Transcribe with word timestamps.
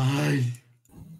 Ay. 0.00 0.54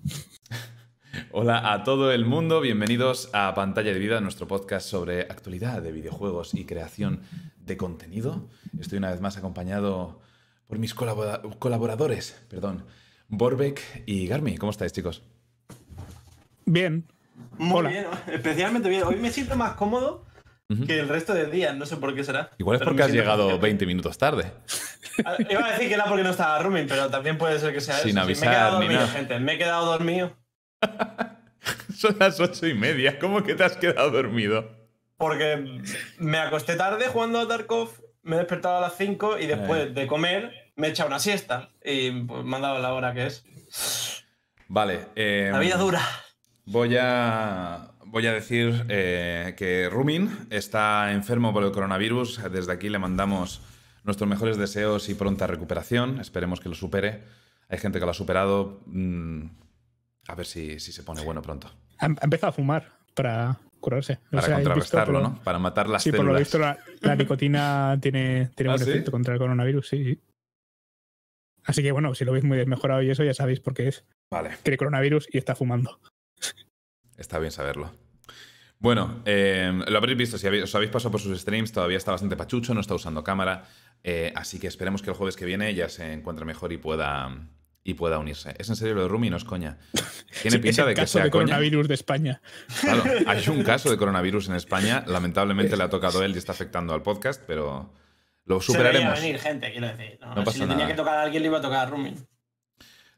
Hola 1.32 1.72
a 1.72 1.82
todo 1.82 2.12
el 2.12 2.24
mundo, 2.24 2.60
bienvenidos 2.60 3.28
a 3.32 3.52
Pantalla 3.54 3.92
de 3.92 3.98
Vida, 3.98 4.20
nuestro 4.20 4.46
podcast 4.46 4.88
sobre 4.88 5.22
actualidad 5.22 5.82
de 5.82 5.90
videojuegos 5.90 6.54
y 6.54 6.64
creación 6.64 7.22
de 7.58 7.76
contenido. 7.76 8.48
Estoy 8.80 8.98
una 8.98 9.10
vez 9.10 9.20
más 9.20 9.36
acompañado 9.36 10.20
por 10.68 10.78
mis 10.78 10.94
colabora- 10.94 11.42
colaboradores, 11.58 12.40
perdón, 12.48 12.84
Borbeck 13.28 13.80
y 14.06 14.28
Garmi. 14.28 14.56
¿Cómo 14.58 14.70
estáis, 14.70 14.92
chicos? 14.92 15.22
Bien. 16.64 17.04
Muy 17.56 17.80
Hola. 17.80 17.88
bien, 17.90 18.06
especialmente 18.32 18.88
bien. 18.88 19.02
Hoy 19.02 19.16
me 19.16 19.30
siento 19.32 19.56
más 19.56 19.72
cómodo 19.72 20.24
que 20.86 21.00
el 21.00 21.08
resto 21.08 21.32
del 21.34 21.50
día, 21.50 21.72
no 21.72 21.84
sé 21.86 21.96
por 21.96 22.14
qué 22.14 22.22
será. 22.22 22.50
Igual 22.58 22.76
es 22.76 22.82
porque 22.84 22.98
me 22.98 23.02
has 23.04 23.12
llegado 23.12 23.46
mejor. 23.46 23.60
20 23.62 23.86
minutos 23.86 24.18
tarde. 24.18 24.52
Iba 25.50 25.66
a 25.66 25.72
decir 25.72 25.88
que 25.88 25.94
era 25.94 26.04
porque 26.04 26.22
no 26.22 26.30
estaba 26.30 26.58
rooming, 26.60 26.86
pero 26.88 27.10
también 27.10 27.38
puede 27.38 27.58
ser 27.58 27.72
que 27.72 27.80
sea 27.80 27.96
Sin 27.96 28.16
eso. 28.16 28.26
Sí, 28.26 28.44
avisar 28.44 28.48
me 28.48 28.52
he 28.52 28.56
quedado 28.56 28.78
ni 28.78 28.84
dormido, 28.86 29.00
nada. 29.00 29.12
gente. 29.12 29.40
Me 29.40 29.52
he 29.54 29.58
quedado 29.58 29.86
dormido 29.86 30.36
Son 31.96 32.16
las 32.18 32.38
ocho 32.40 32.66
y 32.66 32.74
media. 32.74 33.18
¿Cómo 33.18 33.42
que 33.42 33.54
te 33.54 33.64
has 33.64 33.76
quedado 33.76 34.10
dormido? 34.10 34.76
porque 35.16 35.80
me 36.18 36.38
acosté 36.38 36.76
tarde 36.76 37.08
jugando 37.08 37.40
a 37.40 37.48
Tarkov, 37.48 37.90
me 38.22 38.36
he 38.36 38.38
despertado 38.38 38.78
a 38.78 38.80
las 38.82 38.96
5 38.96 39.40
y 39.40 39.46
después 39.48 39.92
de 39.92 40.06
comer 40.06 40.52
me 40.76 40.86
he 40.86 40.90
echado 40.90 41.08
una 41.08 41.18
siesta. 41.18 41.70
Y 41.84 42.12
pues, 42.22 42.44
me 42.44 42.54
han 42.54 42.62
dado 42.62 42.78
la 42.78 42.92
hora 42.94 43.12
que 43.12 43.26
es. 43.26 43.44
Vale. 44.68 45.06
eh, 45.16 45.48
La 45.52 45.58
vida 45.58 45.76
dura. 45.76 46.00
Voy 46.66 46.96
a, 47.00 47.90
voy 48.04 48.28
a 48.28 48.32
decir 48.32 48.84
eh, 48.88 49.54
que 49.58 49.88
Rumin 49.90 50.46
está 50.50 51.10
enfermo 51.10 51.52
por 51.52 51.64
el 51.64 51.72
coronavirus. 51.72 52.40
Desde 52.52 52.70
aquí 52.72 52.88
le 52.88 53.00
mandamos 53.00 53.60
nuestros 54.04 54.28
mejores 54.28 54.56
deseos 54.56 55.08
y 55.08 55.14
pronta 55.14 55.46
recuperación. 55.46 56.20
Esperemos 56.20 56.60
que 56.60 56.68
lo 56.68 56.74
supere. 56.74 57.24
Hay 57.68 57.78
gente 57.78 57.98
que 57.98 58.04
lo 58.04 58.10
ha 58.10 58.14
superado. 58.14 58.80
Mm, 58.86 59.44
a 60.28 60.34
ver 60.34 60.46
si, 60.46 60.80
si 60.80 60.92
se 60.92 61.02
pone 61.02 61.22
bueno 61.22 61.42
pronto. 61.42 61.70
Ha, 61.98 62.06
empezado 62.06 62.50
a 62.50 62.52
fumar 62.52 62.88
para 63.14 63.58
curarse. 63.80 64.18
Para 64.30 64.54
contrarrestarlo, 64.54 65.20
¿no? 65.20 65.40
Para 65.42 65.58
matar 65.58 65.88
las 65.88 66.02
Sí, 66.02 66.10
por 66.10 66.20
lo 66.20 66.24
células. 66.32 66.40
visto 66.40 66.58
la, 66.58 66.78
la 67.00 67.16
nicotina 67.16 67.98
tiene, 68.02 68.50
tiene 68.54 68.70
¿Ah, 68.72 68.74
un 68.74 68.78
sí? 68.80 68.90
efecto 68.90 69.10
contra 69.10 69.34
el 69.34 69.40
coronavirus, 69.40 69.88
sí, 69.88 70.04
sí. 70.04 70.20
Así 71.64 71.82
que 71.82 71.92
bueno, 71.92 72.14
si 72.14 72.24
lo 72.24 72.32
veis 72.32 72.44
muy 72.44 72.56
desmejorado 72.56 73.02
y 73.02 73.10
eso, 73.10 73.24
ya 73.24 73.34
sabéis 73.34 73.60
por 73.60 73.74
qué 73.74 73.88
es. 73.88 74.04
Vale, 74.30 74.56
Tiene 74.62 74.78
coronavirus 74.78 75.28
y 75.32 75.38
está 75.38 75.54
fumando. 75.54 76.00
está 77.16 77.38
bien 77.38 77.52
saberlo. 77.52 77.92
Bueno, 78.80 79.22
eh, 79.24 79.72
lo 79.88 79.98
habréis 79.98 80.16
visto, 80.16 80.38
si 80.38 80.46
habéis, 80.46 80.64
os 80.64 80.74
habéis 80.74 80.90
pasado 80.92 81.10
por 81.10 81.20
sus 81.20 81.38
streams, 81.40 81.72
todavía 81.72 81.96
está 81.98 82.12
bastante 82.12 82.36
pachucho, 82.36 82.74
no 82.74 82.80
está 82.80 82.94
usando 82.94 83.24
cámara, 83.24 83.64
eh, 84.04 84.32
así 84.36 84.60
que 84.60 84.68
esperemos 84.68 85.02
que 85.02 85.10
el 85.10 85.16
jueves 85.16 85.34
que 85.36 85.44
viene 85.44 85.74
ya 85.74 85.88
se 85.88 86.12
encuentre 86.12 86.44
mejor 86.44 86.72
y 86.72 86.78
pueda, 86.78 87.28
y 87.82 87.94
pueda 87.94 88.18
unirse. 88.18 88.54
Es 88.56 88.68
en 88.68 88.76
serio 88.76 88.94
lo 88.94 89.02
de 89.02 89.08
Rumi, 89.08 89.30
no 89.30 89.36
es 89.36 89.42
coña. 89.44 89.78
Tiene 89.92 90.10
Sí, 90.32 90.48
es 90.48 90.58
pinta 90.58 90.82
el 90.82 90.88
de 90.88 90.94
que 90.94 91.00
caso 91.00 91.14
sea 91.14 91.24
de 91.24 91.30
coña. 91.30 91.46
coronavirus 91.46 91.88
de 91.88 91.94
España. 91.94 92.40
Claro, 92.80 93.02
hay 93.26 93.48
un 93.48 93.64
caso 93.64 93.90
de 93.90 93.96
coronavirus 93.96 94.48
en 94.48 94.54
España, 94.54 95.02
lamentablemente 95.08 95.76
le 95.76 95.82
ha 95.82 95.90
tocado 95.90 96.20
a 96.20 96.24
él 96.24 96.34
y 96.36 96.38
está 96.38 96.52
afectando 96.52 96.94
al 96.94 97.02
podcast, 97.02 97.42
pero 97.48 97.92
lo 98.44 98.60
Se 98.60 98.66
superaremos. 98.66 99.20
venir, 99.20 99.40
gente, 99.40 99.72
quiero 99.72 99.88
decir. 99.88 100.18
No, 100.20 100.36
No 100.36 100.44
pasa 100.44 100.52
si 100.52 100.58
le 100.60 100.66
tenía 100.66 100.76
nada. 100.84 100.88
que 100.88 100.96
tocar 100.96 101.16
a 101.18 101.22
alguien, 101.22 101.42
le 101.42 101.48
iba 101.48 101.58
a 101.58 101.62
tocar 101.62 101.80
a 101.86 101.90
rooming. 101.90 102.14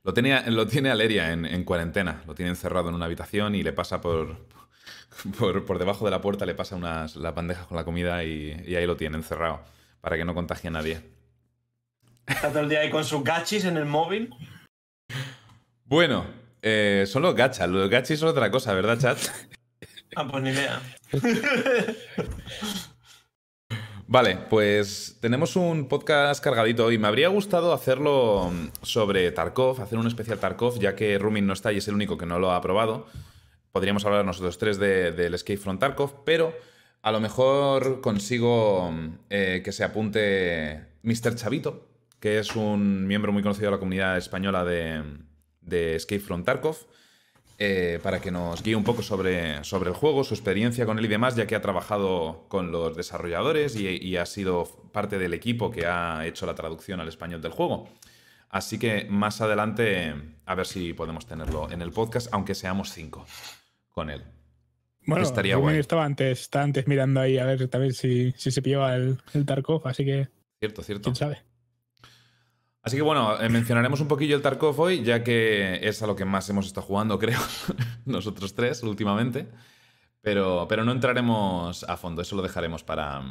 Lo, 0.04 0.14
tenía, 0.14 0.48
lo 0.48 0.66
tiene 0.66 0.90
Aleria 0.90 1.32
en, 1.32 1.44
en 1.44 1.64
cuarentena, 1.64 2.22
lo 2.26 2.34
tiene 2.34 2.48
encerrado 2.48 2.88
en 2.88 2.94
una 2.94 3.04
habitación 3.04 3.54
y 3.54 3.62
le 3.62 3.74
pasa 3.74 4.00
por, 4.00 4.48
por, 5.38 5.64
por 5.64 5.78
debajo 5.78 6.04
de 6.04 6.10
la 6.10 6.20
puerta, 6.20 6.46
le 6.46 6.54
pasa 6.54 6.76
unas, 6.76 7.16
las 7.16 7.34
bandejas 7.34 7.66
con 7.66 7.76
la 7.76 7.84
comida 7.84 8.24
y, 8.24 8.62
y 8.66 8.74
ahí 8.76 8.86
lo 8.86 8.96
tiene 8.96 9.16
encerrado 9.16 9.60
para 10.00 10.16
que 10.16 10.24
no 10.24 10.34
contagie 10.34 10.68
a 10.68 10.72
nadie. 10.72 11.00
Está 12.26 12.50
todo 12.50 12.60
el 12.60 12.68
día 12.68 12.80
ahí 12.80 12.90
con 12.90 13.04
sus 13.04 13.24
gachis 13.24 13.64
en 13.64 13.76
el 13.76 13.86
móvil. 13.86 14.32
Bueno, 15.84 16.24
eh, 16.62 17.04
son 17.06 17.22
los 17.22 17.34
gachas, 17.34 17.68
los 17.68 17.90
gachis 17.90 18.20
son 18.20 18.28
otra 18.28 18.50
cosa, 18.50 18.74
¿verdad, 18.74 18.98
chat? 18.98 19.18
Ah, 20.16 20.26
pues 20.28 20.42
ni 20.42 20.50
idea. 20.50 20.82
Vale, 24.08 24.38
pues 24.50 25.18
tenemos 25.20 25.54
un 25.54 25.86
podcast 25.86 26.42
cargadito 26.42 26.84
hoy. 26.84 26.98
Me 26.98 27.06
habría 27.06 27.28
gustado 27.28 27.72
hacerlo 27.72 28.50
mm, 28.52 28.70
sobre 28.82 29.30
Tarkov, 29.30 29.80
hacer 29.80 29.98
un 29.98 30.08
especial 30.08 30.40
Tarkov, 30.40 30.80
ya 30.80 30.96
que 30.96 31.16
Rumin 31.16 31.46
no 31.46 31.52
está 31.52 31.72
y 31.72 31.76
es 31.76 31.86
el 31.86 31.94
único 31.94 32.18
que 32.18 32.26
no 32.26 32.40
lo 32.40 32.50
ha 32.50 32.60
probado. 32.60 33.06
Podríamos 33.72 34.04
hablar 34.04 34.24
nosotros 34.24 34.58
tres 34.58 34.78
de- 34.78 35.12
del 35.12 35.34
Escape 35.34 35.58
from 35.58 35.78
Tarkov, 35.78 36.24
pero 36.24 36.52
a 37.02 37.12
lo 37.12 37.20
mejor 37.20 38.00
consigo 38.00 38.92
eh, 39.30 39.62
que 39.64 39.72
se 39.72 39.84
apunte 39.84 40.86
Mr. 41.02 41.34
Chavito, 41.36 41.86
que 42.18 42.38
es 42.38 42.54
un 42.56 43.06
miembro 43.06 43.32
muy 43.32 43.42
conocido 43.42 43.66
de 43.66 43.76
la 43.76 43.78
comunidad 43.78 44.18
española 44.18 44.64
de, 44.64 45.02
de 45.62 45.94
Escape 45.96 46.20
from 46.20 46.44
Tarkov 46.44 46.76
eh, 47.58 47.98
para 48.02 48.20
que 48.20 48.30
nos 48.30 48.62
guíe 48.62 48.74
un 48.74 48.84
poco 48.84 49.02
sobre, 49.02 49.62
sobre 49.64 49.90
el 49.90 49.94
juego, 49.96 50.24
su 50.24 50.34
experiencia 50.34 50.84
con 50.86 50.98
él 50.98 51.04
y 51.04 51.08
demás, 51.08 51.36
ya 51.36 51.46
que 51.46 51.54
ha 51.54 51.60
trabajado 51.60 52.44
con 52.48 52.72
los 52.72 52.96
desarrolladores 52.96 53.76
y 53.76 54.16
ha 54.16 54.26
sido 54.26 54.64
parte 54.92 55.18
del 55.18 55.32
equipo 55.34 55.70
que 55.70 55.86
ha 55.86 56.26
hecho 56.26 56.44
la 56.46 56.54
traducción 56.54 57.00
al 57.00 57.08
español 57.08 57.40
del 57.42 57.52
juego. 57.52 57.88
Así 58.48 58.78
que 58.78 59.06
más 59.08 59.40
adelante 59.42 60.12
a 60.44 60.54
ver 60.54 60.66
si 60.66 60.92
podemos 60.92 61.26
tenerlo 61.26 61.70
en 61.70 61.82
el 61.82 61.92
podcast, 61.92 62.28
aunque 62.32 62.54
seamos 62.54 62.92
cinco 62.92 63.24
con 63.90 64.10
él. 64.10 64.24
Bueno, 65.06 65.24
Estaría 65.24 65.56
guay. 65.56 65.78
estaba 65.78 66.04
antes, 66.04 66.40
estaba 66.42 66.64
antes 66.64 66.86
mirando 66.86 67.20
ahí 67.20 67.38
a 67.38 67.44
ver 67.44 67.68
también 67.68 67.92
si, 67.94 68.32
si 68.36 68.50
se 68.50 68.62
pillaba 68.62 68.94
el, 68.94 69.18
el 69.34 69.46
Tarkov, 69.46 69.86
así 69.88 70.04
que 70.04 70.28
Cierto, 70.58 70.82
cierto. 70.82 71.04
quién 71.04 71.16
sabe. 71.16 71.42
Así 72.82 72.96
que 72.96 73.02
bueno, 73.02 73.40
eh, 73.40 73.48
mencionaremos 73.48 74.00
un 74.00 74.08
poquillo 74.08 74.36
el 74.36 74.42
Tarkov 74.42 74.78
hoy, 74.80 75.02
ya 75.02 75.22
que 75.24 75.86
es 75.86 76.02
a 76.02 76.06
lo 76.06 76.16
que 76.16 76.24
más 76.24 76.48
hemos 76.50 76.66
estado 76.66 76.86
jugando, 76.86 77.18
creo, 77.18 77.40
nosotros 78.04 78.54
tres 78.54 78.82
últimamente. 78.82 79.48
Pero, 80.22 80.66
pero 80.68 80.84
no 80.84 80.92
entraremos 80.92 81.82
a 81.84 81.96
fondo, 81.96 82.20
eso 82.20 82.36
lo 82.36 82.42
dejaremos 82.42 82.84
para, 82.84 83.22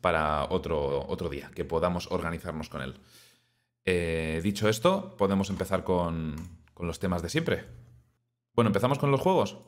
para 0.00 0.44
otro, 0.50 1.06
otro 1.08 1.28
día, 1.28 1.50
que 1.54 1.64
podamos 1.64 2.08
organizarnos 2.10 2.68
con 2.68 2.82
él. 2.82 2.94
Eh, 3.84 4.40
dicho 4.42 4.68
esto, 4.68 5.14
podemos 5.16 5.48
empezar 5.48 5.84
con, 5.84 6.34
con 6.74 6.88
los 6.88 6.98
temas 6.98 7.22
de 7.22 7.28
siempre. 7.28 7.66
Bueno, 8.52 8.68
empezamos 8.70 8.98
con 8.98 9.12
los 9.12 9.20
juegos. 9.20 9.58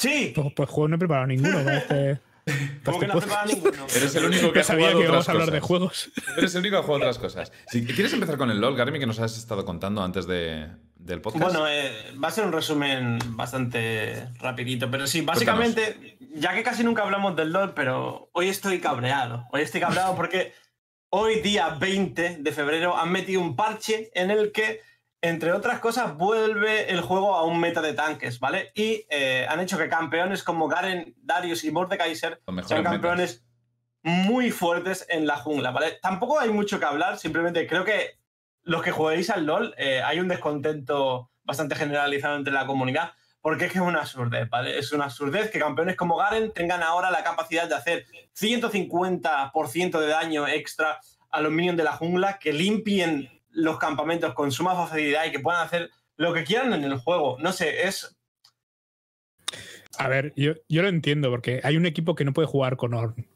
¡Sí! 0.00 0.32
Pues, 0.34 0.52
pues 0.56 0.68
juego 0.70 0.88
no 0.88 0.96
he 0.96 0.98
preparado 0.98 1.26
ninguno 1.26 1.60
este. 1.60 2.18
¿Cómo 2.84 2.98
que 2.98 3.06
no 3.06 3.12
has 3.12 3.20
preparado 3.20 3.52
ninguno? 3.52 3.86
Eres 3.94 4.14
el 4.16 4.24
único 4.24 4.50
que 4.50 4.60
ha 4.60 4.64
sabía 4.64 4.86
jugado 4.86 4.98
que 4.98 5.04
íbamos 5.04 5.24
otras 5.24 5.28
a 5.28 5.32
hablar 5.32 5.50
de 5.50 5.60
cosas. 5.60 5.68
juegos. 5.68 6.10
Eres 6.38 6.54
el 6.54 6.60
único 6.60 6.76
que 6.76 6.78
ha 6.78 6.82
jugado 6.82 7.04
otras 7.04 7.18
cosas. 7.24 7.52
Si 7.68 7.84
quieres 7.84 8.12
empezar 8.14 8.38
con 8.38 8.50
el 8.50 8.60
LOL, 8.60 8.76
Garmi, 8.76 8.98
que 8.98 9.06
nos 9.06 9.20
has 9.20 9.36
estado 9.36 9.66
contando 9.66 10.02
antes 10.02 10.26
de, 10.26 10.68
del 10.96 11.20
podcast. 11.20 11.44
Bueno, 11.44 11.68
eh, 11.68 12.14
va 12.22 12.28
a 12.28 12.30
ser 12.30 12.46
un 12.46 12.52
resumen 12.52 13.18
bastante 13.26 14.28
rapidito, 14.38 14.90
pero 14.90 15.06
sí, 15.06 15.20
básicamente, 15.20 16.16
ya 16.34 16.54
que 16.54 16.62
casi 16.62 16.82
nunca 16.82 17.02
hablamos 17.02 17.36
del 17.36 17.52
LOL, 17.52 17.74
pero 17.74 18.30
hoy 18.32 18.48
estoy 18.48 18.80
cabreado. 18.80 19.46
Hoy 19.52 19.60
estoy 19.60 19.82
cabreado 19.82 20.16
porque 20.16 20.54
hoy, 21.10 21.40
día 21.42 21.76
20 21.78 22.38
de 22.40 22.52
febrero, 22.52 22.96
han 22.96 23.12
metido 23.12 23.42
un 23.42 23.54
parche 23.54 24.10
en 24.14 24.30
el 24.30 24.50
que, 24.50 24.80
entre 25.22 25.52
otras 25.52 25.80
cosas, 25.80 26.16
vuelve 26.16 26.90
el 26.90 27.02
juego 27.02 27.34
a 27.34 27.44
un 27.44 27.60
meta 27.60 27.82
de 27.82 27.92
tanques, 27.92 28.40
¿vale? 28.40 28.72
Y 28.74 29.06
eh, 29.10 29.46
han 29.48 29.60
hecho 29.60 29.76
que 29.76 29.88
campeones 29.88 30.42
como 30.42 30.66
Garen, 30.66 31.14
Darius 31.18 31.64
y 31.64 31.70
Mordekaiser 31.70 32.40
sean 32.44 32.54
metas. 32.56 32.82
campeones 32.82 33.44
muy 34.02 34.50
fuertes 34.50 35.06
en 35.10 35.26
la 35.26 35.36
jungla, 35.36 35.72
¿vale? 35.72 35.98
Tampoco 36.00 36.40
hay 36.40 36.50
mucho 36.50 36.78
que 36.78 36.86
hablar, 36.86 37.18
simplemente 37.18 37.66
creo 37.66 37.84
que 37.84 38.18
los 38.62 38.82
que 38.82 38.92
juguéis 38.92 39.28
al 39.30 39.44
LOL, 39.44 39.74
eh, 39.76 40.02
hay 40.02 40.20
un 40.20 40.28
descontento 40.28 41.30
bastante 41.44 41.74
generalizado 41.74 42.36
entre 42.36 42.52
la 42.52 42.66
comunidad, 42.66 43.12
porque 43.42 43.66
es 43.66 43.72
que 43.72 43.78
es 43.78 43.84
una 43.84 44.00
absurdez, 44.00 44.48
¿vale? 44.48 44.78
Es 44.78 44.92
una 44.92 45.04
absurdez 45.04 45.50
que 45.50 45.58
campeones 45.58 45.96
como 45.96 46.16
Garen 46.16 46.52
tengan 46.52 46.82
ahora 46.82 47.10
la 47.10 47.24
capacidad 47.24 47.68
de 47.68 47.74
hacer 47.74 48.06
150% 48.38 49.98
de 49.98 50.06
daño 50.06 50.46
extra 50.46 50.98
a 51.30 51.40
los 51.40 51.52
minions 51.52 51.76
de 51.76 51.84
la 51.84 51.92
jungla, 51.92 52.38
que 52.38 52.52
limpien 52.52 53.39
los 53.52 53.78
campamentos 53.78 54.34
con 54.34 54.52
suma 54.52 54.74
facilidad 54.74 55.24
y 55.26 55.32
que 55.32 55.40
puedan 55.40 55.64
hacer 55.66 55.90
lo 56.16 56.32
que 56.34 56.44
quieran 56.44 56.72
en 56.74 56.84
el 56.84 56.98
juego. 56.98 57.36
No 57.40 57.52
sé, 57.52 57.86
es... 57.86 58.16
A 59.98 60.08
ver, 60.08 60.32
yo, 60.36 60.52
yo 60.68 60.82
lo 60.82 60.88
entiendo, 60.88 61.30
porque 61.30 61.60
hay 61.64 61.76
un 61.76 61.86
equipo 61.86 62.14
que 62.14 62.24
no 62.24 62.32
puede 62.32 62.46
jugar 62.48 62.76
con 62.76 62.94
Orn. 62.94 63.26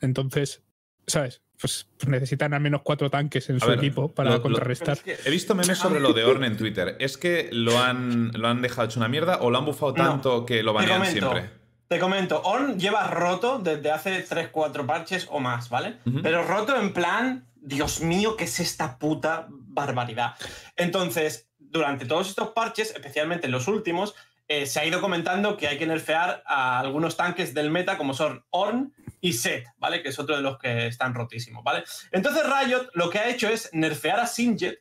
Entonces, 0.00 0.62
¿sabes? 1.06 1.42
Pues, 1.60 1.88
pues 1.96 2.08
necesitan 2.08 2.54
al 2.54 2.60
menos 2.60 2.82
cuatro 2.82 3.08
tanques 3.08 3.48
en 3.48 3.56
A 3.56 3.60
su 3.60 3.68
ver, 3.68 3.78
equipo 3.78 4.12
para 4.12 4.30
lo- 4.30 4.42
contrarrestar. 4.42 4.98
pero 5.04 5.16
es 5.16 5.22
que- 5.22 5.28
He 5.28 5.32
visto 5.32 5.54
memes 5.54 5.78
sobre 5.78 6.00
lo 6.00 6.12
de 6.12 6.24
Orn 6.24 6.42
en 6.44 6.56
Twitter. 6.56 6.96
¿Es 6.98 7.16
que 7.16 7.50
lo 7.52 7.78
han, 7.78 8.32
lo 8.32 8.48
han 8.48 8.62
dejado 8.62 8.88
hecho 8.88 8.98
una 8.98 9.08
mierda 9.08 9.38
o 9.42 9.50
lo 9.50 9.58
han 9.58 9.64
bufado 9.64 9.94
No, 9.96 10.04
tanto 10.10 10.44
que 10.44 10.62
lo 10.64 10.72
banean 10.72 11.06
siempre? 11.06 11.50
Te 11.92 11.98
comento, 11.98 12.40
On 12.40 12.80
lleva 12.80 13.06
roto 13.08 13.58
desde 13.58 13.90
hace 13.90 14.26
3-4 14.26 14.86
parches 14.86 15.28
o 15.30 15.40
más, 15.40 15.68
¿vale? 15.68 15.98
Pero 16.22 16.42
roto 16.42 16.74
en 16.74 16.94
plan, 16.94 17.46
Dios 17.56 18.00
mío, 18.00 18.34
¿qué 18.34 18.44
es 18.44 18.60
esta 18.60 18.98
puta 18.98 19.46
barbaridad? 19.50 20.34
Entonces, 20.74 21.50
durante 21.58 22.06
todos 22.06 22.30
estos 22.30 22.52
parches, 22.52 22.92
especialmente 22.92 23.44
en 23.44 23.52
los 23.52 23.68
últimos, 23.68 24.14
eh, 24.48 24.64
se 24.64 24.80
ha 24.80 24.86
ido 24.86 25.02
comentando 25.02 25.58
que 25.58 25.68
hay 25.68 25.76
que 25.76 25.86
nerfear 25.86 26.42
a 26.46 26.80
algunos 26.80 27.18
tanques 27.18 27.52
del 27.52 27.70
meta, 27.70 27.98
como 27.98 28.14
son 28.14 28.42
Orn 28.48 28.94
y 29.20 29.34
Set, 29.34 29.66
¿vale? 29.76 30.02
Que 30.02 30.08
es 30.08 30.18
otro 30.18 30.34
de 30.34 30.40
los 30.40 30.56
que 30.58 30.86
están 30.86 31.12
rotísimos, 31.12 31.62
¿vale? 31.62 31.84
Entonces 32.10 32.42
Riot 32.42 32.88
lo 32.94 33.10
que 33.10 33.18
ha 33.18 33.28
hecho 33.28 33.50
es 33.50 33.68
nerfear 33.74 34.18
a 34.18 34.26
Singed 34.26 34.76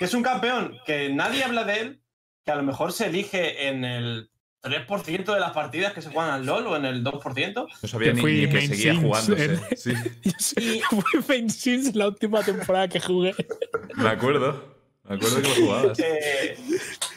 que 0.00 0.04
es 0.04 0.14
un 0.14 0.24
campeón 0.24 0.80
que 0.84 1.10
nadie 1.10 1.44
habla 1.44 1.62
de 1.62 1.80
él, 1.80 2.02
que 2.44 2.50
a 2.50 2.56
lo 2.56 2.64
mejor 2.64 2.92
se 2.92 3.06
elige 3.06 3.68
en 3.68 3.84
el 3.84 4.32
3% 4.66 5.32
de 5.34 5.40
las 5.40 5.52
partidas 5.52 5.92
que 5.92 6.02
se 6.02 6.10
juegan 6.10 6.32
al 6.32 6.46
LOL 6.46 6.66
o 6.66 6.76
en 6.76 6.84
el 6.84 7.02
2%. 7.04 7.66
No 7.82 7.88
sabía 7.88 8.12
ni, 8.12 8.20
fui 8.20 8.46
ni 8.46 8.48
que 8.50 8.66
seguía 8.66 8.92
Sims 8.92 9.04
jugándose. 9.04 9.44
en- 9.44 10.34
Sí, 10.38 10.80
fui 10.90 11.20
Main 11.28 11.50
Sims 11.50 11.94
la 11.94 12.08
última 12.08 12.42
temporada 12.42 12.88
que 12.88 13.00
jugué. 13.00 13.34
me 13.94 14.08
acuerdo. 14.08 14.74
Me 15.08 15.14
acuerdo 15.14 15.40
que 15.40 15.48
lo 15.48 15.54
jugabas. 15.54 15.98
Eh, 16.00 16.58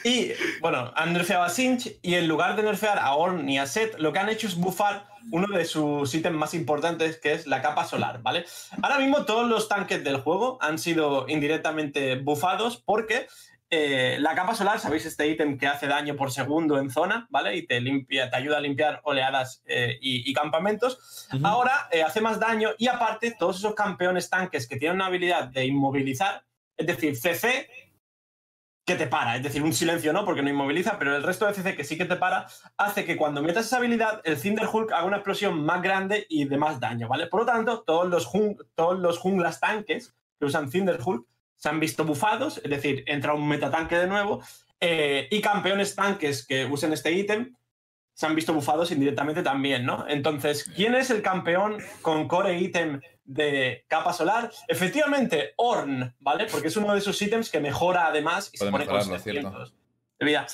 y 0.04 0.30
bueno, 0.60 0.92
han 0.94 1.12
nerfeado 1.12 1.42
a 1.42 1.48
Sinch 1.48 1.96
y 2.02 2.14
en 2.14 2.28
lugar 2.28 2.54
de 2.54 2.62
nerfear 2.62 3.00
a 3.00 3.14
Ornn 3.16 3.48
y 3.48 3.58
a 3.58 3.66
Set, 3.66 3.98
lo 3.98 4.12
que 4.12 4.20
han 4.20 4.28
hecho 4.28 4.46
es 4.46 4.54
bufar 4.54 5.08
uno 5.32 5.48
de 5.48 5.64
sus 5.64 6.14
ítems 6.14 6.36
más 6.36 6.54
importantes, 6.54 7.18
que 7.18 7.32
es 7.32 7.48
la 7.48 7.60
capa 7.62 7.84
solar, 7.84 8.22
¿vale? 8.22 8.44
Ahora 8.80 9.00
mismo 9.00 9.24
todos 9.24 9.48
los 9.48 9.68
tanques 9.68 10.04
del 10.04 10.18
juego 10.18 10.56
han 10.62 10.78
sido 10.78 11.26
indirectamente 11.28 12.14
bufados 12.14 12.76
porque 12.76 13.26
eh, 13.70 14.16
la 14.18 14.34
capa 14.34 14.54
solar, 14.54 14.80
sabéis, 14.80 15.06
este 15.06 15.28
ítem 15.28 15.56
que 15.56 15.66
hace 15.68 15.86
daño 15.86 16.16
por 16.16 16.32
segundo 16.32 16.78
en 16.78 16.90
zona, 16.90 17.26
¿vale? 17.30 17.56
Y 17.56 17.66
te, 17.66 17.80
limpia, 17.80 18.28
te 18.28 18.36
ayuda 18.36 18.58
a 18.58 18.60
limpiar 18.60 19.00
oleadas 19.04 19.62
eh, 19.66 19.96
y, 20.00 20.28
y 20.28 20.32
campamentos. 20.34 21.28
Ujú. 21.32 21.46
Ahora 21.46 21.88
eh, 21.92 22.02
hace 22.02 22.20
más 22.20 22.40
daño 22.40 22.70
y 22.78 22.88
aparte 22.88 23.34
todos 23.38 23.58
esos 23.58 23.74
campeones 23.74 24.28
tanques 24.28 24.66
que 24.68 24.76
tienen 24.76 24.96
una 24.96 25.06
habilidad 25.06 25.44
de 25.44 25.66
inmovilizar, 25.66 26.44
es 26.76 26.86
decir, 26.86 27.16
CC, 27.16 27.68
que 28.86 28.96
te 28.96 29.06
para, 29.06 29.36
es 29.36 29.42
decir, 29.44 29.62
un 29.62 29.72
silencio 29.72 30.12
no, 30.12 30.24
porque 30.24 30.42
no 30.42 30.50
inmoviliza, 30.50 30.98
pero 30.98 31.14
el 31.14 31.22
resto 31.22 31.46
de 31.46 31.54
CC 31.54 31.76
que 31.76 31.84
sí 31.84 31.96
que 31.96 32.06
te 32.06 32.16
para, 32.16 32.46
hace 32.76 33.04
que 33.04 33.16
cuando 33.16 33.40
metas 33.40 33.66
esa 33.66 33.76
habilidad, 33.76 34.20
el 34.24 34.36
Cinder 34.36 34.66
Hulk 34.66 34.90
haga 34.92 35.04
una 35.04 35.18
explosión 35.18 35.62
más 35.64 35.80
grande 35.80 36.26
y 36.28 36.46
de 36.46 36.56
más 36.56 36.80
daño, 36.80 37.06
¿vale? 37.06 37.28
Por 37.28 37.40
lo 37.40 37.46
tanto, 37.46 37.82
todos 37.82 38.08
los, 38.08 38.26
jun- 38.26 38.56
todos 38.74 38.98
los 38.98 39.18
junglas 39.18 39.60
tanques 39.60 40.16
que 40.40 40.46
usan 40.46 40.72
Cinder 40.72 40.98
Hulk 41.04 41.24
se 41.60 41.68
han 41.68 41.78
visto 41.78 42.04
bufados, 42.04 42.58
es 42.64 42.70
decir, 42.70 43.04
entra 43.06 43.34
un 43.34 43.46
metatanque 43.46 43.96
de 43.96 44.06
nuevo, 44.06 44.42
eh, 44.80 45.28
y 45.30 45.40
campeones 45.42 45.94
tanques 45.94 46.46
que 46.46 46.64
usen 46.64 46.92
este 46.94 47.12
ítem 47.12 47.54
se 48.14 48.26
han 48.26 48.34
visto 48.34 48.52
bufados 48.52 48.90
indirectamente 48.90 49.42
también, 49.42 49.84
¿no? 49.84 50.06
Entonces, 50.08 50.64
¿quién 50.74 50.94
es 50.94 51.10
el 51.10 51.22
campeón 51.22 51.78
con 52.02 52.28
core 52.28 52.58
ítem 52.58 53.00
de 53.24 53.84
capa 53.88 54.12
solar? 54.12 54.50
Efectivamente, 54.68 55.52
Orn, 55.56 56.14
¿vale? 56.18 56.46
Porque 56.50 56.68
es 56.68 56.76
uno 56.76 56.92
de 56.92 56.98
esos 56.98 57.20
ítems 57.20 57.50
que 57.50 57.60
mejora 57.60 58.06
además 58.06 58.50
y 58.52 58.58
se 58.58 58.64
Puede 58.64 58.72
pone 58.72 58.86
con 58.86 58.96
mejorarlo, 58.96 59.18
700 59.18 59.74
de 60.18 60.26
vida. 60.26 60.46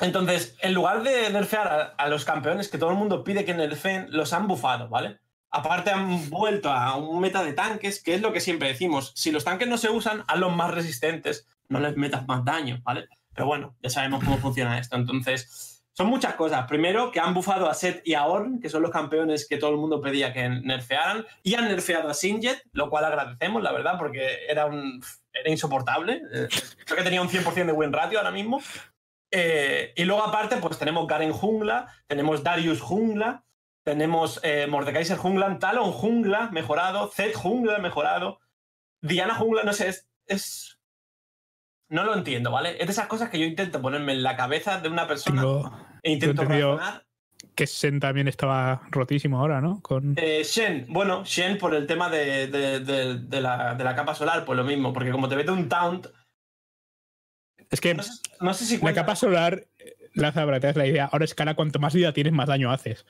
Entonces, 0.00 0.56
en 0.60 0.74
lugar 0.74 1.02
de 1.02 1.30
nerfear 1.30 1.68
a, 1.68 1.82
a 1.96 2.08
los 2.08 2.24
campeones 2.24 2.68
que 2.68 2.78
todo 2.78 2.90
el 2.90 2.96
mundo 2.96 3.22
pide 3.22 3.44
que 3.44 3.54
nerfeen, 3.54 4.08
los 4.10 4.32
han 4.32 4.48
bufado, 4.48 4.88
¿vale? 4.88 5.18
Aparte 5.52 5.90
han 5.90 6.30
vuelto 6.30 6.70
a 6.70 6.96
un 6.96 7.20
meta 7.20 7.44
de 7.44 7.52
tanques, 7.52 8.02
que 8.02 8.14
es 8.14 8.22
lo 8.22 8.32
que 8.32 8.40
siempre 8.40 8.68
decimos. 8.68 9.12
Si 9.14 9.30
los 9.30 9.44
tanques 9.44 9.68
no 9.68 9.76
se 9.76 9.90
usan, 9.90 10.24
hazlos 10.26 10.56
más 10.56 10.72
resistentes, 10.72 11.46
no 11.68 11.78
les 11.78 11.96
metas 11.96 12.26
más 12.26 12.42
daño, 12.42 12.80
¿vale? 12.82 13.06
Pero 13.34 13.46
bueno, 13.46 13.76
ya 13.82 13.90
sabemos 13.90 14.24
cómo 14.24 14.38
funciona 14.38 14.78
esto. 14.78 14.96
Entonces, 14.96 15.72
son 15.92 16.06
muchas 16.06 16.34
cosas. 16.34 16.66
Primero, 16.66 17.10
que 17.10 17.20
han 17.20 17.34
bufado 17.34 17.68
a 17.68 17.74
Set 17.74 18.00
y 18.04 18.14
a 18.14 18.24
Orn, 18.24 18.60
que 18.60 18.70
son 18.70 18.80
los 18.80 18.90
campeones 18.90 19.46
que 19.46 19.58
todo 19.58 19.70
el 19.70 19.76
mundo 19.76 20.00
pedía 20.00 20.32
que 20.32 20.48
nerfearan, 20.48 21.26
y 21.42 21.54
han 21.54 21.68
nerfeado 21.68 22.08
a 22.08 22.14
Sinjet, 22.14 22.62
lo 22.72 22.88
cual 22.88 23.04
agradecemos, 23.04 23.62
la 23.62 23.72
verdad, 23.72 23.98
porque 23.98 24.46
era, 24.48 24.64
un, 24.64 25.04
era 25.34 25.50
insoportable. 25.50 26.22
Eh, 26.32 26.48
Creo 26.86 26.96
que 26.96 27.04
tenía 27.04 27.20
un 27.20 27.28
100% 27.28 27.66
de 27.66 27.72
win 27.72 27.92
ratio 27.92 28.18
ahora 28.18 28.30
mismo. 28.30 28.62
Eh, 29.30 29.92
y 29.96 30.04
luego, 30.04 30.22
aparte, 30.22 30.56
pues 30.56 30.78
tenemos 30.78 31.06
Garen 31.06 31.32
Jungla, 31.32 31.88
tenemos 32.06 32.42
Darius 32.42 32.80
Jungla, 32.80 33.44
tenemos 33.84 34.40
eh, 34.42 34.66
Mordekaiser 34.68 35.16
Jungla, 35.16 35.58
Talon 35.58 35.92
Jungla 35.92 36.50
mejorado, 36.50 37.08
Zed 37.08 37.34
Jungla 37.34 37.78
mejorado, 37.78 38.40
Diana 39.00 39.34
Jungla, 39.34 39.62
no 39.64 39.72
sé, 39.72 39.88
es, 39.88 40.08
es- 40.26 40.78
No 41.88 42.04
lo 42.04 42.14
entiendo, 42.14 42.50
¿vale? 42.50 42.72
Es 42.80 42.86
de 42.86 42.92
esas 42.92 43.06
cosas 43.08 43.28
que 43.30 43.38
yo 43.38 43.44
intento 43.44 43.82
ponerme 43.82 44.12
en 44.12 44.22
la 44.22 44.36
cabeza 44.36 44.80
de 44.80 44.88
una 44.88 45.06
persona 45.06 45.42
e 46.02 46.12
intento 46.12 46.42
razonar. 46.78 47.04
que 47.54 47.66
Sen 47.66 48.00
también 48.00 48.28
estaba 48.28 48.82
rotísimo 48.90 49.38
ahora, 49.40 49.60
¿no? 49.60 49.82
Con... 49.82 50.14
Eh, 50.16 50.42
Shen, 50.44 50.86
bueno, 50.88 51.24
Shen 51.24 51.58
por 51.58 51.74
el 51.74 51.86
tema 51.86 52.08
de, 52.08 52.46
de- 52.46 53.40
la, 53.40 53.74
de 53.74 53.84
la 53.84 53.94
capa 53.94 54.14
solar, 54.14 54.44
pues 54.44 54.56
lo 54.56 54.64
mismo, 54.64 54.92
porque 54.92 55.10
como 55.10 55.28
te 55.28 55.36
mete 55.36 55.50
un 55.50 55.68
taunt, 55.68 56.06
Es 57.68 57.80
que 57.80 57.94
no 57.94 58.02
sé, 58.02 58.12
no 58.40 58.54
sé 58.54 58.64
si 58.64 58.78
la 58.78 58.94
capa 58.94 59.16
solar, 59.16 59.66
Laza, 60.14 60.44
para 60.44 60.56
que 60.56 60.60
te 60.60 60.66
hagas 60.68 60.76
la 60.76 60.86
idea, 60.86 61.06
ahora 61.12 61.24
escala 61.24 61.54
cuanto 61.54 61.78
más 61.78 61.94
vida 61.94 62.12
tienes, 62.12 62.32
más 62.32 62.46
daño 62.46 62.70
haces. 62.70 63.04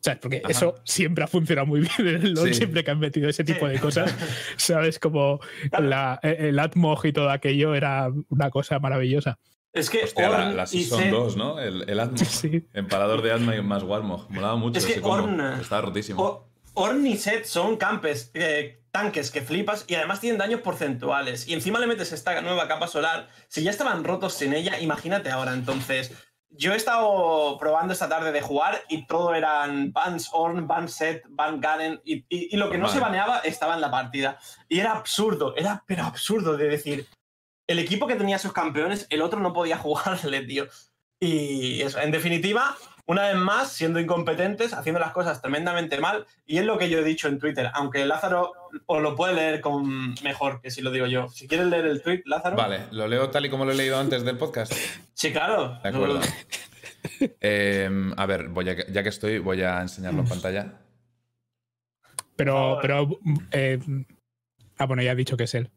¿Sabes? 0.00 0.20
Porque 0.20 0.40
Ajá. 0.44 0.50
eso 0.52 0.74
siempre 0.84 1.24
ha 1.24 1.26
funcionado 1.26 1.66
muy 1.66 1.80
bien 1.80 1.92
en 1.98 2.06
el 2.26 2.32
LoL, 2.34 2.48
Sí. 2.48 2.54
siempre 2.54 2.84
que 2.84 2.90
han 2.90 3.00
metido 3.00 3.28
ese 3.28 3.42
tipo 3.44 3.66
Sí. 3.66 3.72
de 3.74 3.80
cosas. 3.80 4.14
¿Sabes? 4.56 4.98
Como 4.98 5.40
la- 5.78 6.18
el 6.22 6.58
Atmog 6.58 7.04
y 7.06 7.12
todo 7.12 7.30
aquello 7.30 7.74
era 7.74 8.10
una 8.28 8.50
cosa 8.50 8.78
maravillosa. 8.78 9.38
Es 9.72 9.90
que 9.90 10.04
Hostia, 10.04 10.30
la, 10.30 10.36
Ornn 10.46 10.56
la 10.56 10.66
Season 10.66 11.00
Zed- 11.02 11.10
2, 11.10 11.36
¿no? 11.36 11.58
El, 11.60 11.88
el 11.88 12.00
Atmos. 12.00 12.20
Sí. 12.28 12.64
Empalador 12.72 13.22
de 13.22 13.32
Atma 13.32 13.54
y 13.56 13.62
más 13.62 13.82
Warmog. 13.82 14.30
Molaba 14.30 14.56
mucho 14.56 14.78
Es 14.78 14.86
que. 14.86 15.02
Ornn- 15.02 15.60
Estaba 15.60 15.82
rotísimo. 15.82 16.22
O- 16.22 16.48
Ornn 16.74 17.06
y 17.06 17.16
Set 17.16 17.44
son 17.44 17.76
campes, 17.76 18.30
eh, 18.34 18.80
tanques 18.92 19.30
que 19.32 19.42
flipas 19.42 19.84
y 19.88 19.94
además 19.96 20.20
tienen 20.20 20.38
daños 20.38 20.60
porcentuales. 20.60 21.46
Y 21.48 21.54
encima 21.54 21.78
le 21.80 21.86
metes 21.88 22.12
esta 22.12 22.40
nueva 22.40 22.66
capa 22.68 22.86
solar. 22.86 23.28
Si 23.48 23.62
ya 23.64 23.70
estaban 23.72 24.04
rotos 24.04 24.34
sin 24.34 24.54
ella, 24.54 24.80
imagínate 24.80 25.28
ahora. 25.30 25.52
Entonces, 25.54 26.12
yo 26.50 26.72
he 26.72 26.76
estado 26.76 27.56
probando 27.58 27.92
esta 27.92 28.08
tarde 28.08 28.32
de 28.32 28.40
jugar 28.40 28.82
y 28.88 29.06
todo 29.06 29.34
eran 29.34 29.92
bans 29.92 30.30
Ornn, 30.32 30.66
ban 30.66 30.88
Set, 30.88 31.24
ban 31.28 31.60
Garen 31.60 32.00
y, 32.04 32.24
y- 32.28 32.48
y 32.54 32.56
lo 32.56 32.70
que 32.70 32.78
no 32.78 32.86
Vale. 32.86 32.94
se 32.98 33.00
baneaba 33.04 33.38
estaba 33.40 33.74
en 33.74 33.80
la 33.80 33.90
partida. 33.90 34.38
Y 34.68 34.80
era 34.80 34.92
absurdo, 34.92 35.54
era 35.56 35.84
pero 35.86 36.04
absurdo 36.04 36.56
de 36.56 36.68
decir. 36.68 37.06
El 37.66 37.78
equipo 37.78 38.06
que 38.06 38.16
tenía 38.16 38.38
sus 38.38 38.52
campeones, 38.54 39.06
el 39.10 39.20
otro 39.20 39.40
no 39.40 39.52
podía 39.52 39.76
jugarle, 39.78 40.40
tío. 40.42 40.66
Y 41.20 41.82
eso, 41.82 41.98
en 42.00 42.10
definitiva, 42.12 42.76
una 43.08 43.26
vez 43.28 43.36
más, 43.36 43.72
siendo 43.72 43.98
incompetentes, 43.98 44.74
haciendo 44.74 45.00
las 45.00 45.12
cosas 45.12 45.40
tremendamente 45.40 45.98
mal, 45.98 46.26
y 46.46 46.58
es 46.58 46.64
lo 46.66 46.76
que 46.76 46.90
yo 46.90 46.98
he 46.98 47.04
dicho 47.04 47.26
en 47.26 47.38
Twitter, 47.38 47.70
aunque 47.72 48.04
Lázaro 48.04 48.52
os 48.84 49.02
lo 49.02 49.16
puede 49.16 49.34
leer 49.34 49.60
con 49.62 50.12
mejor 50.22 50.60
que 50.60 50.70
si 50.70 50.82
lo 50.82 50.90
digo 50.90 51.06
yo. 51.06 51.26
Si 51.28 51.48
quieres 51.48 51.68
leer 51.68 51.86
el 51.86 52.02
tweet, 52.02 52.22
Lázaro. 52.26 52.56
Vale, 52.56 52.82
lo 52.92 53.08
leo 53.08 53.30
tal 53.30 53.46
y 53.46 53.50
como 53.50 53.64
lo 53.64 53.72
he 53.72 53.74
leído 53.74 53.98
antes 53.98 54.24
del 54.24 54.36
podcast. 54.36 54.72
Sí, 55.14 55.32
claro. 55.32 55.78
De 55.82 55.88
acuerdo. 55.88 56.20
Eh, 57.40 57.90
a 58.16 58.26
ver, 58.26 58.48
voy 58.48 58.68
a- 58.68 58.86
ya 58.86 59.02
que 59.02 59.08
estoy, 59.08 59.38
voy 59.38 59.62
a 59.62 59.80
enseñarlo 59.80 60.20
en 60.22 60.28
pantalla. 60.28 60.72
Pero, 62.36 62.78
pero 62.82 63.18
eh, 63.50 63.78
ah, 64.76 64.86
bueno, 64.86 65.02
ya 65.02 65.12
has 65.12 65.16
dicho 65.16 65.36
que 65.36 65.44
es 65.44 65.54
él. 65.54 65.70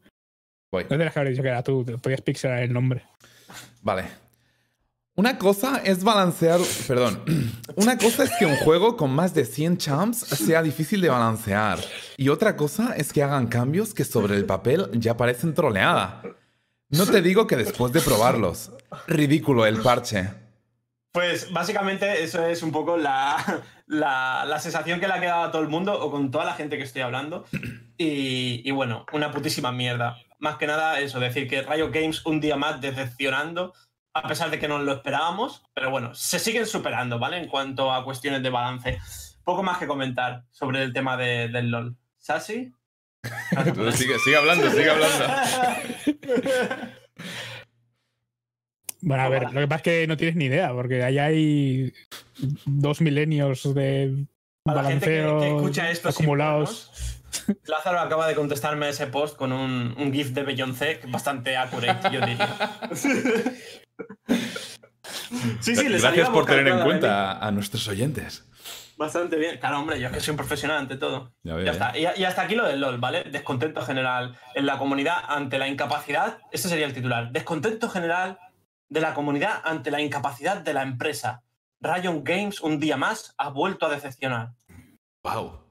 Voy. 0.70 0.84
No 0.84 0.90
tendrías 0.90 1.12
que 1.14 1.18
haber 1.20 1.32
dicho 1.32 1.42
que 1.42 1.48
era 1.48 1.62
tú, 1.62 1.82
te 1.84 1.96
podías 1.98 2.20
pixelar 2.20 2.62
el 2.62 2.72
nombre. 2.72 3.04
Vale. 3.80 4.04
Una 5.14 5.36
cosa 5.36 5.82
es 5.84 6.02
balancear. 6.04 6.60
Perdón. 6.88 7.22
Una 7.76 7.98
cosa 7.98 8.24
es 8.24 8.30
que 8.38 8.46
un 8.46 8.56
juego 8.56 8.96
con 8.96 9.10
más 9.10 9.34
de 9.34 9.44
100 9.44 9.76
champs 9.76 10.18
sea 10.18 10.62
difícil 10.62 11.02
de 11.02 11.10
balancear. 11.10 11.78
Y 12.16 12.30
otra 12.30 12.56
cosa 12.56 12.94
es 12.96 13.12
que 13.12 13.22
hagan 13.22 13.46
cambios 13.48 13.92
que 13.92 14.04
sobre 14.04 14.36
el 14.36 14.46
papel 14.46 14.88
ya 14.94 15.16
parecen 15.16 15.52
troleada. 15.52 16.22
No 16.88 17.06
te 17.06 17.20
digo 17.20 17.46
que 17.46 17.56
después 17.56 17.92
de 17.92 18.00
probarlos. 18.00 18.72
Ridículo 19.06 19.66
el 19.66 19.80
parche. 19.80 20.30
Pues 21.12 21.52
básicamente 21.52 22.22
eso 22.22 22.46
es 22.46 22.62
un 22.62 22.72
poco 22.72 22.96
la, 22.96 23.62
la, 23.86 24.58
sensación 24.60 24.98
que 24.98 25.06
le 25.06 25.12
ha 25.12 25.20
quedado 25.20 25.42
a 25.42 25.50
todo 25.50 25.60
el 25.60 25.68
mundo 25.68 25.92
o 25.92 26.10
con 26.10 26.30
toda 26.30 26.46
la 26.46 26.54
gente 26.54 26.78
que 26.78 26.84
estoy 26.84 27.02
hablando. 27.02 27.44
Y, 27.98 28.62
y 28.64 28.70
bueno, 28.70 29.04
una 29.12 29.30
putísima 29.30 29.72
mierda. 29.72 30.16
Más 30.38 30.56
que 30.56 30.66
nada 30.66 31.00
eso, 31.00 31.20
decir 31.20 31.48
que 31.48 31.62
Riot 31.62 31.90
Games 31.92 32.24
un 32.24 32.40
día 32.40 32.56
más 32.56 32.80
decepcionando, 32.80 33.74
a 34.14 34.28
pesar 34.28 34.50
de 34.50 34.58
que 34.58 34.68
no 34.68 34.78
lo 34.78 34.92
esperábamos, 34.92 35.62
pero 35.74 35.90
bueno, 35.90 36.14
se 36.14 36.38
siguen 36.38 36.66
superando, 36.66 37.18
¿vale? 37.18 37.38
En 37.38 37.48
cuanto 37.48 37.92
a 37.92 38.04
cuestiones 38.04 38.42
de 38.42 38.50
balance. 38.50 38.98
Poco 39.44 39.62
más 39.62 39.78
que 39.78 39.86
comentar 39.86 40.44
sobre 40.50 40.82
el 40.82 40.92
tema 40.92 41.16
de- 41.16 41.48
del 41.48 41.70
LOL. 41.70 41.96
¿Sasi? 42.18 42.72
Entonces 43.56 43.96
sigue, 44.00 44.18
sigue 44.18 44.36
hablando, 44.36 44.70
sigue 44.70 44.90
hablando. 44.90 45.24
Bueno, 49.04 49.24
a 49.24 49.28
ver, 49.28 49.52
lo 49.52 49.60
que 49.60 49.66
pasa 49.66 49.76
es 49.78 49.82
que 49.82 50.06
no 50.06 50.16
tienes 50.16 50.36
ni 50.36 50.44
idea, 50.44 50.72
porque 50.72 51.02
ahí 51.02 51.18
hay 51.18 51.92
dos 52.66 53.00
milenios 53.00 53.74
de 53.74 54.26
Para 54.62 54.82
la 54.82 54.90
gente 54.90 55.06
que, 55.06 55.22
balanceo 55.22 55.40
que 55.40 55.56
escucha 55.56 55.90
esto 55.90 56.08
acumulados. 56.08 57.20
Lázaro 57.64 57.98
acaba 57.98 58.28
de 58.28 58.36
contestarme 58.36 58.88
ese 58.88 59.08
post 59.08 59.36
con 59.36 59.52
un, 59.52 59.92
un 59.98 60.12
GIF 60.12 60.28
de 60.30 60.44
Beyoncé 60.44 61.00
bastante 61.08 61.56
accurate, 61.56 62.10
yo 62.12 62.20
diría. 62.24 62.56
sí, 65.60 65.76
sí, 65.76 65.88
Gracias 65.88 66.28
a 66.28 66.32
por 66.32 66.46
tener 66.46 66.68
en 66.68 66.80
cuenta 66.80 67.32
a, 67.32 67.48
a 67.48 67.50
nuestros 67.50 67.86
oyentes. 67.88 68.48
Bastante 68.96 69.36
bien. 69.36 69.58
Claro, 69.58 69.80
hombre, 69.80 69.98
yo 69.98 70.06
es 70.08 70.12
que 70.12 70.20
soy 70.20 70.32
un 70.32 70.36
profesional 70.36 70.78
ante 70.78 70.96
todo. 70.96 71.32
Ya 71.42 71.58
está. 71.58 71.96
Y, 71.96 72.06
y 72.20 72.24
hasta 72.24 72.42
aquí 72.42 72.54
lo 72.54 72.66
del 72.66 72.80
LOL, 72.80 72.98
¿vale? 72.98 73.24
Descontento 73.24 73.82
general 73.82 74.36
en 74.54 74.66
la 74.66 74.78
comunidad 74.78 75.16
ante 75.26 75.58
la 75.58 75.66
incapacidad. 75.66 76.38
Este 76.52 76.68
sería 76.68 76.86
el 76.86 76.92
titular. 76.92 77.32
Descontento 77.32 77.88
general 77.88 78.38
de 78.88 79.00
la 79.00 79.14
comunidad 79.14 79.60
ante 79.64 79.90
la 79.90 80.00
incapacidad 80.00 80.58
de 80.58 80.74
la 80.74 80.82
empresa. 80.82 81.42
Riot 81.80 82.22
Games, 82.22 82.60
un 82.60 82.78
día 82.78 82.96
más, 82.96 83.34
ha 83.38 83.48
vuelto 83.48 83.86
a 83.86 83.90
decepcionar. 83.90 84.52
Wow. 85.24 85.62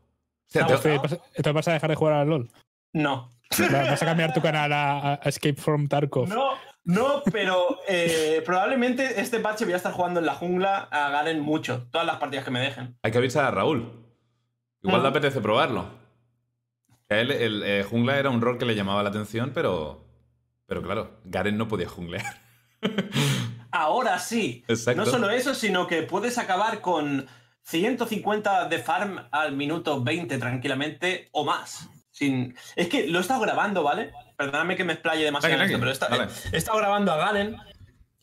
¿Esto 1.33 1.53
vas 1.53 1.67
a 1.67 1.73
dejar 1.73 1.89
de 1.89 1.95
jugar 1.95 2.13
al 2.15 2.27
LOL? 2.27 2.51
No, 2.93 3.29
Vas 3.57 4.01
a 4.01 4.05
cambiar 4.05 4.33
tu 4.33 4.41
canal 4.41 4.71
a, 4.71 5.19
Escape 5.23 5.59
from 5.59 5.87
Tarkov. 5.87 6.29
No, 6.29 6.51
no, 6.83 7.21
pero 7.31 7.79
eh, 7.87 8.41
probablemente 8.45 9.21
este 9.21 9.39
parche 9.39 9.65
voy 9.65 9.73
a 9.73 9.77
estar 9.77 9.93
jugando 9.93 10.19
en 10.19 10.25
la 10.25 10.35
jungla 10.35 10.87
a 10.91 11.09
Garen 11.09 11.39
mucho, 11.39 11.87
todas 11.91 12.07
las 12.07 12.17
partidas 12.17 12.45
que 12.45 12.51
me 12.51 12.59
dejen. 12.59 12.97
Hay 13.03 13.11
que 13.11 13.17
avisar 13.17 13.45
a 13.45 13.51
Raúl. 13.51 14.01
Igual 14.83 15.03
le 15.03 15.09
apetece 15.09 15.41
probarlo. 15.41 15.85
él, 17.09 17.31
el 17.31 17.63
eh, 17.63 17.83
jungla 17.83 18.17
era 18.17 18.29
un 18.29 18.41
rol 18.41 18.57
que 18.57 18.65
le 18.65 18.75
llamaba 18.75 19.03
la 19.03 19.09
atención, 19.09 19.51
pero, 19.53 20.05
pero 20.65 20.81
claro, 20.81 21.19
Garen 21.25 21.57
no 21.57 21.67
podía 21.67 21.87
junglear. 21.87 22.41
Ahora 23.71 24.19
sí. 24.19 24.65
No 24.95 25.05
solo 25.05 25.29
eso, 25.29 25.53
sino 25.53 25.87
que 25.87 26.03
puedes 26.03 26.37
acabar 26.37 26.81
con 26.81 27.27
150 27.63 28.67
de 28.67 28.79
farm 28.79 29.27
al 29.31 29.55
minuto 29.55 30.03
20 30.03 30.37
tranquilamente 30.39 31.29
o 31.31 31.45
más. 31.45 31.89
Sin... 32.11 32.55
Es 32.75 32.87
que 32.87 33.07
lo 33.07 33.19
he 33.19 33.21
estado 33.21 33.39
grabando, 33.39 33.83
¿vale? 33.83 34.11
Perdóname 34.37 34.75
que 34.75 34.83
me 34.83 34.93
explaye 34.93 35.23
demasiado 35.23 35.57
pero 35.79 35.89
he 35.89 36.57
estado, 36.57 36.77
grabando 36.77 37.11
a 37.11 37.17
Galen 37.17 37.57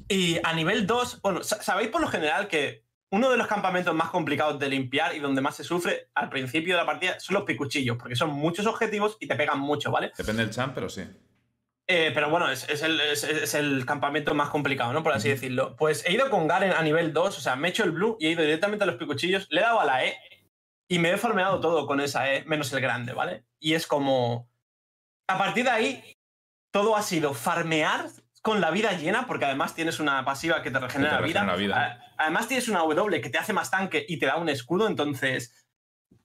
y 0.08 0.38
a 0.42 0.52
nivel 0.52 0.86
2, 0.86 1.20
bueno, 1.22 1.42
sabéis 1.42 1.88
por 1.88 2.00
lo 2.00 2.08
general 2.08 2.48
que 2.48 2.84
uno 3.10 3.30
de 3.30 3.36
los 3.36 3.46
campamentos 3.46 3.94
más 3.94 4.10
complicados 4.10 4.58
de 4.58 4.68
limpiar 4.68 5.14
y 5.14 5.20
donde 5.20 5.40
más 5.40 5.56
se 5.56 5.64
sufre 5.64 6.08
al 6.14 6.28
principio 6.28 6.74
de 6.74 6.80
la 6.80 6.86
partida 6.86 7.18
son 7.20 7.34
los 7.34 7.44
picuchillos, 7.44 7.96
porque 7.96 8.16
son 8.16 8.30
muchos 8.30 8.66
objetivos 8.66 9.16
y 9.20 9.26
te 9.26 9.34
pegan 9.34 9.60
mucho, 9.60 9.90
¿vale? 9.90 10.12
Depende 10.16 10.44
del 10.44 10.52
champ, 10.52 10.74
pero 10.74 10.88
sí. 10.88 11.04
Eh, 11.90 12.10
pero 12.12 12.28
bueno, 12.28 12.50
es, 12.50 12.66
el, 13.54 13.86
campamento 13.86 14.34
más 14.34 14.50
complicado, 14.50 14.92
¿no? 14.92 15.02
Por 15.02 15.14
así 15.14 15.30
decirlo. 15.30 15.74
Pues 15.74 16.04
he 16.06 16.12
ido 16.12 16.28
con 16.28 16.46
Garen 16.46 16.72
a 16.72 16.82
nivel 16.82 17.14
2, 17.14 17.38
o 17.38 17.40
sea, 17.40 17.56
me 17.56 17.68
he 17.68 17.70
hecho 17.70 17.84
el 17.84 17.92
blue 17.92 18.18
y 18.20 18.26
he 18.26 18.30
ido 18.32 18.42
directamente 18.42 18.84
a 18.84 18.86
los 18.86 18.96
picuchillos, 18.96 19.46
le 19.50 19.60
he 19.60 19.64
dado 19.64 19.80
a 19.80 19.86
la 19.86 20.04
E 20.04 20.14
y 20.88 20.98
me 20.98 21.12
he 21.12 21.16
farmeado 21.18 21.60
todo 21.60 21.86
con 21.86 22.00
esa 22.00 22.32
E, 22.32 22.44
menos 22.44 22.72
el 22.72 22.80
grande, 22.80 23.12
¿vale? 23.12 23.44
Y 23.60 23.74
es 23.74 23.86
como. 23.86 24.48
A 25.28 25.36
partir 25.36 25.64
de 25.64 25.70
ahí, 25.70 26.16
todo 26.70 26.96
ha 26.96 27.02
sido 27.02 27.34
farmear 27.34 28.06
con 28.40 28.60
la 28.62 28.70
vida 28.70 28.92
llena, 28.92 29.26
porque 29.26 29.44
además 29.44 29.74
tienes 29.74 30.00
una 30.00 30.24
pasiva 30.24 30.62
que 30.62 30.70
te 30.70 30.78
regenera, 30.78 31.20
vida. 31.20 31.44
vida. 31.56 32.00
Además 32.16 32.48
tienes 32.48 32.68
una 32.68 32.80
W 32.80 33.20
que 33.20 33.28
te 33.28 33.36
hace 33.36 33.52
más 33.52 33.70
tanque 33.70 34.06
y 34.08 34.18
te 34.18 34.26
da 34.26 34.36
un 34.36 34.48
escudo, 34.48 34.86
entonces 34.86 35.66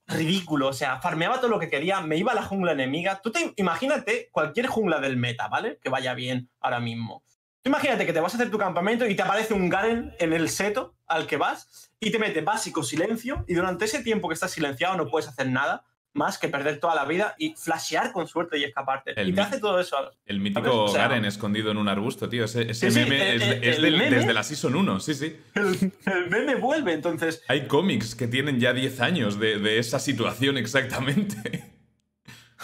ridículo. 0.07 0.69
O 0.69 0.73
sea, 0.73 1.01
farmeaba 1.01 1.37
todo 1.37 1.49
lo 1.49 1.59
que 1.59 1.69
quería, 1.69 2.01
me 2.01 2.17
iba 2.17 2.31
a 2.31 2.35
la 2.35 2.43
jungla 2.43 2.71
enemiga. 2.71 3.19
Tú 3.21 3.31
te 3.31 3.53
imagínate 3.57 4.29
cualquier 4.31 4.67
jungla 4.67 4.99
del 4.99 5.17
meta, 5.17 5.47
¿vale? 5.47 5.79
Que 5.81 5.89
vaya 5.89 6.13
bien 6.13 6.49
ahora 6.59 6.79
mismo. 6.79 7.22
Imagínate 7.65 8.05
que 8.05 8.11
te 8.11 8.19
vas 8.19 8.33
a 8.33 8.37
hacer 8.37 8.51
tu 8.51 8.57
campamento 8.57 9.07
y 9.07 9.15
te 9.15 9.21
aparece 9.21 9.53
un 9.53 9.69
Garen 9.69 10.13
en 10.19 10.33
el 10.33 10.49
seto 10.49 10.95
al 11.07 11.27
que 11.27 11.37
vas 11.37 11.91
y 11.99 12.11
te 12.11 12.19
mete 12.19 12.41
básico 12.41 12.83
silencio 12.83 13.45
y 13.47 13.53
durante 13.53 13.85
ese 13.85 14.03
tiempo 14.03 14.27
que 14.27 14.33
estás 14.33 14.51
silenciado 14.51 14.97
no 14.97 15.07
puedes 15.07 15.29
hacer 15.29 15.47
nada 15.47 15.85
más 16.13 16.37
que 16.37 16.47
perder 16.47 16.79
toda 16.79 16.93
la 16.93 17.05
vida 17.05 17.35
y 17.39 17.55
flashear 17.55 18.11
con 18.11 18.27
suerte 18.27 18.57
y 18.57 18.63
escaparte. 18.63 19.13
y 19.23 19.33
te 19.33 19.41
hace 19.41 19.59
todo 19.59 19.79
eso. 19.79 19.97
El 20.25 20.39
mítico 20.39 20.91
Garen 20.91 21.25
escondido 21.25 21.71
en 21.71 21.77
un 21.77 21.87
arbusto, 21.87 22.29
tío. 22.29 22.43
Ese, 22.43 22.65
meme 22.91 23.35
es, 23.35 23.81
desde 23.81 24.33
la 24.33 24.43
Season 24.43 24.75
1, 24.75 24.99
sí, 24.99 25.13
sí. 25.15 25.37
El, 25.55 25.93
meme 26.29 26.55
vuelve, 26.55 26.93
entonces. 26.93 27.41
Hay 27.47 27.67
cómics 27.67 28.13
que 28.13 28.27
tienen 28.27 28.59
ya 28.59 28.73
10 28.73 28.99
años 28.99 29.39
de, 29.39 29.79
esa 29.79 29.99
situación 29.99 30.57
exactamente. 30.57 31.72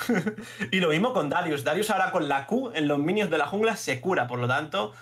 y 0.72 0.80
lo 0.80 0.90
mismo 0.90 1.14
con 1.14 1.30
Darius. 1.30 1.64
Darius 1.64 1.90
ahora 1.90 2.12
con 2.12 2.28
la 2.28 2.46
Q 2.46 2.72
en 2.74 2.88
los 2.88 3.00
minions 3.00 3.32
de 3.32 3.38
la 3.38 3.48
jungla 3.48 3.76
se 3.76 4.02
cura, 4.02 4.28
por 4.28 4.40
lo 4.40 4.48
tanto, 4.48 4.94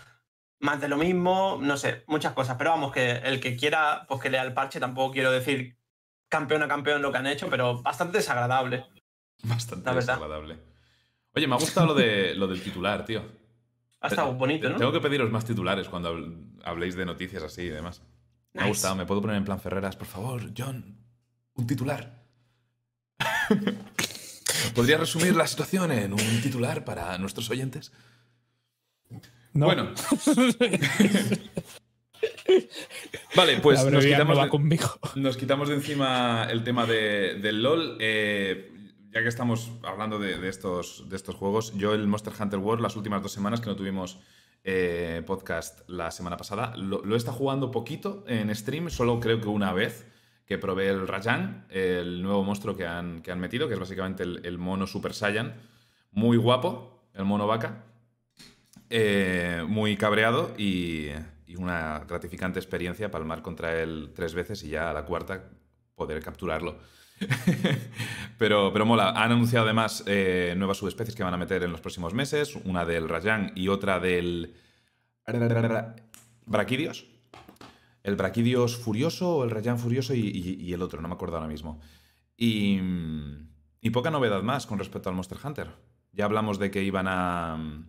más 0.60 0.82
de 0.82 0.88
lo 0.88 0.98
mismo, 0.98 1.60
no 1.62 1.78
sé, 1.78 2.04
muchas 2.08 2.34
cosas. 2.34 2.56
Pero 2.58 2.72
vamos, 2.72 2.92
que 2.92 3.12
el 3.12 3.40
que 3.40 3.56
quiera, 3.56 4.06
pues 4.08 4.22
que 4.22 4.30
lea 4.30 4.44
el 4.44 4.54
parche, 4.54 4.80
tampoco 4.80 5.14
quiero 5.14 5.32
decir 5.32 5.78
campeón 6.30 6.64
a 6.64 6.68
campeón 6.68 7.02
lo 7.02 7.12
que 7.12 7.18
han 7.18 7.28
hecho, 7.28 7.50
pero 7.50 7.82
bastante 7.82 8.18
desagradable. 8.18 8.86
Bastante 9.44 9.94
desagradable. 9.94 10.58
Oye, 11.34 11.48
me 11.48 11.56
ha 11.56 11.60
gustado 11.60 11.88
lo, 11.88 11.94
de, 11.94 12.34
lo 12.36 12.48
del 12.48 12.62
titular, 12.62 13.06
tío. 13.06 13.24
Ha 14.02 14.08
estado 14.08 14.34
bonito, 14.34 14.70
¿no? 14.70 14.78
Tengo 14.78 14.92
que 14.92 15.00
pediros 15.00 15.32
más 15.32 15.46
titulares 15.46 15.88
cuando 15.88 16.16
habléis 16.64 16.96
de 16.96 17.06
noticias 17.06 17.44
así 17.44 17.64
y 17.64 17.70
demás. 17.70 18.02
Me 18.54 18.64
ha 18.64 18.68
gustado. 18.68 18.96
¿Me 18.96 19.06
puedo 19.06 19.22
poner 19.22 19.38
en 19.38 19.46
plan 19.46 19.60
Ferreras? 19.60 19.96
Por 19.96 20.08
favor, 20.08 20.42
John, 20.56 20.98
un 21.54 21.68
titular. 21.68 22.24
¿Podría 24.76 24.98
resumir 24.98 25.36
la 25.36 25.48
situación 25.48 25.92
en 25.92 26.14
un 26.14 26.42
titular 26.42 26.84
para 26.86 27.18
nuestros 27.18 27.50
oyentes? 27.50 27.92
No. 29.54 29.66
Bueno. 29.66 29.92
Vale, 33.36 33.60
pues 33.60 33.84
nos 33.86 34.06
quitamos, 35.38 35.70
de, 35.70 35.76
encima 35.76 36.48
el 36.50 36.64
tema 36.64 36.86
del 36.86 37.62
LOL. 37.62 37.98
Eh, 38.00 38.72
ya 39.12 39.22
que 39.22 39.30
estamos 39.30 39.72
hablando 39.84 40.20
de, 40.20 40.48
estos, 40.48 41.10
de 41.10 41.16
estos 41.16 41.36
juegos, 41.36 41.74
yo 41.76 41.94
el 41.94 42.08
Monster 42.08 42.34
Hunter 42.40 42.60
World, 42.60 42.82
las 42.82 42.96
últimas 42.96 43.22
dos 43.24 43.32
semanas 43.32 43.62
que 43.62 43.68
no 43.68 43.76
tuvimos 43.76 44.20
eh, 44.64 45.24
podcast 45.26 45.88
la 45.90 46.12
semana 46.12 46.38
pasada, 46.38 46.76
lo, 46.76 47.02
he 47.14 47.18
estado 47.18 47.38
jugando 47.38 47.72
poquito 47.72 48.24
en 48.28 48.54
stream, 48.54 48.90
solo 48.90 49.20
creo 49.20 49.40
que 49.40 49.48
una 49.48 49.74
vez 49.74 50.06
que 50.48 50.58
probé 50.58 50.88
el 50.88 51.08
Rajan, 51.08 51.66
el 51.70 52.24
nuevo 52.24 52.44
monstruo 52.44 52.76
que 52.76 52.86
han, 52.86 53.22
que 53.22 53.32
han 53.32 53.40
metido, 53.40 53.68
que 53.68 53.74
es 53.74 53.80
básicamente 53.80 54.24
el, 54.24 54.58
mono 54.58 54.88
Super 54.88 55.14
Saiyan. 55.14 55.56
Muy 56.12 56.38
guapo, 56.38 57.10
el 57.14 57.26
mono 57.26 57.46
vaca. 57.46 57.84
Eh, 58.90 59.66
muy 59.68 59.98
cabreado 59.98 60.54
y, 60.58 61.10
y 61.46 61.58
una 61.58 62.06
gratificante 62.08 62.60
experiencia 62.60 63.12
palmar 63.12 63.42
contra 63.42 63.78
él 63.82 64.12
tres 64.16 64.34
veces 64.34 64.64
y 64.64 64.70
ya 64.70 64.90
a 64.90 64.94
la 64.94 65.04
cuarta 65.04 65.50
poder 65.96 66.24
capturarlo. 66.24 66.78
pero, 68.38 68.72
pero 68.72 68.86
mola. 68.86 69.10
Han 69.10 69.34
anunciado 69.34 69.66
además 69.66 70.04
eh, 70.06 70.54
nuevas 70.56 70.78
subespecies 70.78 71.16
que 71.16 71.24
van 71.24 71.34
a 71.34 71.38
meter 71.38 71.64
en 71.64 71.72
los 71.72 71.82
próximos 71.82 72.14
meses, 72.14 72.56
una 72.64 72.86
del 72.86 73.10
Rayan 73.10 73.52
y 73.56 73.68
otra 73.68 74.00
del 74.00 74.56
Braquidios. 76.46 77.06
El 78.08 78.16
Braquidios 78.16 78.78
Furioso 78.78 79.38
o 79.38 79.44
el 79.44 79.52
Rayan 79.52 79.80
Furioso 79.80 80.14
y, 80.16 80.74
el 80.74 80.82
otro, 80.82 81.02
no 81.02 81.08
me 81.08 81.14
acuerdo 81.16 81.36
ahora 81.36 81.50
mismo. 81.50 81.82
Y, 82.38 82.80
poca 83.92 84.12
novedad 84.12 84.44
más 84.44 84.66
con 84.66 84.80
respecto 84.80 85.10
al 85.10 85.16
Monster 85.16 85.38
Hunter. 85.44 85.68
Ya 86.12 86.26
hablamos 86.26 86.60
de 86.60 86.72
que 86.72 86.84
iban 86.84 87.08
a 87.08 87.86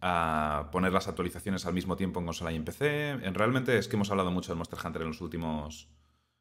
a 0.00 0.68
poner 0.70 0.92
las 0.92 1.08
actualizaciones 1.08 1.66
al 1.66 1.74
mismo 1.74 1.96
tiempo 1.96 2.20
en 2.20 2.26
consola 2.26 2.52
y 2.52 2.56
en 2.56 2.64
PC. 2.64 3.10
En, 3.10 3.34
realmente 3.34 3.78
es 3.78 3.88
que 3.88 3.96
hemos 3.96 4.10
hablado 4.10 4.30
mucho 4.30 4.52
del 4.52 4.58
Monster 4.58 4.78
Hunter 4.84 5.02
en 5.02 5.08
los 5.08 5.20
últimos, 5.20 5.88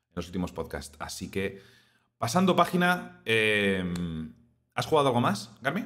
en 0.10 0.16
los 0.16 0.28
últimos 0.28 0.52
podcasts. 0.52 0.96
Así 1.00 1.32
que, 1.32 1.62
pasando 2.18 2.56
página, 2.56 3.22
em, 3.26 4.34
¿has 4.74 4.86
jugado 4.86 5.08
algo 5.08 5.22
más, 5.22 5.52
Garmi? 5.62 5.86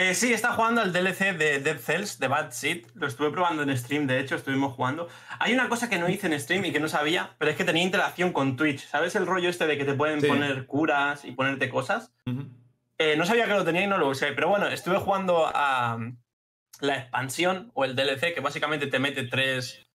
Eh, 0.00 0.14
sí, 0.14 0.32
está 0.32 0.52
jugando 0.52 0.80
al 0.80 0.92
DLC 0.92 1.36
de 1.36 1.58
Dead 1.58 1.76
Cells, 1.76 2.20
de 2.20 2.28
Bad 2.28 2.52
Seed. 2.52 2.86
Lo 2.94 3.08
estuve 3.08 3.32
probando 3.32 3.64
en 3.64 3.76
stream, 3.76 4.06
de 4.06 4.20
hecho, 4.20 4.36
estuvimos 4.36 4.74
jugando. 4.74 5.08
Hay 5.40 5.52
una 5.52 5.68
cosa 5.68 5.90
que 5.90 5.98
no 5.98 6.08
hice 6.08 6.28
en 6.28 6.38
stream 6.38 6.64
y 6.66 6.70
que 6.70 6.78
no 6.78 6.88
sabía, 6.88 7.34
pero 7.36 7.50
es 7.50 7.56
que 7.56 7.64
tenía 7.64 7.82
interacción 7.82 8.32
con 8.32 8.56
Twitch. 8.56 8.86
¿Sabes 8.86 9.16
el 9.16 9.26
rollo 9.26 9.48
este 9.48 9.66
de 9.66 9.76
que 9.76 9.84
te 9.84 9.94
pueden 9.94 10.20
poner 10.20 10.66
curas 10.66 11.24
y 11.24 11.32
ponerte 11.32 11.68
cosas? 11.68 12.12
Eh, 12.96 13.16
no 13.16 13.26
sabía 13.26 13.46
que 13.46 13.54
lo 13.54 13.64
tenía 13.64 13.82
y 13.82 13.86
no 13.88 13.98
lo 13.98 14.08
usé, 14.08 14.30
pero 14.30 14.48
bueno, 14.48 14.68
estuve 14.68 14.98
jugando 14.98 15.50
a, 15.52 15.98
la 16.78 16.96
expansión 16.96 17.72
o 17.74 17.84
el 17.84 17.96
DLC, 17.96 18.32
que 18.34 18.40
básicamente 18.40 18.86
te 18.86 19.00
mete 19.00 19.24
tres, 19.24 19.90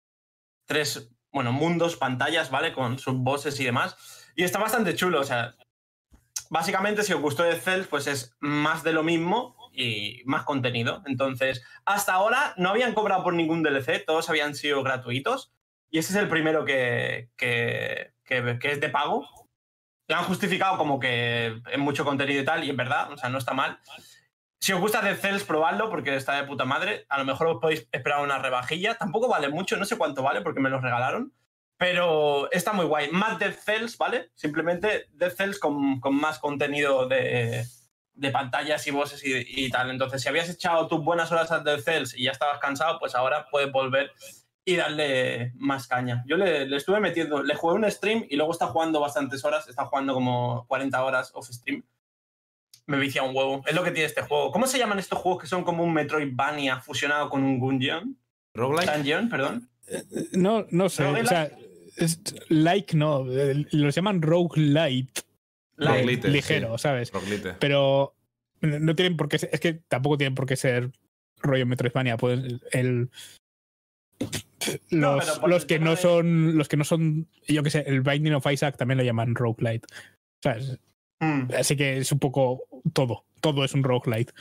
tres 0.64 1.10
bueno, 1.30 1.52
mundos, 1.52 1.96
pantallas, 1.96 2.50
¿vale? 2.50 2.72
Con 2.72 2.98
sus 2.98 3.16
bosses 3.16 3.60
y 3.60 3.64
demás. 3.64 3.98
Y 4.34 4.44
está 4.44 4.58
bastante 4.58 4.94
chulo, 4.94 5.20
o 5.20 5.24
sea, 5.24 5.56
básicamente 6.48 7.02
si 7.02 7.12
os 7.12 7.20
gustó 7.20 7.42
de 7.42 7.56
Cells, 7.56 7.86
pues 7.86 8.06
es 8.06 8.34
más 8.40 8.82
de 8.82 8.94
lo 8.94 9.02
mismo 9.02 9.59
y 9.80 10.22
más 10.24 10.44
contenido. 10.44 11.02
Entonces, 11.06 11.64
hasta 11.84 12.14
ahora 12.14 12.54
no 12.56 12.70
habían 12.70 12.94
cobrado 12.94 13.22
por 13.22 13.34
ningún 13.34 13.62
DLC, 13.62 14.04
todos 14.04 14.28
habían 14.28 14.54
sido 14.54 14.82
gratuitos. 14.82 15.52
Y 15.90 15.98
ese 15.98 16.12
es 16.12 16.18
el 16.18 16.28
primero 16.28 16.64
que, 16.64 17.30
que, 17.36 18.12
que, 18.24 18.58
es 18.62 18.80
de 18.80 18.88
pago. 18.88 19.26
Lo 20.08 20.16
han 20.16 20.24
justificado 20.24 20.78
como 20.78 21.00
que 21.00 21.60
es 21.70 21.78
mucho 21.78 22.04
contenido 22.04 22.42
y 22.42 22.44
tal, 22.44 22.64
y 22.64 22.70
en 22.70 22.76
verdad, 22.76 23.12
o 23.12 23.16
sea, 23.16 23.28
no 23.28 23.38
está 23.38 23.54
mal. 23.54 23.80
Si 24.60 24.72
os 24.72 24.80
gusta 24.80 25.00
Dead 25.00 25.16
Cells, 25.16 25.44
probadlo 25.44 25.88
porque 25.88 26.14
está 26.14 26.34
de 26.34 26.46
puta 26.46 26.64
madre. 26.66 27.06
A 27.08 27.18
lo 27.18 27.24
mejor 27.24 27.46
os 27.46 27.60
podéis 27.60 27.88
esperar 27.90 28.22
una 28.22 28.38
rebajilla. 28.38 28.94
Tampoco 28.94 29.26
vale 29.26 29.48
mucho, 29.48 29.76
no 29.76 29.86
sé 29.86 29.96
cuánto 29.96 30.22
vale 30.22 30.42
porque 30.42 30.60
me 30.60 30.68
lo 30.68 30.80
regalaron. 30.80 31.32
Pero 31.78 32.52
está 32.52 32.74
muy 32.74 32.84
guay. 32.84 33.10
Más 33.10 33.38
Dead 33.38 33.54
Cells, 33.54 33.96
¿vale? 33.96 34.30
Simplemente 34.34 35.08
Dead 35.12 35.32
Cells 35.32 35.58
con, 35.58 35.98
más 36.12 36.38
contenido 36.38 37.08
de, 37.08 37.64
pantallas 38.32 38.86
y 38.86 38.90
voces 38.90 39.22
y, 39.24 39.70
tal. 39.70 39.90
Entonces, 39.90 40.22
si 40.22 40.28
habías 40.28 40.48
echado 40.48 40.86
tus 40.88 41.02
buenas 41.02 41.32
horas 41.32 41.50
a 41.50 41.60
Dead 41.60 41.80
Cells 41.80 42.16
y 42.16 42.24
ya 42.24 42.32
estabas 42.32 42.58
cansado, 42.58 42.98
pues 42.98 43.14
ahora 43.14 43.46
puedes 43.50 43.72
volver 43.72 44.12
y 44.64 44.76
darle 44.76 45.52
más 45.56 45.86
caña. 45.86 46.22
Yo 46.26 46.36
le, 46.36 46.66
le, 46.66 46.76
estuve 46.76 47.00
metiendo, 47.00 47.42
le 47.42 47.54
jugué 47.54 47.74
un 47.74 47.90
stream 47.90 48.26
y 48.28 48.36
luego 48.36 48.52
está 48.52 48.66
jugando 48.66 49.00
bastantes 49.00 49.44
horas, 49.44 49.68
está 49.68 49.86
jugando 49.86 50.14
como 50.14 50.66
40 50.68 51.02
horas 51.02 51.30
off 51.34 51.48
stream 51.48 51.82
me 52.90 52.98
vicia 52.98 53.22
un 53.22 53.34
huevo. 53.34 53.62
Es 53.66 53.74
lo 53.74 53.84
que 53.84 53.92
tiene 53.92 54.06
este 54.06 54.22
juego. 54.22 54.50
¿Cómo 54.50 54.66
se 54.66 54.78
llaman 54.78 54.98
estos 54.98 55.18
juegos 55.18 55.42
que 55.42 55.48
son 55.48 55.62
como 55.62 55.84
un 55.84 55.94
Metroidvania 55.94 56.80
fusionado 56.80 57.30
con 57.30 57.44
un 57.44 57.58
Gungeon? 57.58 58.16
¿Roguelike? 58.52 58.96
Dungeon, 58.96 59.28
perdón. 59.28 59.70
Eh, 59.86 60.02
no, 60.32 60.66
no 60.70 60.88
sé. 60.88 61.04
O 61.04 61.24
sea, 61.24 61.50
like 62.48 62.96
no. 62.96 63.24
Los 63.24 63.94
llaman 63.94 64.20
roguelite. 64.20 65.22
Light. 65.80 66.24
Ligero, 66.24 66.78
¿sabes? 66.78 67.10
Pero 67.58 68.14
no 68.60 68.94
tienen 68.94 69.16
por 69.16 69.28
qué 69.28 69.38
ser, 69.38 69.50
es 69.52 69.60
que 69.60 69.74
tampoco 69.88 70.18
tienen 70.18 70.34
por 70.34 70.46
qué 70.46 70.56
ser 70.56 70.90
rollo 71.42 71.66
Metroidvania, 71.66 72.16
pues 72.16 72.40
el 72.72 73.10
los, 74.90 75.40
los 75.46 75.64
que 75.64 75.78
no 75.78 75.92
de- 75.92 75.96
son 75.96 76.56
los 76.58 76.68
que 76.68 76.76
no 76.76 76.84
son 76.84 77.26
yo 77.48 77.62
que 77.62 77.70
sé, 77.70 77.84
el 77.86 78.02
Binding 78.02 78.34
of 78.34 78.46
Isaac 78.52 78.76
también 78.76 78.98
lo 78.98 79.04
llaman 79.04 79.34
roguelite. 79.34 79.86
¿Sabes? 80.42 80.78
Mm, 81.20 81.52
Así 81.58 81.76
que 81.76 81.98
es 81.98 82.12
un 82.12 82.18
poco 82.18 82.62
todo, 82.92 83.24
todo 83.40 83.64
es 83.64 83.72
un 83.74 83.82
roguelite. 83.82 84.32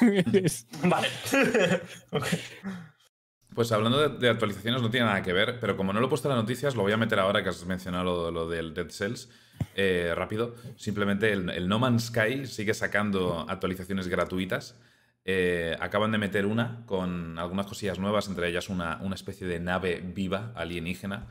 Vale. 0.84 1.08
Pues 3.54 3.70
hablando 3.70 4.08
de, 4.08 4.18
de 4.18 4.30
actualizaciones 4.30 4.82
no 4.82 4.90
tiene 4.90 5.06
nada 5.06 5.22
que 5.22 5.32
ver, 5.32 5.60
pero 5.60 5.76
como 5.76 5.92
no 5.92 6.00
lo 6.00 6.06
he 6.06 6.08
puesto 6.08 6.28
en 6.28 6.34
las 6.34 6.42
noticias, 6.42 6.74
lo 6.74 6.82
voy 6.82 6.90
a 6.90 6.96
meter 6.96 7.20
ahora 7.20 7.40
que 7.40 7.50
has 7.50 7.64
mencionado 7.64 8.02
lo, 8.02 8.30
lo 8.32 8.48
del 8.48 8.74
Dead 8.74 8.90
Cells. 8.90 9.30
Eh, 9.76 10.12
rápido, 10.14 10.54
simplemente 10.76 11.32
el, 11.32 11.50
el 11.50 11.68
No 11.68 11.78
Man's 11.78 12.04
Sky 12.06 12.46
sigue 12.46 12.74
sacando 12.74 13.46
actualizaciones 13.48 14.08
gratuitas. 14.08 14.78
Eh, 15.26 15.74
acaban 15.80 16.12
de 16.12 16.18
meter 16.18 16.44
una 16.44 16.82
con 16.86 17.38
algunas 17.38 17.66
cosillas 17.66 17.98
nuevas, 17.98 18.28
entre 18.28 18.48
ellas 18.48 18.68
una, 18.68 18.98
una 19.00 19.14
especie 19.14 19.46
de 19.46 19.58
nave 19.58 20.02
viva 20.04 20.52
alienígena, 20.54 21.26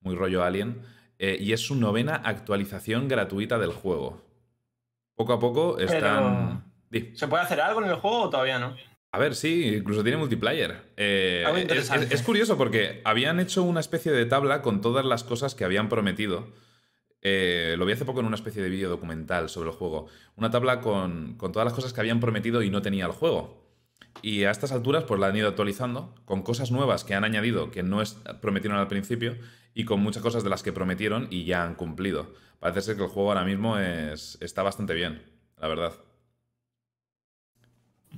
muy 0.00 0.14
rollo 0.14 0.42
alien, 0.42 0.80
eh, 1.18 1.36
y 1.38 1.52
es 1.52 1.60
su 1.60 1.74
novena 1.76 2.14
actualización 2.24 3.08
gratuita 3.08 3.58
del 3.58 3.72
juego. 3.72 4.22
Poco 5.14 5.32
a 5.34 5.38
poco 5.40 5.78
están... 5.78 6.64
¿Se 7.14 7.28
puede 7.28 7.42
hacer 7.42 7.60
algo 7.60 7.82
en 7.82 7.90
el 7.90 7.96
juego 7.96 8.22
o 8.22 8.30
todavía 8.30 8.58
no? 8.58 8.74
A 9.12 9.18
ver, 9.18 9.34
sí, 9.34 9.76
incluso 9.76 10.02
tiene 10.02 10.18
multiplayer. 10.18 10.92
Eh, 10.96 11.44
es- 11.70 11.90
es 11.90 12.22
curioso 12.22 12.56
porque 12.58 13.00
habían 13.04 13.40
hecho 13.40 13.62
una 13.62 13.80
especie 13.80 14.12
de 14.12 14.26
tabla 14.26 14.60
con 14.62 14.80
todas 14.80 15.04
las 15.04 15.24
cosas 15.24 15.54
que 15.54 15.64
habían 15.64 15.88
prometido. 15.88 16.48
Eh, 17.28 17.74
lo 17.76 17.84
vi 17.86 17.92
hace 17.92 18.04
poco 18.04 18.20
en 18.20 18.26
una 18.26 18.36
especie 18.36 18.62
de 18.62 18.68
vídeo 18.68 18.88
documental 18.88 19.48
sobre 19.48 19.70
el 19.70 19.74
juego. 19.76 20.06
Una 20.36 20.50
tabla 20.50 20.80
con, 20.80 21.34
con 21.36 21.50
todas 21.52 21.64
las 21.66 21.74
cosas 21.74 21.92
que 21.92 22.00
habían 22.00 22.20
prometido 22.20 22.62
y 22.62 22.70
no 22.70 22.82
tenía 22.82 23.06
el 23.06 23.12
juego. 23.12 23.66
Y 24.22 24.44
a 24.44 24.50
estas 24.50 24.72
alturas, 24.72 25.04
pues 25.04 25.20
la 25.20 25.28
han 25.28 25.36
ido 25.36 25.48
actualizando 25.48 26.14
con 26.24 26.42
cosas 26.42 26.70
nuevas 26.70 27.04
que 27.04 27.14
han 27.14 27.24
añadido 27.24 27.70
que 27.70 27.82
no 27.82 28.00
es- 28.02 28.14
prometieron 28.40 28.78
al 28.78 28.88
principio 28.88 29.36
y 29.74 29.84
con 29.84 30.00
muchas 30.00 30.22
cosas 30.22 30.44
de 30.44 30.50
las 30.50 30.62
que 30.62 30.72
prometieron 30.72 31.26
y 31.30 31.44
ya 31.44 31.64
han 31.64 31.74
cumplido. 31.74 32.32
Parece 32.60 32.82
ser 32.82 32.96
que 32.96 33.02
el 33.04 33.08
juego 33.10 33.30
ahora 33.30 33.44
mismo 33.44 33.78
es, 33.78 34.38
está 34.40 34.62
bastante 34.62 34.94
bien, 34.94 35.22
la 35.58 35.68
verdad. 35.68 35.92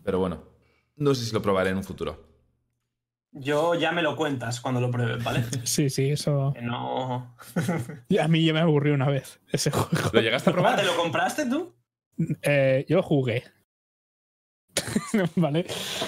Pero 0.05 0.19
bueno, 0.19 0.43
no 0.97 1.15
sé 1.15 1.25
si 1.25 1.33
lo 1.33 1.43
probaré 1.43 1.71
en 1.71 1.77
un 1.79 1.85
futuro. 1.85 2.27
Yo 3.32 3.75
ya 3.75 3.92
me 3.92 4.02
lo 4.02 4.16
cuentas 4.16 4.61
cuando 4.61 4.80
lo 4.80 4.90
pruebes, 4.90 5.23
¿vale? 5.23 5.44
sí, 5.64 5.90
sí, 5.90 6.11
eso. 6.11 6.54
No. 6.62 7.37
Y 8.08 8.18
A 8.18 8.28
mí 8.28 8.44
ya 8.44 8.52
me 8.52 8.61
aburrió 8.61 8.94
una 8.94 9.08
vez 9.08 9.40
ese 9.52 9.70
juego. 9.70 10.11
¿Lo 10.12 10.20
llegaste 10.20 10.50
a 10.50 10.52
probar? 10.52 10.78
¿Te 10.78 10.85
lo 10.87 10.97
compraste 10.97 11.47
tú? 11.47 11.75
Eh, 12.42 12.85
yo 12.88 12.97
lo 12.97 13.02
jugué. 13.02 13.44
vale. 15.37 15.66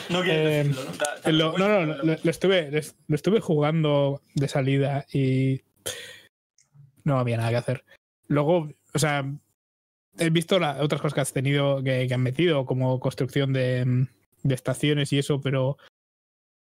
No 0.09 0.23
quieres 0.23 0.67
Eh, 0.67 0.69
decirlo, 0.69 0.85
¿no? 0.85 0.91
Te- 0.93 1.23
te 1.23 1.33
Lo- 1.33 1.59
no, 1.59 1.69
no, 1.69 1.87
lo, 1.97 2.05
lo 2.23 2.31
estuve, 2.31 2.71
lo 3.09 3.15
estuve 3.15 3.41
jugando 3.41 4.23
de 4.35 4.49
salida 4.49 5.05
y 5.13 5.63
no 7.05 7.19
había 7.19 7.37
nada 7.37 7.51
que 7.51 7.57
hacer. 7.57 7.85
Luego, 8.29 8.71
o 8.95 8.99
sea, 8.99 9.25
he 10.19 10.31
visto 10.31 10.59
la- 10.59 10.83
otras 10.83 11.01
cosas 11.01 11.15
que 11.15 11.21
has 11.21 11.33
tenido, 11.33 11.83
que, 11.83 12.07
que 12.09 12.15
han 12.15 12.23
metido, 12.23 12.65
como 12.67 12.99
construcción 13.01 13.53
de, 13.53 14.07
de 14.43 14.55
estaciones 14.55 15.13
y 15.13 15.19
eso, 15.19 15.41
pero 15.41 15.77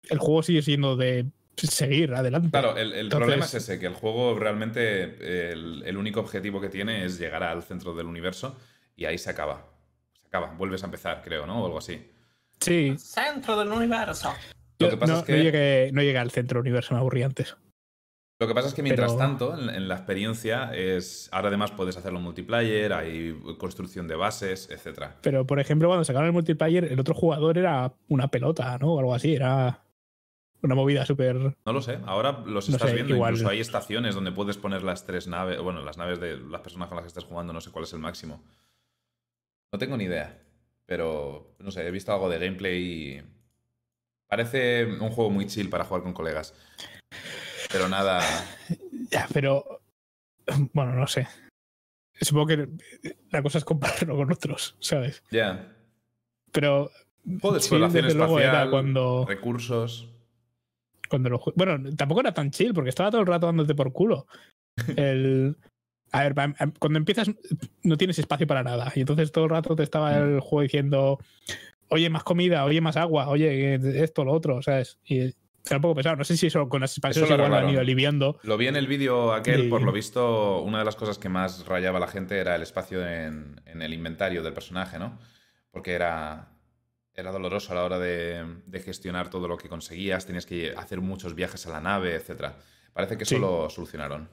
el 0.10 0.18
juego 0.18 0.44
sigue 0.44 0.62
siendo 0.62 0.96
de 0.96 1.26
seguir 1.56 2.14
adelante. 2.14 2.50
Claro, 2.50 2.76
el, 2.78 2.94
el 2.94 3.00
Entonces- 3.06 3.18
problema 3.20 3.46
es 3.46 3.54
ese, 3.54 3.80
que 3.80 3.86
el 3.86 3.94
juego 3.94 4.38
realmente 4.38 5.52
el, 5.52 5.84
el 5.86 5.98
único 5.98 6.20
objetivo 6.20 6.60
que 6.62 6.70
tiene 6.70 7.06
es 7.06 7.20
llegar 7.20 7.44
al 7.44 7.62
centro 7.64 7.94
del 7.94 8.08
universo 8.08 8.58
y 8.96 9.06
ahí 9.06 9.18
se 9.18 9.30
acaba. 9.30 9.68
Se 10.22 10.28
acaba, 10.28 10.54
vuelves 10.58 10.82
a 10.84 10.86
empezar, 10.88 11.22
creo, 11.24 11.46
¿no? 11.46 11.62
O 11.62 11.66
algo 11.66 11.78
así. 11.78 12.10
Sí, 12.60 12.96
Centro 12.98 13.58
del 13.58 13.70
universo. 13.72 14.34
Lo 14.80 14.90
que 14.90 14.98
pasa 14.98 15.14
no, 15.14 15.20
es 15.20 15.26
que- 15.26 15.38
no 15.38 15.44
llegué, 15.44 15.90
no 15.94 16.02
llegué 16.02 16.18
al 16.18 16.32
centro 16.32 16.58
del 16.60 16.68
universo, 16.70 16.94
me 16.96 17.00
aburrí 17.00 17.22
antes. 17.24 17.56
Lo 18.40 18.48
que 18.48 18.56
pasa 18.56 18.70
es 18.70 18.74
que 18.74 18.82
mientras 18.82 19.12
Pero- 19.14 19.20
tanto, 19.20 19.56
en, 19.60 19.70
en 19.70 19.88
la 19.88 19.96
experiencia, 19.96 20.72
es 20.74 21.30
ahora 21.32 21.50
además 21.50 21.70
puedes 21.72 21.96
hacerlo 21.96 22.20
multiplayer, 22.20 22.92
hay 22.92 23.40
construcción 23.60 24.08
de 24.08 24.16
bases, 24.16 24.68
etcétera. 24.72 25.18
Pero, 25.22 25.46
por 25.46 25.60
ejemplo, 25.60 25.88
cuando 25.90 26.04
sacaron 26.06 26.26
el 26.28 26.34
multiplayer, 26.34 26.86
el 26.86 27.00
otro 27.00 27.14
jugador 27.14 27.60
era 27.60 27.94
una 28.08 28.30
pelota, 28.30 28.80
¿no? 28.80 28.94
O 28.94 29.00
algo 29.00 29.14
así, 29.14 29.36
era 29.36 29.84
una 30.64 30.76
movida 30.76 31.06
súper... 31.06 31.36
No 31.36 31.74
lo 31.74 31.82
sé, 31.82 32.00
ahora 32.06 32.44
los 32.46 32.70
No 32.70 32.76
estás 32.76 32.90
sé, 32.90 32.96
viendo. 32.96 33.16
igual- 33.16 33.34
Incluso 33.34 33.50
hay 33.50 33.60
estaciones 33.60 34.16
donde 34.16 34.32
puedes 34.32 34.58
poner 34.58 34.84
las 34.84 35.06
tres 35.06 35.28
naves, 35.28 35.60
bueno, 35.60 35.82
las 35.84 35.98
naves 35.98 36.20
de 36.20 36.38
las 36.38 36.62
personas 36.62 36.88
con 36.88 36.98
las 36.98 37.04
que 37.04 37.08
estés 37.10 37.24
jugando, 37.24 37.54
no 37.54 37.62
sé 37.62 37.72
cuál 37.72 37.84
es 37.86 37.94
el 37.94 38.00
máximo. 38.00 38.44
No 39.74 39.80
tengo 39.80 39.98
ni 39.98 40.04
idea, 40.06 40.42
pero 40.86 41.56
no 41.60 41.72
sé, 41.72 41.88
he 41.88 41.92
visto 41.92 42.12
algo 42.14 42.30
de 42.30 42.40
gameplay 42.40 42.82
y 42.84 43.24
parece 44.28 44.86
un 44.86 45.10
juego 45.12 45.30
muy 45.30 45.48
chill 45.48 45.70
para 45.70 45.86
jugar 45.86 46.04
con 46.04 46.14
colegas. 46.14 46.54
Pero 47.72 47.88
nada, 47.90 48.22
Ya, 49.12 49.28
pero... 49.34 49.82
Bueno, 50.74 50.94
no 50.94 51.08
sé. 51.08 51.28
Supongo 52.20 52.48
que 52.48 52.70
la 53.32 53.42
cosa 53.42 53.58
es 53.58 53.66
compararlo 53.66 54.16
con 54.16 54.32
otros, 54.32 54.76
¿sabes? 54.80 55.24
ya. 55.32 55.76
Pero... 56.52 56.92
Juego 57.24 57.54
de 57.54 57.60
sí, 57.62 57.66
exploración 57.68 58.06
espacial, 58.06 58.70
cuando, 58.72 59.26
recursos. 59.28 60.10
Cuando 61.12 61.30
lo 61.30 61.42
Bueno, 61.56 61.90
tampoco 61.96 62.22
era 62.22 62.34
tan 62.34 62.50
chill, 62.50 62.74
porque 62.74 62.90
estaba 62.90 63.12
todo 63.12 63.22
el 63.22 63.28
rato 63.28 63.46
dándote 63.46 63.76
por 63.76 63.92
culo. 63.94 64.26
El... 64.98 65.56
A 66.14 66.24
ver, 66.24 66.34
em, 66.60 66.72
cuando 66.80 66.98
empiezas 67.00 67.30
no 67.84 67.98
tienes 67.98 68.18
espacio 68.20 68.48
para 68.48 68.64
nada. 68.64 68.92
Y 68.96 69.02
entonces 69.02 69.32
todo 69.32 69.44
el 69.46 69.50
rato 69.52 69.76
te 69.76 69.84
estaba 69.84 70.12
Mm. 70.12 70.34
el 70.36 70.40
juego 70.40 70.62
diciendo, 70.64 71.20
oye, 71.90 72.10
más 72.10 72.24
comida, 72.24 72.66
oye, 72.66 72.82
más 72.82 72.98
agua, 72.98 73.30
oye, 73.30 73.76
esto, 74.04 74.26
lo 74.26 74.34
otro, 74.34 74.62
¿sabes? 74.62 74.98
Y 75.06 75.20
era 75.20 75.78
un 75.78 75.82
poco 75.82 75.96
pesado. 75.96 76.16
No 76.18 76.24
sé 76.26 76.36
si 76.36 76.48
eso 76.48 76.68
con 76.68 76.82
las 76.82 76.92
expansiones 76.92 77.30
lo 77.30 77.36
igual 77.36 77.52
lo 77.52 77.58
han 77.58 77.70
ido 77.70 77.80
aliviando. 77.82 78.40
Lo 78.44 78.58
vi 78.58 78.68
en 78.68 78.76
el 78.76 78.88
vídeo 78.88 79.32
aquel, 79.34 79.64
Sí. 79.64 79.68
por 79.70 79.84
lo 79.84 79.92
visto, 79.94 80.62
una 80.64 80.80
de 80.80 80.86
las 80.86 80.96
cosas 80.98 81.18
que 81.18 81.30
más 81.30 81.66
rayaba 81.66 81.98
a 81.98 82.02
la 82.02 82.08
gente 82.08 82.38
era 82.40 82.56
el 82.56 82.62
espacio 82.62 83.08
en, 83.08 83.62
en 83.66 83.82
el 83.82 83.94
inventario 83.94 84.44
del 84.44 84.54
personaje, 84.54 85.00
¿no? 85.00 85.18
Porque 85.72 85.94
era, 85.94 86.51
era 87.22 87.32
doloroso 87.32 87.72
a 87.72 87.76
la 87.76 87.84
hora 87.86 88.00
de, 88.00 88.46
de 88.66 88.80
gestionar 88.80 89.30
todo 89.30 89.48
lo 89.48 89.58
que 89.58 89.70
conseguías, 89.70 90.26
tenías 90.26 90.46
que 90.46 90.74
hacer 90.76 91.00
muchos 91.02 91.34
viajes 91.36 91.66
a 91.68 91.72
la 91.72 91.80
nave, 91.80 92.16
etc. 92.16 92.54
Parece 92.94 93.18
que 93.18 93.24
eso 93.24 93.36
Sí. 93.36 93.42
lo 93.42 93.70
solucionaron. 93.70 94.30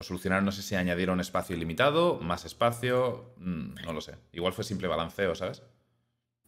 Lo 0.00 0.06
solucionaron, 0.06 0.44
no 0.44 0.52
sé 0.52 0.62
si 0.62 0.74
añadieron 0.74 1.20
espacio 1.20 1.56
ilimitado, 1.56 2.18
más 2.20 2.44
espacio, 2.44 3.34
mm, 3.38 3.74
no 3.84 3.92
lo 3.92 4.00
sé. 4.00 4.16
Igual 4.32 4.52
fue 4.52 4.64
simple 4.64 4.88
balanceo, 4.88 5.34
¿sabes? 5.34 5.62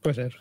Puede 0.01 0.15
ser. 0.15 0.37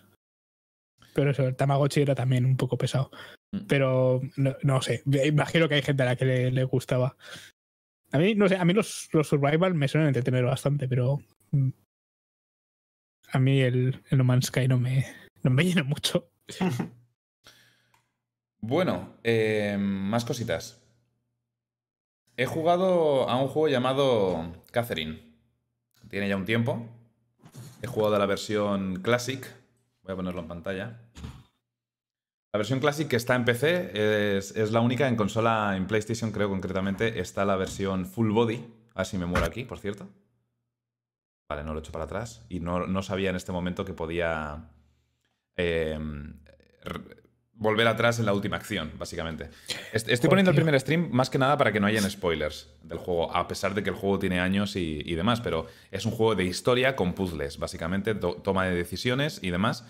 Pero 1.13 1.31
eso, 1.31 1.43
el 1.45 1.55
Tamagotchi 1.57 2.01
era 2.01 2.15
también 2.15 2.45
un 2.45 2.55
poco 2.55 2.77
pesado. 2.77 3.11
Mm. 3.51 3.65
Pero 3.67 4.21
no, 4.37 4.55
no 4.63 4.81
sé. 4.81 5.03
Imagino 5.25 5.67
que 5.67 5.75
hay 5.75 5.81
gente 5.81 6.03
a 6.03 6.05
la 6.05 6.15
que 6.15 6.25
le, 6.25 6.51
le 6.51 6.63
gustaba. 6.63 7.17
A 8.13 8.17
mí, 8.17 8.33
no 8.35 8.47
sé, 8.47 8.55
a 8.55 8.63
mí 8.65 8.73
los, 8.73 9.09
los 9.11 9.27
survival 9.27 9.73
me 9.73 9.87
suelen 9.89 10.07
entretener 10.07 10.45
bastante, 10.45 10.87
pero. 10.87 11.19
A 13.31 13.39
mí 13.39 13.61
el, 13.61 14.03
el 14.09 14.17
No 14.17 14.23
Man's 14.23 14.47
Sky 14.47 14.67
no 14.67 14.77
me, 14.77 15.05
no 15.43 15.51
me 15.51 15.63
llena 15.65 15.83
mucho. 15.83 16.29
Bueno, 18.59 19.17
eh, 19.23 19.77
más 19.79 20.25
cositas. 20.25 20.81
He 22.37 22.45
jugado 22.45 23.29
a 23.29 23.41
un 23.41 23.47
juego 23.47 23.67
llamado 23.67 24.53
Catherine. 24.71 25.19
Tiene 26.09 26.27
ya 26.29 26.37
un 26.37 26.45
tiempo. 26.45 26.87
He 27.81 27.87
jugado 27.87 28.15
a 28.15 28.19
la 28.19 28.25
versión 28.25 29.01
Classic. 29.01 29.45
Voy 30.03 30.13
a 30.13 30.15
ponerlo 30.15 30.41
en 30.41 30.47
pantalla. 30.47 30.99
La 32.53 32.57
versión 32.57 32.79
Classic 32.79 33.07
que 33.07 33.15
está 33.15 33.35
en 33.35 33.45
PC 33.45 34.37
es, 34.37 34.55
es 34.55 34.71
la 34.71 34.81
única 34.81 35.07
en 35.07 35.15
consola, 35.15 35.75
en 35.77 35.87
PlayStation 35.87 36.31
creo 36.31 36.49
concretamente, 36.49 37.21
está 37.21 37.45
la 37.45 37.55
versión 37.55 38.05
Full 38.05 38.31
Body. 38.31 38.65
Así 38.93 39.17
me 39.17 39.25
muero 39.25 39.45
aquí, 39.45 39.63
por 39.63 39.79
cierto. 39.79 40.09
Vale, 41.51 41.63
no 41.65 41.73
lo 41.73 41.79
he 41.79 41.81
hecho 41.81 41.91
para 41.91 42.05
atrás. 42.05 42.45
Y 42.49 42.59
no, 42.61 42.87
no 42.87 43.01
sabía 43.03 43.29
en 43.29 43.35
este 43.35 43.51
momento 43.51 43.83
que 43.83 43.93
podía 43.93 44.69
eh, 45.57 45.99
r- 46.85 47.21
volver 47.53 47.87
atrás 47.87 48.19
en 48.19 48.25
la 48.25 48.33
última 48.33 48.55
acción, 48.55 48.91
básicamente. 48.97 49.49
Est- 49.93 50.07
Estoy 50.09 50.29
poniendo 50.29 50.51
el 50.51 50.55
primer 50.55 50.79
stream 50.79 51.09
más 51.11 51.29
que 51.29 51.37
nada 51.37 51.57
para 51.57 51.71
que 51.71 51.79
no 51.79 51.87
hayan 51.87 52.09
spoilers 52.09 52.69
del 52.83 52.97
juego, 52.97 53.35
a 53.35 53.47
pesar 53.47 53.73
de 53.75 53.83
que 53.83 53.89
el 53.89 53.95
juego 53.95 54.17
tiene 54.17 54.39
años 54.39 54.75
y, 54.75 55.01
y 55.05 55.15
demás, 55.15 55.41
pero 55.41 55.67
es 55.91 56.05
un 56.05 56.11
juego 56.13 56.35
de 56.35 56.45
historia 56.45 56.95
con 56.95 57.13
puzzles, 57.13 57.59
básicamente, 57.59 58.15
to- 58.15 58.35
toma 58.43 58.65
de 58.65 58.75
decisiones 58.75 59.39
y 59.43 59.51
demás, 59.51 59.85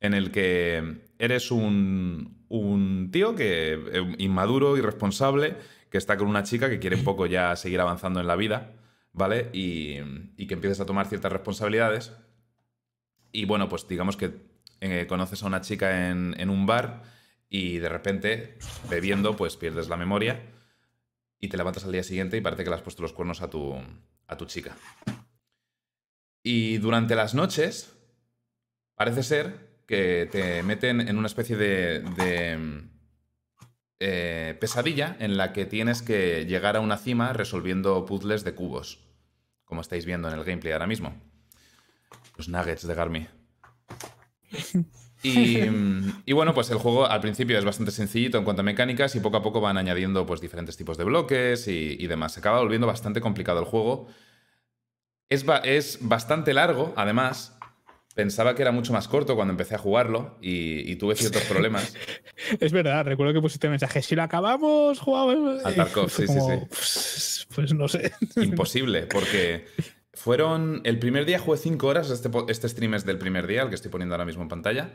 en 0.00 0.14
el 0.14 0.30
que 0.32 1.02
eres 1.18 1.50
un, 1.50 2.44
un 2.48 3.10
tío 3.12 3.34
que 3.36 3.74
eh, 3.74 4.14
inmaduro, 4.18 4.76
irresponsable, 4.76 5.56
que 5.90 5.98
está 5.98 6.16
con 6.16 6.26
una 6.28 6.42
chica 6.42 6.68
que 6.68 6.80
quiere 6.80 6.96
un 6.96 7.04
poco 7.04 7.26
ya 7.26 7.54
seguir 7.56 7.80
avanzando 7.80 8.20
en 8.20 8.26
la 8.26 8.34
vida, 8.36 8.72
¿vale? 9.14 9.48
Y, 9.54 9.96
que 10.46 10.54
empiezas 10.54 10.80
a 10.80 10.86
tomar 10.86 11.06
ciertas 11.06 11.32
responsabilidades. 11.32 12.12
Y 13.32 13.46
bueno, 13.46 13.68
pues 13.70 13.88
digamos 13.88 14.18
que 14.18 14.34
eh, 14.80 15.06
conoces 15.08 15.42
a 15.42 15.46
una 15.46 15.62
chica 15.62 16.10
en, 16.10 16.50
un 16.50 16.66
bar 16.66 17.02
y 17.48 17.78
de 17.78 17.88
repente, 17.88 18.58
bebiendo, 18.90 19.36
pues 19.36 19.56
pierdes 19.56 19.88
la 19.88 19.96
memoria 19.96 20.42
y 21.40 21.48
te 21.48 21.56
levantas 21.56 21.84
al 21.84 21.92
día 21.92 22.02
siguiente 22.02 22.36
y 22.36 22.40
parece 22.42 22.64
que 22.64 22.70
le 22.70 22.76
has 22.76 22.82
puesto 22.82 23.02
los 23.02 23.12
cuernos 23.12 23.40
a 23.40 23.48
tu, 23.48 23.74
a 24.26 24.36
tu 24.36 24.44
chica. 24.44 24.76
Y 26.42 26.76
durante 26.78 27.14
las 27.16 27.34
noches, 27.34 27.96
parece 28.94 29.22
ser 29.22 29.82
que 29.86 30.28
te 30.30 30.62
meten 30.62 31.00
en 31.00 31.16
una 31.16 31.26
especie 31.26 31.56
de, 31.56 32.00
de, 32.16 32.88
eh, 34.00 34.56
pesadilla 34.60 35.16
en 35.20 35.36
la 35.36 35.52
que 35.52 35.66
tienes 35.66 36.02
que 36.02 36.44
llegar 36.46 36.76
a 36.76 36.80
una 36.80 36.96
cima 36.96 37.32
resolviendo 37.32 38.04
puzzles 38.04 38.44
de 38.44 38.54
cubos, 38.54 39.03
como 39.64 39.80
estáis 39.80 40.04
viendo 40.04 40.28
en 40.28 40.34
el 40.34 40.44
gameplay 40.44 40.72
ahora 40.72 40.86
mismo. 40.86 41.14
Los 42.36 42.48
nuggets 42.48 42.86
de 42.86 42.94
Garmi. 42.94 43.28
Y, 45.24 45.58
y, 46.26 46.32
bueno, 46.34 46.52
pues 46.52 46.68
el 46.70 46.76
juego 46.76 47.06
al 47.06 47.22
principio 47.22 47.58
es 47.58 47.64
bastante 47.64 47.92
sencillito 47.92 48.36
en 48.36 48.44
cuanto 48.44 48.60
a 48.60 48.62
mecánicas 48.62 49.16
y 49.16 49.20
poco 49.20 49.38
a 49.38 49.42
poco 49.42 49.58
van 49.58 49.78
añadiendo 49.78 50.26
pues, 50.26 50.42
diferentes 50.42 50.76
tipos 50.76 50.98
de 50.98 51.04
bloques 51.04 51.66
y, 51.66 51.96
y 51.98 52.06
demás. 52.08 52.32
Se 52.32 52.40
acaba 52.40 52.60
volviendo 52.60 52.86
bastante 52.86 53.22
complicado 53.22 53.58
el 53.58 53.64
juego. 53.64 54.06
Es, 55.30 55.46
ba 55.46 55.56
es, 55.64 55.98
bastante 56.02 56.52
largo, 56.52 56.92
además. 56.96 57.53
Pensaba 58.14 58.54
que 58.54 58.62
era 58.62 58.70
mucho 58.70 58.92
más 58.92 59.08
corto 59.08 59.34
cuando 59.34 59.50
empecé 59.50 59.74
a 59.74 59.78
jugarlo 59.78 60.38
y, 60.40 60.90
y 60.90 60.96
tuve 60.96 61.16
ciertos 61.16 61.42
problemas. 61.42 61.94
es 62.60 62.72
verdad, 62.72 63.04
recuerdo 63.04 63.32
que 63.32 63.40
pusiste 63.40 63.68
mensaje. 63.68 64.02
Si 64.02 64.14
lo 64.14 64.22
acabamos, 64.22 65.00
jugamos. 65.00 65.64
Al 65.64 65.74
Tarkov, 65.74 66.08
sí, 66.10 66.26
como, 66.26 66.48
sí, 66.48 66.54
sí. 66.54 66.66
Pues, 66.68 67.48
pues 67.52 67.74
no 67.74 67.88
sé. 67.88 68.12
Imposible, 68.36 69.06
porque 69.06 69.66
fueron. 70.12 70.80
El 70.84 71.00
primer 71.00 71.24
día 71.24 71.40
jugué 71.40 71.58
5 71.58 71.86
horas. 71.86 72.10
Este, 72.10 72.30
este 72.48 72.68
stream 72.68 72.94
es 72.94 73.04
del 73.04 73.18
primer 73.18 73.48
día, 73.48 73.62
el 73.62 73.68
que 73.68 73.74
estoy 73.74 73.90
poniendo 73.90 74.14
ahora 74.14 74.24
mismo 74.24 74.42
en 74.44 74.48
pantalla. 74.48 74.92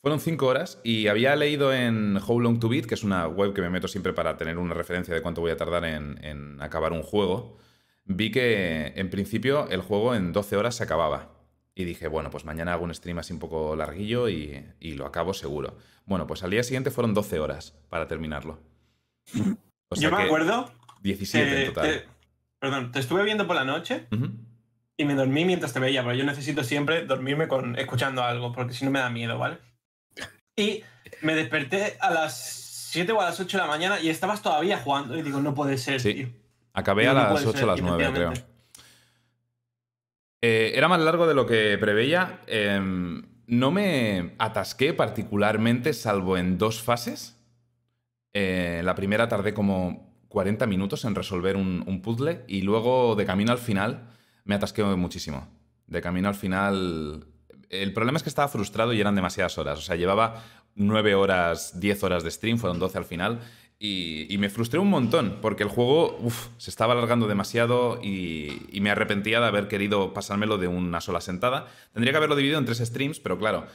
Fueron 0.00 0.20
5 0.20 0.46
horas 0.46 0.80
y 0.84 1.08
había 1.08 1.34
leído 1.34 1.72
en 1.72 2.16
How 2.16 2.38
Long 2.38 2.60
to 2.60 2.68
Beat, 2.68 2.86
que 2.86 2.94
es 2.94 3.02
una 3.02 3.26
web 3.26 3.54
que 3.54 3.60
me 3.60 3.70
meto 3.70 3.88
siempre 3.88 4.12
para 4.12 4.36
tener 4.36 4.58
una 4.58 4.74
referencia 4.74 5.12
de 5.12 5.20
cuánto 5.20 5.40
voy 5.40 5.50
a 5.50 5.56
tardar 5.56 5.84
en, 5.84 6.24
en 6.24 6.62
acabar 6.62 6.92
un 6.92 7.02
juego. 7.02 7.58
Vi 8.04 8.30
que 8.30 8.92
en 8.94 9.10
principio 9.10 9.68
el 9.68 9.80
juego 9.80 10.14
en 10.14 10.32
12 10.32 10.56
horas 10.56 10.76
se 10.76 10.84
acababa. 10.84 11.41
Y 11.74 11.84
dije, 11.84 12.06
bueno, 12.08 12.30
pues 12.30 12.44
mañana 12.44 12.74
hago 12.74 12.84
un 12.84 12.94
stream 12.94 13.18
así 13.18 13.32
un 13.32 13.38
poco 13.38 13.74
larguillo 13.76 14.28
y, 14.28 14.66
y, 14.78 14.92
lo 14.94 15.06
acabo 15.06 15.32
seguro. 15.32 15.78
Bueno, 16.04 16.26
pues 16.26 16.42
al 16.42 16.50
día 16.50 16.62
siguiente 16.62 16.90
fueron 16.90 17.14
12 17.14 17.40
horas 17.40 17.74
para 17.88 18.06
terminarlo. 18.06 18.60
O 19.88 19.94
sea 19.94 20.08
Yo 20.08 20.16
me 20.16 20.22
acuerdo. 20.22 20.72
17 21.02 21.50
te, 21.50 21.60
en 21.60 21.74
total. 21.74 21.86
Te, 21.86 22.08
perdón, 22.58 22.92
te 22.92 22.98
estuve 22.98 23.24
viendo 23.24 23.46
por 23.46 23.56
la 23.56 23.64
noche 23.64 24.06
uh 24.10 24.16
-huh. 24.16 24.32
y 24.96 25.04
me 25.04 25.14
dormí 25.14 25.44
mientras 25.44 25.74
te 25.74 25.80
veía, 25.80 26.02
pero 26.02 26.14
yo 26.14 26.24
necesito 26.24 26.64
siempre 26.64 27.04
dormirme 27.04 27.46
con, 27.46 27.78
escuchando 27.78 28.22
algo, 28.22 28.52
porque 28.52 28.72
si 28.72 28.86
no 28.86 28.90
me 28.90 29.00
da 29.00 29.10
miedo, 29.10 29.36
¿vale? 29.38 29.58
Y 30.56 30.82
me 31.20 31.34
desperté 31.34 31.98
a 32.00 32.10
las 32.10 32.62
7 32.92 33.12
o 33.12 33.20
a 33.20 33.26
las 33.26 33.40
8 33.40 33.58
de 33.58 33.62
la 33.62 33.68
mañana 33.68 34.00
y 34.00 34.08
estabas 34.08 34.40
todavía 34.40 34.78
jugando. 34.78 35.16
Y 35.18 35.20
digo, 35.20 35.40
no 35.40 35.54
puede 35.54 35.76
ser, 35.76 36.00
sí. 36.00 36.14
tío. 36.14 36.28
Acabé 36.72 37.06
a 37.06 37.12
las 37.12 37.44
8 37.44 37.64
o 37.64 37.66
las 37.66 37.82
9, 37.82 38.10
creo. 38.14 38.32
Eh, 40.42 40.72
era 40.74 40.88
más 40.88 41.00
largo 41.00 41.26
de 41.26 41.34
lo 41.34 41.46
que 41.46 41.78
preveía. 41.78 42.40
Eh, 42.48 42.80
no 43.46 43.70
me 43.70 44.34
atasqué 44.38 44.92
particularmente, 44.92 45.92
salvo 45.92 46.36
en 46.36 46.58
dos 46.58 46.82
fases. 46.82 47.38
Eh, 48.34 48.82
la 48.84 48.94
primera 48.94 49.28
tardé 49.28 49.54
como 49.54 50.12
40 50.28 50.66
minutos 50.66 51.04
en 51.04 51.14
resolver 51.14 51.56
un, 51.56 51.84
un, 51.86 52.02
puzzle 52.02 52.44
y 52.48 52.62
luego 52.62 53.14
de 53.14 53.26
camino 53.26 53.52
al 53.52 53.58
final 53.58 54.08
me 54.44 54.56
atasqué 54.56 54.82
muchísimo. 54.82 55.48
De 55.86 56.00
camino 56.00 56.28
al 56.28 56.34
final... 56.34 57.26
El 57.68 57.92
problema 57.94 58.16
es 58.16 58.22
que 58.22 58.28
estaba 58.28 58.48
frustrado 58.48 58.92
y 58.92 59.00
eran 59.00 59.14
demasiadas 59.14 59.56
horas. 59.56 59.78
O 59.78 59.82
sea, 59.82 59.96
llevaba 59.96 60.42
9 60.74 61.14
horas, 61.14 61.78
10 61.80 62.02
horas 62.04 62.24
de 62.24 62.30
stream, 62.30 62.58
fueron 62.58 62.78
12 62.78 62.98
al 62.98 63.04
final. 63.04 63.40
Y, 63.84 64.36
me 64.38 64.48
frustré 64.48 64.78
un 64.78 64.88
montón, 64.88 65.38
porque 65.42 65.64
el 65.64 65.68
juego 65.68 66.16
uf, 66.20 66.50
se 66.56 66.70
estaba 66.70 66.92
alargando 66.92 67.26
demasiado 67.26 67.98
y, 68.00 68.62
y, 68.70 68.80
me 68.80 68.90
arrepentía 68.90 69.40
de 69.40 69.46
haber 69.46 69.66
querido 69.66 70.14
pasármelo 70.14 70.56
de 70.56 70.68
una 70.68 71.00
sola 71.00 71.20
sentada. 71.20 71.66
Tendría 71.92 72.12
que 72.12 72.18
haberlo 72.18 72.36
dividido 72.36 72.60
en 72.60 72.64
tres 72.64 72.78
streams, 72.78 73.18
pero 73.18 73.40
claro, 73.40 73.66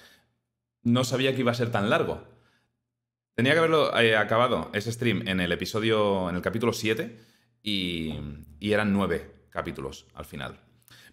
no 0.81 1.03
sabía 1.03 1.35
que 1.35 1.41
iba 1.41 1.51
a 1.51 1.55
ser 1.55 1.71
tan 1.73 1.89
largo. 1.89 2.23
Tenía 3.35 3.51
que 3.51 3.59
haberlo 3.59 3.99
eh, 3.99 4.15
acabado 4.15 4.71
ese 4.73 4.93
stream 4.93 5.27
en 5.27 5.41
el 5.41 5.51
episodio, 5.51 6.29
en 6.29 6.37
el 6.37 6.41
capítulo 6.41 6.71
7, 6.71 7.19
y, 7.61 8.13
y 8.61 8.71
eran 8.71 8.93
nueve 8.93 9.29
capítulos 9.49 10.05
al 10.13 10.23
final. 10.23 10.57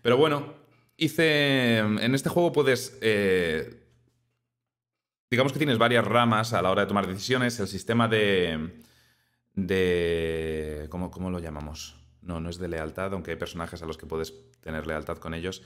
Pero 0.02 0.16
bueno, 0.16 0.54
hice... 0.96 1.78
En 1.78 2.14
este 2.14 2.28
juego 2.28 2.52
puedes... 2.52 2.96
Eh, 3.02 3.84
digamos 5.32 5.52
que 5.52 5.58
tienes 5.58 5.78
varias 5.78 6.06
ramas 6.06 6.52
a 6.52 6.62
la 6.62 6.70
hora 6.70 6.82
de 6.82 6.86
tomar 6.86 7.08
decisiones. 7.08 7.58
El 7.58 7.66
sistema 7.66 8.06
de. 8.06 8.83
De 9.54 10.86
¿cómo, 10.90 11.10
¿Cómo 11.10 11.30
lo 11.30 11.38
llamamos? 11.38 11.96
No, 12.22 12.40
no 12.40 12.50
es 12.50 12.58
de 12.58 12.68
lealtad, 12.68 13.12
aunque 13.12 13.32
hay 13.32 13.36
personajes 13.36 13.82
a 13.82 13.86
los 13.86 13.98
que 13.98 14.06
puedes 14.06 14.34
tener 14.60 14.86
lealtad 14.86 15.18
con 15.18 15.34
ellos. 15.34 15.62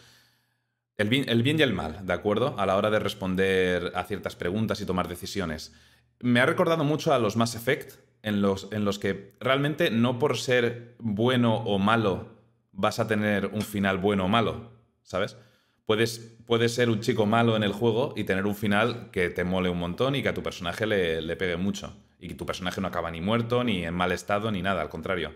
El 0.96 1.08
bien, 1.08 1.28
el 1.28 1.42
bien 1.42 1.58
y 1.58 1.62
el 1.62 1.72
mal, 1.72 2.04
¿de 2.04 2.12
acuerdo? 2.12 2.58
A 2.58 2.66
la 2.66 2.76
hora 2.76 2.90
de 2.90 2.98
responder 2.98 3.92
a 3.94 4.02
ciertas 4.04 4.34
preguntas 4.34 4.80
y 4.80 4.86
tomar 4.86 5.06
decisiones. 5.06 5.72
Me 6.20 6.40
ha 6.40 6.46
recordado 6.46 6.82
mucho 6.82 7.14
a 7.14 7.18
los 7.20 7.36
Mass 7.36 7.54
Effect, 7.54 7.92
en 8.22 8.42
los, 8.42 8.68
en 8.72 8.84
los 8.84 8.98
que 8.98 9.36
realmente 9.40 9.90
no 9.90 10.18
por 10.18 10.38
ser 10.38 10.96
bueno 10.98 11.56
o 11.56 11.78
malo 11.78 12.36
vas 12.72 12.98
a 12.98 13.06
tener 13.06 13.46
un 13.46 13.62
final 13.62 13.98
bueno 13.98 14.24
o 14.24 14.28
malo, 14.28 14.72
¿sabes? 15.02 15.36
Puedes, 15.86 16.37
puedes, 16.48 16.74
ser 16.74 16.88
un 16.88 17.00
chico 17.00 17.26
malo 17.26 17.56
en 17.56 17.62
el 17.62 17.72
juego 17.72 18.14
y 18.16 18.24
tener 18.24 18.46
un 18.46 18.54
final 18.54 19.10
que 19.12 19.28
te 19.28 19.44
mole 19.44 19.68
un 19.68 19.78
montón 19.78 20.16
y 20.16 20.22
que 20.22 20.30
a 20.30 20.34
tu 20.34 20.42
personaje 20.42 20.86
le, 20.86 21.20
le, 21.20 21.36
pegue 21.36 21.58
mucho. 21.58 21.94
Y 22.18 22.28
que 22.28 22.34
tu 22.34 22.46
personaje 22.46 22.80
no 22.80 22.88
acaba 22.88 23.10
ni 23.10 23.20
muerto, 23.20 23.62
ni 23.62 23.84
en 23.84 23.94
mal 23.94 24.12
estado, 24.12 24.50
ni 24.50 24.62
nada, 24.62 24.80
al 24.80 24.88
contrario. 24.88 25.34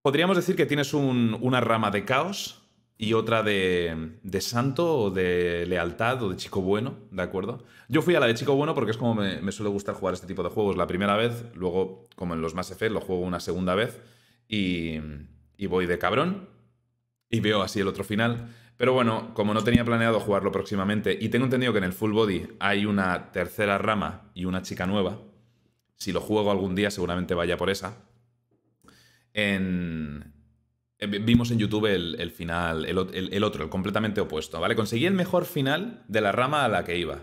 Podríamos 0.00 0.36
decir 0.36 0.56
que 0.56 0.64
tienes 0.64 0.94
un, 0.94 1.36
una 1.40 1.60
rama 1.60 1.90
de 1.90 2.06
caos 2.06 2.62
y 2.96 3.12
otra 3.12 3.42
de, 3.42 4.16
de, 4.22 4.40
santo 4.40 4.96
o 4.96 5.10
de 5.10 5.66
lealtad 5.66 6.22
o 6.22 6.30
de 6.30 6.36
chico 6.36 6.62
bueno, 6.62 6.96
¿de 7.10 7.22
acuerdo? 7.22 7.62
Yo 7.88 8.00
fui 8.00 8.14
a 8.14 8.20
la 8.20 8.26
de 8.26 8.34
chico 8.34 8.54
bueno 8.54 8.74
porque 8.74 8.92
es 8.92 8.96
como 8.96 9.14
me, 9.14 9.52
suele 9.52 9.70
gustar 9.70 9.94
jugar 9.94 10.14
este 10.14 10.26
tipo 10.26 10.42
de 10.42 10.48
juegos 10.48 10.76
la 10.76 10.86
primera 10.86 11.16
vez, 11.16 11.44
luego, 11.54 12.08
como 12.16 12.32
en 12.34 12.40
los 12.40 12.54
Mass 12.54 12.70
Effect, 12.70 12.92
lo 12.92 13.00
juego 13.00 13.20
una 13.22 13.38
segunda 13.38 13.74
vez 13.74 14.00
y, 14.48 14.94
y 15.58 15.66
voy 15.66 15.86
de 15.86 15.98
cabrón 15.98 16.48
y 17.28 17.40
veo 17.40 17.62
así 17.62 17.80
el 17.80 17.88
otro 17.88 18.02
final. 18.02 18.48
Pero 18.82 18.94
bueno, 18.94 19.32
como 19.34 19.54
no 19.54 19.62
tenía 19.62 19.84
planeado 19.84 20.18
jugarlo 20.18 20.50
próximamente 20.50 21.16
y 21.20 21.28
tengo 21.28 21.44
entendido 21.44 21.72
que 21.72 21.78
en 21.78 21.84
el 21.84 21.92
Full 21.92 22.10
Body 22.10 22.48
hay 22.58 22.84
una 22.84 23.30
tercera 23.30 23.78
rama 23.78 24.32
y 24.34 24.44
una 24.44 24.62
chica 24.62 24.88
nueva, 24.88 25.20
si 25.94 26.10
lo 26.10 26.20
juego 26.20 26.50
algún 26.50 26.74
día 26.74 26.90
seguramente 26.90 27.34
vaya 27.34 27.56
por 27.56 27.70
esa. 27.70 27.98
En... 29.34 30.34
Vimos 30.98 31.52
en 31.52 31.60
YouTube 31.60 31.86
el, 31.86 32.16
el 32.18 32.32
final, 32.32 32.84
el, 32.84 32.98
el, 33.14 33.32
el, 33.32 33.44
otro, 33.44 33.62
el 33.62 33.70
completamente 33.70 34.20
opuesto, 34.20 34.60
¿vale? 34.60 34.74
Conseguí 34.74 35.06
el 35.06 35.14
mejor 35.14 35.44
final 35.44 36.02
de 36.08 36.20
la 36.20 36.32
rama 36.32 36.64
a 36.64 36.68
la 36.68 36.82
que 36.82 36.98
iba. 36.98 37.20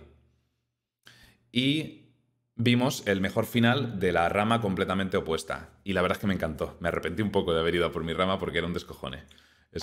Y 1.51 2.13
vimos 2.55 3.05
el 3.05 3.19
mejor 3.19 3.45
final 3.45 3.99
de 3.99 4.13
la 4.13 4.29
rama 4.29 4.61
completamente 4.61 5.17
opuesta. 5.17 5.71
Y 5.83 5.91
la 5.91 6.01
verdad 6.01 6.15
es 6.15 6.21
que 6.21 6.27
me 6.27 6.35
encantó. 6.35 6.77
Me 6.79 6.87
arrepentí 6.87 7.21
un 7.21 7.31
poco 7.31 7.53
de 7.53 7.59
haber 7.59 7.75
ido 7.75 7.85
a 7.85 7.91
por 7.91 8.05
mi 8.05 8.13
rama 8.13 8.39
porque 8.39 8.59
era 8.59 8.67
un 8.67 8.73
descojone. 8.73 9.25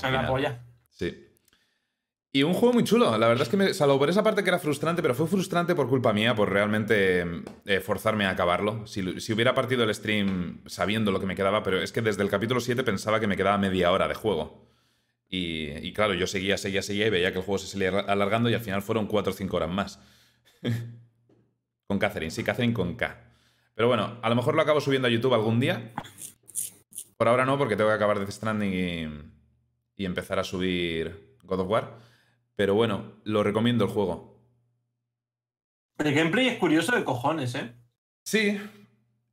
A 0.03 0.11
la 0.11 0.27
polla. 0.27 0.65
Sí. 0.89 1.36
Y 2.37 2.43
un 2.43 2.53
juego 2.53 2.75
muy 2.75 2.85
chulo. 2.85 3.17
La 3.17 3.29
verdad 3.29 3.45
es 3.45 3.49
que, 3.49 3.57
me, 3.57 3.73
salvo 3.73 3.99
por 3.99 4.11
esa 4.11 4.23
parte 4.23 4.43
que 4.43 4.51
era 4.51 4.59
frustrante, 4.59 5.01
pero 5.01 5.15
fue 5.15 5.27
frustrante 5.27 5.75
por 5.75 5.89
culpa 5.89 6.13
mía, 6.13 6.35
por 6.35 6.53
realmente 6.53 7.25
eh, 7.65 7.81
forzarme 7.81 8.27
a 8.27 8.31
acabarlo. 8.31 8.87
Si, 8.87 9.23
si, 9.23 9.33
hubiera 9.33 9.55
partido 9.55 9.85
el 9.85 9.95
stream 9.95 10.61
sabiendo 10.67 11.13
lo 11.13 11.19
que 11.19 11.25
me 11.25 11.35
quedaba, 11.35 11.63
pero 11.63 11.81
es 11.81 11.93
que 11.93 12.03
desde 12.03 12.23
el 12.23 12.29
capítulo 12.29 12.61
7 12.61 12.85
pensaba 12.85 13.21
que 13.21 13.27
me 13.27 13.39
quedaba 13.39 13.57
media 13.57 13.91
hora 13.91 14.07
de 14.07 14.13
juego. 14.13 14.69
Y, 15.31 15.95
claro, 15.95 16.13
yo 16.13 16.27
seguía, 16.27 16.59
seguía, 16.59 16.83
seguía 16.83 17.07
y 17.07 17.11
veía 17.11 17.33
que 17.33 17.39
el 17.39 17.45
juego 17.45 17.57
se 17.57 17.69
seguía 17.69 18.01
alargando 18.01 18.51
y 18.51 18.55
al 18.55 18.61
final 18.61 18.83
fueron 18.83 19.07
4 19.07 19.33
o 19.33 19.35
5 19.35 19.57
horas 19.57 19.71
más. 19.71 19.99
con 21.87 21.99
Catherine, 21.99 22.31
sí, 22.31 22.45
Catherine 22.45 22.75
con 22.75 22.97
K. 22.97 23.33
Pero 23.75 23.89
bueno, 23.89 24.19
a 24.21 24.29
lo 24.29 24.35
mejor 24.35 24.55
lo 24.55 24.61
acabo 24.61 24.83
subiendo 24.83 25.09
a 25.09 25.11
YouTube 25.11 25.33
algún 25.33 25.59
día. 25.59 25.95
Por 27.17 27.29
ahora 27.29 27.47
no, 27.47 27.57
porque 27.57 27.77
tengo 27.77 27.89
que 27.89 27.97
acabar 27.97 28.19
Death 28.19 28.33
Stranding 28.33 28.75
y, 28.75 30.03
y 30.03 30.05
empezar 30.05 30.39
a 30.39 30.45
subir 30.45 31.39
God 31.43 31.61
of 31.61 31.71
War. 31.71 32.06
Pero 32.57 32.75
bueno, 32.75 33.13
lo 33.25 33.43
recomiendo 33.43 33.85
el 33.85 33.91
juego. 33.91 34.35
El 35.99 36.15
gameplay 36.15 36.49
es 36.49 36.59
curioso 36.59 36.97
de 36.97 37.05
cojones, 37.05 37.55
¿eh? 37.55 37.75
Sí. 38.25 38.59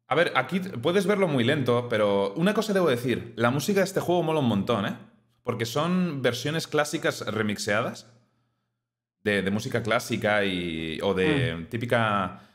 A 0.07 0.15
ver, 0.15 0.33
aquí 0.35 0.59
puedes 0.59 1.07
verlo 1.07 1.27
muy 1.27 1.43
lento, 1.43 1.87
pero 1.89 2.33
una 2.35 2.53
cosa 2.53 2.73
debo 2.73 2.89
decir, 2.89 3.33
la 3.37 3.49
música 3.49 3.79
de 3.79 3.85
este 3.85 4.01
juego 4.01 4.23
mola 4.23 4.39
un 4.39 4.47
montón, 4.47 4.85
¿eh? 4.85 4.97
Porque 5.41 5.65
son 5.65 6.21
versiones 6.21 6.67
clásicas 6.67 7.25
remixeadas 7.25 8.11
de, 9.23 9.41
de 9.41 9.51
música 9.51 9.81
clásica 9.81 10.45
y, 10.45 10.99
o 11.01 11.13
de 11.13 11.55
mm. 11.55 11.65
típica... 11.69 12.49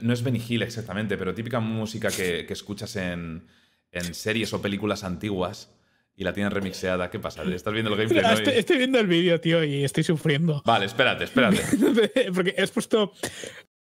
No 0.00 0.14
es 0.14 0.22
Benny 0.22 0.42
Hill 0.48 0.62
exactamente, 0.62 1.18
pero 1.18 1.34
típica 1.34 1.60
música 1.60 2.08
que, 2.08 2.46
que 2.46 2.52
escuchas 2.54 2.96
en, 2.96 3.46
en 3.90 4.14
series 4.14 4.54
o 4.54 4.62
películas 4.62 5.04
antiguas 5.04 5.74
y 6.16 6.24
la 6.24 6.32
tienen 6.32 6.50
remixeada. 6.52 7.10
¿Qué 7.10 7.18
pasa? 7.18 7.42
¿Estás 7.42 7.72
viendo 7.72 7.90
el 7.92 7.96
gameplay? 7.96 8.22
¿no? 8.22 8.32
Estoy, 8.32 8.54
estoy, 8.54 8.78
viendo 8.78 8.98
el 9.00 9.06
vídeo, 9.06 9.40
tío, 9.40 9.64
y 9.64 9.84
estoy 9.84 10.04
sufriendo. 10.04 10.62
Vale, 10.64 10.86
espérate, 10.86 11.24
espérate. 11.24 11.60
Porque 12.34 12.54
has 12.58 12.70
puesto. 12.70 13.12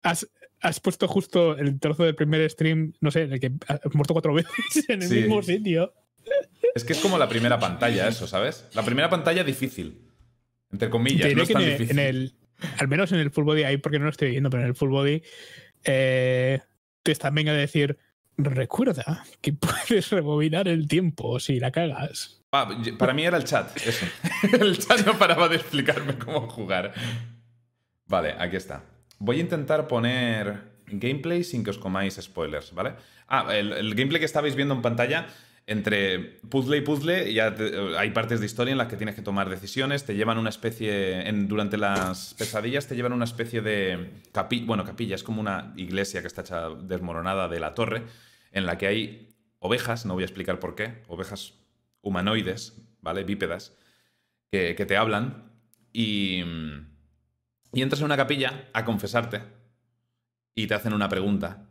Has, 0.02 0.28
has, 0.60 0.80
puesto 0.80 1.08
justo 1.08 1.56
el 1.56 1.78
trozo 1.78 2.04
del 2.04 2.14
primer 2.14 2.48
stream, 2.50 2.92
no 3.00 3.10
sé, 3.10 3.22
en 3.22 3.32
el 3.32 3.40
que 3.40 3.52
has 3.68 3.94
muerto 3.94 4.14
cuatro 4.14 4.34
veces 4.34 4.88
en 4.88 5.02
el 5.02 5.08
sí. 5.08 5.14
mismo 5.16 5.42
sitio. 5.42 5.92
Es 6.74 6.84
que 6.84 6.92
es 6.92 7.00
como 7.00 7.18
la 7.18 7.28
primera 7.28 7.58
pantalla, 7.58 8.08
eso, 8.08 8.26
¿sabes? 8.26 8.68
La 8.74 8.84
primera 8.84 9.10
pantalla 9.10 9.44
difícil. 9.44 10.08
Entre 10.70 10.88
comillas, 10.88 11.28
Te 11.28 11.34
no 11.34 11.42
es 11.42 11.48
tan 11.50 11.62
en 11.62 11.68
el, 11.68 11.78
difícil. 11.78 11.98
en 11.98 12.06
el- 12.06 12.34
al 12.78 12.88
menos 12.88 13.12
en 13.12 13.18
el 13.18 13.30
full 13.30 13.44
body, 13.44 13.64
ahí 13.64 13.76
porque 13.76 13.98
no 13.98 14.04
lo 14.04 14.10
estoy 14.10 14.30
viendo, 14.30 14.48
pero 14.50 14.62
en 14.62 14.68
el 14.68 14.74
full 14.74 14.90
body 14.90 15.22
eh, 15.84 16.60
te 17.02 17.12
están 17.12 17.34
venga 17.34 17.52
a 17.52 17.56
decir, 17.56 17.98
recuerda 18.36 19.24
que 19.40 19.52
puedes 19.88 20.10
rebobinar 20.10 20.68
el 20.68 20.88
tiempo 20.88 21.40
si 21.40 21.60
la 21.60 21.70
cagas. 21.70 22.42
Para 22.50 23.14
mí 23.14 23.24
era 23.24 23.38
el 23.38 23.44
chat, 23.44 23.74
eso. 23.78 24.06
el 24.60 24.78
chat 24.78 25.06
no 25.06 25.18
paraba 25.18 25.48
de 25.48 25.56
explicarme 25.56 26.18
cómo 26.18 26.48
jugar. 26.48 26.92
Vale, 28.06 28.34
aquí 28.38 28.56
está. 28.56 28.84
Voy 29.18 29.38
a 29.38 29.40
intentar 29.40 29.88
poner 29.88 30.72
gameplay 30.86 31.44
sin 31.44 31.64
que 31.64 31.70
os 31.70 31.78
comáis 31.78 32.18
spoilers, 32.20 32.74
¿vale? 32.74 32.94
Ah, 33.26 33.46
el, 33.54 33.72
el 33.72 33.94
gameplay 33.94 34.20
que 34.20 34.26
estabais 34.26 34.54
viendo 34.54 34.74
en 34.74 34.82
pantalla, 34.82 35.28
entre 35.66 36.18
puzzle 36.48 36.78
y 36.78 36.80
puzzle, 36.80 37.32
ya 37.32 37.54
te- 37.54 37.96
hay 37.96 38.10
partes 38.10 38.40
de 38.40 38.46
historia 38.46 38.72
en 38.72 38.78
las 38.78 38.88
que 38.88 38.96
tienes 38.96 39.14
que 39.14 39.22
tomar 39.22 39.48
decisiones, 39.48 40.04
te 40.04 40.14
llevan 40.16 40.38
una 40.38 40.48
especie, 40.50 41.28
en- 41.28 41.46
durante 41.48 41.76
las 41.78 42.34
pesadillas 42.34 42.88
te 42.88 42.96
llevan 42.96 43.12
una 43.12 43.24
especie 43.24 43.62
de 43.62 44.22
bueno, 44.64 44.84
capilla, 44.84 45.14
es 45.14 45.22
como 45.22 45.40
una 45.40 45.72
iglesia 45.76 46.20
que 46.20 46.26
está 46.26 46.40
hecha 46.42 46.68
desmoronada 46.70 47.48
de 47.48 47.60
la 47.60 47.74
torre, 47.74 48.02
en 48.50 48.66
la 48.66 48.76
que 48.76 48.86
hay 48.88 49.36
ovejas, 49.60 50.04
no 50.04 50.14
voy 50.14 50.24
a 50.24 50.26
explicar 50.26 50.58
por 50.58 50.74
qué, 50.74 51.02
ovejas 51.06 51.54
humanoides, 52.02 52.82
¿vale? 53.00 53.22
Bípedas, 53.22 53.76
que, 54.50 54.74
que 54.74 54.84
te 54.86 54.96
hablan 54.96 55.52
y, 55.92 56.42
y 57.72 57.82
entras 57.82 58.00
en 58.00 58.06
una 58.06 58.16
capilla 58.16 58.68
a 58.72 58.84
confesarte 58.84 59.42
y 60.56 60.66
te 60.66 60.74
hacen 60.74 60.92
una 60.92 61.08
pregunta 61.08 61.68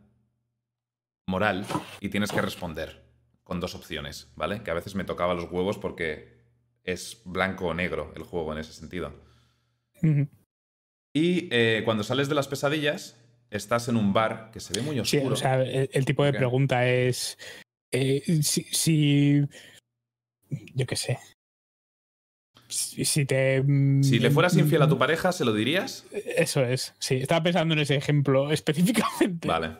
moral 1.26 1.66
y 2.00 2.08
tienes 2.08 2.32
que 2.32 2.40
responder 2.40 3.02
con 3.44 3.60
dos 3.60 3.74
opciones, 3.74 4.30
¿vale? 4.36 4.62
Que 4.62 4.70
a 4.70 4.74
veces 4.74 4.94
me 4.94 5.04
tocaba 5.04 5.34
los 5.34 5.50
huevos 5.50 5.78
porque 5.78 6.40
es 6.84 7.22
blanco 7.24 7.66
o 7.66 7.74
negro 7.74 8.12
el 8.16 8.22
juego 8.22 8.52
en 8.52 8.58
ese 8.58 8.72
sentido. 8.72 9.14
Y 11.14 11.48
eh, 11.52 11.82
cuando 11.84 12.02
sales 12.04 12.28
de 12.28 12.34
las 12.34 12.48
pesadillas, 12.48 13.18
estás 13.50 13.88
en 13.88 13.96
un 13.96 14.12
bar 14.12 14.50
que 14.52 14.60
se 14.60 14.72
ve 14.74 14.80
muy 14.82 14.96
Sí, 15.04 15.18
oscuro. 15.18 15.34
o 15.34 15.36
sea, 15.36 15.62
el, 15.62 15.90
el 15.92 16.04
tipo 16.04 16.24
de 16.24 16.32
pregunta 16.32 16.86
es 16.88 17.38
eh, 17.92 18.22
si, 18.42 18.62
si- 18.64 19.42
yo 20.74 20.86
qué 20.86 20.96
sé. 20.96 21.18
Si, 22.68 23.04
si 23.04 23.26
te 23.26 23.62
mm, 23.62 24.02
si 24.02 24.18
le 24.18 24.30
fueras 24.30 24.56
infiel 24.56 24.80
a 24.82 24.88
tu 24.88 24.96
pareja, 24.98 25.30
¿se 25.32 25.44
lo 25.44 25.52
dirías? 25.52 26.06
Eso 26.12 26.64
es, 26.64 26.94
sí. 26.98 27.16
Estaba 27.16 27.42
pensando 27.42 27.74
en 27.74 27.80
ese 27.80 27.96
ejemplo 27.96 28.50
específicamente. 28.52 29.46
Vale. 29.48 29.76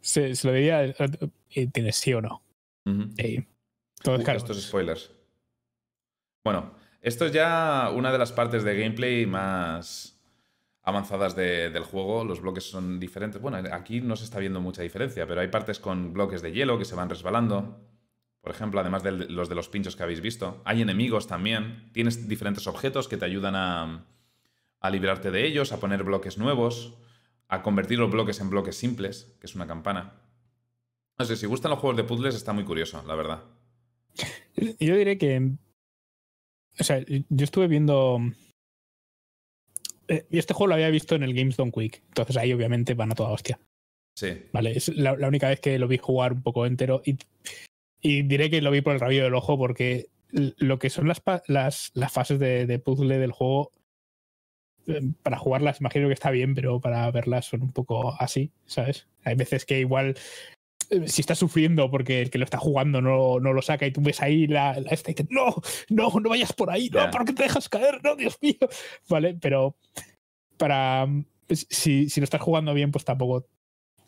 Se, 0.00 0.34
se 0.34 0.46
lo 0.48 0.52
diría 0.54 0.84
eh, 0.84 1.66
tienes 1.72 1.96
sí 1.96 2.12
o 2.12 2.20
no. 2.20 2.42
Uh, 2.86 4.22
estos 4.36 4.62
spoilers. 4.62 5.10
Bueno, 6.44 6.72
esto 7.02 7.26
es 7.26 7.32
ya 7.32 7.90
una 7.94 8.10
de 8.12 8.18
las 8.18 8.32
partes 8.32 8.64
de 8.64 8.78
gameplay 8.78 9.26
más 9.26 10.18
avanzadas 10.82 11.36
de- 11.36 11.70
del 11.70 11.84
juego. 11.84 12.24
Los 12.24 12.40
bloques 12.40 12.64
son 12.64 12.98
diferentes. 12.98 13.40
Bueno, 13.40 13.58
aquí 13.72 14.00
no 14.00 14.16
se 14.16 14.24
está 14.24 14.38
viendo 14.38 14.60
mucha 14.60 14.82
diferencia, 14.82 15.26
pero 15.26 15.40
hay 15.42 15.48
partes 15.48 15.78
con 15.78 16.12
bloques 16.14 16.40
de 16.42 16.52
hielo 16.52 16.78
que 16.78 16.84
se 16.86 16.94
van 16.94 17.10
resbalando. 17.10 17.86
Por 18.40 18.52
ejemplo, 18.52 18.80
además 18.80 19.02
de 19.02 19.12
los 19.12 19.50
de 19.50 19.54
los 19.54 19.68
pinchos 19.68 19.96
que 19.96 20.02
habéis 20.02 20.22
visto. 20.22 20.62
Hay 20.64 20.80
enemigos 20.80 21.26
también. 21.26 21.90
Tienes 21.92 22.26
diferentes 22.26 22.66
objetos 22.66 23.06
que 23.06 23.18
te 23.18 23.26
ayudan 23.26 23.54
a, 23.54 24.06
a 24.80 24.90
librarte 24.90 25.30
de 25.30 25.46
ellos, 25.46 25.72
a 25.72 25.78
poner 25.80 26.02
bloques 26.04 26.38
nuevos, 26.38 26.96
a 27.48 27.62
convertir 27.62 27.98
los 27.98 28.10
bloques 28.10 28.40
en 28.40 28.48
bloques 28.48 28.76
simples, 28.76 29.36
que 29.40 29.46
es 29.46 29.54
una 29.54 29.66
campana. 29.66 30.14
No 31.20 31.26
sé, 31.26 31.36
si 31.36 31.44
gustan 31.44 31.68
los 31.70 31.80
juegos 31.80 31.98
de 31.98 32.04
puzzles 32.04 32.34
está 32.34 32.54
muy 32.54 32.64
curioso, 32.64 33.04
la 33.06 33.14
verdad. 33.14 33.44
yo 34.56 34.96
diré 34.96 35.18
que. 35.18 35.50
O 36.78 36.82
sea, 36.82 37.04
yo 37.06 37.44
estuve 37.44 37.68
viendo. 37.68 38.18
eh, 40.08 40.24
y 40.30 40.38
este 40.38 40.54
juego 40.54 40.68
lo 40.68 40.74
había 40.76 40.88
visto 40.88 41.14
en 41.14 41.22
el 41.22 41.34
Games 41.34 41.58
Don't 41.58 41.74
Quick. 41.74 42.02
Entonces 42.08 42.38
ahí 42.38 42.54
obviamente 42.54 42.94
van 42.94 43.12
a 43.12 43.14
toda 43.14 43.32
hostia. 43.32 43.60
Sí. 44.16 44.46
Vale, 44.54 44.70
es 44.78 44.88
la, 44.96 45.14
la 45.14 45.28
única 45.28 45.50
vez 45.50 45.60
que 45.60 45.78
lo 45.78 45.88
vi 45.88 45.98
jugar 45.98 46.32
un 46.32 46.42
poco 46.42 46.64
entero. 46.64 47.02
Y, 47.04 47.18
y 48.00 48.22
diré 48.22 48.48
que 48.48 48.62
lo 48.62 48.70
vi 48.70 48.80
por 48.80 48.94
el 48.94 49.00
rabillo 49.00 49.24
del 49.24 49.34
ojo 49.34 49.58
porque 49.58 50.08
lo 50.30 50.78
que 50.78 50.88
son 50.88 51.06
las, 51.06 51.20
las, 51.48 51.90
las 51.92 52.12
fases 52.12 52.38
de, 52.38 52.64
de 52.64 52.78
puzzle 52.78 53.18
del 53.18 53.32
juego, 53.32 53.72
eh, 54.86 55.02
para 55.22 55.36
jugarlas 55.36 55.80
imagino 55.82 56.06
que 56.08 56.14
está 56.14 56.30
bien, 56.30 56.54
pero 56.54 56.80
para 56.80 57.10
verlas 57.10 57.44
son 57.44 57.60
un 57.60 57.72
poco 57.72 58.14
así, 58.18 58.52
¿sabes? 58.64 59.06
Hay 59.22 59.34
veces 59.34 59.66
que 59.66 59.80
igual 59.80 60.14
eh, 60.16 60.59
si 61.06 61.20
estás 61.20 61.38
sufriendo 61.38 61.90
porque 61.90 62.20
el 62.22 62.30
que 62.30 62.38
lo 62.38 62.44
está 62.44 62.58
jugando 62.58 63.00
no, 63.00 63.38
no 63.40 63.52
lo 63.52 63.62
saca 63.62 63.86
y 63.86 63.92
tú 63.92 64.00
ves 64.00 64.20
ahí 64.22 64.46
la, 64.46 64.78
la 64.80 64.90
esta 64.90 65.10
y 65.10 65.14
te, 65.14 65.26
no, 65.30 65.54
no, 65.88 66.10
no 66.20 66.28
vayas 66.28 66.52
por 66.52 66.70
ahí, 66.70 66.88
no, 66.90 67.00
Ya. 67.04 67.10
¿por 67.10 67.24
qué 67.24 67.32
te 67.32 67.44
dejas 67.44 67.68
caer? 67.68 68.00
No, 68.02 68.16
Dios 68.16 68.38
mío. 68.42 68.56
Vale, 69.08 69.36
pero 69.40 69.76
para 70.56 71.06
si, 71.48 72.08
si 72.08 72.20
lo 72.20 72.24
estás 72.24 72.40
jugando 72.40 72.74
bien, 72.74 72.90
pues 72.92 73.04
tampoco. 73.04 73.46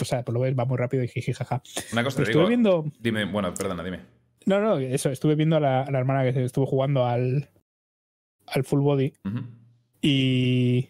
O 0.00 0.04
sea, 0.04 0.24
pues 0.24 0.32
lo 0.34 0.40
ves, 0.40 0.58
va 0.58 0.64
muy 0.64 0.76
rápido 0.78 1.04
y 1.04 1.08
jiji, 1.08 1.32
jaja. 1.32 1.62
Una 1.92 2.02
cosa 2.02 2.16
te 2.18 2.22
estuve 2.24 2.40
digo. 2.42 2.48
viendo. 2.48 2.84
Dime, 2.98 3.24
bueno, 3.26 3.52
perdona, 3.54 3.84
dime. 3.84 4.00
No, 4.46 4.60
no, 4.60 4.78
eso, 4.78 5.10
estuve 5.10 5.34
viendo 5.36 5.56
a 5.56 5.60
la, 5.60 5.82
a 5.82 5.90
la 5.90 5.98
hermana 6.00 6.24
que 6.32 6.44
estuvo 6.44 6.66
jugando 6.66 7.06
al, 7.06 7.48
al 8.48 8.64
full 8.64 8.80
body 8.80 9.12
y, 10.00 10.88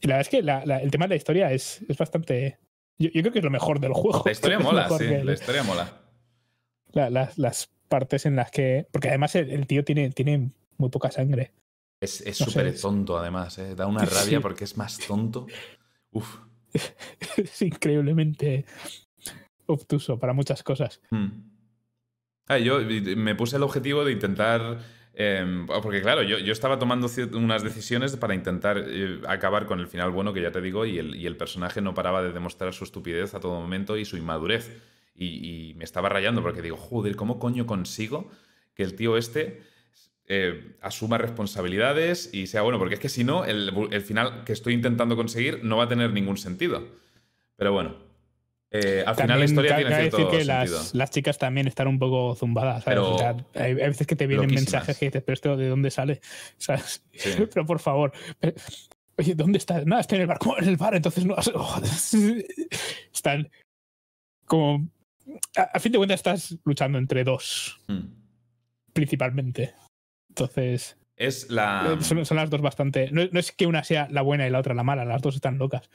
y 0.00 0.06
la 0.06 0.16
verdad 0.16 0.20
es 0.22 0.28
que 0.28 0.42
la- 0.42 0.64
la- 0.64 0.80
el 0.80 0.90
tema 0.90 1.04
de 1.04 1.10
la 1.10 1.16
historia 1.16 1.52
es, 1.52 1.82
es 1.88 1.98
bastante. 1.98 2.58
Yo, 2.98 3.10
yo 3.12 3.20
creo 3.22 3.32
que 3.32 3.38
es 3.40 3.44
lo 3.44 3.50
mejor 3.50 3.80
del 3.80 3.92
juego. 3.92 4.22
La 4.24 4.32
historia 4.32 4.58
mola, 4.60 4.88
sí, 4.90 4.98
que 4.98 5.24
la 5.24 5.32
historia 5.32 5.62
mola. 5.62 6.00
la- 6.92 7.10
las, 7.10 7.38
las 7.38 7.70
partes 7.88 8.26
en 8.26 8.36
las 8.36 8.50
que. 8.50 8.86
Porque 8.90 9.08
además 9.08 9.34
el, 9.34 9.50
el 9.50 9.66
tío 9.66 9.84
tiene, 9.84 10.10
tiene 10.10 10.50
muy 10.78 10.88
poca 10.90 11.10
sangre. 11.10 11.52
Es 12.00 12.24
No 12.40 12.46
súper 12.46 12.66
es- 12.68 12.80
tonto, 12.80 13.18
además, 13.18 13.58
¿eh? 13.58 13.74
Da 13.74 13.86
una 13.86 14.04
rabia 14.04 14.38
Sí. 14.38 14.42
porque 14.42 14.64
es 14.64 14.76
más 14.76 14.98
tonto. 14.98 15.46
Uf. 16.12 16.38
es 17.36 17.62
increíblemente 17.62 18.64
obtuso 19.66 20.18
para 20.18 20.32
muchas 20.32 20.62
cosas. 20.62 21.00
Hmm. 21.10 21.28
Ah, 22.48 22.58
yo 22.58 22.78
me 22.80 23.34
puse 23.34 23.56
el 23.56 23.62
objetivo 23.62 24.04
de 24.04 24.12
intentar. 24.12 24.78
Eh, 25.18 25.64
porque, 25.82 26.02
claro, 26.02 26.22
yo, 26.22 26.38
yo 26.38 26.52
estaba 26.52 26.78
tomando 26.78 27.08
unas 27.32 27.62
decisiones 27.62 28.14
para 28.16 28.34
intentar 28.34 28.84
eh, 28.86 29.18
acabar 29.26 29.64
con 29.64 29.80
el 29.80 29.88
final 29.88 30.10
bueno, 30.10 30.34
que 30.34 30.42
ya 30.42 30.52
te 30.52 30.60
digo, 30.60 30.84
y 30.84 30.98
el, 30.98 31.16
y 31.16 31.26
el 31.26 31.38
personaje 31.38 31.80
no 31.80 31.94
paraba 31.94 32.22
de 32.22 32.32
demostrar 32.32 32.74
su 32.74 32.84
estupidez 32.84 33.32
a 33.34 33.40
todo 33.40 33.58
momento 33.58 33.96
y 33.96 34.04
su 34.04 34.18
inmadurez. 34.18 34.70
Y, 35.14 35.70
y 35.70 35.74
me 35.74 35.84
estaba 35.84 36.10
rayando 36.10 36.42
porque 36.42 36.60
digo, 36.60 36.76
joder, 36.76 37.16
¿cómo 37.16 37.38
coño 37.38 37.64
consigo 37.64 38.30
que 38.74 38.82
el 38.82 38.94
tío 38.94 39.16
este 39.16 39.62
eh, 40.28 40.76
asuma 40.82 41.16
responsabilidades 41.16 42.28
y 42.34 42.46
sea 42.48 42.60
bueno? 42.60 42.78
Porque 42.78 42.96
es 42.96 43.00
que 43.00 43.08
si 43.08 43.24
no, 43.24 43.46
el, 43.46 43.72
el 43.90 44.02
final 44.02 44.44
que 44.44 44.52
estoy 44.52 44.74
intentando 44.74 45.16
conseguir 45.16 45.64
no 45.64 45.78
va 45.78 45.84
a 45.84 45.88
tener 45.88 46.12
ningún 46.12 46.36
sentido. 46.36 46.86
Pero 47.56 47.72
bueno. 47.72 48.05
Eh, 48.70 49.04
al 49.06 49.14
final 49.14 49.38
la 49.38 49.44
historia 49.44 49.76
tiene 49.76 49.94
cierto 49.96 50.16
decir 50.18 50.30
que 50.30 50.44
sentido. 50.44 50.76
las, 50.78 50.94
las 50.94 51.10
chicas 51.10 51.38
también 51.38 51.66
están 51.68 51.86
un 51.88 51.98
poco 51.98 52.34
zumbadas. 52.34 52.84
¿sabes? 52.84 52.98
Pero 52.98 53.14
O 53.14 53.18
sea, 53.18 53.36
hay, 53.54 53.70
hay 53.72 53.74
veces 53.74 54.06
que 54.06 54.16
te 54.16 54.26
vienen 54.26 54.52
mensajes 54.52 54.98
que 54.98 55.06
dices, 55.06 55.22
pero 55.24 55.34
esto 55.34 55.56
de 55.56 55.68
dónde 55.68 55.90
sale, 55.90 56.20
¿sabes? 56.58 57.02
Sí. 57.12 57.30
Pero 57.54 57.64
por 57.66 57.78
favor, 57.80 58.12
pero- 58.40 58.54
oye, 59.18 59.34
¿dónde 59.34 59.58
estás? 59.58 59.86
Nada, 59.86 60.00
estoy 60.02 60.16
en 60.16 60.22
el 60.22 60.28
bar. 60.28 60.38
¿Cómo 60.38 60.58
en 60.58 60.68
el 60.68 60.76
bar? 60.76 60.94
Entonces 60.94 61.24
no. 61.24 61.34
joder. 61.40 62.46
Están 63.14 63.50
como. 64.46 64.88
A, 65.56 65.62
a 65.62 65.80
fin 65.80 65.92
de 65.92 65.98
cuentas, 65.98 66.18
estás 66.18 66.56
luchando 66.64 66.98
entre 66.98 67.24
dos, 67.24 67.80
Hmm. 67.88 68.08
principalmente. 68.92 69.74
Entonces, 70.28 70.96
Es 71.16 71.50
la. 71.50 71.96
eh, 71.98 72.02
son, 72.04 72.24
son 72.26 72.36
las 72.36 72.50
dos 72.50 72.60
bastante. 72.60 73.10
No, 73.10 73.22
no 73.30 73.40
es 73.40 73.52
que 73.52 73.66
una 73.66 73.82
sea 73.84 74.06
la 74.10 74.22
buena 74.22 74.46
y 74.46 74.50
la 74.50 74.58
otra 74.58 74.74
la 74.74 74.82
mala, 74.82 75.04
las 75.04 75.22
dos 75.22 75.34
están 75.36 75.58
locas. 75.58 75.88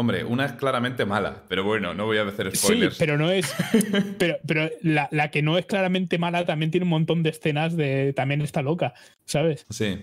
Hombre, 0.00 0.24
una 0.24 0.46
es 0.46 0.52
claramente 0.52 1.04
mala, 1.04 1.44
pero 1.46 1.62
bueno, 1.62 1.92
no 1.92 2.06
voy 2.06 2.16
a 2.16 2.22
hacer 2.22 2.50
Sí, 2.52 2.56
spoilers. 2.56 2.96
pero 2.96 3.18
no 3.18 3.30
es. 3.30 3.54
Pero, 4.18 4.38
pero 4.46 4.70
la, 4.80 5.08
la 5.12 5.30
que 5.30 5.42
no 5.42 5.58
es 5.58 5.66
claramente 5.66 6.16
mala 6.16 6.46
también 6.46 6.70
tiene 6.70 6.84
un 6.84 6.90
montón 6.90 7.22
de 7.22 7.28
escenas 7.28 7.76
de. 7.76 8.14
También 8.14 8.40
está 8.40 8.62
loca, 8.62 8.94
¿sabes? 9.26 9.66
Sí. 9.68 9.98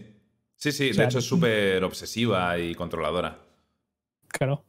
Sí, 0.55 0.71
sí, 0.71 0.91
O 0.91 0.93
sea, 0.93 1.03
de 1.05 1.09
hecho 1.09 1.17
es 1.17 1.25
súper 1.25 1.83
obsesiva 1.83 2.59
y 2.59 2.75
controladora. 2.75 3.39
Claro. 4.27 4.63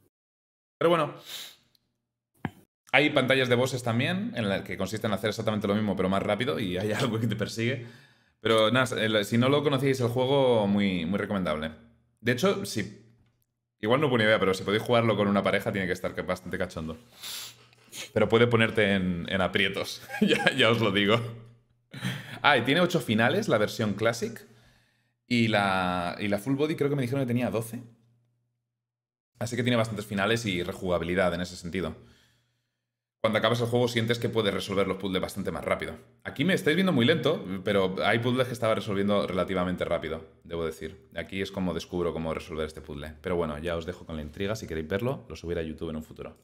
Pero 0.79 0.89
bueno. 0.89 1.13
Hay 2.93 3.11
pantallas 3.11 3.51
de 3.51 3.55
bosses 3.55 3.83
también, 3.83 4.33
en 4.35 4.49
las 4.49 4.63
que 4.63 4.79
consisten 4.79 5.11
en 5.11 5.17
hacer 5.17 5.29
exactamente 5.29 5.69
lo 5.69 5.75
mismo, 5.75 5.95
pero 5.95 6.09
más 6.09 6.23
rápido, 6.23 6.59
y 6.59 6.79
hay 6.79 6.93
algo 6.99 7.21
que 7.21 7.27
te 7.27 7.37
persigue. 7.37 7.85
Pero 8.41 8.71
nada, 8.71 9.25
si 9.25 9.37
no 9.37 9.51
lo 9.51 9.63
conocéis 9.63 10.01
el 10.01 10.09
juego, 10.09 10.67
muy, 10.67 11.05
muy 11.05 11.19
recomendable. 11.19 11.73
De 12.23 12.33
hecho, 12.33 12.65
si. 12.65 13.05
Igual 13.81 14.01
no 14.01 14.09
buena 14.09 14.25
idea, 14.25 14.39
pero 14.39 14.55
si 14.55 14.65
podéis 14.65 14.83
jugarlo 14.83 15.17
con 15.17 15.29
una 15.29 15.43
pareja, 15.43 15.73
tiene 15.73 15.87
que 15.87 15.93
estar 15.93 16.15
bastante 16.27 16.59
cachondo. 16.59 16.99
Pero 18.13 18.29
puede 18.29 18.47
ponerte 18.47 18.95
en, 18.95 19.41
aprietos, 19.41 20.03
ya, 20.21 20.53
ya 20.53 20.71
os 20.71 20.81
lo 20.81 20.91
digo. 20.91 21.21
Ah, 22.43 22.57
y 22.59 22.63
tiene 22.63 22.81
8 22.81 23.01
finales, 23.01 23.49
la 23.49 23.59
versión 23.59 23.95
Classic. 23.95 24.47
Y 25.27 25.49
la, 25.49 26.17
y 26.19 26.29
la 26.29 26.39
Full 26.39 26.55
Body 26.55 26.75
creo 26.75 26.89
que 26.89 26.97
me 26.97 27.03
dijeron 27.03 27.23
que 27.23 27.27
tenía 27.27 27.51
12. 27.51 27.83
Así 29.39 29.57
que 29.57 29.63
tiene 29.63 29.77
bastantes 29.77 30.07
finales 30.07 30.45
y 30.47 30.63
rejugabilidad 30.63 31.35
en 31.35 31.43
ese 31.43 31.55
sentido. 31.55 31.95
Cuando 33.21 33.39
acabas 33.39 33.61
el 33.61 33.67
juego 33.67 33.89
sientes 33.89 34.19
que 34.19 34.29
puedes 34.29 34.55
resolver 34.55 34.87
los 34.87 34.99
puzzles 34.99 35.21
bastante 35.21 35.51
más 35.51 35.65
rápido. 35.65 35.97
Aquí 36.23 36.45
me 36.45 36.55
estáis 36.55 36.77
viendo 36.77 36.93
muy 36.93 37.05
lento, 37.05 37.45
pero 37.65 37.97
hay 38.05 38.21
puzzles 38.21 38.47
que 38.47 38.53
estaba 38.53 38.77
resolviendo 38.77 39.27
relativamente 39.27 39.85
rápido, 39.85 40.25
debo 40.45 40.65
decir. 40.65 41.09
Aquí 41.17 41.43
es 41.43 41.51
como 41.51 41.75
descubro 41.75 42.13
cómo 42.13 42.33
resolver 42.33 42.67
este 42.67 42.81
puzzle. 42.81 43.15
Pero 43.21 43.35
bueno, 43.35 43.59
ya 43.59 43.77
os 43.77 43.87
dejo 43.87 44.07
con 44.07 44.17
la 44.17 44.23
intriga. 44.23 44.55
Si 44.55 44.69
queréis 44.69 44.87
verlo, 44.87 45.25
lo 45.29 45.35
subiré 45.35 45.61
a 45.61 45.65
YouTube 45.65 45.91
en 45.91 45.97
un 45.97 46.05
futuro. 46.05 46.37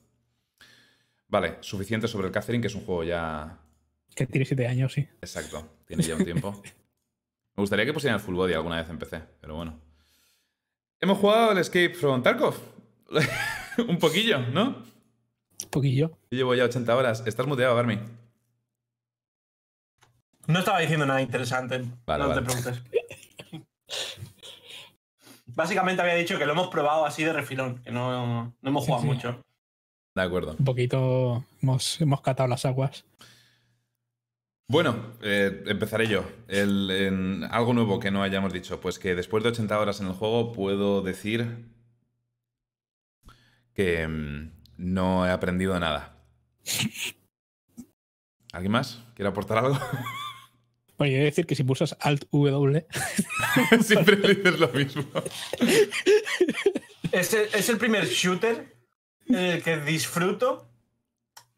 Vale, 1.28 1.58
suficiente 1.60 2.08
sobre 2.08 2.26
el 2.26 2.32
Catherine, 2.32 2.60
que 2.60 2.68
es 2.68 2.74
un 2.74 2.84
juego 2.84 3.04
ya... 3.04 3.60
Que 4.14 4.26
tiene 4.26 4.44
siete 4.44 4.66
años, 4.66 4.92
sí. 4.92 5.08
Exacto, 5.20 5.80
tiene 5.86 6.02
ya 6.02 6.16
un 6.16 6.24
tiempo. 6.24 6.60
me 7.56 7.60
gustaría 7.60 7.84
que 7.84 7.92
pusieran 7.92 8.18
el 8.18 8.24
Full 8.24 8.34
Body 8.34 8.52
alguna 8.52 8.76
vez 8.76 8.90
en 8.90 8.98
PC, 8.98 9.20
pero 9.40 9.56
bueno. 9.56 9.80
Hemos 11.00 11.18
jugado 11.18 11.52
el 11.52 11.58
Escape 11.58 11.94
from 11.94 12.22
Tarkov. 12.22 12.56
un 13.88 13.98
poquillo, 13.98 14.40
¿no? 14.40 14.93
Poquillo. 15.70 16.10
Yo 16.30 16.38
llevo 16.38 16.54
ya 16.54 16.64
80 16.64 16.96
horas. 16.96 17.22
Estás 17.26 17.46
muteado, 17.46 17.74
Garmi. 17.74 17.98
No 20.46 20.58
estaba 20.58 20.80
diciendo 20.80 21.06
nada 21.06 21.22
interesante. 21.22 21.78
no 21.78 22.34
te 22.34 22.42
preguntes. 22.42 22.82
Básicamente 25.46 26.02
había 26.02 26.14
dicho 26.14 26.38
que 26.38 26.46
lo 26.46 26.52
hemos 26.52 26.68
probado 26.68 27.06
así 27.06 27.22
de 27.22 27.32
refilón, 27.32 27.78
que 27.78 27.92
no, 27.92 28.54
hemos 28.62 28.84
jugado 28.84 29.04
mucho. 29.04 29.40
De 30.14 30.22
acuerdo. 30.22 30.56
Un 30.58 30.64
poquito 30.64 31.44
hemos, 31.62 32.00
hemos 32.00 32.20
catado 32.20 32.48
las 32.48 32.64
aguas. 32.64 33.04
Bueno, 34.66 35.12
eh, 35.22 35.62
empezaré 35.66 36.08
yo. 36.08 36.24
en 36.48 37.44
algo 37.50 37.74
nuevo 37.74 38.00
que 38.00 38.10
no 38.10 38.22
hayamos 38.22 38.52
dicho, 38.52 38.80
pues 38.80 38.98
que 38.98 39.14
después 39.14 39.42
de 39.44 39.50
80 39.50 39.78
horas 39.78 40.00
en 40.00 40.06
el 40.08 40.14
juego 40.14 40.52
puedo 40.52 41.02
decir 41.02 41.66
que, 43.74 44.06
mm, 44.08 44.50
no 44.76 45.26
he 45.26 45.30
aprendido 45.30 45.78
nada. 45.78 46.16
¿Alguien 48.52 48.72
más? 48.72 49.04
¿Quiere 49.14 49.28
aportar 49.28 49.58
algo? 49.58 49.78
Bueno, 50.96 51.10
yo 51.10 51.18
voy 51.18 51.22
a 51.22 51.30
decir 51.30 51.44
que 51.44 51.56
si 51.56 51.64
pulsas 51.64 51.96
Alt 51.98 52.30
W. 52.30 52.86
Siempre 53.82 54.14
dices 54.14 54.60
lo 54.60 54.68
mismo. 54.68 55.02
Es 57.10 57.34
el, 57.34 57.48
es 57.52 57.68
el 57.68 57.78
primer 57.78 58.06
shooter 58.06 58.76
en 59.26 59.34
el 59.34 59.62
que 59.64 59.78
disfruto 59.78 60.70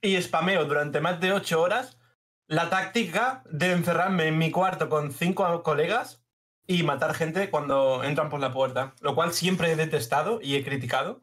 y 0.01 0.21
spameo 0.23 0.65
durante 0.65 1.03
más 1.03 1.21
de 1.21 1.33
8 1.33 1.61
horas 1.61 1.99
la 2.47 2.71
táctica 2.71 3.43
de 3.51 3.73
encerrarme 3.73 4.27
en 4.29 4.39
mi 4.39 4.51
cuarto 4.51 4.89
con 4.89 5.13
cinco 5.13 5.63
colegas 5.63 6.25
y 6.67 6.83
matar 6.83 7.15
gente 7.15 7.51
cuando 7.51 8.05
entran 8.05 8.31
por 8.31 8.41
la 8.41 8.53
puerta. 8.53 8.95
Lo 9.01 9.15
cual 9.15 9.33
siempre 9.33 9.73
he 9.73 9.77
detestado 9.77 10.41
y 10.43 10.57
he 10.57 10.65
criticado 10.65 11.23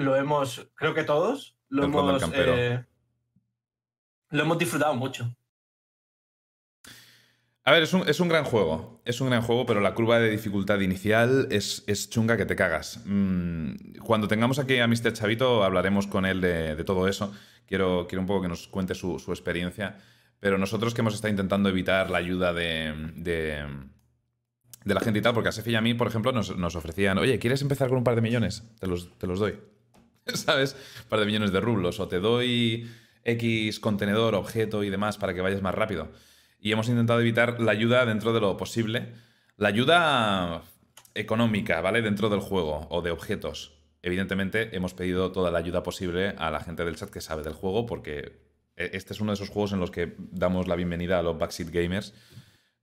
lo 0.00 0.16
hemos, 0.16 0.68
creo 0.74 0.94
que 0.94 1.04
todos, 1.04 1.56
lo, 1.68 1.84
hemos, 1.84 2.22
eh, 2.32 2.84
lo 4.30 4.42
hemos 4.42 4.58
disfrutado 4.58 4.94
mucho. 4.94 5.34
A 7.62 7.72
ver, 7.72 7.82
es 7.82 7.92
un, 7.92 8.08
es 8.08 8.18
un, 8.18 8.28
gran 8.28 8.44
juego. 8.44 9.02
Es 9.04 9.20
un 9.20 9.28
gran 9.28 9.42
juego, 9.42 9.66
pero 9.66 9.80
la 9.80 9.94
curva 9.94 10.18
de 10.18 10.30
dificultad 10.30 10.80
inicial 10.80 11.46
es, 11.50 11.84
es 11.86 12.08
chunga 12.08 12.36
que 12.36 12.46
te 12.46 12.56
cagas. 12.56 13.00
Mm, 13.04 13.98
cuando 14.02 14.26
tengamos 14.26 14.58
aquí 14.58 14.78
a 14.78 14.88
Mr. 14.88 15.12
Chavito, 15.12 15.62
hablaremos 15.62 16.06
con 16.06 16.24
él 16.24 16.40
de, 16.40 16.82
todo 16.84 17.06
eso. 17.06 17.32
Quiero, 17.66 18.06
quiero, 18.08 18.22
un 18.22 18.26
poco 18.26 18.42
que 18.42 18.48
nos 18.48 18.66
cuente 18.66 18.94
su, 18.94 19.14
experiencia. 19.28 19.98
Pero 20.40 20.56
nosotros 20.56 20.94
que 20.94 21.02
hemos 21.02 21.14
estado 21.14 21.30
intentando 21.30 21.68
evitar 21.68 22.08
la 22.10 22.18
ayuda 22.18 22.54
de, 22.54 23.12
de, 23.14 23.66
la 24.86 25.00
gente 25.00 25.18
y 25.18 25.22
tal, 25.22 25.34
porque 25.34 25.50
a 25.50 25.52
Sefi 25.52 25.72
y 25.72 25.76
a 25.76 25.82
mí, 25.82 25.92
por 25.92 26.08
ejemplo, 26.08 26.32
nos, 26.32 26.56
nos, 26.56 26.74
ofrecían, 26.74 27.18
oye, 27.18 27.38
¿quieres 27.38 27.60
empezar 27.60 27.90
con 27.90 27.98
un 27.98 28.04
par 28.04 28.14
de 28.14 28.22
millones? 28.22 28.64
Te 28.80 28.86
los, 28.86 29.18
te 29.18 29.26
los 29.26 29.38
doy. 29.38 29.58
¿sabes? 30.34 30.76
Un 31.04 31.08
par 31.08 31.20
de 31.20 31.26
millones 31.26 31.52
de 31.52 31.60
rublos. 31.60 32.00
O 32.00 32.08
te 32.08 32.20
doy 32.20 32.90
X 33.24 33.80
contenedor, 33.80 34.34
objeto 34.34 34.84
y 34.84 34.90
demás 34.90 35.18
para 35.18 35.34
que 35.34 35.40
vayas 35.40 35.62
más 35.62 35.74
rápido. 35.74 36.08
Y 36.60 36.72
hemos 36.72 36.88
intentado 36.88 37.20
evitar 37.20 37.60
la 37.60 37.72
ayuda 37.72 38.04
dentro 38.06 38.32
de 38.32 38.40
lo 38.40 38.56
posible. 38.56 39.12
La 39.56 39.68
ayuda 39.68 40.62
económica, 41.14 41.80
¿vale? 41.80 42.02
Dentro 42.02 42.28
del 42.28 42.40
juego 42.40 42.86
o 42.90 43.02
de 43.02 43.10
objetos. 43.10 43.74
Evidentemente 44.02 44.74
hemos 44.76 44.94
pedido 44.94 45.32
toda 45.32 45.50
la 45.50 45.58
ayuda 45.58 45.82
posible 45.82 46.34
a 46.38 46.50
la 46.50 46.60
gente 46.60 46.84
del 46.84 46.96
chat 46.96 47.10
que 47.10 47.20
sabe 47.20 47.42
del 47.42 47.52
juego 47.52 47.86
porque 47.86 48.40
e-, 48.76 48.90
este 48.94 49.12
es 49.12 49.20
uno 49.20 49.32
de 49.32 49.34
esos 49.34 49.50
juegos 49.50 49.72
en 49.72 49.80
los 49.80 49.90
que 49.90 50.14
damos 50.18 50.68
la 50.68 50.76
bienvenida 50.76 51.18
a 51.18 51.22
los 51.22 51.38
backseat 51.38 51.70
gamers 51.70 52.14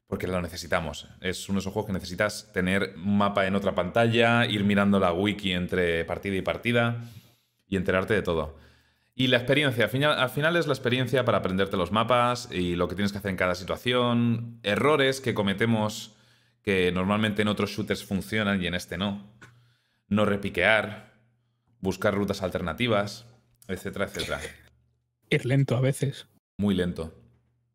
porque 0.07 0.27
lo 0.27 0.41
necesitamos. 0.41 1.07
Es 1.21 1.49
uno 1.49 1.57
de 1.57 1.61
esos 1.61 1.73
juegos 1.73 1.87
que 1.87 1.93
necesitas 1.93 2.51
tener 2.53 2.93
un 2.95 3.17
mapa 3.17 3.45
en 3.45 3.55
otra 3.55 3.75
pantalla, 3.75 4.45
ir 4.45 4.63
mirando 4.63 4.99
la 4.99 5.11
wiki 5.11 5.51
entre 5.51 6.05
partida 6.05 6.35
y 6.35 6.41
partida 6.41 7.03
y 7.67 7.75
enterarte 7.75 8.13
de 8.13 8.21
todo. 8.21 8.57
Y 9.15 9.27
la 9.27 9.37
experiencia, 9.37 9.85
al 9.85 9.89
final, 9.89 10.19
al 10.19 10.29
final, 10.29 10.55
es 10.57 10.67
la 10.67 10.73
experiencia 10.73 11.25
para 11.25 11.39
aprenderte 11.39 11.75
los 11.75 11.91
mapas 11.91 12.49
y 12.51 12.75
lo 12.75 12.87
que 12.87 12.95
tienes 12.95 13.11
que 13.11 13.17
hacer 13.17 13.31
en 13.31 13.37
cada 13.37 13.55
situación, 13.55 14.59
errores 14.61 15.21
que 15.21 15.33
cometemos 15.33 16.15
que 16.61 16.91
normalmente 16.91 17.41
en 17.41 17.47
otros 17.47 17.71
shooters 17.71 18.03
funcionan 18.03 18.61
y 18.61 18.67
en 18.67 18.75
este 18.75 18.97
no. 18.97 19.33
No 20.07 20.25
repiquear, 20.25 21.13
buscar 21.79 22.13
rutas 22.13 22.43
alternativas, 22.43 23.25
etcétera, 23.67 24.05
etcétera. 24.05 24.39
Ir 25.29 25.45
lento 25.45 25.75
a 25.75 25.81
veces. 25.81 26.27
Muy 26.57 26.75
lento. 26.75 27.13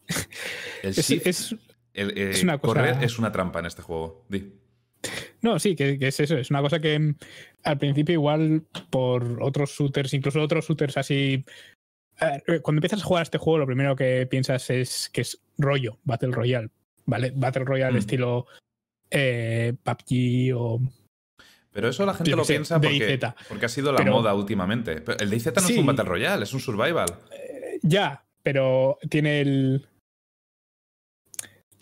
El 0.82 0.90
es, 0.90 1.56
eh, 1.94 2.40
una 2.42 2.58
correr 2.58 3.02
es 3.02 3.18
una 3.18 3.32
trampa 3.32 3.58
en 3.60 3.66
este 3.66 3.82
juego. 3.82 4.24
Di. 4.28 4.61
No, 5.42 5.58
sí, 5.58 5.76
que, 5.76 5.98
es 6.00 6.20
eso. 6.20 6.36
Es 6.36 6.50
una 6.50 6.62
cosa 6.62 6.80
que 6.80 6.98
mm, 6.98 7.14
al 7.64 7.78
principio 7.78 8.14
igual 8.14 8.62
por 8.90 9.42
otros 9.42 9.70
shooters, 9.70 10.14
incluso 10.14 10.40
otros 10.40 10.66
shooters 10.66 10.96
así... 10.96 11.44
Eh, 12.20 12.60
cuando 12.60 12.78
empiezas 12.78 13.02
a 13.02 13.04
jugar 13.04 13.20
a 13.20 13.24
este 13.24 13.38
juego, 13.38 13.58
lo 13.58 13.66
primero 13.66 13.96
que 13.96 14.26
piensas 14.26 14.70
es 14.70 15.10
que 15.12 15.22
es 15.22 15.40
rollo, 15.58 15.98
Battle 16.04 16.30
Royale. 16.30 16.70
¿Vale? 17.04 17.32
Battle 17.34 17.64
Royale 17.64 17.94
mm. 17.94 17.98
estilo 17.98 18.46
eh, 19.10 19.74
PUBG 19.82 20.56
o 20.56 20.80
pero 21.72 21.88
eso 21.88 22.04
la 22.04 22.14
gente 22.14 22.36
lo 22.36 22.44
piensa 22.44 22.78
porque, 22.78 23.18
porque, 23.48 23.66
ha 23.66 23.68
sido 23.68 23.92
la 23.92 24.04
moda 24.04 24.34
últimamente. 24.34 25.02
el 25.18 25.30
DayZ 25.30 25.46
no 25.56 25.68
es 25.68 25.78
un 25.78 25.86
Battle 25.86 26.04
Royale, 26.04 26.44
es 26.44 26.52
un 26.52 26.60
survival. 26.60 27.08
Eh, 27.32 27.78
ya, 27.82 28.22
pero 28.42 28.98
tiene 29.08 29.40
el, 29.40 29.86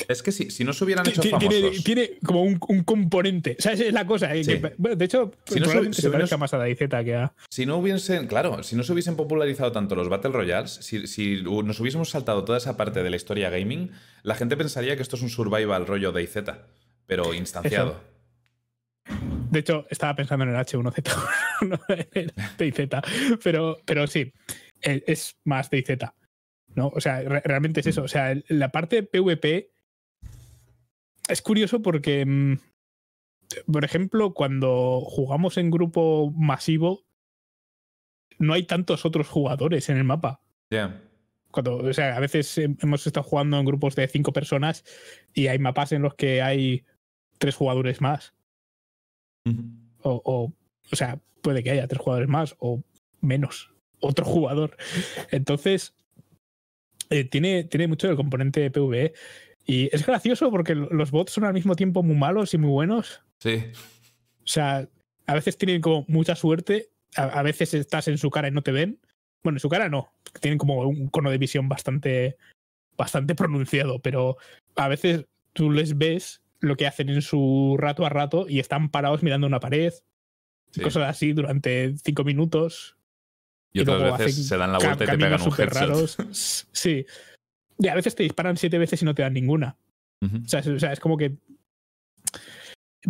es 0.09 0.23
que 0.23 0.33
si, 0.33 0.51
si 0.51 0.65
no 0.65 0.73
se 0.73 0.85
hubieran 0.85 1.07
hecho 1.09 1.23
famosos... 1.23 1.85
Tiene, 1.85 2.19
como 2.25 2.43
un, 2.43 2.59
componente. 2.59 3.57
O 3.59 3.63
sea, 3.63 3.73
esa 3.73 3.85
es 3.85 3.93
la 3.93 4.07
cosa. 4.07 4.35
Eh, 4.35 4.45
de 4.45 5.05
hecho, 5.05 5.33
si 5.47 5.61
no 5.61 5.67
se, 5.93 6.11
parezca 6.11 6.37
más 6.37 6.55
a 6.55 6.59
DayZ 6.59 6.79
que 7.05 7.15
a... 7.15 7.33
Si 7.51 7.67
no 7.67 7.77
hubiesen... 7.79 8.27
Claro, 8.27 8.63
si 8.63 8.77
no 8.77 8.83
se 8.83 8.93
hubiesen 8.93 9.17
popularizado 9.17 9.73
tanto 9.73 9.95
los 9.95 10.09
Battle 10.09 10.33
Royales, 10.33 10.71
si, 10.71 11.07
si 11.07 11.43
nos 11.43 11.79
hubiésemos 11.81 12.11
saltado 12.11 12.45
toda 12.45 12.59
esa 12.59 12.77
parte 12.77 13.03
de 13.03 13.11
la 13.11 13.17
historia 13.17 13.51
gaming, 13.51 13.91
la 14.23 14.35
gente 14.35 14.57
pensaría 14.57 14.97
que 14.97 15.03
esto 15.03 15.17
es 15.17 15.23
un 15.23 15.31
survival 15.31 15.87
rollo 15.87 16.13
DayZ, 16.13 16.37
pero 17.07 17.35
instanciado. 17.35 18.01
De 19.51 19.59
hecho, 19.61 19.87
estaba 19.91 20.15
pensando 20.15 20.45
en 20.45 20.51
el 20.51 20.57
H1Z, 20.57 21.17
no 21.69 21.81
en 22.13 22.33
DayZ. 22.59 23.39
Pero, 23.43 23.79
pero 23.85 24.07
sí, 24.07 24.33
e, 24.83 25.03
es 25.07 25.37
más 25.45 25.71
DayZ. 25.71 25.99
¿no? 26.75 26.89
O 26.89 27.01
sea, 27.01 27.23
realmente 27.23 27.81
es 27.81 27.87
eso. 27.87 28.03
O 28.03 28.09
sea, 28.09 28.35
la 28.49 28.71
parte 28.71 29.03
PvP 29.03 29.71
es 31.31 31.43
curioso 31.43 31.83
porque, 31.83 32.25
mm, 32.27 32.59
por 33.73 33.85
ejemplo, 33.85 34.35
cuando 34.35 35.01
jugamos 35.01 35.57
en 35.57 35.71
grupo 35.71 36.33
masivo, 36.37 37.05
no 38.39 38.55
hay 38.55 38.65
tantos 38.65 39.05
otros 39.05 39.29
jugadores 39.29 39.89
en 39.89 39.99
el 39.99 40.05
mapa. 40.05 40.41
Cuando, 41.51 41.77
o 41.77 41.93
sea, 41.93 42.17
a 42.17 42.21
veces 42.21 42.57
hemos 42.59 43.07
estado 43.07 43.25
jugando 43.25 43.59
en 43.59 43.67
grupos 43.67 43.97
de 43.97 44.07
cinco 44.09 44.33
personas 44.33 44.85
y 45.35 45.49
hay 45.49 45.59
mapas 45.59 45.93
en 45.93 46.03
los 46.03 46.15
que 46.15 46.43
hay 46.43 46.85
tres 47.39 47.57
jugadores 47.57 48.01
más. 48.01 48.35
o, 50.03 50.23
o, 50.25 50.97
sea, 50.97 51.21
puede 51.43 51.63
que 51.63 51.71
haya 51.71 51.89
tres 51.89 52.01
jugadores 52.01 52.29
más 52.29 52.55
o 52.59 52.83
menos 53.21 53.73
otro 54.01 54.25
jugador. 54.25 54.77
Entonces, 55.31 55.95
eh, 57.11 57.25
tiene, 57.25 57.65
tiene 57.65 57.89
mucho 57.89 58.09
el 58.09 58.17
componente 58.17 58.71
PvE. 58.71 59.13
Y 59.67 59.95
es 59.95 60.05
gracioso 60.05 60.51
porque 60.51 60.75
los 60.75 61.11
bots 61.11 61.33
son 61.33 61.45
al 61.45 61.55
mismo 61.55 61.77
tiempo 61.77 62.03
muy 62.03 62.17
malos 62.17 62.55
y 62.55 62.59
muy 62.59 62.71
buenos. 62.71 63.23
Sí. 63.39 63.65
O 64.43 64.47
sea, 64.47 64.89
a 65.27 65.35
veces 65.35 65.57
tienen 65.57 65.81
como 65.81 66.05
mucha 66.09 66.35
suerte, 66.35 66.91
a, 67.15 67.43
veces 67.43 67.75
estás 67.75 68.09
en 68.09 68.19
su 68.19 68.31
cara 68.31 68.49
y 68.49 68.51
no 68.51 68.63
te 68.63 68.73
ven. 68.73 68.99
Bueno, 69.43 69.57
en 69.57 69.61
su 69.61 69.69
cara 69.69 69.89
no, 69.89 70.13
tienen 70.41 70.59
como 70.59 70.81
un 70.81 71.09
cono 71.09 71.31
de 71.31 71.39
visión 71.39 71.69
bastante, 71.69 72.37
bastante 72.97 73.35
pronunciado, 73.35 74.01
pero 74.01 74.37
a 74.77 74.89
veces 74.89 75.27
tú 75.53 75.71
les 75.71 75.97
ves 75.97 76.43
lo 76.61 76.77
que 76.77 76.87
hacen 76.87 77.09
en 77.09 77.23
su 77.23 77.77
rato 77.79 78.05
a 78.05 78.09
rato 78.09 78.47
y 78.49 78.59
están 78.59 78.91
parados 78.91 79.23
mirando 79.23 79.47
una 79.47 79.61
pared, 79.61 79.93
cosas 80.83 81.09
así 81.09 81.33
durante 81.33 81.97
cinco 81.99 82.25
minutos. 82.25 82.97
Y, 83.73 83.81
otras 83.81 84.19
veces 84.19 84.49
se 84.49 84.57
dan 84.57 84.73
la 84.73 84.79
vuelta 84.79 85.05
y 85.05 85.07
te 85.07 85.17
pegan 85.19 85.41
un 85.41 85.49
headshot. 85.49 85.73
Raros. 85.73 86.17
Sí. 86.73 87.07
Y 87.83 87.89
a 87.89 87.95
veces 87.95 88.15
te 88.15 88.23
disparan 88.23 88.57
siete 88.57 88.79
veces 88.79 89.01
y 89.03 89.05
no 89.05 89.15
te 89.15 89.23
dan 89.23 89.33
ninguna. 89.35 89.77
o, 90.23 90.49
sea, 90.49 90.61
es, 90.93 91.01
como 91.01 91.17
que. 91.17 91.37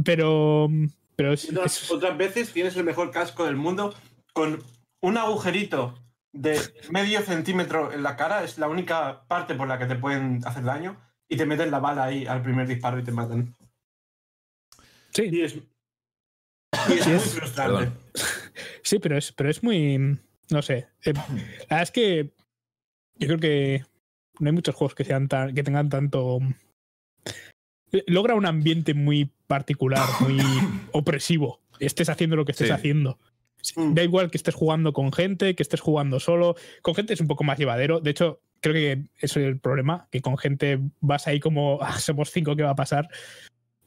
Pero. 0.04 0.68
pero 1.16 1.32
otras, 1.32 2.16
veces 2.16 2.52
tienes 2.52 2.76
el 2.76 2.84
mejor 2.84 3.10
casco 3.10 3.44
del 3.44 3.56
mundo 3.56 3.94
con 4.32 4.62
un 5.02 5.16
agujerito 5.18 5.94
de 6.32 6.58
medio 6.90 7.20
centímetro 7.22 7.92
en 7.92 8.04
la 8.04 8.16
cara, 8.16 8.44
es 8.44 8.58
la 8.58 8.68
única 8.68 9.24
parte 9.26 9.54
por 9.54 9.66
la 9.66 9.78
que 9.78 9.86
te 9.86 9.96
pueden 9.96 10.40
hacer 10.46 10.62
daño, 10.62 11.00
y 11.28 11.36
te 11.36 11.46
meten 11.46 11.72
la 11.72 11.80
bala 11.80 12.04
ahí 12.04 12.26
al 12.26 12.42
primer 12.42 12.68
disparo 12.68 12.98
y 13.00 13.02
te 13.04 13.10
matan. 13.10 13.56
Sí. 15.12 15.28
Y 15.32 15.40
es, 15.42 15.54
y 15.56 16.92
es 16.92 17.02
Sí, 17.04 17.08
muy 17.10 17.16
es- 17.18 17.34
frustrante. 17.34 17.90
Sí, 18.82 18.98
pero 19.00 19.18
es, 19.18 19.32
pero 19.32 19.50
es 19.50 19.62
muy. 19.62 20.18
No 20.50 20.62
sé. 20.62 20.88
eh, 21.04 21.12
la 21.12 21.26
verdad 21.68 21.82
es 21.82 21.90
que 21.90 22.30
yo 23.16 23.26
creo 23.26 23.38
que 23.38 23.84
no 24.40 24.48
hay 24.48 24.52
muchos 24.54 24.74
juegos 24.74 24.94
que 24.94 25.04
sean 25.04 25.28
tan, 25.28 25.54
que 25.54 25.62
tengan 25.62 25.88
tanto. 25.88 26.40
Logra 28.06 28.34
un 28.34 28.46
ambiente 28.46 28.94
muy 28.94 29.30
particular, 29.46 30.06
muy 30.20 30.38
opresivo. 30.92 31.60
Estés 31.80 32.08
haciendo 32.08 32.36
lo 32.36 32.44
que 32.44 32.52
estés 32.52 32.68
Sí. 32.68 32.72
haciendo. 32.72 33.18
Mm. 33.76 33.94
Da 33.94 34.02
igual 34.02 34.30
que 34.30 34.36
estés 34.38 34.54
jugando 34.54 34.92
con 34.92 35.12
gente, 35.12 35.54
que 35.54 35.62
estés 35.62 35.80
jugando 35.80 36.20
solo. 36.20 36.54
Con 36.82 36.94
gente 36.94 37.12
es 37.14 37.20
un 37.20 37.26
poco 37.26 37.44
más 37.44 37.58
llevadero. 37.58 38.00
De 38.00 38.10
hecho, 38.10 38.40
creo 38.60 38.74
que 38.74 39.04
eso 39.18 39.40
es 39.40 39.46
el 39.46 39.58
problema, 39.58 40.08
que 40.10 40.20
con 40.20 40.38
gente 40.38 40.78
vas 41.00 41.26
ahí 41.26 41.40
como 41.40 41.78
"Ah, 41.82 41.98
somos 41.98 42.30
cinco, 42.30 42.54
¿qué 42.56 42.62
va 42.62 42.70
a 42.70 42.76
pasar? 42.76 43.08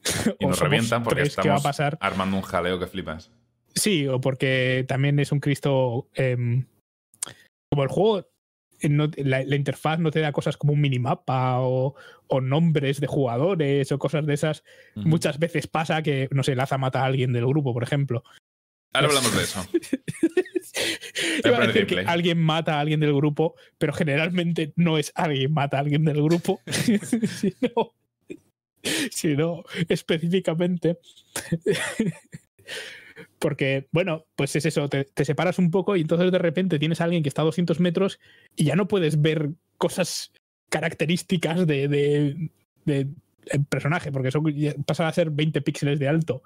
Y 0.38 0.44
O 0.44 0.48
nos 0.48 0.60
revientan 0.60 1.02
porque 1.02 1.22
tres, 1.22 1.36
¿qué 1.36 1.48
va 1.48 1.54
a 1.54 1.58
estamos 1.58 1.62
pasar? 1.62 1.98
armando 2.00 2.36
un 2.36 2.42
jaleo 2.42 2.78
que 2.78 2.86
flipas. 2.86 3.30
Sí, 3.74 4.06
o 4.06 4.20
porque 4.20 4.84
también 4.86 5.18
es 5.18 5.32
un 5.32 5.40
Cristo. 5.40 6.08
em, 6.14 6.66
como 7.70 7.82
el 7.82 7.88
juego, 7.88 8.28
no- 8.88 9.10
la, 9.16 9.42
la 9.44 9.56
interfaz 9.56 9.98
no 9.98 10.10
te 10.10 10.20
da 10.20 10.32
cosas 10.32 10.56
como 10.56 10.72
un 10.72 10.80
minimapa 10.80 11.60
o, 11.60 11.94
o 12.28 12.40
nombres 12.40 13.00
de 13.00 13.06
jugadores 13.06 13.90
o 13.92 13.98
cosas 13.98 14.26
de 14.26 14.34
esas. 14.34 14.64
Muchas 14.94 15.38
veces 15.38 15.66
pasa 15.66 16.02
que, 16.02 16.28
no 16.30 16.42
sé, 16.42 16.54
Laza 16.54 16.78
mata 16.78 17.02
a 17.02 17.06
alguien 17.06 17.32
del 17.32 17.46
grupo, 17.46 17.72
por 17.72 17.82
ejemplo. 17.82 18.22
Ahora 18.92 19.08
hablamos 19.08 19.36
de 19.36 19.42
eso. 19.42 19.66
Iba 21.44 21.58
a 21.58 21.66
decir 21.66 21.86
que 21.86 22.00
alguien 22.00 22.40
mata 22.40 22.76
a 22.76 22.80
alguien 22.80 23.00
del 23.00 23.14
grupo, 23.14 23.54
pero 23.78 23.92
generalmente 23.92 24.72
no 24.76 24.98
es 24.98 25.12
alguien 25.14 25.52
mata 25.52 25.76
a 25.76 25.80
alguien 25.80 26.04
del 26.04 26.22
grupo, 26.22 26.60
sino, 26.66 27.94
sino 29.10 29.64
específicamente. 29.88 30.98
Porque, 33.44 33.88
bueno, 33.92 34.24
pues 34.36 34.56
es 34.56 34.64
eso, 34.64 34.88
te, 34.88 35.04
te 35.04 35.26
separas 35.26 35.58
un 35.58 35.70
poco 35.70 35.96
y 35.96 36.00
entonces 36.00 36.32
de 36.32 36.38
repente 36.38 36.78
tienes 36.78 37.02
a 37.02 37.04
alguien 37.04 37.22
que 37.22 37.28
está 37.28 37.42
a 37.42 37.44
200 37.44 37.78
metros 37.78 38.18
y 38.56 38.64
ya 38.64 38.74
no 38.74 38.88
puedes 38.88 39.20
ver 39.20 39.50
cosas 39.76 40.32
características 40.70 41.66
de, 41.66 41.86
de, 41.88 42.50
de- 42.86 43.08
el 43.50 43.64
personaje, 43.66 44.10
porque 44.10 44.30
son, 44.30 44.50
ya 44.54 44.72
pasan 44.86 45.08
a 45.08 45.12
ser 45.12 45.28
20 45.28 45.60
píxeles 45.60 45.98
de 45.98 46.08
alto. 46.08 46.42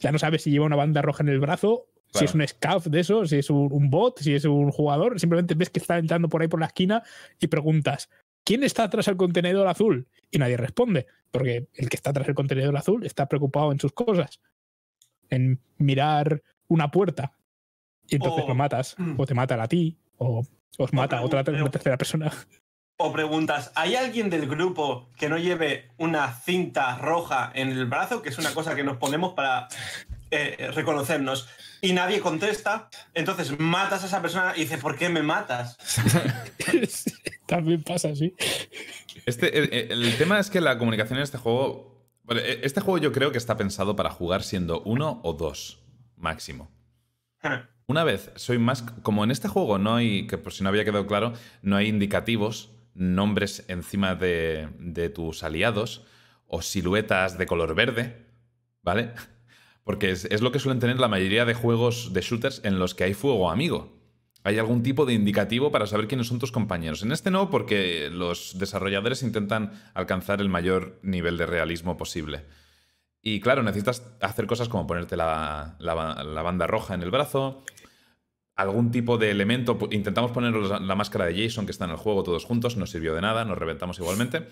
Ya 0.00 0.10
no 0.10 0.18
sabes 0.18 0.42
si 0.42 0.50
lleva 0.50 0.66
una 0.66 0.74
banda 0.74 1.02
roja 1.02 1.22
en 1.22 1.28
el 1.28 1.38
brazo, 1.38 1.86
si 2.12 2.24
es 2.24 2.34
un 2.34 2.44
scav 2.48 2.82
de 2.82 2.98
eso, 2.98 3.24
si 3.24 3.36
es 3.36 3.48
un, 3.48 3.68
un 3.72 3.88
bot, 3.88 4.18
si 4.18 4.34
es 4.34 4.44
un 4.44 4.72
jugador. 4.72 5.20
Simplemente 5.20 5.54
ves 5.54 5.70
que 5.70 5.78
está 5.78 5.98
entrando 5.98 6.28
por 6.28 6.42
ahí 6.42 6.48
por 6.48 6.58
la 6.58 6.66
esquina 6.66 7.04
y 7.38 7.46
preguntas, 7.46 8.10
¿quién 8.42 8.64
está 8.64 8.82
atrás 8.82 9.06
del 9.06 9.16
contenedor 9.16 9.68
azul? 9.68 10.08
Y 10.32 10.38
nadie 10.38 10.56
responde, 10.56 11.06
porque 11.30 11.68
el 11.74 11.88
que 11.88 11.94
está 11.96 12.10
atrás 12.10 12.26
del 12.26 12.34
contenedor 12.34 12.76
azul 12.76 13.06
está 13.06 13.28
preocupado 13.28 13.70
en 13.70 13.78
sus 13.78 13.92
cosas, 13.92 14.40
en 15.30 15.60
mirar 15.78 16.42
una 16.68 16.90
puerta. 16.90 17.32
Y 18.08 18.16
entonces 18.16 18.44
O- 18.44 18.48
lo 18.48 18.54
matas, 18.54 18.96
o 19.16 19.26
te 19.26 19.34
mata 19.34 19.60
a 19.62 19.66
ti, 19.68 19.98
o 20.18 20.44
os 20.78 20.92
mata 20.92 21.18
a 21.18 21.22
otra 21.22 21.42
una 21.48 21.70
tercera 21.70 21.96
persona. 21.96 22.30
O 22.98 23.12
preguntas, 23.12 23.72
¿hay 23.74 23.94
alguien 23.94 24.30
del 24.30 24.48
grupo 24.48 25.10
que 25.18 25.28
no 25.28 25.36
lleve 25.36 25.90
una 25.98 26.32
cinta 26.32 26.96
roja 26.96 27.52
en 27.54 27.68
el 27.68 27.84
brazo? 27.84 28.22
Que 28.22 28.30
es 28.30 28.38
una 28.38 28.54
cosa 28.54 28.74
que 28.74 28.84
nos 28.84 28.96
ponemos 28.96 29.34
para 29.34 29.68
eh, 30.30 30.70
reconocernos. 30.74 31.46
Y 31.82 31.92
nadie 31.92 32.20
contesta. 32.20 32.88
Entonces 33.12 33.60
matas 33.60 34.02
a 34.02 34.06
esa 34.06 34.22
persona 34.22 34.54
y 34.56 34.60
dices, 34.60 34.80
¿por 34.80 34.96
qué 34.96 35.10
me 35.10 35.22
matas? 35.22 35.76
También 37.46 37.82
pasa 37.82 38.08
así. 38.08 38.34
Este, 39.26 39.58
el, 39.58 39.92
el 40.02 40.16
tema 40.16 40.38
es 40.38 40.48
que 40.48 40.62
la 40.62 40.78
comunicación 40.78 41.18
en 41.18 41.24
este 41.24 41.36
juego. 41.36 41.95
Bueno, 42.26 42.42
e- 42.42 42.60
Este 42.62 42.80
juego 42.80 42.98
yo 42.98 43.12
creo 43.12 43.32
que 43.32 43.38
está 43.38 43.56
pensado 43.56 43.96
para 43.96 44.10
jugar 44.10 44.42
siendo 44.42 44.82
uno 44.82 45.20
o 45.24 45.32
dos, 45.32 45.80
máximo. 46.16 46.70
Una 47.86 48.04
vez, 48.04 48.32
soy 48.36 48.58
más. 48.58 48.82
Como 48.82 49.22
en 49.24 49.30
este 49.30 49.48
juego 49.48 49.78
no 49.78 49.94
hay. 49.94 50.26
Que 50.26 50.38
por 50.38 50.52
si 50.52 50.62
no 50.62 50.68
había 50.68 50.84
quedado 50.84 51.06
claro, 51.06 51.32
no 51.62 51.76
hay 51.76 51.86
indicativos, 51.88 52.70
nombres 52.94 53.64
encima 53.68 54.14
de, 54.16 54.68
de 54.78 55.08
tus 55.08 55.42
aliados 55.44 56.04
o 56.48 56.62
siluetas 56.62 57.38
de 57.38 57.46
color 57.46 57.74
verde, 57.74 58.26
¿vale? 58.82 59.12
Porque 59.84 60.10
es, 60.10 60.24
es 60.26 60.42
lo 60.42 60.50
que 60.50 60.58
suelen 60.58 60.80
tener 60.80 60.98
la 60.98 61.08
mayoría 61.08 61.44
de 61.44 61.54
juegos 61.54 62.12
de 62.12 62.20
shooters 62.20 62.60
en 62.64 62.78
los 62.80 62.94
que 62.94 63.04
hay 63.04 63.14
fuego 63.14 63.50
amigo. 63.50 63.95
Hay 64.46 64.60
algún 64.60 64.84
tipo 64.84 65.06
de 65.06 65.12
indicativo 65.12 65.72
para 65.72 65.88
saber 65.88 66.06
quiénes 66.06 66.28
son 66.28 66.38
tus 66.38 66.52
compañeros. 66.52 67.02
En 67.02 67.10
este 67.10 67.32
no, 67.32 67.50
porque 67.50 68.10
los 68.12 68.56
desarrolladores 68.60 69.24
intentan 69.24 69.72
alcanzar 69.92 70.40
el 70.40 70.48
mayor 70.48 71.00
nivel 71.02 71.36
de 71.36 71.46
realismo 71.46 71.96
posible. 71.96 72.44
Y 73.20 73.40
claro, 73.40 73.64
necesitas 73.64 74.06
hacer 74.20 74.46
cosas 74.46 74.68
como 74.68 74.86
ponerte 74.86 75.16
la, 75.16 75.74
la 75.80 75.94
ba- 75.94 76.22
la 76.22 76.42
banda 76.42 76.68
roja 76.68 76.94
en 76.94 77.02
el 77.02 77.10
brazo, 77.10 77.64
algún 78.54 78.92
tipo 78.92 79.18
de 79.18 79.32
elemento. 79.32 79.76
Intentamos 79.90 80.30
poner 80.30 80.54
la, 80.54 80.94
máscara 80.94 81.24
de 81.24 81.42
Jason 81.42 81.66
que 81.66 81.72
está 81.72 81.86
en 81.86 81.90
el 81.90 81.96
juego 81.96 82.22
todos 82.22 82.44
juntos, 82.44 82.76
no 82.76 82.86
sirvió 82.86 83.16
de 83.16 83.22
nada, 83.22 83.44
nos 83.44 83.58
reventamos 83.58 83.98
igualmente. 83.98 84.46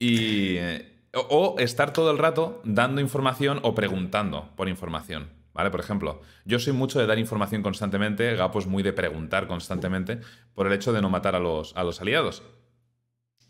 Eh, 0.00 1.04
o 1.12 1.54
estar 1.60 1.92
todo 1.92 2.10
el 2.10 2.18
rato 2.18 2.60
dando 2.64 3.00
información 3.00 3.60
o 3.62 3.76
preguntando 3.76 4.50
por 4.56 4.68
información. 4.68 5.28
¿Vale? 5.54 5.70
Por 5.70 5.80
ejemplo, 5.80 6.22
yo 6.44 6.58
soy 6.58 6.72
mucho 6.72 6.98
de 6.98 7.06
dar 7.06 7.18
información 7.18 7.62
constantemente, 7.62 8.34
Gapo 8.36 8.58
es 8.58 8.66
muy 8.66 8.82
de 8.82 8.92
preguntar 8.92 9.46
constantemente 9.46 10.20
por 10.54 10.66
el 10.66 10.72
hecho 10.72 10.92
de 10.92 11.02
no 11.02 11.10
matar 11.10 11.34
a 11.34 11.40
los, 11.40 11.76
a 11.76 11.84
los 11.84 12.00
aliados. 12.00 12.42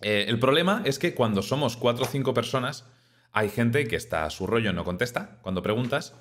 Eh, 0.00 0.24
el 0.28 0.40
problema 0.40 0.82
es 0.84 0.98
que 0.98 1.14
cuando 1.14 1.42
somos 1.42 1.76
cuatro 1.76 2.04
o 2.04 2.08
cinco 2.08 2.34
personas, 2.34 2.86
hay 3.30 3.48
gente 3.48 3.86
que 3.86 3.96
está 3.96 4.24
a 4.24 4.30
su 4.30 4.46
rollo 4.46 4.72
no 4.72 4.84
contesta 4.84 5.38
cuando 5.42 5.62
preguntas. 5.62 6.14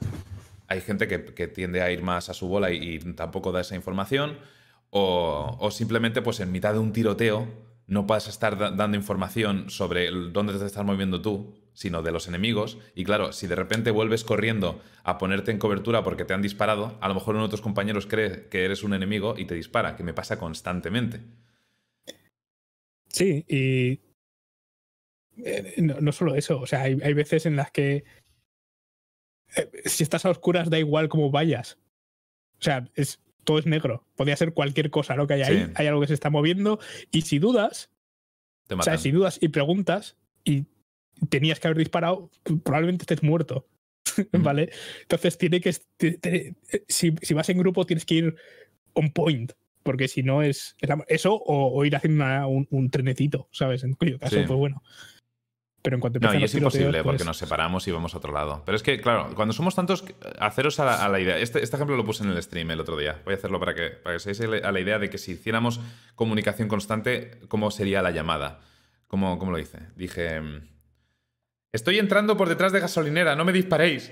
Hay 0.68 0.82
gente 0.82 1.08
que, 1.08 1.26
que 1.26 1.48
tiende 1.48 1.82
a 1.82 1.92
ir 1.92 2.04
más 2.04 2.30
a 2.30 2.34
su 2.34 2.48
bola 2.48 2.72
y, 2.72 3.00
tampoco 3.16 3.52
da 3.52 3.62
esa 3.62 3.76
información. 3.76 4.38
O, 4.92 5.58
o 5.60 5.72
simplemente, 5.72 6.22
pues 6.22 6.40
en 6.42 6.52
mitad 6.52 6.74
de 6.74 6.80
un 6.80 6.94
tiroteo, 6.94 7.48
no 7.88 8.06
puedes 8.06 8.28
estar 8.28 8.58
da- 8.58 8.72
dando 8.72 8.98
información 8.98 9.70
sobre 9.70 10.12
dónde 10.12 10.54
te 10.54 10.66
estás 10.66 10.86
moviendo 10.86 11.22
tú, 11.22 11.56
sino 11.74 12.02
de 12.02 12.12
los 12.12 12.28
enemigos. 12.28 12.78
Y 12.96 13.04
claro, 13.04 13.32
si 13.32 13.48
de 13.48 13.56
repente 13.56 13.92
vuelves 13.92 14.24
corriendo 14.24 14.82
a 15.04 15.18
ponerte 15.18 15.52
en 15.52 15.60
cobertura 15.60 16.04
porque 16.04 16.26
te 16.26 16.34
han 16.34 16.42
disparado, 16.42 16.98
a 17.02 17.08
lo 17.08 17.14
mejor 17.14 17.36
uno 17.36 17.46
de 17.46 17.52
tus 17.52 17.62
compañeros 17.62 18.08
cree 18.08 18.48
que 18.50 18.66
eres 18.66 18.84
un 18.84 18.94
enemigo 18.94 19.36
y 19.38 19.46
te 19.46 19.56
dispara, 19.56 19.96
que 19.96 20.04
me 20.04 20.14
pasa 20.14 20.38
constantemente. 20.38 21.22
Sí, 23.08 23.46
y 23.48 24.00
eh, 25.44 25.76
no, 25.78 26.00
no 26.00 26.12
solo 26.12 26.36
eso, 26.36 26.60
o 26.60 26.68
sea, 26.68 26.82
hay, 26.82 26.98
hay 27.04 27.14
veces 27.14 27.46
en 27.46 27.56
las 27.56 27.72
que 27.72 28.04
eh, 29.56 29.70
si 29.86 30.04
estás 30.04 30.26
a 30.26 30.30
oscuras 30.30 30.70
da 30.70 30.80
igual 30.80 31.10
cómo 31.10 31.32
vayas. 31.32 31.78
O 32.60 32.64
sea, 32.64 32.88
es, 32.96 33.20
todo 33.44 33.60
es 33.60 33.66
negro. 33.66 34.06
Podría 34.16 34.38
ser 34.38 34.54
cualquier 34.54 34.90
cosa 34.92 35.16
lo 35.16 35.28
que 35.28 35.36
hay 35.36 35.42
ahí. 35.42 35.66
Sí. 35.66 35.72
Hay 35.76 35.88
algo 35.88 36.02
que 36.02 36.08
se 36.08 36.14
está 36.14 36.30
moviendo 36.30 36.80
y 37.12 37.22
si 37.24 37.40
dudas, 37.40 37.90
Te 38.68 38.76
o 38.76 38.82
sea, 38.82 38.98
si 38.98 39.12
dudas 39.12 39.40
y 39.42 39.50
preguntas 39.50 40.18
y 40.44 40.66
tenías 41.30 41.60
que 41.60 41.68
haber 41.68 41.78
disparado, 41.78 42.30
probablemente 42.64 43.04
estés 43.04 43.24
muerto. 43.24 43.68
¿Vale? 44.32 44.72
Entonces 45.04 45.38
tiene 45.38 45.62
que. 45.62 45.74
te- 45.98 46.18
te- 46.18 46.56
si, 46.88 47.14
si 47.22 47.34
vas 47.34 47.50
en 47.50 47.58
grupo, 47.60 47.86
tienes 47.86 48.06
que 48.06 48.16
ir 48.16 48.36
on 48.94 49.12
point. 49.12 49.54
Porque 49.84 50.08
si 50.08 50.22
no 50.24 50.42
es. 50.44 50.76
es 50.80 50.90
la- 50.90 51.06
eso 51.08 51.34
o, 51.36 51.72
o 51.74 51.86
ir 51.86 51.96
haciendo 51.96 52.24
una- 52.24 52.48
un, 52.48 52.68
un 52.72 52.90
trenecito, 52.90 53.48
¿sabes? 53.52 53.84
En 53.84 53.94
cuyo 53.94 54.20
caso, 54.20 54.36
Sí. 54.38 54.44
pues 54.46 54.58
bueno. 54.58 54.84
Pero 55.84 55.96
en 55.98 56.02
cuanto 56.02 56.20
No, 56.20 56.32
y 56.36 56.44
es 56.44 56.54
imposible 56.54 57.02
porque 57.02 57.18
pues- 57.20 57.26
nos 57.26 57.38
separamos 57.38 57.88
y 57.88 57.92
vamos 57.92 58.14
a 58.14 58.18
otro 58.20 58.32
lado. 58.32 58.62
Pero 58.66 58.76
es 58.76 58.84
que, 58.84 59.02
claro, 59.02 59.34
cuando 59.34 59.52
somos 59.54 59.74
tantos, 59.74 60.06
haceros 60.40 60.80
a 60.80 60.86
la, 60.86 61.04
a 61.04 61.10
la 61.10 61.20
idea. 61.20 61.40
Este, 61.40 61.64
este 61.64 61.76
ejemplo 61.76 61.96
lo 61.98 62.06
puse 62.06 62.24
en 62.24 62.30
el 62.30 62.44
stream 62.44 62.70
el 62.70 62.80
otro 62.80 62.98
día. 62.98 63.20
Voy 63.26 63.34
a 63.34 63.38
hacerlo 63.38 63.60
para 63.60 63.74
que, 63.74 63.90
para 63.90 64.16
que 64.16 64.20
seáis 64.20 64.42
a 64.64 64.72
la 64.72 64.80
idea 64.80 65.00
de 65.00 65.10
que 65.10 65.18
si 65.18 65.32
hiciéramos 65.32 65.80
comunicación 66.14 66.68
constante, 66.68 67.40
¿cómo 67.48 67.72
sería 67.72 68.04
la 68.04 68.12
llamada? 68.12 68.60
¿Cómo, 69.08 69.40
cómo 69.40 69.52
lo 69.52 69.58
hice? 69.58 69.80
Dije: 69.96 70.40
mm, 70.40 70.68
Estoy 71.72 72.00
entrando 72.00 72.36
por 72.36 72.50
detrás 72.50 72.72
de 72.72 72.80
gasolinera, 72.80 73.36
no 73.36 73.46
me 73.46 73.54
disparéis. 73.54 74.12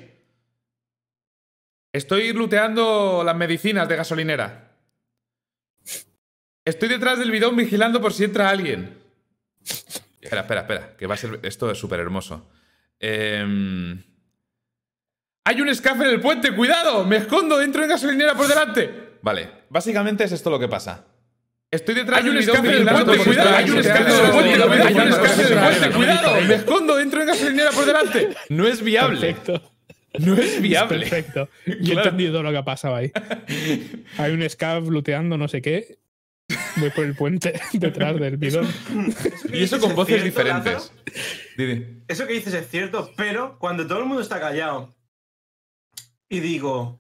Estoy 1.91 2.31
looteando 2.33 3.23
las 3.25 3.35
medicinas 3.35 3.89
de 3.89 3.95
gasolinera. 3.95 4.77
Estoy 6.63 6.89
detrás 6.89 7.17
del 7.17 7.31
bidón 7.31 7.55
vigilando 7.55 7.99
por 7.99 8.13
si 8.13 8.23
entra 8.23 8.49
alguien. 8.49 9.01
Espera, 10.21 10.41
espera, 10.41 10.61
espera, 10.61 10.97
que 10.97 11.07
va 11.07 11.15
a 11.15 11.17
ser. 11.17 11.39
Esto 11.43 11.71
es 11.71 11.77
súper 11.77 11.99
hermoso. 11.99 12.49
Em, 12.99 14.03
¡Hay 15.45 15.61
un 15.61 15.69
escafe 15.69 16.03
en 16.03 16.09
el 16.11 16.21
puente! 16.21 16.55
¡Cuidado! 16.55 17.05
¡Me 17.05 17.17
escondo 17.17 17.57
dentro 17.57 17.81
de 17.81 17.87
gasolinera 17.87 18.35
por 18.35 18.47
delante! 18.47 19.17
Vale, 19.21 19.49
básicamente 19.69 20.23
es 20.23 20.31
esto 20.31 20.49
lo 20.49 20.59
que 20.59 20.67
pasa. 20.67 21.07
Estoy 21.71 21.95
detrás 21.95 22.23
Hay 22.23 22.29
un 22.29 22.35
del 22.35 22.45
bidón 22.45 22.55
escafe 22.55 22.67
en 22.69 22.73
el 22.73 22.79
vigilando 22.83 23.05
puente, 23.05 23.25
cuidado, 23.25 23.49
hay 23.49 23.69
un 23.69 23.77
alguien. 23.77 23.79
escafe 23.79 24.09
en 24.11 24.25
el 24.25 24.31
puente, 24.31 24.49
Hay 24.49 24.59
un 24.59 24.69
cuidado, 24.69 24.87
hay 24.87 24.95
un 24.95 25.13
escafe 25.13 25.33
en 25.33 25.47
el 25.47 25.53
escafe 25.53 25.77
en 25.77 25.83
el 25.83 25.91
puente, 25.91 25.95
cuidado. 25.97 26.41
Me 26.47 26.55
escondo 26.55 26.95
dentro 26.95 27.19
de 27.19 27.25
gasolinera 27.27 27.71
por 27.71 27.85
delante. 27.85 28.29
No 28.49 28.67
es 28.67 28.81
viable. 28.81 29.19
Perfecto. 29.33 29.71
No 30.17 30.33
es 30.35 30.61
viable. 30.61 30.99
Perfecto. 30.99 31.49
Yo 31.67 31.73
he 31.73 31.77
Claro. 31.79 31.99
entendido 32.09 32.41
lo 32.43 32.51
que 32.51 32.57
ha 32.57 32.65
pasado 32.65 32.95
ahí. 32.95 33.11
Hay 34.17 34.31
un 34.33 34.49
scav 34.49 34.89
looteando 34.89 35.37
no 35.37 35.47
sé 35.47 35.61
qué. 35.61 35.99
Voy 36.77 36.89
por 36.89 37.05
el 37.05 37.13
puente 37.15 37.61
detrás 37.73 38.19
del 38.19 38.37
bidón. 38.37 38.67
Y 39.53 39.61
eso 39.63 39.79
con 39.79 39.93
voces 39.93 40.15
¿Es 40.15 40.21
cierto, 40.23 40.41
diferentes. 40.41 40.91
Didi. 41.55 42.01
Eso 42.07 42.25
que 42.25 42.33
dices 42.33 42.55
es 42.55 42.67
cierto, 42.67 43.11
pero 43.15 43.59
cuando 43.59 43.85
todo 43.85 43.99
el 43.99 44.05
mundo 44.05 44.23
está 44.23 44.39
callado 44.39 44.95
y 46.27 46.39
digo, 46.39 46.99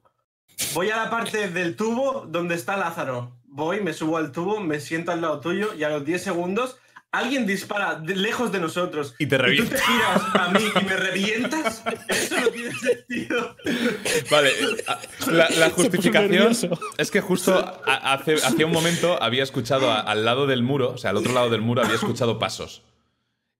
voy 0.75 0.91
a 0.91 0.97
la 0.97 1.09
parte 1.09 1.49
del 1.49 1.75
tubo 1.75 2.27
donde 2.29 2.53
está 2.53 2.77
Lázaro, 2.77 3.38
voy, 3.51 3.81
me 3.81 3.93
subo 3.93 4.17
al 4.17 4.31
tubo, 4.31 4.59
me 4.59 4.79
siento 4.79 5.11
al 5.11 5.21
lado 5.21 5.39
tuyo 5.39 5.73
y 5.77 5.83
a 5.83 5.89
los 5.89 6.05
10 6.05 6.23
segundos 6.23 6.77
alguien 7.11 7.47
dispara 7.47 7.95
de- 7.95 8.15
lejos 8.15 8.51
de 8.51 8.59
nosotros 8.59 9.15
Y 9.17 9.25
te 9.25 9.35
y 9.35 9.37
tú 9.39 9.43
revienta. 9.43 9.75
te 9.75 9.81
giras 9.81 10.21
a 10.35 10.49
mí 10.51 10.59
y 10.79 10.85
me 10.85 10.95
revientas, 10.95 11.83
eso 12.07 12.39
no 12.39 12.47
tiene 12.49 12.71
sentido. 12.75 13.55
Vale, 14.29 14.51
la, 15.31 15.69
justificación 15.71 16.51
es 16.97 17.09
que 17.11 17.21
justo 17.21 17.57
a- 17.57 18.13
hace, 18.13 18.63
un 18.65 18.71
momento 18.71 19.21
había 19.21 19.41
escuchado 19.43 19.89
a- 19.91 19.99
al 20.01 20.23
lado 20.23 20.45
del 20.45 20.61
muro, 20.61 20.91
o 20.91 20.97
sea, 20.97 21.09
al 21.09 21.17
otro 21.17 21.33
lado 21.33 21.49
del 21.49 21.61
muro 21.61 21.81
había 21.81 21.95
escuchado 21.95 22.37
pasos. 22.37 22.83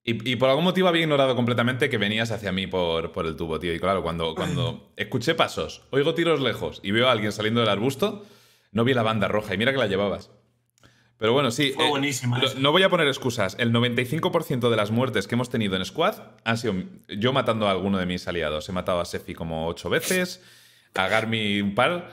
Y, 0.03 0.31
y 0.31 0.35
por 0.37 0.49
algún 0.49 0.63
motivo 0.63 0.87
había 0.87 1.01
ignorado 1.01 1.35
completamente 1.35 1.89
que 1.89 1.97
venías 1.97 2.31
hacia 2.31 2.51
mí 2.51 2.67
por, 2.67 3.11
por 3.11 3.25
el 3.25 3.35
tubo, 3.35 3.59
tío. 3.59 3.73
Y 3.73 3.79
claro, 3.79 4.01
cuando, 4.01 4.33
cuando 4.35 4.91
escuché 4.95 5.33
pasos, 5.35 5.81
oigo 5.89 6.13
tiros 6.13 6.39
lejos 6.39 6.79
y 6.83 6.91
veo 6.91 7.07
a 7.09 7.11
alguien 7.11 7.31
saliendo 7.31 7.59
del 7.61 7.69
arbusto, 7.69 8.25
no 8.71 8.83
vi 8.83 8.93
la 8.93 9.03
banda 9.03 9.27
roja. 9.27 9.53
Y 9.53 9.57
mira 9.57 9.71
que 9.71 9.77
la 9.77 9.87
llevabas. 9.87 10.31
Pero 11.17 11.33
bueno, 11.33 11.51
sí. 11.51 11.73
Fue 11.75 11.85
eh, 11.85 11.89
buenísima 11.89 12.41
no 12.57 12.71
voy 12.71 12.83
a 12.83 12.89
poner 12.89 13.07
excusas. 13.07 13.57
El 13.59 13.73
95% 13.73 14.69
de 14.69 14.75
las 14.77 14.89
muertes 14.89 15.27
que 15.27 15.35
hemos 15.35 15.49
tenido 15.49 15.75
en 15.75 15.83
Squad 15.83 16.15
han 16.45 16.57
sido 16.57 16.75
yo 17.09 17.33
matando 17.33 17.67
a 17.67 17.71
alguno 17.71 17.97
de 17.97 18.05
mis 18.05 18.27
aliados. 18.27 18.69
He 18.69 18.71
matado 18.71 19.01
a 19.01 19.05
Sefi 19.05 19.33
como 19.33 19.67
ocho 19.67 19.89
veces, 19.89 20.41
a 20.95 21.07
Garmi 21.09 21.61
un 21.61 21.75
par. 21.75 22.11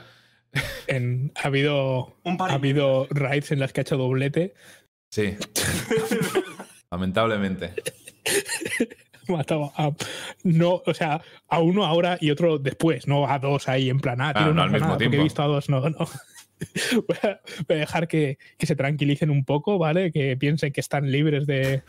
En- 0.87 1.31
ha 1.35 1.47
habido, 1.47 2.17
Un 2.23 2.35
par 2.35 2.51
ha 2.51 2.55
habido 2.55 3.07
raids 3.09 3.51
en 3.51 3.59
las 3.59 3.71
que 3.71 3.79
ha 3.79 3.83
hecho 3.83 3.97
doblete. 3.97 4.55
Sí. 5.09 5.37
Lamentablemente. 6.91 7.73
Matado 9.29 9.73
a, 9.75 9.91
no, 10.43 10.81
o 10.85 10.93
sea, 10.93 11.21
a 11.49 11.59
uno 11.59 11.85
ahora 11.85 12.17
y 12.21 12.31
otro 12.31 12.59
después, 12.59 13.07
no 13.07 13.27
a 13.27 13.39
dos 13.39 13.67
ahí 13.67 13.89
en 13.89 13.99
plan, 13.99 14.21
ah, 14.21 14.33
tiro 14.33 14.53
no 14.53 14.63
al 14.63 14.71
mismo 14.71 14.97
tiempo. 14.97 15.17
he 15.17 15.23
visto 15.23 15.43
a 15.43 15.47
dos, 15.47 15.67
no, 15.69 15.89
no. 15.89 16.07
Voy 17.07 17.17
a, 17.21 17.39
dejar 17.67 18.07
que, 18.07 18.37
que 18.57 18.65
se 18.65 18.75
tranquilicen 18.75 19.29
un 19.29 19.45
poco, 19.45 19.77
¿vale? 19.77 20.11
Que 20.11 20.35
piensen 20.37 20.73
que 20.73 20.81
están 20.81 21.11
libres 21.11 21.45
de, 21.47 21.83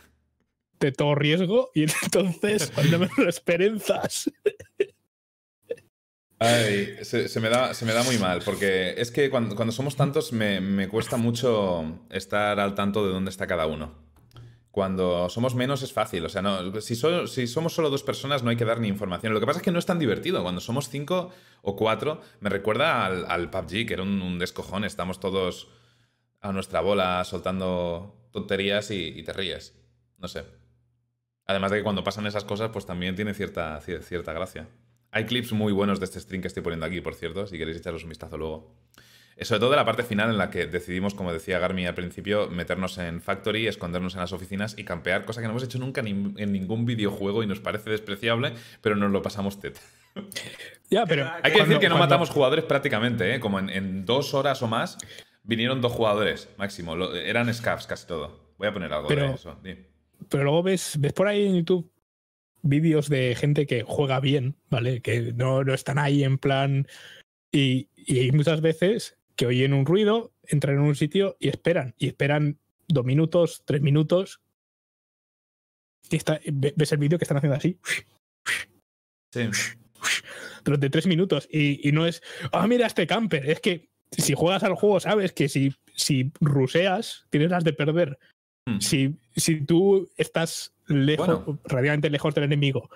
de 0.79 0.91
todo 0.91 1.15
riesgo 1.15 1.71
y 1.73 1.83
entonces, 2.03 2.71
cuando 2.73 2.99
menos 2.99 3.17
lo 3.17 3.29
esperen, 3.29 3.79
zas. 3.79 4.31
Ay, 6.41 6.95
se, 7.01 7.27
se 7.27 7.39
me 7.41 7.49
da, 7.49 7.73
se 7.73 7.85
me 7.85 7.91
da 7.91 8.01
muy 8.03 8.17
mal, 8.17 8.41
porque 8.45 8.93
es 8.97 9.11
que 9.11 9.29
cuando, 9.29 9.55
cuando 9.55 9.73
somos 9.73 9.97
tantos 9.97 10.31
me, 10.31 10.61
me 10.61 10.87
cuesta 10.87 11.17
mucho 11.17 11.99
estar 12.09 12.61
al 12.61 12.75
tanto 12.75 13.05
de 13.05 13.11
dónde 13.11 13.29
está 13.29 13.45
cada 13.45 13.67
uno. 13.67 14.08
Cuando 14.71 15.29
somos 15.29 15.55
menos 15.55 15.81
es 15.81 15.91
fácil, 15.93 16.23
o 16.25 16.29
sea, 16.29 16.41
no, 16.43 16.79
si, 16.81 16.95
so- 16.95 17.25
si 17.25 17.47
somos 17.47 17.73
solo 17.73 17.89
dos 17.89 18.03
personas 18.03 18.43
no 18.43 18.51
hay 18.51 18.55
que 18.55 18.65
dar 18.65 18.79
ni 18.79 18.87
información. 18.87 19.33
Lo 19.33 19.39
que 19.39 19.47
pasa 19.47 19.59
es 19.59 19.63
que 19.63 19.71
no 19.71 19.79
es 19.79 19.85
tan 19.85 19.97
divertido. 19.99 20.43
Cuando 20.43 20.61
somos 20.61 20.89
cinco 20.89 21.31
o 21.63 21.75
cuatro, 21.75 22.21
me 22.39 22.49
recuerda 22.49 23.05
al, 23.05 23.25
al 23.29 23.49
PUBG, 23.49 23.87
que 23.87 23.93
era 23.93 24.03
un, 24.03 24.21
un 24.21 24.37
descojón. 24.37 24.83
Estamos 24.85 25.19
todos 25.19 25.69
a 26.41 26.51
nuestra 26.53 26.81
bola 26.81 27.23
soltando 27.25 28.29
tonterías 28.31 28.91
y, 28.91 29.07
y 29.07 29.23
te 29.23 29.33
ríes. 29.33 29.75
No 30.17 30.27
sé. 30.27 30.45
Además 31.47 31.71
de 31.71 31.77
que 31.77 31.83
cuando 31.83 32.03
pasan 32.03 32.27
esas 32.27 32.43
cosas, 32.45 32.69
pues 32.71 32.85
también 32.85 33.15
tiene 33.15 33.33
cierta, 33.33 33.81
cier- 33.81 34.01
cierta 34.01 34.33
gracia. 34.33 34.67
Hay 35.11 35.25
clips 35.25 35.51
muy 35.51 35.73
buenos 35.73 35.99
de 35.99 36.05
este 36.05 36.19
stream 36.19 36.41
que 36.43 36.47
estoy 36.47 36.61
poniendo 36.61 36.85
aquí, 36.85 37.01
por 37.01 37.15
cierto, 37.15 37.47
si 37.47 37.57
queréis 37.57 37.77
echaros 37.77 38.03
un 38.03 38.09
vistazo 38.09 38.37
luego. 38.37 38.75
Eh, 39.39 39.45
Sobre 39.45 39.59
todo 39.61 39.69
de 39.71 39.77
la 39.77 39.85
parte 39.85 40.03
final 40.03 40.29
en 40.29 40.37
la 40.37 40.49
que 40.49 40.65
decidimos, 40.67 41.13
como 41.15 41.31
decía 41.33 41.59
Garmi 41.59 41.85
al 41.85 41.95
principio, 41.95 42.49
meternos 42.49 42.97
en 42.97 43.21
Factory, 43.21 43.67
escondernos 43.67 44.13
en 44.15 44.19
las 44.19 44.33
oficinas 44.33 44.75
y 44.77 44.83
campear, 44.83 45.23
cosa 45.25 45.39
que 45.41 45.47
no 45.47 45.51
hemos 45.51 45.63
hecho 45.63 45.79
nunca 45.79 46.01
ni- 46.01 46.33
en 46.37 46.51
ningún 46.51 46.85
videojuego 46.85 47.41
y 47.43 47.47
nos 47.47 47.59
parece 47.59 47.89
despreciable, 47.89 48.53
pero 48.81 48.95
nos 48.95 49.11
lo 49.11 49.21
pasamos 49.21 49.59
teta. 49.59 49.79
Ya, 50.91 51.05
pero. 51.05 51.25
Hay 51.27 51.43
que 51.43 51.51
cuando- 51.51 51.65
decir 51.65 51.79
que 51.79 51.87
no 51.89 51.93
cuando- 51.95 52.05
matamos 52.05 52.29
jugadores 52.31 52.65
prácticamente, 52.65 53.35
¿eh? 53.35 53.39
como 53.39 53.59
en, 53.59 53.69
en 53.69 54.05
dos 54.05 54.33
horas 54.33 54.61
o 54.63 54.67
más 54.67 54.97
vinieron 55.43 55.81
dos 55.81 55.91
jugadores 55.91 56.49
máximo. 56.57 56.95
Lo- 56.95 57.15
eran 57.15 57.53
scavs 57.53 57.85
casi 57.85 58.07
todo. 58.07 58.53
Voy 58.57 58.67
a 58.67 58.73
poner 58.73 58.91
algo 58.91 59.07
de 59.07 59.15
Pero- 59.15 59.33
eso. 59.35 59.59
di. 59.63 59.75
pero 60.29 60.43
luego 60.45 60.63
ves, 60.63 60.95
ves 60.99 61.13
por 61.13 61.27
ahí 61.27 61.45
en 61.45 61.57
YouTube 61.57 61.91
vídeos 62.63 63.07
de 63.07 63.35
gente 63.35 63.67
que 63.67 63.83
juega 63.83 64.19
bien, 64.19 64.55
¿vale? 64.71 65.01
Que 65.01 65.31
no, 65.33 65.63
no 65.63 65.73
están 65.75 65.99
ahí 65.99 66.23
en 66.23 66.39
plan. 66.39 66.87
Y, 67.51 67.89
y 67.95 68.31
muchas 68.31 68.61
veces 68.61 69.18
que 69.39 69.45
oyen 69.45 69.71
un 69.73 69.85
ruido, 69.85 70.33
entran 70.43 70.75
en 70.75 70.81
un 70.81 70.95
sitio 70.95 71.37
y 71.39 71.47
esperan. 71.47 71.95
Y 71.97 72.07
esperan 72.07 72.59
dos 72.89 73.05
minutos, 73.05 73.63
tres 73.63 73.81
minutos. 73.81 74.41
Y 76.09 76.17
está, 76.17 76.41
ve- 76.45 76.73
ves 76.75 76.91
el 76.91 76.97
vídeo 76.97 77.17
que 77.17 77.23
están 77.23 77.37
haciendo 77.37 77.55
así 77.55 77.77
Sí. 79.33 79.47
durante 80.65 80.89
tres 80.89 81.07
minutos. 81.07 81.47
Y, 81.49 81.87
y 81.87 81.93
no 81.93 82.05
es, 82.05 82.21
ah, 82.51 82.67
mira 82.67 82.85
este 82.85 83.07
camper. 83.07 83.49
Es 83.49 83.61
que 83.61 83.87
si 84.11 84.33
juegas 84.33 84.63
al 84.63 84.75
juego, 84.75 84.99
sabes 84.99 85.31
que 85.31 85.47
si, 85.47 85.73
si 85.95 86.33
ruseas, 86.41 87.25
tienes 87.29 87.49
las 87.49 87.63
de 87.63 87.71
perder. 87.71 88.19
Hmm. 88.67 88.79
Si, 88.81 89.15
si 89.37 89.61
tú 89.61 90.09
estás 90.17 90.73
lejos, 90.87 91.45
Bueno. 91.45 91.59
relativamente 91.63 92.09
lejos 92.09 92.35
del 92.35 92.43
enemigo, 92.43 92.89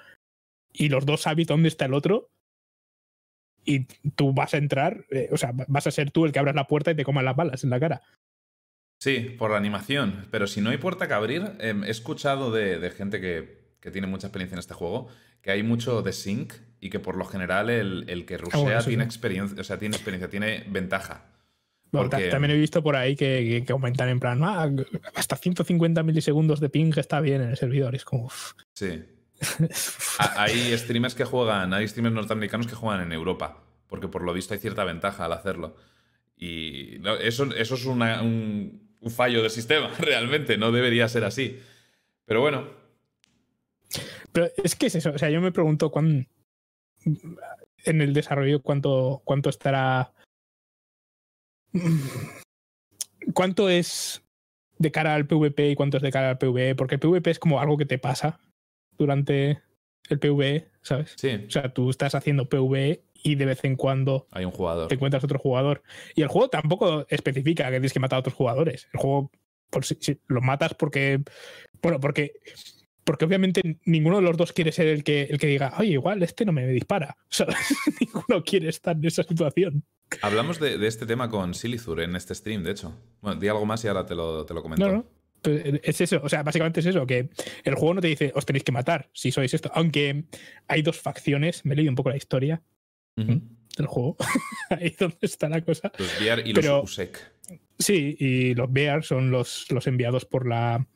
y 0.73 0.89
los 0.89 1.05
dos 1.05 1.21
sabes 1.21 1.47
dónde 1.47 1.69
está 1.69 1.85
el 1.85 1.93
otro, 1.93 2.29
y 3.65 3.85
tú 4.15 4.33
vas 4.33 4.53
a 4.53 4.57
entrar, 4.57 5.05
eh, 5.09 5.29
o 5.31 5.37
sea, 5.37 5.51
vas 5.67 5.87
a 5.87 5.91
ser 5.91 6.11
tú 6.11 6.25
el 6.25 6.31
que 6.31 6.39
abras 6.39 6.55
la 6.55 6.67
puerta 6.67 6.91
y 6.91 6.95
te 6.95 7.03
coman 7.03 7.25
las 7.25 7.35
balas 7.35 7.63
en 7.63 7.69
la 7.69 7.79
cara. 7.79 8.01
Sí, 8.99 9.35
por 9.37 9.51
la 9.51 9.57
animación. 9.57 10.27
Pero 10.31 10.47
si 10.47 10.61
no 10.61 10.69
hay 10.69 10.77
puerta 10.77 11.07
que 11.07 11.13
abrir, 11.13 11.43
eh, 11.59 11.73
he 11.85 11.89
escuchado 11.89 12.51
de, 12.51 12.79
de 12.79 12.89
gente 12.91 13.19
que, 13.19 13.73
que 13.79 13.91
tiene 13.91 14.07
mucha 14.07 14.27
experiencia 14.27 14.55
en 14.55 14.59
este 14.59 14.73
juego 14.73 15.09
que 15.41 15.51
hay 15.51 15.61
mucho 15.61 16.01
de 16.01 16.13
sync 16.13 16.53
y 16.79 16.89
que 16.89 16.99
por 16.99 17.17
lo 17.17 17.25
general 17.25 17.69
el, 17.69 18.05
el 18.07 18.25
que 18.25 18.37
rusea 18.37 18.57
Ah, 18.59 18.63
bueno, 18.63 18.79
eso 18.79 18.87
tiene 18.87 19.03
sí. 19.03 19.07
experiencia, 19.07 19.59
o 19.59 19.63
sea, 19.65 19.77
tiene 19.77 19.97
experiencia, 19.97 20.29
tiene 20.29 20.63
ventaja. 20.69 21.25
Bueno, 21.91 22.09
ta- 22.09 22.15
Porque- 22.15 22.29
También 22.31 22.51
he 22.51 22.57
visto 22.57 22.81
por 22.81 22.95
ahí 22.95 23.17
que, 23.17 23.45
que, 23.45 23.65
que 23.65 23.73
comentan 23.73 24.07
en 24.07 24.21
plan, 24.21 24.39
"Ah, 24.41 24.71
hasta 25.15 25.35
150 25.35 26.01
milisegundos 26.01 26.61
de 26.61 26.69
ping 26.69 26.93
está 26.95 27.19
bien 27.19 27.41
en 27.41 27.49
el 27.49 27.57
servidor. 27.57 27.93
Es 27.93 28.05
como. 28.05 28.31
Sí. 28.73 29.03
Ha- 30.19 30.43
Hay 30.43 30.77
streamers 30.77 31.15
que 31.15 31.25
juegan, 31.25 31.73
hay 31.73 31.87
streamers 31.87 32.15
norteamericanos 32.15 32.67
que 32.67 32.75
juegan 32.75 33.01
en 33.01 33.11
Europa, 33.11 33.63
porque 33.87 34.07
por 34.07 34.23
lo 34.23 34.33
visto 34.33 34.53
hay 34.53 34.59
cierta 34.59 34.83
ventaja 34.83 35.25
al 35.25 35.33
hacerlo. 35.33 35.75
Y 36.37 36.99
eso, 37.21 37.45
eso 37.53 37.75
es 37.75 37.85
un, 37.85 38.97
fallo 39.09 39.41
del 39.41 39.51
sistema, 39.51 39.89
realmente, 39.99 40.57
no 40.57 40.71
debería 40.71 41.07
ser 41.07 41.23
así. 41.23 41.59
Pero 42.25 42.41
bueno, 42.41 42.67
Pero 44.31 44.49
es 44.63 44.75
que 44.75 44.87
es 44.87 44.95
eso, 44.95 45.11
o 45.11 45.17
sea, 45.17 45.29
yo 45.29 45.41
me 45.41 45.51
pregunto 45.51 45.91
cuán 45.91 46.27
en 47.85 48.01
el 48.01 48.13
desarrollo 48.13 48.61
cuánto, 48.61 49.21
cuánto 49.25 49.49
estará. 49.49 50.13
¿Cuánto 53.33 53.69
es 53.69 54.21
de 54.77 54.91
cara 54.91 55.15
al 55.15 55.27
PvP 55.27 55.71
y 55.71 55.75
cuánto 55.75 55.97
es 55.97 56.03
de 56.03 56.11
cara 56.11 56.29
al 56.29 56.37
PvE? 56.37 56.75
Porque 56.75 56.97
PvP 56.97 57.31
es 57.31 57.39
como 57.39 57.59
algo 57.59 57.77
que 57.77 57.85
te 57.85 57.97
pasa 57.97 58.39
durante 58.97 59.61
el 60.09 60.19
PvE, 60.19 60.69
¿sabes? 60.81 61.13
sí, 61.15 61.45
O 61.47 61.51
sea, 61.51 61.73
tú 61.73 61.89
estás 61.89 62.15
haciendo 62.15 62.49
PvE 62.49 63.03
y 63.23 63.35
de 63.35 63.45
vez 63.45 63.63
en 63.63 63.75
cuando 63.75 64.27
hay 64.31 64.45
un 64.45 64.51
jugador. 64.51 64.89
te 64.89 64.95
encuentras 64.95 65.23
otro 65.23 65.39
jugador. 65.39 65.81
Y 66.15 66.21
el 66.21 66.27
juego 66.27 66.49
tampoco 66.49 67.05
especifica 67.09 67.65
que 67.65 67.71
tienes 67.71 67.93
que 67.93 67.99
matar 67.99 68.17
a 68.17 68.19
otros 68.19 68.35
jugadores. 68.35 68.89
El 68.93 68.99
juego 68.99 69.31
por 69.69 69.85
si, 69.85 69.97
si 69.99 70.19
los 70.27 70.43
matas 70.43 70.73
porque. 70.73 71.21
Bueno, 71.81 71.99
porque. 71.99 72.33
Porque 73.05 73.25
obviamente 73.25 73.79
ninguno 73.83 74.17
de 74.17 74.21
los 74.21 74.37
dos 74.37 74.53
quiere 74.53 74.71
ser 74.71 74.87
el 74.87 75.03
que, 75.03 75.23
el 75.23 75.37
que 75.37 75.47
diga, 75.47 75.73
oye, 75.77 75.91
igual 75.91 76.23
este 76.23 76.45
no 76.45 76.53
me 76.53 76.65
dispara. 76.67 77.17
¿sabes? 77.29 77.57
ninguno 77.99 78.43
quiere 78.43 78.69
estar 78.69 78.95
en 78.95 79.05
esa 79.05 79.23
situación. 79.23 79.83
Hablamos 80.21 80.59
de, 80.59 80.77
de 80.77 80.87
este 80.87 81.05
tema 81.05 81.29
con 81.29 81.53
Silizur 81.53 81.99
en 81.99 82.15
este 82.15 82.33
stream, 82.35 82.63
de 82.63 82.71
hecho. 82.71 82.95
Bueno, 83.21 83.39
di 83.41 83.47
algo 83.47 83.65
más 83.65 83.83
y 83.83 83.87
ahora 83.89 84.05
te 84.05 84.15
lo, 84.15 84.45
te 84.45 84.53
lo 84.53 84.61
comento. 84.61 84.87
No, 84.87 84.93
no. 84.93 85.05
Pues 85.43 85.79
Es 85.83 86.01
eso, 86.01 86.21
o 86.23 86.29
sea, 86.29 86.41
básicamente 86.41 86.79
es 86.79 86.85
eso, 86.87 87.05
que 87.05 87.29
el 87.63 87.75
juego 87.75 87.93
no 87.95 88.01
te 88.01 88.07
dice, 88.07 88.31
os 88.33 88.45
tenéis 88.45 88.63
que 88.63 88.71
matar 88.71 89.09
si 89.13 89.31
sois 89.31 89.53
esto. 89.53 89.69
Aunque 89.75 90.23
hay 90.67 90.81
dos 90.81 90.99
facciones, 90.99 91.65
me 91.65 91.73
he 91.73 91.77
leído 91.77 91.91
un 91.91 91.95
poco 91.95 92.09
la 92.09 92.17
historia 92.17 92.61
Ujú. 93.17 93.41
del 93.77 93.85
juego. 93.87 94.15
Ahí 94.69 94.87
es 94.87 94.97
donde 94.97 95.17
está 95.21 95.49
la 95.49 95.61
cosa. 95.61 95.91
Los 95.99 96.19
VR 96.21 96.41
y 96.49 96.53
Pero- 96.53 96.77
los 96.77 96.91
USEC. 96.91 97.31
Sí, 97.77 98.15
y 98.19 98.53
los 98.55 98.71
Bear 98.71 99.03
son 99.03 99.31
los, 99.31 99.69
los 99.71 99.85
enviados 99.87 100.25
por 100.25 100.47
la, 100.47 100.87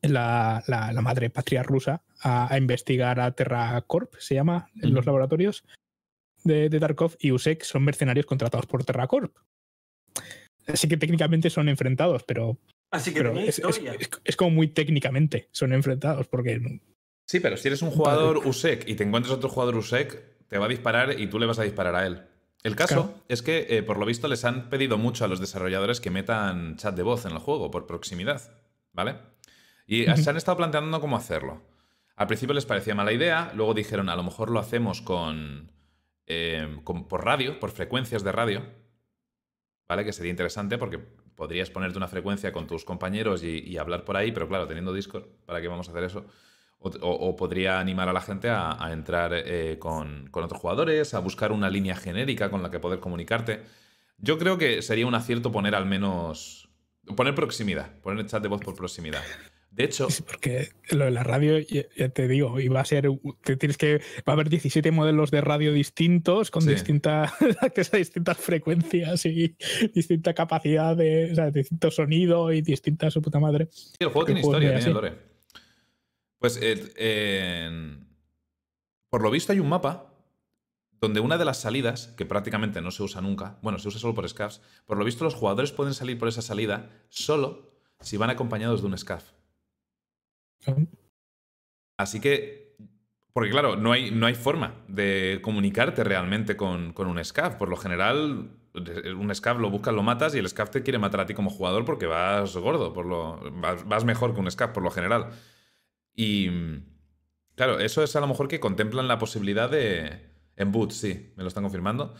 la, 0.00 0.62
la- 0.66 0.92
la 0.92 1.00
madre 1.02 1.28
patria 1.28 1.62
rusa 1.62 2.02
a, 2.20 2.52
a 2.52 2.56
investigar 2.56 3.20
a 3.20 3.32
TerraCorp, 3.32 4.14
se 4.18 4.34
llama, 4.36 4.70
en 4.80 4.94
los 4.94 5.04
laboratorios 5.04 5.64
de, 6.44 6.68
de 6.70 6.80
Tarkov, 6.80 7.16
y 7.18 7.32
USEC 7.32 7.62
son 7.64 7.84
mercenarios 7.84 8.26
contratados 8.26 8.66
por 8.66 8.84
TerraCorp. 8.84 9.36
Así 10.66 10.88
que 10.88 10.96
técnicamente 10.96 11.50
son 11.50 11.68
enfrentados, 11.68 12.22
pero, 12.24 12.58
Así 12.92 13.12
que 13.12 13.18
pero 13.20 13.30
tenía 13.32 13.48
es, 13.48 13.58
es- 13.58 13.64
historia. 13.68 13.94
es- 13.98 14.10
es 14.22 14.36
como 14.36 14.50
muy 14.52 14.68
técnicamente 14.68 15.48
son 15.50 15.72
enfrentados, 15.72 16.28
porque 16.28 16.80
Sí, 17.26 17.40
pero 17.40 17.56
si 17.56 17.66
eres 17.68 17.82
un 17.82 17.90
jugador 17.90 18.38
USEC 18.46 18.86
y 18.88 18.94
te 18.94 19.02
encuentras 19.04 19.34
otro 19.34 19.48
jugador 19.48 19.76
USEC, 19.76 20.46
te 20.48 20.58
va 20.58 20.66
a 20.66 20.68
disparar 20.68 21.18
y 21.18 21.26
tú 21.28 21.38
le 21.38 21.46
vas 21.46 21.58
a 21.58 21.62
disparar 21.62 21.94
a 21.96 22.06
él. 22.06 22.22
El 22.62 22.76
caso 22.76 23.22
es 23.28 23.42
que, 23.42 23.66
eh, 23.70 23.82
por 23.82 23.96
lo 23.98 24.06
visto, 24.06 24.28
les 24.28 24.44
han 24.44 24.68
pedido 24.70 24.98
mucho 24.98 25.24
a 25.24 25.28
los 25.28 25.40
desarrolladores 25.40 26.00
que 26.00 26.10
metan 26.10 26.76
chat 26.76 26.94
de 26.94 27.02
voz 27.02 27.24
en 27.24 27.32
el 27.32 27.38
juego 27.38 27.70
por 27.72 27.86
proximidad, 27.86 28.40
¿vale? 28.92 29.16
Y 29.86 30.04
se 30.04 30.30
han 30.30 30.36
estado 30.36 30.58
planteando 30.58 31.00
cómo 31.00 31.16
hacerlo. 31.16 31.62
Al 32.14 32.26
principio 32.28 32.54
les 32.54 32.66
parecía 32.66 32.94
mala 32.94 33.12
idea, 33.12 33.50
luego 33.56 33.74
dijeron, 33.74 34.08
a 34.10 34.14
lo 34.16 34.22
mejor 34.22 34.50
lo 34.50 34.60
hacemos 34.60 35.00
con, 35.00 35.72
eh, 36.26 36.76
por 36.84 37.24
radio, 37.24 37.58
por 37.58 37.70
frecuencias 37.70 38.22
de 38.22 38.30
radio, 38.32 38.62
¿vale? 39.88 40.04
Que 40.04 40.12
sería 40.12 40.30
interesante 40.30 40.78
porque 40.78 41.00
podrías 41.42 41.70
ponerte 41.70 41.98
una 41.98 42.06
frecuencia 42.06 42.52
con 42.52 42.68
tus 42.68 42.84
compañeros 42.84 43.42
y, 43.42 43.76
hablar 43.76 44.04
por 44.04 44.16
ahí, 44.16 44.30
pero 44.30 44.46
claro, 44.46 44.68
teniendo 44.68 44.92
Discord, 44.92 45.24
¿para 45.44 45.60
qué 45.60 45.66
vamos 45.66 45.88
a 45.88 45.90
hacer 45.90 46.04
eso? 46.04 46.24
O, 46.78 47.34
podría 47.34 47.80
animar 47.80 48.08
a 48.08 48.12
la 48.12 48.20
gente 48.20 48.48
a, 48.48 48.88
entrar 48.92 49.32
eh, 49.34 49.76
con, 49.80 50.30
otros 50.32 50.60
jugadores, 50.60 51.14
a 51.14 51.18
buscar 51.18 51.50
una 51.50 51.68
línea 51.68 51.96
genérica 51.96 52.48
con 52.48 52.62
la 52.62 52.70
que 52.70 52.78
poder 52.78 53.00
comunicarte. 53.00 53.64
Yo 54.18 54.38
creo 54.38 54.56
que 54.56 54.82
sería 54.82 55.04
un 55.04 55.16
acierto 55.16 55.50
poner 55.50 55.74
al 55.74 55.84
menos. 55.84 56.68
poner 57.16 57.34
proximidad, 57.34 57.90
poner 58.02 58.20
el 58.20 58.26
chat 58.28 58.40
de 58.40 58.48
voz 58.48 58.60
por 58.60 58.76
proximidad. 58.76 59.24
De 59.72 59.84
hecho. 59.84 60.08
porque 60.26 60.68
lo 60.90 61.06
de 61.06 61.10
la 61.10 61.22
radio, 61.22 61.58
ya 61.58 62.08
te 62.10 62.28
digo, 62.28 62.60
iba 62.60 62.80
a 62.80 62.84
ser. 62.84 63.08
Que 63.42 63.56
tienes 63.56 63.78
que. 63.78 64.02
Va 64.18 64.24
a 64.26 64.32
haber 64.32 64.50
17 64.50 64.90
modelos 64.90 65.30
de 65.30 65.40
radio 65.40 65.72
distintos 65.72 66.50
con 66.50 66.66
distintas 66.66 67.32
distintas 67.92 68.36
frecuencias 68.36 69.24
y 69.24 69.56
distinta 69.94 70.34
capacidad 70.34 70.94
de. 70.94 71.32
O 71.32 71.34
sea, 71.34 71.50
distinto 71.50 71.90
sonido 71.90 72.52
y 72.52 72.60
distintas 72.60 73.14
su 73.14 73.22
puta 73.22 73.40
madre. 73.40 73.68
Sí, 73.70 73.96
el 74.00 74.08
juego 74.08 74.26
tiene 74.26 74.40
historia, 74.40 74.76
tiene 74.76 74.92
lore. 74.92 75.12
Pues 76.38 76.58
eh, 76.60 77.96
por 79.08 79.22
lo 79.22 79.30
visto 79.30 79.52
hay 79.52 79.60
un 79.60 79.68
mapa 79.68 80.12
donde 81.00 81.20
una 81.20 81.36
de 81.36 81.44
las 81.44 81.60
salidas, 81.60 82.08
que 82.16 82.26
prácticamente 82.26 82.80
no 82.80 82.92
se 82.92 83.02
usa 83.02 83.20
nunca, 83.20 83.58
bueno, 83.60 83.78
se 83.78 83.88
usa 83.88 84.00
solo 84.00 84.14
por 84.14 84.28
scavs, 84.28 84.60
por 84.86 84.96
lo 84.96 85.04
visto 85.04 85.24
los 85.24 85.34
jugadores 85.34 85.72
pueden 85.72 85.94
salir 85.94 86.16
por 86.18 86.28
esa 86.28 86.42
salida 86.42 86.90
solo 87.08 87.72
si 88.00 88.16
van 88.16 88.30
acompañados 88.30 88.82
de 88.82 88.86
un 88.86 88.96
scav. 88.96 89.22
Así 91.96 92.20
que, 92.20 92.76
porque 93.32 93.50
claro, 93.50 93.76
no 93.76 93.92
hay, 93.92 94.10
no 94.10 94.26
hay 94.26 94.34
forma 94.34 94.84
de 94.88 95.40
comunicarte 95.42 96.04
realmente 96.04 96.56
con, 96.56 96.94
un 96.96 97.24
scav. 97.24 97.58
Por 97.58 97.68
lo 97.68 97.76
general, 97.76 98.50
un 98.74 99.34
scav 99.34 99.60
lo 99.60 99.70
buscas, 99.70 99.94
lo 99.94 100.02
matas 100.02 100.34
y 100.34 100.38
el 100.38 100.48
scav 100.48 100.70
te 100.70 100.82
quiere 100.82 100.98
matar 100.98 101.20
a 101.20 101.26
ti 101.26 101.34
como 101.34 101.50
jugador 101.50 101.84
porque 101.84 102.06
vas 102.06 102.56
gordo, 102.56 102.92
por 102.92 103.06
lo, 103.06 103.40
vas 103.86 104.04
mejor 104.04 104.34
que 104.34 104.40
un 104.40 104.50
scav 104.50 104.72
por 104.72 104.82
lo 104.82 104.90
general. 104.90 105.30
Y 106.14 106.48
claro, 107.54 107.78
eso 107.80 108.02
es 108.02 108.14
a 108.16 108.20
lo 108.20 108.26
mejor 108.26 108.48
que 108.48 108.60
contemplan 108.60 109.08
la 109.08 109.18
posibilidad 109.18 109.70
de... 109.70 110.30
En 110.54 110.70
boot, 110.70 110.90
sí, 110.90 111.32
me 111.36 111.42
lo 111.42 111.48
están 111.48 111.62
confirmando. 111.62 112.14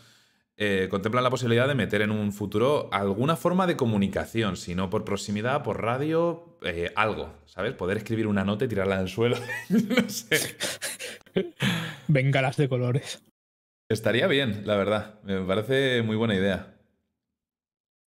Eh, 0.55 0.87
contemplan 0.89 1.23
la 1.23 1.31
posibilidad 1.31 1.67
de 1.67 1.73
meter 1.73 2.03
en 2.03 2.11
un 2.11 2.31
futuro 2.31 2.87
alguna 2.91 3.35
forma 3.35 3.65
de 3.65 3.75
comunicación, 3.75 4.55
si 4.55 4.75
no 4.75 4.89
por 4.89 5.03
proximidad, 5.03 5.63
por 5.63 5.81
radio, 5.81 6.57
eh, 6.61 6.91
algo, 6.95 7.33
¿sabes? 7.45 7.73
Poder 7.73 7.97
escribir 7.97 8.27
una 8.27 8.43
nota 8.43 8.65
y 8.65 8.67
tirarla 8.67 8.99
al 8.99 9.09
suelo. 9.09 9.37
no 9.69 10.09
sé. 10.09 10.55
Bengalas 12.07 12.57
de 12.57 12.69
colores. 12.69 13.23
Estaría 13.89 14.27
bien, 14.27 14.61
la 14.65 14.75
verdad. 14.75 15.19
Me 15.23 15.41
parece 15.41 16.03
muy 16.03 16.15
buena 16.15 16.35
idea. 16.35 16.75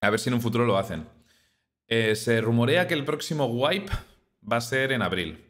A 0.00 0.10
ver 0.10 0.18
si 0.18 0.30
en 0.30 0.34
un 0.34 0.40
futuro 0.40 0.64
lo 0.64 0.78
hacen. 0.78 1.06
Eh, 1.88 2.16
se 2.16 2.40
rumorea 2.40 2.86
que 2.86 2.94
el 2.94 3.04
próximo 3.04 3.46
wipe 3.46 3.92
va 4.50 4.56
a 4.56 4.60
ser 4.62 4.92
en 4.92 5.02
abril. 5.02 5.44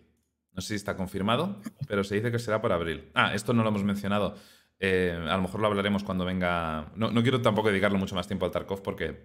No 0.52 0.60
sé 0.60 0.68
si 0.68 0.74
está 0.74 0.96
confirmado, 0.96 1.60
pero 1.86 2.02
se 2.02 2.16
dice 2.16 2.32
que 2.32 2.38
será 2.38 2.60
por 2.60 2.72
abril. 2.72 3.08
Ah, 3.14 3.34
esto 3.34 3.52
no 3.52 3.62
lo 3.62 3.68
hemos 3.68 3.84
mencionado. 3.84 4.36
Eh, 4.80 5.14
a 5.14 5.36
lo 5.36 5.42
mejor 5.42 5.60
lo 5.60 5.66
hablaremos 5.66 6.02
cuando 6.02 6.24
venga. 6.24 6.90
No, 6.96 7.22
quiero 7.22 7.40
tampoco 7.40 7.68
dedicarle 7.68 7.98
mucho 7.98 8.14
más 8.14 8.26
tiempo 8.26 8.46
al 8.46 8.50
Tarkov 8.50 8.82
porque 8.82 9.22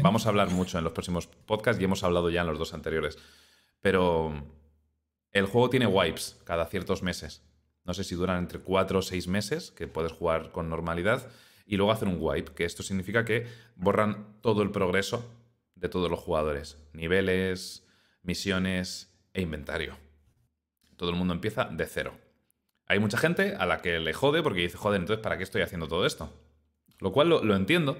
vamos 0.00 0.26
a 0.26 0.28
hablar 0.28 0.50
mucho 0.50 0.78
en 0.78 0.84
los 0.84 0.92
próximos 0.92 1.26
podcasts 1.26 1.80
y 1.80 1.84
hemos 1.84 2.04
hablado 2.04 2.30
ya 2.30 2.42
en 2.42 2.46
los 2.46 2.58
dos 2.58 2.72
anteriores. 2.72 3.18
Pero 3.80 4.32
el 5.32 5.46
juego 5.46 5.68
tiene 5.70 5.86
wipes 5.86 6.40
cada 6.44 6.66
ciertos 6.66 7.02
meses. 7.02 7.42
No 7.84 7.94
sé 7.94 8.04
si 8.04 8.14
duran 8.14 8.38
entre 8.38 8.60
4 8.60 9.00
o 9.00 9.02
6 9.02 9.26
meses, 9.26 9.72
que 9.72 9.88
puedes 9.88 10.12
jugar 10.12 10.52
con 10.52 10.70
normalidad, 10.70 11.28
y 11.66 11.76
luego 11.76 11.90
hacer 11.90 12.06
un 12.06 12.18
wipe, 12.20 12.52
que 12.52 12.64
esto 12.64 12.84
significa 12.84 13.24
que 13.24 13.46
borran 13.74 14.40
todo 14.40 14.62
el 14.62 14.70
progreso 14.70 15.28
de 15.74 15.88
todos 15.88 16.08
los 16.08 16.20
jugadores. 16.20 16.78
Niveles, 16.92 17.84
misiones, 18.22 19.12
e 19.34 19.40
inventario. 19.42 19.96
Todo 20.96 21.10
el 21.10 21.16
mundo 21.16 21.34
empieza 21.34 21.64
de 21.64 21.86
cero. 21.86 22.14
Hay 22.92 22.98
mucha 22.98 23.16
gente 23.16 23.54
a 23.56 23.64
la 23.64 23.80
que 23.80 23.98
le 24.00 24.12
jode 24.12 24.42
porque 24.42 24.60
dice, 24.60 24.76
joder, 24.76 25.00
entonces, 25.00 25.22
¿para 25.22 25.38
qué 25.38 25.44
estoy 25.44 25.62
haciendo 25.62 25.88
todo 25.88 26.04
esto? 26.04 26.30
Lo 26.98 27.10
cual 27.10 27.30
lo, 27.30 27.56
entiendo, 27.56 27.96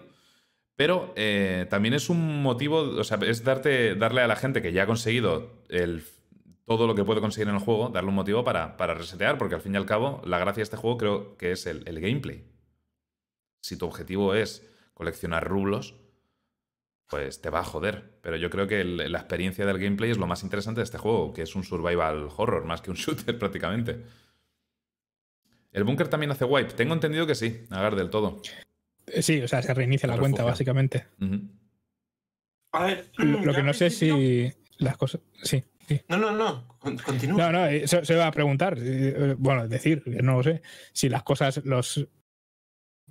pero 0.76 1.14
eh, 1.16 1.66
también 1.70 1.95
es 1.95 2.11
un 2.11 2.43
motivo, 2.43 2.80
o 2.80 3.03
sea, 3.03 3.18
es 3.22 3.43
darte, 3.43 3.95
darle 3.95 4.20
a 4.20 4.26
la 4.26 4.36
gente 4.36 4.61
que 4.61 4.74
ya 4.74 4.82
ha 4.82 4.86
conseguido 4.86 5.64
el, 5.70 6.05
todo 6.66 6.86
lo 6.86 6.95
que 6.95 7.05
puede 7.05 7.22
conseguir 7.22 7.49
en 7.49 7.55
el 7.55 7.62
juego, 7.62 7.88
darle 7.88 8.11
un 8.11 8.16
motivo 8.16 8.45
para, 8.45 8.76
para, 8.76 8.93
resetear, 8.93 9.38
porque 9.38 9.55
al 9.55 9.62
fin 9.62 9.72
y 9.72 9.78
al 9.78 9.86
cabo, 9.86 10.20
la 10.26 10.38
gracia 10.38 10.61
de 10.61 10.64
este 10.64 10.76
juego 10.76 10.99
creo 10.99 11.38
que 11.38 11.53
es 11.53 11.64
el, 11.64 11.88
el 11.88 11.99
gameplay. 11.99 12.45
Si 13.62 13.78
tu 13.78 13.86
objetivo 13.86 14.34
es 14.34 14.68
coleccionar 14.93 15.49
rublos, 15.49 15.95
pues 17.07 17.40
te 17.40 17.49
va 17.49 17.61
a 17.61 17.64
joder. 17.64 18.18
Pero 18.20 18.36
yo 18.36 18.51
creo 18.51 18.66
que 18.66 18.84
la 18.84 19.18
experiencia 19.20 19.64
del 19.64 19.78
gameplay 19.78 20.11
es 20.11 20.18
lo 20.18 20.26
más 20.26 20.43
interesante 20.43 20.80
de 20.80 20.84
este 20.84 20.99
juego, 20.99 21.32
que 21.32 21.40
es 21.40 21.57
un 21.57 21.64
survival 21.64 22.28
horror 22.36 22.66
más 22.66 22.82
que 22.82 22.90
un 22.90 22.97
shooter 22.99 23.38
prácticamente. 23.38 24.05
¿El 25.73 25.85
búnker 25.85 26.09
también 26.09 26.31
hace 26.31 26.45
wipe? 26.45 26.75
Tengo 26.75 26.95
entendido 26.95 27.27
que 27.27 27.35
sí, 27.35 27.64
Agar 27.70 27.97
del 27.97 28.11
todo. 28.11 28.43
Eh, 29.07 29.23
sí, 29.23 29.41
o 29.41 29.49
sea, 29.49 29.62
se 29.62 29.75
reinicia 29.75 30.09
la 30.09 30.18
cuenta, 30.18 30.45
básicamente. 30.45 31.07
A 32.73 32.85
ver. 32.85 33.11
Lo, 33.16 33.55
que 33.55 33.62
no 33.62 33.73
sé 33.73 33.91
si 33.91 34.53
las 34.79 34.97
cosas. 34.97 35.20
Sí. 35.43 35.64
No, 36.09 36.16
no, 36.16 36.33
no. 36.33 36.79
Continúa. 36.79 37.51
No, 37.51 37.53
no, 37.53 37.66
eh, 37.66 37.87
se, 37.87 38.14
va 38.14 38.27
a 38.27 38.33
preguntar. 38.33 38.79
Eh, 38.79 39.35
bueno, 39.39 39.66
decir, 39.68 40.03
no 40.07 40.37
lo 40.37 40.43
sé. 40.43 40.62
Si 40.93 41.09
las 41.09 41.23
cosas, 41.23 41.64
los. 41.64 42.07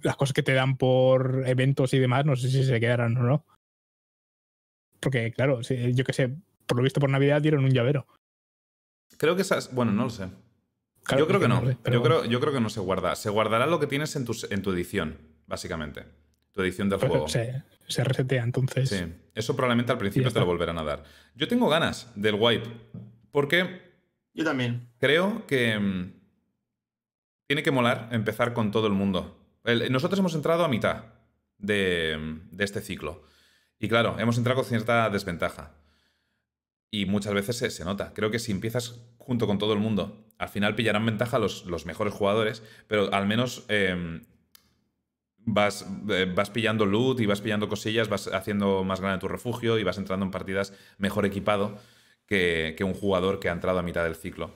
Las 0.03 0.15
cosas 0.15 0.33
que 0.33 0.41
te 0.41 0.53
dan 0.53 0.77
por 0.77 1.43
eventos 1.45 1.93
y 1.93 1.99
demás, 1.99 2.25
no 2.25 2.35
sé 2.35 2.49
si 2.49 2.63
se 2.63 2.79
quedarán 2.79 3.15
o 3.17 3.23
no. 3.23 3.45
Porque, 4.99 5.31
claro, 5.31 5.61
yo 5.61 6.03
qué 6.03 6.13
sé, 6.13 6.35
por 6.65 6.77
lo 6.77 6.83
visto 6.83 6.99
por 6.99 7.09
Navidad 7.09 7.41
dieron 7.41 7.65
un 7.65 7.71
llavero. 7.71 8.07
Creo 9.17 9.35
que 9.35 9.43
esas. 9.43 9.73
Bueno, 9.73 9.91
no 9.91 10.05
lo 10.05 10.09
sé. 10.09 10.27
Yo 11.17 11.27
creo 11.27 11.39
que, 11.39 11.47
no. 11.47 11.63
yo, 11.63 12.03
creo, 12.03 12.25
yo 12.25 12.39
creo 12.39 12.53
que 12.53 12.59
no 12.59 12.69
se 12.69 12.79
guarda. 12.79 13.15
Se 13.15 13.29
guardará 13.29 13.65
lo 13.65 13.79
que 13.79 13.87
tienes 13.87 14.15
en 14.15 14.25
tu, 14.25 14.35
en 14.49 14.61
tu 14.61 14.71
edición, 14.71 15.17
básicamente. 15.47 16.05
Tu 16.51 16.61
edición 16.61 16.89
del 16.89 16.99
juego. 16.99 17.27
Se, 17.27 17.63
se, 17.87 18.03
resetea 18.03 18.43
entonces. 18.43 18.89
Sí. 18.89 19.05
Eso 19.33 19.55
probablemente 19.55 19.91
al 19.91 19.97
principio 19.97 20.31
te 20.31 20.39
lo 20.39 20.45
volverán 20.45 20.77
a 20.77 20.83
dar. 20.83 21.03
Yo 21.35 21.47
tengo 21.47 21.69
ganas 21.69 22.11
del 22.15 22.35
wipe. 22.35 22.69
Porque. 23.31 23.81
Yo 24.33 24.43
también. 24.43 24.89
Creo 24.99 25.45
que. 25.47 25.79
Mm, 25.79 26.13
tiene 27.47 27.63
que 27.63 27.71
molar 27.71 28.09
empezar 28.11 28.53
con 28.53 28.71
todo 28.71 28.87
el 28.87 28.93
mundo. 28.93 29.37
nosotros 29.89 30.19
hemos 30.19 30.35
entrado 30.35 30.63
a 30.63 30.69
mitad 30.69 31.05
de, 31.57 32.39
de 32.51 32.63
este 32.63 32.81
ciclo. 32.81 33.23
Y 33.77 33.89
claro, 33.89 34.15
hemos 34.19 34.37
entrado 34.37 34.61
con 34.61 34.69
cierta 34.69 35.09
desventaja. 35.09 35.71
Y 36.91 37.05
muchas 37.05 37.33
veces 37.33 37.57
se, 37.73 37.85
nota. 37.85 38.13
Creo 38.13 38.29
que 38.29 38.37
si 38.37 38.51
empiezas 38.51 38.99
junto 39.17 39.47
con 39.47 39.57
todo 39.57 39.73
el 39.73 39.79
mundo, 39.79 40.27
al 40.41 40.49
final 40.49 40.73
pillarán 40.73 41.05
ventaja 41.05 41.37
los, 41.37 41.67
los 41.67 41.85
mejores 41.85 42.15
jugadores, 42.15 42.63
pero 42.87 43.13
al 43.13 43.27
menos 43.27 43.63
em, 43.67 44.23
vas, 45.37 45.85
eh, 46.09 46.31
vas 46.33 46.49
pillando 46.49 46.87
loot 46.87 47.19
y 47.19 47.27
vas 47.27 47.41
pillando 47.41 47.69
cosillas, 47.69 48.09
vas 48.09 48.25
haciendo 48.25 48.83
más 48.83 49.01
grande 49.01 49.19
tu 49.19 49.27
refugio 49.27 49.77
y 49.77 49.83
vas 49.83 49.99
entrando 49.99 50.25
en 50.25 50.31
partidas 50.31 50.73
mejor 50.97 51.27
equipado 51.27 51.77
que, 52.25 52.75
un 52.83 52.95
jugador 52.95 53.39
que 53.39 53.49
ha 53.49 53.51
entrado 53.51 53.77
a 53.77 53.83
mitad 53.83 54.03
del 54.03 54.15
ciclo. 54.15 54.55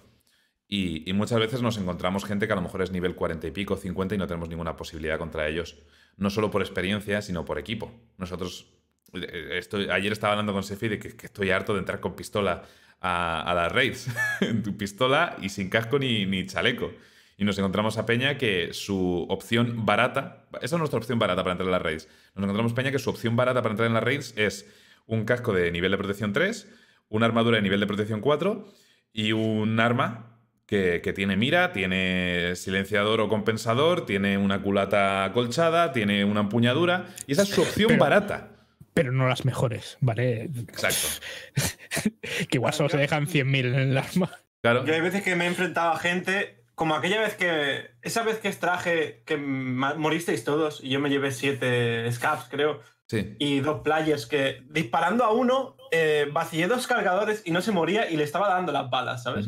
Y, 0.68 1.08
y, 1.08 1.14
muchas 1.14 1.40
veces 1.40 1.62
nos 1.62 1.78
encontramos 1.78 2.26
gente 2.26 2.48
que 2.48 2.54
a 2.54 2.56
lo 2.56 2.64
mejor 2.64 2.82
es 2.82 2.90
nivel 2.90 3.14
40 3.14 3.46
y 3.46 3.52
pico, 3.52 3.78
50 3.78 4.16
y 4.16 4.18
no 4.18 4.26
tenemos 4.26 4.50
ninguna 4.50 4.76
posibilidad 4.76 5.20
contra 5.20 5.48
ellos. 5.48 5.78
No 6.18 6.32
solo 6.32 6.50
por 6.50 6.64
experiencia, 6.64 7.22
sino 7.22 7.46
por 7.46 7.60
equipo. 7.60 7.92
Nosotros 8.18 8.74
eh, 9.14 9.58
estoy, 9.60 9.90
ayer 9.90 10.12
estaba 10.12 10.34
hablando 10.34 10.54
con 10.54 10.64
Sefi 10.64 10.88
de 10.88 10.98
que, 11.00 11.26
estoy 11.26 11.52
harto 11.52 11.74
de 11.74 11.80
entrar 11.80 12.00
con 12.00 12.16
pistola 12.16 12.64
a, 13.06 13.54
las 13.54 13.72
raids. 13.72 14.08
en 14.42 14.64
tu 14.64 14.76
pistola 14.76 15.38
y 15.42 15.50
sin 15.50 15.70
casco 15.70 16.00
ni, 16.00 16.26
ni, 16.26 16.46
chaleco. 16.46 16.92
Y 17.38 17.44
nos 17.44 17.58
encontramos 17.58 17.98
a 17.98 18.06
Peña 18.06 18.38
que 18.38 18.74
su 18.74 19.26
opción 19.30 19.86
barata, 19.86 20.46
esa 20.62 20.76
es 20.76 20.80
nuestra 20.80 21.00
opción 21.00 21.20
barata 21.20 21.44
para 21.44 21.52
entrar 21.52 21.68
en 21.68 21.72
las 21.72 21.82
raids. 21.82 22.08
Nos 22.34 22.44
encontramos 22.44 22.74
Peña 22.74 22.92
que 22.92 23.00
su 23.00 23.10
opción 23.10 23.36
barata 23.36 23.62
para 23.62 23.74
entrar 23.74 23.88
en 23.88 23.94
las 23.94 24.04
raids 24.04 24.34
es 24.38 24.66
un 25.06 25.26
casco 25.26 25.54
de 25.54 25.72
nivel 25.72 25.92
de 25.92 25.98
protección 25.98 26.34
3, 26.34 26.68
una 27.10 27.26
armadura 27.26 27.58
de 27.58 27.62
nivel 27.62 27.80
de 27.80 27.88
protección 27.88 28.22
4 28.22 28.68
y 29.12 29.34
un 29.34 29.80
arma 29.80 30.40
que, 30.66 31.02
que, 31.04 31.14
tiene 31.14 31.36
mira, 31.36 31.74
tiene 31.74 32.56
silenciador 32.56 33.22
o 33.22 33.30
compensador, 33.30 34.06
tiene 34.06 34.38
una 34.38 34.62
culata 34.62 35.26
acolchada, 35.26 35.92
tiene 35.92 36.26
una 36.26 36.40
empuñadura. 36.40 37.08
Y 37.28 37.34
esa 37.34 37.44
es 37.44 37.50
su 37.50 37.62
opción 37.62 37.98
barata 38.00 38.55
pero 38.96 39.12
no 39.12 39.28
las 39.28 39.44
mejores, 39.44 39.98
¿vale? 40.00 40.44
Exacto. 40.44 41.22
que 42.50 42.58
igual 42.58 42.74
solo 42.74 42.88
se 42.88 42.98
dejan 42.98 43.28
100.000 43.28 43.66
en 43.66 43.76
el 43.76 43.98
arma. 43.98 44.32
Claro. 44.62 44.86
Yo 44.86 44.94
hay 44.94 45.02
veces 45.02 45.22
que 45.22 45.36
me 45.36 45.44
he 45.44 45.48
enfrentado 45.48 45.92
a 45.92 46.00
gente 46.00 46.64
como 46.76 46.96
aquella 46.96 47.20
vez 47.20 47.36
que. 47.36 47.92
Esa 48.02 48.24
vez 48.24 48.38
que 48.38 48.48
extraje 48.48 49.22
que 49.26 49.36
moristeis 49.36 50.46
todos 50.46 50.82
y 50.82 50.90
yo 50.90 51.02
me 51.02 51.10
llevé 51.10 51.32
siete 51.32 52.10
scabs, 52.10 52.48
creo. 52.50 52.80
Sí. 53.08 53.36
Y 53.38 53.60
dos 53.60 53.82
players 53.82 54.26
que 54.26 54.64
disparando 54.70 55.26
a 55.26 55.34
uno, 55.34 55.76
eh, 55.92 56.30
vacié 56.32 56.68
dos 56.68 56.88
cargadores 56.88 57.44
y 57.46 57.52
no 57.52 57.62
se 57.62 57.74
moría 57.74 58.10
y 58.10 58.16
le 58.16 58.24
estaba 58.24 58.48
dando 58.48 58.72
las 58.72 58.90
balas, 58.90 59.24
¿sabes? 59.24 59.48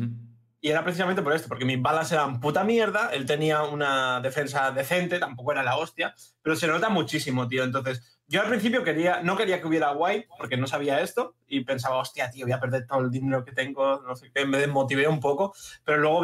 Y 0.60 0.70
era 0.70 0.82
precisamente 0.82 1.22
por 1.22 1.32
esto, 1.32 1.48
porque 1.48 1.64
mis 1.64 1.80
balas 1.80 2.10
eran 2.10 2.40
puta 2.40 2.64
mierda, 2.64 3.10
él 3.12 3.26
tenía 3.26 3.62
una 3.62 4.20
defensa 4.20 4.72
decente, 4.72 5.20
tampoco 5.20 5.52
era 5.52 5.62
la 5.62 5.76
hostia, 5.76 6.14
pero 6.42 6.56
se 6.56 6.66
nota 6.66 6.88
muchísimo, 6.88 7.46
tío. 7.46 7.62
Entonces, 7.62 8.20
yo 8.26 8.40
al 8.40 8.48
principio 8.48 8.82
quería, 8.82 9.22
no 9.22 9.36
quería 9.36 9.60
que 9.60 9.68
hubiera 9.68 9.92
white, 9.92 10.28
porque 10.36 10.56
no 10.56 10.66
sabía 10.66 11.00
esto, 11.00 11.36
y 11.46 11.60
pensaba, 11.64 11.98
hostia, 11.98 12.30
tío, 12.30 12.44
voy 12.44 12.52
a 12.52 12.60
perder 12.60 12.86
todo 12.88 13.00
el 13.00 13.10
dinero 13.10 13.44
que 13.44 13.52
tengo, 13.52 14.02
no 14.02 14.16
sé 14.16 14.32
qué, 14.34 14.44
me 14.46 14.58
desmotivé 14.58 15.06
un 15.06 15.20
poco, 15.20 15.54
pero 15.84 15.98
luego 15.98 16.22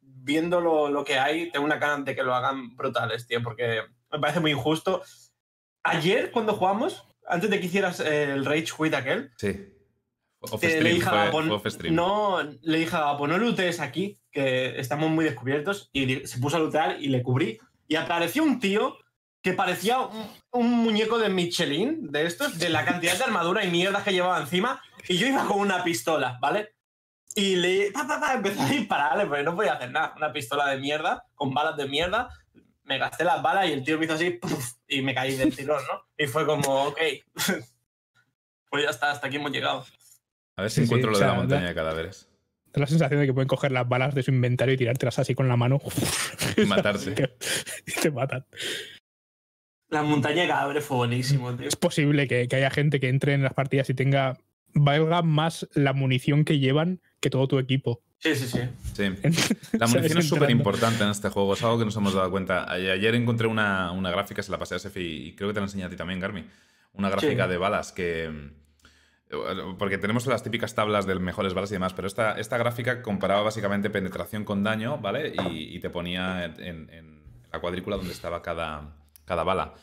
viendo 0.00 0.60
lo, 0.60 1.04
que 1.04 1.18
hay, 1.18 1.50
tengo 1.50 1.64
una 1.64 1.80
cara 1.80 1.96
de 1.96 2.14
que 2.14 2.22
lo 2.22 2.36
hagan 2.36 2.76
brutales, 2.76 3.26
tío, 3.26 3.42
porque 3.42 3.80
me 4.12 4.20
parece 4.20 4.38
muy 4.38 4.52
injusto. 4.52 5.02
Ayer, 5.82 6.30
cuando 6.30 6.54
jugamos, 6.54 7.08
antes 7.26 7.50
de 7.50 7.58
que 7.58 7.66
hicieras 7.66 7.98
el 7.98 8.44
Rage 8.44 8.68
Quit 8.78 8.94
aquel, 8.94 9.32
sí 9.36 9.72
le 10.60 10.94
dije 10.94 11.08
a 11.08 11.30
no, 11.90 12.42
le 12.42 12.78
dije 12.78 12.96
a 12.96 13.16
no 13.18 13.38
lootes 13.38 13.80
aquí, 13.80 14.18
que 14.30 14.78
estamos 14.80 15.10
muy 15.10 15.24
descubiertos, 15.24 15.90
y 15.92 16.26
se 16.26 16.38
puso 16.38 16.56
a 16.56 16.60
lootear 16.60 17.00
y 17.00 17.08
le 17.08 17.22
cubrí. 17.22 17.58
Y 17.88 17.96
apareció 17.96 18.42
un 18.42 18.58
tío 18.58 18.96
que 19.42 19.52
parecía 19.52 19.98
un, 20.52 20.70
muñeco 20.70 21.18
de 21.18 21.28
Michelin, 21.28 22.10
de 22.12 22.26
estos, 22.26 22.58
de 22.58 22.68
la 22.68 22.84
cantidad 22.84 23.16
de 23.16 23.24
armadura 23.24 23.64
y 23.64 23.70
mierda 23.70 24.04
que 24.04 24.12
llevaba 24.12 24.40
encima, 24.40 24.80
y 25.08 25.18
yo 25.18 25.26
iba 25.26 25.44
con 25.46 25.58
una 25.58 25.82
pistola, 25.82 26.38
¿vale? 26.40 26.74
Y 27.34 27.56
le 27.56 27.90
pa, 27.92 28.06
pa, 28.06 28.34
empecé 28.34 28.60
a 28.60 28.68
dispararle, 28.68 29.26
porque 29.26 29.42
no 29.42 29.56
podía 29.56 29.74
hacer 29.74 29.90
nada. 29.90 30.12
Una 30.16 30.32
pistola 30.32 30.68
de 30.68 30.78
mierda, 30.78 31.26
con 31.34 31.52
balas 31.52 31.76
de 31.76 31.88
mierda. 31.88 32.28
Me 32.84 32.98
gasté 32.98 33.24
las 33.24 33.42
balas 33.42 33.68
y 33.68 33.72
el 33.72 33.84
tío 33.84 33.98
me 33.98 34.04
hizo 34.04 34.14
así, 34.14 34.38
y 34.86 35.02
me 35.02 35.14
caí 35.14 35.34
del 35.34 35.54
tirón, 35.54 35.82
¿no? 35.90 36.04
Y 36.16 36.26
fue 36.26 36.44
como, 36.46 36.88
ok, 36.88 36.98
pues 38.70 38.84
ya 38.84 38.90
está, 38.90 39.10
hasta 39.10 39.26
aquí 39.26 39.36
hemos 39.36 39.50
llegado. 39.50 39.84
A 40.62 40.66
ver 40.66 40.70
si 40.70 40.82
encuentro 40.82 41.10
lo 41.10 41.18
de 41.18 41.26
la 41.26 41.34
montaña 41.34 41.66
de 41.66 41.74
cadáveres. 41.74 42.28
Da 42.72 42.80
la 42.80 42.86
sensación 42.86 43.18
de 43.18 43.26
que 43.26 43.34
pueden 43.34 43.48
coger 43.48 43.72
las 43.72 43.88
balas 43.88 44.14
de 44.14 44.22
su 44.22 44.30
inventario 44.30 44.74
y 44.74 44.76
tirártelas 44.76 45.18
así 45.18 45.34
con 45.34 45.48
la 45.48 45.56
mano. 45.56 45.80
Y 46.56 46.66
matarse. 46.66 47.14
y 47.86 48.00
te 48.00 48.10
matan. 48.12 48.44
La 49.88 50.04
montaña 50.04 50.42
de 50.42 50.48
cadáveres 50.48 50.84
fue 50.84 50.98
buenísimo, 50.98 51.52
tío. 51.56 51.66
Es 51.66 51.74
posible 51.74 52.28
que, 52.28 52.46
haya 52.54 52.70
gente 52.70 53.00
que 53.00 53.08
entre 53.08 53.34
en 53.34 53.42
las 53.42 53.54
partidas 53.54 53.90
y 53.90 53.94
tenga. 53.94 54.38
valga 54.72 55.22
más 55.22 55.68
la 55.74 55.94
munición 55.94 56.44
que 56.44 56.60
llevan 56.60 57.00
que 57.18 57.28
todo 57.28 57.48
tu 57.48 57.58
equipo. 57.58 58.02
Sí, 58.18 58.36
sí, 58.36 58.46
sí. 58.46 58.60
sí. 58.92 59.56
La 59.78 59.88
munición 59.88 60.18
es 60.18 60.28
súper 60.28 60.50
importante 60.50 61.02
en 61.02 61.10
este 61.10 61.28
juego. 61.28 61.54
Es 61.54 61.62
algo 61.64 61.80
que 61.80 61.86
nos 61.86 61.96
hemos 61.96 62.14
dado 62.14 62.30
cuenta. 62.30 62.70
Ayer 62.70 63.16
encontré 63.16 63.48
una, 63.48 63.92
gráfica, 64.12 64.44
se 64.44 64.52
la 64.52 64.58
pasé 64.58 64.76
a 64.76 64.78
Sefi 64.78 65.00
y 65.00 65.34
creo 65.34 65.48
que 65.48 65.54
te 65.54 65.60
la 65.60 65.66
enseñé 65.66 65.84
a 65.84 65.90
ti 65.90 65.96
también, 65.96 66.20
Garmi. 66.20 66.44
Una 66.92 67.10
gráfica 67.10 67.48
de 67.48 67.56
balas 67.56 67.90
que 67.90 68.52
porque 69.78 69.98
tenemos 69.98 70.26
las 70.26 70.42
típicas 70.42 70.74
tablas 70.74 71.06
de 71.06 71.14
mejores 71.18 71.54
balas 71.54 71.70
y 71.70 71.74
demás, 71.74 71.94
pero 71.94 72.06
esta, 72.06 72.38
esta 72.38 72.58
gráfica 72.58 73.02
comparaba 73.02 73.42
básicamente 73.42 73.90
penetración 73.90 74.44
con 74.44 74.62
daño, 74.62 74.98
¿vale? 74.98 75.32
Y, 75.50 75.78
te 75.80 75.90
ponía 75.90 76.44
en, 76.44 77.22
la 77.50 77.60
cuadrícula 77.60 77.96
donde 77.96 78.12
estaba 78.12 78.42
cada, 78.42 78.96
cada 79.24 79.42
bala. 79.42 79.74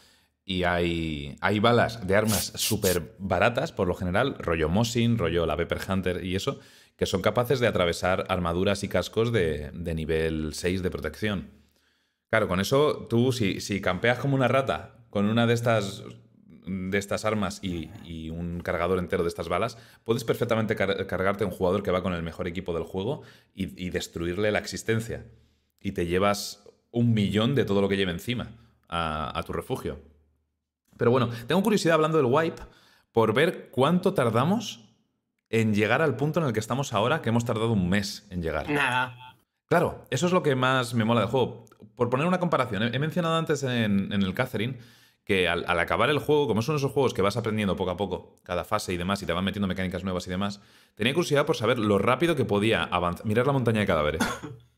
Y 0.46 0.64
hay, 0.64 1.36
hay 1.42 1.60
balas 1.60 2.06
de 2.08 2.16
armas 2.16 2.54
súper 2.56 3.16
baratas, 3.20 3.72
por 3.72 3.88
lo 3.88 3.94
general, 3.96 4.36
rollo 4.40 4.70
Mosin, 4.70 5.18
rollo 5.18 5.46
la 5.46 5.58
Pepper 5.58 5.80
Hunter 5.88 6.24
y 6.24 6.36
eso, 6.36 6.60
que 6.96 7.06
son 7.06 7.22
capaces 7.22 7.60
de 7.60 7.68
atravesar 7.68 8.26
armaduras 8.30 8.84
y 8.84 8.88
cascos 8.88 9.32
de, 9.32 9.72
nivel 9.74 10.54
6 10.54 10.82
de 10.82 10.92
protección. 10.92 11.52
Claro, 12.30 12.48
con 12.48 12.60
eso 12.60 13.08
tú, 13.10 13.32
si, 13.32 13.62
si 13.62 13.82
campeas 13.82 14.20
como 14.20 14.36
una 14.36 14.48
rata 14.48 14.96
con 15.10 15.26
una 15.26 15.48
de 15.48 15.54
estas 15.54 16.04
de 16.70 16.98
estas 16.98 17.26
armas 17.26 17.60
y, 17.64 18.30
un 18.30 18.62
cargador 18.62 19.00
entero 19.00 19.24
de 19.24 19.30
estas 19.30 19.50
balas, 19.50 19.78
puedes 20.04 20.24
perfectamente 20.24 20.76
cargarte 20.76 21.44
a 21.44 21.48
un 21.48 21.54
jugador 21.54 21.84
que 21.84 21.92
va 21.92 22.04
con 22.04 22.14
el 22.14 22.24
mejor 22.24 22.48
equipo 22.48 22.74
del 22.74 22.84
juego 22.84 23.22
y, 23.54 23.90
destruirle 23.90 24.52
la 24.52 24.60
existencia. 24.60 25.26
Y 25.80 25.94
te 25.94 26.06
llevas 26.06 26.64
un 26.92 27.14
millón 27.14 27.56
de 27.56 27.66
todo 27.66 27.82
lo 27.82 27.90
que 27.90 27.98
lleve 27.98 28.12
encima 28.12 28.52
a, 28.88 29.42
tu 29.46 29.54
refugio. 29.54 30.00
Pero 30.98 31.12
bueno, 31.12 31.30
tengo 31.48 31.64
curiosidad 31.64 31.96
hablando 31.96 32.18
del 32.18 32.28
wipe 32.28 32.62
por 33.12 33.34
ver 33.34 33.70
cuánto 33.72 34.14
tardamos 34.14 34.86
en 35.50 35.74
llegar 35.74 36.02
al 36.02 36.16
punto 36.16 36.40
en 36.40 36.46
el 36.46 36.54
que 36.54 36.60
estamos 36.60 36.94
ahora, 36.94 37.22
que 37.22 37.30
hemos 37.30 37.46
tardado 37.46 37.72
un 37.72 37.90
mes 37.90 38.28
en 38.30 38.42
llegar. 38.42 38.70
Nada. 38.70 39.38
Claro, 39.66 40.06
eso 40.10 40.28
es 40.28 40.34
lo 40.34 40.44
que 40.44 40.56
más 40.56 40.94
me 40.94 41.06
mola 41.06 41.22
del 41.22 41.30
juego. 41.30 41.66
Por 41.96 42.10
poner 42.10 42.28
una 42.28 42.40
comparación, 42.40 42.94
he 42.94 43.00
mencionado 43.00 43.36
antes 43.36 43.64
en, 43.64 44.12
en 44.12 44.22
el 44.22 44.34
Catherine 44.34 44.78
que 45.30 45.48
al, 45.48 45.64
acabar 45.80 46.10
el 46.10 46.18
juego, 46.18 46.48
como 46.48 46.64
son 46.64 46.78
esos 46.78 46.92
juegos 46.92 47.14
que 47.14 47.22
vas 47.22 47.38
aprendiendo 47.38 47.76
poco 47.76 47.92
a 47.92 47.98
poco, 47.98 48.36
cada 48.42 48.64
fase 48.64 48.94
y 48.94 48.98
demás, 48.98 49.22
y 49.22 49.28
te 49.28 49.34
van 49.34 49.46
metiendo 49.46 49.68
mecánicas 49.68 50.04
nuevas 50.04 50.26
y 50.26 50.32
demás, 50.32 50.60
tenía 50.96 51.14
curiosidad 51.14 51.46
por 51.46 51.56
saber 51.56 51.78
lo 51.78 52.00
rápido 52.00 52.36
que 52.36 52.46
podía 52.46 52.82
avanzar. 52.82 53.28
Mirar 53.28 53.46
la 53.46 53.54
montaña 53.54 53.80
de 53.80 53.86
cadáveres. 53.86 54.24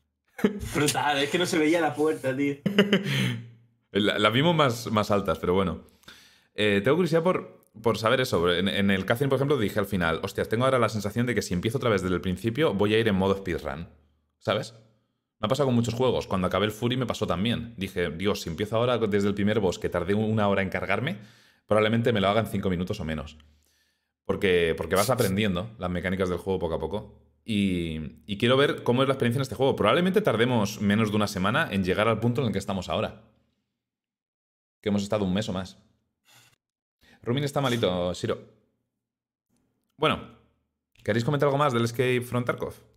Brutal, 0.74 1.22
es 1.22 1.30
que 1.30 1.38
no 1.38 1.46
se 1.46 1.56
veía 1.56 1.80
la 1.80 1.94
puerta, 1.94 2.36
tío. 2.36 2.56
la, 3.92 4.28
vimos 4.28 4.54
más, 4.54 4.92
más 4.92 5.10
altas, 5.10 5.38
pero 5.38 5.54
bueno. 5.54 5.86
Eh, 6.54 6.82
tengo 6.84 6.98
curiosidad 6.98 7.22
por, 7.22 7.58
por 7.80 7.96
saber 7.96 8.20
eso. 8.20 8.52
En, 8.52 8.90
el 8.90 9.06
Catherine, 9.06 9.30
por 9.30 9.36
ejemplo, 9.36 9.56
dije 9.56 9.78
al 9.78 9.86
final, 9.86 10.20
hostias, 10.22 10.50
tengo 10.50 10.66
ahora 10.66 10.78
la 10.78 10.90
sensación 10.90 11.24
de 11.24 11.34
que 11.34 11.40
si 11.40 11.54
empiezo 11.54 11.78
otra 11.78 11.88
vez 11.88 12.02
desde 12.02 12.14
el 12.14 12.20
principio, 12.20 12.74
voy 12.74 12.94
a 12.94 12.98
ir 12.98 13.08
en 13.08 13.14
modo 13.14 13.38
speedrun. 13.38 13.88
¿Sabes? 14.38 14.74
Me 15.42 15.46
ha 15.46 15.48
pasado 15.48 15.66
con 15.66 15.74
muchos 15.74 15.94
juegos. 15.94 16.28
Cuando 16.28 16.46
acabé 16.46 16.66
el 16.66 16.70
Fury 16.70 16.96
me 16.96 17.04
pasó 17.04 17.26
también. 17.26 17.74
Dije, 17.76 18.10
Dios, 18.10 18.42
si 18.42 18.48
empiezo 18.48 18.76
ahora 18.76 18.96
desde 18.98 19.26
el 19.26 19.34
primer 19.34 19.58
boss, 19.58 19.80
que 19.80 19.88
tardé 19.88 20.14
una 20.14 20.46
hora 20.46 20.62
en 20.62 20.68
cargarme, 20.68 21.18
probablemente 21.66 22.12
me 22.12 22.20
lo 22.20 22.28
haga 22.28 22.42
en 22.42 22.46
cinco 22.46 22.70
minutos 22.70 23.00
o 23.00 23.04
menos. 23.04 23.38
Porque, 24.24 24.76
porque 24.76 24.94
vas 24.94 25.10
aprendiendo 25.10 25.74
las 25.80 25.90
mecánicas 25.90 26.28
del 26.28 26.38
juego 26.38 26.60
poco 26.60 26.74
a 26.74 26.78
poco. 26.78 27.18
Y, 27.44 28.36
quiero 28.36 28.56
ver 28.56 28.84
cómo 28.84 29.02
es 29.02 29.08
la 29.08 29.14
experiencia 29.14 29.38
en 29.38 29.42
este 29.42 29.56
juego. 29.56 29.74
Probablemente 29.74 30.20
tardemos 30.20 30.80
menos 30.80 31.10
de 31.10 31.16
una 31.16 31.26
semana 31.26 31.66
en 31.72 31.82
llegar 31.82 32.06
al 32.06 32.20
punto 32.20 32.40
en 32.40 32.46
el 32.46 32.52
que 32.52 32.60
estamos 32.60 32.88
ahora. 32.88 33.24
Que 34.80 34.90
hemos 34.90 35.02
estado 35.02 35.24
un 35.24 35.34
mes 35.34 35.48
o 35.48 35.52
más. 35.52 35.76
Rumin 37.20 37.42
está 37.42 37.60
malito, 37.60 38.14
Shiro. 38.14 38.38
Bueno, 39.96 40.20
¿queréis 41.02 41.24
comentar 41.24 41.48
algo 41.48 41.58
más 41.58 41.72
del 41.72 41.82
Escape 41.82 42.20
from 42.20 42.44
Tarkov? 42.44 42.91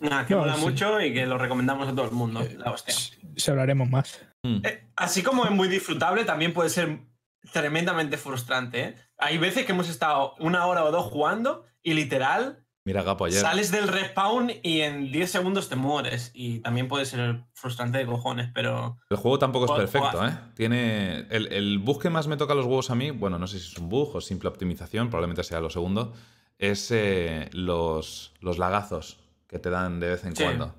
Nada, 0.00 0.26
que 0.26 0.34
mola 0.34 0.56
mucho 0.56 1.00
y 1.00 1.12
que 1.12 1.26
lo 1.26 1.36
recomendamos 1.36 1.86
a 1.86 1.94
todo 1.94 2.06
el 2.06 2.12
mundo. 2.12 2.40
Eh, 2.40 2.56
la 2.58 2.72
hostia. 2.72 2.94
Se 3.36 3.50
hablaremos 3.50 3.88
más. 3.88 4.18
Mm. 4.42 4.60
Eh, 4.64 4.88
así 4.96 5.22
como 5.22 5.44
es 5.44 5.50
muy 5.50 5.68
disfrutable, 5.68 6.24
también 6.24 6.54
puede 6.54 6.70
ser 6.70 7.00
tremendamente 7.52 8.16
frustrante. 8.16 8.80
¿eh? 8.82 8.94
Hay 9.18 9.36
veces 9.38 9.66
que 9.66 9.72
hemos 9.72 9.88
estado 9.88 10.34
una 10.38 10.66
hora 10.66 10.84
o 10.84 10.90
dos 10.90 11.04
jugando 11.04 11.66
y 11.82 11.92
literal. 11.92 12.64
Mira, 12.86 13.02
Gapo 13.02 13.26
ayer. 13.26 13.40
Sales 13.40 13.70
del 13.70 13.88
respawn 13.88 14.50
y 14.62 14.80
en 14.80 15.12
10 15.12 15.30
segundos 15.30 15.68
te 15.68 15.76
mueres. 15.76 16.30
Y 16.32 16.60
también 16.60 16.88
puede 16.88 17.04
ser 17.04 17.44
frustrante 17.52 17.98
de 17.98 18.06
cojones, 18.06 18.50
pero. 18.54 18.96
El 19.10 19.18
juego 19.18 19.38
tampoco 19.38 19.66
es 19.66 19.90
perfecto, 19.90 20.26
¿eh? 20.26 20.32
Tiene. 20.54 21.26
El, 21.28 21.52
el 21.52 21.78
bug 21.78 22.00
que 22.00 22.08
más 22.08 22.26
me 22.26 22.38
toca 22.38 22.54
los 22.54 22.64
huevos 22.64 22.90
a 22.90 22.94
mí, 22.94 23.10
bueno, 23.10 23.38
no 23.38 23.46
sé 23.46 23.58
si 23.58 23.70
es 23.70 23.76
un 23.76 23.90
bug 23.90 24.16
o 24.16 24.20
simple 24.22 24.48
optimización, 24.48 25.10
probablemente 25.10 25.44
sea 25.44 25.60
lo 25.60 25.68
segundo, 25.68 26.14
es 26.58 26.92
los, 27.52 28.32
los 28.40 28.58
lagazos 28.58 29.19
que 29.50 29.58
te 29.58 29.68
dan 29.68 29.98
de 29.98 30.10
vez 30.10 30.24
en 30.24 30.34
cuando. 30.34 30.72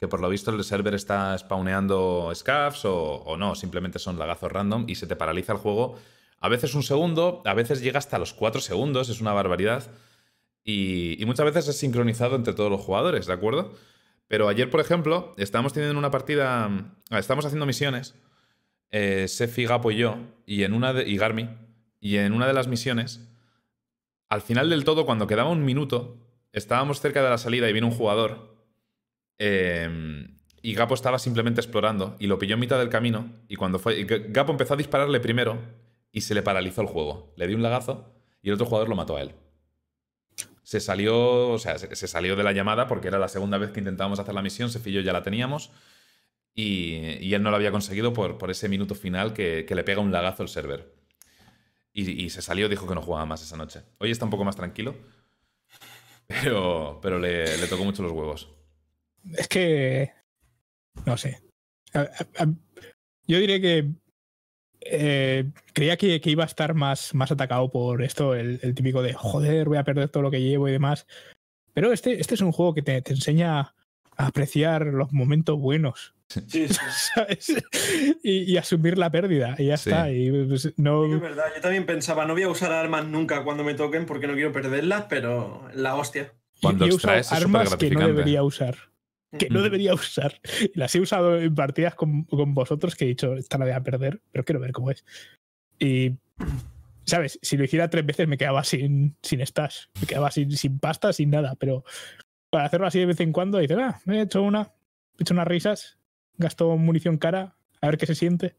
Que 0.00 0.08
por 0.08 0.20
lo 0.20 0.28
visto 0.28 0.50
el 0.50 0.62
server 0.64 0.94
está 0.94 1.38
spawneando 1.38 2.32
scavs 2.34 2.84
o, 2.84 3.36
no, 3.38 3.54
simplemente 3.54 4.00
son 4.00 4.18
lagazos 4.18 4.50
random 4.50 4.86
y 4.88 4.96
se 4.96 5.06
te 5.06 5.14
paraliza 5.14 5.52
el 5.52 5.58
juego. 5.58 5.96
A 6.40 6.48
veces 6.48 6.74
un 6.74 6.82
segundo, 6.82 7.42
a 7.44 7.54
veces 7.54 7.80
llega 7.80 7.98
hasta 7.98 8.18
los 8.18 8.34
cuatro 8.34 8.60
segundos, 8.60 9.08
es 9.08 9.20
una 9.20 9.32
barbaridad. 9.32 9.88
Y, 10.64 11.22
muchas 11.26 11.46
veces 11.46 11.68
es 11.68 11.78
sincronizado 11.78 12.34
entre 12.34 12.54
todos 12.54 12.70
los 12.70 12.80
jugadores, 12.80 13.26
¿de 13.26 13.32
acuerdo? 13.32 13.72
Pero 14.26 14.48
ayer, 14.48 14.68
por 14.68 14.80
ejemplo, 14.80 15.34
estábamos 15.38 15.72
teniendo 15.72 15.96
una 15.96 16.10
partida. 16.10 16.70
Estamos 17.10 17.46
haciendo 17.46 17.66
misiones. 17.66 18.16
Eh, 18.90 19.26
Sefi, 19.28 19.64
Gapo 19.64 19.92
y 19.92 19.96
yo, 19.96 20.16
y, 20.44 20.64
en 20.64 20.74
una 20.74 20.92
de, 20.92 21.08
y 21.08 21.16
Garmi. 21.16 21.48
Y 22.00 22.16
en 22.16 22.32
una 22.32 22.46
de 22.48 22.52
las 22.52 22.66
misiones, 22.66 23.28
al 24.28 24.42
final 24.42 24.70
del 24.70 24.84
todo, 24.84 25.06
cuando 25.06 25.26
quedaba 25.26 25.50
un 25.50 25.64
minuto, 25.64 26.27
estábamos 26.52 27.00
cerca 27.00 27.22
de 27.22 27.30
la 27.30 27.38
salida 27.38 27.68
y 27.68 27.72
vino 27.72 27.86
un 27.86 27.94
jugador. 27.94 28.56
Em, 29.38 30.36
y 30.62 30.74
Gapo 30.74 30.94
estaba 30.94 31.18
simplemente 31.18 31.60
explorando 31.60 32.16
y 32.18 32.26
lo 32.26 32.38
pilló 32.38 32.54
en 32.54 32.60
mitad 32.60 32.78
del 32.78 32.88
camino. 32.88 33.32
Y 33.48 33.56
cuando 33.56 33.78
fue. 33.78 34.04
Gapo 34.04 34.52
empezó 34.52 34.74
a 34.74 34.76
dispararle 34.76 35.20
primero 35.20 35.58
y 36.12 36.22
se 36.22 36.34
le 36.34 36.42
paralizó 36.42 36.82
el 36.82 36.88
juego. 36.88 37.32
Le 37.36 37.46
dio 37.46 37.56
un 37.56 37.62
lagazo 37.62 38.12
y 38.42 38.48
el 38.48 38.54
otro 38.54 38.66
jugador 38.66 38.88
lo 38.88 38.96
mató 38.96 39.16
a 39.16 39.22
él. 39.22 39.34
Se 40.62 40.80
salió, 40.80 41.48
o 41.50 41.58
sea, 41.58 41.78
se, 41.78 42.06
salió 42.06 42.36
de 42.36 42.42
la 42.42 42.52
llamada 42.52 42.88
porque 42.88 43.08
era 43.08 43.18
la 43.18 43.28
segunda 43.28 43.56
vez 43.56 43.70
que 43.70 43.78
intentábamos 43.80 44.18
hacer 44.18 44.34
la 44.34 44.42
misión. 44.42 44.70
Sefillo 44.70 45.00
ya 45.00 45.12
la 45.12 45.22
teníamos. 45.22 45.70
Y, 46.54 47.32
él 47.32 47.42
no 47.42 47.50
lo 47.50 47.56
había 47.56 47.70
conseguido 47.70 48.12
por, 48.12 48.36
por 48.36 48.50
ese 48.50 48.68
minuto 48.68 48.94
final 48.94 49.32
que, 49.32 49.64
le 49.68 49.84
pega 49.84 50.00
un 50.00 50.10
lagazo 50.10 50.42
el 50.42 50.48
server. 50.48 50.92
Y, 51.92 52.10
y, 52.10 52.30
se 52.30 52.42
salió, 52.42 52.68
dijo 52.68 52.86
que 52.86 52.94
no 52.94 53.00
jugaba 53.00 53.24
más 53.26 53.42
esa 53.42 53.56
noche. 53.56 53.82
Hoy 53.98 54.10
está 54.10 54.24
un 54.24 54.30
poco 54.30 54.44
más 54.44 54.56
tranquilo. 54.56 54.96
Pero, 56.28 57.00
pero 57.02 57.18
le, 57.18 57.44
tocó 57.68 57.84
mucho 57.84 58.02
los 58.02 58.12
huevos. 58.12 58.48
Es 59.36 59.48
que 59.48 60.12
no 61.06 61.16
sé. 61.16 61.40
Yo 63.26 63.38
diré 63.38 63.60
que 63.60 63.90
eh, 64.80 65.50
creía 65.72 65.96
que, 65.96 66.20
iba 66.24 66.44
a 66.44 66.46
estar 66.46 66.74
más, 66.74 67.14
más 67.14 67.32
atacado 67.32 67.70
por 67.70 68.02
esto, 68.02 68.34
el, 68.34 68.60
típico 68.74 69.02
de 69.02 69.14
joder, 69.14 69.68
voy 69.68 69.78
a 69.78 69.84
perder 69.84 70.08
todo 70.08 70.22
lo 70.22 70.30
que 70.30 70.42
llevo 70.42 70.68
y 70.68 70.72
demás. 70.72 71.06
Pero 71.74 71.92
este, 71.92 72.20
este 72.20 72.34
es 72.34 72.40
un 72.40 72.52
juego 72.52 72.74
que 72.74 72.82
te, 72.82 73.02
enseña 73.06 73.60
a 73.60 73.74
apreciar 74.16 74.86
los 74.86 75.12
momentos 75.12 75.58
buenos. 75.58 76.14
Sí, 76.28 76.66
Y, 78.22 78.56
asumir 78.58 78.98
la 78.98 79.10
pérdida, 79.10 79.54
y 79.58 79.66
ya 79.66 79.74
está. 79.74 80.10
Y, 80.10 80.30
pues, 80.46 80.74
no... 80.76 81.06
es 81.06 81.20
verdad, 81.20 81.46
yo 81.54 81.60
también 81.62 81.86
pensaba, 81.86 82.26
no 82.26 82.34
voy 82.34 82.42
a 82.42 82.48
usar 82.48 82.72
armas 82.72 83.06
nunca 83.06 83.44
cuando 83.44 83.64
me 83.64 83.74
toquen 83.74 84.04
porque 84.04 84.26
no 84.26 84.34
quiero 84.34 84.52
perderlas, 84.52 85.06
pero 85.08 85.68
la 85.74 85.94
hostia. 85.96 86.34
Cuando 86.60 86.84
he 86.84 86.88
extraes 86.88 87.32
armas 87.32 87.76
que 87.76 87.90
no 87.90 88.06
debería 88.06 88.42
usar. 88.42 88.76
Que 89.38 89.48
no 89.50 89.62
debería 89.62 89.94
usar. 89.94 90.40
Y 90.74 90.78
las 90.78 90.94
he 90.94 91.00
usado 91.00 91.38
en 91.38 91.54
partidas 91.54 91.94
con, 91.94 92.26
vosotros 92.26 92.94
que 92.94 93.04
he 93.04 93.08
dicho, 93.08 93.34
esta 93.34 93.58
la 93.58 93.66
voy 93.66 93.74
a 93.74 93.82
perder, 93.82 94.20
pero 94.32 94.44
quiero 94.44 94.60
ver 94.60 94.72
cómo 94.72 94.90
es. 94.90 95.04
Y, 95.78 96.16
¿sabes? 97.04 97.38
Si 97.42 97.56
lo 97.56 97.64
hiciera 97.64 97.90
tres 97.90 98.04
veces 98.04 98.26
me 98.28 98.38
quedaba 98.38 98.64
sin, 98.64 99.16
sin 99.22 99.46
stash. 99.46 99.86
Me 100.00 100.06
quedaba 100.06 100.30
sin, 100.30 100.50
sin 100.50 100.78
pasta, 100.78 101.12
sin 101.12 101.30
nada. 101.30 101.54
Pero 101.56 101.84
para 102.50 102.64
hacerlo 102.64 102.86
así 102.86 102.98
de 102.98 103.06
vez 103.06 103.20
en 103.20 103.32
cuando, 103.32 103.58
dices, 103.58 103.78
ah, 103.78 104.00
me 104.04 104.18
he 104.18 104.22
hecho 104.22 104.42
una, 104.42 104.72
he 105.18 105.22
hecho 105.22 105.34
unas 105.34 105.46
risas, 105.46 105.97
gasto 106.38 106.76
munición 106.76 107.18
cara, 107.18 107.54
a 107.80 107.86
ver 107.86 107.98
qué 107.98 108.06
se 108.06 108.14
siente. 108.14 108.56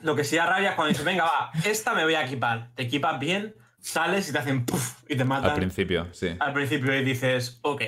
Lo 0.00 0.16
que 0.16 0.24
sí 0.24 0.36
da 0.36 0.46
rabia 0.46 0.70
es 0.70 0.74
cuando 0.76 0.88
dices, 0.88 1.04
venga, 1.04 1.24
va, 1.24 1.50
esta 1.64 1.94
me 1.94 2.04
voy 2.04 2.14
a 2.14 2.24
equipar. 2.24 2.70
Te 2.74 2.84
equipas 2.84 3.20
bien, 3.20 3.54
sales 3.78 4.28
y 4.28 4.32
te 4.32 4.38
hacen 4.38 4.64
puff 4.64 5.02
y 5.08 5.16
te 5.16 5.24
matan. 5.24 5.50
Al 5.50 5.56
principio, 5.56 6.08
sí. 6.12 6.36
Al 6.38 6.52
principio 6.52 6.98
y 6.98 7.04
dices, 7.04 7.58
ok. 7.62 7.82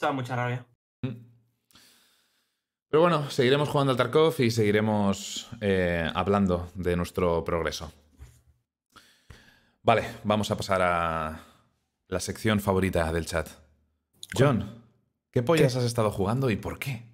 da 0.00 0.12
mucha 0.12 0.36
rabia. 0.36 0.66
Mm. 1.02 1.26
Pero 2.88 3.00
bueno, 3.00 3.28
seguiremos 3.30 3.68
jugando 3.68 3.90
al 3.90 3.96
Tarkov 3.96 4.34
y 4.38 4.50
seguiremos 4.50 5.48
eh, 5.60 6.08
hablando 6.14 6.70
de 6.74 6.96
nuestro 6.96 7.42
progreso. 7.44 7.92
Vale, 9.82 10.04
vamos 10.24 10.50
a 10.50 10.56
pasar 10.56 10.82
a 10.82 11.40
la 12.08 12.20
sección 12.20 12.60
favorita 12.60 13.12
del 13.12 13.26
chat. 13.26 13.48
John, 14.36 14.82
¿qué 15.32 15.42
pollas 15.42 15.76
has 15.76 15.84
estado 15.84 16.10
jugando 16.10 16.50
y 16.50 16.56
por 16.56 16.78
qué? 16.78 17.04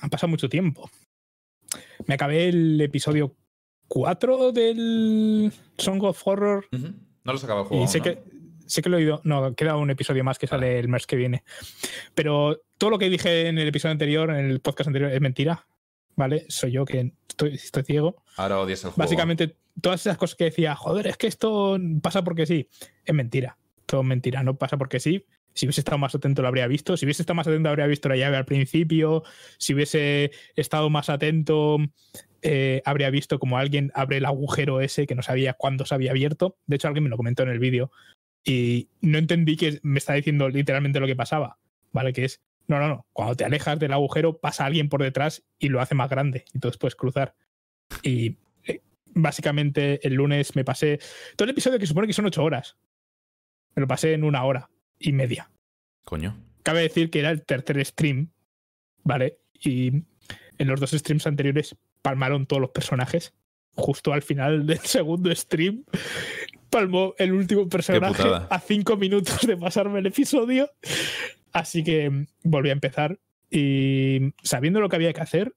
Han 0.00 0.10
pasado 0.10 0.28
mucho 0.28 0.48
tiempo. 0.48 0.90
Me 2.06 2.14
acabé 2.14 2.48
el 2.48 2.80
episodio 2.80 3.36
4 3.88 4.52
del 4.52 5.52
Song 5.76 6.02
of 6.04 6.26
Horror. 6.26 6.66
No 6.70 7.32
los 7.32 7.44
acabo 7.44 7.62
de 7.62 7.68
jugar. 7.68 7.84
Y 7.84 7.88
sé, 7.88 8.00
que, 8.00 8.22
sé 8.66 8.82
que 8.82 8.88
lo 8.88 8.98
he 8.98 9.02
oído. 9.02 9.20
No, 9.24 9.54
queda 9.54 9.76
un 9.76 9.90
episodio 9.90 10.24
más 10.24 10.38
que 10.38 10.46
sale 10.46 10.78
el 10.78 10.88
mes 10.88 11.06
que 11.06 11.16
viene. 11.16 11.44
Pero 12.14 12.62
todo 12.78 12.90
lo 12.90 12.98
que 12.98 13.10
dije 13.10 13.48
en 13.48 13.58
el 13.58 13.68
episodio 13.68 13.92
anterior, 13.92 14.30
en 14.30 14.46
el 14.46 14.60
podcast 14.60 14.88
anterior, 14.88 15.10
es 15.12 15.20
mentira. 15.20 15.66
¿Vale? 16.16 16.46
Soy 16.48 16.72
yo 16.72 16.84
que 16.84 17.12
estoy, 17.28 17.54
estoy 17.54 17.84
ciego. 17.84 18.22
Ahora 18.36 18.58
odias 18.58 18.80
el 18.80 18.90
juego. 18.90 18.98
Básicamente, 18.98 19.56
todas 19.80 20.00
esas 20.00 20.18
cosas 20.18 20.36
que 20.36 20.44
decía, 20.44 20.74
joder, 20.74 21.06
es 21.06 21.16
que 21.16 21.28
esto 21.28 21.78
pasa 22.02 22.24
porque 22.24 22.44
sí. 22.44 22.68
Es 23.04 23.14
mentira. 23.14 23.56
Todo 23.86 24.02
mentira. 24.02 24.42
No 24.42 24.56
pasa 24.56 24.76
porque 24.76 24.98
sí. 24.98 25.24
Si 25.58 25.66
hubiese 25.66 25.80
estado 25.80 25.98
más 25.98 26.14
atento 26.14 26.40
lo 26.40 26.46
habría 26.46 26.68
visto. 26.68 26.96
Si 26.96 27.04
hubiese 27.04 27.22
estado 27.22 27.34
más 27.34 27.48
atento 27.48 27.68
habría 27.68 27.88
visto 27.88 28.08
la 28.08 28.14
llave 28.14 28.36
al 28.36 28.44
principio. 28.44 29.24
Si 29.58 29.74
hubiese 29.74 30.30
estado 30.54 30.88
más 30.88 31.08
atento 31.08 31.78
eh, 32.42 32.80
habría 32.84 33.10
visto 33.10 33.40
como 33.40 33.58
alguien 33.58 33.90
abre 33.96 34.18
el 34.18 34.26
agujero 34.26 34.80
ese 34.80 35.08
que 35.08 35.16
no 35.16 35.22
sabía 35.22 35.54
cuándo 35.54 35.84
se 35.84 35.96
había 35.96 36.12
abierto. 36.12 36.56
De 36.66 36.76
hecho, 36.76 36.86
alguien 36.86 37.02
me 37.02 37.10
lo 37.10 37.16
comentó 37.16 37.42
en 37.42 37.48
el 37.48 37.58
vídeo 37.58 37.90
y 38.44 38.88
no 39.00 39.18
entendí 39.18 39.56
que 39.56 39.80
me 39.82 39.98
está 39.98 40.14
diciendo 40.14 40.48
literalmente 40.48 41.00
lo 41.00 41.08
que 41.08 41.16
pasaba, 41.16 41.58
¿vale? 41.90 42.12
Que 42.12 42.26
es, 42.26 42.40
no, 42.68 42.78
no, 42.78 42.86
no, 42.86 43.06
cuando 43.12 43.34
te 43.34 43.44
alejas 43.44 43.80
del 43.80 43.92
agujero 43.92 44.38
pasa 44.38 44.64
alguien 44.64 44.88
por 44.88 45.02
detrás 45.02 45.44
y 45.58 45.70
lo 45.70 45.80
hace 45.80 45.96
más 45.96 46.08
grande 46.08 46.44
y 46.52 46.58
entonces 46.58 46.78
puedes 46.78 46.94
cruzar. 46.94 47.34
Y 48.04 48.36
eh, 48.62 48.80
básicamente 49.06 50.06
el 50.06 50.14
lunes 50.14 50.54
me 50.54 50.64
pasé 50.64 51.00
todo 51.34 51.46
el 51.46 51.50
episodio 51.50 51.80
que 51.80 51.86
supone 51.86 52.06
que 52.06 52.12
son 52.12 52.26
ocho 52.26 52.44
horas. 52.44 52.76
Me 53.74 53.80
lo 53.80 53.88
pasé 53.88 54.12
en 54.12 54.22
una 54.22 54.44
hora 54.44 54.70
y 54.98 55.12
media. 55.12 55.50
Coño. 56.04 56.36
Cabe 56.62 56.82
decir 56.82 57.10
que 57.10 57.20
era 57.20 57.30
el 57.30 57.44
tercer 57.44 57.84
stream, 57.84 58.30
¿vale? 59.02 59.38
Y 59.54 59.88
en 60.58 60.68
los 60.68 60.80
dos 60.80 60.90
streams 60.90 61.26
anteriores 61.26 61.76
palmaron 62.02 62.46
todos 62.46 62.60
los 62.60 62.70
personajes. 62.70 63.34
Justo 63.74 64.12
al 64.12 64.22
final 64.22 64.66
del 64.66 64.80
segundo 64.80 65.34
stream, 65.34 65.84
palmó 66.70 67.14
el 67.18 67.32
último 67.32 67.68
personaje 67.68 68.22
a 68.50 68.60
cinco 68.60 68.96
minutos 68.96 69.46
de 69.46 69.56
pasarme 69.56 70.00
el 70.00 70.06
episodio. 70.06 70.70
Así 71.52 71.82
que 71.82 72.26
volví 72.42 72.70
a 72.70 72.72
empezar 72.72 73.18
y 73.50 74.34
sabiendo 74.42 74.80
lo 74.80 74.88
que 74.88 74.96
había 74.96 75.12
que 75.12 75.20
hacer, 75.20 75.54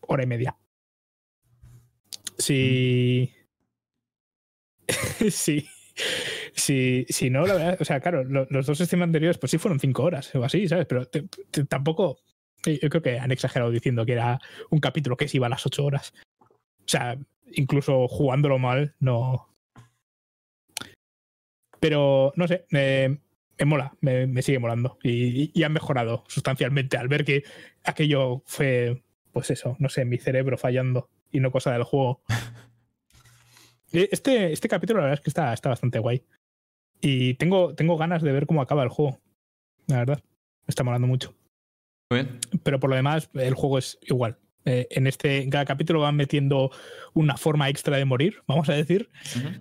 hora 0.00 0.22
y 0.22 0.26
media. 0.26 0.56
Si. 2.38 3.32
sí. 5.30 5.68
Si, 6.60 7.06
si 7.08 7.30
no, 7.30 7.46
la 7.46 7.54
verdad, 7.54 7.76
o 7.80 7.84
sea, 7.84 8.00
claro, 8.00 8.22
los, 8.24 8.66
dos 8.66 8.78
streams 8.78 9.04
anteriores, 9.04 9.38
pues 9.38 9.50
sí 9.50 9.58
fueron 9.58 9.80
cinco 9.80 10.02
horas 10.02 10.34
o 10.34 10.44
así, 10.44 10.68
¿sabes? 10.68 10.86
Pero 10.86 11.06
tampoco 11.68 12.18
yo 12.64 12.90
creo 12.90 13.02
que 13.02 13.18
han 13.18 13.32
exagerado 13.32 13.70
diciendo 13.70 14.04
que 14.04 14.12
era 14.12 14.40
un 14.70 14.80
capítulo 14.80 15.16
que 15.16 15.28
se 15.28 15.38
iba 15.38 15.46
a 15.46 15.50
las 15.50 15.64
8 15.64 15.84
horas. 15.84 16.12
O 16.40 16.88
sea, 16.88 17.18
incluso 17.52 18.08
jugándolo 18.08 18.58
mal, 18.58 18.94
no. 18.98 19.48
Pero, 21.78 22.32
no 22.36 22.46
sé, 22.46 22.66
me, 22.70 23.20
mola, 23.64 23.94
me, 24.00 24.42
sigue 24.42 24.58
molando. 24.58 24.98
Y, 25.02 25.58
y, 25.58 25.62
han 25.62 25.72
mejorado 25.72 26.24
sustancialmente 26.28 26.98
al 26.98 27.08
ver 27.08 27.24
que 27.24 27.44
aquello 27.84 28.42
fue, 28.44 29.02
pues 29.32 29.50
eso, 29.50 29.76
no 29.78 29.88
sé, 29.88 30.04
mi 30.04 30.18
cerebro 30.18 30.58
fallando 30.58 31.08
y 31.32 31.40
no 31.40 31.50
cosa 31.50 31.72
del 31.72 31.84
juego. 31.84 32.22
Este, 33.92 34.52
este 34.52 34.68
capítulo, 34.68 35.00
la 35.00 35.06
verdad 35.06 35.18
es 35.18 35.24
que 35.24 35.30
está, 35.30 35.52
está 35.52 35.68
bastante 35.68 35.98
guay. 35.98 36.24
Y 37.00 37.34
tengo, 37.34 37.74
tengo 37.74 37.96
ganas 37.96 38.22
de 38.22 38.32
ver 38.32 38.46
cómo 38.46 38.62
acaba 38.62 38.82
el 38.82 38.88
juego. 38.88 39.18
La 39.86 39.98
verdad, 39.98 40.22
me 40.66 40.68
está 40.68 40.84
molando 40.84 41.06
mucho. 41.06 41.34
Pero 42.62 42.80
por 42.80 42.90
lo 42.90 42.96
demás, 42.96 43.30
el 43.34 43.54
juego 43.54 43.78
es 43.78 43.98
igual. 44.02 44.38
Eh, 44.64 44.88
en 44.90 45.06
este 45.06 45.42
en 45.42 45.50
cada 45.50 45.64
capítulo 45.64 46.00
van 46.00 46.16
metiendo 46.16 46.70
una 47.14 47.36
forma 47.36 47.68
extra 47.70 47.96
de 47.96 48.04
morir, 48.04 48.42
vamos 48.46 48.68
a 48.68 48.74
decir, 48.74 49.08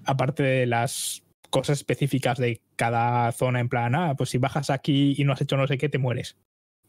aparte 0.04 0.44
de 0.44 0.66
las 0.66 1.24
cosas 1.50 1.78
específicas 1.78 2.38
de 2.38 2.62
cada 2.76 3.32
zona 3.32 3.62
en 3.62 3.70
plan, 3.70 3.96
ah, 3.96 4.16
pues 4.18 4.32
si 4.32 4.38
bajas 4.40 4.70
aquí 4.70 5.16
y 5.18 5.24
no 5.24 5.34
has 5.34 5.42
hecho 5.42 5.56
no 5.56 5.68
sé 5.68 5.78
qué, 5.78 5.88
te 5.88 6.00
mueres, 6.00 6.38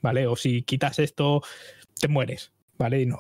¿vale? 0.02 0.26
O 0.26 0.34
si 0.34 0.62
quitas 0.62 0.98
esto, 0.98 1.42
te 2.00 2.08
mueres, 2.08 2.52
¿vale? 2.76 3.00
Y 3.00 3.06
no, 3.06 3.18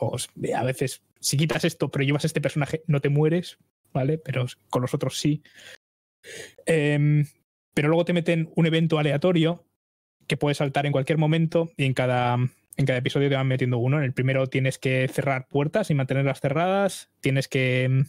a 0.56 0.64
veces, 0.64 1.02
si 1.20 1.36
quitas 1.36 1.64
esto 1.64 1.88
pero 1.90 2.04
llevas 2.04 2.24
este 2.24 2.40
personaje, 2.40 2.82
no 2.88 3.00
te 3.00 3.10
mueres, 3.10 3.58
¿vale? 3.92 4.18
Pero 4.18 4.46
con 4.70 4.82
los 4.82 4.92
otros 4.92 5.18
sí. 5.18 5.42
Em, 6.66 7.26
pero 7.74 7.88
luego 7.88 8.04
te 8.04 8.12
meten 8.12 8.50
un 8.56 8.66
evento 8.66 8.98
aleatorio 8.98 9.64
que 10.26 10.36
puedes 10.36 10.58
saltar 10.58 10.86
en 10.86 10.92
cualquier 10.92 11.18
momento 11.18 11.70
y 11.76 11.84
en 11.84 11.94
cada, 11.94 12.34
en 12.34 12.86
cada 12.86 12.98
episodio 12.98 13.28
te 13.28 13.36
van 13.36 13.48
metiendo 13.48 13.78
uno. 13.78 13.98
En 13.98 14.04
el 14.04 14.12
primero 14.12 14.46
tienes 14.46 14.78
que 14.78 15.08
cerrar 15.08 15.48
puertas 15.48 15.90
y 15.90 15.94
mantenerlas 15.94 16.40
cerradas. 16.40 17.10
Tienes 17.20 17.48
que 17.48 18.04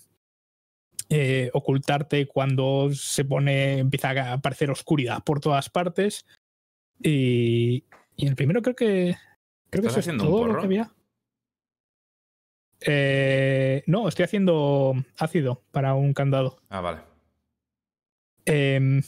eh, 1.09 1.49
ocultarte 1.53 2.27
cuando 2.27 2.89
se 2.93 3.25
pone, 3.25 3.79
empieza 3.79 4.11
a 4.11 4.33
aparecer 4.33 4.71
oscuridad 4.71 5.23
por 5.23 5.39
todas 5.39 5.69
partes. 5.69 6.25
Y, 7.01 7.85
y 8.15 8.23
en 8.23 8.29
el 8.29 8.35
primero 8.35 8.61
creo 8.61 8.75
que. 8.75 9.15
Creo 9.69 9.83
que 9.83 9.89
eso 9.89 9.99
es 9.99 10.17
todo 10.17 10.47
lo 10.47 10.59
que 10.59 10.65
había. 10.65 10.91
Eh, 12.81 13.83
no, 13.85 14.07
estoy 14.07 14.25
haciendo 14.25 14.95
ácido 15.17 15.63
para 15.71 15.93
un 15.93 16.13
candado. 16.13 16.59
Ah, 16.69 16.81
vale. 16.81 17.10
Eh, 18.45 19.01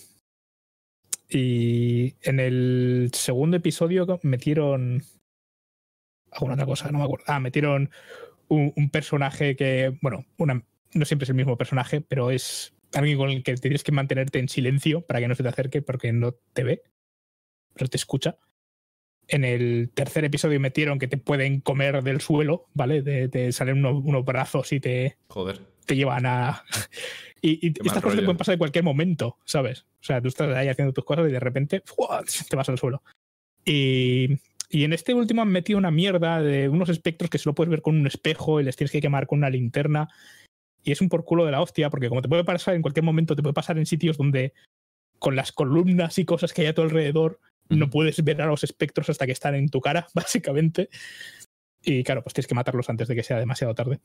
y 1.30 2.16
en 2.22 2.40
el 2.40 3.10
segundo 3.14 3.58
episodio 3.58 4.20
metieron 4.24 5.04
alguna 6.32 6.54
otra 6.54 6.66
cosa, 6.66 6.92
no 6.92 7.00
me 7.00 7.06
acuerdo. 7.06 7.26
Ah, 7.28 7.40
metieron 7.40 7.90
un, 8.48 8.90
personaje 8.92 9.56
que, 9.56 9.98
bueno, 10.02 10.26
no 10.38 11.06
siempre 11.06 11.24
es 11.24 11.30
el 11.30 11.36
mismo 11.36 11.58
personaje, 11.58 12.02
pero 12.02 12.30
es 12.30 12.74
alguien 12.94 13.18
con 13.18 13.30
el 13.30 13.44
que 13.44 13.56
tienes 13.56 13.84
que 13.84 13.92
mantenerte 13.92 14.40
en 14.40 14.50
silencio 14.50 15.02
para 15.02 15.20
que 15.20 15.28
no 15.28 15.36
se 15.36 15.44
te 15.44 15.50
acerque 15.50 15.82
porque 15.82 16.14
no 16.14 16.34
te 16.54 16.64
ve, 16.64 16.84
pero 17.74 17.90
te 17.90 17.98
escucha. 17.98 18.38
En 19.28 19.46
el 19.46 19.90
tercer 19.94 20.26
episodio 20.26 20.60
metieron 20.60 21.00
que 21.00 21.08
te 21.08 21.18
pueden 21.18 21.62
comer 21.62 22.04
del 22.04 22.22
suelo, 22.22 22.68
¿vale? 22.74 23.02
De, 23.02 23.52
salen 23.54 23.84
unos, 23.86 24.26
brazos 24.26 24.72
y 24.74 24.80
te, 24.80 25.18
Joder. 25.28 25.73
Te 25.86 25.96
llevan 25.96 26.26
a. 26.26 26.64
Y, 27.46 27.74
estas 27.86 28.02
cosas 28.02 28.20
te 28.20 28.24
pueden 28.24 28.38
pasar 28.38 28.54
en 28.54 28.60
cualquier 28.60 28.86
momento, 28.86 29.38
¿sabes? 29.44 29.82
O 30.00 30.04
sea, 30.06 30.22
tú 30.22 30.30
estás 30.30 30.56
ahí 30.56 30.70
haciendo 30.70 30.94
tus 30.94 31.04
cosas 31.04 31.28
y 31.28 31.32
de 31.34 31.42
repente 31.42 31.84
te 32.50 32.56
vas 32.56 32.70
al 32.70 32.78
suelo. 32.78 33.04
Y, 33.66 34.38
y, 34.70 34.86
en 34.86 34.94
este 34.94 35.14
último 35.14 35.42
han 35.42 35.50
metido 35.50 35.78
una 35.78 35.92
mierda 35.92 36.42
de 36.42 36.70
unos 36.70 36.88
espectros 36.88 37.30
que 37.30 37.38
solo 37.38 37.54
puedes 37.54 37.70
ver 37.70 37.82
con 37.82 37.98
un 37.98 38.08
espejo 38.08 38.62
y 38.62 38.64
les 38.64 38.78
tienes 38.78 38.94
que 38.94 39.02
quemar 39.02 39.28
con 39.28 39.40
una 39.40 39.50
linterna. 39.50 40.08
Y 40.86 40.94
es 40.94 41.02
un 41.02 41.10
por 41.10 41.26
culo 41.26 41.44
de 41.44 41.52
la 41.52 41.62
hostia, 41.62 41.90
porque 41.90 42.08
como 42.08 42.22
te 42.22 42.30
puede 42.30 42.46
pasar 42.46 42.76
en 42.76 42.82
cualquier 42.82 43.04
momento, 43.04 43.36
te 43.36 43.42
puede 43.42 43.54
pasar 43.54 43.78
en 43.78 43.88
sitios 43.88 44.18
donde 44.18 44.54
con 45.20 45.36
las 45.36 45.52
columnas 45.52 46.18
y 46.20 46.26
cosas 46.26 46.54
que 46.54 46.62
hay 46.62 46.68
a 46.68 46.74
tu 46.74 46.82
alrededor, 46.82 47.42
no 47.70 47.90
puedes 47.90 48.24
ver 48.24 48.42
a 48.42 48.46
los 48.46 48.64
espectros 48.64 49.10
hasta 49.10 49.26
que 49.26 49.32
están 49.32 49.56
en 49.56 49.70
tu 49.70 49.82
cara, 49.82 50.08
básicamente. 50.14 50.90
Y 51.82 52.04
claro, 52.04 52.24
pues 52.24 52.34
tienes 52.34 52.48
que 52.48 52.56
matarlos 52.56 52.90
antes 52.90 53.08
de 53.08 53.16
que 53.16 53.24
sea 53.24 53.40
demasiado 53.40 53.74
tarde. 53.76 54.00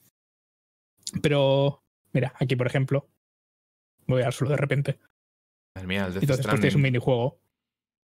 Pero, 1.23 1.83
mira, 2.13 2.35
aquí 2.39 2.57
por 2.57 2.67
ejemplo, 2.67 3.09
voy 4.07 4.21
a 4.23 4.25
dar 4.25 4.33
solo 4.33 4.51
de 4.51 4.57
repente. 4.57 4.99
Madre 5.75 5.87
mía, 5.89 6.07
el 6.07 6.13
Death 6.15 6.23
Entonces, 6.23 6.47
pues 6.47 6.61
tienes 6.61 6.75
un 6.75 6.83
minijuego 6.83 7.41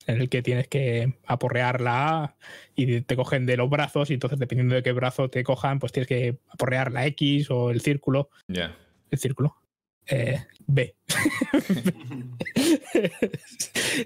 en 0.07 0.21
el 0.21 0.29
que 0.29 0.43
tienes 0.43 0.69
que 0.69 1.15
aporrear 1.27 1.81
la 1.81 2.25
A 2.25 2.37
y 2.75 3.01
te 3.03 3.17
cogen 3.17 3.47
de 3.47 3.57
los 3.57 3.71
brazos 3.71 4.11
y 4.11 4.15
entonces 4.15 4.39
dependiendo 4.39 4.75
de 4.75 4.83
qué 4.83 4.93
brazo 4.93 5.31
te 5.31 5.43
cojan, 5.45 5.79
pues 5.79 5.93
tienes 5.93 6.09
que 6.09 6.39
aporrear 6.51 6.93
la 6.93 7.07
X 7.07 7.51
o 7.51 7.71
el 7.71 7.81
círculo. 7.81 8.29
Ya. 8.49 8.77
El 9.11 9.19
círculo. 9.19 9.57
Eh, 10.07 10.45
B. 10.67 10.95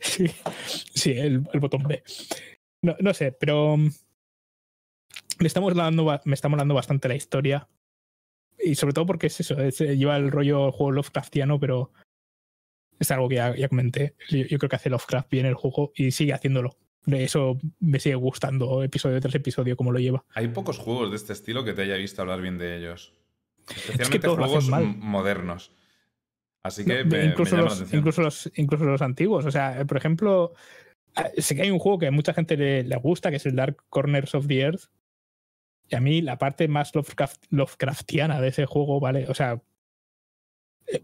sí, 0.02 0.26
sí, 0.94 1.12
el, 1.12 1.46
el 1.52 1.60
botón 1.60 1.82
B. 1.82 2.02
No, 2.82 2.96
no 3.00 3.12
sé, 3.14 3.32
pero 3.32 3.76
mm, 3.76 3.90
me 5.40 5.46
está, 5.46 5.60
molando, 5.60 6.04
ba- 6.04 6.22
me 6.24 6.34
está 6.34 6.48
molando 6.48 6.74
bastante 6.74 7.08
la 7.08 7.16
historia. 7.16 7.68
Y 8.58 8.74
sobre 8.74 8.92
todo 8.92 9.06
porque 9.06 9.28
es 9.28 9.40
eso, 9.40 9.58
es, 9.60 9.80
eh, 9.80 9.96
lleva 9.96 10.16
el 10.16 10.30
rollo 10.30 10.72
juego 10.72 10.92
Lovecraftiano, 10.92 11.60
pero 11.60 11.92
es 12.98 13.10
algo 13.10 13.28
que 13.28 13.36
ya, 13.36 13.54
ya 13.56 13.68
comenté. 13.68 14.14
Yo, 14.28 14.38
yo 14.38 14.58
creo 14.58 14.68
que 14.68 14.76
hace 14.76 14.90
Lovecraft 14.90 15.30
bien 15.30 15.46
el 15.46 15.54
juego 15.54 15.92
y 15.94 16.10
sigue 16.10 16.32
haciéndolo. 16.32 16.76
De 17.06 17.24
eso 17.24 17.58
me 17.80 18.00
sigue 18.00 18.16
gustando 18.16 18.82
episodio 18.82 19.20
tras 19.20 19.34
episodio 19.34 19.76
como 19.76 19.92
lo 19.92 19.98
lleva. 19.98 20.24
Hay 20.34 20.48
pocos 20.48 20.78
juegos 20.78 21.10
de 21.10 21.16
este 21.16 21.32
estilo 21.32 21.64
que 21.64 21.72
te 21.72 21.82
haya 21.82 21.96
visto 21.96 22.20
hablar 22.20 22.40
bien 22.42 22.58
de 22.58 22.76
ellos. 22.76 23.14
Especialmente 23.68 24.18
todos 24.18 24.38
lo 24.38 24.44
hacen 24.44 24.70
juegos 24.70 24.96
modernos. 24.96 25.72
Así 26.62 26.84
que 26.84 27.04
No, 27.04 27.10
me, 27.10 27.24
incluso, 27.24 27.56
los, 27.56 27.94
incluso, 27.94 28.22
los, 28.22 28.52
incluso 28.56 28.84
los 28.84 29.00
antiguos. 29.00 29.46
O 29.46 29.50
sea, 29.50 29.84
por 29.86 29.96
ejemplo, 29.96 30.52
ah, 31.14 31.30
sé 31.38 31.54
que 31.54 31.62
hay 31.62 31.70
un 31.70 31.78
juego 31.78 31.98
que 31.98 32.08
a 32.08 32.10
mucha 32.10 32.34
gente 32.34 32.56
le, 32.56 32.82
le 32.82 32.96
gusta, 32.96 33.30
que 33.30 33.36
es 33.36 33.46
el 33.46 33.56
Dark 33.56 33.84
Corners 33.88 34.34
of 34.34 34.46
the 34.46 34.60
Earth. 34.60 34.90
Y 35.90 35.96
a 35.96 36.00
mí 36.00 36.20
la 36.22 36.38
parte 36.38 36.68
más 36.68 36.94
Lovecraft, 36.94 37.44
Lovecraftiana 37.50 38.40
de 38.40 38.48
ese 38.48 38.66
juego, 38.66 39.00
¿vale? 39.00 39.26
O 39.28 39.34
sea, 39.34 39.60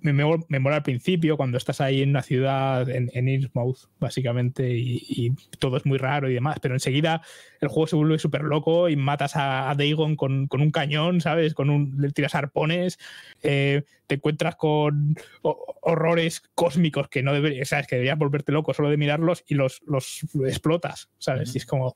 me, 0.00 0.14
me, 0.14 0.24
me 0.48 0.58
mola 0.60 0.76
al 0.76 0.82
principio 0.82 1.36
cuando 1.36 1.58
estás 1.58 1.82
ahí 1.82 2.00
en 2.00 2.08
una 2.10 2.22
ciudad, 2.22 2.88
en, 2.88 3.10
en 3.12 3.28
Innsmouth, 3.28 3.80
básicamente, 4.00 4.70
y, 4.70 5.02
y 5.08 5.30
todo 5.58 5.76
es 5.76 5.84
muy 5.84 5.98
raro 5.98 6.30
y 6.30 6.34
demás, 6.34 6.58
pero 6.62 6.74
enseguida 6.74 7.20
el 7.60 7.68
juego 7.68 7.86
se 7.86 7.96
vuelve 7.96 8.18
súper 8.18 8.44
loco 8.44 8.88
y 8.88 8.96
matas 8.96 9.36
a, 9.36 9.68
a 9.70 9.74
Dagon 9.74 10.16
con, 10.16 10.46
con 10.48 10.62
un 10.62 10.70
cañón, 10.70 11.20
¿sabes? 11.20 11.52
Con 11.52 11.68
un, 11.68 11.96
le 12.00 12.10
tiras 12.12 12.34
arpones, 12.34 12.98
eh, 13.42 13.82
te 14.06 14.14
encuentras 14.14 14.56
con 14.56 15.16
ho- 15.42 15.76
horrores 15.82 16.42
cósmicos 16.54 17.08
que 17.08 17.22
no 17.22 17.34
deberías, 17.34 17.68
sabes, 17.68 17.86
que 17.86 17.96
deberías 17.96 18.18
volverte 18.18 18.52
loco 18.52 18.72
solo 18.72 18.88
de 18.88 18.96
mirarlos 18.96 19.44
y 19.46 19.54
los, 19.54 19.82
los 19.86 20.22
explotas, 20.46 21.10
¿sabes? 21.18 21.54
Y 21.54 21.58
es 21.58 21.66
como, 21.66 21.94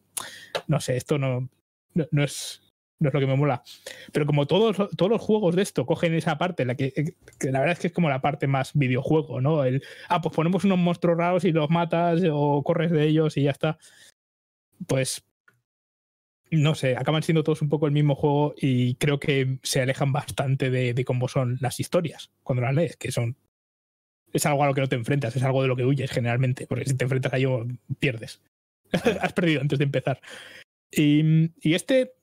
no 0.67 0.79
sé, 0.81 0.99
esto 0.99 1.17
no, 1.17 1.49
no, 1.95 2.07
no 2.11 2.23
es, 2.23 2.68
no 3.01 3.09
es 3.09 3.15
lo 3.15 3.21
que 3.21 3.27
me 3.27 3.37
mola. 3.37 3.63
Pero 4.13 4.27
como 4.27 4.47
todos, 4.47 4.77
todos 4.97 5.11
los 5.11 5.21
juegos 5.21 5.55
de 5.55 5.63
esto 5.63 5.87
cogen 5.87 6.15
esa 6.15 6.39
parte, 6.39 6.65
la 6.65 6.75
que, 6.75 7.15
que 7.39 7.53
la 7.53 7.61
verdad 7.61 7.75
es 7.75 7.79
que 7.79 7.87
es 7.89 7.93
como 7.93 8.09
la 8.09 8.21
parte 8.21 8.47
más 8.47 8.73
videojuego, 8.75 9.41
¿no? 9.41 9.65
El, 9.65 9.83
ah, 10.09 10.21
pues 10.21 10.35
ponemos 10.35 10.65
unos 10.65 10.79
monstruos 10.79 11.17
raros 11.17 11.45
y 11.45 11.53
los 11.53 11.71
matas 11.71 12.23
o 12.31 12.63
corres 12.63 12.91
de 12.91 13.07
ellos 13.07 13.37
y 13.37 13.45
ya 13.45 13.51
está. 13.51 13.79
Pues 14.87 15.25
no 16.51 16.75
sé, 16.75 16.97
acaban 16.97 17.23
siendo 17.23 17.45
todos 17.45 17.63
un 17.63 17.69
poco 17.69 17.87
el 17.87 17.93
mismo 17.93 18.15
juego 18.15 18.55
y 18.57 18.95
creo 18.95 19.21
que 19.21 19.59
se 19.63 19.83
alejan 19.83 20.13
bastante 20.13 20.71
de, 20.71 20.95
de 20.95 21.05
cómo 21.05 21.29
son 21.29 21.59
las 21.61 21.79
historias 21.79 22.31
cuando 22.43 22.63
las 22.63 22.75
lees, 22.75 22.97
que 22.97 23.13
son. 23.13 23.37
Es 24.33 24.45
algo 24.45 24.63
a 24.63 24.67
lo 24.67 24.75
que 24.75 24.83
no 24.83 24.89
te 24.89 24.97
enfrentas, 24.97 25.37
es 25.37 25.43
algo 25.43 25.63
de 25.63 25.69
lo 25.69 25.77
que 25.77 25.87
huyes 25.87 26.11
generalmente, 26.11 26.67
porque 26.67 26.85
si 26.85 26.97
te 26.97 27.05
enfrentas 27.05 27.33
a 27.33 27.39
ello, 27.39 27.67
pierdes. 27.99 28.43
Has 29.21 29.33
perdido 29.33 29.61
antes 29.61 29.79
de 29.79 29.85
empezar. 29.85 30.21
Y 30.91 31.51
este 31.63 32.18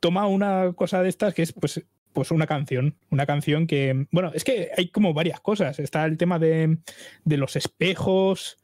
toma 0.00 0.26
una 0.26 0.72
cosa 0.74 1.02
de 1.02 1.08
estas 1.08 1.34
que 1.34 1.42
es 1.42 1.52
pues, 1.52 1.84
pues 2.12 2.30
una 2.30 2.46
canción. 2.46 2.96
Una 3.10 3.26
canción 3.26 3.66
que. 3.66 4.06
Bueno, 4.10 4.30
es 4.34 4.44
que 4.44 4.70
hay 4.76 4.88
como 4.88 5.14
varias 5.14 5.40
cosas. 5.40 5.78
Está 5.78 6.04
el 6.04 6.16
tema 6.16 6.38
de, 6.38 6.78
de 7.24 7.36
los 7.36 7.56
espejos. 7.56 8.58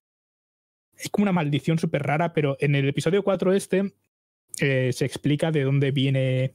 Es 0.96 1.08
como 1.10 1.24
una 1.24 1.32
maldición 1.32 1.78
súper 1.78 2.02
rara, 2.02 2.32
pero 2.32 2.56
en 2.60 2.74
el 2.74 2.88
episodio 2.88 3.22
4 3.22 3.52
este 3.52 3.94
eh, 4.60 4.92
se 4.92 5.04
explica 5.04 5.52
de 5.52 5.62
dónde 5.62 5.92
viene 5.92 6.54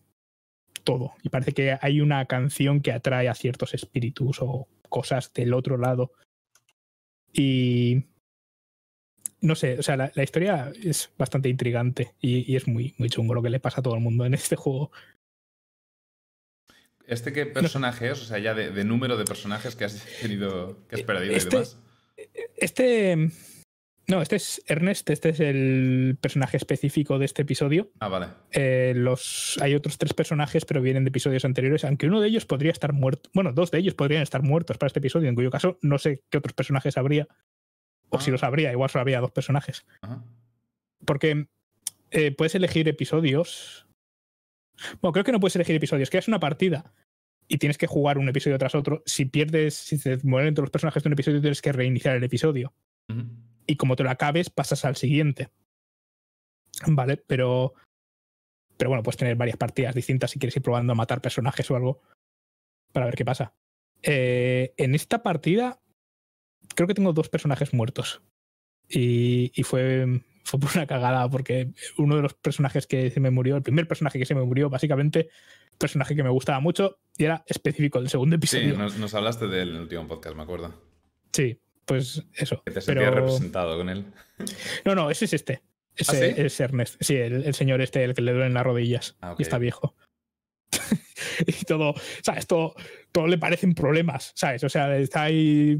todo. 0.83 1.13
Y 1.23 1.29
parece 1.29 1.53
que 1.53 1.77
hay 1.81 2.01
una 2.01 2.25
canción 2.25 2.81
que 2.81 2.91
atrae 2.91 3.29
a 3.29 3.35
ciertos 3.35 3.73
espíritus 3.73 4.39
o 4.41 4.67
cosas 4.89 5.33
del 5.33 5.53
otro 5.53 5.77
lado. 5.77 6.11
Y 7.31 8.05
no 9.41 9.55
sé, 9.55 9.77
o 9.77 9.83
sea, 9.83 9.97
la, 9.97 10.11
la 10.15 10.23
historia 10.23 10.71
es 10.83 11.11
bastante 11.17 11.49
intrigante 11.49 12.13
y, 12.21 12.51
y 12.51 12.55
es 12.55 12.67
muy, 12.67 12.93
muy 12.97 13.09
chungo 13.09 13.33
lo 13.33 13.41
que 13.41 13.49
le 13.49 13.59
pasa 13.59 13.81
a 13.81 13.83
todo 13.83 13.95
el 13.95 14.01
mundo 14.01 14.25
en 14.25 14.33
este 14.33 14.55
juego. 14.55 14.91
¿Este 17.05 17.33
qué 17.33 17.45
personaje 17.45 18.09
es? 18.09 18.21
O 18.21 18.25
sea, 18.25 18.39
ya 18.39 18.53
de, 18.53 18.71
de 18.71 18.83
número 18.85 19.17
de 19.17 19.25
personajes 19.25 19.75
que 19.75 19.85
has 19.85 20.05
tenido, 20.21 20.87
que 20.87 20.95
has 20.95 21.01
perdido 21.03 21.35
Este- 21.35 21.55
y 21.55 21.59
demás. 21.59 21.79
Este. 22.55 23.29
No, 24.05 24.21
este 24.21 24.35
es 24.35 24.61
Ernest, 24.67 25.09
este 25.09 25.29
es 25.29 25.39
el 25.39 26.17
personaje 26.19 26.57
específico 26.57 27.19
de 27.19 27.25
este 27.25 27.43
episodio. 27.43 27.89
Ah, 28.01 28.09
vale. 28.09 28.27
Eh, 28.51 28.91
los, 28.97 29.57
hay 29.61 29.75
otros 29.75 29.97
tres 29.97 30.13
personajes, 30.13 30.65
pero 30.65 30.81
vienen 30.81 31.05
de 31.05 31.09
episodios 31.09 31.45
anteriores, 31.45 31.85
aunque 31.85 32.07
uno 32.07 32.19
de 32.19 32.27
ellos 32.27 32.45
podría 32.45 32.73
estar 32.73 32.91
muerto. 32.91 33.29
Bueno, 33.33 33.53
dos 33.53 33.71
de 33.71 33.79
ellos 33.79 33.93
podrían 33.93 34.21
estar 34.21 34.43
muertos 34.43 34.77
para 34.77 34.87
este 34.87 34.99
episodio, 34.99 35.29
en 35.29 35.35
cuyo 35.35 35.49
caso 35.49 35.79
no 35.81 35.97
sé 35.99 36.21
qué 36.29 36.37
otros 36.37 36.53
personajes 36.53 36.97
habría. 36.97 37.29
O 38.13 38.19
si 38.19 38.29
Ah. 38.29 38.33
los 38.33 38.43
habría, 38.43 38.71
igual 38.71 38.89
solo 38.89 39.01
habría 39.01 39.19
dos 39.21 39.31
personajes. 39.31 39.85
Ajá. 40.01 40.23
Porque 41.05 41.47
eh, 42.11 42.31
puedes 42.31 42.55
elegir 42.55 42.87
episodios. 42.87 43.87
Bueno, 45.01 45.13
creo 45.13 45.23
que 45.23 45.31
no 45.31 45.39
puedes 45.39 45.55
elegir 45.55 45.75
episodios, 45.75 46.09
que 46.09 46.17
es 46.17 46.27
una 46.27 46.39
partida 46.39 46.93
y 47.47 47.57
tienes 47.57 47.77
que 47.77 47.87
jugar 47.87 48.17
un 48.17 48.29
episodio 48.29 48.57
tras 48.57 48.75
otro. 48.75 49.03
Si 49.05 49.25
pierdes, 49.25 49.73
si 49.75 49.97
te 49.99 50.17
mueren 50.23 50.53
todos 50.53 50.65
los 50.65 50.71
personajes 50.71 51.03
de 51.03 51.09
un 51.09 51.13
episodio, 51.13 51.41
tienes 51.41 51.61
que 51.61 51.71
reiniciar 51.71 52.15
el 52.15 52.23
episodio. 52.23 52.73
Y 53.67 53.75
como 53.75 53.95
te 53.95 54.03
lo 54.03 54.09
acabes, 54.09 54.49
pasas 54.49 54.85
al 54.85 54.95
siguiente. 54.95 55.49
Vale, 56.87 57.17
pero. 57.17 57.73
Pero 58.77 58.89
bueno, 58.89 59.03
puedes 59.03 59.17
tener 59.17 59.35
varias 59.35 59.57
partidas 59.57 59.93
distintas 59.93 60.31
si 60.31 60.39
quieres 60.39 60.55
ir 60.55 60.63
probando 60.63 60.93
a 60.93 60.95
matar 60.95 61.21
personajes 61.21 61.69
o 61.69 61.75
algo. 61.75 62.01
Para 62.91 63.05
ver 63.05 63.15
qué 63.15 63.25
pasa. 63.25 63.53
Eh, 64.01 64.73
en 64.77 64.95
esta 64.95 65.21
partida, 65.23 65.79
creo 66.75 66.87
que 66.87 66.93
tengo 66.93 67.13
dos 67.13 67.29
personajes 67.29 67.73
muertos. 67.73 68.21
Y, 68.89 69.51
y 69.55 69.63
fue, 69.63 70.21
fue 70.43 70.59
por 70.59 70.69
una 70.75 70.85
cagada, 70.87 71.29
porque 71.29 71.71
uno 71.97 72.15
de 72.15 72.21
los 72.21 72.33
personajes 72.33 72.85
que 72.87 73.09
se 73.09 73.19
me 73.19 73.31
murió, 73.31 73.55
el 73.55 73.63
primer 73.63 73.87
personaje 73.87 74.19
que 74.19 74.25
se 74.25 74.35
me 74.35 74.43
murió, 74.43 74.69
básicamente, 74.69 75.29
personaje 75.77 76.15
que 76.15 76.23
me 76.23 76.29
gustaba 76.29 76.59
mucho, 76.59 76.99
y 77.17 77.23
era 77.25 77.43
específico 77.47 77.99
del 77.99 78.09
segundo 78.09 78.35
Sí, 78.35 78.37
episodio. 78.57 78.77
nos, 78.77 78.97
nos 78.97 79.13
hablaste 79.13 79.47
del 79.47 79.75
último 79.75 80.07
podcast, 80.07 80.35
me 80.35 80.43
acuerdo. 80.43 80.73
Sí, 81.31 81.59
pues 81.85 82.23
eso. 82.33 82.61
Que 82.65 82.71
te 82.71 82.81
sentías 82.81 83.09
Pero- 83.09 83.21
representado 83.21 83.77
con 83.77 83.89
él. 83.89 84.05
No, 84.85 84.95
no, 84.95 85.09
ese 85.09 85.25
es 85.25 85.33
este. 85.33 85.61
Ese 85.95 86.11
¿Ah, 86.31 86.35
sí? 86.35 86.41
es 86.41 86.59
Ernest. 86.59 86.95
Sí, 87.01 87.15
el, 87.15 87.43
el 87.45 87.53
señor 87.53 87.81
este, 87.81 88.03
el 88.03 88.13
que 88.13 88.21
le 88.21 88.33
duelen 88.33 88.53
las 88.53 88.63
rodillas. 88.63 89.15
Ah, 89.21 89.31
ok. 89.33 89.39
Y 89.39 89.43
está 89.43 89.57
viejo. 89.59 89.95
y 91.47 91.65
todo, 91.65 91.93
¿sabes? 92.21 92.47
Todo, 92.47 92.75
todo 93.11 93.27
le 93.27 93.37
parecen 93.37 93.73
problemas, 93.73 94.31
¿sabes? 94.35 94.63
O 94.63 94.69
sea, 94.69 94.95
está 94.97 95.23
ahí 95.23 95.79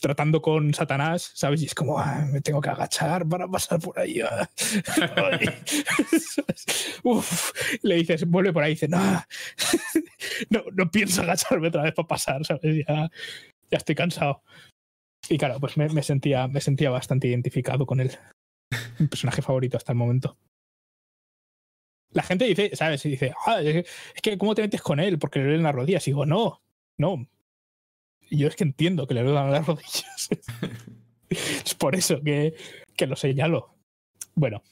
tratando 0.00 0.42
con 0.42 0.72
Satanás, 0.74 1.32
¿sabes? 1.34 1.62
Y 1.62 1.66
es 1.66 1.74
como, 1.74 1.98
"Ah, 1.98 2.26
me 2.32 2.40
tengo 2.40 2.60
que 2.60 2.70
agachar 2.70 3.26
para 3.28 3.48
pasar 3.48 3.80
por 3.80 3.98
ahí. 3.98 4.20
ah". 4.20 4.48
Uf. 7.02 7.52
Le 7.82 7.94
dices, 7.96 8.26
vuelve 8.26 8.52
por 8.52 8.62
ahí 8.62 8.72
dice, 8.72 8.88
no, 8.88 8.98
no, 10.50 10.64
no 10.72 10.90
pienso 10.90 11.22
agacharme 11.22 11.68
otra 11.68 11.82
vez 11.82 11.94
para 11.94 12.08
pasar, 12.08 12.44
¿sabes? 12.44 12.84
Ya, 12.86 13.10
ya 13.70 13.78
estoy 13.78 13.94
cansado. 13.94 14.42
Y 15.28 15.38
claro, 15.38 15.60
pues 15.60 15.76
me, 15.76 15.88
me 15.88 16.02
sentía, 16.02 16.48
me 16.48 16.60
sentía 16.60 16.90
bastante 16.90 17.28
identificado 17.28 17.86
con 17.86 18.00
él. 18.00 18.18
Mi 18.98 19.06
personaje 19.06 19.42
favorito 19.42 19.76
hasta 19.76 19.92
el 19.92 19.98
momento. 19.98 20.36
La 22.12 22.22
gente 22.22 22.44
dice, 22.44 22.70
¿sabes? 22.74 23.04
Y 23.06 23.10
dice, 23.10 23.32
"Ah, 23.46 23.60
es 23.62 23.86
que 24.22 24.36
¿cómo 24.36 24.54
te 24.54 24.62
metes 24.62 24.82
con 24.82 24.98
él? 25.00 25.18
Porque 25.18 25.38
le 25.38 25.44
duelen 25.46 25.62
las 25.62 25.74
rodillas. 25.74 26.06
Y 26.08 26.10
digo, 26.10 26.26
no, 26.26 26.60
no. 26.98 27.28
Y 28.28 28.38
yo 28.38 28.48
es 28.48 28.56
que 28.56 28.64
entiendo 28.64 29.06
que 29.06 29.14
le 29.14 29.22
duelen 29.22 29.50
las 29.52 29.66
rodillas. 29.66 30.28
es 31.30 31.74
por 31.76 31.94
eso 31.94 32.20
que, 32.22 32.54
que 32.96 33.06
lo 33.06 33.16
señalo. 33.16 33.74
Bueno, 34.34 34.62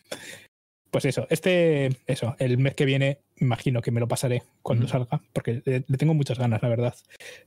pues 0.90 1.04
eso. 1.04 1.26
Este, 1.30 1.96
eso, 2.06 2.34
el 2.38 2.58
mes 2.58 2.74
que 2.74 2.84
viene, 2.84 3.20
me 3.36 3.46
imagino 3.46 3.82
que 3.82 3.90
me 3.90 4.00
lo 4.00 4.08
pasaré 4.08 4.42
cuando 4.62 4.88
salga, 4.88 5.22
porque 5.32 5.62
le, 5.64 5.84
le 5.86 5.96
tengo 5.96 6.14
muchas 6.14 6.38
ganas, 6.38 6.62
la 6.62 6.68
verdad. 6.68 6.94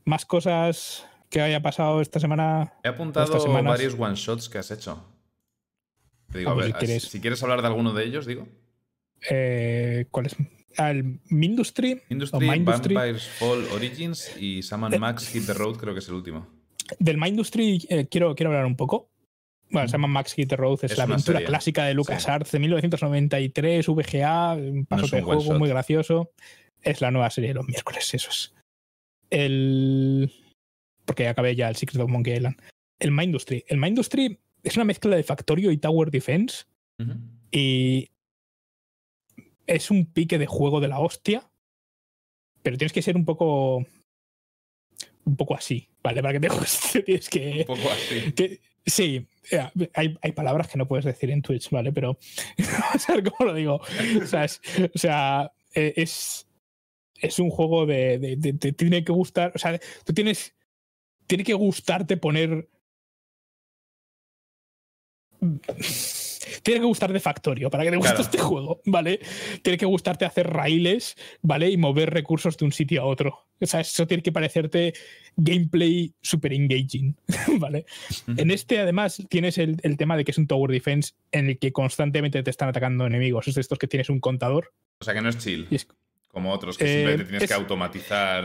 Más 0.06 0.26
cosas 0.26 1.06
que 1.30 1.42
haya 1.42 1.62
pasado 1.62 2.02
esta 2.02 2.20
semana. 2.20 2.74
He 2.84 2.88
apuntado 2.90 3.28
varios 3.64 3.94
one 3.98 4.16
shots 4.16 4.48
que 4.50 4.58
has 4.58 4.72
hecho. 4.72 5.06
Te 6.32 6.40
digo, 6.40 6.52
Ah, 6.52 6.54
a 6.54 6.56
ver, 6.58 6.66
si 6.68 6.74
quieres- 6.74 7.04
si 7.04 7.20
quieres 7.20 7.44
hablar 7.44 7.62
de 7.62 7.68
alguno 7.68 7.94
de 7.94 8.06
ellos, 8.06 8.26
digo. 8.26 8.48
Eh, 9.30 10.06
¿Cuál 10.12 10.26
es? 10.28 10.36
El 10.78 11.20
Mindustry. 11.30 12.02
Industry, 12.10 12.50
Mindustry. 12.50 12.96
Vampires 12.96 13.28
Fall 13.28 13.66
Origins 13.74 14.38
y 14.40 14.64
Sam 14.64 14.86
and 14.86 14.98
Max 14.98 15.28
Hit 15.30 15.46
the 15.46 15.54
Road, 15.54 15.78
creo 15.78 15.94
que 15.94 16.00
es 16.00 16.08
el 16.08 16.16
último. 16.16 16.48
Del 17.00 17.18
Mindustry 17.18 17.86
eh, 17.90 18.08
quiero, 18.10 18.36
quiero 18.36 18.52
hablar 18.52 18.66
un 18.66 18.76
poco. 18.76 19.10
Bueno, 19.70 19.88
se 19.88 19.94
llama 19.94 20.08
Max 20.08 20.34
Hit 20.34 20.50
the 20.50 20.56
Road, 20.58 20.80
es, 20.84 20.92
Es 20.92 20.98
la 20.98 21.06
aventura 21.06 21.38
serie. 21.40 21.48
clásica 21.48 21.86
de 21.86 21.94
LucasArts 21.94 22.52
de 22.52 22.60
1993, 22.60 23.88
VGA, 23.88 24.54
un 24.54 24.86
paso 24.86 25.06
es 25.06 25.12
de 25.12 25.22
juego 25.22 25.42
shot. 25.42 25.58
muy 25.58 25.70
gracioso. 25.70 26.32
Es 26.82 27.00
la 27.00 27.12
nueva 27.12 27.30
serie 27.30 27.50
de 27.50 27.54
los 27.56 27.68
miércoles, 27.68 28.14
eso 28.14 28.30
es. 28.30 28.54
El. 29.30 30.32
Porque 31.06 31.28
acabé 31.28 31.56
ya 31.56 31.70
el 31.70 31.76
Secret 31.76 32.02
of 32.02 32.10
Monkey 32.10 32.34
Island. 32.34 32.58
El 33.00 33.12
Mindustry. 33.12 33.64
El 33.68 33.78
Mindustry 33.78 34.40
es 34.64 34.76
una 34.76 34.86
mezcla 34.86 35.16
de 35.16 35.24
Factorio 35.24 35.72
y 35.72 35.78
Tower 35.78 36.12
Defense 36.12 36.66
y 37.52 38.10
es 39.76 39.92
un 39.92 40.06
pique 40.12 40.38
de 40.38 40.46
juego 40.48 40.80
de 40.80 40.88
la 40.88 41.00
hostia, 41.00 41.50
pero 42.64 42.78
tienes 42.78 42.94
que 42.94 43.02
ser 43.02 43.16
un 43.16 43.26
poco. 43.26 43.86
un 45.26 45.36
poco 45.38 45.56
así, 45.56 45.90
¿vale? 46.04 46.22
Para 46.22 46.34
que 46.40 46.48
te 46.48 46.50
guste, 46.56 47.04
tienes 47.04 47.30
que. 47.30 47.66
Un 47.68 47.76
poco 47.78 47.90
así. 47.92 48.32
que- 48.34 48.60
sí, 48.86 49.28
eh, 49.52 49.70
hay, 49.94 50.18
hay 50.22 50.32
palabras 50.32 50.68
que 50.68 50.78
no 50.78 50.88
puedes 50.88 51.06
decir 51.06 51.30
en 51.32 51.42
Twitch, 51.42 51.70
¿vale? 51.70 51.92
Pero. 51.92 52.18
Cómo 53.38 53.52
lo 53.52 53.54
digo. 53.54 53.82
O 54.22 54.26
sea, 54.28 54.46
es, 54.46 54.62
o 54.94 54.98
sea, 54.98 55.52
eh, 55.76 55.94
es, 55.96 56.48
es 57.16 57.40
un 57.40 57.50
juego 57.50 57.86
de, 57.86 58.18
de- 58.20 58.36
de- 58.38 58.54
Te 58.54 58.74
tiene 58.74 59.04
que 59.04 59.12
gustar. 59.12 59.52
O 59.56 59.60
sea, 59.60 59.80
tú 60.06 60.14
tienes. 60.14 60.56
Tiene 61.28 61.44
que 61.44 61.54
gustarte 61.54 62.18
poner. 62.18 62.68
Tiene 66.64 66.80
que 66.82 66.86
gustar 66.86 67.12
de 67.12 67.20
Factorio 67.20 67.70
para 67.70 67.84
que 67.84 67.92
te 67.92 67.98
guste 67.98 68.10
Claro. 68.12 68.24
este 68.24 68.38
juego, 68.38 68.82
¿vale? 68.86 69.20
Tiene 69.64 69.78
que 69.78 69.86
gustarte 69.86 70.26
hacer 70.26 70.48
raíles, 70.48 71.16
¿vale? 71.42 71.70
Y 71.70 71.78
mover 71.78 72.12
recursos 72.12 72.58
de 72.58 72.66
un 72.66 72.72
sitio 72.72 73.02
a 73.02 73.06
otro. 73.06 73.48
O 73.60 73.66
sea, 73.66 73.80
eso 73.82 74.08
tiene 74.08 74.24
que 74.24 74.32
parecerte 74.32 74.94
gameplay 75.36 76.14
super 76.22 76.52
engaging, 76.54 77.16
¿vale? 77.60 77.86
En 78.38 78.52
este, 78.52 78.80
además, 78.80 79.24
tienes 79.30 79.58
el, 79.58 79.78
el 79.84 79.98
tema 79.98 80.18
de 80.18 80.24
que 80.26 80.32
es 80.32 80.38
un 80.38 80.48
tower 80.48 80.72
defense 80.72 81.14
en 81.32 81.50
el 81.50 81.60
que 81.60 81.72
constantemente 81.72 82.42
te 82.44 82.50
están 82.50 82.70
atacando 82.70 83.06
enemigos. 83.06 83.48
Es 83.48 83.56
de 83.56 83.62
estos 83.62 83.78
que 83.80 83.88
tienes 83.88 84.10
un 84.10 84.20
contador. 84.20 84.74
O 85.00 85.04
sea 85.06 85.14
que 85.14 85.22
no 85.22 85.30
es 85.30 85.38
chill. 85.38 85.68
Es, 85.72 85.88
Como 86.28 86.52
otros 86.54 86.78
que 86.78 86.86
Eh, 86.86 86.88
simplemente 86.98 87.26
tienes 87.26 87.48
que 87.48 87.54
automatizar 87.54 88.44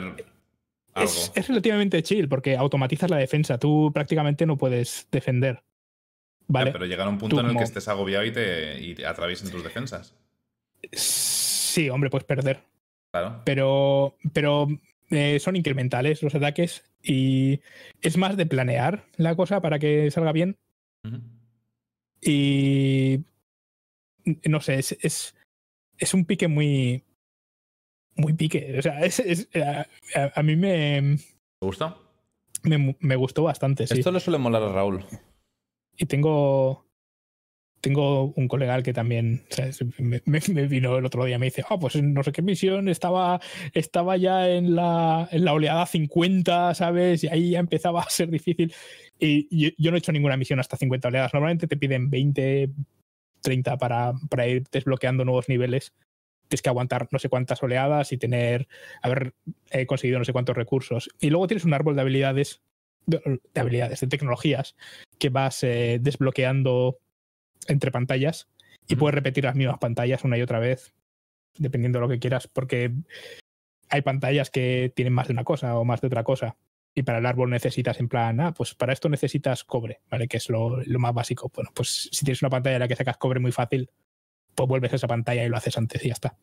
algo. 0.94 1.10
es, 1.10 1.32
es 1.34 1.48
relativamente 1.48 2.02
chill 2.02 2.28
porque 2.28 2.56
automatizas 2.56 3.10
la 3.10 3.16
defensa. 3.18 3.58
Tú 3.58 3.90
prácticamente 3.92 4.44
no 4.46 4.56
puedes 4.56 5.06
defender. 5.12 5.62
¿Vale? 6.48 6.66
Ya, 6.70 6.72
pero 6.72 6.86
llegar 6.86 7.06
a 7.06 7.10
un 7.10 7.18
punto 7.18 7.36
Tú 7.36 7.40
en 7.40 7.46
el 7.46 7.50
como- 7.52 7.60
que 7.60 7.64
estés 7.64 7.88
agobiado 7.88 8.24
y 8.24 8.32
te, 8.32 8.80
y 8.80 8.94
te 8.94 9.06
atraviesen 9.06 9.50
tus 9.50 9.62
defensas. 9.64 10.14
Sí, 10.92 11.90
hombre, 11.90 12.10
puedes 12.10 12.24
perder. 12.24 12.60
Claro. 13.12 13.42
Pero, 13.44 14.16
pero 14.32 14.68
eh, 15.10 15.38
son 15.40 15.56
incrementales 15.56 16.22
los 16.22 16.34
ataques 16.34 16.84
y 17.02 17.60
es 18.00 18.16
más 18.16 18.36
de 18.36 18.46
planear 18.46 19.04
la 19.16 19.34
cosa 19.34 19.60
para 19.60 19.78
que 19.78 20.10
salga 20.10 20.32
bien. 20.32 20.56
Y 22.20 23.20
no 24.44 24.60
sé, 24.60 24.74
es, 24.78 24.96
es, 25.00 25.34
es 25.98 26.14
un 26.14 26.24
pique 26.24 26.48
muy. 26.48 27.04
Muy 28.16 28.32
pique. 28.32 28.76
O 28.78 28.82
sea, 28.82 29.00
es, 29.00 29.18
es- 29.20 29.48
a, 30.34 30.42
mí 30.42 30.56
me, 30.56 31.18
¿Te 31.60 31.66
gusta? 31.66 31.96
me, 32.62 32.96
me 32.98 33.16
gustó 33.16 33.42
bastante. 33.42 33.86
Sí. 33.86 33.98
Esto 33.98 34.10
le 34.10 34.20
suele 34.20 34.38
molar 34.38 34.62
a 34.62 34.72
Raúl. 34.72 35.04
Y 35.96 36.06
tengo. 36.06 36.84
Tengo 37.80 38.32
un 38.34 38.48
colega 38.48 38.82
que 38.82 38.92
también 38.92 39.44
¿sabes? 39.50 39.84
Me, 39.98 40.20
vino 40.66 40.96
el 40.96 41.04
otro 41.04 41.24
día 41.24 41.38
me 41.38 41.46
dice, 41.46 41.62
ah, 41.68 41.78
pues 41.78 41.94
en 41.94 42.14
no 42.14 42.24
sé 42.24 42.32
qué 42.32 42.42
misión 42.42 42.88
estaba, 42.88 43.40
estaba 43.74 44.16
ya 44.16 44.48
en 44.48 44.74
la, 44.74 45.28
en 45.30 45.44
la 45.44 45.52
oleada 45.52 45.86
50, 45.86 46.74
¿sabes? 46.74 47.22
Y 47.22 47.28
ahí 47.28 47.50
ya 47.50 47.60
empezaba 47.60 48.00
a 48.02 48.10
ser 48.10 48.30
difícil. 48.30 48.74
Y 49.20 49.46
yo, 49.56 49.70
yo 49.78 49.90
no 49.90 49.96
he 49.96 49.98
hecho 49.98 50.10
ninguna 50.10 50.36
misión 50.36 50.58
hasta 50.58 50.76
50 50.76 51.08
oleadas. 51.08 51.34
Normalmente 51.34 51.68
te 51.68 51.76
piden 51.76 52.10
20, 52.10 52.70
30 53.46 53.78
para, 53.78 54.12
para 54.28 54.48
ir 54.48 54.64
desbloqueando 54.72 55.24
nuevos 55.24 55.48
niveles. 55.48 55.94
Tienes 56.48 56.62
que 56.62 56.68
aguantar 56.68 57.08
no 57.12 57.18
sé 57.18 57.28
cuántas 57.28 57.62
oleadas 57.62 58.12
y 58.12 58.18
tener, 58.18 58.66
haber 59.02 59.34
eh, 59.70 59.86
conseguido 59.86 60.18
no 60.18 60.24
sé 60.24 60.32
cuántos 60.32 60.56
recursos. 60.56 61.08
Y 61.20 61.30
luego 61.30 61.46
tienes 61.46 61.64
un 61.64 61.74
árbol 61.74 61.94
de 61.94 62.02
habilidades, 62.02 62.62
de, 63.06 63.40
de 63.54 63.60
habilidades, 63.60 64.00
de 64.00 64.06
tecnologías, 64.06 64.76
que 65.18 65.30
vas 65.30 65.62
eh, 65.62 65.98
desbloqueando 66.00 66.98
entre 67.68 67.90
pantallas 67.90 68.48
y 68.88 68.96
puedes 68.96 69.14
repetir 69.14 69.44
las 69.44 69.56
mismas 69.56 69.78
pantallas 69.78 70.24
una 70.24 70.38
y 70.38 70.42
otra 70.42 70.58
vez, 70.58 70.92
dependiendo 71.58 71.98
de 71.98 72.02
lo 72.02 72.08
que 72.08 72.18
quieras, 72.18 72.46
porque 72.48 72.92
hay 73.88 74.02
pantallas 74.02 74.50
que 74.50 74.92
tienen 74.94 75.12
más 75.12 75.28
de 75.28 75.32
una 75.32 75.44
cosa 75.44 75.76
o 75.78 75.84
más 75.84 76.00
de 76.00 76.08
otra 76.08 76.24
cosa. 76.24 76.56
Y 76.94 77.02
para 77.02 77.18
el 77.18 77.26
árbol 77.26 77.50
necesitas, 77.50 78.00
en 78.00 78.08
plan, 78.08 78.40
ah, 78.40 78.54
pues 78.54 78.74
para 78.74 78.92
esto 78.94 79.08
necesitas 79.10 79.64
cobre, 79.64 80.00
¿vale? 80.10 80.28
Que 80.28 80.38
es 80.38 80.48
lo, 80.48 80.82
lo 80.82 80.98
más 80.98 81.12
básico. 81.12 81.50
Bueno, 81.54 81.70
pues 81.74 82.08
si 82.10 82.24
tienes 82.24 82.40
una 82.40 82.48
pantalla 82.48 82.76
en 82.76 82.80
la 82.80 82.88
que 82.88 82.96
sacas 82.96 83.18
cobre 83.18 83.38
muy 83.38 83.52
fácil, 83.52 83.90
pues 84.54 84.68
vuelves 84.68 84.94
a 84.94 84.96
esa 84.96 85.06
pantalla 85.06 85.44
y 85.44 85.48
lo 85.50 85.58
haces 85.58 85.76
antes 85.76 86.02
y 86.02 86.08
ya 86.08 86.14
está. 86.14 86.38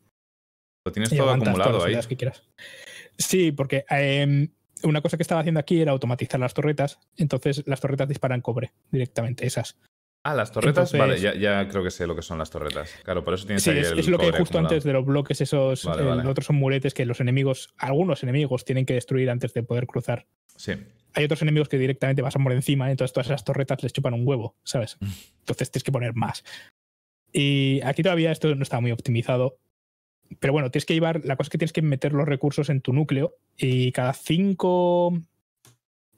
Lo 0.84 0.92
tienes 0.92 1.12
Y 1.12 1.16
todo 1.16 1.30
acumulado 1.30 1.84
ahí. 1.84 1.98
que 2.08 2.16
quieras. 2.16 2.48
Sí, 3.18 3.50
porque 3.50 3.84
eh, 3.90 4.48
una 4.84 5.00
cosa 5.00 5.16
que 5.16 5.22
estaba 5.22 5.40
haciendo 5.40 5.60
aquí 5.60 5.80
era 5.80 5.92
automatizar 5.92 6.38
las 6.40 6.54
torretas. 6.54 6.98
Entonces 7.16 7.62
las 7.66 7.80
torretas 7.80 8.08
disparan 8.08 8.40
cobre 8.40 8.72
directamente, 8.90 9.46
esas. 9.46 9.78
Ah, 10.26 10.34
las 10.34 10.52
torretas. 10.52 10.94
Entonces- 10.94 11.00
Vale, 11.00 11.20
ya, 11.20 11.34
ya 11.34 11.68
creo 11.68 11.84
que 11.84 11.90
sé 11.90 12.06
lo 12.06 12.16
que 12.16 12.22
son 12.22 12.38
las 12.38 12.48
torretas. 12.50 12.90
Claro, 13.04 13.24
por 13.24 13.34
eso 13.34 13.44
tienes 13.46 13.62
Sí, 13.62 13.70
ahí 13.70 13.78
es, 13.80 13.90
el 13.90 13.98
es 13.98 14.08
lo 14.08 14.16
que 14.18 14.24
hay 14.26 14.30
justo 14.30 14.42
acumulado. 14.58 14.74
antes 14.74 14.84
de 14.84 14.92
los 14.94 15.04
bloques, 15.04 15.40
esos. 15.42 15.84
Vale, 15.84 16.02
eh, 16.02 16.06
vale. 16.06 16.22
Los 16.22 16.30
otros 16.30 16.46
son 16.46 16.56
muretes 16.56 16.94
que 16.94 17.04
los 17.04 17.20
enemigos, 17.20 17.74
algunos 17.76 18.22
enemigos 18.22 18.64
tienen 18.64 18.86
que 18.86 18.94
destruir 18.94 19.28
antes 19.28 19.52
de 19.52 19.62
poder 19.62 19.86
cruzar. 19.86 20.26
Sí. 20.56 20.72
Hay 21.12 21.24
otros 21.24 21.42
enemigos 21.42 21.68
que 21.68 21.76
directamente 21.78 22.22
pasan 22.22 22.42
por 22.42 22.52
encima, 22.52 22.90
entonces 22.90 23.12
todas 23.12 23.26
esas 23.26 23.44
torretas 23.44 23.82
les 23.82 23.92
chupan 23.92 24.14
un 24.14 24.26
huevo, 24.26 24.56
¿sabes? 24.64 24.96
Mm. 25.00 25.06
Entonces 25.40 25.70
tienes 25.70 25.84
que 25.84 25.92
poner 25.92 26.14
más. 26.14 26.42
Y 27.32 27.80
aquí 27.84 28.02
todavía 28.02 28.32
esto 28.32 28.54
no 28.54 28.62
está 28.62 28.80
muy 28.80 28.92
optimizado. 28.92 29.58
Pero 30.40 30.52
bueno, 30.52 30.70
tienes 30.70 30.86
que 30.86 30.94
llevar. 30.94 31.24
La 31.24 31.36
cosa 31.36 31.46
es 31.46 31.50
que 31.50 31.58
tienes 31.58 31.72
que 31.72 31.82
meter 31.82 32.12
los 32.12 32.26
recursos 32.26 32.68
en 32.70 32.80
tu 32.80 32.92
núcleo 32.92 33.36
y 33.56 33.92
cada 33.92 34.12
cinco 34.12 35.12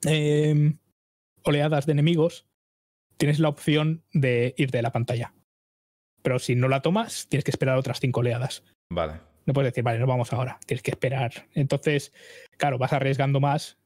em, 0.04 0.78
oleadas 1.42 1.86
de 1.86 1.92
enemigos 1.92 2.46
tienes 3.16 3.38
la 3.38 3.48
opción 3.48 4.02
de 4.12 4.54
ir 4.56 4.70
de 4.70 4.82
la 4.82 4.92
pantalla. 4.92 5.32
Pero 6.22 6.38
si 6.38 6.54
no 6.54 6.68
la 6.68 6.82
tomas, 6.82 7.28
tienes 7.28 7.44
que 7.44 7.50
esperar 7.50 7.78
otras 7.78 8.00
cinco 8.00 8.20
oleadas. 8.20 8.64
Vale. 8.90 9.20
No 9.46 9.52
puedes 9.52 9.72
decir, 9.72 9.84
vale, 9.84 9.98
nos 9.98 10.08
vamos 10.08 10.32
ahora. 10.32 10.58
Tienes 10.66 10.82
que 10.82 10.90
esperar. 10.90 11.46
Entonces, 11.54 12.12
claro, 12.56 12.78
vas 12.78 12.92
arriesgando 12.92 13.40
más. 13.40 13.78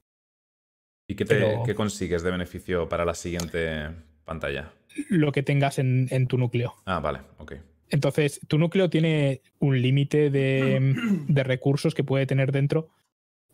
¿Y 1.07 1.15
qué, 1.15 1.25
te, 1.25 1.35
Pero- 1.35 1.63
qué 1.63 1.75
consigues 1.75 2.23
de 2.23 2.31
beneficio 2.31 2.89
para 2.89 3.05
la 3.05 3.13
siguiente 3.13 3.89
pantalla? 4.25 4.73
lo 5.09 5.31
que 5.31 5.41
tengas 5.41 5.79
en, 5.79 6.07
en 6.11 6.27
tu 6.27 6.37
núcleo. 6.37 6.75
Ah, 6.85 6.99
vale, 6.99 7.21
ok. 7.37 7.53
Entonces, 7.91 8.39
tu 8.47 8.57
núcleo 8.57 8.89
tiene 8.89 9.41
un 9.59 9.81
límite 9.81 10.29
de, 10.29 10.95
de 11.27 11.43
recursos 11.43 11.93
que 11.93 12.03
puede 12.03 12.25
tener 12.25 12.51
dentro. 12.51 12.89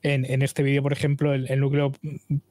En, 0.03 0.26
en 0.26 0.41
este 0.43 0.64
vídeo, 0.64 0.84
por 0.84 0.93
ejemplo, 0.93 1.34
el, 1.34 1.51
el 1.51 1.59
núcleo 1.59 1.91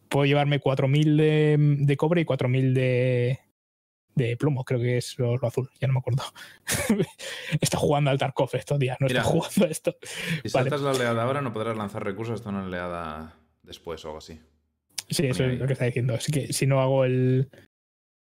puedo 0.08 0.26
llevarme 0.26 0.60
4.000 0.60 1.16
de, 1.16 1.56
de 1.58 1.96
cobre 1.96 2.20
y 2.20 2.24
4.000 2.24 2.72
de, 2.72 3.38
de 4.16 4.36
plomo, 4.36 4.64
creo 4.64 4.80
que 4.80 4.96
es 4.96 5.16
lo, 5.18 5.36
lo 5.36 5.46
azul, 5.46 5.70
ya 5.80 5.86
no 5.86 5.94
me 5.94 6.00
acuerdo. 6.00 6.24
está 7.60 7.78
jugando 7.78 8.10
al 8.10 8.18
Tarkov 8.18 8.50
estos 8.54 8.78
días, 8.78 8.96
no 8.98 9.06
Mira. 9.06 9.20
está 9.20 9.30
jugando 9.30 9.64
a 9.66 9.68
esto. 9.68 9.96
Si 10.02 10.48
Vale. 10.52 10.70
saltas 10.70 10.80
la 10.80 10.90
oleada 10.90 11.22
ahora, 11.22 11.40
no 11.40 11.52
podrás 11.52 11.76
lanzar 11.76 12.02
recursos 12.04 12.34
hasta 12.40 12.50
una 12.50 12.64
oleada 12.64 13.36
después 13.62 14.04
o 14.04 14.08
algo 14.08 14.18
así. 14.18 14.40
Sí, 15.08 15.26
eso 15.26 15.44
es 15.44 15.58
lo 15.58 15.66
que 15.66 15.74
está 15.74 15.84
diciendo. 15.84 16.14
Así 16.14 16.32
que 16.32 16.52
si 16.52 16.66
no 16.66 16.80
hago 16.80 17.04
el. 17.04 17.48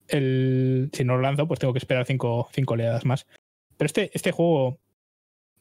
El 0.09 0.91
si 0.93 1.05
no 1.05 1.17
lo 1.17 1.23
lanzo, 1.23 1.47
pues 1.49 1.61
tengo 1.61 1.73
que 1.73 1.79
esperar 1.79 2.07
cinco, 2.07 2.49
cinco 2.53 2.75
oleadas 2.75 3.05
más. 3.05 3.27
Pero 3.77 3.87
este, 3.87 4.11
este 4.15 4.33
juego 4.33 4.79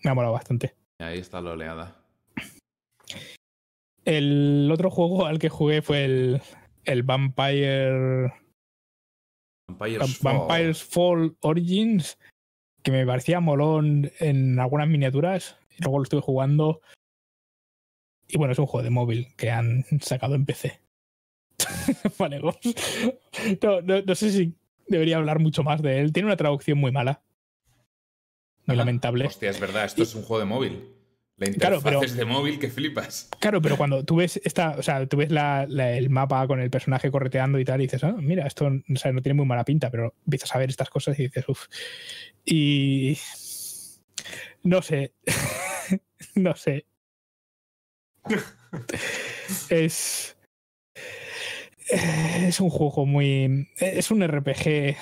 me 0.03 0.11
ha 0.11 0.13
molado 0.13 0.33
bastante. 0.33 0.75
Ahí 0.99 1.19
está 1.19 1.41
la 1.41 1.51
oleada. 1.51 1.95
El 4.05 4.69
otro 4.71 4.89
juego 4.91 5.25
al 5.25 5.39
que 5.39 5.49
jugué 5.49 5.81
fue 5.81 6.05
el, 6.05 6.41
el 6.83 7.03
Vampire. 7.03 8.33
Vampires 9.67 10.21
Vam- 10.21 10.47
Vampires 10.47 10.83
Fall 10.83 11.35
Origins, 11.41 12.19
que 12.83 12.91
me 12.91 13.05
parecía 13.05 13.39
molón 13.39 14.11
en 14.19 14.59
algunas 14.59 14.87
miniaturas. 14.87 15.57
Y 15.77 15.81
luego 15.83 15.97
lo 15.99 16.03
estuve 16.03 16.21
jugando. 16.21 16.81
Y 18.27 18.37
bueno, 18.37 18.53
es 18.53 18.59
un 18.59 18.67
juego 18.67 18.83
de 18.83 18.89
móvil 18.91 19.27
que 19.35 19.51
han 19.51 19.83
sacado 20.01 20.35
en 20.35 20.45
PC. 20.45 20.79
vale, 22.19 22.39
no, 22.39 23.81
no, 23.81 24.01
no 24.01 24.15
sé 24.15 24.31
si 24.31 24.53
debería 24.87 25.17
hablar 25.17 25.39
mucho 25.39 25.63
más 25.63 25.81
de 25.81 25.99
él. 25.99 26.13
Tiene 26.13 26.27
una 26.27 26.37
traducción 26.37 26.77
muy 26.77 26.91
mala. 26.91 27.21
Muy 28.65 28.77
lamentable. 28.77 29.25
Hostia, 29.27 29.49
es 29.51 29.59
verdad, 29.59 29.85
esto 29.85 30.03
es 30.03 30.15
un 30.15 30.23
juego 30.23 30.39
de 30.39 30.45
móvil. 30.45 30.89
La 31.37 31.47
Claro, 31.47 31.75
interfaz 31.75 31.83
pero- 31.83 32.01
es 32.03 32.15
de 32.15 32.25
móvil 32.25 32.59
que 32.59 32.69
flipas. 32.69 33.29
Claro, 33.39 33.61
pero 33.61 33.75
cuando 33.77 34.05
tú 34.05 34.15
ves 34.15 34.39
esta, 34.45 34.75
o 34.77 34.81
sea, 34.81 35.05
tú 35.05 35.17
ves 35.17 35.29
la- 35.31 35.65
la- 35.67 35.91
el 35.91 36.09
mapa 36.09 36.47
con 36.47 36.61
el 36.61 36.69
personaje 36.69 37.11
correteando 37.11 37.59
y 37.59 37.65
tal, 37.65 37.81
y 37.81 37.85
dices, 37.85 38.03
ah, 38.05 38.15
mira, 38.17 38.47
esto 38.47 38.67
o 38.67 38.95
sea, 38.95 39.11
no 39.11 39.21
tiene 39.21 39.33
muy 39.35 39.45
mala 39.45 39.65
pinta, 39.65 39.91
pero 39.91 40.15
empiezas 40.25 40.55
a 40.55 40.59
ver 40.59 40.69
estas 40.69 40.89
cosas 40.89 41.19
y 41.19 41.23
dices, 41.23 41.43
uff. 41.49 41.67
Y. 42.45 43.17
No 44.63 44.81
sé. 44.81 45.13
no 46.35 46.55
sé. 46.55 46.85
es. 49.69 50.34
Eh, 51.89 52.45
Es 52.47 52.59
un 52.59 52.69
juego 52.69 53.05
muy. 53.05 53.67
Es 53.77 54.11
un 54.11 54.25
RPG. 54.25 54.95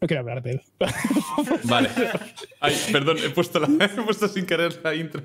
No 0.00 0.06
quiero 0.06 0.20
hablar 0.20 0.42
de 0.42 0.50
él. 0.52 0.62
Vale. 1.64 1.88
Ay, 2.60 2.76
perdón, 2.92 3.16
he 3.24 3.30
puesto, 3.30 3.58
la, 3.58 3.68
he 3.84 3.88
puesto 3.88 4.28
sin 4.28 4.46
querer 4.46 4.78
la 4.84 4.94
intro. 4.94 5.22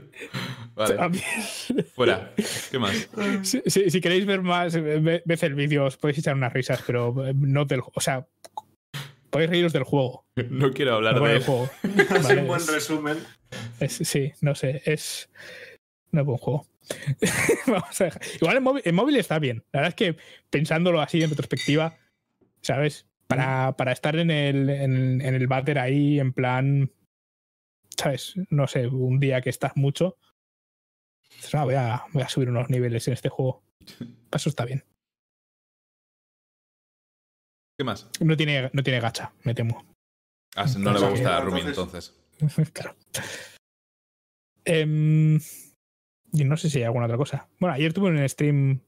Vale, 0.73 0.95
También. 0.95 1.23
fuera. 1.93 2.33
¿Qué 2.71 2.79
más? 2.79 3.07
Si, 3.43 3.61
si- 3.67 3.91
si 3.91 4.01
queréis 4.01 4.25
ver 4.25 4.41
más, 4.41 4.73
ve- 4.73 5.21
ved 5.23 5.43
el 5.43 5.53
vídeo, 5.53 5.85
os 5.85 5.97
podéis 5.97 6.17
echar 6.17 6.33
unas 6.35 6.51
risas, 6.53 6.81
pero 6.87 7.27
eh, 7.27 7.33
no 7.35 7.65
del 7.65 7.81
O 7.93 8.01
sea, 8.01 8.25
podéis 9.29 9.51
reíros 9.51 9.73
del 9.73 9.83
juego. 9.83 10.25
No 10.49 10.71
quiero 10.73 10.95
hablar 10.95 11.17
no 11.17 11.25
de 11.27 11.35
él. 11.35 11.43
juego. 11.43 11.69
Es 11.83 12.23
Vale, 12.23 12.41
un 12.41 12.47
buen 12.47 12.59
es- 12.61 12.73
resumen. 12.73 13.17
Es- 13.79 13.93
sí, 14.01 14.31
no 14.41 14.55
sé, 14.55 14.81
es 14.85 15.29
no 16.11 16.21
es 16.21 16.25
buen 16.25 16.39
juego. 16.39 16.65
Vamos 17.67 18.01
a 18.01 18.05
dejar- 18.05 18.21
Igual 18.35 18.57
en 18.57 18.63
móvil, 18.63 18.81
en 18.85 18.95
móvil 18.95 19.15
está 19.17 19.39
bien. 19.39 19.63
La 19.71 19.81
verdad 19.81 19.89
es 19.89 19.95
que 19.95 20.17
pensándolo 20.49 21.01
así 21.01 21.21
en 21.21 21.29
retrospectiva, 21.29 21.97
¿sabes? 22.61 23.07
Para, 23.27 23.75
para 23.77 23.91
estar 23.91 24.15
en 24.17 24.29
el, 24.31 24.69
en, 24.69 25.21
en 25.21 25.33
el 25.35 25.47
váter 25.47 25.79
ahí, 25.79 26.19
en 26.19 26.33
plan, 26.33 26.91
¿sabes? 27.97 28.35
No 28.49 28.67
sé, 28.67 28.87
un 28.87 29.19
día 29.19 29.41
que 29.41 29.49
estás 29.49 29.73
mucho. 29.75 30.17
"Ah, 31.53 31.63
voy, 31.63 31.75
a, 31.75 32.03
voy 32.11 32.21
a 32.23 32.29
subir 32.29 32.49
unos 32.49 32.69
niveles 32.69 33.07
en 33.07 33.13
este 33.15 33.29
juego. 33.29 33.63
Eso 34.31 34.49
está 34.49 34.65
bien. 34.65 34.83
¿Qué 37.77 37.83
más? 37.83 38.09
No 38.19 38.37
tiene, 38.37 38.69
no 38.73 38.83
tiene 38.83 38.99
gacha, 38.99 39.33
me 39.43 39.55
temo. 39.55 39.83
Ah, 40.55 40.65
no 40.77 40.93
le 40.93 40.99
va 40.99 41.07
a 41.07 41.09
Entonces, 41.09 41.09
gustar 41.11 41.33
a 41.33 41.41
Rumi 41.41 41.61
entonces. 41.61 42.13
claro. 42.73 42.95
Em, 44.65 45.39
y 46.33 46.43
no 46.43 46.57
sé 46.57 46.69
si 46.69 46.79
hay 46.79 46.83
alguna 46.85 47.05
otra 47.05 47.17
cosa. 47.17 47.47
Bueno, 47.59 47.75
ayer 47.75 47.93
tuve 47.93 48.09
un 48.09 48.27
stream 48.27 48.81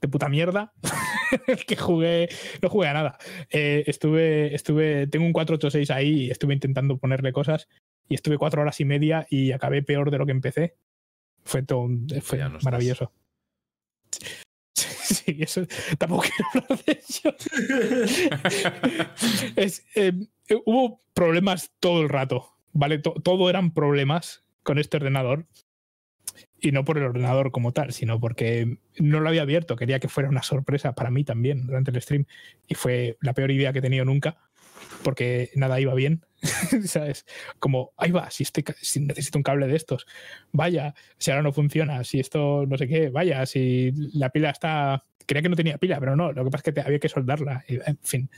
de 0.00 0.08
puta 0.08 0.28
mierda. 0.28 0.72
que 1.66 1.76
jugué. 1.76 2.28
No 2.62 2.68
jugué 2.68 2.88
a 2.88 2.92
nada. 2.92 3.18
Eh, 3.50 3.84
estuve. 3.86 4.54
Estuve. 4.54 5.06
Tengo 5.06 5.24
un 5.26 5.32
486 5.32 5.90
ahí 5.90 6.24
y 6.26 6.30
estuve 6.30 6.54
intentando 6.54 6.98
ponerle 6.98 7.32
cosas. 7.32 7.68
Y 8.08 8.14
estuve 8.14 8.36
cuatro 8.38 8.60
horas 8.62 8.78
y 8.80 8.84
media 8.84 9.26
y 9.30 9.52
acabé 9.52 9.82
peor 9.82 10.10
de 10.10 10.18
lo 10.18 10.26
que 10.26 10.32
empecé. 10.32 10.76
Fue 11.44 11.62
todo 11.62 11.80
un- 11.80 12.06
fue 12.22 12.38
estás. 12.40 12.62
maravilloso. 12.64 13.12
Sí, 15.04 15.36
eso 15.40 15.62
tampoco 15.98 16.24
quiero 16.24 16.66
hablar 16.66 16.84
de 16.84 17.00
ello. 17.06 17.36
Es, 19.56 19.84
eh, 19.94 20.12
eh, 20.48 20.62
hubo 20.64 21.02
problemas 21.12 21.72
todo 21.78 22.02
el 22.02 22.08
rato, 22.08 22.48
¿vale? 22.72 22.98
To- 22.98 23.14
todo 23.22 23.48
eran 23.50 23.72
problemas 23.74 24.42
con 24.62 24.78
este 24.78 24.96
ordenador. 24.96 25.46
Y 26.64 26.72
no 26.72 26.82
por 26.82 26.96
el 26.96 27.04
ordenador 27.04 27.50
como 27.50 27.72
tal, 27.72 27.92
sino 27.92 28.18
porque 28.18 28.78
no 28.98 29.20
lo 29.20 29.28
había 29.28 29.42
abierto. 29.42 29.76
Quería 29.76 30.00
que 30.00 30.08
fuera 30.08 30.30
una 30.30 30.42
sorpresa 30.42 30.94
para 30.94 31.10
mí 31.10 31.22
también 31.22 31.66
durante 31.66 31.90
el 31.90 32.00
stream. 32.00 32.24
Y 32.66 32.74
fue 32.74 33.18
la 33.20 33.34
peor 33.34 33.50
idea 33.50 33.70
que 33.74 33.80
he 33.80 33.82
tenido 33.82 34.06
nunca, 34.06 34.38
porque 35.02 35.50
nada 35.56 35.78
iba 35.78 35.92
bien. 35.92 36.24
¿Sabes? 36.86 37.26
Como, 37.58 37.92
ahí 37.98 38.12
va, 38.12 38.30
si, 38.30 38.44
este, 38.44 38.64
si 38.80 39.00
necesito 39.00 39.38
un 39.38 39.42
cable 39.42 39.66
de 39.66 39.76
estos, 39.76 40.06
vaya, 40.52 40.94
si 41.18 41.30
ahora 41.30 41.42
no 41.42 41.52
funciona, 41.52 42.02
si 42.02 42.18
esto 42.18 42.64
no 42.66 42.78
sé 42.78 42.88
qué, 42.88 43.10
vaya, 43.10 43.44
si 43.44 43.92
la 44.14 44.30
pila 44.30 44.48
está. 44.48 45.04
Creía 45.26 45.42
que 45.42 45.50
no 45.50 45.56
tenía 45.56 45.76
pila, 45.76 46.00
pero 46.00 46.16
no, 46.16 46.32
lo 46.32 46.44
que 46.44 46.50
pasa 46.50 46.70
es 46.70 46.74
que 46.74 46.80
había 46.80 46.98
que 46.98 47.10
soldarla. 47.10 47.62
En 47.68 47.98
fin, 47.98 48.30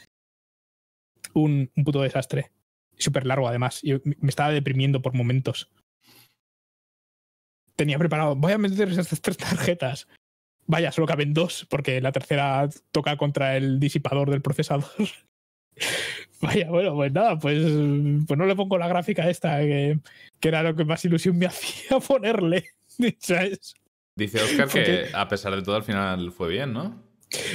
un, 1.33 1.71
un 1.77 1.85
puto 1.85 2.03
desastre. 2.03 2.51
Súper 2.99 3.25
largo, 3.25 3.47
además. 3.47 3.85
Y 3.85 3.93
me 4.03 4.31
estaba 4.31 4.51
deprimiendo 4.51 5.01
por 5.01 5.15
momentos. 5.15 5.71
Tenía 7.77 7.99
preparado, 7.99 8.35
voy 8.35 8.53
a 8.53 8.59
meter 8.59 8.89
estas 8.89 9.21
tres 9.21 9.37
tarjetas. 9.37 10.09
Vaya, 10.67 10.91
solo 10.91 11.07
caben 11.07 11.33
dos, 11.33 11.67
porque 11.71 12.01
la 12.01 12.13
tercera 12.13 12.69
toca 12.91 13.17
contra 13.17 13.57
el 13.57 13.79
disipador 13.79 14.31
del 14.31 14.43
procesador. 14.43 14.91
Vaya, 16.41 16.69
bueno, 16.69 16.95
pues 16.95 17.13
nada, 17.13 17.39
pues, 17.39 17.59
pues 18.27 18.39
no 18.39 18.47
le 18.47 18.57
pongo 18.57 18.77
la 18.77 18.89
gráfica 18.89 19.31
esta, 19.31 19.59
que, 19.61 19.99
que 20.41 20.49
era 20.49 20.63
lo 20.63 20.75
que 20.75 20.85
más 20.85 21.05
ilusión 21.05 21.39
me 21.39 21.47
hacía 21.47 22.01
ponerle. 22.01 22.71
¿Sabes? 23.19 23.75
Dice 24.17 24.43
Oscar 24.43 24.69
que 24.69 25.09
a 25.13 25.29
pesar 25.29 25.55
de 25.55 25.63
todo 25.63 25.77
al 25.77 25.83
final 25.83 26.33
fue 26.33 26.49
bien, 26.49 26.73
¿no? 26.73 27.03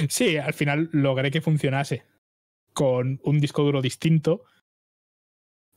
Sí, 0.08 0.36
al 0.36 0.54
final 0.54 0.88
logré 0.92 1.30
que 1.30 1.40
funcionase 1.40 2.04
con 2.72 3.20
un 3.24 3.40
disco 3.40 3.62
duro 3.62 3.82
distinto 3.82 4.44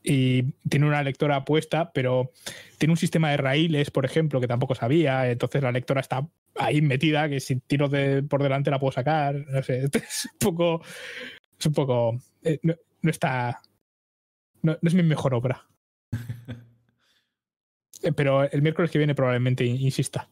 y 0.08 0.52
tiene 0.68 0.86
una 0.86 1.02
lectora 1.02 1.44
puesta, 1.44 1.90
pero 1.92 2.30
tiene 2.78 2.92
un 2.92 2.96
sistema 2.96 3.32
de 3.32 3.38
raíles, 3.38 3.90
por 3.90 4.04
ejemplo, 4.04 4.40
que 4.40 4.46
tampoco 4.46 4.76
sabía, 4.76 5.28
entonces 5.28 5.60
la 5.64 5.72
lectora 5.72 6.00
está 6.00 6.28
ahí 6.54 6.80
metida, 6.80 7.28
que 7.28 7.40
si 7.40 7.56
tiro 7.56 7.88
de, 7.88 8.22
por 8.22 8.40
delante 8.40 8.70
la 8.70 8.78
puedo 8.78 8.92
sacar, 8.92 9.34
no 9.34 9.62
sé, 9.64 9.84
es 9.92 10.28
un 10.32 10.38
poco... 10.38 10.82
Es 11.58 11.66
un 11.66 11.72
poco... 11.72 12.18
eh, 12.44 12.60
no, 12.62 12.74
no 13.02 13.10
está... 13.10 13.60
No, 14.62 14.78
no 14.80 14.88
es 14.88 14.94
mi 14.94 15.02
mejor 15.02 15.34
obra. 15.34 15.66
Eh, 18.02 18.12
Pero 18.12 18.44
el 18.44 18.60
miércoles 18.60 18.90
que 18.90 18.98
viene 18.98 19.14
probablemente 19.14 19.64
insista. 19.64 20.28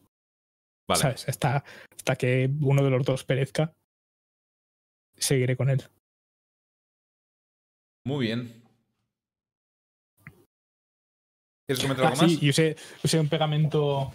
Vale. 0.87 1.01
¿sabes? 1.01 1.27
Hasta, 1.27 1.63
hasta 1.95 2.15
que 2.15 2.47
uno 2.61 2.83
de 2.83 2.91
los 2.91 3.03
dos 3.03 3.23
perezca, 3.23 3.73
seguiré 5.17 5.57
con 5.57 5.71
él. 5.71 5.81
Muy 8.05 8.27
bien. 8.27 8.64
¿Quieres 11.67 11.81
comentar 11.83 12.05
Ah, 12.05 12.09
algo 12.09 12.21
más? 12.21 12.31
sí, 12.31 12.39
y 12.41 12.49
usé, 12.49 12.75
usé 13.03 13.19
un 13.19 13.27
pegamento. 13.29 14.11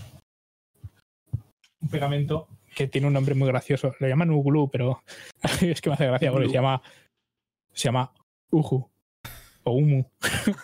Un 1.83 1.89
pegamento 1.89 2.49
que 2.75 2.87
tiene 2.87 3.07
un 3.07 3.13
nombre 3.13 3.35
muy 3.35 3.49
gracioso. 3.49 3.95
Lo 3.99 4.07
llaman 4.09 4.31
Uglu, 4.31 4.71
pero 4.71 5.03
es 5.63 5.81
que 5.81 5.91
me 5.91 5.95
hace 5.95 6.07
gracia 6.07 6.31
porque 6.31 6.49
se 6.49 6.55
llama. 6.55 6.83
Se 7.73 7.85
llama 7.85 8.13
Uju. 8.51 8.89
O 9.65 9.73
Umu. 9.73 10.05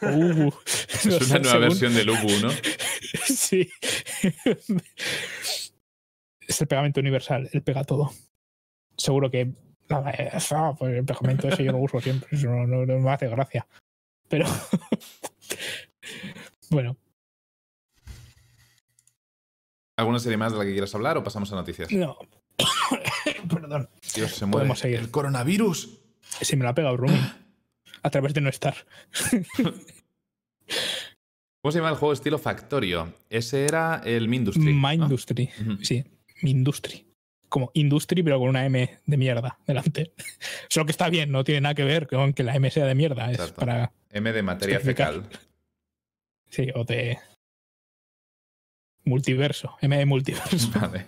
O 0.02 0.08
Ugu. 0.08 0.54
Es 0.88 1.30
una 1.30 1.38
nueva 1.40 1.58
versión 1.58 1.94
del 1.94 2.10
Ubu, 2.10 2.28
¿no? 2.42 2.50
Sí. 3.26 3.68
Es 6.40 6.60
el 6.60 6.66
pegamento 6.68 7.00
universal, 7.00 7.48
el 7.52 7.62
pega 7.62 7.84
todo. 7.84 8.10
Seguro 8.96 9.30
que. 9.30 9.40
Eh, 9.40 10.30
ah, 10.50 10.74
pues 10.78 10.94
el 10.96 11.04
pegamento 11.04 11.48
ese 11.48 11.64
yo 11.64 11.72
lo 11.72 11.78
uso 11.78 12.00
siempre, 12.00 12.28
eso 12.32 12.48
no, 12.48 12.66
no- 12.66 12.86
no 12.86 12.98
me 12.98 13.10
hace 13.10 13.28
gracia. 13.28 13.66
Pero. 14.28 14.46
Bueno, 16.70 16.96
¿Alguna 19.98 20.18
serie 20.18 20.36
más 20.36 20.52
de 20.52 20.58
la 20.58 20.64
que 20.64 20.72
quieras 20.72 20.94
hablar 20.94 21.16
o 21.16 21.24
pasamos 21.24 21.50
a 21.52 21.56
noticias? 21.56 21.90
no. 21.90 22.18
Perdón. 23.48 23.88
Dios, 24.14 24.32
se. 24.32 24.46
Podemos 24.46 24.78
seguir. 24.78 24.98
El 24.98 25.10
coronavirus. 25.10 25.98
Si 26.40 26.56
me 26.56 26.64
lo 26.64 26.70
ha 26.70 26.74
pegado 26.74 26.96
Rumi. 26.96 27.18
A 28.02 28.10
través 28.10 28.34
de 28.34 28.40
no 28.42 28.50
estar. 28.50 28.74
¿Cómo 31.62 31.72
se 31.72 31.78
llama 31.78 31.90
el 31.90 31.96
juego 31.96 32.12
estilo 32.12 32.38
Factorio? 32.38 33.14
Ese 33.30 33.64
era 33.64 34.02
el 34.04 34.28
Mindustry. 34.28 34.72
My 34.72 34.96
¿no? 34.98 35.04
Industry. 35.04 35.50
Ujú. 35.60 35.78
Sí, 35.84 36.04
mi 36.42 36.50
Industry. 36.50 37.06
Como 37.48 37.70
Industry, 37.74 38.22
pero 38.22 38.38
con 38.38 38.48
una 38.50 38.66
M 38.66 38.98
de 39.04 39.16
mierda 39.16 39.58
delante. 39.66 40.12
Solo 40.68 40.86
que 40.86 40.92
está 40.92 41.08
bien, 41.08 41.32
no 41.32 41.42
tiene 41.42 41.62
nada 41.62 41.74
que 41.74 41.84
ver 41.84 42.06
con 42.06 42.34
que 42.34 42.42
la 42.42 42.54
M 42.54 42.70
sea 42.70 42.84
de 42.86 42.94
mierda. 42.94 43.30
Es 43.30 43.38
Exacto. 43.38 43.60
para. 43.60 43.92
M 44.10 44.32
de 44.32 44.42
materia 44.42 44.78
fecal. 44.80 45.28
Sí, 46.56 46.68
o 46.74 46.84
de. 46.84 47.18
Multiverso. 49.04 49.76
M 49.82 49.96
de 49.96 50.06
multiverso. 50.06 50.70
Vale. 50.80 51.06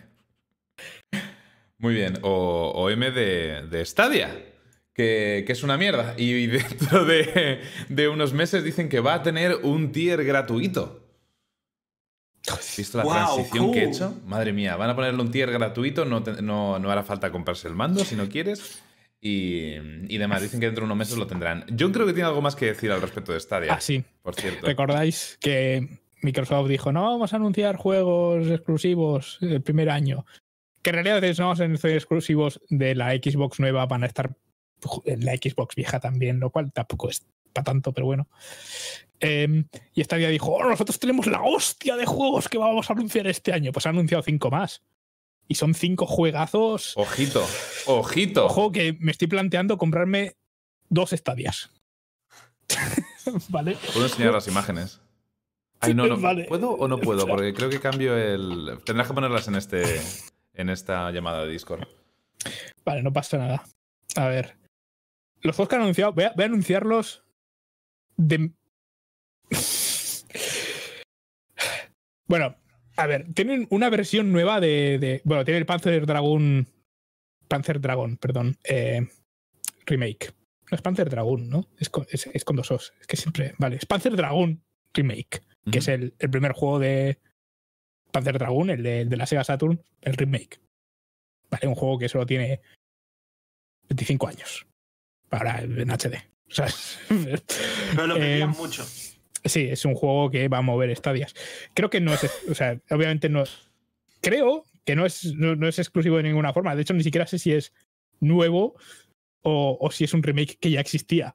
Muy 1.78 1.94
bien. 1.94 2.18
O, 2.22 2.72
o 2.74 2.90
M 2.90 3.10
de, 3.10 3.66
de 3.68 3.84
Stadia, 3.84 4.30
que, 4.94 5.44
que 5.46 5.52
es 5.52 5.62
una 5.62 5.76
mierda. 5.78 6.14
Y 6.18 6.46
dentro 6.48 7.04
de, 7.04 7.62
de 7.88 8.08
unos 8.08 8.32
meses 8.34 8.62
dicen 8.62 8.88
que 8.88 9.00
va 9.00 9.14
a 9.14 9.22
tener 9.22 9.56
un 9.62 9.90
tier 9.92 10.24
gratuito. 10.24 11.04
¿Has 12.50 12.76
visto 12.76 12.98
la 12.98 13.04
Wow, 13.04 13.12
transición 13.12 13.72
que 13.72 13.80
he 13.80 13.88
hecho? 13.88 14.14
Madre 14.26 14.52
mía, 14.52 14.76
van 14.76 14.90
a 14.90 14.94
ponerle 14.96 15.20
un 15.20 15.30
tier 15.30 15.50
gratuito, 15.50 16.04
no, 16.04 16.22
te- 16.22 16.40
no, 16.40 16.78
no 16.78 16.90
hará 16.90 17.02
falta 17.02 17.30
comprarse 17.30 17.68
el 17.68 17.74
mando 17.74 18.04
si 18.04 18.16
no 18.16 18.28
quieres. 18.28 18.82
Y, 19.20 19.74
y 20.08 20.18
demás, 20.18 20.42
dicen 20.42 20.60
que 20.60 20.66
dentro 20.66 20.82
de 20.82 20.86
unos 20.86 20.98
meses 20.98 21.16
lo 21.18 21.26
tendrán. 21.26 21.64
Yo 21.68 21.90
creo 21.90 22.06
que 22.06 22.12
tiene 22.12 22.28
algo 22.28 22.40
más 22.40 22.54
que 22.54 22.66
decir 22.66 22.92
al 22.92 23.00
respecto 23.02 23.32
de 23.32 23.40
Stadia, 23.40 23.74
Ah, 23.74 23.80
sí. 23.80 24.04
por 24.22 24.34
cierto. 24.36 24.64
¿Recordáis 24.66 25.36
que 25.40 26.00
Microsoft 26.22 26.68
dijo, 26.68 26.92
no 26.92 27.02
vamos 27.02 27.32
a 27.32 27.36
anunciar 27.36 27.76
juegos 27.76 28.46
exclusivos 28.48 29.38
el 29.40 29.60
primer 29.62 29.90
año? 29.90 30.24
Que 30.82 30.90
en 30.90 30.94
realidad 31.04 31.20
no 31.38 31.44
vamos 31.46 31.60
a 31.60 31.64
anunciar 31.64 31.92
exclusivos 31.94 32.60
de 32.70 32.94
la 32.94 33.10
Xbox 33.12 33.58
nueva, 33.58 33.86
van 33.86 34.04
a 34.04 34.06
estar 34.06 34.36
en 35.04 35.24
la 35.24 35.32
Xbox 35.32 35.74
vieja 35.74 35.98
también, 35.98 36.38
lo 36.38 36.50
cual 36.50 36.72
tampoco 36.72 37.08
es 37.10 37.26
para 37.52 37.64
tanto, 37.64 37.92
pero 37.92 38.06
bueno. 38.06 38.28
Eh, 39.18 39.64
y 39.94 40.04
Stadia 40.04 40.28
dijo, 40.28 40.52
"Oh, 40.52 40.64
nosotros 40.68 41.00
tenemos 41.00 41.26
la 41.26 41.42
hostia 41.42 41.96
de 41.96 42.06
juegos 42.06 42.48
que 42.48 42.58
vamos 42.58 42.88
a 42.88 42.92
anunciar 42.92 43.26
este 43.26 43.52
año. 43.52 43.72
Pues 43.72 43.84
ha 43.86 43.88
anunciado 43.90 44.22
cinco 44.22 44.48
más. 44.50 44.82
Y 45.48 45.54
son 45.54 45.74
cinco 45.74 46.06
juegazos. 46.06 46.92
Ojito, 46.96 47.44
ojito. 47.86 48.46
Ojo 48.46 48.70
que 48.70 48.96
me 49.00 49.10
estoy 49.10 49.28
planteando 49.28 49.78
comprarme 49.78 50.36
dos 50.90 51.14
estadias. 51.14 51.70
¿Vale? 53.48 53.78
¿Puedo 53.92 54.06
enseñar 54.06 54.34
las 54.34 54.46
imágenes? 54.46 55.00
Ay, 55.80 55.94
no, 55.94 56.06
no. 56.06 56.18
Vale. 56.18 56.44
¿Puedo 56.44 56.72
o 56.72 56.86
no 56.86 56.98
puedo? 56.98 57.26
Porque 57.26 57.54
creo 57.54 57.70
que 57.70 57.80
cambio 57.80 58.16
el. 58.16 58.78
Tendrás 58.84 59.08
que 59.08 59.14
ponerlas 59.14 59.48
en 59.48 59.54
este. 59.54 60.00
En 60.54 60.70
esta 60.70 61.10
llamada 61.12 61.44
de 61.44 61.52
Discord. 61.52 61.86
Vale, 62.84 63.02
no 63.02 63.12
pasa 63.12 63.38
nada. 63.38 63.64
A 64.16 64.26
ver. 64.26 64.56
Los 65.40 65.54
juegos 65.54 65.68
que 65.68 65.76
han 65.76 65.82
anunciado, 65.82 66.12
voy 66.12 66.24
a, 66.24 66.32
voy 66.34 66.42
a 66.42 66.46
anunciarlos 66.46 67.22
de. 68.16 68.50
bueno, 72.26 72.56
a 72.98 73.06
ver, 73.06 73.32
tienen 73.32 73.66
una 73.70 73.88
versión 73.90 74.32
nueva 74.32 74.60
de. 74.60 74.98
de- 75.00 75.22
bueno, 75.24 75.44
tiene 75.44 75.58
el 75.58 75.66
Panzer 75.66 76.04
Dragon. 76.04 76.66
Panzer 77.48 77.80
Dragon, 77.80 78.16
perdón. 78.18 78.58
eh, 78.64 79.08
remake. 79.86 80.32
No 80.70 80.76
es 80.76 80.82
Panzer 80.82 81.08
Dragon, 81.08 81.48
¿no? 81.48 81.66
Es 81.78 81.88
con, 81.88 82.06
es- 82.10 82.26
es 82.26 82.44
con 82.44 82.56
dos 82.56 82.70
os. 82.70 82.92
Es 83.00 83.06
que 83.06 83.16
siempre. 83.16 83.54
Vale, 83.58 83.76
es 83.76 83.86
Panzer 83.86 84.14
Dragon 84.16 84.62
Remake, 84.92 85.40
que 85.70 85.78
es 85.78 85.88
el, 85.88 86.14
el 86.18 86.30
primer 86.30 86.52
juego 86.52 86.78
de 86.78 87.18
Panzer 88.12 88.36
Dragon, 88.38 88.68
el 88.70 88.82
de, 88.82 89.00
el 89.02 89.08
de 89.08 89.16
la 89.16 89.26
Sega 89.26 89.44
Saturn, 89.44 89.82
el 90.02 90.14
remake. 90.14 90.60
Vale, 91.50 91.68
un 91.68 91.74
juego 91.74 91.98
que 91.98 92.08
solo 92.08 92.26
tiene 92.26 92.60
25 93.88 94.28
años. 94.28 94.66
Para 95.28 95.60
en 95.62 95.90
HD. 95.90 96.16
O 96.50 96.54
sea, 96.54 96.66
Pero 97.94 98.06
lo 98.06 98.14
pedían 98.14 98.52
Eh, 98.52 98.54
mucho. 98.56 98.82
Sí, 99.48 99.68
es 99.70 99.84
un 99.84 99.94
juego 99.94 100.30
que 100.30 100.48
va 100.48 100.58
a 100.58 100.62
mover 100.62 100.90
estadias. 100.90 101.34
Creo 101.74 101.90
que 101.90 102.00
no 102.00 102.12
es, 102.14 102.24
o 102.50 102.54
sea, 102.54 102.78
obviamente 102.90 103.28
no. 103.28 103.44
Creo 104.20 104.64
que 104.84 104.96
no 104.96 105.06
es, 105.06 105.34
no, 105.34 105.54
no 105.56 105.68
es 105.68 105.78
exclusivo 105.78 106.16
de 106.16 106.22
ninguna 106.24 106.52
forma. 106.52 106.74
De 106.74 106.82
hecho, 106.82 106.94
ni 106.94 107.02
siquiera 107.02 107.26
sé 107.26 107.38
si 107.38 107.52
es 107.52 107.72
nuevo 108.20 108.74
o, 109.42 109.78
o 109.80 109.90
si 109.90 110.04
es 110.04 110.14
un 110.14 110.22
remake 110.22 110.58
que 110.60 110.70
ya 110.70 110.80
existía. 110.80 111.34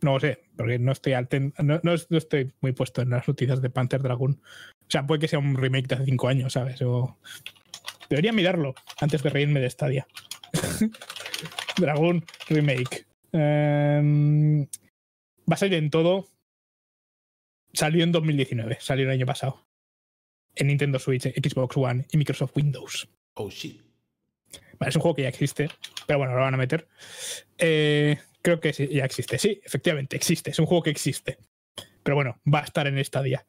No 0.00 0.12
lo 0.14 0.20
sé, 0.20 0.44
porque 0.56 0.78
no 0.78 0.92
estoy, 0.92 1.14
al 1.14 1.28
no, 1.62 1.80
no 1.82 1.94
es- 1.94 2.08
no 2.10 2.18
estoy 2.18 2.52
muy 2.60 2.72
puesto 2.72 3.02
en 3.02 3.10
las 3.10 3.26
noticias 3.26 3.60
de 3.60 3.70
Panther 3.70 4.00
Dragon. 4.02 4.40
O 4.42 4.86
sea, 4.90 5.06
puede 5.06 5.20
que 5.20 5.28
sea 5.28 5.40
un 5.40 5.56
remake 5.56 5.88
de 5.88 5.94
hace 5.96 6.04
cinco 6.04 6.28
años, 6.28 6.52
¿sabes? 6.52 6.78
Debería 8.08 8.32
mirarlo 8.32 8.74
antes 9.00 9.22
de 9.22 9.30
reírme 9.30 9.60
de 9.60 9.68
Stadia. 9.70 10.06
Dragon 11.78 12.24
Remake. 12.48 13.06
Em, 13.32 14.62
va 14.64 15.54
a 15.54 15.56
salir 15.56 15.74
en 15.74 15.90
todo. 15.90 16.26
Salió 17.78 18.02
en 18.02 18.10
2019, 18.10 18.78
salió 18.80 19.04
el 19.04 19.12
año 19.12 19.24
pasado. 19.24 19.64
En 20.56 20.66
Nintendo 20.66 20.98
Switch, 20.98 21.22
Xbox 21.22 21.76
One 21.76 22.04
y 22.10 22.16
Microsoft 22.16 22.56
Windows. 22.56 23.08
Oh, 23.34 23.50
shit. 23.50 23.80
Vale, 24.80 24.88
es 24.90 24.96
un 24.96 25.02
juego 25.02 25.14
que 25.14 25.22
ya 25.22 25.28
existe, 25.28 25.70
pero 26.04 26.18
bueno, 26.18 26.34
lo 26.34 26.40
van 26.40 26.54
a 26.54 26.56
meter. 26.56 26.88
Eh, 27.56 28.18
creo 28.42 28.58
que 28.58 28.72
sí, 28.72 28.88
ya 28.88 29.04
existe. 29.04 29.38
Sí, 29.38 29.60
efectivamente, 29.62 30.16
existe. 30.16 30.50
Es 30.50 30.58
un 30.58 30.66
juego 30.66 30.82
que 30.82 30.90
existe. 30.90 31.38
Pero 32.02 32.16
bueno, 32.16 32.40
va 32.52 32.62
a 32.62 32.64
estar 32.64 32.88
en 32.88 32.98
esta 32.98 33.22
día. 33.22 33.46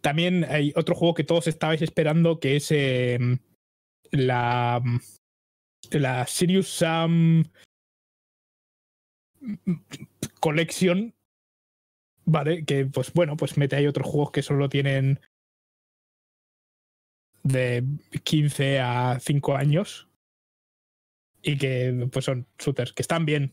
También 0.00 0.44
hay 0.50 0.72
otro 0.74 0.96
juego 0.96 1.14
que 1.14 1.22
todos 1.22 1.46
estabais 1.46 1.80
esperando, 1.80 2.40
que 2.40 2.56
es 2.56 2.72
eh, 2.72 3.20
la, 4.10 4.82
la 5.92 6.26
Sirius 6.26 6.68
Sam 6.68 7.44
Collection. 10.40 11.14
Vale, 12.32 12.64
que 12.64 12.86
pues 12.86 13.12
bueno, 13.12 13.36
pues 13.36 13.56
mete 13.56 13.74
ahí 13.74 13.88
otros 13.88 14.06
juegos 14.06 14.30
que 14.30 14.42
solo 14.42 14.68
tienen 14.68 15.18
de 17.42 17.82
15 18.22 18.78
a 18.78 19.18
5 19.20 19.56
años 19.56 20.08
y 21.42 21.58
que 21.58 22.08
pues 22.12 22.26
son 22.26 22.46
shooters 22.56 22.92
que 22.92 23.02
están 23.02 23.26
bien. 23.26 23.52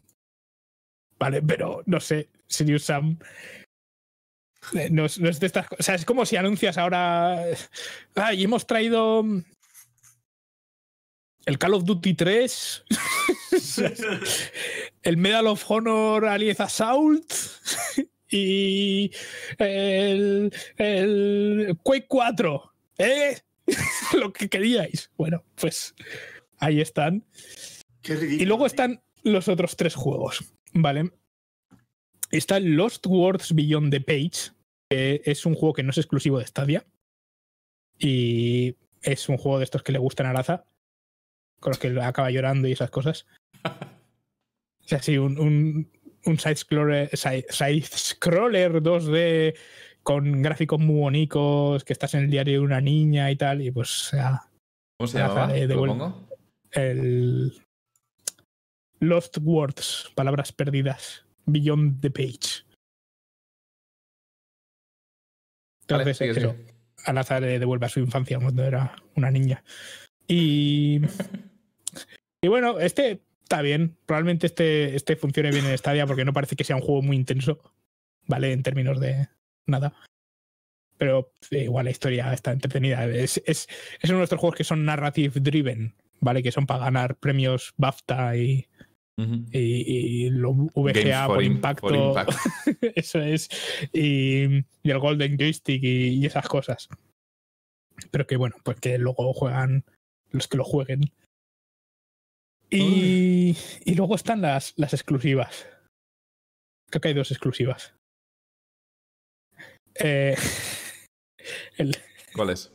Vale, 1.18 1.42
pero 1.42 1.82
no 1.88 2.00
sé, 2.00 2.30
Sirius 2.46 2.84
Sam 2.84 3.18
eh, 4.76 4.90
no 4.92 5.06
es, 5.06 5.20
de 5.20 5.48
estas 5.48 5.68
cosas. 5.68 5.80
O 5.80 5.84
sea, 5.84 5.96
es 5.96 6.06
como 6.06 6.28
si 6.28 6.36
anuncias 6.36 6.78
ahora. 6.78 7.44
Ay, 8.14 8.44
hemos 8.44 8.68
traído 8.68 9.26
el 11.48 11.58
Call 11.58 11.74
of 11.74 11.84
Duty 11.84 12.14
3, 12.14 12.86
el 15.02 15.18
Medal 15.18 15.48
of 15.48 15.66
Honor 15.68 16.28
Allied 16.28 16.62
Assault 16.62 17.34
y 18.30 19.12
el, 19.58 20.54
el 20.78 21.78
Quake 21.84 22.08
4. 22.08 22.74
¿Eh? 22.98 23.38
Lo 24.18 24.34
que 24.34 24.50
queríais. 24.50 25.12
Bueno, 25.18 25.44
pues 25.56 25.96
ahí 26.60 26.82
están. 26.82 27.26
Qué 28.02 28.16
ridículo. 28.16 28.44
Y 28.44 28.46
luego 28.46 28.64
tío. 28.64 28.68
están 28.68 29.02
los 29.24 29.48
otros 29.48 29.76
tres 29.76 29.96
juegos, 29.96 30.54
¿vale? 30.74 31.12
Está 32.32 32.60
Lost 32.60 33.06
Words 33.08 33.54
Beyond 33.54 33.92
the 33.92 34.02
Page, 34.02 34.52
que 34.90 35.22
es 35.26 35.46
un 35.46 35.56
juego 35.56 35.74
que 35.74 35.84
no 35.84 35.92
es 35.92 35.98
exclusivo 35.98 36.40
de 36.40 36.48
Stadia. 36.48 36.86
Y 38.00 38.76
es 39.02 39.28
un 39.30 39.38
juego 39.38 39.58
de 39.58 39.64
estos 39.64 39.84
que 39.84 39.92
le 39.92 40.00
gustan 40.00 40.28
a 40.28 40.34
Laza, 40.34 40.66
con 41.60 41.72
los 41.72 41.80
que 41.80 42.00
acaba 42.02 42.32
llorando 42.32 42.68
y 42.68 42.74
esas 42.74 42.90
cosas. 42.90 43.26
O 44.80 44.90
sea, 44.90 45.02
sí, 45.02 45.18
un, 45.18 45.38
un, 45.38 45.92
un 46.28 46.38
side-scroller 46.40 47.10
side, 47.16 47.46
side-scroller 47.50 48.82
2D 48.82 49.56
con 50.04 50.42
gráficos 50.42 50.80
muy 50.80 51.00
bonitos, 51.00 51.84
que 51.84 51.94
estás 51.94 52.14
en 52.14 52.26
el 52.26 52.30
diario 52.30 52.60
de 52.60 52.66
una 52.66 52.80
niña 52.82 53.30
y 53.32 53.36
tal, 53.36 53.62
y 53.62 53.72
pues, 53.72 53.90
sea, 53.90 54.44
¿Cómo 55.00 55.08
se 55.08 55.20
Ah, 55.20 55.28
llamaba? 55.28 55.54
de- 55.54 55.68
de 55.68 56.12
el 56.72 57.54
Lost 59.00 59.38
Words, 59.42 60.12
palabras 60.16 60.52
perdidas, 60.52 61.26
Beyond 61.46 62.02
the 62.02 62.10
Page. 62.12 62.64
Vale, 65.90 66.02
Entonces, 66.04 66.18
sigue, 66.18 66.32
eso, 66.32 66.52
sigue. 66.58 66.74
Al-Azhar 67.06 67.42
le 67.42 67.60
devuelve 67.60 67.86
a 67.86 67.90
su 67.90 68.00
infancia 68.00 68.40
cuando 68.40 68.64
era 68.64 68.96
una 69.16 69.32
niña. 69.32 69.64
Y, 70.28 71.00
y 72.42 72.48
bueno, 72.48 72.80
este 72.80 73.22
está 73.48 73.62
bien. 73.62 73.96
Probablemente 74.06 74.46
este, 74.46 74.94
este 74.96 75.16
funcione 75.16 75.52
bien 75.52 75.66
en 75.66 75.78
Stadia 75.78 76.06
porque 76.06 76.26
no 76.26 76.34
parece 76.34 76.58
que 76.58 76.66
sea 76.66 76.76
un 76.76 76.82
juego 76.82 77.02
muy 77.02 77.16
intenso, 77.16 77.60
¿vale? 78.26 78.52
En 78.52 78.62
términos 78.62 79.00
de 79.00 79.30
nada. 79.66 79.94
Pero 80.98 81.32
eh, 81.52 81.64
igual 81.64 81.86
la 81.86 81.92
historia 81.92 82.34
está 82.34 82.52
entretenida. 82.52 83.06
Es, 83.06 83.42
es, 83.46 83.70
es 84.02 84.10
uno 84.10 84.20
de 84.20 84.26
estos 84.26 84.40
juegos 84.40 84.58
que 84.58 84.64
son 84.66 84.84
narrative 84.84 85.40
driven, 85.40 85.96
¿vale? 86.20 86.44
Que 86.44 86.52
son 86.52 86.66
para 86.66 86.84
ganar 86.86 87.16
premios 87.16 87.74
BAFTA 87.78 88.36
y, 88.36 88.68
y, 89.18 89.60
y 90.26 90.30
lo 90.30 90.54
VGA 90.54 91.28
por, 91.28 91.42
im- 91.42 91.46
impacto. 91.54 91.96
impact. 91.96 92.32
Eso 92.96 93.22
es. 93.22 93.48
Y, 93.94 94.58
y 94.84 94.92
el 94.92 95.00
Golden 95.00 95.38
Joystick 95.38 95.82
y, 95.84 96.08
y 96.20 96.26
esas 96.26 96.50
cosas. 96.50 96.90
Pero 98.12 98.28
que 98.28 98.36
bueno, 98.36 98.58
pues 98.64 98.78
que 98.82 98.98
luego 98.98 99.32
juegan 99.34 99.86
los 100.32 100.50
que 100.50 100.58
lo 100.58 100.66
jueguen. 100.66 101.14
Y, 102.70 103.56
y 103.86 103.96
luego 103.96 104.16
están 104.16 104.42
las, 104.42 104.74
las 104.78 104.94
exclusivas. 104.94 105.66
Creo 106.90 107.02
que 107.02 107.08
hay 107.10 107.14
dos 107.14 107.32
exclusivas. 107.32 107.94
Eh, 109.96 110.36
el, 111.78 111.98
¿Cuál 112.34 112.50
es? 112.52 112.72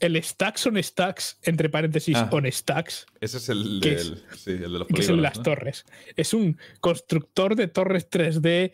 el 0.00 0.22
Stacks 0.22 0.66
on 0.66 0.82
Stacks, 0.82 1.38
entre 1.42 1.68
paréntesis, 1.70 2.16
Ah. 2.16 2.28
on 2.32 2.46
Stacks, 2.52 3.06
Ese 3.20 3.38
es 3.38 3.48
el, 3.48 3.80
¿Qué 3.82 3.94
del, 3.96 4.24
sí, 4.36 4.50
el 4.50 4.60
de 4.60 4.68
los 4.68 4.86
que 4.86 5.00
es 5.00 5.08
el 5.08 5.16
de 5.16 5.22
polígonos, 5.22 5.22
las 5.22 5.36
¿no? 5.38 5.42
torres. 5.42 5.84
Es 6.16 6.34
un 6.34 6.58
constructor 6.80 7.56
de 7.56 7.68
torres 7.68 8.08
3D 8.10 8.72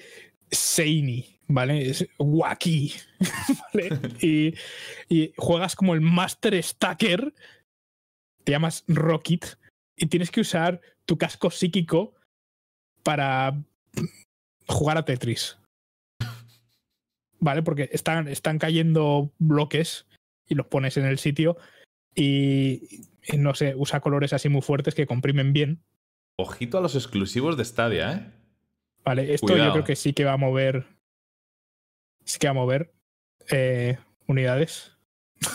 Seini, 0.51 1.41
¿vale? 1.47 1.89
Es 1.89 2.07
wacky, 2.19 2.95
¿vale? 3.73 4.01
Y, 4.21 4.55
y 5.09 5.33
juegas 5.37 5.77
como 5.77 5.95
el 5.95 6.01
Master 6.01 6.61
Stacker, 6.63 7.33
te 8.43 8.53
llamas 8.53 8.85
Rocket, 8.89 9.57
y 9.97 10.07
tienes 10.07 10.31
que 10.31 10.41
usar 10.41 10.81
tu 11.05 11.19
casco 11.19 11.51
psíquico 11.51 12.15
para 13.03 13.63
jugar 14.67 14.99
a 14.99 15.05
Tetris. 15.05 15.59
¿Vale? 17.39 17.63
Porque 17.63 17.91
están, 17.93 18.29
están 18.29 18.59
cayendo 18.59 19.33
bloques 19.39 20.07
y 20.49 20.55
los 20.55 20.67
pones 20.67 20.97
en 20.97 21.05
el 21.05 21.19
sitio 21.19 21.57
y, 22.15 23.07
y 23.23 23.37
no 23.37 23.55
sé, 23.55 23.75
usa 23.77 24.01
colores 24.01 24.33
así 24.33 24.49
muy 24.49 24.63
fuertes 24.63 24.95
que 24.95 25.07
comprimen 25.07 25.53
bien. 25.53 25.83
Ojito 26.37 26.79
a 26.79 26.81
los 26.81 26.95
exclusivos 26.95 27.57
de 27.57 27.65
Stadia, 27.65 28.13
¿eh? 28.13 28.33
Vale, 29.05 29.35
esto 29.35 29.47
Cuidado. 29.49 29.67
yo 29.67 29.73
creo 29.73 29.85
que 29.85 29.97
sí 29.97 30.15
que 30.15 30.25
va 30.25 30.33
a 30.33 30.39
mover. 30.39 30.87
Sí 32.25 32.39
que 32.39 32.47
va 32.47 32.53
a 32.53 32.55
mover 32.55 32.95
eh, 33.51 33.99
unidades. 34.27 34.93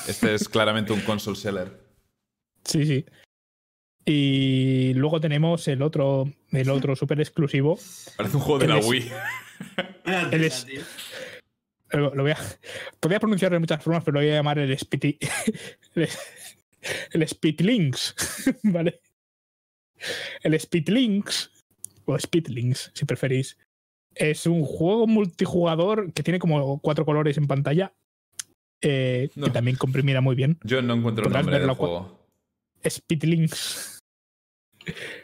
Este 0.07 0.35
es 0.35 0.47
claramente 0.47 0.93
un 0.93 1.01
console 1.01 1.35
seller. 1.35 1.81
Sí, 2.63 2.85
sí. 2.85 3.05
Y 4.11 4.93
luego 4.95 5.21
tenemos 5.21 5.67
el 5.67 5.83
otro, 5.83 6.33
el 6.51 6.69
otro 6.71 6.95
súper 6.95 7.19
exclusivo. 7.21 7.77
Parece 8.17 8.37
un 8.37 8.41
juego 8.41 8.57
de 8.57 8.67
la 8.67 8.79
es- 8.79 8.87
Wii. 8.87 9.11
Es-. 10.31 10.65
Lo, 11.91 12.15
lo 12.15 12.23
voy 12.23 12.31
a, 12.31 12.37
podría 12.99 13.19
pronunciarlo 13.19 13.55
de 13.55 13.59
muchas 13.59 13.83
formas, 13.83 14.03
pero 14.03 14.15
lo 14.15 14.21
voy 14.21 14.31
a 14.31 14.35
llamar 14.37 14.57
el 14.57 14.75
Spiti, 14.79 15.19
el, 15.95 16.07
el 17.11 17.27
Spitlinks, 17.27 18.15
¿vale? 18.63 18.99
El 20.41 20.59
Spitlinks, 20.59 21.51
o 22.05 22.17
Spitlinks, 22.17 22.91
si 22.95 23.05
preferís, 23.05 23.57
es 24.15 24.47
un 24.47 24.63
juego 24.63 25.05
multijugador 25.05 26.13
que 26.13 26.23
tiene 26.23 26.39
como 26.39 26.79
cuatro 26.79 27.05
colores 27.05 27.37
en 27.37 27.45
pantalla, 27.45 27.93
eh, 28.81 29.29
No. 29.35 29.45
que 29.45 29.51
también 29.51 29.77
comprimirá 29.77 30.19
muy 30.21 30.35
bien. 30.35 30.57
Yo 30.63 30.81
no 30.81 30.95
encuentro 30.95 31.27
el 31.27 31.33
nombre 31.33 31.59
del 31.59 31.69
juego. 31.71 32.27
Speedlinks. 32.87 33.98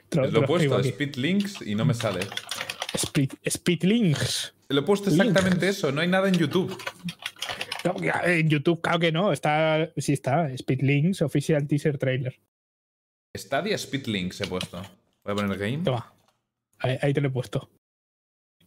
Te 0.10 0.32
Lo 0.32 0.44
he 0.44 0.48
puesto. 0.48 0.80
Speed 0.80 1.16
Links, 1.16 1.62
y 1.62 1.76
no 1.76 1.86
me 1.86 1.94
sale. 1.94 2.22
Speed, 2.96 3.32
Speedlinks. 3.48 4.54
Lo 4.70 4.80
he 4.80 4.84
puesto 4.84 5.10
exactamente 5.10 5.68
eso, 5.68 5.92
no 5.92 6.02
hay 6.02 6.08
nada 6.08 6.28
en 6.28 6.36
YouTube. 6.36 6.76
No, 7.84 7.96
en 8.24 8.50
YouTube, 8.50 8.82
claro 8.82 9.00
que 9.00 9.12
no. 9.12 9.32
Está, 9.32 9.92
sí 9.98 10.14
está. 10.14 10.50
Speedlinks, 10.58 11.22
Official 11.22 11.68
Teaser 11.68 11.98
Trailer. 11.98 12.40
Stadia 13.38 13.76
Speed 13.76 14.08
Links 14.08 14.42
he 14.42 14.48
puesto. 14.48 14.82
Voy 15.24 15.34
a 15.34 15.36
poner 15.36 15.58
game. 15.58 15.84
Toma. 15.84 16.14
Ahí, 16.80 16.98
ahí 17.02 17.14
te 17.14 17.22
lo 17.22 17.28
he 17.28 17.32
puesto. 17.32 17.70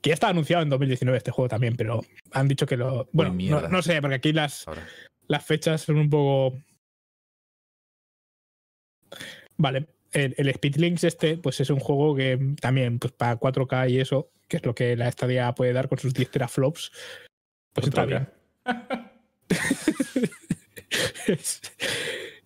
Que 0.01 0.11
ya 0.11 0.15
está 0.15 0.29
anunciado 0.29 0.63
en 0.63 0.69
2019 0.69 1.19
este 1.19 1.31
juego 1.33 1.49
también, 1.49 1.75
pero 1.77 2.05
han 2.31 2.47
dicho 2.47 2.67
que 2.67 2.77
lo. 2.77 3.09
Bueno, 3.13 3.35
no, 3.35 3.69
no 3.69 3.83
sé, 3.83 4.01
porque 4.01 4.17
aquí 4.17 4.33
las, 4.33 4.69
Ahora. 4.69 4.87
las 5.27 5.45
fechas 5.45 5.83
son 5.83 5.97
un 5.97 6.11
poco. 6.11 6.57
Vale. 9.57 9.89
El, 10.13 10.35
el 10.39 10.53
Speedlinks 10.55 11.05
este, 11.05 11.37
pues 11.37 11.61
es 11.61 11.71
un 11.71 11.81
juego 11.81 12.15
que 12.17 12.39
también, 12.61 12.99
pues 12.99 13.13
para 13.13 13.39
4K 13.39 13.91
y 13.91 14.01
eso, 14.01 14.31
que 14.49 14.57
es 14.59 14.65
lo 14.65 14.75
que 14.75 14.97
la 14.97 15.11
Stadia 15.13 15.53
puede 15.55 15.73
dar 15.73 15.89
con 15.89 15.99
sus 15.99 16.15
10 16.15 16.31
teraflops, 16.31 16.91
pues 17.75 17.87
está 17.89 18.05
4K. 18.05 18.07
bien. 18.07 18.29
Es- 21.27 21.61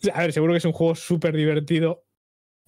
a 0.15 0.21
ver, 0.23 0.33
seguro 0.33 0.53
que 0.53 0.59
es 0.59 0.65
un 0.65 0.73
juego 0.73 0.95
súper 0.95 1.37
divertido. 1.37 2.05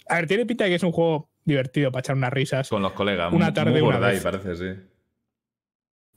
A 0.09 0.17
ver, 0.17 0.27
tiene 0.27 0.47
pinta 0.47 0.65
de 0.65 0.71
que 0.71 0.77
es 0.77 0.83
un 0.83 0.93
juego 0.93 1.31
divertido 1.45 1.91
para 1.91 2.01
echar 2.01 2.17
unas 2.17 2.33
risas. 2.33 2.69
Con 2.69 2.83
los 2.83 2.93
colegas. 2.93 3.33
Una 3.33 3.47
Muy- 3.47 3.55
tarde, 3.55 3.71
muy 3.73 3.81
una 3.81 3.99
vez. 3.99 4.23
parece, 4.23 4.57
sí. 4.57 4.81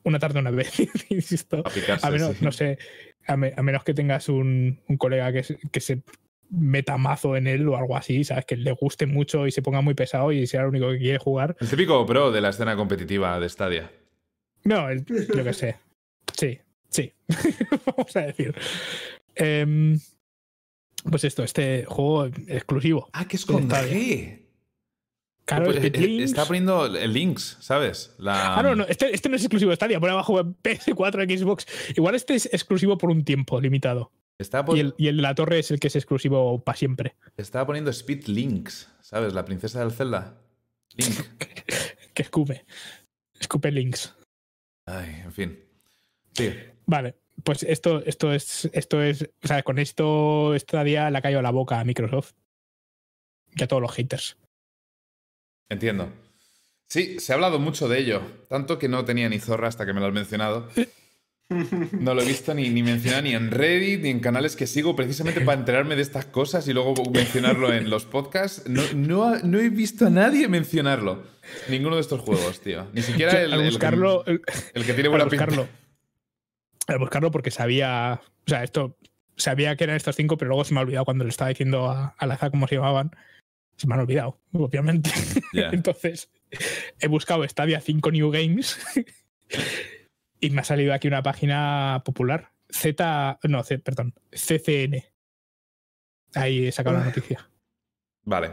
Una 0.03 0.19
tarde 0.19 0.39
una 0.39 0.51
vez, 0.51 0.71
insisto. 1.09 1.63
A 1.65 1.69
picarse, 1.69 2.05
A 2.07 2.11
menos, 2.11 2.37
sí. 2.37 2.45
no 2.45 2.51
sé, 2.51 2.77
a, 3.25 3.35
me- 3.35 3.53
a 3.57 3.61
menos 3.63 3.83
que 3.83 3.93
tengas 3.93 4.29
un, 4.29 4.81
un 4.87 4.97
colega 4.97 5.31
que, 5.33 5.43
que 5.71 5.79
se 5.81 6.03
meta 6.49 6.97
mazo 6.97 7.35
en 7.35 7.47
él 7.47 7.67
o 7.67 7.75
algo 7.77 7.95
así, 7.97 8.23
¿sabes? 8.23 8.45
Que 8.45 8.55
le 8.57 8.71
guste 8.71 9.05
mucho 9.05 9.47
y 9.47 9.51
se 9.51 9.61
ponga 9.61 9.81
muy 9.81 9.93
pesado 9.93 10.31
y 10.31 10.47
sea 10.47 10.61
el 10.61 10.67
único 10.67 10.89
que 10.91 10.97
quiere 10.99 11.17
jugar. 11.17 11.55
El 11.59 11.69
típico 11.69 12.05
pro 12.05 12.31
de 12.31 12.41
la 12.41 12.49
escena 12.49 12.75
competitiva 12.75 13.39
de 13.39 13.49
Stadia. 13.49 13.91
No, 14.63 14.89
el- 14.89 15.05
yo 15.05 15.43
qué 15.43 15.53
sé. 15.53 15.77
Sí, 16.35 16.59
sí. 16.89 17.11
Vamos 17.97 18.15
a 18.15 18.21
decir. 18.21 18.53
Em, 19.35 19.99
pues 21.09 21.23
esto, 21.23 21.43
este 21.43 21.85
juego 21.85 22.25
exclusivo. 22.47 23.09
Ah, 23.13 23.27
que 23.27 23.35
es 23.37 23.45
con. 23.45 23.69
G. 23.69 24.43
Claro, 25.45 25.65
Pues, 25.65 25.77
eh, 25.77 25.91
Speedlinks- 25.93 26.23
Está 26.23 26.45
poniendo 26.45 26.85
el 26.87 27.13
links, 27.13 27.57
¿sabes? 27.61 28.13
La... 28.17 28.57
Ah, 28.57 28.63
no, 28.63 28.75
no, 28.75 28.83
este, 28.85 29.13
este 29.15 29.29
no 29.29 29.37
es 29.37 29.43
exclusivo 29.43 29.69
de 29.69 29.77
Stadia, 29.77 29.97
por 29.99 30.09
abajo 30.09 30.37
en 30.41 30.55
PS4, 30.61 31.37
Xbox. 31.39 31.65
Igual 31.95 32.15
este 32.15 32.35
es 32.35 32.47
exclusivo 32.53 32.97
por 32.97 33.09
un 33.09 33.23
tiempo 33.23 33.61
limitado. 33.61 34.11
Y 34.39 34.79
el, 34.79 34.93
y 34.97 35.07
el 35.07 35.15
de 35.17 35.21
la 35.23 35.33
torre 35.33 35.59
es 35.59 35.71
el 35.71 35.79
que 35.79 35.87
es 35.87 35.95
exclusivo 35.95 36.63
para 36.63 36.77
siempre. 36.77 37.15
Estaba 37.37 37.65
poniendo 37.65 37.89
Speed 37.89 38.27
Links, 38.27 38.87
¿sabes? 39.01 39.33
La 39.33 39.45
princesa 39.45 39.79
del 39.79 39.91
Zelda. 39.91 40.37
Link. 40.95 41.15
Que 42.13 42.23
escupe. 42.23 42.65
Escupe 43.39 43.71
links. 43.71 44.15
Ay, 44.87 45.21
en 45.23 45.31
fin. 45.31 45.59
Sí. 46.33 46.51
Vale, 46.87 47.15
pues 47.43 47.61
esto, 47.61 48.03
esto 48.05 48.33
es. 48.33 48.67
Esto 48.73 49.03
es. 49.03 49.29
O 49.43 49.47
sea, 49.47 49.61
con 49.61 49.77
esto 49.77 50.55
Stadia 50.57 51.11
le 51.11 51.17
ha 51.19 51.21
caído 51.21 51.43
la 51.43 51.51
boca 51.51 51.79
a 51.79 51.83
Microsoft. 51.83 52.31
Y 53.55 53.61
a 53.61 53.67
todos 53.67 53.83
los 53.83 53.91
haters. 53.91 54.35
Entiendo. 55.69 56.11
Sí, 56.87 57.19
se 57.19 57.33
ha 57.33 57.35
hablado 57.35 57.59
mucho 57.59 57.87
de 57.87 57.99
ello. 57.99 58.23
Tanto 58.49 58.79
que 58.79 58.89
no 58.89 59.05
tenía 59.05 59.29
ni 59.29 59.37
zorra 59.37 59.67
hasta 59.67 59.85
que 59.85 59.93
me 59.93 59.99
lo 59.99 60.07
has 60.07 60.13
mencionado. 60.13 60.69
No 61.49 62.13
lo 62.13 62.21
he 62.21 62.25
visto 62.25 62.53
ni, 62.53 62.69
ni 62.69 62.83
mencionado 62.83 63.23
ni 63.23 63.33
en 63.33 63.51
Reddit 63.51 64.01
ni 64.01 64.09
en 64.09 64.19
canales 64.19 64.55
que 64.57 64.67
sigo 64.67 64.95
precisamente 64.97 65.39
para 65.41 65.57
enterarme 65.59 65.95
de 65.95 66.01
estas 66.01 66.25
cosas 66.25 66.67
y 66.67 66.73
luego 66.73 66.93
mencionarlo 67.11 67.71
en 67.73 67.89
los 67.89 68.05
podcasts. 68.05 68.67
No, 68.67 68.81
no, 68.93 69.37
no 69.39 69.57
he 69.59 69.69
visto 69.69 70.07
a 70.07 70.09
nadie 70.09 70.49
mencionarlo. 70.49 71.23
Ninguno 71.69 71.95
de 71.95 72.01
estos 72.01 72.19
juegos, 72.21 72.59
tío. 72.59 72.87
Ni 72.93 73.01
siquiera 73.01 73.31
Yo, 73.33 73.39
el, 73.39 73.51
que- 73.61 73.65
buscarlo. 73.69 74.25
el- 74.25 74.41
el 74.73 74.85
que 74.85 74.93
tiene 74.93 75.03
al 75.07 75.09
buena 75.11 75.29
pinta. 75.29 75.45
buscarlo. 75.45 75.67
Al 76.87 76.99
buscarlo 76.99 77.31
porque 77.31 77.51
sabía. 77.51 78.19
O 78.45 78.49
sea, 78.49 78.63
esto. 78.63 78.97
Sabía 79.37 79.75
que 79.75 79.83
eran 79.83 79.95
estos 79.95 80.15
cinco, 80.15 80.35
pero 80.37 80.49
luego 80.49 80.65
se 80.65 80.73
me 80.73 80.79
ha 80.79 80.83
olvidado 80.83 81.05
cuando 81.05 81.23
le 81.23 81.29
estaba 81.29 81.49
diciendo 81.49 81.89
a, 81.89 82.15
a 82.17 82.25
Laza 82.25 82.49
cómo 82.49 82.67
se 82.67 82.75
llamaban. 82.75 83.11
Se 83.77 83.85
me 83.87 83.93
han 83.93 83.99
olvidado, 84.01 84.41
obviamente. 84.51 85.11
Entonces, 85.53 86.29
he 86.99 87.07
buscado 87.07 87.47
Stadia 87.47 87.79
5 87.79 88.11
New 88.11 88.31
Games 88.31 88.79
y 90.39 90.49
me 90.51 90.61
ha 90.61 90.63
salido 90.63 90.93
aquí 90.93 91.07
una 91.07 91.23
página 91.23 92.01
popular. 92.05 92.51
Z. 92.69 93.39
No, 93.43 93.63
C- 93.63 93.79
perdón. 93.79 94.13
CCN. 94.31 95.03
Ahí 96.35 96.67
he 96.67 96.71
sacado 96.71 96.97
la 96.97 97.05
noticia. 97.05 97.49
Vale. 98.23 98.51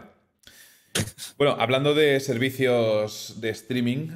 Bueno, 1.37 1.57
hablando 1.59 1.95
de 1.95 2.21
servicios 2.21 3.41
de 3.41 3.51
streaming 3.51 4.09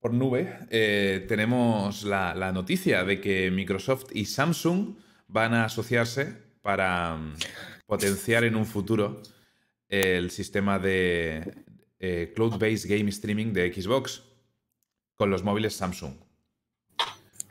por 0.00 0.12
nube, 0.12 0.58
eh, 0.70 1.24
tenemos 1.28 2.02
la, 2.02 2.34
la 2.34 2.52
noticia 2.52 3.04
de 3.04 3.20
que 3.20 3.50
Microsoft 3.50 4.06
y 4.12 4.24
Samsung 4.26 4.96
van 5.28 5.54
a 5.54 5.64
asociarse 5.66 6.36
para 6.60 7.16
mm, 7.16 7.36
potenciar 7.86 8.44
en 8.44 8.56
un 8.56 8.66
futuro 8.66 9.22
el 9.88 10.30
sistema 10.30 10.78
de 10.78 11.54
eh, 12.00 12.32
cloud-based 12.34 12.88
game 12.90 13.08
streaming 13.10 13.52
de 13.52 13.72
Xbox 13.72 14.24
con 15.14 15.30
los 15.30 15.44
móviles 15.44 15.74
Samsung. 15.76 16.14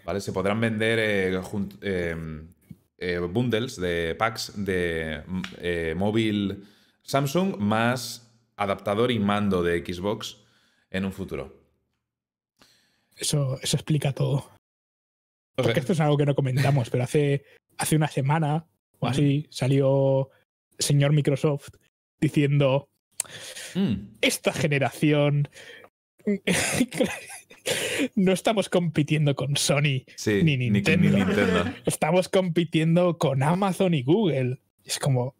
¿Vale? 0.05 0.19
Se 0.21 0.33
podrán 0.33 0.59
vender 0.59 0.99
eh, 0.99 1.39
jun- 1.41 1.77
eh, 1.81 3.19
bundles 3.19 3.79
de 3.79 4.15
packs 4.15 4.53
de 4.55 5.23
mm, 5.25 5.41
eh, 5.59 5.93
móvil 5.97 6.63
Samsung 7.03 7.57
más 7.57 8.31
adaptador 8.55 9.11
y 9.11 9.19
mando 9.19 9.63
de 9.63 9.79
Xbox 9.85 10.37
en 10.91 11.05
un 11.05 11.11
futuro. 11.11 11.61
Eso, 13.15 13.59
eso 13.61 13.77
explica 13.77 14.11
todo. 14.13 14.49
Porque 15.55 15.79
esto 15.79 15.93
es 15.93 15.99
algo 15.99 16.17
que 16.17 16.25
no 16.25 16.35
comentamos, 16.35 16.89
pero 16.89 17.03
hace, 17.03 17.43
hace 17.77 17.95
una 17.95 18.07
semana 18.07 18.65
o 18.99 19.07
así 19.07 19.47
salió 19.51 20.29
el 20.77 20.83
señor 20.85 21.13
Microsoft 21.13 21.69
diciendo 22.19 22.89
Mm, 23.75 24.17
esta 24.19 24.51
generación 24.51 25.47
no 28.15 28.31
estamos 28.31 28.69
compitiendo 28.69 29.35
con 29.35 29.55
Sony, 29.57 30.03
sí, 30.15 30.41
Ni 30.43 30.57
ni- 30.57 30.69
Nintendo. 30.69 31.09
ni 31.17 31.23
Nintendo. 31.23 31.65
estamos 31.85 32.29
compitiendo 32.29 33.17
con 33.17 33.43
Amazon 33.43 33.93
y 33.93 34.03
Google. 34.03 34.59
Es 34.83 34.99
como, 34.99 35.35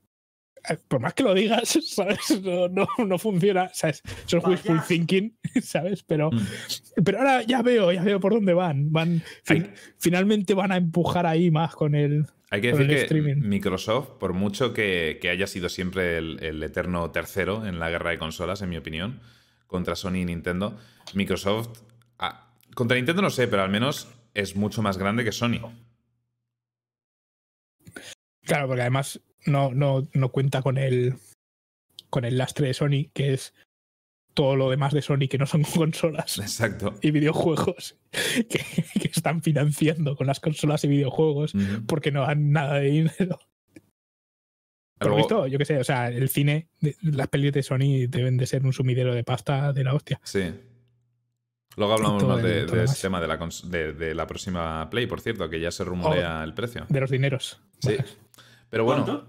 eh, 0.69 0.77
por 0.87 0.99
más 1.01 1.13
que 1.13 1.23
lo 1.23 1.33
digas, 1.33 1.77
¿sabes? 1.85 2.41
No, 2.41 2.67
no, 2.69 2.87
no 3.05 3.17
funciona, 3.19 3.69
¿sabes? 3.73 4.01
Eso 4.25 4.37
es 4.37 4.45
wishful 4.45 4.81
thinking, 4.87 5.37
¿sabes? 5.61 6.03
Pero, 6.03 6.31
Mm. 6.31 7.03
pero 7.03 7.19
ahora 7.19 7.43
ya 7.43 7.61
veo, 7.61 7.91
ya 7.91 8.03
veo 8.03 8.19
por 8.19 8.33
dónde 8.33 8.53
van. 8.53 8.91
van 8.91 9.21
fin- 9.43 9.63
Hay- 9.63 9.73
finalmente 9.99 10.53
van 10.53 10.71
a 10.71 10.77
empujar 10.77 11.25
ahí 11.25 11.51
más 11.51 11.75
con 11.75 11.95
el... 11.95 12.25
Hay 12.49 12.61
que 12.61 12.71
decir 12.71 12.87
que 12.87 13.01
streaming. 13.01 13.37
Microsoft, 13.47 14.09
por 14.19 14.33
mucho 14.33 14.73
que, 14.73 15.17
que 15.19 15.29
haya 15.29 15.47
sido 15.47 15.69
siempre 15.69 16.17
el, 16.19 16.37
el 16.43 16.61
eterno 16.61 17.09
tercero 17.09 17.65
en 17.65 17.79
la 17.79 17.89
guerra 17.89 18.11
de 18.11 18.19
consolas, 18.19 18.61
en 18.61 18.69
mi 18.69 18.77
opinión, 18.77 19.21
contra 19.65 19.95
Sony 19.95 20.17
y 20.17 20.25
Nintendo, 20.25 20.77
Microsoft, 21.15 21.79
ah, 22.19 22.53
contra 22.75 22.95
Nintendo 22.95 23.21
no 23.21 23.29
sé, 23.29 23.47
pero 23.47 23.63
al 23.63 23.69
menos 23.69 24.07
es 24.33 24.55
mucho 24.55 24.81
más 24.81 24.97
grande 24.97 25.23
que 25.23 25.31
Sony. 25.31 25.59
Claro, 28.45 28.67
porque 28.67 28.81
además 28.81 29.21
no, 29.45 29.73
no, 29.73 30.07
no 30.13 30.29
cuenta 30.31 30.61
con 30.61 30.77
el, 30.77 31.15
con 32.09 32.25
el 32.25 32.37
lastre 32.37 32.67
de 32.67 32.73
Sony, 32.73 33.09
que 33.13 33.33
es 33.33 33.53
todo 34.33 34.55
lo 34.55 34.69
demás 34.69 34.93
de 34.93 35.01
Sony 35.01 35.27
que 35.29 35.37
no 35.37 35.45
son 35.45 35.63
consolas 35.75 36.39
Exacto. 36.39 36.95
y 37.01 37.11
videojuegos 37.11 37.97
que, 38.11 38.65
que 38.99 39.07
están 39.07 39.41
financiando 39.41 40.15
con 40.15 40.27
las 40.27 40.39
consolas 40.39 40.83
y 40.83 40.87
videojuegos 40.87 41.53
porque 41.87 42.11
no 42.11 42.21
dan 42.21 42.51
nada 42.51 42.75
de 42.75 42.87
dinero. 42.87 43.39
Por 44.99 45.11
lo 45.11 45.17
visto, 45.17 45.47
yo 45.47 45.57
qué 45.57 45.65
sé, 45.65 45.77
o 45.77 45.83
sea, 45.83 46.07
el 46.07 46.29
cine, 46.29 46.69
las 47.01 47.27
pelis 47.27 47.51
de 47.51 47.61
Sony 47.61 48.07
deben 48.07 48.37
de 48.37 48.45
ser 48.45 48.65
un 48.65 48.71
sumidero 48.71 49.13
de 49.13 49.23
pasta 49.23 49.73
de 49.73 49.83
la 49.83 49.93
hostia. 49.93 50.19
Sí. 50.23 50.53
Luego 51.77 51.93
hablamos 51.93 52.23
más 52.23 52.37
el- 52.39 52.43
de, 52.45 52.65
demás. 52.65 53.01
tema 53.01 53.19
de 53.21 53.27
la, 53.27 53.37
de, 53.65 53.93
de 53.93 54.13
la 54.15 54.27
próxima 54.27 54.89
Play, 54.89 55.07
por 55.07 55.21
cierto, 55.21 55.49
que 55.49 55.59
ya 55.59 55.71
se 55.71 55.83
rumorea 55.83 56.43
el 56.43 56.53
precio. 56.53 56.85
De 56.89 56.99
los 57.01 57.09
dineros. 57.09 57.59
Sí. 57.79 57.95
Vale. 57.95 58.05
Pero 58.69 58.83
bueno, 58.85 59.03
¿Cuánto? 59.05 59.27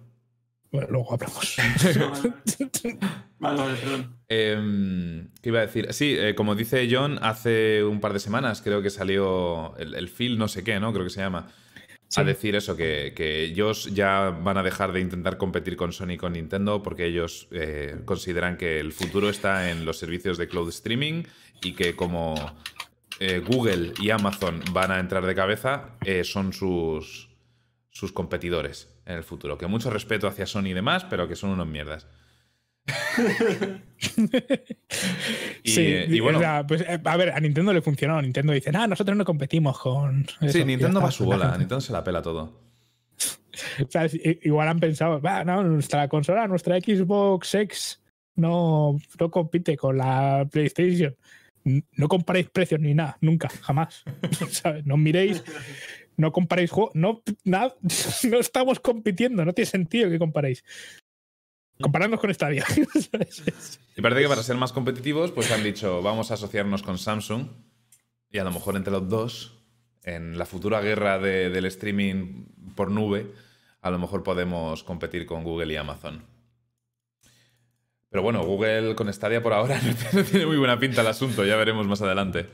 Bueno, 0.73 0.89
luego 0.91 1.13
hablamos. 1.15 1.57
Vale, 3.39 3.59
vale, 3.61 3.75
perdón. 3.77 4.17
Em, 4.29 5.29
¿Qué 5.43 5.51
iba 5.51 5.59
a 5.61 5.67
decir? 5.67 5.93
Sí, 5.93 6.17
eh, 6.19 6.35
como 6.35 6.55
dice 6.55 6.89
John, 6.91 7.19
hace 7.23 7.85
un 7.85 8.01
par 8.01 8.13
de 8.13 8.19
semanas 8.21 8.63
creo 8.63 8.83
que 8.83 8.91
salió 8.91 9.77
el, 9.77 9.95
el 9.95 10.09
Phil 10.09 10.39
no 10.39 10.49
sé 10.49 10.65
qué, 10.65 10.81
¿no? 10.81 10.93
Creo 10.93 11.05
que 11.05 11.11
se 11.11 11.21
llama. 11.21 11.49
Sí. 12.15 12.21
A 12.21 12.25
decir 12.25 12.55
eso, 12.55 12.77
que, 12.77 13.13
que 13.17 13.43
ellos 13.43 13.93
ya 13.93 14.31
van 14.31 14.57
a 14.57 14.63
dejar 14.63 14.93
de 14.93 15.01
intentar 15.01 15.37
competir 15.37 15.77
con 15.77 15.93
Sony 15.93 16.13
y 16.13 16.17
con 16.17 16.35
Nintendo 16.35 16.81
porque 16.81 17.07
ellos 17.07 17.49
eh, 17.51 17.97
consideran 18.05 18.57
que 18.57 18.79
el 18.79 18.93
futuro 18.93 19.29
está 19.29 19.69
en 19.73 19.85
los 19.85 19.99
servicios 19.99 20.39
de 20.39 20.47
cloud 20.47 20.69
streaming 20.69 21.25
y 21.61 21.73
que 21.73 21.97
como 21.97 22.37
eh, 23.19 23.43
Google 23.45 23.95
y 24.01 24.11
Amazon 24.11 24.63
van 24.71 24.93
a 24.93 25.01
entrar 25.01 25.27
de 25.27 25.35
cabeza, 25.35 25.97
eh, 26.05 26.23
son 26.23 26.53
sus, 26.53 27.31
sus 27.91 28.13
competidores. 28.13 28.95
en 29.07 29.17
el 29.17 29.25
futuro. 29.25 29.59
Que 29.59 29.67
mucho 29.67 29.91
respeto 29.91 30.29
hacia 30.29 30.47
Sony 30.47 30.67
y 30.67 30.73
demás, 30.73 31.05
pero 31.11 31.27
que 31.27 31.35
son 31.35 31.51
unos 31.51 31.67
mierdas. 31.67 32.07
y, 35.63 35.71
sí, 35.71 35.95
y 36.09 36.21
bueno, 36.21 36.41
pues, 36.69 36.83
eh, 36.83 37.01
a 37.03 37.17
ver, 37.17 37.31
a 37.31 37.41
Nintendo 37.41 37.73
le 37.73 37.81
funcionó. 37.81 38.21
Nintendo 38.21 38.53
dice, 38.53 38.71
ah, 38.75 38.87
nosotros 38.87 39.17
no 39.17 39.25
competimos 39.25 39.79
con. 39.79 40.27
sí, 40.49 40.65
Nintendo 40.65 41.01
va 41.01 41.09
a 41.09 41.13
su 41.13 41.25
bola, 41.25 41.49
Nintendo 41.59 41.81
se 41.81 41.93
la 41.93 42.05
pela 42.05 42.21
todo. 42.21 42.65
Igual 44.43 44.69
han 44.69 44.81
pensado, 44.81 45.21
va, 45.21 45.45
no, 45.45 45.63
nuestra 45.63 46.09
consola, 46.09 46.49
nuestra 46.49 46.79
Xbox 46.79 47.55
X 47.55 48.01
no, 48.37 48.99
no 49.19 49.31
compite 49.31 49.77
con 49.77 49.99
la 49.99 50.47
PlayStation. 50.51 51.17
No 51.65 52.09
comparéis 52.09 52.51
precios 52.51 52.81
ni 52.81 52.95
nada, 52.95 53.17
nunca, 53.21 53.49
jamás. 53.49 54.05
No 54.85 54.97
miréis, 54.97 55.43
no 56.17 56.33
comparéis 56.33 56.71
juegos, 56.71 56.95
no, 56.95 57.23
nada, 57.45 57.75
no 58.31 58.39
estamos 58.39 58.81
compitiendo, 58.81 59.45
no 59.45 59.53
tiene 59.53 59.71
sentido 59.71 60.11
que 60.11 60.19
comparéis. 60.19 60.65
Compararnos 61.81 62.21
con 62.21 62.33
Stadia. 62.33 62.65
y 63.97 64.01
parece 64.01 64.23
que 64.23 64.29
para 64.29 64.43
ser 64.43 64.57
más 64.57 64.73
competitivos, 64.73 65.33
pues 65.33 65.51
han 65.51 65.65
dicho, 65.65 66.03
vamos 66.03 66.31
a 66.31 66.35
asociarnos 66.35 66.83
con 66.83 66.99
Samsung 66.99 67.49
y 68.31 68.39
a 68.39 68.45
lo 68.45 68.53
mejor 68.53 68.77
entre 68.77 68.93
los 68.93 69.09
dos, 69.09 69.65
en 70.03 70.39
la 70.39 70.47
futura 70.47 70.81
guerra 70.81 71.19
del 71.19 71.65
streaming 71.67 72.47
por 72.77 72.91
nube, 72.91 73.33
a 73.81 73.91
lo 73.91 73.99
mejor 73.99 74.23
podemos 74.23 74.85
competir 74.85 75.27
con 75.27 75.43
Google 75.43 75.73
y 75.73 75.77
Amazon. 75.77 76.25
Pero 78.09 78.23
bueno, 78.23 78.45
Google 78.45 78.95
con 78.95 79.13
Stadia 79.13 79.43
por 79.43 79.53
ahora 79.53 79.81
no 80.13 80.23
tiene 80.23 80.47
muy 80.47 80.57
buena 80.57 80.79
pinta 80.79 81.01
el 81.01 81.09
asunto, 81.09 81.45
ya 81.45 81.57
veremos 81.57 81.87
más 81.89 82.01
adelante. 82.01 82.47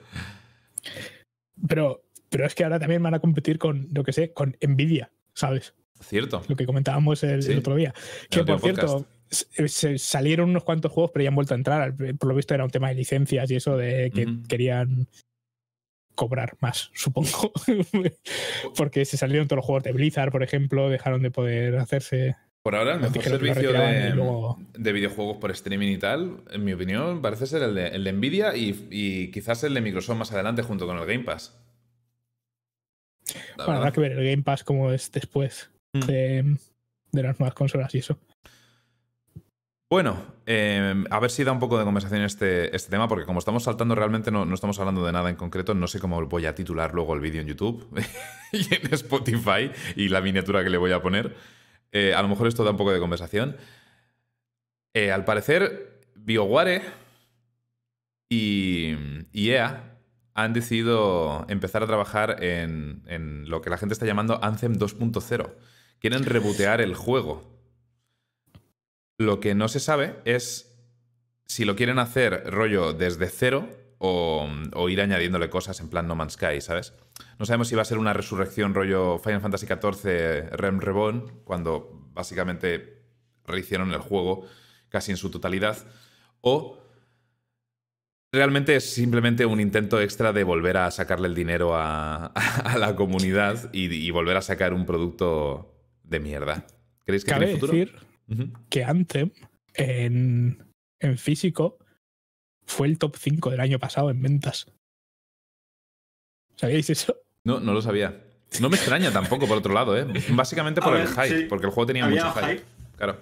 Pero, 1.68 2.04
pero 2.30 2.46
es 2.46 2.54
que 2.54 2.64
ahora 2.64 2.78
también 2.78 3.02
van 3.02 3.14
a 3.14 3.20
competir 3.20 3.58
con, 3.58 3.88
lo 3.92 4.02
que 4.02 4.12
sé, 4.12 4.32
con 4.32 4.56
Nvidia, 4.62 5.12
¿sabes? 5.34 5.74
Cierto. 6.00 6.42
Lo 6.48 6.56
que 6.56 6.66
comentábamos 6.66 7.22
el, 7.22 7.58
otro 7.58 7.76
día. 7.76 7.94
Que 8.28 8.44
por 8.44 8.60
cierto, 8.60 9.06
se 9.30 9.98
salieron 9.98 10.50
unos 10.50 10.64
cuantos 10.64 10.90
juegos, 10.92 11.10
pero 11.12 11.22
ya 11.24 11.28
han 11.28 11.34
vuelto 11.34 11.54
a 11.54 11.56
entrar. 11.56 11.94
Por 12.18 12.28
lo 12.28 12.34
visto 12.34 12.54
era 12.54 12.64
un 12.64 12.70
tema 12.70 12.88
de 12.88 12.94
licencias 12.94 13.50
y 13.50 13.56
eso 13.56 13.76
de 13.76 14.10
que 14.14 14.26
querían 14.48 15.08
cobrar 16.14 16.56
más, 16.60 16.90
supongo. 16.92 17.52
Porque 18.76 19.04
se 19.04 19.16
salieron 19.16 19.48
todos 19.48 19.58
los 19.58 19.64
juegos 19.64 19.84
de 19.84 19.92
Blizzard, 19.92 20.30
por 20.30 20.42
ejemplo, 20.42 20.90
dejaron 20.90 21.22
de 21.22 21.30
poder 21.30 21.76
hacerse. 21.78 22.36
Por 22.62 22.76
ahora, 22.76 22.94
el 22.94 23.00
mejor 23.00 23.22
servicio 23.22 23.72
de, 23.72 24.92
videojuegos 24.92 25.38
por 25.38 25.50
streaming 25.50 25.92
y 25.92 25.98
tal, 25.98 26.42
en 26.50 26.62
mi 26.62 26.74
opinión, 26.74 27.22
parece 27.22 27.46
ser 27.46 27.62
el 27.62 27.74
de, 27.74 27.88
el 27.88 28.04
de 28.04 28.12
Nvidia 28.12 28.54
y, 28.54 28.86
y, 28.90 29.30
quizás 29.30 29.64
el 29.64 29.72
de 29.72 29.80
Microsoft 29.80 30.18
más 30.18 30.32
adelante 30.32 30.60
junto 30.62 30.86
con 30.86 30.98
el 30.98 31.06
Game 31.06 31.24
Pass. 31.24 31.58
bueno, 33.56 33.72
habrá 33.72 33.92
que 33.92 34.00
ver 34.00 34.12
el 34.12 34.30
Game 34.30 34.42
Pass 34.42 34.62
como 34.62 34.92
es 34.92 35.10
después. 35.10 35.70
Mm. 35.92 36.00
de, 36.00 37.22
las 37.22 37.40
nuevas 37.40 37.54
consolas 37.54 37.94
y 37.94 37.98
eso. 37.98 38.18
Bueno, 39.90 40.22
em, 40.46 41.04
a 41.10 41.18
ver 41.18 41.32
si 41.32 41.42
da 41.42 41.50
un 41.50 41.58
poco 41.58 41.76
de 41.76 41.84
conversación 41.84 42.22
este, 42.22 42.74
este 42.76 42.90
tema, 42.90 43.08
porque 43.08 43.24
como 43.24 43.40
estamos 43.40 43.64
saltando 43.64 43.96
realmente 43.96 44.30
no, 44.30 44.54
estamos 44.54 44.78
hablando 44.78 45.04
de 45.04 45.10
nada 45.10 45.30
en 45.30 45.34
concreto, 45.34 45.74
no 45.74 45.88
sé 45.88 45.98
cómo 45.98 46.24
voy 46.26 46.46
a 46.46 46.54
titular 46.54 46.94
luego 46.94 47.14
el 47.14 47.20
vídeo 47.20 47.40
en 47.40 47.48
YouTube 47.48 47.88
y 48.52 48.72
en 48.72 48.94
Spotify 48.94 49.72
y 49.96 50.08
la 50.08 50.20
miniatura 50.20 50.62
que 50.62 50.70
le 50.70 50.78
voy 50.78 50.92
a 50.92 51.02
poner. 51.02 51.34
Eh, 51.90 52.14
a 52.14 52.22
lo 52.22 52.28
mejor 52.28 52.46
esto 52.46 52.62
da 52.62 52.70
un 52.70 52.76
poco 52.76 52.92
de 52.92 53.00
conversación. 53.00 53.56
Eh, 54.94 55.10
al 55.10 55.24
parecer, 55.24 56.02
BioWare 56.14 56.82
y, 58.28 58.94
y 59.32 59.50
EA 59.50 59.98
han 60.34 60.52
decidido 60.52 61.46
empezar 61.48 61.82
a 61.82 61.88
trabajar 61.88 62.44
en, 62.44 63.02
en, 63.06 63.50
lo 63.50 63.60
que 63.60 63.70
la 63.70 63.76
gente 63.76 63.92
está 63.92 64.06
llamando 64.06 64.38
Anthem 64.40 64.74
2.0 64.74 65.50
quieren 66.00 66.24
rebotear 66.24 66.80
el 66.80 66.94
juego. 66.94 67.48
Lo 69.18 69.38
que 69.38 69.54
no 69.54 69.68
se 69.68 69.80
sabe 69.80 70.16
es 70.24 70.70
si 71.46 71.64
lo 71.64 71.76
quieren 71.76 71.98
hacer 71.98 72.44
rollo 72.50 72.92
desde 72.92 73.28
cero 73.28 73.68
o, 73.98 74.48
ir 74.88 75.00
añadiéndole 75.00 75.50
cosas 75.50 75.78
en 75.80 75.90
plan 75.90 76.08
No 76.08 76.16
Man's 76.16 76.32
Sky, 76.32 76.60
¿sabes? 76.60 76.94
No 77.38 77.44
sabemos 77.44 77.68
si 77.68 77.74
va 77.74 77.82
a 77.82 77.84
ser 77.84 77.98
una 77.98 78.14
resurrección 78.14 78.72
rollo 78.72 79.18
Final 79.18 79.42
Fantasy 79.42 79.66
XIV 79.66 80.50
Rem 80.52 80.80
Reborn, 80.80 81.42
cuando 81.44 82.08
básicamente 82.14 83.02
rehicieron 83.44 83.92
el 83.92 83.98
juego 83.98 84.46
casi 84.88 85.10
en 85.10 85.18
su 85.18 85.30
totalidad, 85.30 85.76
o 86.40 86.78
realmente 88.32 88.76
es 88.76 88.94
simplemente 88.94 89.44
un 89.44 89.60
intento 89.60 90.00
extra 90.00 90.32
de 90.32 90.44
volver 90.44 90.78
a 90.78 90.90
sacarle 90.90 91.28
el 91.28 91.34
dinero 91.34 91.72
a, 91.74 92.32
la 92.78 92.96
comunidad 92.96 93.70
y, 93.72 94.10
volver 94.10 94.36
a 94.36 94.42
sacar 94.42 94.72
un 94.72 94.86
producto 94.86 95.79
de 96.10 96.20
mierda. 96.20 96.66
¿Creéis 97.06 97.24
que 97.24 97.30
Cabe 97.30 97.46
tiene 97.46 97.60
futuro? 97.60 97.72
decir 97.72 98.10
que 98.68 98.84
Anthem 98.84 99.30
en, 99.74 100.62
en 101.00 101.18
físico 101.18 101.78
fue 102.66 102.86
el 102.86 102.98
top 102.98 103.16
5 103.16 103.50
del 103.50 103.60
año 103.60 103.78
pasado 103.78 104.10
en 104.10 104.20
ventas. 104.22 104.66
¿Sabíais 106.56 106.90
eso? 106.90 107.16
No, 107.44 107.58
no 107.58 107.72
lo 107.72 107.80
sabía. 107.80 108.22
No 108.60 108.68
me 108.68 108.76
extraña 108.76 109.10
tampoco, 109.12 109.46
por 109.46 109.58
otro 109.58 109.72
lado, 109.72 109.96
¿eh? 109.96 110.06
Básicamente 110.30 110.80
por 110.80 110.96
el 110.96 111.08
hype, 111.08 111.46
porque 111.46 111.66
el 111.66 111.72
juego 111.72 111.86
tenía 111.86 112.06
mucho 112.06 112.32
hype. 112.32 112.62
Claro. 112.96 113.20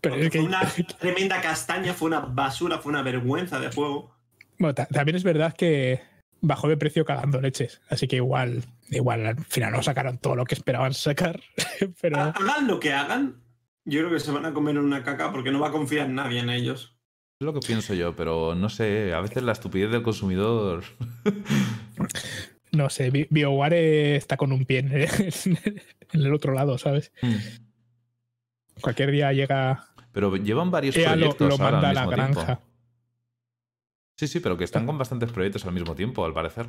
Pero 0.00 0.30
fue 0.30 0.40
una 0.40 0.62
tremenda 0.98 1.40
castaña, 1.40 1.92
fue 1.92 2.06
una 2.06 2.20
basura, 2.20 2.78
fue 2.78 2.90
una 2.90 3.02
vergüenza 3.02 3.58
de 3.58 3.70
juego. 3.70 4.14
Bueno, 4.58 4.74
también 4.74 5.16
es 5.16 5.24
verdad 5.24 5.54
que 5.54 6.00
bajó 6.40 6.68
de 6.68 6.76
precio 6.76 7.04
cagando 7.04 7.40
leches. 7.40 7.80
Así 7.88 8.06
que 8.06 8.16
igual, 8.16 8.64
igual 8.90 9.26
al 9.26 9.44
final 9.44 9.72
no 9.72 9.82
sacaron 9.82 10.18
todo 10.18 10.36
lo 10.36 10.44
que 10.44 10.54
esperaban 10.54 10.94
sacar. 10.94 11.40
pero... 12.00 12.20
Hagan 12.20 12.66
lo 12.66 12.80
que 12.80 12.92
hagan, 12.92 13.42
yo 13.84 14.00
creo 14.00 14.10
que 14.10 14.20
se 14.20 14.30
van 14.30 14.46
a 14.46 14.52
comer 14.52 14.78
una 14.78 15.02
caca 15.02 15.32
porque 15.32 15.50
no 15.50 15.60
va 15.60 15.68
a 15.68 15.72
confiar 15.72 16.08
nadie 16.08 16.40
en 16.40 16.50
ellos. 16.50 16.96
Es 17.40 17.44
lo 17.44 17.54
que 17.54 17.60
pienso 17.60 17.94
yo, 17.94 18.16
pero 18.16 18.54
no 18.54 18.68
sé, 18.68 19.12
a 19.14 19.20
veces 19.20 19.42
la 19.44 19.52
estupidez 19.52 19.90
del 19.90 20.02
consumidor. 20.02 20.82
no 22.72 22.90
sé, 22.90 23.10
BioWare 23.30 24.16
está 24.16 24.36
con 24.36 24.52
un 24.52 24.64
pie 24.64 24.78
en 26.12 26.24
el, 26.24 26.34
otro 26.34 26.52
lado, 26.52 26.78
¿sabes? 26.78 27.12
Hmm. 27.22 27.36
Cualquier 28.80 29.12
día 29.12 29.32
llega. 29.32 29.86
Pero 30.12 30.36
llevan 30.36 30.70
varios 30.70 30.96
proyectos 30.96 31.48
lo, 31.48 31.58
manda 31.58 31.90
a 31.90 31.94
la 31.94 32.06
granja. 32.06 32.60
Sí, 34.16 34.26
sí, 34.26 34.40
pero 34.40 34.56
que 34.58 34.64
están 34.64 34.84
con 34.84 34.98
bastantes 34.98 35.30
proyectos 35.30 35.64
al 35.64 35.72
mismo 35.72 35.94
tiempo, 35.94 36.24
al 36.24 36.34
parecer. 36.34 36.68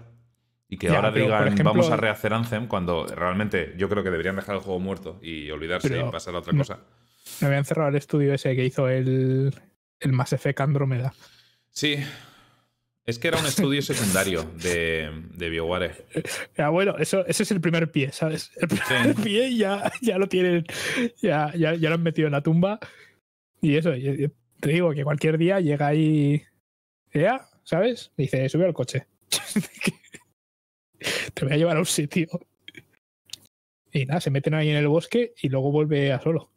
Y 0.70 0.78
que 0.78 0.90
ahora 0.90 1.12
digan, 1.12 1.56
vamos 1.64 1.90
a 1.90 1.98
rehacer 1.98 2.32
Anthem, 2.32 2.68
cuando 2.68 3.08
realmente 3.08 3.74
yo 3.76 3.90
creo 3.90 4.04
que 4.04 4.12
deberían 4.12 4.36
dejar 4.36 4.56
el 4.56 4.62
juego 4.62 4.80
muerto 4.80 5.20
y 5.22 5.50
olvidarse 5.50 6.00
y 6.00 6.12
pasar 6.12 6.36
a 6.36 6.40
otra 6.40 6.56
cosa. 6.56 6.80
Me 7.42 7.48
habían 7.48 7.66
cerrado 7.66 7.90
el 7.90 7.96
estudio 7.96 8.34
ese 8.36 8.56
que 8.56 8.66
hizo 8.66 8.88
el, 8.88 9.54
el 10.00 10.12
Mass 10.12 10.34
Effect 10.34 10.62
Andromeda. 10.62 11.14
Sí. 11.72 11.98
Es 13.06 13.18
que 13.18 13.30
era 13.30 13.40
un 13.40 13.48
estudio 13.48 13.82
secundario 13.82 14.44
de, 14.62 15.10
de 15.34 15.50
BioWare. 15.50 16.06
Ya, 16.58 16.70
bueno, 16.70 16.96
eso, 17.00 17.26
ese 17.26 17.42
es 17.42 17.52
el 17.52 17.62
primer 17.62 17.92
pie, 17.92 18.12
¿sabes? 18.12 18.52
El 18.58 18.68
primer 18.68 19.16
pie 19.24 19.56
ya, 19.58 19.92
ya 20.02 20.20
lo 20.20 20.28
tienen, 20.30 20.66
ya, 21.20 21.52
ya, 21.56 21.74
ya, 21.74 21.90
lo 21.90 21.96
han 21.96 22.04
metido 22.04 22.28
en 22.28 22.34
la 22.34 22.44
tumba. 22.44 22.80
Y 23.62 23.78
eso, 23.78 23.92
te 23.92 24.70
digo 24.70 24.94
que 24.94 25.04
cualquier 25.04 25.40
día 25.40 25.60
llega 25.60 25.88
ahí 25.88 26.44
ya, 27.14 27.50
¿sabes? 27.64 28.12
Dice, 28.18 28.48
sube 28.50 28.66
al 28.66 28.74
coche. 28.74 29.08
Te 31.34 31.46
voy 31.46 31.54
a 31.54 31.58
llevar 31.58 31.78
a 31.78 31.80
un 31.80 31.86
sitio. 31.86 32.28
Y 33.92 34.06
nada, 34.06 34.22
se 34.22 34.30
meten 34.30 34.54
ahí 34.54 34.70
en 34.70 34.78
el 34.78 34.88
bosque 34.88 35.34
y 35.42 35.50
luego 35.50 35.72
vuelve 35.72 36.12
a 36.12 36.22
solo. 36.22 36.52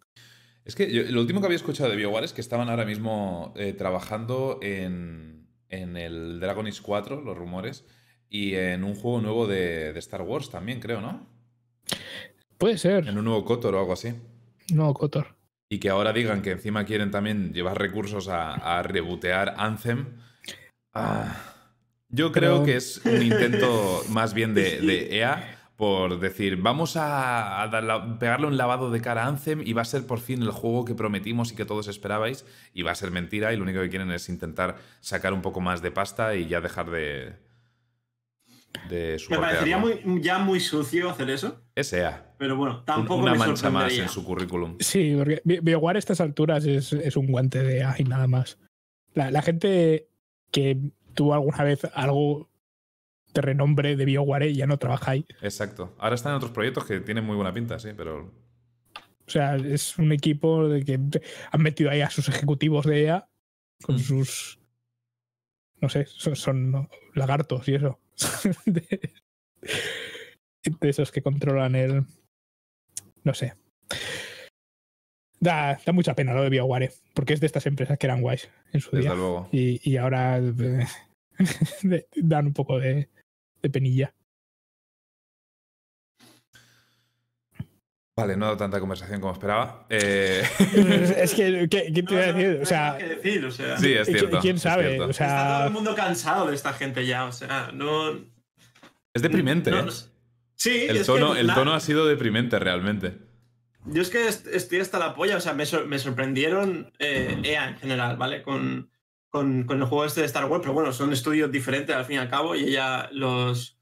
Es 0.64 0.76
que 0.76 0.86
lo 0.88 1.20
último 1.20 1.40
que 1.40 1.46
había 1.46 1.56
escuchado 1.56 1.90
de 1.90 1.96
BioWare 1.96 2.24
es 2.24 2.32
que 2.32 2.40
estaban 2.40 2.68
ahora 2.68 2.84
mismo 2.84 3.52
eh, 3.56 3.72
trabajando 3.72 4.60
en, 4.62 5.48
en, 5.68 5.96
el 5.96 6.38
Dragon 6.40 6.66
Age 6.66 6.80
4, 6.82 7.22
los 7.22 7.36
rumores, 7.36 7.84
y 8.28 8.54
en 8.54 8.84
un 8.84 8.94
juego 8.94 9.20
nuevo 9.20 9.46
de, 9.46 9.98
Star 9.98 10.22
Wars 10.22 10.50
también, 10.50 10.78
creo, 10.78 11.00
¿no? 11.00 11.26
Puede 12.58 12.78
ser. 12.78 13.08
En 13.08 13.18
un 13.18 13.24
nuevo 13.24 13.44
Kotor 13.44 13.74
o 13.74 13.80
algo 13.80 13.92
así. 13.92 14.14
Nuevo 14.72 14.94
Kotor. 14.94 15.34
Y 15.68 15.78
que 15.80 15.88
ahora 15.88 16.12
digan 16.12 16.42
que 16.42 16.52
encima 16.52 16.84
quieren 16.84 17.10
también 17.10 17.52
llevar 17.52 17.78
recursos 17.78 18.28
a, 18.28 18.78
a 18.78 18.82
rebotear 18.82 19.54
Anthem 19.56 20.18
Ah, 20.94 21.51
yo 22.12 22.30
creo 22.30 22.62
que 22.62 22.76
es 22.76 23.00
un 23.04 23.22
intento 23.22 24.04
más 24.10 24.34
bien 24.34 24.54
de, 24.54 25.16
EA 25.16 25.58
por 25.76 26.20
decir, 26.20 26.58
vamos 26.58 26.96
a, 26.96 27.68
pegarle 28.20 28.46
un 28.46 28.56
lavado 28.56 28.90
de 28.90 29.00
cara 29.00 29.24
a 29.24 29.26
Anthem 29.26 29.62
y 29.64 29.72
va 29.72 29.82
a 29.82 29.86
ser 29.86 30.06
por 30.06 30.20
fin 30.20 30.42
el 30.42 30.50
juego 30.50 30.84
que 30.84 30.94
prometimos 30.94 31.50
y 31.50 31.56
que 31.56 31.64
todos 31.64 31.88
esperabais 31.88 32.44
y 32.74 32.82
va 32.82 32.92
a 32.92 32.94
ser 32.94 33.10
mentira 33.10 33.52
y 33.52 33.56
lo 33.56 33.64
único 33.64 33.80
que 33.80 33.88
quieren 33.88 34.10
es 34.12 34.28
intentar 34.28 34.76
sacar 35.00 35.32
un 35.32 35.42
poco 35.42 35.60
más 35.60 35.82
de 35.82 35.90
pasta 35.90 36.36
y 36.36 36.46
ya 36.46 36.60
dejar 36.60 36.90
de... 36.90 37.32
de 38.90 39.20
Me 39.30 39.38
parecería 39.38 39.78
muy, 39.78 40.00
ya 40.20 40.38
muy 40.38 40.60
sucio 40.60 41.10
hacer 41.10 41.30
eso. 41.30 41.62
Es 41.74 41.92
EA. 41.94 42.34
Pero 42.38 42.56
bueno, 42.56 42.84
tampoco 42.84 43.22
Una 43.22 43.32
me 43.32 43.38
mancha 43.38 43.70
más 43.70 43.92
en 43.94 44.08
su 44.08 44.22
currículum. 44.22 44.76
Sí, 44.78 45.14
porque 45.16 45.40
BioWare 45.44 45.96
a 45.96 45.98
estas 45.98 46.20
alturas 46.20 46.64
es, 46.66 47.16
un 47.16 47.26
guante 47.26 47.62
de 47.62 47.78
EA 47.78 47.96
y 47.98 48.04
nada 48.04 48.28
más. 48.28 48.58
la 49.14 49.42
gente 49.42 50.06
que 50.52 50.92
tuvo 51.14 51.34
alguna 51.34 51.64
vez 51.64 51.80
algo 51.94 52.48
de 53.34 53.40
renombre 53.40 53.96
de 53.96 54.04
BioWare 54.04 54.50
y 54.50 54.56
ya 54.56 54.66
no 54.66 54.78
trabaja 54.78 55.12
ahí. 55.12 55.24
Exacto. 55.40 55.94
Ahora 55.98 56.14
están 56.16 56.32
en 56.32 56.36
otros 56.36 56.52
proyectos 56.52 56.84
que 56.84 57.00
tienen 57.00 57.24
muy 57.24 57.36
buena 57.36 57.52
pinta, 57.52 57.78
sí, 57.78 57.90
pero. 57.96 58.32
O 59.26 59.30
sea, 59.30 59.56
es 59.56 59.96
un 59.98 60.12
equipo 60.12 60.68
de 60.68 60.84
que 60.84 60.98
han 61.50 61.62
metido 61.62 61.90
ahí 61.90 62.00
a 62.02 62.10
sus 62.10 62.28
ejecutivos 62.28 62.84
de 62.84 63.04
EA 63.04 63.28
con 63.82 63.96
Mm. 63.96 64.00
sus. 64.00 64.58
No 65.80 65.88
sé, 65.88 66.06
son, 66.06 66.36
son 66.36 66.88
lagartos 67.14 67.66
y 67.68 67.74
eso. 67.74 67.98
de, 68.66 69.12
de 70.80 70.88
esos 70.88 71.10
que 71.10 71.22
controlan 71.22 71.74
el. 71.74 72.04
No 73.24 73.34
sé. 73.34 73.54
Da, 75.42 75.76
da 75.84 75.92
mucha 75.92 76.14
pena 76.14 76.32
lo 76.34 76.42
de 76.44 76.50
BioWare, 76.50 76.92
porque 77.14 77.32
es 77.32 77.40
de 77.40 77.46
estas 77.46 77.66
empresas 77.66 77.98
que 77.98 78.06
eran 78.06 78.20
guays 78.22 78.48
en 78.72 78.80
su 78.80 78.90
Desde 78.90 79.08
día. 79.08 79.14
luego. 79.16 79.48
Y, 79.50 79.80
y 79.90 79.96
ahora 79.96 80.38
eh, 81.38 82.06
dan 82.14 82.46
un 82.46 82.52
poco 82.52 82.78
de, 82.78 83.08
de 83.60 83.70
penilla. 83.70 84.14
Vale, 88.16 88.36
no 88.36 88.44
he 88.44 88.48
dado 88.48 88.56
tanta 88.58 88.78
conversación 88.78 89.20
como 89.20 89.32
esperaba. 89.32 89.86
Eh, 89.88 90.42
es 91.16 91.34
que, 91.34 91.66
¿qué, 91.68 91.90
qué 91.92 92.02
te 92.02 92.14
iba 92.14 92.22
a 92.24 92.26
No, 92.28 92.32
decir? 92.38 92.56
no 92.58 92.62
O 92.62 92.66
sea, 92.66 92.92
decir, 92.94 93.44
o 93.46 93.50
sea, 93.50 93.76
sí, 93.78 93.92
es 93.94 94.08
¿qui- 94.08 94.12
cierto. 94.18 94.38
¿quién 94.40 94.56
es 94.56 94.62
sabe? 94.62 94.86
cierto. 94.86 95.06
O 95.06 95.10
está 95.10 95.26
todo 95.26 95.36
sea, 95.58 95.66
el 95.66 95.72
mundo 95.72 95.94
cansado 95.94 96.46
de 96.46 96.54
esta 96.54 96.72
gente 96.74 97.06
ya, 97.06 97.24
o 97.24 97.32
sea, 97.32 97.70
no... 97.72 98.10
Es 99.14 99.22
deprimente, 99.22 99.70
no- 99.70 99.80
¿eh? 99.88 99.92
Sí, 100.54 100.86
El 100.88 100.98
es 100.98 101.06
tono, 101.06 101.32
que 101.34 101.40
el 101.40 101.46
la- 101.48 101.54
tono 101.54 101.72
ha 101.72 101.80
sido 101.80 102.06
deprimente 102.06 102.58
realmente. 102.58 103.31
Yo 103.86 104.00
es 104.02 104.10
que 104.10 104.28
est- 104.28 104.46
estoy 104.46 104.80
hasta 104.80 104.98
la 104.98 105.14
polla, 105.14 105.36
o 105.36 105.40
sea, 105.40 105.54
me, 105.54 105.66
sor- 105.66 105.86
me 105.86 105.98
sorprendieron 105.98 106.92
eh, 106.98 107.40
EA 107.42 107.68
en 107.70 107.76
general, 107.78 108.16
¿vale? 108.16 108.42
Con, 108.42 108.90
con, 109.28 109.64
con 109.64 109.78
el 109.80 109.86
juego 109.86 110.04
este 110.04 110.20
de 110.20 110.26
Star 110.26 110.44
Wars, 110.44 110.60
pero 110.62 110.72
bueno, 110.74 110.92
son 110.92 111.12
estudios 111.12 111.50
diferentes 111.50 111.94
al 111.94 112.04
fin 112.04 112.16
y 112.16 112.18
al 112.18 112.28
cabo 112.30 112.54
y 112.54 112.64
ella 112.64 113.08
los, 113.12 113.78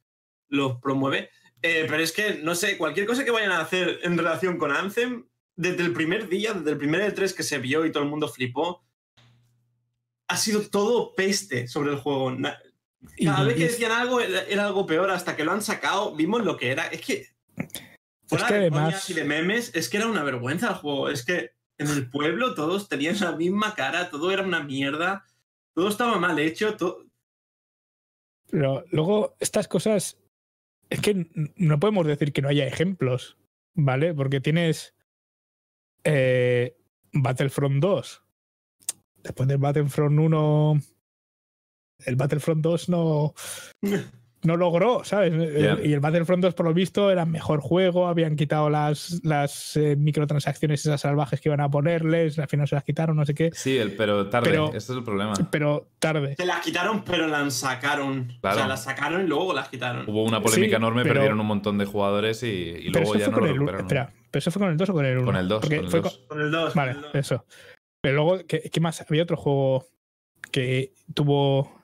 los 0.48 0.80
promueve. 0.80 1.30
Eh, 1.62 1.84
pero 1.88 2.02
es 2.02 2.12
que, 2.12 2.40
no 2.42 2.54
sé, 2.54 2.78
cualquier 2.78 3.06
cosa 3.06 3.24
que 3.24 3.30
vayan 3.30 3.52
a 3.52 3.60
hacer 3.60 4.00
en 4.02 4.16
relación 4.16 4.56
con 4.56 4.72
Anthem, 4.72 5.26
desde 5.56 5.82
el 5.82 5.92
primer 5.92 6.28
día, 6.28 6.54
desde 6.54 6.70
el 6.70 6.78
primer 6.78 7.02
E3 7.14 7.34
que 7.34 7.42
se 7.42 7.58
vio 7.58 7.84
y 7.84 7.92
todo 7.92 8.02
el 8.02 8.08
mundo 8.08 8.28
flipó, 8.28 8.82
ha 10.28 10.36
sido 10.38 10.62
todo 10.62 11.14
peste 11.14 11.68
sobre 11.68 11.90
el 11.90 11.98
juego. 11.98 12.34
Cada 13.22 13.44
vez 13.44 13.56
que 13.56 13.64
decían 13.64 13.92
algo 13.92 14.20
era, 14.20 14.42
era 14.44 14.64
algo 14.66 14.86
peor, 14.86 15.10
hasta 15.10 15.36
que 15.36 15.44
lo 15.44 15.52
han 15.52 15.60
sacado, 15.60 16.14
vimos 16.16 16.44
lo 16.44 16.56
que 16.56 16.70
era. 16.70 16.86
Es 16.86 17.02
que. 17.02 17.26
Fuera 18.30 18.46
que 18.48 18.54
de 18.54 18.60
además- 18.60 19.10
y 19.10 19.14
de 19.14 19.24
memes, 19.24 19.74
es 19.74 19.88
que 19.88 19.98
era 19.98 20.06
una 20.06 20.22
vergüenza 20.24 20.68
el 20.68 20.74
juego. 20.74 21.08
Es 21.10 21.24
que 21.24 21.52
en 21.78 21.88
el 21.88 22.10
pueblo 22.10 22.54
todos 22.54 22.88
tenían 22.88 23.18
la 23.20 23.32
misma 23.32 23.74
cara, 23.74 24.10
todo 24.10 24.30
era 24.30 24.42
una 24.42 24.62
mierda, 24.62 25.24
todo 25.74 25.88
estaba 25.88 26.18
mal 26.18 26.38
hecho. 26.38 26.76
todo- 26.76 27.04
Pero 28.50 28.84
luego, 28.90 29.36
estas 29.40 29.68
cosas. 29.68 30.18
Es 30.88 31.00
que 31.00 31.28
no 31.56 31.78
podemos 31.78 32.06
decir 32.06 32.32
que 32.32 32.42
no 32.42 32.48
haya 32.48 32.66
ejemplos, 32.66 33.36
¿vale? 33.74 34.12
Porque 34.14 34.40
tienes. 34.40 34.94
eh, 36.04 36.76
Battlefront 37.12 37.80
2. 37.82 38.22
Después 39.22 39.48
del 39.48 39.58
Battlefront 39.58 40.18
1. 40.18 40.80
El 42.06 42.16
Battlefront 42.16 42.62
2 42.62 42.88
no. 42.88 43.34
No 44.42 44.56
logró, 44.56 45.04
¿sabes? 45.04 45.32
Ya. 45.60 45.76
Y 45.84 45.92
el 45.92 46.00
Battlefront 46.00 46.42
2, 46.42 46.54
por 46.54 46.64
lo 46.64 46.72
visto, 46.72 47.10
era 47.10 47.26
mejor 47.26 47.60
juego. 47.60 48.06
Habían 48.08 48.36
quitado 48.36 48.70
las, 48.70 49.20
las 49.22 49.76
eh, 49.76 49.96
microtransacciones 49.96 50.80
esas 50.80 51.02
salvajes 51.02 51.42
que 51.42 51.50
iban 51.50 51.60
a 51.60 51.70
ponerles. 51.70 52.38
Al 52.38 52.48
final 52.48 52.66
se 52.66 52.74
las 52.74 52.84
quitaron, 52.84 53.16
no 53.16 53.26
sé 53.26 53.34
qué. 53.34 53.50
Sí, 53.52 53.76
el, 53.76 53.92
pero 53.96 54.30
tarde, 54.30 54.48
Pero- 54.50 54.68
ese 54.68 54.78
es 54.78 54.90
el 54.90 55.04
problema. 55.04 55.34
Pero 55.50 55.88
tarde. 55.98 56.36
Se 56.36 56.46
las 56.46 56.60
quitaron, 56.60 57.04
pero 57.04 57.26
las 57.26 57.52
sacaron. 57.52 58.30
O 58.38 58.40
Claro. 58.40 58.56
sea, 58.56 58.66
las 58.66 58.82
sacaron 58.84 59.24
y 59.24 59.26
luego 59.26 59.52
las 59.52 59.68
quitaron. 59.68 60.08
Hubo 60.08 60.24
una 60.24 60.40
polémica 60.40 60.70
Sí, 60.70 60.76
enorme, 60.76 61.02
pero- 61.02 61.14
perdieron 61.16 61.40
un 61.40 61.46
montón 61.46 61.76
de 61.76 61.84
jugadores 61.84 62.42
y, 62.42 62.88
luego 62.88 63.16
ya 63.16 63.28
no 63.28 63.40
lo 63.40 63.44
el 63.46 63.52
1. 63.60 63.72
recuperaron. 63.72 63.86
Espera, 63.86 64.12
¿pero 64.30 64.38
eso 64.38 64.50
fue 64.50 64.60
con 64.60 64.70
el 64.70 64.76
2 64.78 64.88
o 64.88 64.92
con 64.94 65.04
el 65.04 65.16
1? 65.18 65.26
Con 65.26 65.36
el 65.36 65.48
2, 65.48 65.60
con 65.60 65.72
el 65.74 65.90
2. 65.90 66.18
Con 66.28 66.40
el 66.40 66.50
2. 66.50 66.74
Vale, 66.74 66.96
eso. 67.12 67.44
Pero 68.00 68.14
luego, 68.16 68.38
¿qué, 68.48 68.70
qué 68.72 68.80
más? 68.80 69.02
Había 69.06 69.22
otro 69.22 69.36
juego 69.36 69.84
que 70.50 70.92
tuvo. 71.14 71.78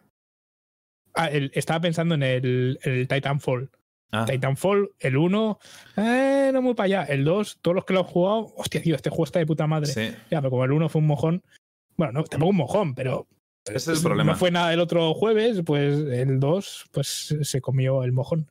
Ah, 1.16 1.26
el- 1.28 1.50
estaba 1.54 1.80
pensando 1.80 2.14
en 2.14 2.22
el, 2.22 2.78
el 2.82 3.08
Titanfall. 3.08 3.70
Ah, 4.12 4.24
Titanfall, 4.24 4.90
el 5.00 5.16
1, 5.16 5.58
eh, 5.96 6.50
no 6.52 6.62
muy 6.62 6.74
para 6.74 6.84
allá. 6.86 7.02
El 7.04 7.24
2, 7.24 7.58
todos 7.60 7.74
los 7.74 7.84
que 7.84 7.92
lo 7.94 8.00
han 8.00 8.06
jugado, 8.06 8.52
hostia, 8.56 8.80
tío, 8.80 8.94
este 8.94 9.10
juego 9.10 9.24
está 9.24 9.38
de 9.40 9.46
puta 9.46 9.66
madre. 9.66 9.86
sí. 9.86 10.12
Ya, 10.30 10.40
pero 10.40 10.50
como 10.50 10.64
el 10.64 10.72
1 10.72 10.88
fue 10.88 11.00
un 11.00 11.06
mojón. 11.08 11.42
Bueno, 11.96 12.12
no, 12.12 12.24
tampoco 12.24 12.50
un 12.50 12.56
mojón, 12.56 12.94
pero. 12.94 13.26
Ese 13.64 13.92
es 13.92 13.98
el 13.98 14.04
problema. 14.04 14.32
No 14.32 14.38
fue 14.38 14.50
nada 14.52 14.72
el 14.72 14.78
otro 14.80 15.12
jueves, 15.14 15.62
pues 15.66 15.98
el 15.98 16.38
2, 16.38 16.86
pues 16.92 17.34
se 17.42 17.60
comió 17.60 18.04
el 18.04 18.12
mojón. 18.12 18.48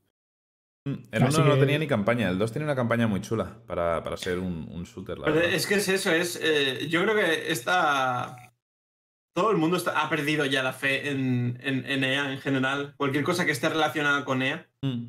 Mm, 0.85 0.93
El 1.11 1.23
Así 1.23 1.37
1 1.39 1.45
no 1.49 1.53
que- 1.55 1.61
tenía 1.61 1.79
ni 1.79 1.87
campaña, 1.87 2.29
el 2.29 2.37
2 2.37 2.51
tenía 2.51 2.65
una 2.65 2.75
campaña 2.75 3.07
muy 3.07 3.21
chula 3.21 3.57
para, 3.65 4.03
para 4.03 4.17
ser 4.17 4.39
un, 4.39 4.67
un 4.69 4.83
shooter. 4.83 5.17
la 5.19 5.27
es 5.45 5.65
que 5.67 5.75
es 5.75 5.87
eso, 5.87 6.11
es. 6.11 6.37
eh, 6.43 6.87
yo 6.89 7.01
creo 7.03 7.15
que 7.15 7.49
esta. 7.51 8.35
Todo 9.35 9.51
el 9.51 9.57
mundo 9.57 9.75
está- 9.77 10.01
ha 10.01 10.09
perdido 10.09 10.45
ya 10.45 10.63
la 10.63 10.71
fe 10.73 11.09
en, 11.11 11.59
en, 11.61 11.85
en 11.85 12.03
EA 12.05 12.31
en 12.31 12.39
general. 12.39 12.93
Cualquier 12.95 13.23
cosa 13.25 13.45
que 13.45 13.51
esté 13.51 13.67
relacionada 13.69 14.23
con 14.23 14.41
E 14.41 14.47
EA. 14.49 14.67
Mm. 14.81 15.05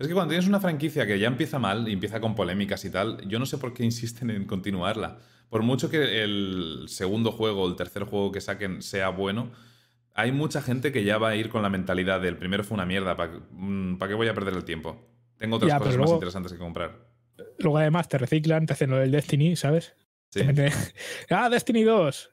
Es 0.00 0.08
que 0.08 0.12
cuando 0.12 0.30
tienes 0.30 0.48
una 0.48 0.58
franquicia 0.60 1.06
que 1.06 1.18
ya 1.18 1.28
empieza 1.28 1.58
mal 1.60 1.88
y 1.88 1.92
empieza 1.92 2.20
con 2.20 2.34
polémicas 2.34 2.84
y 2.84 2.90
tal, 2.90 3.26
yo 3.28 3.38
no 3.38 3.46
sé 3.46 3.56
por 3.56 3.72
qué 3.72 3.84
insisten 3.84 4.30
en 4.30 4.44
continuarla. 4.46 5.18
Por 5.48 5.62
mucho 5.62 5.88
que 5.88 6.22
el 6.24 6.86
segundo 6.88 7.30
juego 7.30 7.62
o 7.62 7.68
el 7.68 7.76
tercer 7.76 8.02
juego 8.02 8.32
que 8.32 8.40
saquen 8.40 8.82
sea 8.82 9.10
bueno, 9.10 9.52
hay 10.12 10.32
mucha 10.32 10.60
gente 10.60 10.90
que 10.90 11.04
ya 11.04 11.16
va 11.18 11.28
a 11.28 11.36
ir 11.36 11.48
con 11.48 11.62
la 11.62 11.70
mentalidad 11.70 12.20
del 12.20 12.36
primero 12.36 12.64
fue 12.64 12.74
una 12.74 12.84
mierda, 12.84 13.16
¿para 13.16 13.30
qué 14.08 14.14
voy 14.14 14.26
a 14.28 14.34
perder 14.34 14.54
el 14.54 14.64
tiempo? 14.64 15.06
Tengo 15.38 15.56
otras 15.56 15.70
Ya, 15.70 15.78
cosas 15.78 15.96
más 15.98 16.10
interesantes 16.10 16.52
que 16.52 16.58
comprar. 16.58 17.06
Luego 17.58 17.78
además 17.78 18.08
te 18.08 18.18
reciclan, 18.18 18.66
te 18.66 18.72
hacen 18.72 18.90
lo 18.90 18.96
del 18.98 19.12
Destiny, 19.12 19.54
¿sabes? 19.56 19.94
Sí. 20.30 20.40
Meten- 20.40 20.72
ah, 21.30 21.48
Destiny 21.48 21.84
2. 21.84 22.30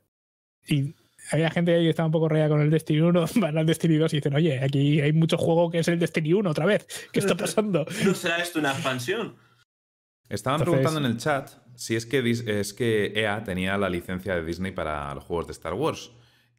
Y 0.69 0.95
había 1.34 1.50
gente 1.50 1.74
ahí 1.74 1.84
que 1.84 1.90
estaba 1.90 2.06
un 2.06 2.12
poco 2.12 2.30
raya 2.30 2.48
con 2.48 2.62
el 2.62 2.70
Destiny 2.70 3.02
1, 3.02 3.26
van 3.38 3.58
al 3.58 3.66
Destiny 3.66 3.96
2 3.96 4.14
y 4.14 4.18
dicen, 4.18 4.36
oye, 4.36 4.60
aquí 4.60 5.02
hay 5.02 5.14
mucho 5.14 5.38
juego 5.38 5.72
que 5.72 5.80
es 5.80 5.88
el 5.88 5.98
Destiny 6.00 6.34
1 6.34 6.50
otra 6.50 6.66
vez. 6.66 6.88
¿Qué 7.12 7.20
está 7.20 7.36
pasando? 7.36 7.86
¿No 8.06 8.14
será 8.14 8.38
esto 8.38 8.60
una 8.60 8.72
expansión? 8.72 9.36
Estaban 10.30 10.62
Entonces- 10.62 10.80
preguntando 10.82 11.08
en 11.08 11.14
el 11.14 11.20
chat 11.20 11.50
si 11.76 11.96
es 11.96 12.06
que, 12.06 12.20
es 12.30 12.74
que 12.74 13.14
EA 13.16 13.44
tenía 13.44 13.78
la 13.80 13.90
licencia 13.90 14.36
de 14.36 14.46
Disney 14.46 14.72
para 14.72 15.14
los 15.16 15.24
juegos 15.24 15.48
de 15.48 15.54
Star 15.54 15.74
Wars. 15.74 16.12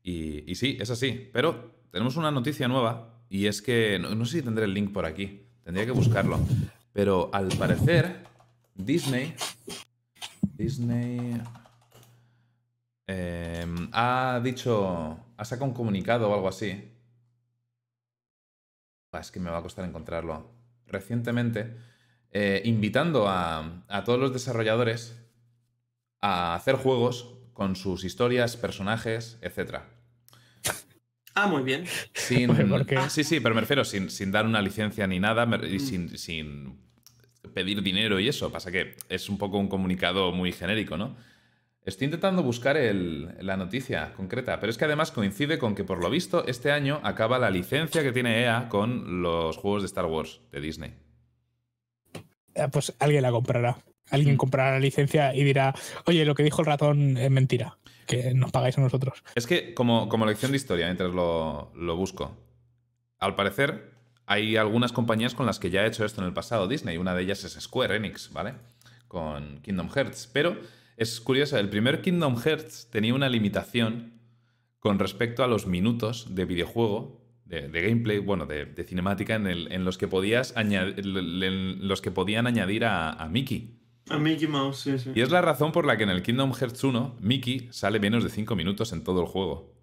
Y, 0.03 0.51
y 0.51 0.57
sí, 0.57 0.77
es 0.81 0.91
así. 0.91 1.31
Pero 1.33 1.73
tenemos 1.93 2.17
una 2.17 2.33
noticia 2.33 2.67
nueva 2.67 3.23
y 3.31 3.47
es 3.47 3.63
que, 3.63 3.99
no, 4.01 4.15
no 4.15 4.25
sé 4.25 4.39
si 4.39 4.43
tendré 4.43 4.65
el 4.65 4.75
link 4.75 4.93
por 4.93 5.07
aquí, 5.07 5.47
tendría 5.63 5.87
que 5.87 5.93
buscarlo. 5.93 6.41
Pero 6.93 7.31
al 7.33 7.49
parecer, 7.57 8.25
Disney... 8.75 9.35
Disney... 10.57 11.41
eh, 13.07 13.67
ha 13.93 14.41
dicho... 14.43 15.19
Ha 15.37 15.45
sacado 15.45 15.67
un 15.67 15.75
comunicado 15.75 16.31
o 16.31 16.35
algo 16.35 16.49
así. 16.49 16.91
Ah, 19.13 19.21
Es 19.21 19.31
que 19.31 19.41
me 19.41 19.51
va 19.51 19.59
a 19.59 19.63
costar 19.63 19.85
encontrarlo. 19.85 20.51
Recientemente, 20.87 21.77
eh, 22.31 22.63
invitando 22.65 23.29
a, 23.29 23.83
a 23.89 24.05
todos 24.05 24.21
los 24.21 24.33
desarrolladores 24.33 25.21
a 26.21 26.55
hacer 26.55 26.77
juegos 26.77 27.31
con 27.53 27.77
sus 27.77 28.05
historias, 28.05 28.57
personajes, 28.57 29.39
etc. 29.43 29.81
Ah, 31.35 31.47
muy 31.49 31.63
bien. 31.63 31.85
Sin. 32.15 32.49
Sí, 33.09 33.25
sí, 33.25 33.41
pero 33.41 33.55
me 33.55 33.61
refiero 33.61 33.85
sin, 33.85 34.11
sin 34.11 34.31
dar 34.31 34.47
una 34.47 34.63
licencia 34.63 35.07
ni 35.07 35.19
nada 35.21 35.45
y 35.67 35.77
Mm. 35.77 36.09
sin 36.17 36.79
pedir 37.53 37.83
dinero 37.83 38.19
y 38.21 38.29
eso. 38.29 38.51
Pasa 38.53 38.71
que 38.73 38.97
es 39.09 39.29
un 39.29 39.39
poco 39.39 39.59
un 39.59 39.69
comunicado 39.69 40.33
muy 40.33 40.53
genérico, 40.53 40.97
¿no? 40.97 41.17
Estoy 41.85 42.07
intentando 42.07 42.43
buscar 42.43 42.77
el- 42.79 43.35
la 43.41 43.57
noticia 43.59 44.13
concreta, 44.15 44.59
pero 44.59 44.71
es 44.71 44.79
que 44.79 44.87
además 44.87 45.11
coincide 45.11 45.59
con 45.59 45.75
que 45.75 45.85
por 45.85 46.03
lo 46.03 46.09
visto 46.09 46.47
este 46.47 46.73
año 46.73 46.99
acaba 47.03 47.39
la 47.39 47.51
licencia 47.51 48.03
que 48.03 48.11
tiene 48.13 48.41
EA 48.43 48.69
con 48.71 49.21
los 49.23 49.59
juegos 49.59 49.83
de 49.83 49.87
Star 49.87 50.07
Wars 50.07 50.41
de 50.51 50.61
Disney. 50.61 50.95
Ah, 52.57 52.69
Pues 52.69 52.95
alguien 52.99 53.23
la 53.23 53.31
comprará. 53.31 53.77
Alguien 54.11 54.35
Mm. 54.35 54.39
comprará 54.39 54.73
la 54.73 54.81
licencia 54.81 55.35
y 55.35 55.45
dirá, 55.45 55.75
oye, 56.07 56.25
lo 56.25 56.35
que 56.35 56.43
dijo 56.43 56.61
el 56.63 56.67
ratón 56.67 57.17
es 57.19 57.31
mentira, 57.31 57.77
que 58.07 58.33
nos 58.35 58.51
pagáis 58.53 58.77
a 58.79 58.81
nosotros. 58.83 59.23
Es 59.35 59.47
que, 59.47 59.75
como, 59.75 60.09
como 60.09 60.25
lección 60.27 60.53
de 60.53 60.57
historia, 60.57 60.87
mientras 60.87 61.11
lo, 61.13 61.71
lo 61.75 61.97
busco, 61.97 62.37
al 63.19 63.35
parecer 63.35 63.93
hay 64.27 64.57
algunas 64.57 64.93
compañías 64.93 65.35
con 65.35 65.45
las 65.47 65.59
que 65.59 65.69
ya 65.71 65.83
ha 65.83 65.87
hecho 65.87 66.05
esto 66.05 66.21
en 66.23 66.27
el 66.29 66.33
pasado 66.35 66.67
Disney. 66.69 66.97
Una 66.97 67.15
de 67.15 67.23
ellas 67.23 67.45
es 67.45 67.53
Square 67.61 67.97
Enix, 67.97 68.33
¿vale? 68.33 68.55
Con 69.09 69.59
Kingdom 69.61 69.91
Hearts. 69.91 70.31
Pero 70.33 70.57
es 70.97 71.21
curioso, 71.21 71.59
el 71.59 71.69
primer 71.69 72.01
Kingdom 72.03 72.37
Hearts 72.37 72.89
tenía 72.91 73.15
una 73.15 73.29
limitación 73.29 74.13
con 74.79 74.99
respecto 74.99 75.43
a 75.43 75.47
los 75.49 75.67
minutos 75.67 76.35
de 76.35 76.45
videojuego, 76.45 77.21
de, 77.47 77.69
de 77.69 77.83
gameplay, 77.83 78.19
bueno, 78.19 78.47
de, 78.47 78.67
de 78.67 78.85
cinemática, 78.85 79.35
en, 79.35 79.47
el- 79.47 79.73
en 79.73 79.85
los 79.85 79.99
que 79.99 80.09
podías 80.09 80.57
añadir, 80.57 80.95
en 80.99 81.87
los 81.89 82.01
que 82.01 82.11
podían 82.11 82.47
añadir 82.47 82.85
a, 82.85 83.11
a 83.13 83.29
Mickey. 83.29 83.81
A 84.11 84.19
Mickey 84.19 84.47
Mouse, 84.47 84.79
sí, 84.81 84.99
sí. 84.99 85.13
Y 85.15 85.21
es 85.23 85.31
la 85.31 85.41
razón 85.41 85.73
por 85.73 85.87
la 85.87 85.97
que 85.97 86.03
en 86.05 86.11
el 86.11 86.23
Kingdom 86.23 86.53
Hearts 86.53 86.85
1, 86.85 87.17
Mickey 87.21 87.69
sale 87.71 87.99
menos 88.01 88.23
de 88.23 88.31
5 88.31 88.55
minutos 88.55 88.93
en 88.93 89.03
todo 89.03 89.21
el 89.23 89.27
juego. 89.27 89.75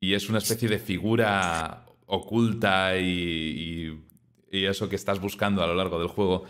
Y 0.00 0.14
es 0.14 0.28
una 0.28 0.38
especie 0.38 0.68
de 0.68 0.78
figura 0.78 1.86
oculta 2.06 2.96
y, 2.98 3.04
y- 4.50 4.58
y 4.60 4.64
eso 4.66 4.88
que 4.88 4.94
estás 4.96 5.20
buscando 5.20 5.62
a 5.62 5.66
lo 5.66 5.74
largo 5.74 5.98
del 5.98 6.06
juego. 6.08 6.44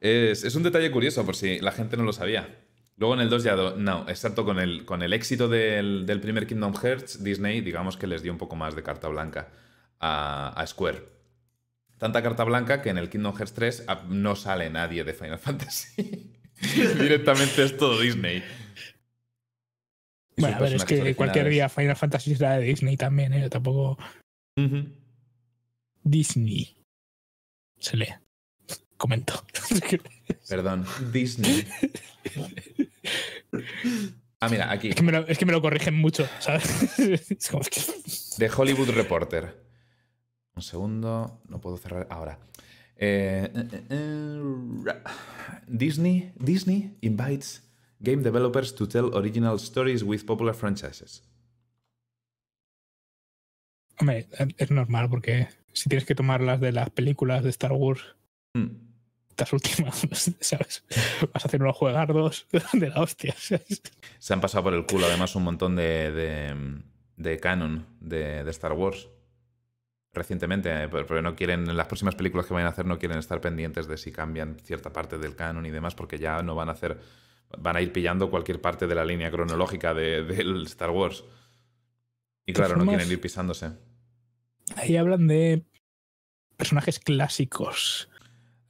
Es, 0.00 0.44
es 0.44 0.54
un 0.54 0.62
detalle 0.62 0.90
curioso, 0.90 1.24
por 1.26 1.34
si 1.36 1.58
la 1.60 1.72
gente 1.72 1.96
no 1.96 2.04
lo 2.04 2.12
sabía. 2.12 2.58
Luego 2.96 3.14
en 3.14 3.20
el 3.20 3.30
2 3.30 3.44
ya... 3.44 3.54
do- 3.54 3.76
no, 3.76 4.08
exacto, 4.08 4.44
con 4.44 4.58
el, 4.58 4.84
con 4.84 5.02
el 5.02 5.12
éxito 5.12 5.48
del, 5.48 6.04
del 6.06 6.20
primer 6.20 6.46
Kingdom 6.46 6.74
Hearts, 6.74 7.22
Disney, 7.22 7.60
digamos 7.60 7.96
que 7.96 8.06
les 8.06 8.22
dio 8.22 8.32
un 8.32 8.38
poco 8.38 8.56
más 8.56 8.74
de 8.74 8.82
carta 8.82 9.08
blanca 9.08 9.52
a, 10.00 10.48
a 10.60 10.66
Square. 10.66 11.02
Tanta 11.98 12.22
carta 12.22 12.44
blanca 12.44 12.80
que 12.82 12.90
en 12.90 12.98
el 12.98 13.08
Kingdom 13.10 13.34
Hearts 13.36 13.54
3 13.54 13.84
ah, 13.88 14.04
no 14.08 14.36
sale 14.36 14.70
nadie 14.70 15.04
de 15.04 15.14
Final 15.14 15.38
Fantasy. 15.40 16.32
Directamente 17.00 17.62
es 17.64 17.76
todo 17.76 18.00
Disney. 18.00 18.42
Y 20.36 20.40
Bueno, 20.40 20.56
a 20.56 20.60
ver, 20.60 20.72
es 20.74 20.84
que 20.84 21.14
cualquier 21.16 21.48
día 21.48 21.68
Final 21.68 21.96
Fantasy 21.96 22.36
será 22.36 22.58
de 22.58 22.64
Disney 22.66 22.96
también, 22.96 23.32
¿eh? 23.32 23.48
Tampoco. 23.48 23.98
Disney. 26.02 26.76
Se 27.78 27.96
lee. 27.96 28.14
Comento. 28.98 29.42
Perdón, 30.48 30.84
Disney. 31.12 31.66
Ah, 34.40 34.48
mira, 34.48 34.70
aquí. 34.70 34.88
Es 34.90 34.94
que, 34.96 35.02
me 35.02 35.12
lo, 35.12 35.26
es 35.26 35.38
que 35.38 35.46
me 35.46 35.52
lo 35.52 35.62
corrigen 35.62 35.94
mucho, 35.96 36.28
¿sabes? 36.40 36.98
Es 37.30 37.48
como 37.48 37.62
que- 37.64 37.80
The 38.38 38.50
Hollywood 38.54 38.90
Reporter. 38.90 39.66
Un 40.54 40.62
segundo, 40.62 41.40
no 41.48 41.60
puedo 41.60 41.76
cerrar 41.76 42.06
ahora. 42.10 42.38
Eh, 42.96 43.48
eh, 43.54 43.82
eh, 43.90 44.42
Disney, 45.68 46.32
Disney 46.36 46.96
invites 47.00 47.62
game 48.00 48.22
developers 48.24 48.74
to 48.74 48.88
tell 48.88 49.14
original 49.14 49.56
stories 49.56 50.02
with 50.02 50.24
popular 50.26 50.54
franchises. 50.54 51.22
Hombre, 54.00 54.28
es 54.56 54.70
normal 54.70 55.08
porque 55.08 55.48
si 55.72 55.88
tienes 55.88 56.04
que 56.06 56.14
tomar 56.16 56.40
las 56.40 56.60
de 56.60 56.72
las 56.72 56.90
películas 56.90 57.44
de 57.44 57.50
Star 57.50 57.72
Wars, 57.72 58.00
Hmm. 58.54 58.87
Estas 59.38 59.52
últimas, 59.52 60.06
¿sabes? 60.40 60.84
Vas 61.32 61.44
a 61.44 61.48
hacer 61.48 61.62
unos 61.62 61.76
juegardos 61.76 62.46
de 62.72 62.90
la 62.90 63.00
hostia, 63.00 63.34
¿sabes? 63.38 63.82
Se 64.18 64.32
han 64.34 64.40
pasado 64.40 64.64
por 64.64 64.74
el 64.74 64.84
culo 64.84 65.06
además 65.06 65.36
un 65.36 65.44
montón 65.44 65.76
de, 65.76 66.10
de, 66.10 66.80
de 67.16 67.38
canon 67.38 67.86
de, 68.00 68.42
de 68.42 68.50
Star 68.50 68.72
Wars. 68.72 69.08
Recientemente, 70.12 70.70
eh, 70.70 70.88
pero 70.88 71.06
pero 71.06 71.22
no 71.22 71.36
quieren, 71.36 71.68
en 71.68 71.76
las 71.76 71.86
próximas 71.86 72.16
películas 72.16 72.46
que 72.46 72.54
vayan 72.54 72.66
a 72.66 72.70
hacer 72.70 72.86
no 72.86 72.98
quieren 72.98 73.18
estar 73.18 73.40
pendientes 73.40 73.86
de 73.86 73.96
si 73.96 74.10
cambian 74.10 74.58
cierta 74.64 74.92
parte 74.92 75.18
del 75.18 75.36
canon 75.36 75.64
y 75.66 75.70
demás, 75.70 75.94
porque 75.94 76.18
ya 76.18 76.42
no 76.42 76.56
van 76.56 76.70
a 76.70 76.72
hacer, 76.72 76.98
van 77.58 77.76
a 77.76 77.80
ir 77.80 77.92
pillando 77.92 78.30
cualquier 78.30 78.60
parte 78.60 78.88
de 78.88 78.94
la 78.94 79.04
línea 79.04 79.30
cronológica 79.30 79.94
de, 79.94 80.24
del 80.24 80.64
Star 80.66 80.90
Wars. 80.90 81.24
Y 82.44 82.54
claro, 82.54 82.76
no 82.76 82.86
quieren 82.86 83.10
ir 83.10 83.20
pisándose. 83.20 83.70
Ahí 84.74 84.96
hablan 84.96 85.28
de 85.28 85.62
personajes 86.56 86.98
clásicos. 86.98 88.08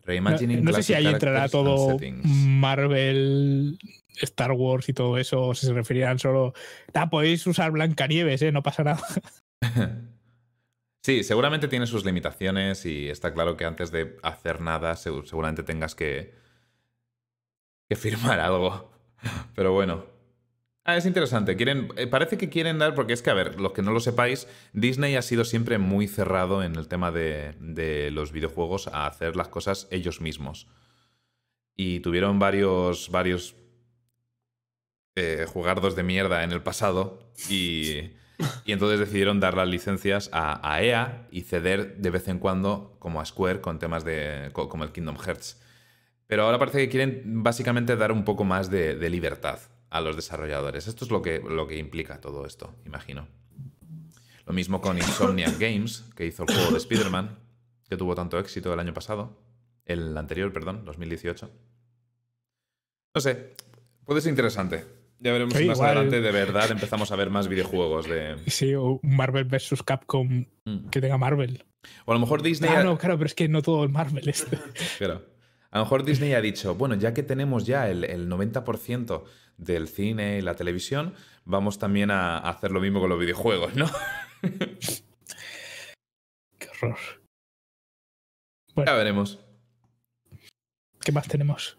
No, 0.08 0.12
Reimagining 0.12 0.64
no 0.64 0.72
sé 0.72 0.82
si 0.82 0.94
ahí 0.94 1.06
entrará 1.06 1.48
todo. 1.48 1.98
Marvel, 2.24 3.78
Star 4.22 4.52
Wars 4.52 4.88
y 4.88 4.92
todo 4.94 5.18
eso, 5.18 5.42
o 5.48 5.54
si 5.54 5.66
se 5.66 5.72
referirán 5.74 6.18
solo. 6.18 6.54
Ah, 6.94 7.10
podéis 7.10 7.46
usar 7.46 7.70
Blancanieves, 7.70 8.40
¿eh? 8.42 8.50
No 8.52 8.62
pasa 8.62 8.84
nada. 8.84 9.00
Sí, 11.00 11.22
seguramente 11.24 11.68
tiene 11.68 11.86
sus 11.86 12.04
limitaciones 12.04 12.84
y 12.84 13.08
está 13.08 13.32
claro 13.32 13.56
que 13.56 13.64
antes 13.64 13.90
de 13.90 14.16
hacer 14.22 14.60
nada 14.60 14.92
segu- 14.94 15.24
seguramente 15.24 15.62
tengas 15.62 15.94
que, 15.94 16.34
que 17.88 17.96
firmar 17.96 18.40
algo. 18.40 18.90
Pero 19.54 19.72
bueno. 19.72 20.04
Ah, 20.90 20.96
es 20.96 21.04
interesante. 21.04 21.54
Quieren, 21.56 21.88
eh, 21.96 22.06
parece 22.06 22.38
que 22.38 22.48
quieren 22.48 22.78
dar, 22.78 22.94
porque 22.94 23.12
es 23.12 23.20
que, 23.20 23.28
a 23.28 23.34
ver, 23.34 23.60
los 23.60 23.72
que 23.72 23.82
no 23.82 23.92
lo 23.92 24.00
sepáis, 24.00 24.48
Disney 24.72 25.16
ha 25.16 25.22
sido 25.22 25.44
siempre 25.44 25.76
muy 25.76 26.08
cerrado 26.08 26.62
en 26.62 26.76
el 26.76 26.88
tema 26.88 27.12
de, 27.12 27.54
de 27.60 28.10
los 28.10 28.32
videojuegos 28.32 28.88
a 28.88 29.06
hacer 29.06 29.36
las 29.36 29.48
cosas 29.48 29.86
ellos 29.90 30.22
mismos. 30.22 30.66
Y 31.76 32.00
tuvieron 32.00 32.38
varios, 32.38 33.08
varios 33.10 33.54
eh, 35.16 35.46
jugardos 35.48 35.96
de 35.96 36.02
mierda 36.02 36.44
en 36.44 36.52
el 36.52 36.62
pasado 36.62 37.32
y, 37.50 38.12
y 38.64 38.72
entonces 38.72 39.00
decidieron 39.00 39.40
dar 39.40 39.56
las 39.56 39.68
licencias 39.68 40.30
a, 40.32 40.60
a 40.72 40.82
EA 40.82 41.26
y 41.30 41.42
ceder 41.42 41.96
de 41.96 42.10
vez 42.10 42.28
en 42.28 42.38
cuando 42.38 42.96
como 42.98 43.20
a 43.20 43.24
Square 43.24 43.60
con 43.60 43.78
temas 43.78 44.04
de 44.04 44.50
co- 44.52 44.68
como 44.68 44.84
el 44.84 44.92
Kingdom 44.92 45.16
Hearts. 45.18 45.60
Pero 46.26 46.44
ahora 46.44 46.58
parece 46.58 46.78
que 46.78 46.88
quieren 46.88 47.42
básicamente 47.42 47.96
dar 47.96 48.12
un 48.12 48.24
poco 48.24 48.44
más 48.44 48.70
de, 48.70 48.94
de 48.96 49.10
libertad 49.10 49.58
a 49.90 50.00
los 50.00 50.16
desarrolladores. 50.16 50.86
Esto 50.86 51.04
es 51.04 51.10
lo 51.10 51.22
que, 51.22 51.40
lo 51.40 51.66
que 51.66 51.78
implica 51.78 52.20
todo 52.20 52.46
esto, 52.46 52.74
imagino. 52.86 53.26
Lo 54.46 54.52
mismo 54.52 54.80
con 54.80 54.96
Insomniac 54.98 55.58
Games, 55.58 56.04
que 56.16 56.26
hizo 56.26 56.44
el 56.44 56.54
juego 56.54 56.70
de 56.72 56.78
Spider-Man, 56.78 57.38
que 57.88 57.96
tuvo 57.96 58.14
tanto 58.14 58.38
éxito 58.38 58.72
el 58.72 58.80
año 58.80 58.94
pasado. 58.94 59.36
El 59.84 60.16
anterior, 60.16 60.52
perdón, 60.52 60.84
2018. 60.84 61.50
No 63.14 63.20
sé, 63.20 63.54
puede 64.04 64.20
ser 64.20 64.30
interesante. 64.30 64.84
Ya 65.20 65.32
veremos 65.32 65.54
Sí, 65.54 65.64
más 65.66 65.78
igual. 65.78 65.90
adelante 65.96 66.20
de 66.20 66.30
verdad 66.32 66.70
empezamos 66.70 67.10
a 67.10 67.16
ver 67.16 67.28
más 67.30 67.48
videojuegos 67.48 68.06
de... 68.08 68.36
Sí, 68.46 68.74
o 68.74 69.00
Marvel 69.02 69.44
vs. 69.44 69.82
Capcom 69.84 70.44
Mm. 70.64 70.90
que 70.90 71.00
tenga 71.00 71.16
Marvel. 71.18 71.64
O 72.04 72.12
a 72.12 72.14
lo 72.14 72.20
mejor 72.20 72.42
Disney... 72.42 72.70
Ah, 72.72 72.80
ha- 72.80 72.84
no, 72.84 72.98
claro, 72.98 73.16
pero 73.16 73.26
es 73.26 73.34
que 73.34 73.48
no 73.48 73.62
todo 73.62 73.84
es 73.84 73.90
Marvel. 73.90 74.28
Este. 74.28 74.58
Claro. 74.98 75.24
A 75.70 75.78
lo 75.78 75.84
mejor 75.84 76.04
Disney 76.04 76.32
ha 76.34 76.40
dicho, 76.40 76.74
bueno, 76.76 76.94
ya 76.94 77.12
que 77.14 77.22
tenemos 77.22 77.66
ya 77.66 77.88
el, 77.90 78.04
el 78.04 78.28
90% 78.30 79.24
del 79.58 79.88
cine 79.88 80.38
y 80.38 80.40
la 80.42 80.54
televisión, 80.54 81.14
vamos 81.44 81.78
también 81.78 82.10
a, 82.10 82.38
a 82.38 82.48
hacer 82.50 82.70
lo 82.70 82.80
mismo 82.80 83.00
con 83.00 83.10
los 83.10 83.18
videojuegos, 83.20 83.74
¿no? 83.76 83.86
Qué 86.58 86.68
horror. 86.82 86.96
ya 88.76 88.92
veremos. 88.94 89.38
¿Qué 91.00 91.12
más 91.12 91.28
tenemos? 91.28 91.78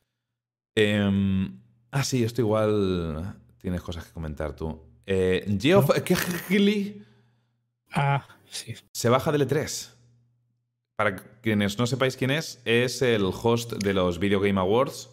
Em, 0.75 1.59
ah, 1.91 2.03
sí, 2.03 2.23
esto 2.23 2.41
igual 2.41 3.35
tienes 3.57 3.81
cosas 3.81 4.05
que 4.05 4.13
comentar 4.13 4.55
tú. 4.55 4.81
Eh, 5.05 5.45
Geoff 5.59 5.89
Keighley 6.03 7.03
Ah, 7.91 8.27
sí. 8.49 8.75
se 8.93 9.09
baja 9.09 9.31
del 9.31 9.47
E3. 9.47 9.93
Para 10.97 11.15
quienes 11.41 11.77
no 11.79 11.87
sepáis 11.87 12.17
quién 12.17 12.31
es, 12.31 12.61
es 12.65 13.01
el 13.01 13.23
host 13.23 13.73
de 13.73 13.93
los 13.93 14.19
Video 14.19 14.39
Game 14.41 14.59
Awards 14.59 15.09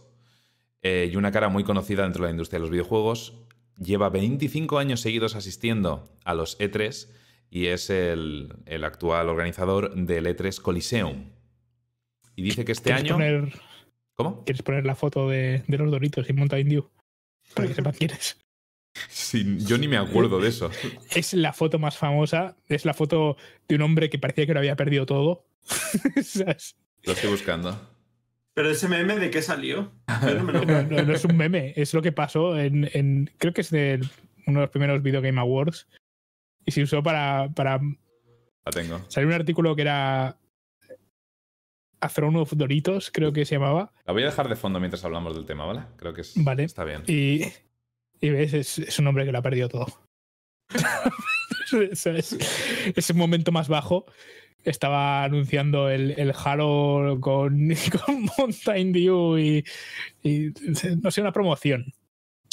eh, 0.82 1.10
y 1.12 1.16
una 1.16 1.32
cara 1.32 1.48
muy 1.48 1.64
conocida 1.64 2.02
dentro 2.02 2.22
de 2.22 2.28
la 2.28 2.32
industria 2.32 2.58
de 2.58 2.62
los 2.62 2.70
videojuegos. 2.70 3.34
Lleva 3.78 4.08
25 4.08 4.78
años 4.78 5.00
seguidos 5.00 5.34
asistiendo 5.36 6.08
a 6.24 6.34
los 6.34 6.58
E3 6.58 7.08
y 7.50 7.66
es 7.66 7.90
el, 7.90 8.54
el 8.66 8.84
actual 8.84 9.28
organizador 9.28 9.94
del 9.94 10.26
E3 10.26 10.60
Coliseum. 10.60 11.30
Y 12.34 12.42
dice 12.42 12.64
que 12.64 12.72
este 12.72 12.90
¿Quieres 12.90 13.04
año... 13.04 13.14
Poner, 13.14 13.52
¿Cómo? 14.14 14.44
¿Quieres 14.44 14.62
poner 14.62 14.86
la 14.86 14.94
foto 14.94 15.28
de, 15.28 15.62
de 15.66 15.78
los 15.78 15.90
Doritos 15.90 16.28
y 16.28 16.32
Mountain 16.32 16.68
Dew? 16.68 16.90
Para 17.54 17.68
que 17.68 17.74
sepan 17.74 17.92
quién 17.92 18.10
es. 18.12 18.38
Sí, 19.08 19.58
yo 19.58 19.76
ni 19.76 19.88
me 19.88 19.98
acuerdo 19.98 20.40
de 20.40 20.48
eso. 20.48 20.70
Es 21.14 21.34
la 21.34 21.52
foto 21.52 21.78
más 21.78 21.96
famosa. 21.96 22.56
Es 22.66 22.84
la 22.84 22.94
foto 22.94 23.36
de 23.68 23.74
un 23.74 23.82
hombre 23.82 24.08
que 24.08 24.18
parecía 24.18 24.46
que 24.46 24.54
lo 24.54 24.60
había 24.60 24.76
perdido 24.76 25.06
todo. 25.06 25.44
Lo 27.04 27.12
estoy 27.12 27.30
buscando. 27.30 27.95
Pero 28.56 28.70
ese 28.70 28.88
meme 28.88 29.18
de 29.18 29.30
qué 29.30 29.42
salió. 29.42 29.92
Yo 30.22 30.34
no 30.34 30.44
me 30.44 30.52
lo- 30.54 30.64
No, 30.64 30.82
no- 30.82 31.02
no 31.02 31.12
es 31.12 31.24
un 31.26 31.36
meme, 31.36 31.74
es 31.76 31.92
lo 31.92 32.00
que 32.00 32.10
pasó 32.12 32.58
en, 32.58 32.88
en- 32.94 33.30
creo 33.36 33.52
que 33.52 33.60
es 33.60 33.70
de 33.70 34.00
uno 34.46 34.60
de 34.60 34.64
los 34.66 34.70
primeros 34.70 35.02
Video 35.02 35.20
Game 35.20 35.38
Awards 35.38 35.86
y 36.64 36.70
se 36.70 36.82
usó 36.82 37.02
para, 37.02 37.50
para 37.54 37.78
La 38.64 38.72
tengo. 38.72 39.04
salir 39.08 39.26
un 39.28 39.34
artículo 39.34 39.76
que 39.76 39.82
era 39.82 40.38
A 42.00 42.08
Throne 42.08 42.38
of 42.40 42.52
Doritos, 42.54 43.10
creo 43.12 43.30
que 43.32 43.44
se 43.44 43.56
llamaba, 43.56 43.92
La 44.06 44.14
voy 44.14 44.22
a 44.22 44.26
dejar 44.26 44.48
de 44.48 44.56
fondo 44.56 44.80
mientras 44.80 45.04
hablamos 45.04 45.34
del 45.36 45.44
tema, 45.44 45.66
¿vale? 45.66 45.82
Creo 45.96 46.14
que 46.14 46.22
es- 46.22 46.32
Vale. 46.36 46.64
está 46.64 46.84
bien. 46.84 47.02
y, 47.06 47.42
y 48.20 48.30
ves, 48.30 48.54
es, 48.54 48.78
es 48.78 48.98
un 48.98 49.06
hombre 49.06 49.26
que 49.26 49.32
lo 49.32 49.38
ha 49.38 49.42
perdido 49.42 49.68
todo. 49.68 49.86
¿Sabes? 51.92 52.36
Ese 52.96 53.12
momento 53.12 53.52
más 53.52 53.68
bajo 53.68 54.06
estaba 54.70 55.24
anunciando 55.24 55.88
el, 55.88 56.12
el 56.18 56.32
Halo 56.32 57.18
con, 57.20 57.68
con 58.04 58.28
Mountain 58.38 58.92
Dew 58.92 59.38
y, 59.38 59.64
y 60.22 60.52
no 61.02 61.10
sé, 61.10 61.20
una 61.20 61.32
promoción. 61.32 61.92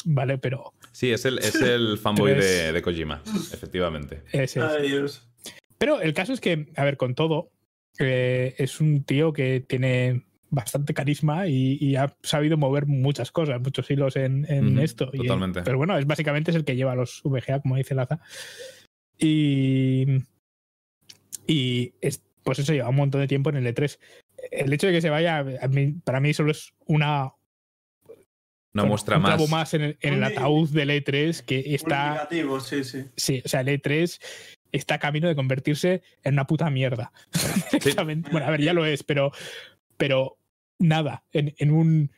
Vale, 0.06 0.38
pero 0.38 0.74
Sí, 0.94 1.10
es 1.10 1.24
el, 1.24 1.38
es 1.40 1.56
el 1.56 1.98
fanboy 2.02 2.34
de, 2.34 2.72
de 2.72 2.82
Kojima, 2.82 3.20
efectivamente. 3.52 4.22
es. 4.30 4.56
Ay, 4.56 4.88
Dios. 4.88 5.28
Pero 5.76 6.00
el 6.00 6.14
caso 6.14 6.32
es 6.32 6.40
que, 6.40 6.68
a 6.76 6.84
ver, 6.84 6.96
con 6.96 7.16
todo, 7.16 7.50
eh, 7.98 8.54
es 8.58 8.80
un 8.80 9.02
tío 9.02 9.32
que 9.32 9.58
tiene 9.60 10.24
bastante 10.50 10.94
carisma 10.94 11.48
y, 11.48 11.78
y 11.80 11.96
ha 11.96 12.16
sabido 12.22 12.56
mover 12.56 12.86
muchas 12.86 13.32
cosas, 13.32 13.60
muchos 13.60 13.90
hilos 13.90 14.14
en, 14.14 14.46
en 14.48 14.78
esto. 14.78 15.10
Y, 15.12 15.18
totalmente. 15.18 15.62
pero 15.62 15.78
bueno, 15.78 15.98
es 15.98 16.06
básicamente 16.06 16.52
es 16.52 16.56
el 16.56 16.64
que 16.64 16.76
lleva 16.76 16.94
los 16.94 17.22
VGA, 17.24 17.60
como 17.60 17.74
dice 17.74 17.96
Laza. 17.96 18.20
Y, 19.18 20.06
y 21.46 21.92
es- 22.00 22.22
pues 22.42 22.58
eso 22.58 22.72
lleva 22.72 22.88
un 22.90 22.96
montón 22.96 23.20
de 23.20 23.28
tiempo 23.28 23.50
en 23.50 23.56
el 23.56 23.66
E3. 23.66 23.98
El 24.50 24.72
hecho 24.72 24.86
de 24.86 24.92
que 24.92 25.00
se 25.00 25.10
vaya, 25.10 25.38
a 25.38 25.68
mí- 25.68 25.94
para 26.04 26.20
mí 26.20 26.34
solo 26.34 26.50
es 26.50 26.72
una, 26.86 27.32
Una 28.74 28.82
bueno, 28.82 28.88
muestra 28.88 29.16
un 29.16 29.22
más. 29.22 29.30
clavo 29.36 29.48
más 29.48 29.74
en 29.74 29.82
el, 29.82 29.98
en 30.00 30.14
el 30.14 30.18
Un- 30.18 30.24
ataúd 30.24 30.68
del 30.70 30.90
E3 30.90 31.42
que 31.44 31.58
Un 31.66 31.74
está 31.74 32.10
negativo, 32.12 32.60
sí, 32.60 32.84
sí. 32.84 33.04
Sí, 33.16 33.42
o 33.44 33.48
sea, 33.48 33.60
el 33.60 33.68
E3 33.68 34.20
está 34.72 34.98
camino 34.98 35.28
de 35.28 35.36
convertirse 35.36 36.02
en 36.24 36.34
una 36.34 36.46
puta 36.46 36.68
mierda. 36.70 37.12
Directamente. 37.72 38.30
Bueno, 38.30 38.46
a 38.46 38.50
ver, 38.50 38.60
ya 38.62 38.72
lo 38.72 38.84
es, 38.84 39.02
pero, 39.04 39.30
pero 39.96 40.36
nada 40.80 41.24
en, 41.32 41.54
en 41.58 41.70
un 41.70 42.10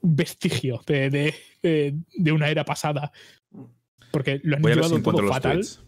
vestigio 0.00 0.80
de, 0.86 1.10
de, 1.10 1.34
de- 1.62 1.94
de 2.16 2.32
una 2.32 2.48
era 2.48 2.64
pasada. 2.64 3.10
Porque 4.12 4.40
lo 4.44 4.56
han 4.56 4.62
llevado 4.62 5.02
todo 5.02 5.20
los 5.22 5.30
fatal. 5.32 5.52
tweets. 5.54 5.82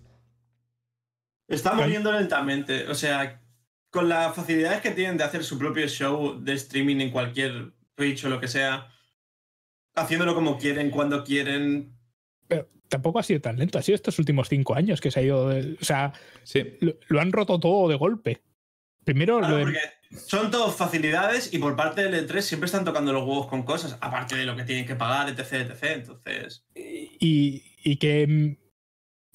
Está 1.49 1.73
muriendo 1.75 2.13
lentamente. 2.13 2.89
O 2.89 2.95
sea, 2.95 3.41
con 3.91 4.09
las 4.09 4.35
facilidades 4.37 4.81
que 4.83 4.91
tienen 4.91 5.17
de 5.17 5.25
hacer 5.25 5.43
su 5.43 5.59
propio 5.59 5.89
show 5.89 6.39
de 6.39 6.53
streaming 6.53 7.01
en 7.01 7.11
cualquier 7.11 7.73
Twitch 7.95 8.25
o 8.25 8.29
lo 8.29 8.39
que 8.39 8.49
sea, 8.49 8.89
haciéndolo 9.95 10.35
como 10.35 10.59
quieren, 10.59 10.91
cuando 10.91 11.25
quieren. 11.25 11.97
Pero 12.47 12.69
tampoco 12.89 13.19
ha 13.19 13.23
sido 13.23 13.41
tan 13.41 13.59
lento. 13.59 13.79
Ha 13.79 13.83
sido 13.83 13.97
estos 13.97 14.19
últimos 14.19 14.49
cinco 14.49 14.75
años 14.75 15.01
que 15.01 15.11
se 15.11 15.21
ha 15.21 15.23
ido. 15.23 15.49
de- 15.49 15.77
o 15.81 15.85
sea, 15.85 16.13
Sí, 16.45 16.77
lo, 16.81 16.95
lo 17.09 17.21
han 17.21 17.33
roto 17.33 17.59
todo 17.59 17.89
de 17.89 17.97
golpe. 17.97 18.43
Primero 19.05 19.39
Claro, 19.39 19.53
lo 19.53 19.59
de- 19.59 19.63
porque 19.65 19.81
son 20.19 20.51
todas 20.51 20.77
facilidades 20.77 21.53
y 21.55 21.59
por 21.59 21.75
parte 21.77 22.03
del 22.03 22.15
E3 22.29 22.41
siempre 22.43 22.67
están 22.67 22.85
tocando 22.85 23.13
los 23.13 23.23
huevos 23.23 23.47
con 23.47 23.63
cosas, 23.63 23.97
aparte 24.03 24.37
de 24.37 24.45
lo 24.45 24.55
que 24.55 24.65
tienen 24.65 24.87
que 24.87 24.95
pagar, 24.97 25.29
etc. 25.31 25.53
etc. 25.71 25.83
Entonces. 25.95 26.67
y, 26.75 27.63
y 27.83 27.97
que 27.97 28.59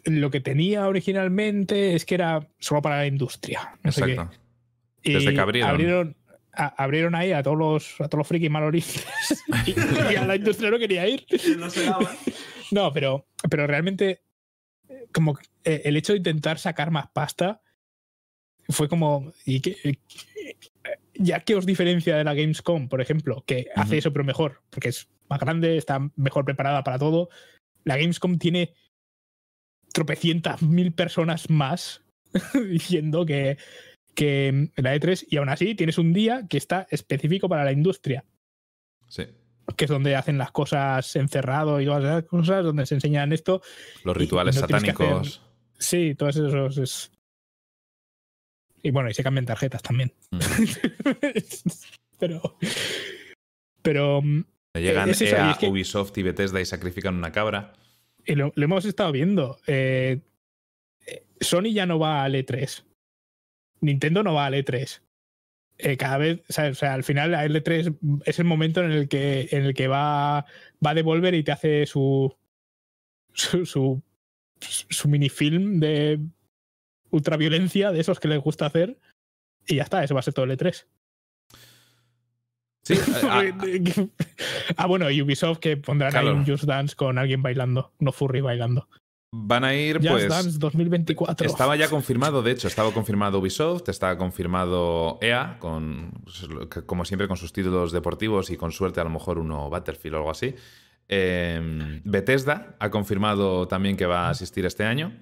lo 0.06 0.30
que 0.32 0.40
tenía 0.42 0.88
originalmente 0.88 1.96
es 1.96 2.06
que 2.06 2.16
era 2.16 2.48
solo 2.60 2.82
para 2.82 2.98
la 2.98 3.08
industria. 3.08 3.78
No 3.84 3.92
sé 3.92 4.04
qué. 4.06 4.12
exacto. 4.14 4.38
Y 5.04 5.14
Desde 5.14 5.34
que 5.34 5.40
abrieron. 5.40 5.70
abrieron, 5.70 6.18
a- 6.54 6.84
abrieron 6.84 7.16
ahí 7.16 7.32
a 7.34 7.44
todos 7.44 7.58
los, 7.58 8.02
a 8.02 8.08
todos 8.08 8.20
los 8.20 8.28
frikis 8.28 8.50
maloristas 8.52 9.06
y, 9.66 9.72
y 10.14 10.16
a 10.16 10.26
la 10.26 10.36
industria 10.36 10.70
no 10.72 10.80
quería 10.80 11.08
ir. 11.08 11.26
No 11.58 11.70
se 11.70 11.86
daban. 11.86 12.08
No, 12.72 12.92
pero, 12.92 13.28
pero 13.52 13.68
realmente, 13.68 14.24
eh, 14.90 15.06
como 15.14 15.38
eh, 15.64 15.82
el 15.86 15.96
hecho 15.96 16.14
de 16.14 16.18
intentar 16.18 16.58
sacar 16.58 16.90
más 16.90 17.08
pasta 17.14 17.62
fue 18.70 18.90
como. 18.90 19.32
Y 19.46 19.60
que, 19.60 19.78
eh, 19.84 19.98
ya 21.14 21.42
que 21.42 21.54
os 21.56 21.68
diferencia 21.68 22.16
de 22.18 22.24
la 22.24 22.34
Gamescom, 22.34 22.88
por 22.90 23.00
ejemplo, 23.00 23.44
que 23.46 23.68
hace 23.76 24.00
eso, 24.00 24.12
pero 24.12 24.26
mejor, 24.26 24.62
porque 24.72 24.90
es 24.90 25.08
más 25.30 25.40
grande, 25.40 25.78
está 25.78 26.00
mejor 26.16 26.46
preparada 26.46 26.84
para 26.84 26.98
todo. 26.98 27.30
La 27.84 27.96
Gamescom 27.98 28.40
tiene 28.40 28.74
tropecientas 29.94 30.62
mil 30.62 30.92
personas 30.92 31.50
más 31.50 32.02
diciendo 32.70 33.26
que, 33.26 33.58
que 34.16 34.70
la 34.76 34.96
E3, 34.96 35.28
y 35.30 35.38
aún 35.38 35.48
así 35.50 35.76
tienes 35.76 35.98
un 35.98 36.12
día 36.14 36.46
que 36.50 36.58
está 36.58 36.86
específico 36.92 37.48
para 37.48 37.64
la 37.64 37.72
industria 37.72 38.26
Sí. 39.08 39.24
que 39.78 39.86
es 39.86 39.90
donde 39.90 40.16
hacen 40.16 40.38
las 40.38 40.52
cosas 40.52 41.16
encerrado 41.16 41.80
y 41.80 41.86
todas 41.86 42.04
esas 42.04 42.24
cosas, 42.24 42.64
donde 42.66 42.86
se 42.86 42.96
enseñan 42.96 43.32
esto. 43.32 43.62
Los 44.04 44.18
rituales 44.18 44.56
no 44.56 44.62
satánicos. 44.62 45.42
Sí, 45.78 46.16
todos 46.16 46.36
esos. 46.38 46.78
es- 46.80 47.12
Y 48.82 48.90
bueno, 48.92 49.10
y 49.10 49.14
se 49.14 49.24
cambian 49.24 49.46
tarjetas 49.46 49.82
también. 49.84 50.12
Mm. 50.32 50.40
pero. 52.20 52.58
Pero. 53.82 54.22
Llegan 54.74 55.10
es 55.10 55.22
eso, 55.22 55.36
y 55.36 55.40
EA, 55.40 55.52
es 55.52 55.58
que- 55.60 55.68
Ubisoft 55.68 56.18
y 56.18 56.24
Bethesda 56.24 56.60
y 56.60 56.66
sacrifican 56.66 57.16
una 57.16 57.32
cabra. 57.32 57.74
Y 58.26 58.36
lo, 58.36 58.54
hemos 58.56 58.86
estado 58.86 59.12
viendo. 59.12 59.60
eh, 59.68 60.22
Sony 61.40 61.74
ya 61.74 61.86
no 61.86 62.00
va 62.00 62.24
al 62.24 62.36
E3. 62.36 62.84
Nintendo 63.82 64.24
no 64.24 64.34
va 64.34 64.46
al 64.46 64.54
E3. 64.54 65.02
Eh, 65.78 65.98
cada 65.98 66.18
vez, 66.18 66.42
o 66.50 66.74
sea, 66.74 66.94
al 66.94 67.04
final 67.04 67.34
el 67.34 67.56
E3 67.62 68.22
es 68.26 68.40
el 68.40 68.46
momento 68.46 68.84
en 68.84 68.92
el 68.92 69.08
que, 69.08 69.50
en 69.52 69.66
el 69.66 69.74
que 69.74 69.88
va, 69.88 70.46
va 70.86 70.92
a 70.92 70.94
devolver 70.94 71.34
y 71.34 71.44
te 71.44 71.52
hace 71.52 71.86
su, 71.86 72.34
su, 73.34 73.66
su, 73.66 74.02
su 74.60 75.08
minifilm 75.10 75.80
de 75.80 76.20
ultraviolencia, 77.10 77.92
de 77.92 78.00
esos 78.00 78.20
que 78.20 78.28
les 78.28 78.40
gusta 78.40 78.68
hacer. 78.68 78.98
Y 79.68 79.76
ya 79.76 79.84
está, 79.84 80.04
eso 80.04 80.14
va 80.14 80.20
a 80.20 80.24
ser 80.24 80.34
todo 80.34 80.46
el 80.46 80.58
E3. 80.58 80.86
Sí, 82.84 82.96
ah, 83.24 83.44
ah, 84.78 84.86
bueno, 84.88 85.10
y 85.10 85.22
Ubisoft 85.22 85.60
que 85.60 85.78
pondrán 85.78 86.12
Claro. 86.12 86.30
ahí 86.30 86.36
un 86.36 86.46
Just 86.46 86.66
Dance 86.66 86.96
con 86.96 87.18
alguien 87.18 87.42
bailando, 87.42 87.94
no 88.00 88.12
furry 88.12 88.42
bailando. 88.42 88.88
van 89.32 89.64
a 89.64 89.74
ir, 89.74 89.98
Just 89.98 90.10
pues. 90.10 90.28
Dance 90.30 90.60
2024. 90.60 91.48
Estaba 91.48 91.76
ya 91.76 91.90
confirmado, 91.90 92.42
de 92.44 92.52
hecho, 92.52 92.68
estaba 92.68 92.92
confirmado 92.92 93.40
Ubisoft, 93.40 93.88
estaba 93.90 94.18
confirmado 94.18 95.18
EA, 95.22 95.58
con, 95.60 96.12
pues, 96.24 96.46
como 96.86 97.04
siempre 97.06 97.28
con 97.28 97.38
sus 97.38 97.52
títulos 97.54 97.92
deportivos 97.92 98.50
y 98.52 98.58
con 98.58 98.72
suerte 98.72 99.00
a 99.00 99.04
lo 99.06 99.10
mejor 99.10 99.40
uno 99.40 99.70
Battlefield 99.70 100.16
o 100.16 100.18
algo 100.18 100.32
así. 100.32 100.54
Eh, 101.10 102.02
Bethesda 102.04 102.76
ha 102.80 102.90
confirmado 102.90 103.68
también 103.68 103.98
que 103.98 104.06
va 104.06 104.28
a 104.28 104.30
asistir 104.32 104.66
este 104.66 104.84
año. 104.84 105.14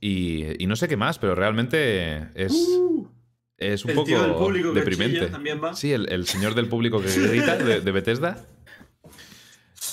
Y, 0.00 0.62
y 0.62 0.66
no 0.66 0.76
sé 0.76 0.88
qué 0.88 0.96
más, 0.96 1.18
pero 1.18 1.34
realmente 1.34 2.28
es, 2.34 2.52
Uh, 2.52 3.05
es 3.58 3.84
un 3.84 3.90
el 3.90 3.96
poco 3.96 4.06
tío 4.06 4.22
del 4.22 4.32
público 4.34 4.72
que 4.72 4.80
deprimente. 4.80 5.26
también 5.28 5.62
va. 5.62 5.74
Sí, 5.74 5.92
el, 5.92 6.10
el 6.12 6.26
señor 6.26 6.54
del 6.54 6.68
público 6.68 7.00
que 7.00 7.08
grita 7.08 7.56
de, 7.56 7.80
de 7.80 7.92
Bethesda. 7.92 8.46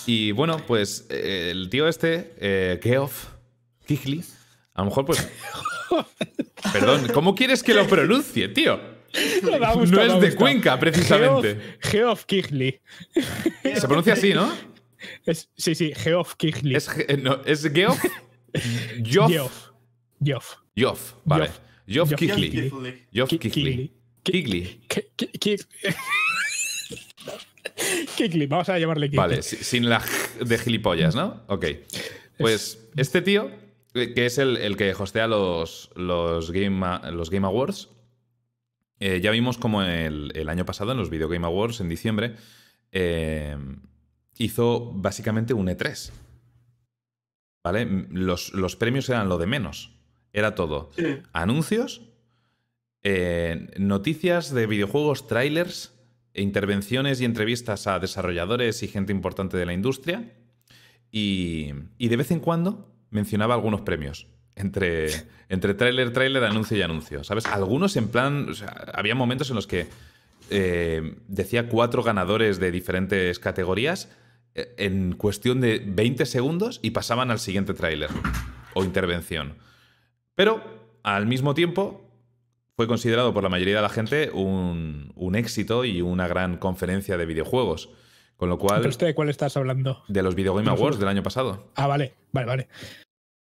Y 0.05 0.31
bueno, 0.31 0.57
pues 0.67 1.07
eh, 1.09 1.49
el 1.51 1.69
tío 1.69 1.87
este, 1.87 2.33
eh, 2.37 2.79
Geoff 2.83 3.27
Keighley, 3.85 4.23
a 4.73 4.81
lo 4.81 4.85
mejor 4.85 5.05
pues... 5.05 5.29
Perdón, 6.73 7.07
¿cómo 7.13 7.35
quieres 7.35 7.61
que 7.61 7.73
lo 7.73 7.85
pronuncie, 7.87 8.47
tío? 8.49 8.79
No 9.43 10.01
es 10.01 10.19
de. 10.21 10.35
Cuenca, 10.35 10.79
precisamente. 10.79 11.77
Geoff, 11.81 12.25
Keighley. 12.25 12.81
Se 13.63 13.87
pronuncia 13.87 14.13
así, 14.13 14.33
¿no? 14.33 14.51
Es- 15.25 15.49
sí, 15.55 15.75
sí, 15.75 15.93
Geoff 15.95 16.35
Keighley. 16.35 16.75
Es, 16.75 16.89
no, 17.21 17.41
es 17.45 17.69
Geoff... 17.71 17.99
Geoff... 19.03 19.29
Geoff. 19.29 19.69
Geoff. 20.23 20.55
Geoff, 20.75 21.13
vale. 21.25 21.45
Geoff. 21.47 21.59
Geoff. 21.87 22.13
Keighley. 22.15 22.71
Geoff 23.11 23.29
Ki- 23.29 23.39
Keighley. 23.39 23.91
Keighley. 24.23 24.81
Ki- 24.87 25.01
Ki- 25.15 25.27
Ki- 25.39 25.57
Keighley, 28.17 28.47
vamos 28.47 28.69
a 28.69 28.77
llamarle 28.79 29.07
Keighley. 29.09 29.17
Vale, 29.17 29.41
si- 29.41 29.57
sin 29.57 29.89
la 29.89 30.01
de 30.43 30.57
gilipollas, 30.57 31.15
¿no? 31.15 31.43
Ok. 31.47 31.65
Pues 32.37 32.89
este 32.95 33.21
tío, 33.21 33.51
eh, 33.93 34.13
que 34.13 34.25
es 34.25 34.37
el, 34.37 34.57
el 34.57 34.77
que 34.77 34.93
hostea 34.93 35.27
los, 35.27 35.89
los, 35.95 36.51
Game, 36.51 36.85
los 37.11 37.29
Game 37.29 37.45
Awards, 37.47 37.89
eh, 38.99 39.19
ya 39.21 39.31
vimos 39.31 39.57
como 39.57 39.81
el, 39.83 40.31
el 40.35 40.49
año 40.49 40.65
pasado, 40.65 40.91
en 40.91 40.97
los 40.97 41.09
Video 41.09 41.27
Game 41.27 41.45
Awards, 41.45 41.79
en 41.81 41.89
diciembre, 41.89 42.35
eh, 42.91 43.57
hizo 44.37 44.91
básicamente 44.93 45.53
un 45.53 45.67
E3. 45.67 46.11
¿Vale? 47.63 47.85
Los, 48.09 48.53
los 48.53 48.75
premios 48.75 49.09
eran 49.09 49.29
lo 49.29 49.37
de 49.37 49.47
menos. 49.47 49.92
Era 50.33 50.55
todo 50.55 50.89
Sí. 50.97 51.19
anuncios, 51.31 52.01
eh, 53.03 53.67
noticias 53.77 54.53
de 54.53 54.65
videojuegos, 54.67 55.27
trailers, 55.27 55.93
intervenciones 56.33 57.21
y 57.21 57.25
entrevistas 57.25 57.85
a 57.87 57.99
desarrolladores 57.99 58.81
y 58.83 58.87
gente 58.87 59.11
importante 59.11 59.57
de 59.57 59.65
la 59.65 59.73
industria. 59.73 60.31
Y, 61.11 61.71
y 61.97 62.07
de 62.07 62.17
vez 62.17 62.31
en 62.31 62.39
cuando 62.39 62.91
mencionaba 63.11 63.53
algunos 63.53 63.81
premios. 63.81 64.27
Entre, 64.55 65.07
entre 65.49 65.73
trailer, 65.73 66.13
trailer, 66.13 66.43
anuncio 66.43 66.77
y 66.77 66.81
anuncio. 66.81 67.23
¿Sabes? 67.23 67.45
Algunos 67.45 67.95
en 67.95 68.07
plan. 68.07 68.49
o 68.49 68.53
sea, 68.53 68.69
había 68.93 69.15
momentos 69.15 69.49
en 69.49 69.55
los 69.55 69.67
que 69.67 69.87
eh, 70.49 71.15
decía 71.27 71.67
cuatro 71.69 72.03
ganadores 72.03 72.59
de 72.59 72.71
diferentes 72.71 73.39
categorías 73.39 74.09
eh, 74.55 74.73
en 74.77 75.13
cuestión 75.13 75.61
de 75.61 75.83
20 75.85 76.25
segundos 76.25 76.79
y 76.83 76.91
pasaban 76.91 77.31
al 77.31 77.39
siguiente 77.39 77.73
tráiler 77.73 78.09
o 78.75 78.83
intervención. 78.83 79.55
Pero 80.35 80.63
al 81.03 81.25
mismo 81.27 81.53
tiempo 81.53 82.01
fue 82.75 82.87
considerado 82.87 83.33
por 83.33 83.43
la 83.43 83.49
mayoría 83.49 83.75
de 83.75 83.81
la 83.81 83.89
gente 83.89 84.31
un, 84.31 85.11
un 85.15 85.35
éxito 85.35 85.85
y 85.85 86.01
una 86.01 86.27
gran 86.27 86.57
conferencia 86.57 87.17
de 87.17 87.25
videojuegos. 87.25 87.89
Con 88.35 88.49
lo 88.49 88.57
cual, 88.57 88.79
¿Pero 88.79 88.89
usted 88.89 89.07
de 89.07 89.15
cuál 89.15 89.29
estás 89.29 89.55
hablando? 89.57 90.03
de 90.07 90.23
los 90.23 90.33
Video 90.35 90.55
Game 90.55 90.69
Awards 90.69 90.99
del 90.99 91.07
año 91.07 91.21
pasado. 91.23 91.71
Ah, 91.75 91.87
vale, 91.87 92.13
vale, 92.31 92.47
vale. 92.47 92.67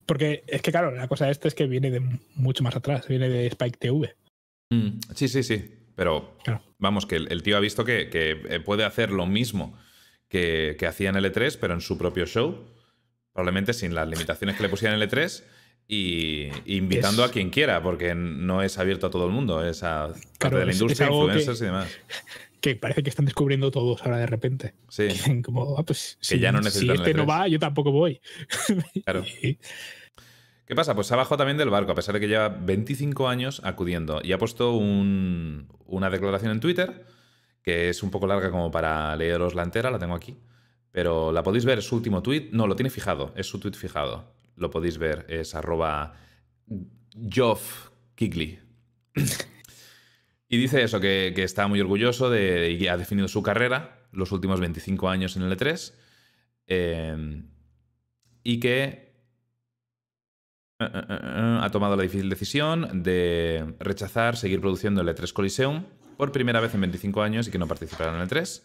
Porque 0.06 0.42
es 0.48 0.60
que, 0.60 0.72
claro, 0.72 0.90
la 0.90 1.06
cosa 1.06 1.30
esta 1.30 1.46
es 1.48 1.54
que 1.54 1.66
viene 1.66 1.90
de 1.90 2.00
mucho 2.34 2.64
más 2.64 2.74
atrás, 2.74 3.06
viene 3.06 3.28
de 3.28 3.46
Spike 3.46 3.78
TV. 3.78 4.16
Mm, 4.70 4.98
sí, 5.14 5.28
sí, 5.28 5.42
sí. 5.44 5.78
Pero 5.94 6.36
Claro. 6.42 6.62
vamos, 6.78 7.06
que 7.06 7.16
el, 7.16 7.30
el 7.30 7.42
tío 7.42 7.56
ha 7.56 7.60
visto 7.60 7.84
que, 7.84 8.10
que, 8.10 8.32
eh, 8.48 8.60
puede 8.60 8.84
hacer 8.84 9.10
lo 9.12 9.24
mismo 9.26 9.78
que, 10.28 10.76
que 10.78 10.86
hacía 10.86 11.10
en 11.10 11.16
el 11.16 11.24
E3, 11.32 11.56
pero 11.60 11.74
en 11.74 11.80
su 11.80 11.96
propio 11.96 12.26
show. 12.26 12.64
Probablemente 13.32 13.72
sin 13.72 13.94
las 13.94 14.08
limitaciones 14.08 14.56
que 14.56 14.64
le 14.64 14.68
pusieran 14.68 14.96
en 14.96 15.02
el 15.02 15.08
E3 15.08 15.44
y 15.88 16.48
invitando 16.66 17.24
Es- 17.24 17.30
a 17.30 17.32
quien 17.32 17.50
quiera, 17.50 17.82
porque 17.82 18.14
no 18.14 18.62
es 18.62 18.78
abierto 18.78 19.06
a 19.08 19.10
todo 19.10 19.26
el 19.26 19.32
mundo, 19.32 19.64
es 19.64 19.82
a 19.82 20.08
parte 20.08 20.28
Claro, 20.38 20.58
de 20.58 20.66
la 20.66 20.72
industria, 20.72 21.06
algo 21.06 21.20
que- 21.26 21.32
influencers 21.34 21.60
y 21.60 21.64
demás. 21.64 21.88
Que 22.60 22.76
parece 22.76 23.02
que 23.02 23.10
están 23.10 23.24
descubriendo 23.26 23.70
todos 23.72 24.02
ahora 24.02 24.18
de 24.18 24.26
repente. 24.26 24.74
Sí, 24.88 25.02
Dicen 25.36 25.42
como, 25.42 25.76
ah, 25.78 25.82
pues 25.82 26.16
si, 26.20 26.38
ya 26.38 26.52
no 26.52 26.58
si 26.58 26.64
necesitan 26.66 26.96
el 26.96 27.02
este 27.02 27.14
no 27.14 27.24
E3. 27.24 27.28
va, 27.30 27.48
yo 27.48 27.58
tampoco 27.58 27.90
voy. 27.92 28.20
claro. 29.04 29.24
Y- 29.42 29.58
¿Qué 30.64 30.74
pasa? 30.76 30.94
Pues 30.94 31.08
se 31.08 31.14
ha 31.14 31.16
bajado 31.18 31.36
también 31.38 31.58
del 31.58 31.68
barco, 31.68 31.92
a 31.92 31.94
pesar 31.94 32.14
de 32.14 32.20
que 32.20 32.28
lleva 32.28 32.48
25 32.48 33.28
años 33.28 33.60
acudiendo. 33.64 34.20
Y 34.22 34.32
ha 34.32 34.38
puesto 34.38 34.72
un- 34.74 35.68
una 35.86 36.08
declaración 36.08 36.52
en 36.52 36.60
Twitter, 36.60 37.04
que 37.62 37.90
es 37.90 38.02
un 38.02 38.10
poco 38.10 38.26
larga 38.26 38.50
como 38.50 38.70
para 38.70 39.14
leeros 39.16 39.54
la 39.54 39.64
entera, 39.64 39.90
la 39.90 39.98
tengo 39.98 40.14
aquí. 40.14 40.38
Pero 40.92 41.32
la 41.32 41.42
podéis 41.42 41.64
ver, 41.64 41.78
es 41.80 41.86
su 41.86 41.96
último 41.96 42.22
tweet. 42.22 42.48
No, 42.52 42.66
lo 42.66 42.76
tiene 42.76 42.88
fijado, 42.90 43.32
es 43.36 43.46
su 43.46 43.58
tweet 43.58 43.74
fijado. 43.74 44.32
Lo 44.56 44.70
podéis 44.70 44.98
ver, 44.98 45.26
es 45.28 45.54
arroba 45.54 46.14
Geoff 47.28 47.90
Kigley. 48.14 48.58
Y 50.48 50.58
dice 50.58 50.82
eso, 50.82 51.00
que, 51.00 51.32
está 51.36 51.66
muy 51.66 51.80
orgulloso 51.80 52.28
de, 52.28 52.72
y 52.72 52.86
ha 52.86 52.98
definido 52.98 53.26
su 53.26 53.42
carrera, 53.42 54.06
los 54.12 54.32
últimos 54.32 54.60
25 54.60 55.08
años 55.08 55.34
en 55.36 55.44
el 55.44 55.56
E3, 55.56 55.94
eh, 56.66 57.42
y 58.44 58.60
que 58.60 59.12
eh, 60.82 60.90
eh, 60.92 61.04
eh, 61.08 61.58
ha 61.60 61.70
tomado 61.70 61.96
la 61.96 62.02
difícil 62.02 62.28
decisión 62.28 63.02
de 63.02 63.74
rechazar 63.78 64.36
seguir 64.36 64.60
produciendo 64.60 65.00
el 65.00 65.08
E3 65.08 65.32
Coliseum 65.32 65.84
por 66.16 66.32
primera 66.32 66.60
vez 66.60 66.74
en 66.74 66.80
25 66.80 67.22
años 67.22 67.48
y 67.48 67.50
que 67.50 67.58
no 67.58 67.66
participará 67.66 68.14
en 68.14 68.20
el 68.20 68.28
E3, 68.28 68.62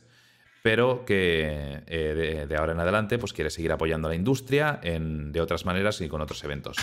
pero 0.67 1.05
que 1.05 1.81
eh, 1.87 2.45
de, 2.45 2.55
ahora 2.57 2.73
en 2.73 2.81
adelante 2.81 3.17
pues 3.17 3.31
quiere 3.31 3.49
seguir 3.49 3.71
apoyando 3.71 4.09
a 4.09 4.11
la 4.11 4.17
industria 4.17 4.81
de 4.83 5.39
otras 5.39 5.63
maneras 5.63 6.01
y 6.01 6.09
con 6.09 6.19
otros 6.19 6.43
eventos. 6.43 6.75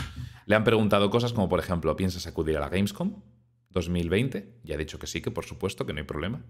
Le 0.47 0.55
han 0.55 0.65
preguntado 0.65 1.11
cosas 1.11 1.35
como, 1.35 1.51
por 1.51 1.61
ejemplo, 1.61 1.95
¿piensas 1.95 2.27
acudir 2.27 2.57
a 2.57 2.61
la 2.61 2.71
Gamescom 2.71 3.21
2020? 3.69 4.61
Y 4.65 4.73
ha 4.73 4.79
dicho 4.79 4.99
que 4.99 5.07
sí, 5.07 5.21
que 5.21 5.31
por 5.31 5.45
supuesto, 5.45 5.85
que 5.85 5.93
no 5.93 5.99
hay 5.99 6.07
problema. 6.07 6.43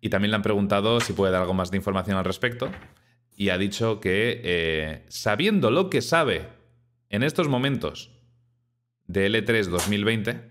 Y 0.00 0.08
también 0.08 0.32
le 0.32 0.38
han 0.38 0.42
preguntado 0.42 0.98
si 0.98 1.12
puede 1.12 1.30
dar 1.30 1.42
algo 1.42 1.54
más 1.54 1.70
de 1.70 1.76
información 1.76 2.16
al 2.16 2.24
respecto. 2.24 2.68
Y 3.36 3.50
ha 3.50 3.58
dicho 3.58 4.00
que, 4.00 4.40
eh, 4.42 5.04
sabiendo 5.06 5.70
lo 5.70 5.88
que 5.88 6.02
sabe 6.02 6.48
en 7.10 7.22
estos 7.22 7.46
momentos 7.46 8.10
de 9.06 9.30
L3 9.30 9.66
2020, 9.66 10.50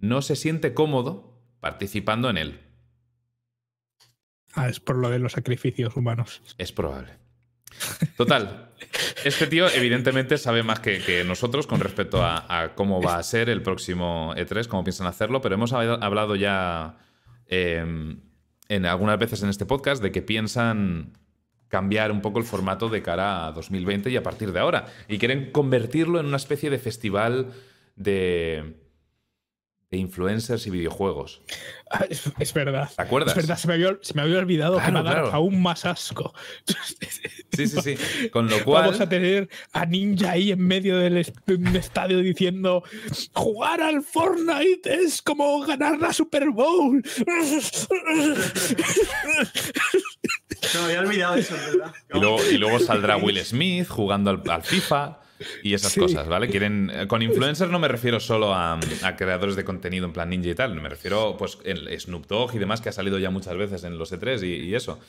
no 0.00 0.20
se 0.20 0.34
siente 0.34 0.74
cómodo 0.74 1.40
participando 1.60 2.28
en 2.28 2.38
él. 2.38 2.69
Ah, 4.54 4.68
es 4.68 4.80
por 4.80 4.96
lo 4.96 5.10
de 5.10 5.18
los 5.18 5.32
sacrificios 5.32 5.96
humanos. 5.96 6.42
Es 6.58 6.72
probable. 6.72 7.12
Total. 8.16 8.70
Este 9.24 9.46
tío 9.46 9.68
evidentemente 9.70 10.38
sabe 10.38 10.62
más 10.62 10.80
que, 10.80 11.22
nosotros 11.24 11.66
con 11.66 11.80
respecto 11.80 12.22
a, 12.22 12.72
cómo 12.74 13.00
va 13.00 13.16
a 13.16 13.22
ser 13.22 13.48
el 13.48 13.62
próximo 13.62 14.34
E3, 14.36 14.66
cómo 14.66 14.84
piensan 14.84 15.06
hacerlo, 15.06 15.40
pero 15.40 15.54
hemos 15.54 15.72
hab- 15.72 15.98
hablado 16.02 16.34
ya 16.36 16.98
eh, 17.46 18.16
en 18.68 18.86
algunas 18.86 19.18
veces 19.18 19.42
en 19.42 19.48
este 19.50 19.66
podcast 19.66 20.02
de 20.02 20.12
que 20.12 20.22
piensan 20.22 21.12
cambiar 21.68 22.10
un 22.10 22.20
poco 22.20 22.38
el 22.40 22.44
formato 22.44 22.88
de 22.88 23.02
cara 23.02 23.46
a 23.46 23.52
2020 23.52 24.10
y 24.10 24.16
a 24.16 24.22
partir 24.22 24.52
de 24.52 24.58
ahora. 24.60 24.86
Y 25.08 25.18
quieren 25.18 25.52
convertirlo 25.52 26.18
en 26.18 26.26
una 26.26 26.36
especie 26.36 26.68
de 26.70 26.78
festival 26.78 27.52
de, 27.96 28.74
de 29.90 29.98
influencers 29.98 30.66
y 30.66 30.70
videojuegos. 30.70 31.40
Ah, 31.92 32.06
es, 32.08 32.22
es 32.38 32.54
verdad. 32.54 32.88
¿Te 32.94 33.02
acuerdas? 33.02 33.30
Es 33.36 33.36
verdad, 33.44 33.58
se 33.58 33.66
me 33.66 33.74
había, 33.74 33.98
se 34.00 34.14
me 34.14 34.22
había 34.22 34.38
olvidado 34.38 34.76
que 34.76 34.82
Claro, 34.84 34.94
va 34.94 35.00
a 35.00 35.02
dar 35.02 35.22
claro. 35.24 35.34
aún 35.36 35.60
más 35.60 35.84
asco. 35.84 36.32
Sí, 37.52 37.66
sí, 37.66 37.82
sí. 37.82 38.28
Con 38.28 38.48
lo 38.48 38.62
cual... 38.62 38.84
Vamos 38.84 39.00
a 39.00 39.08
tener 39.08 39.48
a 39.72 39.84
Ninja 39.86 40.30
ahí 40.30 40.52
en 40.52 40.60
medio 40.64 40.96
del 40.98 41.16
est- 41.16 41.36
de 41.46 41.56
un 41.56 41.66
estadio 41.74 42.18
diciendo 42.20 42.84
jugar 43.32 43.82
al 43.82 44.02
Fortnite 44.04 44.94
es 45.04 45.20
como 45.20 45.60
ganar 45.66 45.98
la 45.98 46.12
Super 46.12 46.48
Bowl. 46.50 47.02
Se 50.62 50.78
me 50.78 50.84
había 50.84 51.00
olvidado 51.00 51.34
eso, 51.34 51.56
es 51.56 51.66
¿verdad? 51.76 51.92
Y 52.14 52.20
luego, 52.20 52.38
y 52.52 52.56
luego 52.58 52.78
saldrá 52.86 53.16
Will 53.16 53.44
Smith 53.44 53.88
jugando 53.88 54.30
al, 54.30 54.42
al 54.48 54.62
FIFA 54.62 55.18
y 55.62 55.74
esas 55.74 55.92
Sí. 55.92 56.00
cosas, 56.00 56.28
¿vale? 56.28 56.48
Quieren, 56.48 56.90
eh, 56.94 57.06
con 57.06 57.22
influencers 57.22 57.70
no 57.70 57.78
me 57.78 57.88
refiero 57.88 58.20
solo 58.20 58.54
a, 58.54 58.78
a 59.02 59.16
creadores 59.16 59.56
de 59.56 59.64
contenido 59.64 60.06
en 60.06 60.12
plan 60.12 60.28
ninja 60.30 60.48
y 60.50 60.54
tal, 60.54 60.74
me 60.80 60.88
refiero 60.88 61.36
pues 61.38 61.58
el 61.64 61.88
Snoop 62.00 62.26
Dogg 62.26 62.54
y 62.54 62.58
demás 62.58 62.80
que 62.80 62.88
ha 62.88 62.92
salido 62.92 63.18
ya 63.18 63.30
muchas 63.30 63.56
veces 63.56 63.84
en 63.84 63.98
los 63.98 64.12
E3 64.12 64.42
y, 64.46 64.66
y 64.68 64.74
eso. 64.74 65.00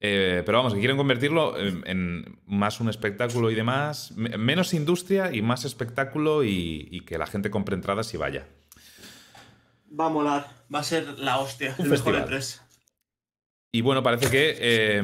Eh, 0.00 0.42
pero 0.44 0.58
vamos, 0.58 0.74
que 0.74 0.80
quieren 0.80 0.96
convertirlo 0.98 1.58
en, 1.58 1.82
en 1.86 2.38
más 2.46 2.80
un 2.80 2.90
espectáculo 2.90 3.50
y 3.50 3.54
demás, 3.54 4.12
me- 4.16 4.36
menos 4.36 4.74
industria 4.74 5.32
y 5.32 5.40
más 5.40 5.64
espectáculo 5.64 6.44
y, 6.44 6.88
y 6.90 7.00
que 7.00 7.16
la 7.16 7.26
gente 7.26 7.50
compre 7.50 7.74
entradas 7.74 8.12
y 8.12 8.16
vaya. 8.18 8.46
Va 9.98 10.06
a 10.06 10.10
molar. 10.10 10.48
Va 10.74 10.80
a 10.80 10.84
ser 10.84 11.18
la 11.18 11.38
hostia. 11.38 11.74
Un 11.78 11.84
el 11.86 11.90
mejor 11.90 11.96
festival. 12.14 12.20
de 12.22 12.26
tres. 12.26 12.60
Y 13.74 13.80
bueno, 13.80 14.04
parece 14.04 14.30
que 14.30 14.56
eh, 14.60 15.02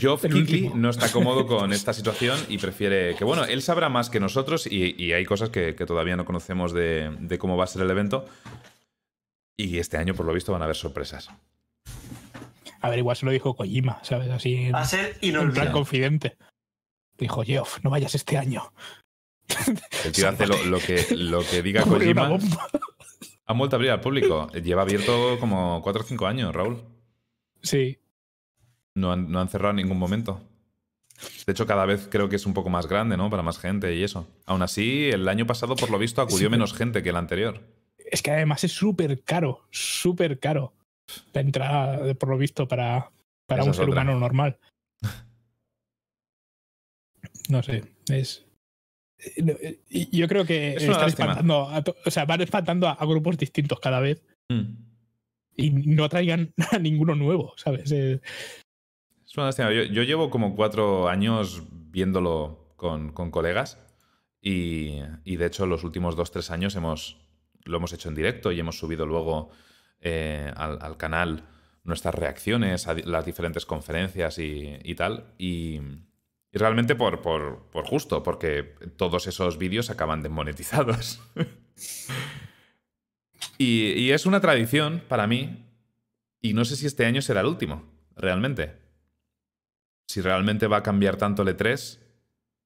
Geoff 0.00 0.24
último. 0.24 0.74
no 0.74 0.90
está 0.90 1.12
cómodo 1.12 1.46
con 1.46 1.72
esta 1.72 1.92
situación 1.92 2.40
y 2.48 2.58
prefiere 2.58 3.14
que, 3.14 3.22
bueno, 3.22 3.44
él 3.44 3.62
sabrá 3.62 3.88
más 3.88 4.10
que 4.10 4.18
nosotros 4.18 4.66
y, 4.66 5.00
y 5.00 5.12
hay 5.12 5.24
cosas 5.24 5.50
que, 5.50 5.76
que 5.76 5.86
todavía 5.86 6.16
no 6.16 6.24
conocemos 6.24 6.72
de, 6.72 7.16
de 7.20 7.38
cómo 7.38 7.56
va 7.56 7.62
a 7.62 7.66
ser 7.68 7.82
el 7.82 7.90
evento. 7.90 8.26
Y 9.56 9.78
este 9.78 9.96
año, 9.96 10.14
por 10.14 10.26
lo 10.26 10.32
visto, 10.32 10.50
van 10.50 10.60
a 10.60 10.64
haber 10.64 10.74
sorpresas. 10.74 11.30
A 12.80 12.90
ver, 12.90 12.98
igual 12.98 13.14
se 13.14 13.26
lo 13.26 13.30
dijo 13.30 13.54
Kojima, 13.54 14.02
¿sabes? 14.02 14.28
Así 14.30 14.56
en, 14.56 14.74
Va 14.74 14.80
a 14.80 14.86
ser 14.86 15.16
en 15.20 15.52
plan 15.52 15.70
confidente. 15.70 16.36
Dijo, 17.16 17.44
Geoff, 17.44 17.78
no 17.84 17.90
vayas 17.90 18.16
este 18.16 18.36
año. 18.36 18.72
El 20.04 20.10
tío 20.10 20.28
hace 20.28 20.48
lo, 20.48 20.60
lo 20.64 20.80
que, 20.80 21.06
lo 21.14 21.44
que 21.48 21.62
diga 21.62 21.82
Kojima. 21.84 22.36
Han 23.46 23.56
vuelto 23.58 23.76
a 23.76 23.78
abrir 23.78 23.92
al 23.92 24.00
público. 24.00 24.50
Lleva 24.50 24.82
abierto 24.82 25.38
como 25.38 25.80
4 25.80 26.02
o 26.02 26.04
5 26.04 26.26
años, 26.26 26.52
Raúl. 26.52 26.82
Sí. 27.62 27.99
No 28.96 29.12
han, 29.12 29.30
no 29.30 29.40
han 29.40 29.48
cerrado 29.48 29.70
en 29.70 29.76
ningún 29.76 29.98
momento. 29.98 30.40
De 31.46 31.52
hecho, 31.52 31.66
cada 31.66 31.84
vez 31.84 32.08
creo 32.10 32.28
que 32.28 32.36
es 32.36 32.46
un 32.46 32.54
poco 32.54 32.70
más 32.70 32.86
grande, 32.86 33.16
¿no? 33.16 33.28
Para 33.30 33.42
más 33.42 33.58
gente 33.58 33.94
y 33.94 34.02
eso. 34.02 34.26
Aún 34.46 34.62
así, 34.62 35.10
el 35.10 35.28
año 35.28 35.46
pasado, 35.46 35.76
por 35.76 35.90
lo 35.90 35.98
visto, 35.98 36.22
acudió 36.22 36.48
Sí. 36.48 36.50
menos 36.50 36.72
gente 36.74 37.02
que 37.02 37.10
el 37.10 37.16
anterior. 37.16 37.60
Es 37.98 38.22
que 38.22 38.30
además 38.30 38.64
es 38.64 38.72
súper 38.72 39.22
caro, 39.22 39.66
súper 39.70 40.38
caro 40.40 40.72
la 41.32 41.40
entrada, 41.40 42.14
por 42.14 42.28
lo 42.30 42.38
visto, 42.38 42.66
para, 42.68 43.10
para 43.46 43.62
Esa 43.62 43.70
un 43.70 43.74
ser 43.74 43.88
otra. 43.90 44.02
humano 44.02 44.18
normal. 44.18 44.58
No 47.48 47.62
sé, 47.62 47.84
es. 48.08 48.44
eh, 49.36 49.80
Yo 50.12 50.28
creo 50.28 50.44
que 50.46 50.74
Es 50.76 50.82
están 50.84 51.08
espantando, 51.08 51.68
a 51.68 51.82
o 52.06 52.10
sea, 52.10 52.24
van 52.24 52.40
espantando 52.40 52.88
a, 52.88 52.92
a 52.92 53.04
grupos 53.06 53.36
distintos 53.36 53.78
cada 53.80 54.00
vez 54.00 54.22
Mm. 54.48 54.74
y 55.56 55.70
no 55.70 56.08
traigan 56.08 56.52
a 56.72 56.78
ninguno 56.78 57.14
nuevo, 57.14 57.52
¿sabes? 57.56 57.92
Eh, 57.92 58.20
Es 59.30 59.36
una 59.36 59.46
lástima. 59.46 59.72
Yo, 59.72 59.84
yo 59.84 60.02
llevo 60.02 60.28
como 60.28 60.56
cuatro 60.56 61.08
años 61.08 61.62
viéndolo 61.70 62.74
con, 62.74 63.12
con 63.12 63.30
colegas 63.30 63.78
y, 64.42 64.98
y, 65.24 65.36
de 65.36 65.46
hecho 65.46 65.66
los 65.66 65.84
últimos 65.84 66.16
dos, 66.16 66.32
tres 66.32 66.50
años 66.50 66.74
hemos, 66.74 67.16
lo 67.64 67.76
hemos 67.76 67.92
hecho 67.92 68.08
en 68.08 68.16
directo 68.16 68.50
y 68.50 68.58
hemos 68.58 68.76
subido 68.76 69.06
luego 69.06 69.50
eh, 70.00 70.52
al, 70.56 70.82
al 70.82 70.96
canal 70.96 71.44
nuestras 71.84 72.16
reacciones 72.16 72.88
a 72.88 72.94
las 72.94 73.24
diferentes 73.24 73.66
conferencias 73.66 74.40
y, 74.40 74.78
y 74.82 74.96
tal. 74.96 75.32
Y, 75.38 75.80
y 76.52 76.58
realmente 76.58 76.96
por, 76.96 77.22
por, 77.22 77.68
por 77.70 77.86
justo, 77.86 78.24
porque 78.24 78.74
todos 78.96 79.28
esos 79.28 79.58
vídeos 79.58 79.90
acaban 79.90 80.22
desmonetizados. 80.22 81.20
y, 83.58 83.92
y 83.92 84.10
es 84.10 84.26
una 84.26 84.40
tradición 84.40 85.04
para 85.06 85.28
mí 85.28 85.66
y 86.40 86.52
no 86.52 86.64
sé 86.64 86.74
si 86.74 86.86
este 86.86 87.06
año 87.06 87.22
será 87.22 87.42
el 87.42 87.46
último, 87.46 87.84
realmente 88.16 88.79
si 90.10 90.20
realmente 90.20 90.66
va 90.66 90.78
a 90.78 90.82
cambiar 90.82 91.16
tanto 91.16 91.42
el 91.42 91.56
E3, 91.56 92.00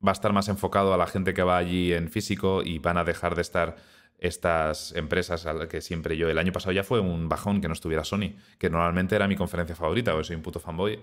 va 0.05 0.13
a 0.13 0.15
estar 0.15 0.33
más 0.33 0.49
enfocado 0.49 0.95
a 0.95 0.97
la 0.97 1.07
gente 1.07 1.35
que 1.35 1.43
va 1.43 1.59
allí 1.59 1.93
en 1.93 2.09
físico 2.09 2.63
y 2.65 2.79
van 2.79 2.97
a 2.97 3.05
dejar 3.05 3.35
de 3.35 3.43
estar 3.43 3.77
estas 4.19 4.93
empresas 4.97 5.45
a 5.45 5.53
las 5.53 5.69
que 5.69 5.83
siempre 5.83 6.17
yo. 6.17 6.31
El 6.31 6.39
año 6.39 6.53
pasado 6.53 6.73
ya 6.73 6.85
fue 6.85 7.01
un 7.01 7.29
bajón 7.29 7.61
que 7.61 7.69
no 7.69 7.75
estuviera 7.75 8.03
Sony, 8.03 8.33
que 8.59 8.71
normalmente 8.71 9.15
era 9.15 9.29
mi 9.29 9.37
conferencia 9.37 9.77
favorita, 9.77 10.13
porque 10.13 10.29
soy 10.29 10.37
un 10.37 10.43
puto 10.43 10.59
fanboy. 10.59 10.99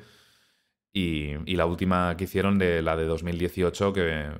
Y, 0.92 1.36
la 1.56 1.68
última 1.68 2.18
que 2.18 2.24
hicieron, 2.24 2.58
de 2.58 2.82
la 2.82 2.98
de 2.98 3.06
2018, 3.06 3.94
que 3.94 4.32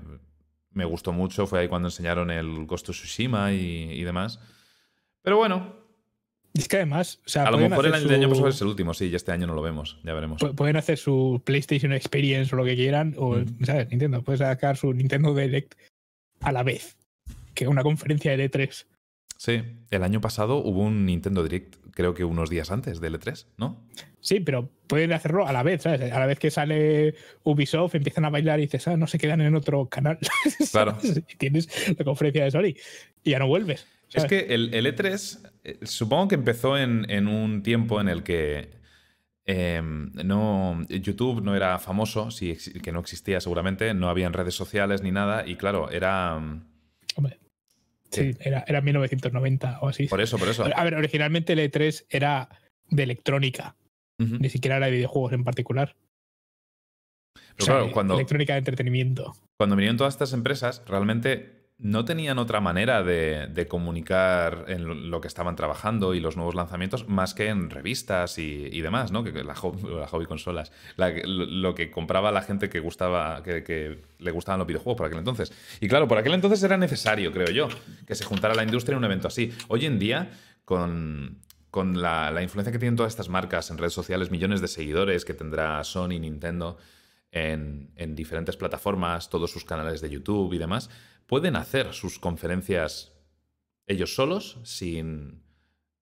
me 0.72 0.86
gustó 0.86 1.14
mucho, 1.14 1.46
fue 1.46 1.60
ahí 1.60 1.68
cuando 1.68 1.90
enseñaron 1.90 2.32
el 2.32 2.66
Ghost 2.66 2.90
of 2.90 2.96
Tsushima 2.96 3.54
y 3.54 4.04
demás. 4.04 4.40
Pero 5.22 5.38
bueno, 5.38 5.81
es 6.54 6.68
que 6.68 6.78
además, 6.78 7.20
o 7.26 7.30
sea, 7.30 7.44
a 7.44 7.52
lo 7.52 7.58
mejor 7.58 7.86
el 7.86 7.94
año, 7.94 8.06
el 8.08 8.14
año 8.16 8.24
su- 8.28 8.32
pasado 8.32 8.50
es 8.50 8.62
el 8.62 8.68
último, 8.68 8.94
sí, 8.94 9.06
y 9.08 9.16
este 9.16 9.32
año 9.32 9.48
no 9.48 9.54
lo 9.54 9.62
vemos, 9.62 10.00
ya 10.04 10.14
veremos. 10.14 10.42
pu- 10.42 10.54
Pueden 10.56 10.76
hacer 10.76 10.98
su 10.98 11.42
PlayStation 11.46 11.94
Experience 11.94 12.54
o 12.54 12.58
lo 12.58 12.66
que 12.66 12.76
quieran, 12.76 13.16
o, 13.18 13.36
Mm. 13.38 13.66
¿sabes? 13.66 13.90
Nintendo, 13.90 14.22
puede 14.24 14.40
sacar 14.40 14.78
su 14.78 14.94
Nintendo 14.94 15.34
Direct 15.36 15.76
a 16.42 16.52
la 16.52 16.64
vez 16.64 16.98
que 17.54 17.68
una 17.68 17.84
conferencia 17.84 18.36
de 18.36 18.50
E3. 18.52 18.86
Sí, 19.38 19.62
el 19.90 20.04
año 20.04 20.22
pasado 20.22 20.58
hubo 20.58 20.82
un 20.82 21.06
Nintendo 21.06 21.42
Direct, 21.44 21.76
creo 21.96 22.14
que 22.14 22.24
unos 22.24 22.50
días 22.50 22.70
antes 22.72 23.02
del 23.02 23.16
E3, 23.20 23.48
¿no? 23.58 23.84
Sí, 24.20 24.40
pero 24.40 24.70
pueden 24.86 25.14
hacerlo 25.14 25.48
a 25.48 25.52
la 25.54 25.64
vez, 25.64 25.82
¿sabes? 25.82 26.12
A 26.12 26.20
la 26.20 26.28
vez 26.28 26.38
que 26.38 26.52
sale 26.52 27.16
Ubisoft, 27.44 27.96
empiezan 27.96 28.26
a 28.26 28.30
bailar 28.30 28.60
y 28.60 28.64
dices, 28.64 28.88
ah, 28.88 28.98
no 28.98 29.08
se 29.08 29.18
quedan 29.18 29.42
en 29.42 29.56
otro 29.56 29.88
canal. 29.88 30.20
Claro. 30.72 30.98
y 31.02 31.36
tienes 31.38 31.68
la 31.98 32.06
conferencia 32.06 32.44
de 32.44 32.52
Sony 32.52 32.76
y 33.24 33.32
ya 33.32 33.40
no 33.40 33.48
vuelves. 33.48 33.88
Es 34.14 34.26
que 34.26 34.40
el, 34.54 34.74
el 34.74 34.86
E3 34.86 35.46
eh, 35.46 35.50
supongo 35.84 36.30
que 36.30 36.36
empezó 36.36 36.78
en, 36.78 37.10
en 37.10 37.28
un 37.28 37.64
tiempo 37.64 38.02
en 38.02 38.10
el 38.10 38.24
que 38.24 38.82
eh, 39.46 39.82
no, 39.84 40.82
YouTube 40.88 41.42
no 41.42 41.56
era 41.56 41.80
famoso, 41.80 42.32
sí, 42.32 42.56
que 42.82 42.92
no 42.92 43.00
existía 43.00 43.42
seguramente, 43.42 43.94
no 43.94 44.10
habían 44.10 44.34
redes 44.34 44.56
sociales 44.56 45.02
ni 45.02 45.12
nada, 45.12 45.48
y 45.48 45.56
claro, 45.56 45.90
era... 45.90 46.40
mm, 46.40 46.68
Hombre, 47.16 47.40
sí, 48.10 48.36
era, 48.40 48.64
era 48.68 48.82
1990 48.82 49.80
o 49.82 49.90
así. 49.90 50.08
Por 50.08 50.22
eso, 50.22 50.38
por 50.38 50.48
eso. 50.48 50.66
A 50.74 50.84
ver, 50.84 50.96
originalmente 50.96 51.54
el 51.54 51.60
E3 51.60 52.06
era 52.10 52.50
de 52.90 53.04
electrónica, 53.04 53.76
ni 54.18 54.50
siquiera 54.50 54.78
era 54.78 54.86
de 54.86 54.92
videojuegos 54.92 55.34
en 55.34 55.44
particular. 55.44 55.96
Pero 57.34 57.64
O 57.64 57.66
sea, 57.66 57.76
claro, 57.76 57.92
cuando, 57.92 58.14
Electrónica 58.16 58.54
de 58.54 58.60
entretenimiento. 58.60 59.36
cuando 59.58 59.76
vinieron 59.76 59.98
todas 59.98 60.14
estas 60.14 60.34
empresas, 60.34 60.84
realmente 60.88 61.61
no 61.82 62.06
tenían 62.06 62.38
otra 62.38 62.62
manera 62.62 63.02
de, 63.02 63.66
comunicar 63.68 64.66
en 64.68 65.10
lo 65.10 65.20
que 65.20 65.28
estaban 65.28 65.56
trabajando 65.56 66.14
y 66.14 66.20
los 66.20 66.38
nuevos 66.38 66.54
lanzamientos 66.54 67.08
más 67.10 67.34
que 67.34 67.48
en 67.48 67.72
revistas 67.72 68.38
y, 68.38 68.82
demás, 68.82 69.12
¿no? 69.12 69.24
Que, 69.24 69.32
la, 69.44 69.56
hobby, 69.56 70.26
consolas. 70.26 70.72
lo 70.96 71.74
que 71.74 71.90
compraba 71.90 72.32
la 72.32 72.44
gente 72.44 72.70
que 72.70 72.80
gustaba, 72.80 73.42
que, 73.42 74.00
le 74.20 74.32
gustaban 74.32 74.60
los 74.60 74.68
videojuegos 74.68 74.98
por 74.98 75.08
aquel 75.08 75.20
entonces. 75.20 75.52
Y 75.80 75.88
claro, 75.88 76.08
por 76.08 76.20
aquel 76.20 76.34
entonces 76.34 76.62
era 76.62 76.78
necesario, 76.78 77.32
creo 77.32 77.50
yo, 77.50 77.68
que 78.06 78.14
se 78.14 78.26
juntara 78.26 78.54
la 78.54 78.64
industria 78.64 78.94
en 78.94 79.00
un 79.00 79.06
evento 79.06 79.28
así. 79.28 79.52
Hoy 79.68 79.88
en 79.88 79.98
día, 79.98 80.30
con, 80.66 81.40
la, 81.74 82.42
influencia 82.44 82.72
que 82.72 82.80
tienen 82.80 82.96
todas 82.96 83.12
estas 83.12 83.30
marcas 83.30 83.72
en 83.72 83.80
redes 83.80 83.94
sociales, 83.94 84.30
millones 84.30 84.62
de 84.62 84.68
seguidores 84.68 85.26
que 85.26 85.34
tendrá 85.34 85.84
Sony, 85.84 86.20
Nintendo, 86.20 86.78
en, 87.32 87.92
en 87.96 88.14
diferentes 88.14 88.58
plataformas, 88.58 89.30
todos 89.30 89.50
sus 89.50 89.64
canales 89.64 90.02
de 90.02 90.10
YouTube 90.10 90.54
y 90.54 90.58
demás 90.60 90.90
pueden 91.32 91.56
hacer 91.56 91.94
sus 91.94 92.20
conferencias 92.20 93.14
ellos 93.88 94.16
solos 94.16 94.60
sin, 94.66 95.42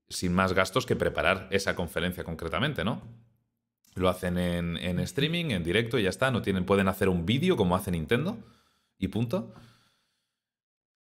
sin 0.08 0.34
más 0.34 0.54
gastos 0.54 0.88
que 0.88 0.96
preparar 0.96 1.48
esa 1.52 1.76
conferencia 1.76 2.24
concretamente, 2.24 2.84
¿no? 2.84 3.04
Lo 3.94 4.10
hacen 4.10 4.40
en, 4.40 5.00
streaming, 5.00 5.52
en 5.52 5.64
directo 5.64 6.00
y 6.00 6.04
ya 6.04 6.10
está. 6.10 6.32
No 6.32 6.42
tienen, 6.42 6.66
pueden 6.66 6.88
hacer 6.88 7.10
un 7.10 7.28
vídeo 7.28 7.58
como 7.58 7.76
hace 7.76 7.92
Nintendo 7.92 8.40
y 8.98 9.10
punto. 9.10 9.54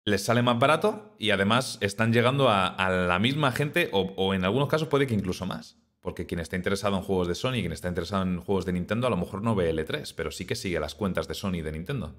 Les 0.05 0.21
sale 0.21 0.43
más 0.43 0.59
barato 0.59 1.15
y 1.17 1.31
además 1.31 1.79
están 1.81 2.13
llegando 2.13 2.49
a, 2.49 2.87
la 2.87 3.17
misma 3.17 3.51
gente 3.51 3.89
o, 3.93 4.13
o, 4.15 4.35
en 4.35 4.45
algunos 4.45 4.69
casos 4.69 4.89
puede 4.89 5.07
que 5.07 5.15
incluso 5.15 5.47
más. 5.47 5.79
Porque 6.01 6.27
quien 6.27 6.39
está 6.39 6.55
interesado 6.55 6.97
en 6.97 7.01
juegos 7.01 7.27
de 7.27 7.33
Sony, 7.33 7.61
quien 7.61 7.71
está 7.71 7.87
interesado 7.87 8.21
en 8.21 8.41
juegos 8.41 8.67
de 8.67 8.73
Nintendo, 8.73 9.07
a 9.07 9.09
lo 9.09 9.17
mejor 9.17 9.41
no 9.41 9.55
ve 9.55 9.73
L3, 9.73 10.13
pero 10.15 10.29
sí 10.29 10.45
que 10.45 10.55
sigue 10.55 10.79
las 10.79 10.93
cuentas 10.93 11.27
de 11.27 11.33
Sony 11.33 11.55
y 11.55 11.61
de 11.63 11.71
Nintendo 11.71 12.15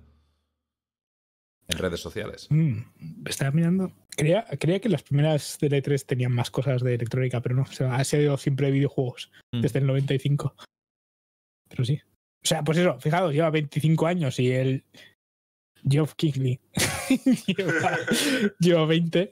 en 1.70 1.78
redes 1.78 2.00
sociales. 2.00 2.46
Mm, 2.50 2.82
estaba 3.26 3.50
mirando. 3.50 3.92
Creía, 4.16 4.44
que 4.80 4.88
las 4.88 5.02
primeras 5.02 5.58
de 5.60 5.68
E3 5.68 6.04
tenían 6.04 6.32
más 6.32 6.50
cosas 6.50 6.82
de 6.82 6.94
electrónica, 6.94 7.40
pero 7.40 7.54
no. 7.54 7.62
O 7.62 7.66
sea, 7.66 7.94
ha 7.94 8.04
sido 8.04 8.36
siempre 8.36 8.70
videojuegos 8.70 9.30
mm. 9.52 9.60
desde 9.60 9.78
el 9.78 9.86
95. 9.86 10.54
Pero 11.68 11.84
sí. 11.84 12.00
O 12.42 12.46
sea, 12.46 12.62
pues 12.64 12.78
eso, 12.78 12.98
fijaos, 13.00 13.32
lleva 13.32 13.50
25 13.50 14.06
años 14.06 14.38
y 14.40 14.50
el 14.50 14.84
Geoff 15.88 16.14
Kingley 16.14 16.60
lleva, 18.58 18.86
20. 18.86 19.30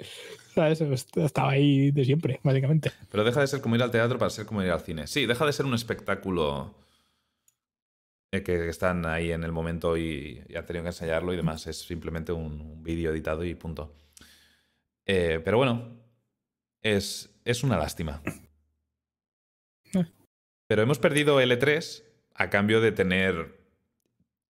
¿sabes? 0.54 0.80
Estaba 1.16 1.50
ahí 1.50 1.90
de 1.90 2.04
siempre, 2.04 2.40
básicamente. 2.42 2.92
Pero 3.10 3.24
deja 3.24 3.40
de 3.40 3.46
ser 3.46 3.60
como 3.60 3.76
ir 3.76 3.82
al 3.82 3.90
teatro 3.90 4.18
para 4.18 4.30
ser 4.30 4.46
como 4.46 4.62
ir 4.62 4.70
al 4.70 4.80
cine. 4.80 5.06
Sí, 5.06 5.26
deja 5.26 5.46
de 5.46 5.52
ser 5.52 5.66
un 5.66 5.74
espectáculo 5.74 6.74
eh, 8.30 8.42
que 8.42 8.68
están 8.68 9.06
ahí 9.06 9.32
en 9.32 9.42
el 9.42 9.52
momento 9.52 9.96
y, 9.96 10.44
han 10.54 10.66
tenido 10.66 10.82
que 10.82 10.90
ensayarlo 10.90 11.32
y 11.32 11.36
demás. 11.36 11.66
Es 11.66 11.78
simplemente 11.78 12.32
un, 12.32 12.82
vídeo 12.82 13.10
editado 13.10 13.44
y 13.44 13.54
punto. 13.54 13.94
Eh, 15.06 15.40
pero 15.42 15.56
bueno, 15.56 15.96
es, 16.82 17.30
es 17.44 17.62
una 17.62 17.78
lástima. 17.78 18.22
Eh. 19.94 20.04
Pero 20.66 20.82
hemos 20.82 20.98
perdido 20.98 21.40
L3 21.40 22.02
a 22.34 22.50
cambio 22.50 22.82
de 22.82 22.92
tener 22.92 23.58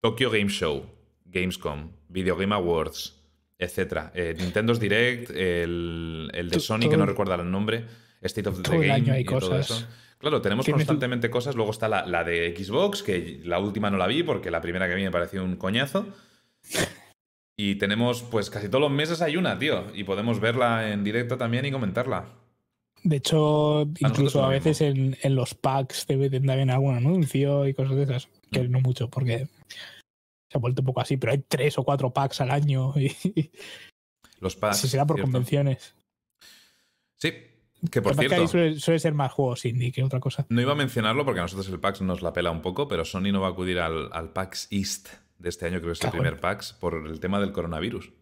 Tokyo 0.01 0.31
Game 0.31 0.49
Show, 0.49 0.87
Gamescom, 1.27 1.93
Video 2.09 2.37
Game 2.37 2.55
Awards, 2.55 3.23
etc. 3.59 4.15
Nintendo's 4.39 4.81
Direct, 4.81 5.31
el, 5.31 6.31
el 6.33 6.49
de 6.49 6.61
Sony, 6.61 6.89
que 6.89 6.97
no 6.97 7.05
recuerda 7.05 7.35
el 7.35 7.51
nombre, 7.51 7.85
State 8.23 8.49
of 8.49 8.63
the 8.63 8.79
Game 8.79 9.21
y 9.21 9.25
todo 9.25 9.59
eso. 9.59 9.87
Claro, 10.19 10.41
tenemos 10.41 10.67
constantemente 10.67 11.31
cosas. 11.31 11.55
Luego 11.55 11.71
está 11.71 11.89
la, 11.89 12.25
de 12.25 12.55
Xbox, 12.57 13.03
que 13.03 13.41
la 13.45 13.59
última 13.59 13.91
no 13.91 13.99
la 13.99 14.07
vi 14.07 14.23
porque 14.23 14.51
la 14.51 14.61
primera 14.61 14.89
que 14.89 14.95
vi 14.95 15.03
me 15.03 15.11
pareció 15.11 15.45
un 15.45 15.57
coñazo. 15.57 16.07
Y 17.59 17.77
tenemos, 17.77 18.23
pues 18.23 18.51
casi 18.51 18.69
todos 18.69 18.83
los 18.83 18.91
meses 18.91 19.23
hay 19.23 19.39
una, 19.39 19.59
tío. 19.59 19.87
Y 19.95 20.05
podemos 20.05 20.41
verla 20.41 20.93
en 20.93 21.03
directo 21.03 21.39
también 21.39 21.65
y 21.65 21.73
comentarla. 21.73 22.29
De 23.03 23.17
hecho, 23.17 23.89
incluso 23.99 24.45
a 24.45 24.49
veces 24.49 24.83
en, 24.83 25.17
los 25.35 25.55
packs 25.55 26.05
te 26.05 26.19
meten 26.19 26.45
también 26.45 26.69
algún 26.69 26.97
anuncio 26.97 27.67
y 27.67 27.73
cosas 27.73 27.97
de 27.97 28.03
esas. 28.03 28.29
Que 28.51 28.61
mm. 28.61 28.71
no 28.71 28.81
mucho, 28.81 29.09
porque 29.09 29.49
se 30.51 30.59
ha 30.59 30.59
vuelto 30.59 30.83
un 30.83 30.87
poco 30.87 31.01
así, 31.01 31.17
pero 31.17 31.33
hay 31.33 31.39
tres 31.49 31.79
o 31.79 31.85
cuatro 31.85 32.13
packs 32.13 32.43
al 32.43 32.51
año. 32.51 32.93
Y, 32.97 33.51
los 34.41 34.55
packs. 34.57 34.77
Si 34.77 34.89
será 34.89 35.07
por 35.07 35.19
convenciones. 35.19 35.95
Sí, 37.17 37.33
que 37.91 38.03
por 38.03 38.17
cierto, 38.17 38.49
suele, 38.49 38.99
ser 38.99 39.15
más 39.15 39.33
juegos 39.33 39.65
indie 39.65 39.93
que 39.93 40.03
otra 40.03 40.19
cosa. 40.19 40.47
No 40.49 40.61
iba 40.61 40.73
a 40.73 40.77
mencionarlo 40.77 41.25
porque 41.25 41.41
a 41.41 41.43
nosotros 41.43 41.69
el 41.69 41.79
PAX 41.79 42.01
nos 42.01 42.23
la 42.23 42.33
pela 42.33 42.51
un 42.51 42.63
poco, 42.63 42.89
pero 42.89 43.05
Sony 43.05 43.33
no 43.33 43.41
va 43.41 43.49
a 43.49 43.51
acudir 43.51 43.79
al, 43.79 44.11
al 44.13 44.33
PAX 44.33 44.69
East 44.71 45.09
de 45.39 45.49
este 45.49 45.67
año, 45.67 45.79
creo 45.79 45.93
que 45.93 45.99
es 45.99 46.05
el 46.05 46.11
primer 46.11 46.41
PAX, 46.41 46.73
por 46.73 47.07
el 47.07 47.21
tema 47.21 47.39
del 47.39 47.53
coronavirus. 47.53 48.13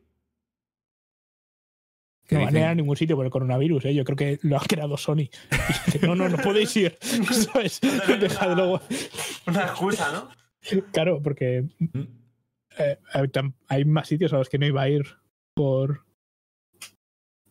No 2.31 2.41
van 2.41 2.57
a 2.57 2.59
ir 2.59 2.65
a 2.65 2.75
ningún 2.75 2.97
sitio 2.97 3.17
por 3.17 3.27
el 3.27 3.31
coronavirus, 3.31 3.85
¿eh? 3.85 3.95
yo 3.95 4.05
creo 4.05 4.17
que 4.17 4.39
lo 4.43 4.57
ha 4.57 4.61
creado 4.61 4.97
Sony. 4.97 5.29
no, 6.03 6.15
no, 6.15 6.29
no 6.29 6.39
podéis 6.39 6.75
ir. 6.77 6.99
¿Sabes? 7.31 7.81
luego. 8.57 8.81
Una 9.47 9.63
excusa, 9.63 10.11
¿no? 10.13 10.31
Claro, 10.91 11.21
porque 11.23 11.65
mm. 11.79 12.01
eh, 12.79 12.99
hay 13.69 13.85
más 13.85 14.09
sitios 14.09 14.33
a 14.33 14.39
los 14.39 14.49
que 14.49 14.59
no 14.59 14.67
iba 14.67 14.83
a 14.83 14.89
ir 14.89 15.05
por, 15.55 16.07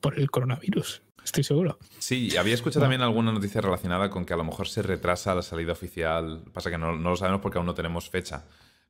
por 0.01 0.19
el 0.19 0.31
coronavirus 0.31 1.03
estoy 1.23 1.43
seguro. 1.43 1.77
Sí, 1.99 2.35
había 2.37 2.53
escuchado 2.53 2.81
también 2.81 3.01
alguna 3.01 3.31
noticia 3.31 3.61
relacionada 3.61 4.09
con 4.09 4.25
que 4.25 4.33
a 4.33 4.37
lo 4.37 4.43
mejor 4.43 4.67
se 4.67 4.81
retrasa 4.81 5.35
la 5.35 5.41
salida 5.41 5.71
oficial. 5.71 6.43
Pasa 6.53 6.69
que 6.69 6.77
no, 6.77 6.93
lo 6.93 7.15
sabemos 7.15 7.41
porque 7.41 7.57
aún 7.57 7.67
no 7.67 7.73
tenemos 7.73 8.09
fecha, 8.09 8.45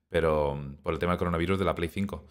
pero 0.09 0.59
por 0.81 0.93
el 0.93 0.99
tema 0.99 1.13
del 1.13 1.19
coronavirus 1.19 1.59
de 1.59 1.65
la 1.65 1.75
Play 1.75 1.89
5. 1.89 2.25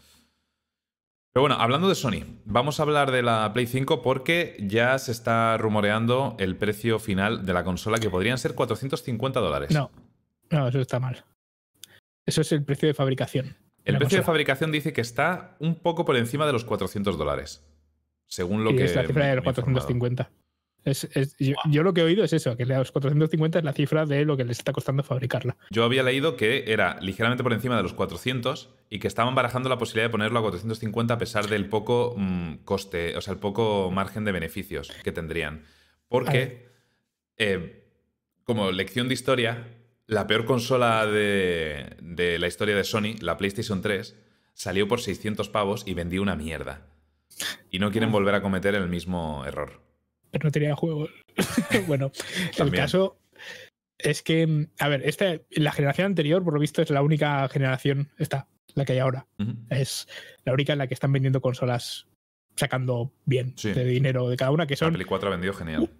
Pero 1.32 1.42
bueno, 1.42 1.56
hablando 1.58 1.88
de 1.88 1.94
Sony, 1.94 2.24
vamos 2.44 2.78
a 2.78 2.82
hablar 2.82 3.10
de 3.10 3.22
la 3.22 3.50
Play 3.54 3.66
5 3.66 4.02
porque 4.02 4.56
ya 4.60 4.98
se 4.98 5.12
está 5.12 5.56
rumoreando 5.56 6.36
el 6.38 6.56
precio 6.56 6.98
final 6.98 7.46
de 7.46 7.54
la 7.54 7.64
consola 7.64 7.98
que 7.98 8.10
podrían 8.10 8.36
ser 8.36 8.54
450 8.54 9.40
dólares. 9.40 9.70
No, 9.70 9.90
no, 10.50 10.68
eso 10.68 10.80
está 10.80 11.00
mal. 11.00 11.24
Eso 12.26 12.42
es 12.42 12.52
el 12.52 12.64
precio 12.64 12.86
de 12.86 12.94
fabricación. 12.94 13.56
El 13.84 13.98
precio 13.98 14.18
de 14.18 14.24
fabricación 14.24 14.70
dice 14.70 14.92
que 14.92 15.00
está 15.00 15.56
un 15.58 15.76
poco 15.76 16.04
por 16.04 16.16
encima 16.16 16.46
de 16.46 16.52
los 16.52 16.64
400 16.64 17.18
dólares. 17.18 17.64
Según 18.32 18.64
lo 18.64 18.74
que. 18.74 18.84
Es 18.84 18.96
la 18.96 19.06
cifra 19.06 19.26
de 19.26 19.36
los 19.36 19.44
450. 19.44 20.30
yo, 21.70 21.82
lo 21.82 21.92
que 21.92 22.00
he 22.00 22.04
oído 22.04 22.24
es 22.24 22.32
eso, 22.32 22.56
que 22.56 22.64
los 22.64 22.90
450 22.90 23.58
es 23.58 23.64
la 23.64 23.74
cifra 23.74 24.06
de 24.06 24.24
lo 24.24 24.38
que 24.38 24.44
les 24.46 24.56
está 24.56 24.72
costando 24.72 25.02
fabricarla. 25.02 25.58
Yo 25.68 25.84
había 25.84 26.02
leído 26.02 26.34
que 26.38 26.64
era 26.72 26.98
ligeramente 27.02 27.42
por 27.42 27.52
encima 27.52 27.76
de 27.76 27.82
los 27.82 27.92
400 27.92 28.70
y 28.88 29.00
que 29.00 29.06
estaban 29.06 29.34
barajando 29.34 29.68
la 29.68 29.76
posibilidad 29.76 30.06
de 30.06 30.12
ponerlo 30.12 30.38
a 30.38 30.42
450 30.42 31.12
a 31.12 31.18
pesar 31.18 31.46
del 31.48 31.68
poco 31.68 32.14
mm, 32.16 32.64
coste, 32.64 33.18
o 33.18 33.20
sea, 33.20 33.34
el 33.34 33.38
poco 33.38 33.90
margen 33.90 34.24
de 34.24 34.32
beneficios 34.32 34.90
que 35.04 35.12
tendrían. 35.12 35.64
Porque, 36.08 36.70
eh, 37.36 37.84
como 38.44 38.72
lección 38.72 39.08
de 39.08 39.14
historia, 39.14 39.68
la 40.06 40.26
peor 40.26 40.46
consola 40.46 41.06
de, 41.06 41.98
de 42.00 42.38
la 42.38 42.46
historia 42.46 42.74
de 42.74 42.84
Sony, 42.84 43.16
la 43.20 43.36
PlayStation 43.36 43.82
3, 43.82 44.16
salió 44.54 44.88
por 44.88 45.02
600 45.02 45.50
pavos 45.50 45.84
y 45.86 45.92
vendió 45.92 46.22
una 46.22 46.34
mierda. 46.34 46.91
Y 47.70 47.78
no 47.78 47.90
quieren 47.90 48.12
volver 48.12 48.34
a 48.34 48.42
cometer 48.42 48.74
el 48.74 48.88
mismo 48.88 49.44
error. 49.46 49.80
Pero 50.30 50.44
no 50.44 50.50
tenía 50.50 50.74
juegos. 50.74 51.10
bueno, 51.86 52.10
el 52.58 52.70
caso 52.72 53.18
es 53.98 54.22
que, 54.22 54.68
a 54.78 54.88
ver, 54.88 55.02
esta, 55.04 55.40
la 55.50 55.72
generación 55.72 56.06
anterior, 56.06 56.42
por 56.42 56.54
lo 56.54 56.60
visto, 56.60 56.82
es 56.82 56.90
la 56.90 57.02
única 57.02 57.48
generación, 57.48 58.10
esta, 58.18 58.48
la 58.74 58.84
que 58.84 58.92
hay 58.92 58.98
ahora. 58.98 59.26
Es 59.70 60.08
la 60.44 60.52
única 60.52 60.72
en 60.72 60.78
la 60.78 60.86
que 60.86 60.94
están 60.94 61.12
vendiendo 61.12 61.40
consolas 61.40 62.06
sacando 62.56 63.12
bien 63.24 63.54
de 63.62 63.84
dinero 63.84 64.28
de 64.28 64.36
cada 64.36 64.50
una, 64.50 64.66
que 64.66 64.76
son... 64.76 64.92
La 64.92 64.94
Play 64.94 65.06
4 65.06 65.28
ha 65.28 65.32
vendido 65.32 65.54
genial. 65.54 65.90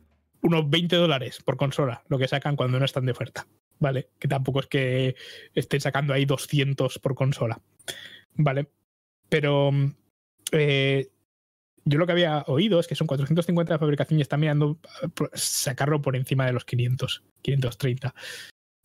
Unos 0.42 0.68
20 0.68 0.96
dólares 0.96 1.40
por 1.44 1.56
consola, 1.56 2.02
lo 2.08 2.18
que 2.18 2.28
sacan 2.28 2.56
cuando 2.56 2.78
no 2.78 2.84
están 2.84 3.06
de 3.06 3.12
oferta. 3.12 3.46
¿Vale? 3.78 4.10
Que 4.18 4.28
tampoco 4.28 4.60
es 4.60 4.66
que 4.66 5.16
estén 5.54 5.80
sacando 5.80 6.12
ahí 6.12 6.24
200 6.24 6.98
por 6.98 7.14
consola. 7.14 7.60
¿Vale? 8.34 8.68
Pero 9.28 9.70
eh, 10.52 11.08
yo 11.84 11.98
lo 11.98 12.06
que 12.06 12.12
había 12.12 12.44
oído 12.46 12.78
es 12.80 12.86
que 12.86 12.94
son 12.94 13.06
450 13.06 13.72
de 13.72 13.78
fabricación 13.78 14.18
y 14.18 14.22
están 14.22 14.40
mirando 14.40 14.78
eh, 15.02 15.08
sacarlo 15.34 16.00
por 16.00 16.16
encima 16.16 16.46
de 16.46 16.52
los 16.52 16.64
500, 16.64 17.24
530. 17.42 18.14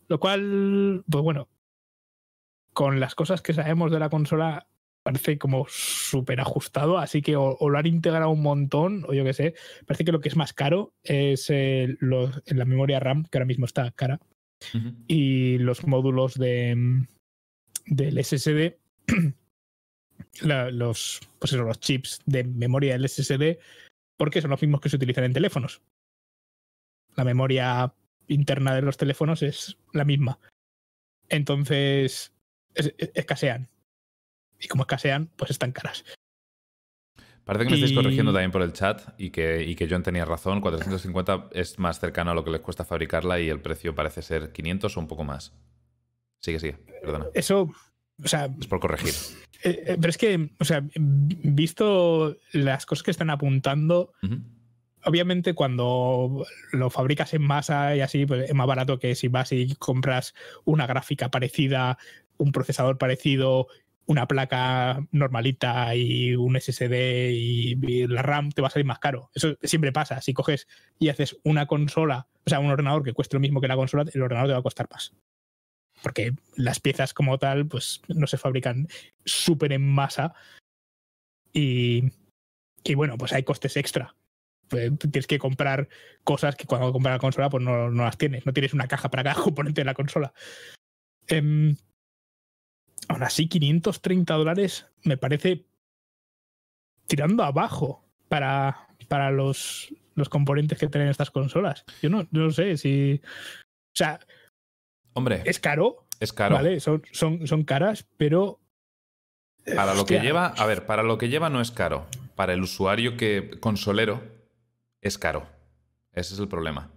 Lo 0.08 0.18
cual, 0.18 1.04
pues 1.08 1.22
bueno, 1.22 1.48
con 2.72 3.00
las 3.00 3.14
cosas 3.14 3.42
que 3.42 3.54
sabemos 3.54 3.90
de 3.90 3.98
la 3.98 4.08
consola, 4.08 4.68
parece 5.02 5.38
como 5.38 5.66
súper 5.68 6.40
ajustado, 6.40 6.98
así 6.98 7.22
que 7.22 7.36
o, 7.36 7.56
lo 7.60 7.78
han 7.78 7.86
integrado 7.86 8.30
un 8.30 8.42
montón, 8.42 9.04
o 9.06 9.14
yo 9.14 9.24
qué 9.24 9.32
sé, 9.32 9.54
parece 9.86 10.04
que 10.04 10.12
lo 10.12 10.20
que 10.20 10.28
es 10.28 10.36
más 10.36 10.52
caro 10.52 10.92
es 11.02 11.50
la 11.50 12.64
memoria 12.64 13.00
RAM, 13.00 13.24
que 13.24 13.38
ahora 13.38 13.46
mismo 13.46 13.64
está 13.64 13.90
cara, 13.92 14.20
y 15.06 15.58
los 15.58 15.86
módulos 15.86 16.34
de, 16.34 17.04
del 17.86 18.24
SSD 18.24 18.76
los, 20.42 21.20
pues 21.38 21.52
los 21.52 21.80
chips 21.80 22.20
de 22.26 22.44
memoria 22.44 22.92
del 22.92 23.08
SSD 23.08 23.58
porque 24.16 24.40
son 24.40 24.50
los 24.50 24.60
mismos 24.62 24.80
que 24.80 24.88
se 24.88 24.96
utilizan 24.96 25.24
en 25.24 25.32
teléfonos. 25.32 25.80
La 27.16 27.24
memoria 27.24 27.92
interna 28.26 28.74
de 28.74 28.82
los 28.82 28.96
teléfonos 28.96 29.42
es 29.42 29.76
la 29.92 30.04
misma. 30.04 30.38
Entonces, 31.28 32.32
escasean. 32.74 33.68
Y 34.60 34.68
como 34.68 34.82
escasean, 34.82 35.30
pues 35.36 35.50
están 35.50 35.72
caras. 35.72 36.04
Parece 37.44 37.64
que 37.64 37.70
me 37.70 37.76
estáis 37.76 37.92
Y- 37.92 37.94
corrigiendo 37.94 38.32
también 38.32 38.50
por 38.50 38.62
el 38.62 38.72
chat 38.72 39.14
y 39.18 39.30
que, 39.30 39.62
y 39.64 39.74
que 39.74 39.88
John 39.88 40.02
tenía 40.02 40.24
razón. 40.24 40.60
450 40.60 41.48
es 41.52 41.78
más 41.78 41.98
cercano 42.00 42.30
a 42.32 42.34
lo 42.34 42.44
que 42.44 42.50
les 42.50 42.60
cuesta 42.60 42.84
fabricarla 42.84 43.40
y 43.40 43.48
el 43.48 43.60
precio 43.60 43.94
parece 43.94 44.20
ser 44.22 44.52
500 44.52 44.96
o 44.96 45.00
un 45.00 45.06
poco 45.08 45.24
más. 45.24 45.54
Sigue, 46.42 46.60
sigue, 46.60 46.74
perdona. 47.02 47.26
Eso, 47.34 47.70
o 48.22 48.28
sea, 48.28 48.48
Es 48.60 48.66
por 48.66 48.80
corregir. 48.80 49.14
eh, 49.62 49.82
eh, 49.86 49.96
pero 50.00 50.10
es 50.10 50.18
que, 50.18 50.50
o 50.58 50.64
sea, 50.64 50.84
visto 50.96 52.36
las 52.52 52.86
cosas 52.86 53.02
que 53.02 53.10
están 53.10 53.30
apuntando, 53.30 54.12
obviamente 55.04 55.54
cuando 55.54 56.44
lo 56.72 56.90
fabricas 56.90 57.34
en 57.34 57.42
masa 57.42 57.96
y 57.96 58.00
así, 58.00 58.26
pues 58.26 58.48
es 58.48 58.54
más 58.54 58.66
barato 58.66 58.98
que 58.98 59.14
si 59.14 59.28
vas 59.28 59.52
y 59.52 59.74
compras 59.76 60.34
una 60.64 60.86
gráfica 60.86 61.30
parecida, 61.30 61.98
un 62.36 62.52
procesador 62.52 62.98
parecido, 62.98 63.68
una 64.06 64.26
placa 64.26 65.06
normalita 65.12 65.94
y 65.94 66.34
un 66.34 66.56
SSD 66.58 67.30
y, 67.30 67.78
y 67.82 68.06
la 68.06 68.22
RAM 68.22 68.50
te 68.50 68.62
va 68.62 68.68
a 68.68 68.70
salir 68.70 68.86
más 68.86 68.98
caro. 69.00 69.30
Eso 69.34 69.56
siempre 69.62 69.92
pasa. 69.92 70.20
Si 70.22 70.32
coges 70.32 70.66
y 70.98 71.10
haces 71.10 71.36
una 71.44 71.66
consola, 71.66 72.26
o 72.46 72.48
sea, 72.48 72.58
un 72.60 72.70
ordenador 72.70 73.02
que 73.02 73.12
cueste 73.12 73.36
lo 73.36 73.40
mismo 73.40 73.60
que 73.60 73.68
la 73.68 73.76
consola, 73.76 74.04
el 74.10 74.22
ordenador 74.22 74.48
te 74.48 74.52
va 74.54 74.60
a 74.60 74.62
costar 74.62 74.88
más. 74.90 75.12
Porque 76.02 76.32
las 76.56 76.80
piezas 76.80 77.14
como 77.14 77.38
tal, 77.38 77.66
pues 77.66 78.00
no 78.08 78.26
se 78.26 78.38
fabrican 78.38 78.88
súper 79.24 79.72
en 79.72 79.86
masa. 79.86 80.34
Y, 81.52 82.12
y 82.84 82.94
bueno, 82.94 83.16
pues 83.18 83.32
hay 83.32 83.42
costes 83.42 83.76
extra. 83.76 84.14
Pues 84.68 84.92
tienes 84.98 85.26
que 85.26 85.38
comprar 85.38 85.88
cosas 86.24 86.56
que 86.56 86.66
cuando 86.66 86.92
compras 86.92 87.14
la 87.14 87.20
consola, 87.20 87.50
pues 87.50 87.64
no, 87.64 87.90
no 87.90 88.04
las 88.04 88.18
tienes. 88.18 88.46
No 88.46 88.52
tienes 88.52 88.74
una 88.74 88.88
caja 88.88 89.10
para 89.10 89.24
cada 89.24 89.42
componente 89.42 89.80
de 89.80 89.86
la 89.86 89.94
consola. 89.94 90.32
Em, 91.26 91.76
aún 93.08 93.22
así, 93.22 93.48
530 93.48 94.34
dólares 94.34 94.86
me 95.04 95.16
parece 95.16 95.66
tirando 97.06 97.42
abajo 97.42 98.04
para, 98.28 98.88
para 99.08 99.30
los, 99.30 99.92
los 100.14 100.28
componentes 100.28 100.78
que 100.78 100.88
tienen 100.88 101.08
estas 101.08 101.30
consolas. 101.30 101.84
Yo 102.02 102.10
no, 102.10 102.28
no 102.30 102.50
sé 102.50 102.76
si. 102.76 103.20
O 103.24 103.96
sea, 103.96 104.20
Hombre, 105.18 105.42
es 105.44 105.58
caro, 105.60 106.06
es 106.20 106.32
caro. 106.32 106.54
¿vale? 106.56 106.80
Son, 106.80 107.02
son, 107.12 107.46
son 107.46 107.64
caras, 107.64 108.06
pero. 108.16 108.60
Para 109.76 109.92
lo 109.94 110.06
que 110.06 110.18
lleva, 110.20 110.46
a 110.46 110.64
ver, 110.66 110.86
para 110.86 111.02
lo 111.02 111.18
que 111.18 111.28
lleva 111.28 111.50
no 111.50 111.60
es 111.60 111.70
caro. 111.70 112.06
Para 112.34 112.54
el 112.54 112.62
usuario 112.62 113.16
que 113.18 113.50
consolero 113.60 114.22
es 115.02 115.18
caro. 115.18 115.46
Ese 116.12 116.32
es 116.34 116.40
el 116.40 116.48
problema. 116.48 116.90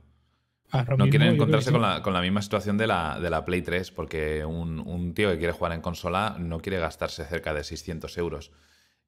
ahora 0.69 0.91
No 0.95 1.03
mismo 1.05 1.09
quieren 1.11 1.33
encontrarse 1.35 1.67
sí. 1.67 1.73
con, 1.73 1.81
la, 1.81 2.01
con 2.01 2.13
la 2.13 2.21
misma 2.21 2.41
situación 2.41 2.77
de 2.77 2.87
la, 2.87 3.19
de 3.19 3.29
la 3.29 3.43
Play 3.43 3.61
3, 3.61 3.91
porque 3.91 4.45
un, 4.45 4.79
un 4.79 5.13
tío 5.13 5.29
que 5.29 5.37
quiere 5.37 5.51
jugar 5.53 5.73
en 5.73 5.81
consola 5.81 6.37
no 6.39 6.59
quiere 6.61 6.79
gastarse 6.79 7.25
cerca 7.25 7.53
de 7.53 7.63
600 7.65 8.17
euros. 8.17 8.51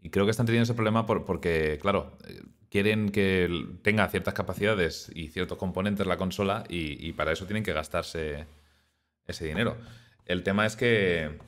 Y 0.02 0.10
creo 0.10 0.26
que 0.26 0.32
están 0.32 0.46
teniendo 0.46 0.64
ese 0.64 0.74
problema 0.74 1.06
por- 1.06 1.24
porque, 1.24 1.80
claro, 1.82 2.18
eh, 2.28 2.42
quieren 2.70 3.12
que 3.12 3.50
tenga 3.82 4.10
ciertas 4.10 4.34
capacidades 4.34 5.10
y 5.16 5.30
ciertos 5.30 5.58
componentes 5.58 6.06
la 6.06 6.18
consola 6.18 6.66
y, 6.68 7.08
y 7.08 7.14
para 7.14 7.32
eso 7.32 7.46
tienen 7.46 7.64
que 7.64 7.72
gastarse 7.72 8.46
ese 9.28 9.46
dinero. 9.46 9.78
El 10.26 10.44
tema 10.44 10.66
es 10.66 10.76
que... 10.76 11.40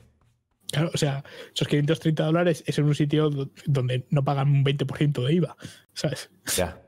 Claro, 0.70 0.90
o 0.92 0.98
sea, 0.98 1.22
esos 1.54 1.68
530 1.68 2.24
dólares 2.24 2.64
es 2.66 2.78
en 2.78 2.86
un 2.86 2.94
sitio 2.94 3.30
do- 3.30 3.50
donde 3.66 4.06
no 4.10 4.24
pagan 4.24 4.48
un 4.50 4.64
20% 4.64 5.24
de 5.24 5.32
IVA, 5.34 5.56
¿sabes? 5.94 6.28
Ya, 6.56 6.82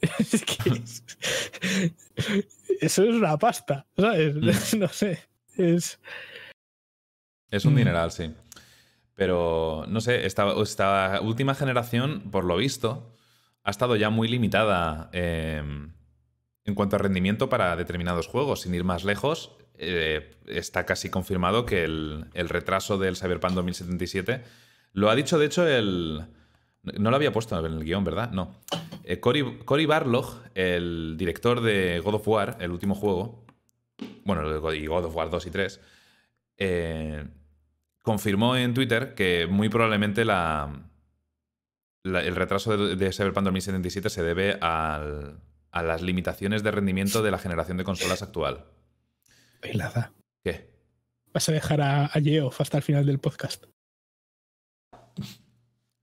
Es 0.18 0.44
que 0.44 0.70
es- 0.70 1.04
eso 2.80 3.02
es 3.04 3.14
una 3.14 3.36
pasta, 3.36 3.86
¿sabes? 3.96 4.34
Mm. 4.36 4.78
No 4.78 4.88
sé. 4.88 5.18
Es. 5.56 5.98
Es 7.50 7.64
un 7.64 7.74
Mm. 7.74 7.76
dineral, 7.76 8.10
sí. 8.12 8.32
Pero, 9.14 9.84
no 9.88 10.00
sé, 10.00 10.26
esta, 10.26 10.50
esta 10.62 11.20
última 11.20 11.54
generación, 11.54 12.30
por 12.30 12.44
lo 12.44 12.56
visto, 12.56 13.14
ha 13.64 13.70
estado 13.70 13.96
ya 13.96 14.10
muy 14.10 14.28
limitada 14.28 15.10
eh, 15.12 15.62
en 16.64 16.74
cuanto 16.74 16.96
a 16.96 17.00
rendimiento 17.00 17.48
para 17.48 17.74
determinados 17.76 18.28
juegos. 18.28 18.60
Sin 18.62 18.74
ir 18.74 18.84
más 18.84 19.02
lejos, 19.04 19.56
eh, 19.78 20.36
está 20.46 20.84
casi 20.84 21.08
confirmado 21.10 21.64
que 21.64 21.84
el, 21.84 22.26
retraso 22.34 22.98
del 22.98 23.16
Cyberpunk 23.16 23.52
2077 23.54 24.42
lo 24.92 25.10
ha 25.10 25.14
dicho, 25.14 25.38
de 25.38 25.46
hecho, 25.46 25.66
el... 25.66 26.26
No 26.82 27.10
lo 27.10 27.16
había 27.16 27.32
puesto 27.32 27.58
en 27.58 27.72
el 27.72 27.84
guion, 27.84 28.04
¿verdad? 28.04 28.30
No. 28.30 28.54
Eh, 29.04 29.20
Cory, 29.20 29.58
Cory 29.64 29.84
Barlog, 29.86 30.42
el 30.54 31.16
director 31.18 31.60
de 31.60 32.00
God 32.00 32.14
of 32.14 32.28
War, 32.28 32.56
el 32.60 32.70
último 32.70 32.94
juego, 32.94 33.44
bueno, 34.24 34.72
y 34.72 34.86
God 34.86 35.04
of 35.06 35.14
War 35.16 35.28
2 35.28 35.46
y 35.46 35.50
3, 35.50 35.80
eh, 36.58 37.24
confirmó 38.02 38.56
en 38.56 38.74
Twitter 38.74 39.14
que 39.14 39.46
muy 39.50 39.68
probablemente 39.68 40.22
el 40.22 40.28
retraso 42.36 42.76
de, 42.76 42.96
de 42.96 43.12
Cyberpunk 43.12 43.44
2077 43.44 44.08
se 44.08 44.22
debe 44.22 44.52
al- 44.60 45.40
a 45.70 45.82
las 45.82 46.00
limitaciones 46.00 46.62
de 46.62 46.70
rendimiento 46.70 47.22
de 47.22 47.30
la 47.30 47.38
generación 47.38 47.76
de 47.76 47.84
consolas 47.84 48.22
actual. 48.22 48.64
Bailaza. 49.60 50.12
¿Qué? 50.44 50.70
Vas 51.32 51.48
a 51.48 51.52
dejar 51.52 51.80
a, 51.80 52.06
a 52.06 52.20
hasta 52.58 52.76
el 52.76 52.82
final 52.82 53.06
del 53.06 53.18
podcast. 53.18 53.64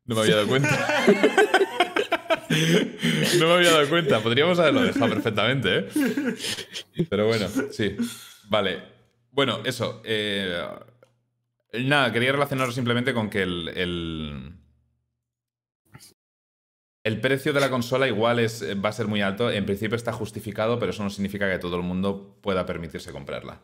No 0.05 0.15
me 0.15 0.21
había 0.21 0.35
dado 0.35 0.47
cuenta. 0.47 0.69
no 3.39 3.47
me 3.47 3.53
había 3.53 3.71
dado 3.71 3.89
cuenta. 3.89 4.19
Podríamos 4.21 4.59
haberlo 4.59 4.83
dejado 4.83 5.09
perfectamente, 5.09 5.79
¿eh? 5.79 5.87
Pero 7.09 7.27
bueno, 7.27 7.47
sí. 7.71 7.95
Vale. 8.49 8.83
Bueno, 9.31 9.61
eso. 9.65 10.01
eh, 10.05 10.61
nada, 11.73 12.11
quería 12.11 12.31
relacionarlo 12.31 12.71
simplemente 12.73 13.13
con 13.13 13.29
que 13.29 13.41
el, 13.41 13.69
el, 13.69 14.53
el 17.05 17.21
precio 17.21 17.53
de 17.53 17.59
la 17.59 17.69
consola 17.69 18.07
igual 18.07 18.39
es, 18.39 18.65
va 18.83 18.89
a 18.89 18.91
ser 18.91 19.07
muy 19.07 19.21
alto. 19.21 19.51
En 19.51 19.63
principio 19.65 19.95
está 19.95 20.11
justificado, 20.11 20.79
pero 20.79 20.89
eso 20.89 21.03
no 21.03 21.11
significa 21.11 21.49
que 21.49 21.59
todo 21.59 21.77
el 21.77 21.83
mundo 21.83 22.39
pueda 22.41 22.65
permitirse 22.65 23.11
comprarla. 23.11 23.61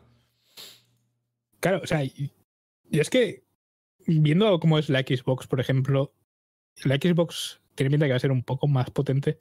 Claro, 1.58 1.80
o 1.82 1.86
sea, 1.86 2.04
y, 2.04 2.32
es 2.92 3.10
que 3.10 3.42
viendo 4.06 4.60
cómo 4.60 4.78
es 4.78 4.88
la 4.88 5.00
Xbox, 5.00 5.48
por 5.48 5.58
ejemplo, 5.58 6.14
la 6.84 6.94
Xbox 6.94 7.60
tiene 7.74 7.90
pinta 7.90 8.06
que 8.06 8.12
va 8.12 8.16
a 8.16 8.20
ser 8.20 8.30
un 8.30 8.44
poco 8.44 8.68
más 8.68 8.90
potente 8.90 9.38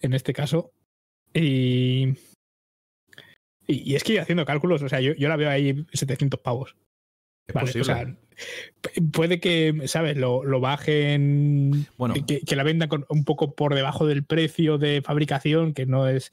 en 0.00 0.12
este 0.12 0.32
caso. 0.32 0.72
Y, 1.32 2.14
y, 3.68 3.94
es 3.94 4.02
que 4.02 4.18
haciendo 4.18 4.44
cálculos, 4.44 4.82
o 4.82 4.88
sea, 4.88 5.00
yo, 5.00 5.12
yo 5.14 5.28
la 5.28 5.36
veo 5.36 5.50
ahí 5.50 5.86
700 5.92 6.40
pavos. 6.40 6.74
Es 7.48 7.54
Vale, 7.54 7.66
posible. 7.66 7.80
o 7.80 7.84
sea, 7.96 8.16
puede 9.12 9.40
que, 9.40 9.82
¿sabes? 9.86 10.16
Lo, 10.16 10.44
lo 10.44 10.60
bajen, 10.60 11.86
Bueno. 11.96 12.14
que, 12.26 12.40
que 12.40 12.56
la 12.56 12.62
vendan 12.62 12.88
con- 12.88 13.06
un 13.08 13.24
poco 13.24 13.54
por 13.54 13.74
debajo 13.74 14.06
del 14.06 14.24
precio 14.24 14.78
de 14.78 15.02
fabricación, 15.02 15.72
que 15.74 15.86
no 15.86 16.06
es... 16.06 16.30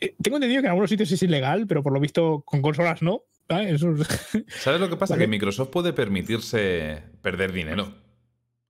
Eh, 0.00 0.14
Tengo 0.22 0.36
entendido 0.36 0.62
que 0.62 0.66
en 0.66 0.70
algunos 0.70 0.90
sitios 0.90 1.10
es 1.10 1.22
ilegal, 1.22 1.66
pero 1.66 1.82
por 1.82 1.92
lo 1.92 2.00
visto 2.00 2.42
con 2.46 2.62
consolas 2.62 3.02
no. 3.02 3.22
¿vale? 3.48 3.74
Eso 3.74 3.90
es- 3.92 4.44
¿Sabes 4.60 4.80
lo 4.80 4.88
que 4.88 4.96
pasa? 4.96 5.14
Vale. 5.14 5.24
Que 5.24 5.28
Microsoft 5.28 5.70
puede 5.70 5.92
permitirse 5.92 7.02
perder 7.20 7.52
dinero 7.52 7.92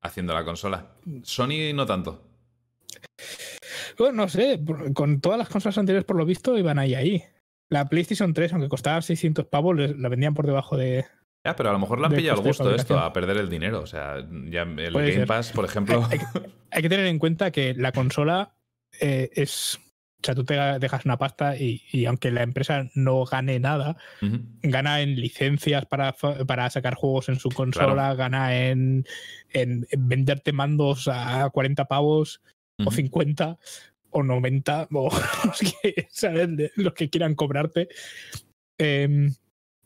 haciendo 0.03 0.33
la 0.35 0.45
consola. 0.45 0.97
Sony 1.23 1.75
no 1.75 1.85
tanto. 1.85 2.23
Bueno, 3.99 4.15
no 4.25 4.29
sé, 4.29 4.61
con 4.95 5.21
todas 5.21 5.39
las 5.39 5.49
consolas 5.49 5.79
anteriores 5.79 6.05
por 6.07 6.17
lo 6.17 6.25
visto 6.27 6.57
iban 6.59 6.79
ahí 6.79 6.95
ahí. 6.95 7.23
La 7.69 7.89
PlayStation 7.89 8.33
3, 8.33 8.53
aunque 8.53 8.69
costaba 8.69 9.03
600 9.03 9.47
pavos, 9.47 9.77
la 9.77 10.09
vendían 10.09 10.35
por 10.35 10.47
debajo 10.47 10.77
de... 10.77 11.05
Ya, 11.47 11.57
pero 11.57 11.71
a 11.71 11.73
lo 11.73 11.79
mejor 11.79 12.01
le 12.01 12.07
han 12.07 12.13
pillado 12.15 12.41
el 12.41 12.47
gusto 12.47 12.75
esto, 12.75 12.99
a 12.99 13.13
perder 13.13 13.37
el 13.39 13.49
dinero. 13.49 13.81
O 13.81 13.87
sea, 13.87 14.17
ya 14.51 14.63
el 14.63 14.93
Puede 14.93 15.07
Game 15.11 15.13
ser. 15.15 15.27
Pass, 15.27 15.53
por 15.53 15.65
ejemplo. 15.65 16.07
Hay, 16.11 16.19
hay- 16.19 16.43
hay 16.73 16.83
que 16.83 16.89
tener 16.89 17.07
en 17.07 17.19
cuenta 17.19 17.51
que 17.51 17.75
la 17.75 17.93
consola 17.93 18.55
eh, 19.01 19.31
es... 19.35 19.79
O 20.19 20.27
sea, 20.27 20.35
tú 20.35 20.45
te 20.45 20.55
dejas 20.55 21.05
una 21.05 21.19
pasta 21.19 21.57
y, 21.57 21.83
y 21.93 22.07
aunque 22.07 22.31
la 22.33 22.43
empresa 22.43 22.89
no 22.95 23.25
gane 23.27 23.61
nada, 23.61 23.97
gana 24.63 25.01
en 25.03 25.15
licencias 25.21 25.87
para, 25.87 26.15
para 26.15 26.69
sacar 26.71 26.95
juegos 26.95 27.29
en 27.29 27.39
su 27.39 27.49
consola, 27.51 28.15
gana 28.15 28.57
en, 28.67 29.05
en- 29.51 29.87
en 29.91 30.09
venderte 30.09 30.53
mandos 30.53 31.07
a 31.13 31.49
40 31.51 31.85
pavos 31.85 32.41
o 32.81 32.85
Ujú. 32.85 32.91
50 32.93 33.59
o 34.11 34.23
90 34.23 34.89
o 34.93 35.11
los 35.45 35.61
que, 35.83 36.09
los 36.77 36.95
que 36.95 37.09
quieran 37.11 37.35
cobrarte. 37.37 37.89
Em, 38.79 39.33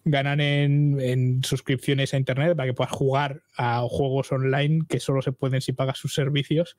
ganan 0.05 0.41
en, 0.41 0.99
en 1.01 1.45
suscripciones 1.45 2.15
a 2.15 2.17
internet 2.17 2.57
para 2.57 2.69
que 2.69 2.75
puedas 2.75 2.93
jugar 2.93 3.43
a 3.57 3.81
juegos 3.83 4.33
online 4.33 4.87
que 4.89 5.01
solo 5.01 5.23
se 5.23 5.33
pueden 5.33 5.61
si 5.61 5.73
pagas 5.73 5.99
sus 5.99 6.15
servicios. 6.15 6.77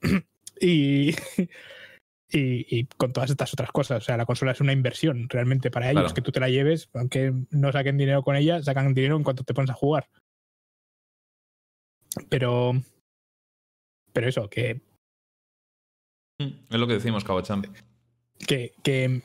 y, 0.60 1.10
y, 2.30 2.78
y 2.78 2.84
con 2.96 3.12
todas 3.12 3.30
estas 3.30 3.52
otras 3.54 3.70
cosas. 3.72 4.02
O 4.02 4.04
sea, 4.04 4.16
la 4.16 4.26
consola 4.26 4.52
es 4.52 4.60
una 4.60 4.72
inversión 4.72 5.28
realmente 5.28 5.70
para 5.70 5.90
ellos, 5.90 6.02
Claro. 6.02 6.14
que 6.14 6.22
tú 6.22 6.32
te 6.32 6.40
la 6.40 6.48
lleves, 6.50 6.88
aunque 6.94 7.32
no 7.50 7.72
saquen 7.72 7.96
dinero 7.98 8.22
con 8.22 8.36
ella, 8.36 8.62
sacan 8.62 8.92
dinero 8.94 9.16
en 9.16 9.22
cuanto 9.24 9.44
te 9.44 9.54
pones 9.54 9.70
a 9.70 9.74
jugar. 9.74 10.08
Pero. 12.28 12.72
Pero 14.12 14.28
eso, 14.28 14.48
que 14.48 14.80
Es 16.38 16.78
lo 16.78 16.86
que 16.86 16.94
decimos, 16.94 17.24
Cabochamp. 17.24 17.66
que, 18.46 18.72
que 18.82 19.22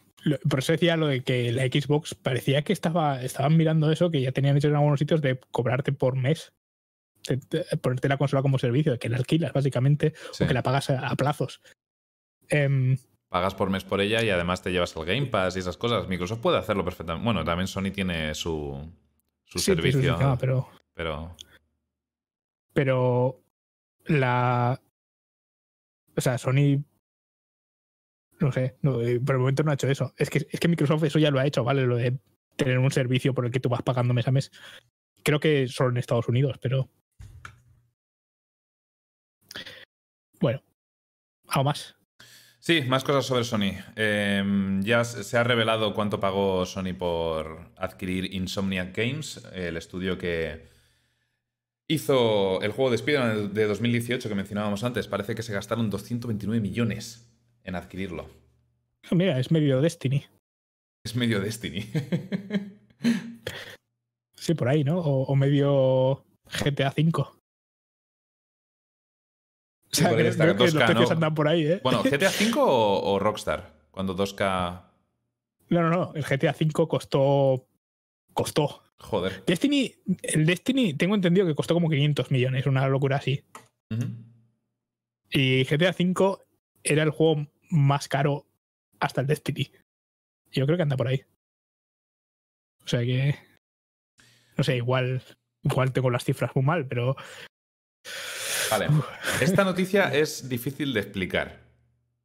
por 0.48 0.60
eso 0.60 0.74
decía 0.74 0.98
lo 0.98 1.08
de 1.08 1.24
que 1.24 1.52
la 1.52 1.64
Xbox 1.64 2.16
parecía 2.16 2.62
que 2.64 2.74
estaba 2.74 3.22
estaban 3.24 3.58
mirando 3.58 3.92
eso, 3.92 4.12
que 4.12 4.22
ya 4.22 4.32
tenían 4.32 4.58
hecho 4.58 4.68
en 4.68 4.76
algunos 4.76 5.00
sitios 5.00 5.22
de 5.22 5.40
cobrarte 5.52 5.92
por 5.92 6.16
mes 6.16 6.54
ponerte 7.82 8.08
la 8.08 8.18
consola 8.18 8.42
como 8.42 8.58
servicio, 8.58 8.98
que 8.98 9.10
la 9.10 9.18
alquilas 9.18 9.54
básicamente 9.54 10.14
o 10.40 10.48
que 10.48 10.54
la 10.54 10.64
pagas 10.64 10.90
a, 10.90 11.16
plazos. 11.16 11.62
Em, 12.50 12.98
pagas 13.30 13.56
por 13.56 13.70
mes 13.70 13.84
por 13.84 14.02
ella 14.02 14.24
y 14.24 14.30
además 14.30 14.62
te 14.62 14.72
llevas 14.72 14.96
el 14.96 15.06
Game 15.06 15.28
Pass 15.28 15.56
y 15.56 15.60
esas 15.60 15.78
cosas. 15.78 16.08
Microsoft 16.08 16.40
puede 16.40 16.58
hacerlo 16.58 16.84
perfectamente. 16.84 17.24
Bueno, 17.24 17.44
también 17.44 17.68
Sony 17.68 17.92
tiene 17.94 18.34
su, 18.34 18.92
su 19.44 19.60
servicio. 19.60 20.38
pero, 20.40 20.70
pero. 20.94 21.36
Pero 22.74 23.42
la. 24.06 24.82
O 26.16 26.22
sea, 26.22 26.38
Sony. 26.38 26.84
No 28.42 28.52
sé, 28.52 28.76
eh, 28.82 29.20
por 29.24 29.36
el 29.36 29.40
momento 29.40 29.62
no 29.62 29.70
ha 29.70 29.76
hecho 29.76 29.88
eso. 29.88 30.14
Es 30.18 30.32
que, 30.32 30.48
es 30.50 30.60
que 30.60 30.68
Microsoft 30.68 31.04
eso 31.04 31.20
ya 31.20 31.30
lo 31.30 31.40
ha 31.40 31.46
hecho, 31.46 31.64
¿vale? 31.64 31.86
Lo 31.86 31.96
de 31.96 32.18
tener 32.56 32.80
un 32.80 32.92
servicio 32.92 33.36
por 33.36 33.46
el 33.46 33.52
que 33.52 33.60
tú 33.60 33.70
vas 33.70 33.84
pagando 33.84 34.16
mes 34.16 34.28
a 34.28 34.32
mes. 34.32 34.52
Creo 35.24 35.40
que 35.40 35.68
solo 35.68 35.92
en 35.92 35.98
Estados 35.98 36.28
Unidos, 36.28 36.58
pero. 36.60 36.90
Bueno, 40.40 40.64
algo 41.50 41.66
más. 41.66 41.96
Sí, 42.60 42.82
más 42.82 43.04
cosas 43.04 43.28
sobre 43.28 43.44
Sony. 43.44 43.74
Em, 43.96 44.82
ya 44.82 45.04
se 45.04 45.38
ha 45.38 45.44
revelado 45.44 45.94
cuánto 45.94 46.20
pagó 46.20 46.66
Sony 46.66 46.96
por 46.98 47.72
adquirir 47.78 48.34
Insomniac 48.34 48.96
Games, 48.96 49.48
el 49.54 49.78
estudio 49.78 50.18
que 50.18 50.68
hizo 51.88 52.60
el 52.64 52.72
juego 52.72 52.90
de 52.90 52.96
Spider-Man 52.96 53.54
de 53.54 53.66
2018 53.66 54.28
que 54.28 54.36
mencionábamos 54.36 54.84
antes. 54.84 55.08
Parece 55.08 55.36
que 55.36 55.44
se 55.44 55.54
gastaron 55.54 55.92
229 55.92 56.60
millones 56.60 57.31
en 57.64 57.76
adquirirlo. 57.76 58.30
Mira, 59.12 59.40
es 59.40 59.52
medio 59.52 59.82
Destiny. 59.82 60.26
Es 61.04 61.16
medio 61.16 61.40
Destiny. 61.40 61.82
sí, 64.36 64.54
por 64.54 64.70
ahí, 64.70 64.84
¿no? 64.84 65.00
O, 65.00 65.36
medio 65.36 66.24
GTA 66.46 66.94
V. 66.96 67.12
O 67.16 67.34
sea, 69.92 70.14
creo, 70.14 70.56
que 70.56 70.64
los 70.64 70.76
precios 70.76 71.12
andan 71.12 71.36
por 71.36 71.48
ahí, 71.48 71.66
¿eh? 71.66 71.82
Bueno, 71.84 72.04
¿GTA 72.04 72.30
V 72.30 72.54
o, 72.58 73.20
Rockstar? 73.20 73.74
Cuando 73.92 74.16
2K. 74.16 74.84
No, 75.70 75.82
no, 75.82 75.90
no. 75.90 76.14
El 76.14 76.24
GTA 76.24 76.56
V 76.58 76.88
costó. 76.88 77.68
Costó. 78.34 78.84
Joder. 79.00 79.44
Destiny. 79.46 79.96
El 80.22 80.46
Destiny, 80.46 80.94
tengo 80.94 81.16
entendido 81.16 81.48
que 81.48 81.56
costó 81.56 81.74
como 81.74 81.90
500 81.90 82.32
millones, 82.32 82.66
una 82.68 82.88
locura 82.88 83.18
así. 83.18 83.44
Y 85.32 85.64
GTA 85.66 85.96
V 85.98 86.38
era 86.84 87.04
el 87.04 87.10
juego 87.10 87.48
más 87.72 88.08
caro 88.08 88.46
hasta 89.00 89.22
el 89.22 89.28
Destiny. 89.28 89.72
Yo 90.52 90.66
creo 90.66 90.78
que 90.78 90.84
anda 90.84 90.98
por 90.98 91.08
ahí. 91.08 91.24
O 92.84 92.88
sea 92.88 93.02
que. 93.02 93.36
No 94.58 94.64
sé, 94.64 94.76
igual, 94.78 95.24
igual 95.64 95.94
tengo 95.94 96.10
las 96.10 96.24
cifras 96.24 96.52
muy 96.56 96.64
mal, 96.64 96.88
pero. 96.88 97.16
Vale. 98.70 98.88
Esta 99.42 99.64
noticia 99.64 100.14
es 100.14 100.50
difícil 100.50 100.94
de 100.94 101.00
explicar. 101.00 101.62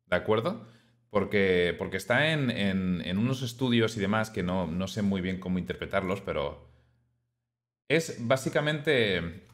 ¿De 0.07 0.17
acuerdo? 0.17 0.69
Porque, 1.11 1.75
porque 1.79 1.97
está 1.97 2.33
en, 2.33 2.51
en, 2.51 3.19
unos 3.19 3.43
estudios 3.43 3.97
y 3.97 4.01
demás 4.01 4.31
que 4.31 4.43
no, 4.43 4.67
no 4.67 4.87
sé 4.87 5.03
muy 5.03 5.21
bien 5.21 5.41
cómo 5.41 5.59
interpretarlos, 5.59 6.21
pero. 6.21 6.69
Es 7.89 8.27
básicamente. 8.27 9.47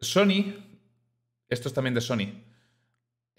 Sony. 0.00 0.54
Esto 1.48 1.68
es 1.68 1.74
también 1.74 1.94
de 1.94 2.00
Sony. 2.00 2.47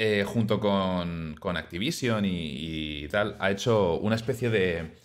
Eh, 0.02 0.24
junto 0.24 0.62
con, 0.62 1.36
con 1.42 1.58
Activision 1.58 2.24
y, 2.26 3.06
tal, 3.10 3.36
ha 3.38 3.52
hecho 3.52 3.96
una 4.00 4.16
especie 4.16 4.50
de, 4.50 4.96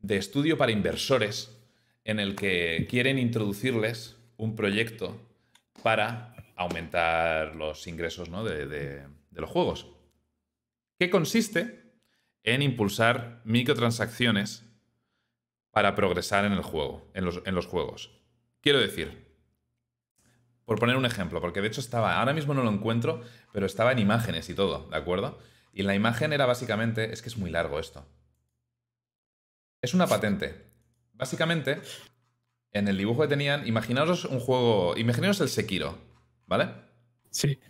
de 0.00 0.16
estudio 0.16 0.58
para 0.58 0.72
inversores 0.72 1.56
en 2.02 2.18
el 2.18 2.34
que 2.34 2.88
quieren 2.90 3.20
introducirles 3.20 4.16
un 4.36 4.56
proyecto 4.56 5.16
para 5.84 6.34
aumentar 6.56 7.54
los 7.54 7.86
ingresos 7.86 8.28
de, 8.28 9.04
los 9.30 9.48
juegos. 9.48 9.92
Que 10.98 11.08
consiste 11.08 11.92
en 12.42 12.62
impulsar 12.62 13.42
microtransacciones 13.44 14.64
para 15.70 15.94
progresar 15.94 16.44
en 16.46 16.52
el 16.52 16.62
juego, 16.62 17.08
en 17.14 17.24
los, 17.24 17.42
en 17.44 17.54
los 17.54 17.66
juegos. 17.66 18.10
Quiero 18.60 18.80
decir, 18.80 19.25
por 20.66 20.80
poner 20.80 20.96
un 20.96 21.06
ejemplo, 21.06 21.40
porque 21.40 21.62
de 21.62 21.68
hecho 21.68 21.80
estaba, 21.80 22.18
ahora 22.18 22.34
mismo 22.34 22.52
no 22.52 22.62
lo 22.62 22.70
encuentro, 22.70 23.22
pero 23.52 23.64
estaba 23.64 23.92
en 23.92 24.00
imágenes 24.00 24.50
y 24.50 24.54
todo, 24.54 24.88
¿de 24.90 24.96
acuerdo? 24.96 25.38
Y 25.72 25.84
la 25.84 25.94
imagen 25.94 26.32
era 26.32 26.44
básicamente, 26.44 27.12
es 27.12 27.22
que 27.22 27.28
es 27.28 27.38
muy 27.38 27.50
largo 27.50 27.78
esto. 27.78 28.04
Es 29.80 29.94
una 29.94 30.08
patente. 30.08 30.66
Básicamente, 31.14 31.80
en 32.72 32.88
el 32.88 32.98
dibujo 32.98 33.22
que 33.22 33.28
tenían, 33.28 33.66
imaginaos 33.66 34.24
un 34.24 34.40
juego, 34.40 34.96
imaginaos 34.96 35.40
el 35.40 35.48
Sekiro, 35.48 35.96
¿vale? 36.46 36.70
Sí. 37.30 37.60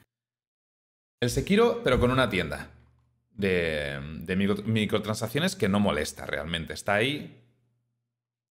El 1.21 1.31
Sekiro, 1.31 1.83
pero 1.85 2.01
con 2.01 2.11
una 2.11 2.31
tienda 2.31 2.71
de, 3.31 4.01
de 4.23 4.37
microtransacciones 4.37 5.55
que 5.55 5.69
no 5.69 5.81
molesta 5.81 6.25
realmente. 6.25 6.73
Está 6.73 6.95
ahí 6.95 7.46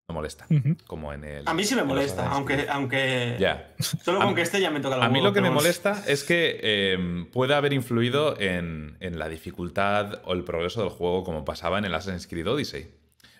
no 0.07 0.13
molesta. 0.13 0.45
Como 0.85 1.13
en 1.13 1.23
el. 1.23 1.47
A 1.47 1.53
mí 1.53 1.63
sí 1.63 1.75
me 1.75 1.83
molesta, 1.83 2.29
aunque. 2.29 2.67
aunque 2.69 3.37
ya. 3.39 3.73
Solo 3.79 4.19
con 4.19 4.35
que 4.35 4.41
esté 4.41 4.61
ya 4.61 4.69
me 4.69 4.79
toca 4.79 4.97
la 4.97 5.05
A 5.05 5.09
mí 5.09 5.21
lo 5.21 5.33
que 5.33 5.41
me 5.41 5.49
molesta 5.49 6.03
es 6.07 6.23
que 6.23 6.59
eh, 6.61 7.25
pueda 7.31 7.57
haber 7.57 7.73
influido 7.73 8.39
en, 8.39 8.97
la 8.99 9.29
dificultad 9.29 10.21
o 10.25 10.33
el 10.33 10.43
progreso 10.43 10.81
del 10.81 10.89
juego, 10.89 11.23
como 11.23 11.43
pasaba 11.43 11.79
en 11.79 11.85
el 11.85 11.93
Assassin's 11.95 12.27
Creed 12.27 12.47
Odyssey. 12.47 12.91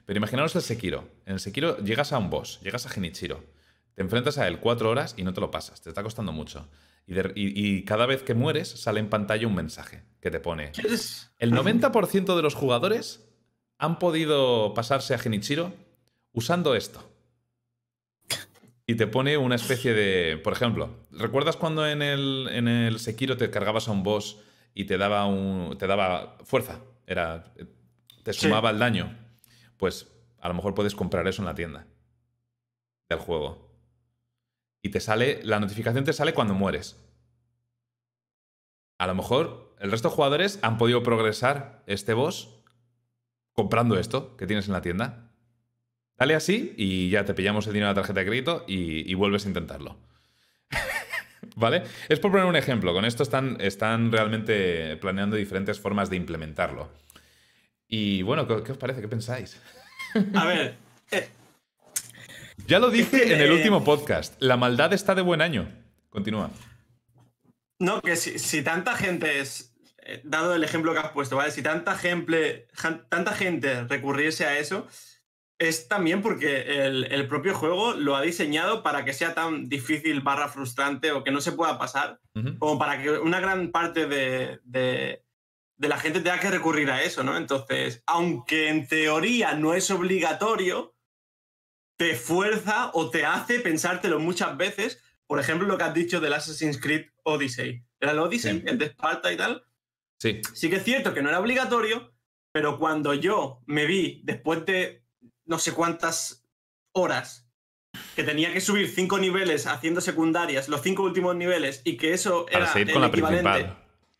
Pero 0.05 0.17
imaginaos 0.17 0.55
el 0.55 0.61
Sekiro. 0.61 1.07
En 1.25 1.33
el 1.33 1.39
Sekiro 1.39 1.77
llegas 1.77 2.13
a 2.13 2.17
un 2.17 2.29
boss, 2.29 2.59
llegas 2.61 2.85
a 2.85 2.89
Genichiro, 2.89 3.43
te 3.93 4.01
enfrentas 4.01 4.37
a 4.37 4.47
él 4.47 4.59
cuatro 4.59 4.89
horas 4.89 5.15
y 5.17 5.23
no 5.23 5.33
te 5.33 5.41
lo 5.41 5.51
pasas, 5.51 5.81
te 5.81 5.89
está 5.89 6.03
costando 6.03 6.31
mucho. 6.31 6.67
Y, 7.07 7.83
cada 7.83 8.07
vez 8.07 8.23
que 8.23 8.33
mueres 8.33 8.67
sale 8.67 8.99
en 8.99 9.09
pantalla 9.09 9.45
un 9.45 9.53
mensaje 9.53 10.01
que 10.19 10.31
te 10.31 10.39
pone. 10.39 10.71
El 11.37 11.51
90% 11.51 12.35
de 12.35 12.41
los 12.41 12.55
jugadores 12.55 13.29
han 13.77 13.99
podido 13.99 14.73
pasarse 14.73 15.13
a 15.13 15.19
Genichiro 15.19 15.84
usando 16.35 16.75
esto. 16.75 17.03
Y 18.85 18.95
te 18.95 19.07
pone 19.07 19.35
una 19.37 19.55
especie 19.55 19.93
de. 19.93 20.37
Por 20.37 20.53
ejemplo, 20.53 20.95
¿recuerdas 21.11 21.57
cuando 21.57 21.87
en 21.87 22.03
el, 22.03 22.47
en 22.51 22.67
el 22.67 22.99
Sekiro 22.99 23.35
te 23.35 23.49
cargabas 23.49 23.87
a 23.87 23.91
un 23.91 24.03
boss 24.03 24.37
y 24.75 24.85
te 24.85 24.99
daba 24.99 25.25
un. 25.25 25.75
te 25.79 25.87
daba 25.87 26.37
fuerza? 26.43 26.81
Era. 27.07 27.51
te 28.23 28.33
sumaba 28.33 28.69
el 28.69 28.77
daño. 28.77 29.17
Pues 29.77 30.07
a 30.39 30.47
lo 30.49 30.53
mejor 30.53 30.75
puedes 30.75 30.93
comprar 30.93 31.27
eso 31.27 31.41
en 31.41 31.47
la 31.47 31.55
tienda 31.55 31.87
del 33.09 33.17
juego. 33.17 33.71
Y 34.83 34.89
te 34.89 34.99
sale. 34.99 35.41
La 35.43 35.59
notificación 35.59 36.03
te 36.03 36.13
sale 36.13 36.35
cuando 36.35 36.53
mueres. 36.53 37.01
A 38.99 39.07
lo 39.07 39.15
mejor 39.15 39.75
el 39.79 39.89
resto 39.89 40.09
de 40.09 40.15
jugadores 40.15 40.59
han 40.61 40.77
podido 40.77 41.01
progresar 41.01 41.83
este 41.87 42.13
boss 42.13 42.61
comprando 43.51 43.97
esto 43.97 44.37
que 44.37 44.45
tienes 44.45 44.67
en 44.67 44.73
la 44.73 44.81
tienda. 44.81 45.24
Dale 46.17 46.35
así 46.35 46.73
y 46.77 47.09
ya 47.09 47.25
te 47.25 47.33
pillamos 47.33 47.67
el 47.67 47.73
dinero 47.73 47.89
de 47.89 47.95
la 47.95 48.01
tarjeta 48.01 48.21
de 48.21 48.25
crédito 48.25 48.63
y, 48.67 49.13
vuelves 49.15 49.45
a 49.45 49.49
intentarlo. 49.49 49.97
¿Vale? 51.55 51.83
Es 52.07 52.19
por 52.19 52.31
poner 52.31 52.45
un 52.45 52.55
ejemplo. 52.55 52.93
Con 52.93 53.05
esto 53.05 53.23
están, 53.23 53.57
están 53.59 54.11
realmente 54.11 54.97
planeando 54.97 55.35
diferentes 55.35 55.79
formas 55.79 56.09
de 56.09 56.15
implementarlo. 56.15 56.89
Y 57.87 58.21
bueno, 58.23 58.47
¿qué, 58.47 58.71
os 58.71 58.77
parece? 58.77 59.01
¿Qué 59.01 59.07
pensáis? 59.07 59.59
A 60.33 60.45
ver. 60.45 60.75
Eh, 61.11 61.27
ya 62.67 62.79
lo 62.79 62.89
dije 62.89 63.33
en 63.33 63.41
el 63.41 63.51
último 63.53 63.83
podcast. 63.83 64.41
La 64.41 64.57
maldad 64.57 64.93
está 64.93 65.15
de 65.15 65.21
buen 65.21 65.41
año. 65.41 65.67
Continúa. 66.09 66.49
No, 67.79 68.01
que 68.01 68.15
si, 68.15 68.61
tanta 68.63 68.95
gente 68.95 69.39
es. 69.39 69.75
Eh, 70.03 70.21
dado 70.23 70.55
el 70.55 70.63
ejemplo 70.63 70.93
que 70.93 70.99
has 70.99 71.11
puesto, 71.11 71.35
¿vale? 71.35 71.51
Si 71.51 71.61
tanta 71.61 71.95
gente, 71.95 72.67
tanta 73.09 73.33
gente 73.33 73.83
recurriese 73.83 74.45
a 74.45 74.57
eso, 74.59 74.87
es 75.57 75.87
también 75.87 76.21
porque 76.21 76.85
el, 76.85 77.27
propio 77.27 77.53
juego 77.53 77.93
lo 77.93 78.15
ha 78.15 78.21
diseñado 78.21 78.83
para 78.83 79.05
que 79.05 79.13
sea 79.13 79.33
tan 79.33 79.69
difícil 79.69 80.21
barra 80.21 80.49
frustrante 80.49 81.11
o 81.11 81.23
que 81.23 81.31
no 81.31 81.39
se 81.41 81.53
pueda 81.53 81.77
pasar, 81.77 82.19
como 82.59 82.77
para 82.77 83.01
que 83.01 83.11
una 83.11 83.39
gran 83.39 83.71
parte 83.71 84.05
de, 84.05 84.59
de, 84.63 85.23
la 85.77 85.97
gente 85.97 86.19
tenga 86.19 86.39
que 86.39 86.51
recurrir 86.51 86.89
a 86.91 87.03
eso, 87.03 87.23
¿no? 87.23 87.37
Entonces, 87.37 88.03
aunque 88.05 88.67
en 88.67 88.87
teoría 88.87 89.53
no 89.53 89.73
es 89.73 89.89
obligatorio, 89.91 90.95
te 91.97 92.15
fuerza 92.15 92.91
o 92.93 93.09
te 93.09 93.25
hace 93.25 93.59
pensártelo 93.59 94.19
muchas 94.19 94.57
veces. 94.57 95.01
Por 95.27 95.39
ejemplo, 95.39 95.67
lo 95.67 95.77
que 95.77 95.85
has 95.85 95.93
dicho 95.93 96.19
del 96.19 96.33
Assassin's 96.33 96.79
Creed 96.79 97.05
Odyssey. 97.23 97.83
¿Era 97.99 98.11
el 98.11 98.19
Odyssey? 98.19 98.61
El 98.65 98.77
de 98.77 98.87
Sparta 98.87 99.31
y 99.31 99.37
tal. 99.37 99.65
Sí. 100.19 100.41
Sí 100.53 100.69
que 100.69 100.77
es 100.77 100.83
cierto 100.83 101.13
que 101.13 101.21
no 101.21 101.29
era 101.29 101.39
obligatorio, 101.39 102.13
pero 102.51 102.77
cuando 102.77 103.13
yo 103.13 103.61
me 103.65 103.85
vi, 103.85 104.21
después 104.25 104.65
de 104.65 105.04
no 105.45 105.59
sé 105.59 105.73
cuántas 105.73 106.45
horas 106.91 107.47
que 108.15 108.23
tenía 108.23 108.51
que 108.51 108.61
subir 108.61 108.89
cinco 108.89 109.17
niveles 109.17 109.67
haciendo 109.67 110.01
secundarias, 110.01 110.67
los 110.67 110.81
cinco 110.81 111.03
últimos 111.03 111.35
niveles, 111.35 111.81
y 111.85 111.97
que 111.97 112.13
eso 112.13 112.45
era 112.49 112.71
el 112.73 113.03
equivalente. 113.03 113.73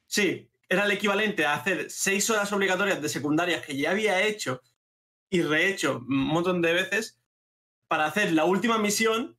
Sí, 0.08 0.50
era 0.70 0.86
el 0.86 0.92
equivalente 0.92 1.46
a 1.46 1.56
hacer 1.56 1.90
seis 1.90 2.30
horas 2.30 2.52
obligatorias 2.54 3.02
de 3.02 3.10
secundarias 3.10 3.66
que 3.66 3.76
ya 3.76 3.92
había 3.92 4.22
hecho 4.24 4.62
y 5.30 5.42
rehecho 5.42 6.04
un 6.08 6.28
montón 6.28 6.62
de 6.62 6.74
veces 6.74 7.20
para 7.88 8.06
hacer 8.06 8.32
la 8.32 8.46
última 8.46 8.78
misión 8.78 9.38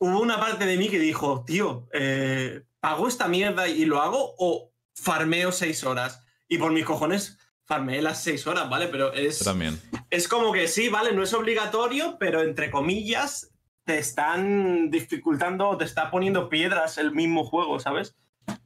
hubo 0.00 0.20
una 0.20 0.38
parte 0.38 0.66
de 0.66 0.76
mí 0.76 0.88
que 0.88 0.98
dijo, 0.98 1.44
tío, 1.46 1.88
eh, 1.92 2.62
¿hago 2.82 3.08
esta 3.08 3.28
mierda 3.28 3.68
y 3.68 3.84
lo 3.84 4.00
hago 4.00 4.34
o 4.38 4.72
farmeo 4.94 5.52
seis 5.52 5.84
horas? 5.84 6.24
Y 6.48 6.58
por 6.58 6.72
mis 6.72 6.84
cojones 6.84 7.38
farmeé 7.64 8.02
las 8.02 8.22
seis 8.22 8.46
horas, 8.46 8.68
¿vale? 8.68 8.88
Pero 8.88 9.12
es, 9.12 9.40
también. 9.40 9.80
Es 10.10 10.28
como 10.28 10.52
que 10.52 10.68
sí, 10.68 10.88
¿vale? 10.88 11.12
No 11.12 11.22
es 11.22 11.34
obligatorio, 11.34 12.16
pero 12.18 12.42
entre 12.42 12.70
comillas 12.70 13.52
te 13.84 13.98
están 13.98 14.90
dificultando, 14.90 15.76
te 15.76 15.84
está 15.84 16.10
poniendo 16.10 16.48
piedras 16.48 16.98
el 16.98 17.12
mismo 17.12 17.44
juego, 17.44 17.80
¿sabes? 17.80 18.14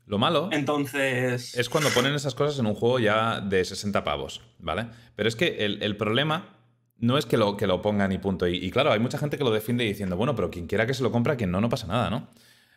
Lo 0.04 0.18
malo 0.18 0.48
Entonces... 0.52 1.56
es 1.56 1.68
cuando 1.68 1.90
ponen 1.90 2.14
esas 2.14 2.34
cosas 2.34 2.58
en 2.58 2.66
un 2.66 2.74
juego 2.74 2.98
ya 2.98 3.40
de 3.40 3.64
60 3.64 4.04
pavos, 4.04 4.42
¿vale? 4.58 4.88
Pero 5.14 5.28
es 5.28 5.36
que 5.36 5.64
el, 5.64 5.96
problema 5.96 6.56
no 6.98 7.18
es 7.18 7.26
que 7.26 7.36
lo, 7.36 7.56
que 7.56 7.66
lo 7.66 7.82
pongan 7.82 8.12
y 8.12 8.18
punto. 8.18 8.46
Y, 8.46 8.70
claro, 8.70 8.92
hay 8.92 8.98
mucha 8.98 9.18
gente 9.18 9.38
que 9.38 9.44
lo 9.44 9.50
defiende 9.50 9.84
diciendo, 9.84 10.16
bueno, 10.16 10.34
pero 10.34 10.50
quien 10.50 10.66
quiera 10.66 10.86
que 10.86 10.94
se 10.94 11.02
lo 11.02 11.12
compra, 11.12 11.36
quien 11.36 11.50
no, 11.50 11.60
no 11.60 11.68
pasa 11.68 11.86
nada, 11.86 12.10
¿no? 12.10 12.28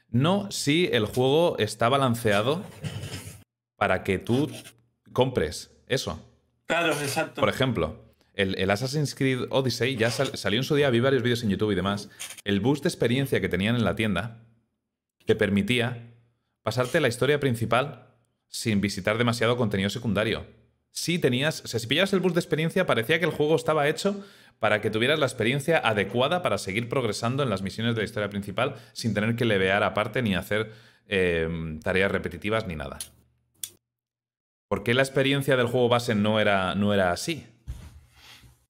No 0.09 0.49
si 0.51 0.87
el 0.91 1.05
juego 1.07 1.57
está 1.57 1.89
balanceado 1.89 2.63
para 3.75 4.03
que 4.03 4.19
tú 4.19 4.49
compres 5.11 5.71
eso. 5.87 6.19
Claro, 6.67 6.93
exacto. 6.93 7.41
Por 7.41 7.49
ejemplo, 7.49 8.04
el, 8.35 8.69
Assassin's 8.69 9.15
Creed 9.15 9.45
Odyssey 9.49 9.95
ya 9.95 10.11
salió 10.11 10.59
en 10.59 10.63
su 10.63 10.75
día, 10.75 10.89
vi 10.89 10.99
varios 10.99 11.23
vídeos 11.23 11.43
en 11.43 11.49
YouTube 11.49 11.71
y 11.71 11.75
demás. 11.75 12.09
El 12.43 12.59
boost 12.59 12.83
de 12.83 12.89
experiencia 12.89 13.39
que 13.39 13.49
tenían 13.49 13.75
en 13.75 13.85
la 13.85 13.95
tienda 13.95 14.43
te 15.25 15.35
permitía 15.35 16.11
pasarte 16.61 16.99
la 16.99 17.07
historia 17.07 17.39
principal 17.39 18.07
sin 18.47 18.81
visitar 18.81 19.17
demasiado 19.17 19.57
contenido 19.57 19.89
secundario. 19.89 20.45
Si 20.91 21.19
tenías, 21.19 21.63
si 21.65 21.87
pillabas 21.87 22.13
el 22.13 22.19
boost 22.19 22.35
de 22.35 22.41
experiencia, 22.41 22.85
parecía 22.85 23.19
que 23.19 23.25
el 23.25 23.31
juego 23.31 23.55
estaba 23.55 23.87
hecho 23.87 24.23
para 24.59 24.81
que 24.81 24.89
tuvieras 24.89 25.19
la 25.19 25.25
experiencia 25.25 25.77
adecuada 25.77 26.41
para 26.41 26.57
seguir 26.57 26.89
progresando 26.89 27.43
en 27.43 27.49
las 27.49 27.61
misiones 27.61 27.95
de 27.95 28.01
la 28.01 28.05
historia 28.05 28.29
principal 28.29 28.75
sin 28.93 29.13
tener 29.13 29.35
que 29.35 29.45
levear 29.45 29.83
aparte 29.83 30.21
ni 30.21 30.35
hacer 30.35 30.71
eh, 31.07 31.79
tareas 31.83 32.11
repetitivas 32.11 32.67
ni 32.67 32.75
nada. 32.75 32.97
¿Por 34.67 34.83
qué 34.83 34.93
la 34.93 35.03
experiencia 35.03 35.55
del 35.55 35.67
juego 35.67 35.89
base 35.89 36.15
no 36.15 36.39
era, 36.39 36.75
no 36.75 36.93
era 36.93 37.11
así? 37.11 37.45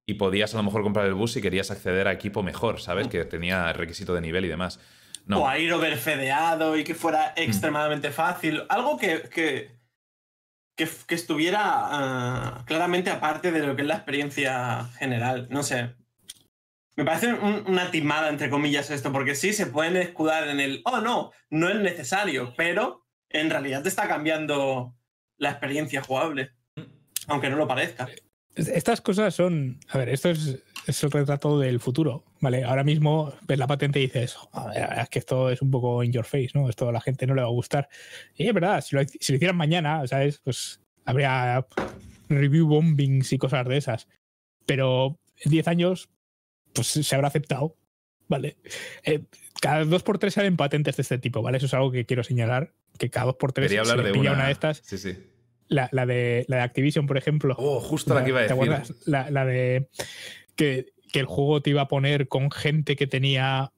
Y 0.06 0.16
podías 0.16 0.54
a 0.54 0.58
lo 0.58 0.64
mejor 0.64 0.84
comprar 0.84 1.08
el 1.08 1.16
bus 1.16 1.34
si 1.34 1.42
querías 1.42 1.72
acceder 1.72 2.08
a 2.08 2.12
equipo 2.12 2.44
mejor, 2.44 2.80
¿sabes? 2.80 3.08
Que 3.08 3.26
tenía 3.26 3.74
requisito 3.74 4.14
de 4.14 4.22
nivel 4.22 4.46
y 4.46 4.50
demás. 4.50 4.80
O 5.32 5.48
a 5.48 5.58
ir 5.58 5.74
overfedeado 5.74 6.78
y 6.78 6.84
que 6.84 6.94
fuera 6.94 7.34
mm. 7.36 7.42
extremadamente 7.42 8.12
fácil. 8.12 8.64
Algo 8.70 8.98
que, 8.98 9.24
que, 9.34 9.72
que, 10.76 11.16
estuviera 11.16 11.62
ah, 11.64 12.64
claramente 12.68 13.10
aparte 13.10 13.52
de 13.52 13.66
lo 13.66 13.76
que 13.76 13.82
es 13.82 13.88
la 13.88 13.96
experiencia 13.96 14.86
general. 15.00 15.48
No 15.50 15.64
sé. 15.64 15.96
Me 16.96 17.04
parece 17.04 17.34
una 17.34 17.92
timada, 17.92 18.30
entre 18.30 18.50
comillas, 18.50 18.90
esto, 18.90 19.12
porque 19.12 19.36
sí 19.36 19.52
se 19.52 19.66
pueden 19.66 19.98
escudar 19.98 20.48
en 20.48 20.62
el, 20.62 20.82
oh, 20.86 21.02
no, 21.02 21.32
no 21.50 21.70
es 21.70 21.76
necesario, 21.76 22.54
pero 22.56 23.06
en 23.30 23.50
realidad 23.50 23.84
te 23.84 23.90
está 23.90 24.08
cambiando 24.08 24.96
la 25.38 25.50
experiencia 25.50 26.02
jugable, 26.02 26.52
mm. 26.76 26.84
aunque 27.28 27.50
no 27.50 27.58
lo 27.58 27.68
parezca. 27.68 28.08
Estas 28.56 29.02
cosas 29.02 29.36
son, 29.36 29.80
a 29.90 29.98
ver, 29.98 30.10
esto 30.10 30.30
es, 30.30 30.64
el 30.88 31.12
retrato 31.12 31.60
del 31.60 31.80
futuro, 31.80 32.24
¿vale? 32.40 32.64
Ahora 32.64 32.84
mismo 32.86 33.34
ves 33.46 33.60
la 33.60 33.68
patente 33.68 34.00
y 34.00 34.04
dices, 34.04 34.38
es 34.98 35.10
que 35.10 35.20
esto 35.20 35.50
es 35.50 35.62
un 35.62 35.72
poco 35.72 36.04
in 36.04 36.14
your 36.14 36.24
face, 36.24 36.52
¿no? 36.54 36.70
Esto 36.70 36.88
a 36.88 36.92
la 36.92 37.02
gente 37.02 37.28
no 37.28 37.36
le 37.36 37.42
va 37.42 37.48
a 37.48 37.52
gustar. 37.52 37.90
Y 38.36 38.48
es 38.48 38.54
verdad, 38.54 38.82
si 38.82 38.96
lo, 38.96 39.02
si 39.04 39.34
lo 39.34 39.36
hicieran 39.36 39.58
mañana, 39.58 40.08
¿sabes? 40.08 40.40
Pues 40.40 40.80
habría 41.04 41.66
review 42.30 42.68
bombings 42.68 43.34
y 43.34 43.38
cosas 43.38 43.68
de 43.68 43.78
esas. 43.78 44.08
Pero 44.66 45.20
en 45.44 45.52
10 45.52 45.68
años, 45.68 46.10
pues 46.74 46.88
se 46.88 47.16
habrá 47.16 47.28
aceptado, 47.28 47.76
¿vale? 48.30 48.56
Eh, 49.04 49.24
cada 49.60 49.84
dos 49.84 50.04
por 50.04 50.18
tres 50.18 50.36
salen 50.36 50.56
patentes 50.56 50.96
de 50.96 51.02
este 51.02 51.18
tipo, 51.18 51.42
¿vale? 51.42 51.58
Eso 51.58 51.66
es 51.66 51.74
algo 51.74 51.92
que 51.92 52.06
quiero 52.06 52.24
señalar, 52.24 52.74
que 52.98 53.10
cada 53.10 53.26
dos 53.26 53.36
por 53.36 53.52
tres 53.52 53.70
se 53.70 53.80
hablar 53.80 54.02
de 54.02 54.14
una... 54.14 54.32
una 54.32 54.46
de 54.46 54.52
estas. 54.54 54.82
Sí, 54.86 54.98
sí 54.98 55.18
la, 55.68 56.06
de, 56.06 56.46
la 56.48 56.58
de 56.58 56.62
Activision, 56.64 57.08
por 57.08 57.18
ejemplo. 57.18 57.56
Oh, 57.58 57.80
justo 57.80 58.14
la, 58.14 58.24
que 58.24 58.30
iba 58.30 58.40
a 58.40 58.44
decir. 58.44 58.96
La, 59.06 59.46
de 59.46 59.88
que, 60.56 60.94
el 61.14 61.26
juego 61.26 61.62
te 61.62 61.70
iba 61.70 61.82
a 61.82 61.88
poner 61.88 62.28
con 62.28 62.52
gente 62.52 62.96
que 62.96 63.08
tenía 63.08 63.72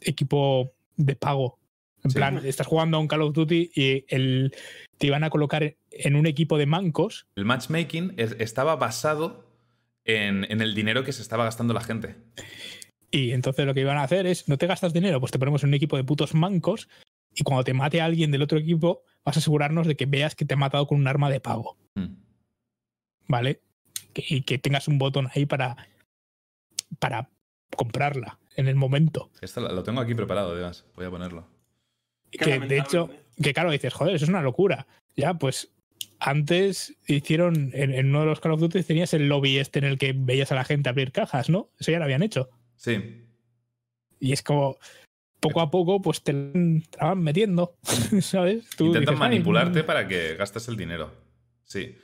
equipo 0.00 0.72
de 0.96 1.16
pago. 1.16 1.58
En 2.02 2.12
plan, 2.12 2.40
estás 2.46 2.66
jugando 2.66 2.96
a 2.96 3.00
un 3.00 3.08
Call 3.08 3.22
of 3.22 3.34
Duty 3.34 3.72
y 3.74 4.04
el, 4.08 4.54
te 4.96 5.08
iban 5.08 5.24
a 5.24 5.30
colocar 5.30 5.76
en 5.90 6.16
un 6.16 6.26
equipo 6.26 6.56
de 6.56 6.64
mancos. 6.64 7.26
El 7.36 7.44
matchmaking 7.44 8.14
estaba 8.16 8.76
basado 8.76 9.44
en, 10.04 10.46
en, 10.50 10.62
el 10.62 10.74
dinero 10.74 11.04
que 11.04 11.12
se 11.12 11.20
estaba 11.20 11.44
gastando 11.44 11.74
la 11.74 11.82
gente. 11.82 12.14
Y 13.10 13.32
entonces 13.32 13.66
lo 13.66 13.74
que 13.74 13.80
iban 13.80 13.98
a 13.98 14.04
hacer 14.04 14.26
es, 14.26 14.48
no 14.48 14.56
te 14.56 14.66
gastas 14.66 14.92
dinero, 14.92 15.20
pues 15.20 15.32
te 15.32 15.38
ponemos 15.38 15.62
en 15.64 15.70
un 15.70 15.74
equipo 15.74 15.96
de 15.96 16.04
putos 16.04 16.34
mancos 16.34 16.88
y 17.34 17.42
cuando 17.42 17.64
te 17.64 17.74
mate 17.74 18.00
a 18.00 18.04
alguien 18.04 18.30
del 18.30 18.42
otro 18.42 18.58
equipo, 18.58 19.02
vas 19.24 19.36
a 19.36 19.40
asegurarnos 19.40 19.86
de 19.86 19.96
que 19.96 20.06
veas 20.06 20.34
que 20.34 20.44
te 20.44 20.54
ha 20.54 20.56
matado 20.56 20.86
con 20.86 20.98
un 20.98 21.06
arma 21.06 21.30
de 21.30 21.40
pago. 21.40 21.76
Mm. 21.94 22.14
¿Vale? 23.28 23.60
y 24.26 24.42
que 24.42 24.58
tengas 24.58 24.88
un 24.88 24.98
botón 24.98 25.28
ahí 25.34 25.46
para, 25.46 25.76
para 26.98 27.30
comprarla 27.76 28.38
en 28.56 28.68
el 28.68 28.74
momento. 28.74 29.30
Esto 29.40 29.60
lo 29.60 29.82
tengo 29.82 30.00
aquí 30.00 30.14
preparado, 30.14 30.52
además. 30.52 30.84
Voy 30.96 31.06
a 31.06 31.10
ponerlo. 31.10 31.46
Que 32.30 32.58
de 32.58 32.78
hecho, 32.78 33.10
que 33.42 33.54
claro, 33.54 33.70
dices, 33.70 33.94
joder, 33.94 34.16
eso 34.16 34.24
es 34.24 34.28
una 34.28 34.42
locura. 34.42 34.86
Ya, 35.16 35.34
pues 35.34 35.72
antes 36.18 36.96
hicieron, 37.06 37.70
en, 37.72 38.08
uno 38.08 38.20
de 38.20 38.26
los 38.26 38.40
Call 38.40 38.52
of 38.52 38.60
Duty 38.60 38.82
tenías 38.82 39.14
el 39.14 39.28
lobby 39.28 39.58
este 39.58 39.78
en 39.78 39.84
el 39.84 39.98
que 39.98 40.12
veías 40.12 40.52
a 40.52 40.56
la 40.56 40.64
gente 40.64 40.88
abrir 40.88 41.12
cajas, 41.12 41.48
¿no? 41.48 41.70
Eso 41.78 41.92
ya 41.92 41.98
lo 41.98 42.04
habían 42.04 42.22
hecho. 42.22 42.50
Sí. 42.76 43.24
Y 44.20 44.32
es 44.32 44.42
como, 44.42 44.78
poco 45.40 45.60
a 45.60 45.70
poco 45.70 46.02
pues 46.02 46.22
te 46.22 46.32
van 46.32 47.22
metiendo, 47.22 47.76
¿sabes? 48.20 48.68
Intentan 48.78 49.18
manipularte 49.18 49.84
para 49.84 50.08
que 50.08 50.34
gastes 50.34 50.68
el 50.68 50.76
dinero. 50.76 51.12
Sí. 51.64 51.96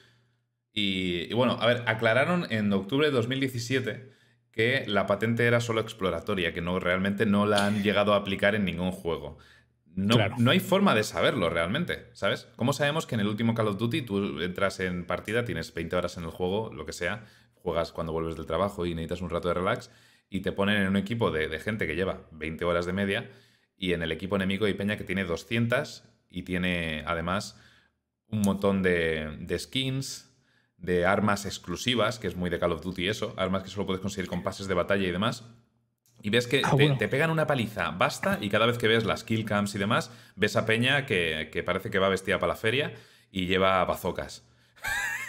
Y, 0.76 1.32
bueno, 1.34 1.56
a 1.60 1.66
ver, 1.66 1.84
aclararon 1.86 2.46
en 2.50 2.72
octubre 2.72 3.06
de 3.06 3.12
2017 3.12 4.12
que 4.50 4.84
la 4.86 5.06
patente 5.06 5.46
era 5.46 5.60
solo 5.60 5.80
exploratoria, 5.80 6.52
que 6.52 6.60
no 6.60 6.80
realmente 6.80 7.26
no 7.26 7.46
la 7.46 7.66
han 7.66 7.82
llegado 7.82 8.12
a 8.12 8.16
aplicar 8.16 8.54
en 8.54 8.64
ningún 8.64 8.90
juego. 8.90 9.38
No, 9.94 10.16
no, 10.38 10.50
hay 10.50 10.58
forma 10.58 10.94
de 10.96 11.04
saberlo 11.04 11.50
realmente, 11.50 12.08
¿sabes? 12.14 12.48
¿Cómo 12.56 12.72
sabemos 12.72 13.06
que 13.06 13.14
en 13.14 13.20
el 13.20 13.28
último 13.28 13.54
Call 13.54 13.68
of 13.68 13.78
Duty 13.78 14.02
tú 14.02 14.40
entras 14.40 14.80
en 14.80 15.06
partida, 15.06 15.44
tienes 15.44 15.72
20 15.72 15.94
horas 15.94 16.16
en 16.16 16.24
el 16.24 16.30
juego, 16.30 16.72
lo 16.72 16.84
que 16.84 16.92
sea, 16.92 17.24
juegas 17.54 17.92
cuando 17.92 18.12
vuelves 18.12 18.34
del 18.34 18.46
trabajo 18.46 18.86
y 18.86 18.94
necesitas 18.94 19.22
un 19.22 19.30
rato 19.30 19.48
de 19.48 19.54
relax, 19.54 19.90
y 20.34 20.40
te 20.40 20.50
ponen 20.50 20.82
en 20.82 20.88
un 20.88 20.96
equipo 20.96 21.30
de, 21.30 21.60
gente 21.60 21.86
que 21.86 21.94
lleva 21.94 22.26
20 22.32 22.64
horas 22.64 22.86
de 22.86 22.92
media 22.92 23.30
y 23.78 23.92
en 23.92 24.02
el 24.02 24.10
equipo 24.10 24.34
enemigo 24.34 24.66
hay 24.66 24.74
Peña 24.74 24.96
que 24.96 25.04
tiene 25.04 25.22
200 25.22 26.02
y 26.28 26.42
tiene 26.42 27.04
además 27.06 27.56
un 28.26 28.40
montón 28.40 28.82
de, 28.82 29.46
skins, 29.56 30.34
de 30.76 31.06
armas 31.06 31.46
exclusivas, 31.46 32.18
que 32.18 32.26
es 32.26 32.34
muy 32.34 32.50
de 32.50 32.58
Call 32.58 32.72
of 32.72 32.82
Duty 32.82 33.06
eso, 33.06 33.32
armas 33.36 33.62
que 33.62 33.68
solo 33.68 33.86
puedes 33.86 34.02
conseguir 34.02 34.28
con 34.28 34.42
pases 34.42 34.66
de 34.66 34.74
batalla 34.74 35.06
y 35.06 35.12
demás. 35.12 35.44
Y 36.20 36.30
ves 36.30 36.48
que 36.48 36.62
ah, 36.64 36.74
te, 36.98 37.06
pegan 37.06 37.30
una 37.30 37.46
paliza, 37.46 37.92
basta, 37.92 38.38
y 38.40 38.48
cada 38.48 38.66
vez 38.66 38.76
que 38.76 38.88
ves 38.88 39.04
las 39.04 39.22
kill 39.22 39.44
cams 39.44 39.76
y 39.76 39.78
demás, 39.78 40.10
ves 40.34 40.56
a 40.56 40.66
Peña 40.66 41.06
que, 41.06 41.62
parece 41.64 41.90
que 41.90 42.00
va 42.00 42.08
vestida 42.08 42.40
para 42.40 42.54
la 42.54 42.56
feria 42.56 42.92
y 43.30 43.46
lleva 43.46 43.84
bazocas. 43.84 44.44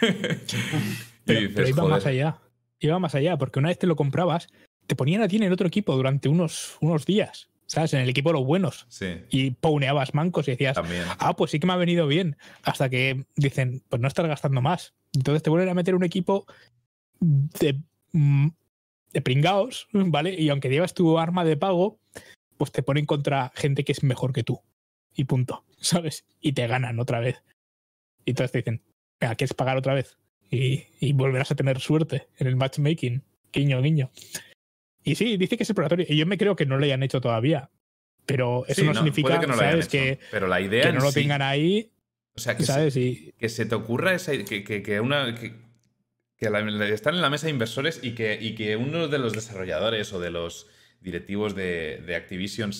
pero, 1.24 1.68
iba 1.68 1.84
más 1.84 2.06
allá. 2.06 2.40
Iba 2.78 2.98
más 2.98 3.14
allá, 3.14 3.38
porque 3.38 3.58
una 3.58 3.68
vez 3.68 3.78
te 3.78 3.86
lo 3.86 3.96
comprabas, 3.96 4.48
te 4.86 4.96
ponían 4.96 5.22
a 5.22 5.28
ti 5.28 5.36
en 5.36 5.44
el 5.44 5.52
otro 5.52 5.66
equipo 5.66 5.94
durante 5.94 6.28
unos, 6.28 6.76
unos 6.80 7.04
días. 7.06 7.48
¿Sabes? 7.66 7.94
En 7.94 8.00
el 8.00 8.08
equipo 8.08 8.28
de 8.28 8.34
los 8.34 8.46
buenos. 8.46 8.86
Sí. 8.88 9.22
Y 9.28 9.50
pouneabas 9.50 10.14
mancos 10.14 10.46
y 10.46 10.52
decías, 10.52 10.76
ah, 11.18 11.34
pues 11.36 11.50
sí 11.50 11.58
que 11.58 11.66
me 11.66 11.72
ha 11.72 11.76
venido 11.76 12.06
bien. 12.06 12.36
Hasta 12.62 12.88
que 12.88 13.24
dicen, 13.34 13.82
pues 13.88 14.00
no 14.00 14.06
estás 14.06 14.26
gastando 14.26 14.62
más. 14.62 14.94
Entonces 15.12 15.42
te 15.42 15.50
vuelven 15.50 15.70
a 15.70 15.74
meter 15.74 15.96
un 15.96 16.04
equipo 16.04 16.46
de, 17.18 17.80
mm, 18.12 18.48
de 19.12 19.20
pringaos, 19.20 19.88
¿vale? 19.92 20.34
Y 20.40 20.48
aunque 20.48 20.68
llevas 20.68 20.94
tu 20.94 21.18
arma 21.18 21.44
de 21.44 21.56
pago, 21.56 21.98
pues 22.56 22.70
te 22.70 22.84
ponen 22.84 23.04
contra 23.04 23.52
gente 23.56 23.84
que 23.84 23.92
es 23.92 24.04
mejor 24.04 24.32
que 24.32 24.44
tú. 24.44 24.60
Y 25.14 25.24
punto. 25.24 25.64
¿Sabes? 25.80 26.24
Y 26.40 26.52
te 26.52 26.68
ganan 26.68 27.00
otra 27.00 27.18
vez. 27.18 27.42
Y 28.24 28.30
entonces 28.30 28.52
te 28.52 28.58
dicen, 28.58 28.82
¿quieres 29.18 29.54
pagar 29.54 29.76
otra 29.76 29.94
vez? 29.94 30.16
Y, 30.50 30.84
y 31.00 31.12
volverás 31.14 31.50
a 31.50 31.56
tener 31.56 31.80
suerte 31.80 32.28
en 32.38 32.46
el 32.46 32.54
matchmaking. 32.54 33.24
Guiño, 33.52 33.82
guiño. 33.82 34.10
Y 35.06 35.14
sí, 35.14 35.36
dice 35.36 35.56
que 35.56 35.62
es 35.62 35.70
exploratorio. 35.70 36.04
Y 36.08 36.16
yo 36.16 36.26
me 36.26 36.36
creo 36.36 36.56
que 36.56 36.66
no 36.66 36.78
lo 36.78 36.84
hayan 36.84 37.04
hecho 37.04 37.20
todavía. 37.20 37.70
Pero 38.26 38.64
eso 38.66 38.82
no, 38.82 38.92
significa 38.92 39.38
que 39.38 39.46
no 39.46 39.56
¿sabes? 39.56 39.86
Que, 39.86 40.18
pero 40.32 40.48
la 40.48 40.60
idea 40.60 40.90
no 40.90 41.00
lo 41.00 41.12
tengan 41.12 41.42
ahí. 41.42 41.92
O 42.34 42.40
sea, 42.40 42.56
que, 42.56 42.64
Se, 42.64 43.32
que 43.38 43.48
se 43.48 43.66
te 43.66 43.74
ocurra 43.76 44.14
esa, 44.14 44.32
que, 44.32 44.64
que, 44.64 45.00
una. 45.00 45.32
Que, 45.36 45.54
están 46.92 47.14
en 47.14 47.22
la 47.22 47.30
mesa 47.30 47.46
de 47.46 47.52
inversores 47.52 48.00
y 48.02 48.16
que, 48.16 48.36
y 48.38 48.56
que 48.56 48.76
uno 48.76 49.06
de 49.06 49.18
los 49.18 49.32
desarrolladores 49.32 50.12
o 50.12 50.18
de 50.18 50.30
los 50.30 50.66
directivos 51.00 51.54
de, 51.54 52.02
de 52.04 52.16
Activision 52.16 52.72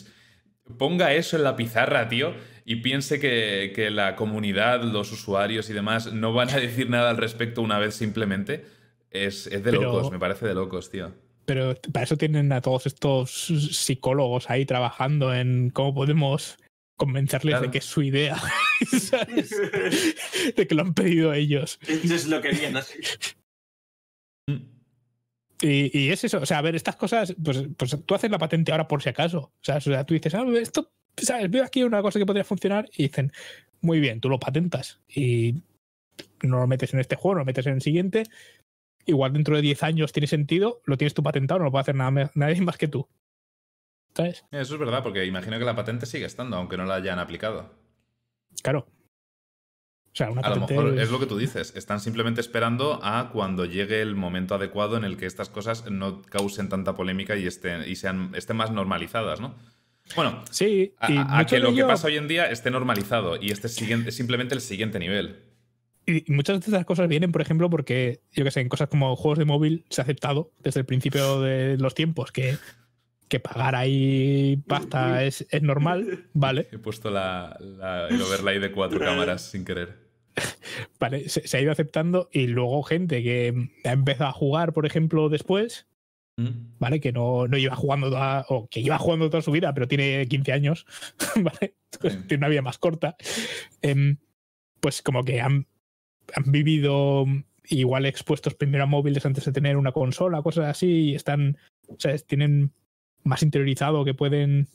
ponga 0.76 1.14
eso 1.14 1.36
en 1.36 1.44
la 1.44 1.54
pizarra, 1.54 2.08
tío, 2.08 2.34
y 2.64 2.76
piense 2.76 3.20
que, 3.20 3.72
que, 3.72 3.90
la 3.90 4.16
comunidad, 4.16 4.82
los 4.82 5.12
usuarios 5.12 5.70
y 5.70 5.72
demás 5.72 6.12
no 6.12 6.32
van 6.32 6.50
a 6.50 6.58
decir 6.58 6.90
nada 6.90 7.10
al 7.10 7.18
respecto 7.18 7.62
una 7.62 7.78
vez 7.78 7.94
simplemente, 7.94 8.66
es, 9.12 9.46
es 9.46 9.62
de 9.62 9.70
locos, 9.70 10.10
me 10.10 10.18
parece 10.18 10.44
de 10.44 10.54
locos, 10.54 10.90
tío. 10.90 11.14
Pero 11.46 11.74
para 11.92 12.04
eso 12.04 12.16
tienen 12.16 12.52
a 12.52 12.60
todos 12.60 12.86
estos 12.86 13.30
psicólogos 13.30 14.50
ahí 14.50 14.66
trabajando 14.66 15.32
en 15.34 15.70
cómo 15.70 15.94
podemos 15.94 16.58
convencerles 16.96 17.52
Claro. 17.52 17.66
de 17.66 17.70
que 17.70 17.78
es 17.78 17.84
su 17.84 18.02
idea. 18.02 18.36
¿sabes? 19.00 19.50
de 20.56 20.66
que 20.66 20.74
lo 20.74 20.82
han 20.82 20.94
pedido 20.94 21.32
ellos. 21.32 21.78
Eso 21.86 22.14
es 22.14 22.26
lo 22.26 22.40
que 22.40 22.50
viene 22.50 22.78
así. 22.78 22.98
Y, 25.62 25.98
y 25.98 26.10
es 26.10 26.22
eso, 26.24 26.38
o 26.38 26.46
sea, 26.46 26.58
a 26.58 26.62
ver, 26.62 26.76
estas 26.76 26.96
cosas, 26.96 27.34
pues, 27.42 27.64
pues 27.78 27.96
tú 28.04 28.14
haces 28.14 28.30
la 28.30 28.38
patente 28.38 28.72
ahora 28.72 28.88
por 28.88 29.02
si 29.02 29.08
acaso. 29.08 29.38
O 29.38 29.52
sea, 29.62 29.76
o 29.76 29.80
sea, 29.80 30.04
tú 30.04 30.12
dices, 30.12 30.34
ah, 30.34 30.44
esto, 30.60 30.90
¿sabes? 31.16 31.50
Veo 31.50 31.64
aquí 31.64 31.82
una 31.82 32.02
cosa 32.02 32.18
que 32.18 32.26
podría 32.26 32.44
funcionar 32.44 32.90
y 32.94 33.04
dicen, 33.04 33.32
muy 33.80 34.00
bien, 34.00 34.20
tú 34.20 34.28
lo 34.28 34.38
patentas 34.38 35.00
y 35.08 35.62
no 36.42 36.58
lo 36.58 36.66
metes 36.66 36.92
en 36.92 37.00
este 37.00 37.16
juego, 37.16 37.36
no 37.36 37.38
lo 37.40 37.44
metes 37.46 37.66
en 37.66 37.74
el 37.74 37.82
siguiente. 37.82 38.24
Igual 39.06 39.32
dentro 39.32 39.54
de 39.54 39.62
10 39.62 39.82
años 39.84 40.12
tiene 40.12 40.26
sentido, 40.26 40.82
lo 40.84 40.96
tienes 40.96 41.14
tú 41.14 41.22
patentado, 41.22 41.60
no 41.60 41.66
lo 41.66 41.70
puede 41.70 41.82
hacer 41.82 41.94
nada, 41.94 42.30
nadie 42.34 42.60
más 42.60 42.76
que 42.76 42.88
tú. 42.88 43.08
¿Sabes? 44.14 44.44
Eso 44.50 44.74
es 44.74 44.80
verdad, 44.80 45.02
porque 45.02 45.24
imagino 45.24 45.58
que 45.58 45.64
la 45.64 45.76
patente 45.76 46.06
sigue 46.06 46.24
estando, 46.24 46.56
aunque 46.56 46.76
no 46.76 46.84
la 46.84 46.96
hayan 46.96 47.18
aplicado. 47.18 47.72
Claro. 48.62 48.86
O 50.16 50.16
sea, 50.16 50.30
una 50.30 50.40
A 50.40 50.50
lo 50.50 50.66
mejor 50.66 50.98
es 50.98 51.10
lo 51.10 51.20
que 51.20 51.26
tú 51.26 51.36
dices. 51.36 51.76
Están 51.76 52.00
simplemente 52.00 52.40
esperando 52.40 52.98
a 53.02 53.30
cuando 53.30 53.66
llegue 53.66 54.00
el 54.00 54.16
momento 54.16 54.54
adecuado 54.54 54.96
en 54.96 55.04
el 55.04 55.18
que 55.18 55.26
estas 55.26 55.50
cosas 55.50 55.90
no 55.90 56.22
causen 56.22 56.68
tanta 56.68 56.94
polémica 56.94 57.36
y 57.36 57.46
estén, 57.46 57.84
y 57.86 57.96
sean, 57.96 58.32
estén 58.34 58.56
más 58.56 58.70
normalizadas, 58.70 59.40
¿no? 59.40 59.54
Bueno, 60.14 60.42
Sí, 60.50 60.94
a, 60.98 61.12
y 61.12 61.16
a 61.18 61.24
mucho 61.24 61.56
que 61.56 61.60
lo 61.60 61.74
que 61.74 61.84
pasa 61.84 62.06
hoy 62.06 62.16
en 62.16 62.28
día 62.28 62.50
esté 62.50 62.70
normalizado 62.70 63.36
y 63.40 63.50
este 63.50 63.66
es 63.66 63.74
simplemente 64.14 64.54
el 64.54 64.60
siguiente 64.62 64.98
nivel. 64.98 65.55
Y 66.06 66.24
muchas 66.32 66.60
de 66.60 66.64
estas 66.66 66.84
cosas 66.86 67.08
vienen, 67.08 67.32
por 67.32 67.40
ejemplo, 67.42 67.68
porque, 67.68 68.20
yo 68.32 68.44
que 68.44 68.50
sé, 68.52 68.60
en 68.60 68.68
cosas 68.68 68.88
como 68.88 69.16
juegos 69.16 69.38
de 69.38 69.44
móvil 69.44 69.84
se 69.90 70.00
ha 70.00 70.04
aceptado 70.04 70.52
desde 70.62 70.80
el 70.80 70.86
principio 70.86 71.40
de 71.40 71.76
los 71.78 71.94
tiempos 71.94 72.30
que, 72.30 72.56
que 73.28 73.40
pagar 73.40 73.74
ahí 73.74 74.62
pasta 74.68 75.24
es, 75.24 75.46
es 75.50 75.62
normal, 75.62 76.28
¿vale? 76.32 76.68
He 76.70 76.78
puesto 76.78 77.10
la- 77.10 77.56
la- 77.60 78.06
el 78.08 78.22
overlay 78.22 78.60
de 78.60 78.70
cuatro 78.70 79.00
cámaras 79.00 79.42
sin 79.50 79.64
querer. 79.64 80.06
Vale, 81.00 81.28
se, 81.30 81.48
se 81.48 81.56
ha 81.56 81.60
ido 81.62 81.72
aceptando 81.72 82.28
y 82.30 82.46
luego 82.46 82.82
gente 82.82 83.22
que 83.22 83.70
ha 83.84 83.92
empezado 83.92 84.28
a 84.30 84.34
jugar, 84.34 84.72
por 84.74 84.84
ejemplo, 84.86 85.28
después, 85.30 85.86
¿Mm? 86.36 86.76
¿vale? 86.78 87.00
Que 87.00 87.10
no, 87.10 87.48
no 87.48 87.56
lleva 87.56 87.74
jugando 87.74 88.10
toda, 88.10 88.44
o 88.50 88.68
que 88.68 88.82
lleva 88.82 88.98
jugando 88.98 89.30
toda 89.30 89.42
su 89.42 89.50
vida, 89.50 89.72
pero 89.72 89.88
tiene 89.88 90.26
15 90.28 90.52
años, 90.52 90.86
¿vale? 91.36 91.74
Sí. 92.00 92.08
tiene 92.28 92.36
una 92.42 92.48
vida 92.48 92.62
más 92.62 92.76
corta. 92.78 93.16
Em, 93.80 94.18
pues 94.80 95.00
como 95.00 95.24
que 95.24 95.40
han, 95.40 95.66
han 96.34 96.50
vivido 96.52 97.26
igual 97.68 98.06
expuestos 98.06 98.54
primero 98.54 98.84
a 98.84 98.86
móviles 98.86 99.26
antes 99.26 99.44
de 99.44 99.52
tener 99.52 99.76
una 99.76 99.92
consola, 99.92 100.42
cosas 100.42 100.66
así, 100.66 101.10
y 101.10 101.14
están, 101.14 101.58
o 101.88 101.96
sea, 101.98 102.16
tienen 102.18 102.72
más 103.24 103.42
interiorizado 103.42 104.04
que 104.04 104.14
pueden. 104.14 104.68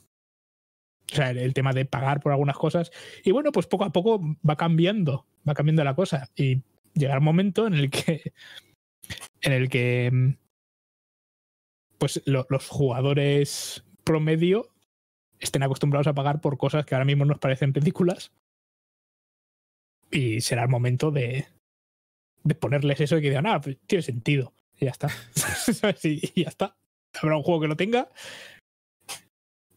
O 1.12 1.16
sea, 1.16 1.32
el, 1.32 1.54
tema 1.54 1.74
de 1.74 1.86
pagar 1.86 2.22
por 2.22 2.32
algunas 2.32 2.58
cosas. 2.58 2.92
Y 3.24 3.32
bueno, 3.32 3.52
pues 3.52 3.68
poco 3.68 3.84
a 3.84 3.92
poco 3.92 4.22
va 4.48 4.56
cambiando, 4.56 5.26
va 5.48 5.54
cambiando 5.54 5.84
la 5.84 5.96
cosa. 5.96 6.30
Y 6.36 6.62
llegará 6.94 7.20
un 7.20 7.26
momento 7.26 7.68
en 7.68 7.74
el 7.74 7.90
que. 7.90 8.34
En 9.42 9.52
el 9.52 9.70
que. 9.70 10.38
Pues 11.98 12.22
lo- 12.26 12.46
los 12.50 12.70
jugadores 12.70 13.84
promedio 14.04 14.70
estén 15.40 15.64
acostumbrados 15.64 16.08
a 16.08 16.14
pagar 16.14 16.40
por 16.40 16.58
cosas 16.58 16.86
que 16.86 16.96
ahora 16.96 17.06
mismo 17.06 17.26
nos 17.26 17.40
parecen 17.40 17.74
ridículas. 17.74 18.32
Y 20.12 20.42
será 20.42 20.64
el 20.64 20.70
momento 20.70 21.10
de, 21.12 21.48
de 22.44 22.56
ponerles 22.56 23.00
eso 23.02 23.18
y 23.18 23.22
que 23.22 23.30
digan, 23.30 23.48
ah, 23.48 23.62
pues 23.62 23.78
tiene 23.88 24.02
sentido. 24.02 24.54
Y 24.80 24.86
ya 24.86 24.92
está. 24.92 25.08
Y, 26.04 26.32
y 26.36 26.44
ya 26.44 26.50
está. 26.50 26.76
Habrá 27.22 27.38
un 27.38 27.44
juego 27.44 27.62
que 27.62 27.68
lo 27.68 27.76
tenga. 27.76 28.10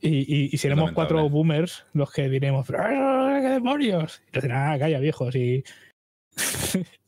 Y, 0.01 0.19
y, 0.19 0.51
y 0.52 0.59
seremos 0.59 0.93
cuatro 0.93 1.28
boomers 1.31 1.86
los 1.94 2.12
que 2.12 2.28
diremos, 2.28 2.66
"Pero, 2.66 2.81
"Ah, 2.82 3.39
¿qué 3.40 3.48
demonios? 3.48 4.23
Y 4.35 4.40
dirán, 4.40 4.73
ah, 4.73 4.78
calla, 4.78 4.98
viejos. 4.98 5.35
Y 5.35 5.65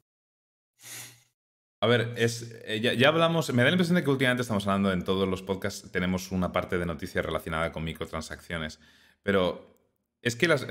A 1.83 1.87
ver, 1.87 2.15
es, 2.17 2.59
eh, 2.65 2.81
ya, 2.81 2.95
ya 2.95 3.09
hablamos, 3.09 3.53
me 3.53 3.63
da 3.63 3.69
la 3.69 3.75
impresión 3.75 3.97
de 3.97 4.03
que 4.05 4.11
últimamente 4.11 4.41
estamos 4.43 4.67
hablando 4.67 4.93
en 4.93 5.05
todos 5.05 5.29
los 5.29 5.43
podcasts, 5.43 5.91
tenemos 5.93 6.33
una 6.33 6.51
parte 6.51 6.79
de 6.79 6.87
noticias 6.87 7.25
relacionada 7.25 7.71
con 7.71 7.85
microtransacciones, 7.85 8.81
pero 9.23 9.76
es 10.27 10.35
que 10.35 10.49
las, 10.49 10.67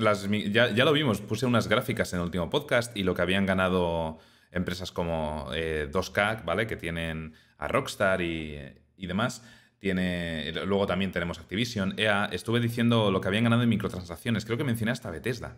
ya 0.52 0.84
lo 0.84 0.91
vimos, 0.91 1.22
puse 1.22 1.45
unas 1.45 1.69
gráficas 1.69 2.11
en 2.11 2.19
el 2.19 2.26
último 2.26 2.49
podcast 2.49 2.95
y 2.98 3.03
lo 3.03 3.15
que 3.15 3.22
habían 3.22 3.45
ganado 3.45 4.19
empresas 4.52 4.91
como 4.91 5.49
eh, 5.53 5.88
2K, 5.90 6.44
¿vale? 6.44 6.68
Que 6.68 6.76
tienen 6.76 7.34
a 7.57 7.69
Rockstar 7.69 8.22
y, 8.22 8.60
y 8.98 9.07
demás. 9.07 9.44
Tiene, 9.80 10.52
luego 10.65 10.88
también 10.88 11.14
tenemos 11.14 11.40
Activision, 11.40 11.94
EA. 11.95 12.27
Estuve 12.34 12.60
diciendo 12.60 13.11
lo 13.11 13.22
que 13.22 13.30
habían 13.30 13.45
ganado 13.45 13.64
en 13.64 13.69
microtransacciones. 13.69 14.44
Creo 14.44 14.57
que 14.57 14.65
mencioné 14.65 14.91
hasta 14.91 15.10
Bethesda. 15.10 15.56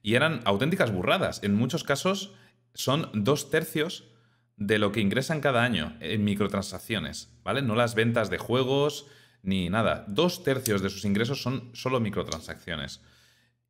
Y 0.00 0.14
eran 0.14 0.40
auténticas 0.46 0.90
burradas. 0.90 1.42
En 1.42 1.54
muchos 1.54 1.84
casos 1.84 2.32
son 2.72 3.10
dos 3.12 3.50
tercios 3.50 4.08
de 4.56 4.78
lo 4.78 4.92
que 4.92 5.00
ingresan 5.00 5.42
cada 5.42 5.62
año 5.62 5.94
en 6.00 6.24
microtransacciones, 6.24 7.36
¿vale? 7.44 7.60
No 7.60 7.74
las 7.74 7.94
ventas 7.94 8.30
de 8.30 8.38
juegos 8.38 9.08
ni 9.42 9.68
nada. 9.68 10.06
Dos 10.08 10.42
tercios 10.42 10.80
de 10.80 10.88
sus 10.88 11.04
ingresos 11.04 11.42
son 11.42 11.68
solo 11.74 12.00
microtransacciones. 12.00 13.02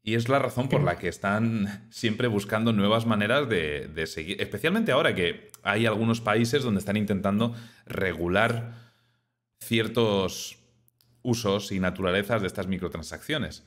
Y 0.07 0.15
es 0.15 0.28
la 0.28 0.39
razón 0.39 0.69
por 0.69 0.85
la 0.85 0.99
que 0.99 1.09
están 1.09 1.89
siempre 1.91 2.28
buscando 2.28 2.73
nuevas 2.73 3.07
maneras 3.07 3.49
de, 3.49 3.89
de 3.89 4.07
seguir, 4.07 4.41
especialmente 4.41 4.93
ahora 4.93 5.16
que 5.16 5.51
hay 5.65 5.85
algunos 5.85 6.20
países 6.20 6.62
donde 6.62 6.78
están 6.78 6.97
intentando 6.97 7.57
regular 7.87 8.93
ciertos 9.61 10.61
usos 11.23 11.73
y 11.73 11.81
naturalezas 11.81 12.41
de 12.41 12.47
estas 12.47 12.69
microtransacciones. 12.69 13.65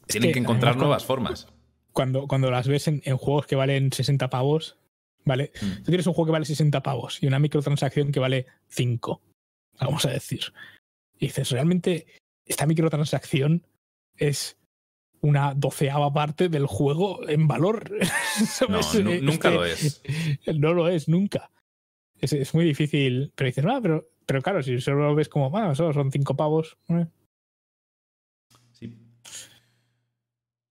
Es 0.00 0.08
Tienen 0.08 0.28
que, 0.28 0.34
que, 0.34 0.40
encontrar 0.40 0.72
además, 0.72 0.82
nuevas 0.82 1.04
formas. 1.06 1.48
cuando, 1.92 2.28
cuando 2.28 2.50
las 2.50 2.68
ves 2.68 2.88
en, 2.88 3.00
en 3.06 3.16
juegos 3.16 3.46
que 3.46 3.56
valen 3.56 3.90
60 3.90 4.28
pavos, 4.28 4.76
¿vale? 5.24 5.50
Mm. 5.62 5.76
Tú 5.76 5.84
tienes 5.84 6.06
un 6.06 6.12
juego 6.12 6.26
que 6.26 6.32
vale 6.32 6.44
60 6.44 6.82
pavos 6.82 7.22
y 7.22 7.26
una 7.26 7.38
microtransacción 7.38 8.12
que 8.12 8.20
vale 8.20 8.48
5, 8.68 9.22
vamos 9.80 10.04
a 10.04 10.10
decir. 10.10 10.52
Y 11.18 11.28
dices, 11.28 11.50
realmente, 11.52 12.04
esta 12.44 12.66
microtransacción 12.66 13.66
es 14.18 14.58
una 15.22 15.54
doceava 15.54 16.12
parte 16.12 16.48
del 16.48 16.66
juego 16.66 17.26
en 17.28 17.48
valor. 17.48 17.90
No, 18.68 18.80
nunca 19.22 19.48
que 19.50 19.54
lo 19.54 19.64
es. 19.64 20.02
No 20.54 20.72
lo 20.74 20.88
es, 20.88 21.08
nunca. 21.08 21.50
Es, 22.18 22.32
es 22.32 22.54
muy 22.54 22.64
difícil. 22.64 23.32
Pero 23.34 23.46
dices, 23.48 23.64
no, 23.64 23.80
pero, 23.82 24.08
pero 24.26 24.40
claro, 24.42 24.62
si 24.62 24.80
solo 24.80 25.08
lo 25.08 25.14
ves 25.14 25.28
como, 25.28 25.56
ah, 25.56 25.74
solo 25.74 25.92
son 25.92 26.10
5 26.12 26.36
pavos. 26.36 26.76
eh". 26.88 27.06
Sí. 28.72 28.96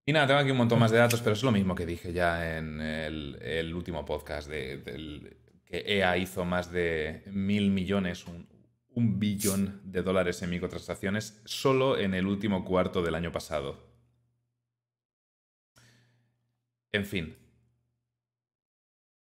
Y 0.05 0.13
nada, 0.13 0.27
tengo 0.27 0.39
aquí 0.39 0.51
un 0.51 0.57
montón 0.57 0.79
más 0.79 0.91
de 0.91 0.97
datos, 0.97 1.21
pero 1.21 1.33
es 1.33 1.43
lo 1.43 1.51
mismo 1.51 1.75
que 1.75 1.85
dije 1.85 2.11
ya 2.13 2.57
en 2.57 2.81
el, 2.81 3.37
el 3.41 3.73
último 3.73 4.03
podcast, 4.05 4.49
de, 4.49 4.77
del- 4.77 5.37
que 5.65 5.83
EA 5.85 6.17
hizo 6.17 6.43
más 6.43 6.71
de 6.71 7.23
mil 7.27 7.69
millones, 7.71 8.25
un, 8.27 8.47
un 8.89 9.19
billón 9.19 9.79
de 9.85 10.01
dólares 10.01 10.41
en 10.41 10.49
microtransacciones 10.49 11.41
solo 11.45 11.97
en 11.97 12.13
el 12.13 12.25
último 12.25 12.65
cuarto 12.65 13.01
del 13.03 13.15
año 13.15 13.31
pasado. 13.31 13.90
En 16.93 17.05
fin. 17.05 17.37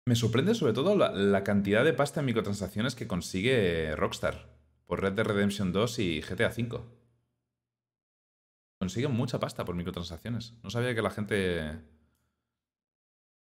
Me 0.06 0.16
sorprende 0.16 0.54
sobre 0.54 0.72
todo 0.72 0.96
la, 0.96 1.12
la 1.12 1.44
cantidad 1.44 1.84
de 1.84 1.92
pasta 1.92 2.20
en 2.20 2.26
microtransacciones 2.26 2.94
que 2.94 3.06
consigue 3.06 3.94
Rockstar 3.94 4.52
por 4.86 5.00
Red 5.00 5.12
Dead 5.12 5.26
Redemption 5.26 5.72
2 5.72 5.98
y 6.00 6.20
GTA 6.20 6.48
V. 6.48 6.80
Consiguen 8.80 9.12
mucha 9.12 9.38
pasta 9.38 9.64
por 9.64 9.76
microtransacciones. 9.76 10.54
No 10.62 10.70
sabía 10.70 10.94
que 10.94 11.02
la 11.02 11.10
gente 11.10 11.80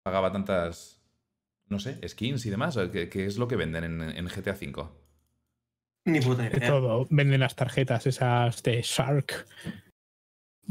pagaba 0.03 0.31
tantas, 0.31 1.03
no 1.67 1.77
sé, 1.77 1.99
skins 2.07 2.45
y 2.47 2.49
demás. 2.49 2.77
¿Qué, 2.91 3.09
qué 3.09 3.25
es 3.25 3.37
lo 3.37 3.47
que 3.47 3.55
venden 3.55 3.83
en, 3.83 4.01
en 4.01 4.25
GTA 4.25 4.53
V? 4.53 4.89
Ni 6.05 6.19
puta 6.19 6.49
De 6.49 6.59
todo. 6.59 7.05
Venden 7.11 7.41
las 7.41 7.55
tarjetas 7.55 8.07
esas 8.07 8.63
de 8.63 8.81
Shark. 8.81 9.45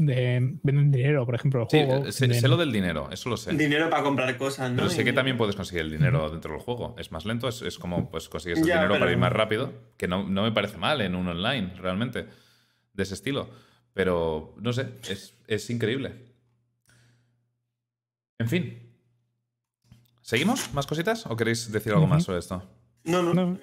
De, 0.01 0.39
venden 0.63 0.91
dinero, 0.93 1.25
por 1.25 1.35
ejemplo, 1.35 1.63
el 1.63 1.67
Sí, 1.69 1.85
juego. 1.85 2.09
sé, 2.13 2.33
sé 2.33 2.47
lo 2.47 2.55
del 2.55 2.71
dinero, 2.71 3.09
eso 3.11 3.27
lo 3.29 3.35
sé. 3.35 3.51
Dinero 3.53 3.89
para 3.89 4.01
comprar 4.01 4.37
cosas, 4.37 4.71
¿no? 4.71 4.77
Pero 4.77 4.89
sé 4.89 5.03
que 5.03 5.11
también 5.11 5.35
puedes 5.35 5.57
conseguir 5.57 5.81
el 5.83 5.91
dinero 5.91 6.29
dentro 6.29 6.53
del 6.53 6.61
juego. 6.61 6.95
Es 6.97 7.11
más 7.11 7.25
lento, 7.25 7.49
es, 7.49 7.61
es 7.61 7.77
como 7.77 8.09
pues 8.09 8.29
consigues 8.29 8.59
el 8.59 8.65
Ya, 8.65 8.75
dinero 8.75 8.97
para 8.97 9.11
ir 9.11 9.17
más 9.17 9.33
rápido, 9.33 9.73
que 9.97 10.07
no, 10.07 10.23
no 10.23 10.43
me 10.43 10.53
parece 10.53 10.77
mal 10.77 11.01
en 11.01 11.15
un 11.15 11.27
online, 11.27 11.73
realmente, 11.75 12.27
de 12.93 13.03
ese 13.03 13.13
estilo. 13.13 13.49
Pero, 13.93 14.55
no 14.61 14.71
sé, 14.71 14.87
es, 15.09 15.33
es 15.47 15.69
increíble. 15.69 16.13
En 18.39 18.47
fin. 18.47 18.79
¿Seguimos? 20.21 20.73
¿Más 20.73 20.87
cositas? 20.87 21.25
¿O 21.25 21.35
queréis 21.35 21.69
decir 21.73 21.91
algo 21.91 22.07
más 22.07 22.23
sobre 22.23 22.39
esto? 22.39 22.63
No, 23.03 23.21
no. 23.21 23.33
No, 23.33 23.59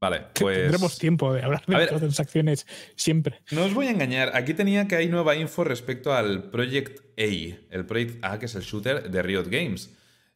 Vale, 0.00 0.26
pues... 0.34 0.58
Tendremos 0.58 0.98
tiempo 0.98 1.32
de 1.32 1.42
hablar 1.42 1.66
de 1.66 1.76
ver. 1.76 1.88
transacciones 1.88 2.66
siempre. 2.94 3.40
No 3.50 3.64
os 3.64 3.74
voy 3.74 3.88
a 3.88 3.90
engañar, 3.90 4.30
aquí 4.34 4.54
tenía 4.54 4.86
que 4.86 4.96
hay 4.96 5.08
nueva 5.08 5.34
info 5.34 5.64
respecto 5.64 6.12
al 6.12 6.50
Project 6.50 7.00
A, 7.18 7.22
el 7.22 7.84
Project 7.86 8.24
A 8.24 8.38
que 8.38 8.46
es 8.46 8.54
el 8.54 8.62
shooter 8.62 9.10
de 9.10 9.22
Riot 9.22 9.48
Games. 9.48 9.90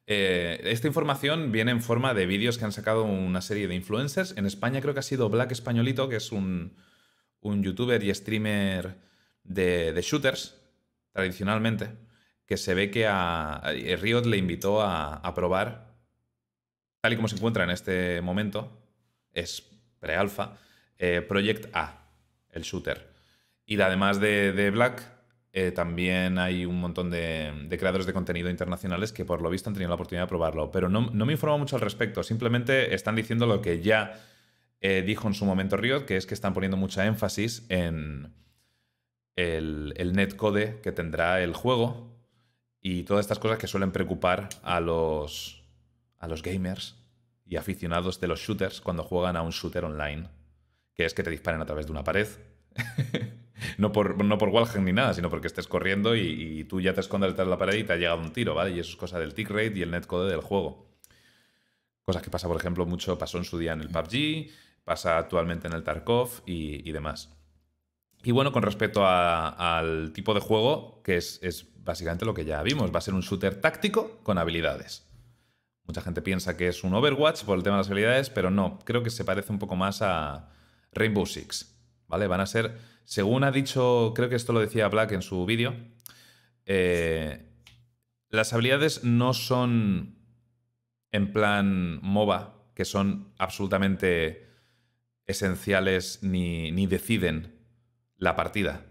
Eh, 0.07 0.61
esta 0.65 0.89
información 0.89 1.53
viene 1.53 1.71
en 1.71 1.81
forma 1.81 2.13
de 2.13 2.27
vídeos 2.27 2.59
que 2.59 2.65
han 2.65 2.73
sacado 2.73 3.05
una 3.05 3.41
serie 3.41 3.69
de 3.69 3.75
influencers. 3.75 4.35
En 4.37 4.47
España 4.47 4.81
creo 4.81 4.95
que 4.95 5.01
ha 5.01 5.05
sido 5.05 5.29
Black 5.29 5.53
Españolito, 5.53 6.09
que 6.09 6.17
es 6.17 6.33
un, 6.33 6.77
youtuber 7.41 8.03
y 8.03 8.13
streamer 8.13 8.99
de, 9.45 9.99
shooters, 10.03 10.61
tradicionalmente, 11.13 11.91
que 12.47 12.57
se 12.57 12.75
ve 12.75 12.91
que 12.91 13.07
a, 13.07 13.63
Riot 14.01 14.25
le 14.27 14.39
invitó 14.39 14.83
a, 14.83 15.33
probar, 15.35 15.95
tal 17.01 17.13
y 17.13 17.17
como 17.17 17.29
se 17.29 17.37
encuentra 17.37 17.65
en 17.65 17.71
este 17.71 18.21
momento, 18.23 18.82
es 19.33 19.69
pre-alfa, 19.99 20.59
eh, 20.99 21.23
Project 21.23 21.75
A, 21.75 22.09
el 22.51 22.63
shooter. 22.63 23.11
Y 23.65 23.81
además 23.81 24.21
de 24.21 24.71
Black, 24.73 25.13
eh, 25.55 25.71
también 25.71 26.39
hay 26.39 26.65
un 26.65 26.81
montón 26.81 27.11
de, 27.11 27.67
creadores 27.79 28.07
de 28.07 28.15
contenido 28.15 28.49
internacionales 28.49 29.13
que 29.13 29.27
por 29.27 29.43
lo 29.43 29.51
visto 29.51 29.69
han 29.69 29.75
tenido 29.75 29.91
la 29.91 29.97
oportunidad 29.97 30.25
de 30.25 30.29
probarlo. 30.29 30.71
Pero 30.71 30.89
no, 30.89 31.11
me 31.11 31.33
informo 31.33 31.59
mucho 31.59 31.77
al 31.77 31.83
respecto. 31.83 32.23
Simplemente 32.23 32.95
están 32.95 33.17
diciendo 33.17 33.47
lo 33.47 33.61
que 33.61 33.83
ya 33.83 34.19
eh, 34.81 35.03
dijo 35.03 35.29
en 35.29 35.35
su 35.35 35.45
momento 35.45 35.77
Riot, 35.77 36.07
que 36.07 36.17
es 36.17 36.25
que 36.25 36.33
están 36.33 36.55
poniendo 36.55 36.79
mucha 36.79 37.05
énfasis 37.05 37.67
en 37.69 38.33
el, 39.37 39.93
el 39.97 40.15
netcode 40.15 40.81
que 40.81 40.91
tendrá 40.91 41.43
el 41.43 41.53
juego 41.53 42.17
y 42.81 43.03
todas 43.03 43.25
estas 43.25 43.39
cosas 43.39 43.59
que 43.59 43.67
suelen 43.67 43.93
preocupar 43.93 44.49
a 44.63 44.81
los, 44.81 45.63
a 46.19 46.29
los 46.29 46.43
gamers 46.43 46.97
y 47.53 47.57
aficionados 47.59 48.19
de 48.19 48.29
los 48.29 48.41
shooters 48.41 48.81
cuando 48.81 49.03
juegan 49.03 49.37
a 49.37 49.43
un 49.43 49.51
shooter 49.51 49.85
online, 49.85 50.27
que 50.95 51.05
es 51.05 51.13
que 51.13 51.23
te 51.23 51.29
disparen 51.29 51.61
a 51.61 51.67
través 51.67 51.85
de 51.85 51.93
una 51.93 52.03
pared. 52.03 52.27
no 53.77 53.93
por, 53.93 54.25
no 54.25 54.39
por 54.39 54.81
ni 54.81 54.93
nada, 54.95 55.13
sino 55.13 55.29
porque 55.29 55.49
estés 55.49 55.69
corriendo 55.69 56.17
y, 56.17 56.65
tú 56.65 56.81
ya 56.81 56.95
te 56.95 57.03
escondes 57.03 57.33
detrás 57.33 57.47
de 57.47 57.51
la 57.51 57.59
pared 57.59 57.75
y 57.75 57.85
te 57.85 57.93
ha 57.93 57.97
llegado 57.97 58.23
un 58.23 58.33
tiro, 58.33 58.55
¿vale? 58.55 58.71
Y 58.71 58.81
eso 58.81 58.93
es 58.93 58.97
cosa 58.97 59.19
del 59.19 59.35
tick 59.35 59.51
rate 59.51 59.75
y 59.77 59.83
el 59.83 59.91
netcode 59.91 60.31
del 60.31 60.41
juego. 60.41 60.97
Cosas 62.07 62.23
que 62.23 62.31
pasa, 62.31 62.49
por 62.49 62.57
ejemplo, 62.57 62.87
mucho, 62.87 63.19
pasó 63.19 63.37
en 63.37 63.45
su 63.45 63.59
día 63.59 63.75
en 63.75 63.83
el 63.83 63.91
PUBG, 63.91 64.51
pasa 64.85 65.19
actualmente 65.19 65.67
en 65.67 65.75
el 65.75 65.83
Tarkov 65.83 66.31
y, 66.47 66.91
demás. 66.91 67.37
Y 68.25 68.31
bueno, 68.31 68.53
con 68.53 68.63
respecto 68.63 69.03
al 69.07 70.15
tipo 70.15 70.33
de 70.33 70.41
juego, 70.41 71.03
que 71.05 71.19
es, 71.19 71.39
es, 71.43 71.67
básicamente 71.85 72.25
lo 72.25 72.33
que 72.33 72.47
ya 72.47 72.63
vimos, 72.63 72.91
va 72.95 72.97
a 72.97 73.03
ser 73.03 73.13
un 73.13 73.21
shooter 73.21 73.61
táctico 73.61 74.21
con 74.23 74.39
habilidades. 74.39 75.12
Mucha 75.93 76.01
gente 76.01 76.23
piensa 76.23 76.57
que 76.57 76.69
es 76.69 76.85
un 76.85 76.95
Overwatch 76.95 77.45
por 77.45 77.59
el 77.59 77.63
tema 77.63 77.77
de 77.77 77.81
las 77.81 77.91
habilidades, 77.91 78.31
pero 78.31 78.51
no, 78.51 78.79
creo 78.87 79.03
que 79.03 79.11
se 79.11 79.27
parece 79.27 79.53
un 79.53 79.59
poco 79.59 79.77
más 79.77 80.01
a 80.01 80.49
Rainbow 80.95 81.27
Six. 81.27 81.77
¿Vale? 82.09 82.27
Van 82.29 82.41
a 82.41 82.47
ser 82.47 82.79
según 83.05 83.45
ha 83.45 83.53
dicho, 83.53 84.15
creo 84.17 84.31
que 84.31 84.37
esto 84.37 84.55
lo 84.55 84.61
decía 84.61 84.89
Black 84.89 85.13
en 85.13 85.21
su 85.21 85.45
vídeo, 85.45 85.75
eh, 86.65 87.47
las 88.31 88.55
habilidades 88.55 89.05
no 89.05 89.35
son 89.35 90.17
en 91.11 91.31
plan 91.31 92.01
MOBA, 92.01 92.55
que 92.75 92.87
son 92.87 93.35
absolutamente 93.37 94.49
esenciales 95.27 96.21
ni, 96.23 96.87
deciden 96.87 97.55
la 98.17 98.35
partida. 98.35 98.87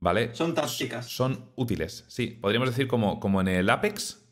¿Vale? 0.00 0.34
Son 0.34 0.54
tácticas. 0.54 1.04
Son 1.04 1.50
útiles, 1.56 2.06
sí. 2.08 2.28
Podríamos 2.28 2.70
decir 2.70 2.88
como, 2.88 3.20
como 3.20 3.42
en 3.42 3.48
el 3.48 3.68
Apex, 3.68 4.23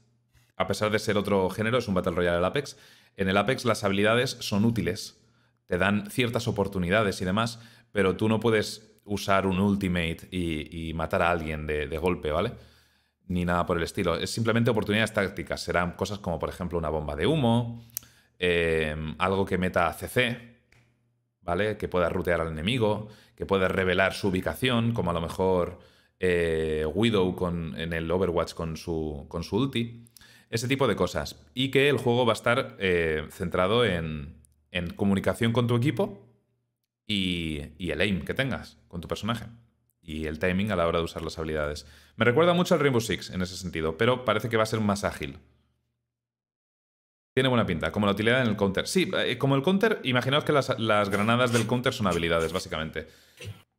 a 0.57 0.66
pesar 0.66 0.91
de 0.91 0.99
ser 0.99 1.16
otro 1.16 1.49
género, 1.51 1.79
es 1.79 1.89
un 1.89 1.95
Battle 1.95 2.12
Royale 2.12 2.39
el 2.39 2.45
Apex. 2.45 2.77
En 3.16 3.29
el 3.29 3.37
Apex 3.37 3.65
las 3.65 3.85
habilidades 3.85 4.37
son 4.41 4.65
útiles, 4.65 5.20
te 5.66 5.79
dan 5.79 6.11
ciertas 6.11 6.49
oportunidades 6.49 7.20
y 7.20 7.24
demás, 7.24 7.61
pero 7.93 8.16
tú 8.16 8.29
no 8.29 8.41
puedes 8.41 8.93
usar 9.05 9.47
un 9.47 9.59
ultimate 9.59 10.29
y, 10.31 10.93
matar 10.95 11.23
a 11.23 11.31
alguien 11.31 11.66
de, 11.66 11.99
golpe, 11.99 12.31
¿vale? 12.31 12.53
Ni 13.29 13.45
nada 13.45 13.66
por 13.66 13.77
el 13.77 13.83
estilo. 13.83 14.16
Es 14.16 14.31
simplemente 14.31 14.70
oportunidades 14.70 15.12
tácticas. 15.12 15.62
Serán 15.62 15.93
cosas 15.93 16.19
como, 16.19 16.39
por 16.39 16.49
ejemplo, 16.49 16.79
una 16.79 16.89
bomba 16.89 17.16
de 17.16 17.27
humo, 17.27 17.85
eh, 18.39 18.95
algo 19.19 19.45
que 19.45 19.59
meta 19.59 19.93
CC, 19.93 20.59
¿vale? 21.41 21.77
Que 21.77 21.89
pueda 21.89 22.09
rutear 22.09 22.41
al 22.41 22.49
enemigo, 22.49 23.09
que 23.35 23.47
pueda 23.47 23.69
revelar 23.69 24.15
su 24.15 24.29
ubicación, 24.29 24.93
como 24.93 25.11
a 25.11 25.15
lo 25.15 25.20
mejor 25.20 25.79
eh, 26.20 26.87
Widow 26.95 27.37
en 27.77 27.93
el 27.93 28.11
Overwatch 28.11 28.55
con 28.55 28.77
su, 28.77 29.27
con 29.29 29.43
su 29.43 29.57
ulti. 29.57 30.05
Ese 30.53 30.69
tipo 30.69 30.87
de 30.87 30.95
cosas. 30.95 31.43
Y 31.55 31.70
que 31.70 31.89
el 31.89 31.97
juego 31.97 32.27
va 32.27 32.35
a 32.35 32.35
estar 32.35 32.77
eh, 32.79 33.27
centrado 33.31 33.87
en, 33.87 34.37
en 34.70 34.91
comunicación 34.91 35.53
con 35.53 35.66
tu 35.66 35.74
equipo 35.74 36.29
y, 37.07 37.91
el 37.91 38.01
aim 38.01 38.25
que 38.25 38.35
tengas 38.35 38.78
con 38.89 39.01
tu 39.01 39.09
personaje. 39.09 39.47
Y 40.02 40.26
el 40.26 40.39
timing 40.39 40.70
a 40.70 40.76
la 40.76 40.86
hora 40.86 40.99
de 40.99 41.05
usar 41.05 41.23
las 41.23 41.39
habilidades. 41.39 41.86
Me 42.17 42.26
recuerda 42.26 42.52
mucho 42.52 42.75
al 42.75 42.81
Rainbow 42.81 43.01
Six 43.01 43.31
en 43.31 43.41
ese 43.41 43.57
sentido, 43.57 43.97
pero 43.97 44.26
parece 44.26 44.51
que 44.51 44.59
va 44.59 44.65
a 44.65 44.67
ser 44.67 44.81
más 44.81 45.05
ágil. 45.05 45.39
Tiene 47.35 47.49
buena 47.49 47.65
pinta, 47.65 47.91
como 47.91 48.05
la 48.05 48.12
utilidad 48.12 48.43
en 48.43 48.49
el 48.49 48.57
counter. 48.57 48.86
Sí, 48.86 49.10
eh, 49.17 49.39
como 49.39 49.57
el 49.57 49.62
counter, 49.62 50.01
imaginaos 50.02 50.44
que 50.44 50.52
las, 50.52 50.78
las, 50.78 51.09
granadas 51.09 51.52
del 51.52 51.67
counter 51.67 51.94
son 51.94 52.09
habilidades, 52.09 52.52
básicamente. 52.52 53.09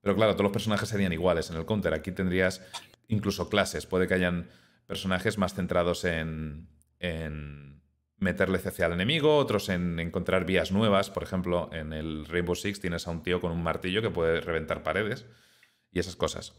Pero 0.01 0.15
claro, 0.15 0.31
todos 0.31 0.45
los 0.45 0.53
personajes 0.53 0.89
serían 0.89 1.14
iguales 1.14 1.51
en 1.51 1.57
el 1.57 1.65
counter. 1.65 1.93
Aquí 1.93 2.11
tendrías 2.11 2.65
incluso 3.09 3.49
clases. 3.49 3.85
Puede 3.85 4.07
que 4.07 4.15
hayan 4.15 4.49
personajes 4.88 5.38
más 5.38 5.53
centrados 5.53 6.03
en, 6.03 6.67
en 7.03 7.82
meterle 8.17 8.57
CC 8.57 8.83
al 8.83 8.93
enemigo, 8.93 9.38
otros 9.38 9.69
en 9.69 9.99
encontrar 9.99 10.45
vías 10.45 10.72
nuevas. 10.72 11.09
Por 11.09 11.23
ejemplo, 11.23 11.69
en 11.73 11.93
el 11.93 12.25
Rainbow 12.25 12.56
Six 12.56 12.80
tienes 12.80 13.07
a 13.07 13.11
un 13.11 13.22
tío 13.22 13.41
con 13.41 13.51
un 13.51 13.61
martillo 13.61 14.01
que 14.01 14.09
puede 14.09 14.40
reventar 14.41 14.82
paredes 14.82 15.25
y 15.91 15.99
esas 15.99 16.15
cosas. 16.15 16.53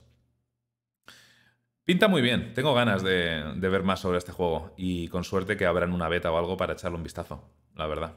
Pinta 1.85 2.09
muy 2.09 2.23
bien, 2.23 2.55
tengo 2.55 2.73
ganas 2.75 3.03
de, 3.03 3.43
ver 3.57 3.83
más 3.83 4.01
sobre 4.01 4.19
este 4.19 4.33
juego 4.33 4.75
y 4.77 5.09
con 5.09 5.25
suerte 5.25 5.57
que 5.57 5.67
abran 5.67 5.93
una 5.93 6.09
beta 6.09 6.31
o 6.31 6.39
algo 6.39 6.57
para 6.57 6.75
echarle 6.75 6.97
un 6.97 7.03
vistazo, 7.03 7.51
la 7.75 7.87
verdad. 7.87 8.15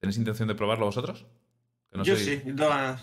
¿Tenéis 0.00 0.18
intención 0.18 0.48
de 0.48 0.54
probarlo 0.54 0.86
vosotros? 0.86 1.26
Yo 2.04 2.16
sí, 2.16 2.40
tengo 2.44 2.68
ganas. 2.68 3.02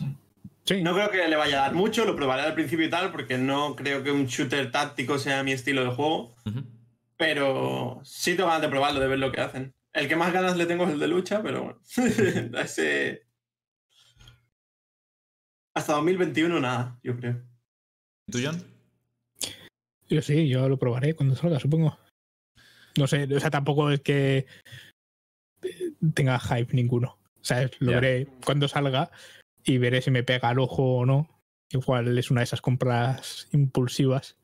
No 0.81 0.93
creo 0.93 1.09
que 1.11 1.27
le 1.27 1.35
vaya 1.35 1.59
a 1.59 1.61
dar 1.67 1.73
mucho, 1.73 2.05
lo 2.05 2.15
probaré 2.15 2.41
al 2.41 2.53
principio 2.53 2.85
y 2.85 2.89
tal, 2.89 3.11
porque 3.11 3.37
no 3.37 3.75
creo 3.75 4.03
que 4.03 4.11
un 4.11 4.25
shooter 4.25 4.71
táctico 4.71 5.19
sea 5.19 5.43
mi 5.43 5.51
estilo 5.51 5.83
de 5.83 5.91
juego. 5.91 6.35
Pero 7.17 8.01
sí 8.03 8.35
tengo 8.35 8.49
ganas 8.49 8.61
de 8.61 8.69
probarlo, 8.69 8.99
de 8.99 9.07
ver 9.07 9.19
lo 9.19 9.31
que 9.31 9.41
hacen. 9.41 9.73
El 9.93 10.09
que 10.09 10.15
más 10.15 10.33
ganas 10.33 10.57
le 10.57 10.65
tengo 10.65 10.83
es 10.83 10.91
el 10.91 10.99
de 10.99 11.07
lucha, 11.07 11.41
pero 11.41 11.63
bueno. 11.63 11.81
Ese... 12.61 13.25
Hasta 15.73 15.93
2021 15.93 16.59
nada, 16.59 16.99
yo 17.03 17.17
creo. 17.17 17.41
¿Y 18.27 18.31
tú, 18.31 18.39
John? 18.43 18.63
Yo 20.07 20.21
sí, 20.21 20.47
yo 20.47 20.69
lo 20.69 20.77
probaré 20.77 21.15
cuando 21.15 21.35
salga, 21.35 21.59
supongo. 21.59 21.97
No 22.97 23.07
sé, 23.07 23.23
o 23.33 23.39
sea, 23.39 23.49
tampoco 23.49 23.91
es 23.91 24.01
que 24.01 24.45
tenga 26.13 26.39
hype 26.39 26.73
ninguno. 26.73 27.17
O 27.41 27.43
sea, 27.43 27.69
lo 27.79 27.91
veré 27.91 28.27
cuando 28.45 28.67
salga 28.67 29.11
y 29.63 29.77
veré 29.77 30.01
si 30.01 30.11
me 30.11 30.23
pega 30.23 30.51
el 30.51 30.59
ojo 30.59 30.97
o 30.97 31.05
no. 31.05 31.29
Igual 31.69 32.17
es 32.17 32.31
una 32.31 32.41
de 32.41 32.45
esas 32.45 32.61
compras 32.61 33.47
impulsivas. 33.51 34.37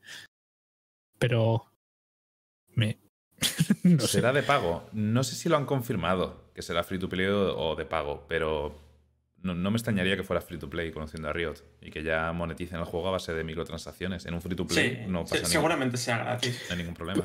Pero 1.18 1.71
me... 2.74 2.98
no 3.82 4.06
será 4.06 4.32
de 4.32 4.42
pago. 4.42 4.88
No 4.92 5.24
sé 5.24 5.34
si 5.34 5.48
lo 5.48 5.56
han 5.56 5.66
confirmado, 5.66 6.50
que 6.54 6.62
será 6.62 6.84
free 6.84 6.98
to 6.98 7.08
play 7.08 7.26
o 7.26 7.74
de 7.76 7.84
pago, 7.84 8.24
pero 8.28 8.80
no, 9.42 9.54
me 9.70 9.76
extrañaría 9.76 10.16
que 10.16 10.22
fuera 10.22 10.40
free 10.40 10.58
to 10.58 10.70
play 10.70 10.92
conociendo 10.92 11.28
a 11.28 11.32
Riot 11.32 11.56
y 11.80 11.90
que 11.90 12.02
ya 12.02 12.32
moneticen 12.32 12.78
el 12.78 12.84
juego 12.84 13.08
a 13.08 13.12
base 13.12 13.34
de 13.34 13.42
microtransacciones. 13.42 14.24
En 14.26 14.34
un 14.34 14.40
free 14.40 14.54
to 14.54 14.66
play 14.66 15.04
no 15.08 15.24
pasa 15.24 15.44
Seguramente 15.44 15.96
sea 15.96 16.18
gratis. 16.18 16.62
No 16.68 16.72
hay 16.72 16.78
ningún 16.78 16.94
problema. 16.94 17.24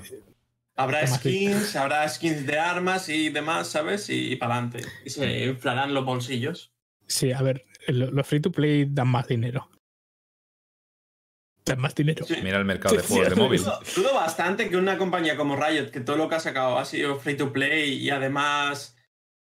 Habrá 0.75 1.05
skins, 1.05 1.75
habrá 1.75 2.07
skins 2.07 2.45
de 2.45 2.59
armas 2.59 3.09
y 3.09 3.29
demás, 3.29 3.67
¿sabes? 3.67 4.09
Y, 4.09 4.35
para 4.35 4.55
adelante. 4.55 4.81
Y 5.05 5.09
se 5.09 5.45
inflarán 5.45 5.93
los 5.93 6.05
bolsillos. 6.05 6.71
Sí, 7.07 7.31
a 7.31 7.41
ver, 7.41 7.65
los 7.87 8.27
free 8.27 8.39
to 8.39 8.51
play 8.51 8.85
dan 8.85 9.07
más 9.07 9.27
dinero 9.27 9.69
más 11.75 11.95
dinero. 11.95 12.25
Mira 12.43 12.57
el 12.57 12.65
mercado 12.65 12.95
de 12.95 13.03
juegos 13.03 13.29
de 13.29 13.35
móvil. 13.35 13.63
Dudo 13.95 14.13
bastante 14.13 14.69
que 14.69 14.77
una 14.77 14.97
compañía 14.97 15.35
como 15.35 15.55
Riot, 15.55 15.91
que 15.91 15.99
todo 15.99 16.15
lo 16.15 16.29
que 16.29 16.35
ha 16.35 16.39
sacado 16.39 16.77
ha 16.77 16.85
sido 16.85 17.19
free 17.19 17.35
to 17.35 17.51
play 17.51 17.93
y 17.93 18.09
además 18.09 18.95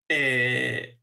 eh, 0.10 1.00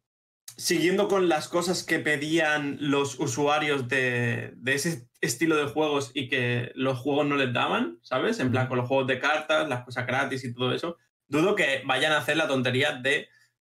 siguiendo 0.57 1.09
con 1.09 1.29
las 1.29 1.49
cosas 1.49 1.83
que 1.83 1.99
pedían 1.99 2.77
los 2.81 3.19
usuarios 3.19 3.89
de, 3.89 4.55
ese 4.67 5.09
estilo 5.21 5.57
de 5.57 5.67
juegos 5.67 6.11
y 6.15 6.29
que 6.29 6.73
los 6.75 6.99
juegos 6.99 7.27
no 7.27 7.37
les 7.37 7.53
daban, 7.53 7.99
¿sabes? 8.03 8.39
En 8.41 8.51
plan, 8.51 8.69
con 8.69 8.79
los 8.79 8.89
juegos 8.89 9.07
de 9.07 9.19
cartas, 9.19 9.69
las 9.69 9.85
cosas 9.85 10.07
gratis 10.07 10.45
y 10.45 10.55
todo 10.55 10.73
eso. 10.73 10.97
Dudo 11.27 11.55
que 11.55 11.83
vayan 11.85 12.13
a 12.13 12.19
hacer 12.19 12.37
la 12.37 12.49
tontería 12.49 12.93
de 12.93 13.29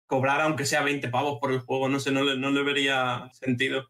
cobrar 0.07 0.41
aunque 0.41 0.65
sea 0.65 0.81
20 0.81 1.09
pavos 1.09 1.37
por 1.39 1.51
el 1.51 1.59
juego. 1.59 1.89
No 1.89 1.99
sé, 1.99 2.11
no 2.11 2.23
no 2.23 2.51
le 2.51 2.63
vería 2.63 3.29
sentido. 3.33 3.89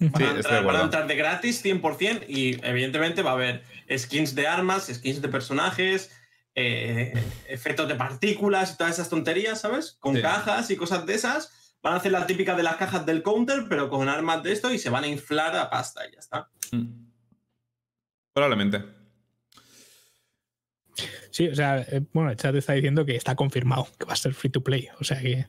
Van, 0.00 0.22
a 0.22 0.82
entrar, 0.82 1.06
de 1.06 1.16
gratis 1.16 1.64
100% 1.64 2.24
y 2.28 2.64
evidentemente 2.64 3.22
va 3.22 3.30
a 3.30 3.34
haber 3.34 3.64
skins 3.96 4.34
de 4.34 4.46
armas, 4.46 4.86
skins 4.86 5.20
de 5.20 5.28
personajes, 5.28 6.10
eh, 6.54 7.12
efectos 7.48 7.88
de 7.88 7.96
partículas 7.96 8.72
y 8.72 8.76
todas 8.76 8.94
esas 8.94 9.08
tonterías, 9.08 9.60
¿sabes? 9.60 9.96
Con 9.98 10.20
cajas 10.20 10.70
y 10.70 10.76
cosas 10.76 11.04
de 11.06 11.14
esas. 11.14 11.76
Van 11.82 11.94
a 11.94 11.96
hacer 11.96 12.12
la 12.12 12.26
típica 12.26 12.54
de 12.56 12.62
las 12.62 12.76
cajas 12.76 13.06
del 13.06 13.22
counter, 13.22 13.66
pero 13.68 13.88
con 13.88 14.08
armas 14.08 14.42
de 14.42 14.52
esto 14.52 14.72
y 14.72 14.78
se 14.78 14.90
van 14.90 15.04
a 15.04 15.08
inflar 15.08 15.56
a 15.56 15.70
pasta 15.70 16.06
y 16.06 16.12
ya 16.12 16.18
está. 16.18 16.48
Mm. 16.72 17.08
Probablemente. 18.32 18.84
Sí, 21.30 21.48
o 21.48 21.54
sea, 21.54 21.80
eh, 21.80 22.02
bueno, 22.12 22.30
el 22.30 22.36
chat 22.36 22.54
está 22.54 22.72
diciendo 22.72 23.04
que 23.04 23.14
está 23.14 23.36
confirmado 23.36 23.88
que 23.98 24.06
va 24.06 24.12
a 24.12 24.16
ser 24.16 24.34
free 24.34 24.50
to 24.50 24.62
play. 24.62 24.88
O 25.00 25.04
sea 25.04 25.20
que. 25.20 25.46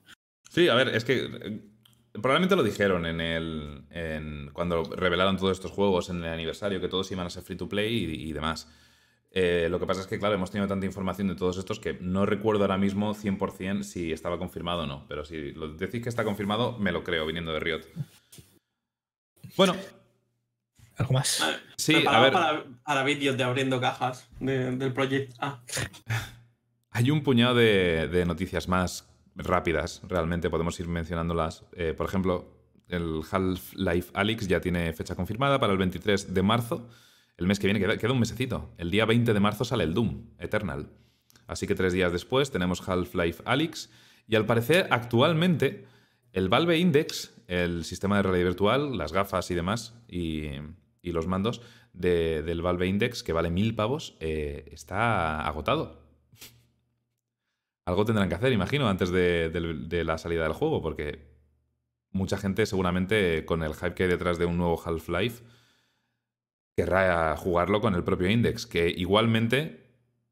Sí, 0.49 0.67
a 0.69 0.75
ver, 0.75 0.89
es 0.89 1.05
que 1.05 1.25
eh, 1.25 1.61
probablemente 2.13 2.55
lo 2.55 2.63
dijeron 2.63 3.05
en 3.05 3.21
el. 3.21 3.83
En, 3.91 4.49
cuando 4.53 4.83
revelaron 4.83 5.37
todos 5.37 5.57
estos 5.57 5.71
juegos 5.71 6.09
en 6.09 6.23
el 6.23 6.33
aniversario, 6.33 6.81
que 6.81 6.87
todos 6.87 7.11
iban 7.11 7.27
a 7.27 7.29
ser 7.29 7.43
free 7.43 7.57
to 7.57 7.69
play 7.69 8.05
y, 8.05 8.33
demás. 8.33 8.69
Eh, 9.31 9.67
lo 9.69 9.79
que 9.79 9.85
pasa 9.85 10.01
es 10.01 10.07
que, 10.07 10.17
claro, 10.17 10.35
hemos 10.35 10.49
tenido 10.49 10.67
tanta 10.67 10.85
información 10.85 11.27
de 11.27 11.35
todos 11.35 11.57
estos 11.57 11.79
que 11.79 11.93
no 12.01 12.25
recuerdo 12.25 12.63
ahora 12.63 12.77
mismo 12.77 13.13
100% 13.13 13.83
si 13.83 14.11
estaba 14.11 14.37
confirmado 14.37 14.83
o 14.83 14.87
no. 14.87 15.05
Pero 15.07 15.23
si 15.25 15.51
lo 15.51 15.69
decís 15.73 16.01
que 16.01 16.09
está 16.09 16.23
confirmado, 16.23 16.77
me 16.79 16.91
lo 16.91 17.03
creo, 17.03 17.25
viniendo 17.25 17.53
de 17.53 17.59
Riot. 17.59 17.81
Bueno. 19.55 19.75
¿Algo 20.97 21.13
más? 21.13 21.43
Sí, 21.77 22.03
a 22.05 22.19
ver. 22.19 22.33
Para, 22.83 23.03
vídeos 23.03 23.37
de 23.37 23.43
abriendo 23.43 23.79
cajas 23.79 24.29
del 24.39 24.93
proyecto 24.93 25.35
Hay 26.91 27.11
un 27.11 27.23
puñado 27.23 27.55
de, 27.55 28.23
noticias 28.25 28.67
más 28.67 29.08
rápidas, 29.39 30.01
realmente 30.07 30.49
podemos 30.49 30.79
ir 30.79 30.87
mencionándolas. 30.87 31.65
Eh, 31.73 31.93
por 31.95 32.07
ejemplo, 32.07 32.53
el 32.87 33.21
Half-Life 33.29 34.11
Alyx 34.13 34.47
ya 34.47 34.59
tiene 34.59 34.93
fecha 34.93 35.15
confirmada 35.15 35.59
para 35.59 35.71
el 35.71 35.79
23 35.79 36.33
de 36.33 36.41
marzo. 36.41 36.87
El 37.37 37.47
mes 37.47 37.59
que 37.59 37.67
viene 37.67 37.79
queda, 37.79 38.11
un 38.11 38.19
mesecito. 38.19 38.73
El 38.77 38.91
día 38.91 39.05
20 39.05 39.33
de 39.33 39.39
marzo 39.39 39.63
sale 39.63 39.85
el 39.85 39.93
Doom 39.93 40.31
Eternal. 40.39 40.89
Así 41.47 41.65
que 41.67 41.75
tres 41.75 41.93
días 41.93 42.11
después 42.11 42.51
tenemos 42.51 42.87
Half-Life 42.87 43.43
Alyx. 43.45 43.89
Y 44.27 44.35
al 44.35 44.45
parecer, 44.45 44.87
actualmente, 44.91 45.85
el 46.33 46.49
Valve 46.49 46.77
Index, 46.77 47.33
el 47.47 47.85
sistema 47.85 48.17
de 48.17 48.23
realidad 48.23 48.45
virtual, 48.45 48.97
las 48.97 49.13
gafas 49.13 49.49
y 49.49 49.55
demás, 49.55 49.95
y, 50.07 50.49
los 51.01 51.25
mandos 51.25 51.61
del 51.93 52.61
Valve 52.61 52.85
Index, 52.85 53.23
que 53.23 53.33
vale 53.33 53.49
mil 53.49 53.73
pavos, 53.73 54.15
eh, 54.19 54.69
está 54.71 55.41
agotado. 55.41 55.98
Algo 57.89 58.05
tendrán 58.05 58.29
que 58.29 58.35
hacer, 58.35 58.53
imagino, 58.53 58.87
antes 58.87 59.09
de, 59.09 60.03
la 60.05 60.19
salida 60.19 60.43
del 60.43 60.53
juego, 60.53 60.79
porque 60.79 61.25
mucha 62.11 62.37
gente 62.37 62.67
seguramente 62.67 63.45
con 63.45 63.63
el 63.63 63.73
hype 63.73 63.95
que 63.95 64.03
hay 64.03 64.09
detrás 64.09 64.37
de 64.37 64.45
un 64.45 64.57
nuevo 64.57 64.79
Half-Life 64.79 65.43
querrá 66.75 67.35
jugarlo 67.35 67.81
con 67.81 67.95
el 67.95 68.03
propio 68.03 68.29
Index, 68.29 68.67
que 68.67 68.89
igualmente, 68.95 69.89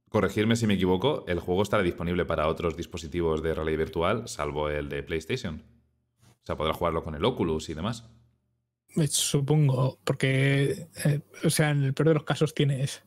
corregirme 0.10 0.56
si 0.56 0.68
me 0.68 0.76
equivoco, 0.76 1.26
el 1.28 1.40
juego 1.40 1.64
estará 1.64 1.82
disponible 1.82 2.26
para 2.26 2.48
otros 2.48 2.78
dispositivos 2.78 3.42
de 3.42 3.56
realidad 3.56 3.80
virtual, 3.80 4.28
salvo 4.28 4.70
el 4.70 4.88
de 4.88 5.02
PlayStation. 5.02 5.64
O 6.22 6.46
sea, 6.46 6.58
podrá 6.58 6.76
jugarlo 6.76 7.04
con 7.04 7.16
el 7.16 7.26
Oculus 7.26 7.70
y 7.70 7.74
demás. 7.74 8.08
Supongo, 9.10 9.98
porque, 10.04 10.90
eh, 11.06 11.22
o 11.44 11.50
sea, 11.50 11.72
en 11.72 11.86
el 11.86 11.96
peor 11.96 12.10
de 12.10 12.14
los 12.14 12.24
casos 12.24 12.54
tienes, 12.54 13.04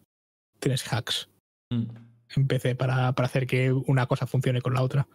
tienes 0.59 0.93
hacks 0.93 1.29
mm. 1.70 2.10
En 2.36 2.47
PC 2.47 2.75
para, 2.75 3.09
hacer 3.09 3.47
que 3.47 3.73
una 3.73 4.07
cosa 4.07 4.26
funcione 4.26 4.62
con 4.62 4.75
la 4.75 4.83
otra. 4.83 5.09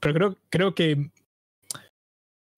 Pero 0.00 0.14
creo, 0.14 0.38
creo 0.50 0.74
que 0.74 1.10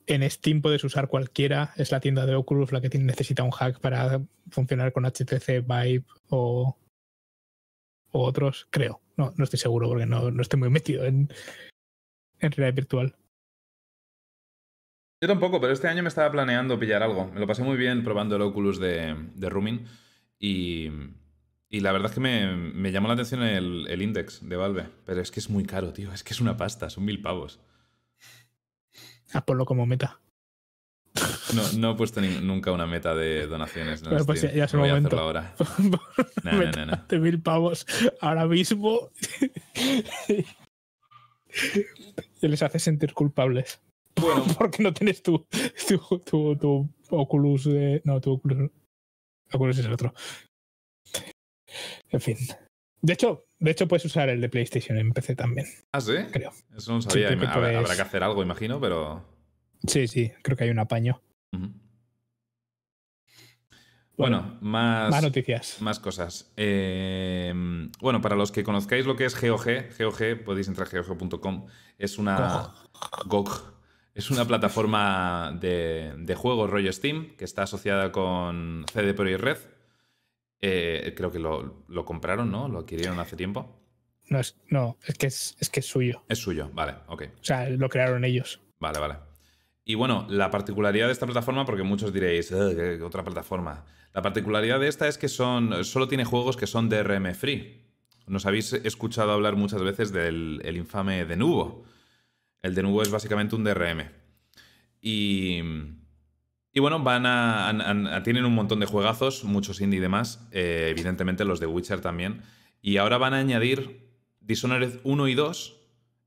en 0.07 0.31
Steam 0.31 0.63
puedes 0.63 0.85
usar 0.85 1.09
cualquiera. 1.09 1.73
Es 1.77 1.93
la 1.93 2.01
tienda 2.01 2.27
de 2.27 2.35
Oculus 2.35 2.73
la 2.73 2.81
que 2.81 2.89
necesita 2.99 3.43
un 3.43 3.51
hack 3.51 3.81
para 3.81 4.23
funcionar 4.51 4.93
con 4.93 5.05
HTC 5.05 5.67
Vive 5.67 6.05
o, 6.29 6.77
otros, 8.13 8.67
creo. 8.71 9.01
No, 9.17 9.33
no 9.37 9.45
estoy 9.45 9.59
seguro 9.59 9.89
porque 9.89 10.07
no, 10.07 10.31
no 10.31 10.43
estoy 10.43 10.59
muy 10.59 10.71
metido 10.71 11.05
en, 11.05 11.29
realidad 12.41 12.75
virtual. 12.75 13.17
Yo 15.23 15.29
tampoco, 15.29 15.61
pero 15.61 15.73
este 15.73 15.89
año 15.89 16.03
me 16.03 16.09
estaba 16.09 16.31
planeando 16.31 16.79
pillar 16.79 17.03
algo. 17.03 17.27
Me 17.29 17.41
lo 17.41 17.47
pasé 17.47 17.63
muy 17.63 17.77
bien 17.77 18.05
probando 18.05 18.37
el 18.37 18.43
Oculus 18.43 18.79
de, 18.79 19.17
de 19.35 19.49
Rooming 19.49 19.87
y, 20.39 20.91
y, 21.77 21.81
la 21.81 21.93
verdad 21.93 22.11
es 22.11 22.15
que 22.15 22.21
me, 22.21 22.57
me 22.57 22.93
llamó 22.93 23.09
la 23.09 23.15
atención 23.15 23.43
el, 23.43 23.87
el, 23.89 24.03
Index 24.03 24.47
de 24.49 24.57
Valve. 24.57 24.89
Pero 25.05 25.21
es 25.21 25.31
que 25.31 25.41
es 25.41 25.51
muy 25.51 25.65
caro, 25.65 25.93
tío. 25.93 26.13
Es 26.13 26.23
que 26.23 26.33
es 26.33 26.41
una 26.41 26.57
pasta, 26.57 26.91
son 26.91 27.05
mil 27.05 27.21
pavos. 27.21 27.61
Ah, 29.33 29.45
ponlo 29.45 29.65
como 29.65 29.87
meta. 29.87 30.21
No, 31.55 31.63
no 31.79 31.91
he 31.93 31.95
puesto 31.95 32.21
nunca 32.21 32.73
una 32.73 32.87
meta 32.87 33.15
de 33.15 33.47
donaciones. 33.47 34.03
No 34.03 34.25
pues 34.25 34.43
ya, 34.43 34.53
ya 34.53 34.65
es 34.65 34.75
el 34.75 34.81
momento. 34.81 35.19
ahora. 35.19 35.55
no, 35.79 36.53
no, 36.53 36.87
no, 36.87 37.05
De 37.09 37.19
mil 37.19 37.41
pavos 37.41 37.87
ahora 38.21 38.47
mismo. 38.47 39.11
y 42.43 42.49
les 42.49 42.63
hace 42.63 42.79
sentir 42.79 43.15
culpables. 43.15 43.81
Bueno. 44.17 44.45
Porque 44.59 44.83
no 44.83 44.93
tienes 44.93 45.23
tu, 45.23 45.47
tu, 46.25 46.57
tu, 46.57 46.91
Oculus 47.11 47.65
de. 47.65 48.03
No, 48.05 48.21
tu 48.21 48.33
Oculus. 48.33 48.71
Oculus 49.53 49.79
es 49.79 49.87
el 49.87 49.93
otro. 49.93 50.13
En 52.11 52.21
fin. 52.21 52.37
De 53.01 53.13
hecho, 53.13 53.47
de 53.59 53.71
hecho, 53.71 53.89
puedes 53.89 54.05
usar 54.05 54.29
el 54.29 54.41
de 54.41 54.49
PlayStation 54.49 54.99
en 54.99 55.13
PC 55.13 55.35
también. 55.37 55.67
Ah, 55.93 56.01
sí. 56.01 56.15
Creo. 56.31 56.53
Eso 56.77 56.93
no 56.93 57.03
sabía. 57.03 57.29
habrá, 57.29 57.97
que 57.97 58.03
hacer 58.03 58.23
algo, 58.23 58.43
imagino, 58.43 58.81
pero. 58.81 59.25
Sí, 59.87 60.07
sí, 60.09 60.33
creo 60.43 60.57
que 60.57 60.65
hay 60.65 60.71
un 60.71 60.79
apaño. 60.79 61.23
Bueno, 64.17 64.57
más, 64.63 65.11
más, 65.11 65.23
noticias. 65.23 65.81
Más 65.81 66.01
cosas. 66.01 66.53
Eh, 66.57 67.53
bueno, 68.01 68.21
para 68.23 68.35
los 68.35 68.51
que 68.51 68.65
conozcáis 68.65 69.05
lo 69.05 69.15
que 69.15 69.27
es 69.27 69.39
GOG, 69.39 69.97
GOG, 69.99 70.45
podéis 70.45 70.69
entrar 70.69 70.89
a 70.89 71.01
GOG.com. 71.03 71.67
Es 71.99 72.19
una. 72.19 72.73
GOG. 73.27 73.77
Es 74.15 74.31
una 74.31 74.47
plataforma 74.47 75.55
de, 75.61 76.35
juegos 76.35 76.71
rollo 76.71 76.91
Steam 76.91 77.37
que 77.37 77.45
está 77.45 77.65
asociada 77.65 78.13
con 78.13 78.87
CD 78.91 79.13
Pro 79.13 79.29
y 79.29 79.37
Red. 79.37 79.59
Eh, 80.61 81.15
creo 81.17 81.31
que 81.31 81.39
lo, 81.39 82.05
compraron, 82.05 82.51
¿no? 82.51 82.69
Lo 82.69 82.81
adquirieron 82.81 83.19
hace 83.19 83.37
tiempo. 83.37 83.81
No, 84.29 84.41
es, 84.41 84.57
no, 84.69 84.99
es 85.07 85.17
que 85.17 85.27
es, 85.27 85.57
que 85.71 85.81
es 85.81 85.87
suyo. 85.87 86.25
Es 86.29 86.39
suyo, 86.39 86.71
vale, 86.73 86.95
ok. 87.07 87.23
O 87.41 87.45
sea, 87.45 87.69
lo 87.69 87.89
crearon 87.89 88.25
ellos. 88.25 88.61
Vale, 88.81 88.99
vale. 88.99 89.15
Y 89.85 89.95
bueno, 89.95 90.27
la 90.29 90.51
particularidad 90.51 91.07
de 91.07 91.13
esta 91.13 91.27
plataforma, 91.27 91.65
porque 91.65 91.85
muchos 91.85 92.13
diréis, 92.13 92.51
otra 92.53 93.23
plataforma. 93.23 93.85
La 94.13 94.23
particularidad 94.23 94.81
de 94.81 94.89
esta 94.89 95.07
es 95.07 95.17
que 95.17 95.29
son, 95.29 95.85
solo 95.85 96.09
tiene 96.09 96.25
juegos 96.25 96.57
que 96.57 96.67
son 96.67 96.89
DRM 96.89 97.35
free. 97.35 97.85
Nos 98.27 98.47
habéis 98.47 98.73
escuchado 98.73 99.31
hablar 99.31 99.55
muchas 99.55 99.83
veces 99.83 100.13
del 100.13 100.61
el 100.65 100.77
infame 100.77 101.25
Denuvo 101.25 101.85
el 102.67 102.75
de 102.75 102.83
nuevo 102.83 103.03
es 103.03 103.11
básicamente 103.11 103.55
un 103.55 103.65
DRM. 103.65 104.11
Y, 105.01 105.61
y 106.77 106.81
bueno, 106.81 107.03
van 107.03 107.25
a, 107.25 108.23
tienen 108.23 108.45
un 108.45 108.55
montón 108.55 108.81
de 108.81 108.87
juegazos, 108.87 109.45
muchos 109.45 109.81
indie 109.81 109.97
y 109.97 110.03
demás, 110.03 110.47
eh, 110.51 110.89
evidentemente 110.91 111.47
los 111.47 111.59
de 111.59 111.67
Witcher 111.67 112.03
también. 112.03 112.43
Y 112.83 112.99
ahora 112.99 113.17
van 113.17 113.33
a 113.33 113.39
añadir 113.39 114.11
Dishonored 114.41 115.01
1 115.03 115.29
y 115.29 115.35
2 115.35 115.81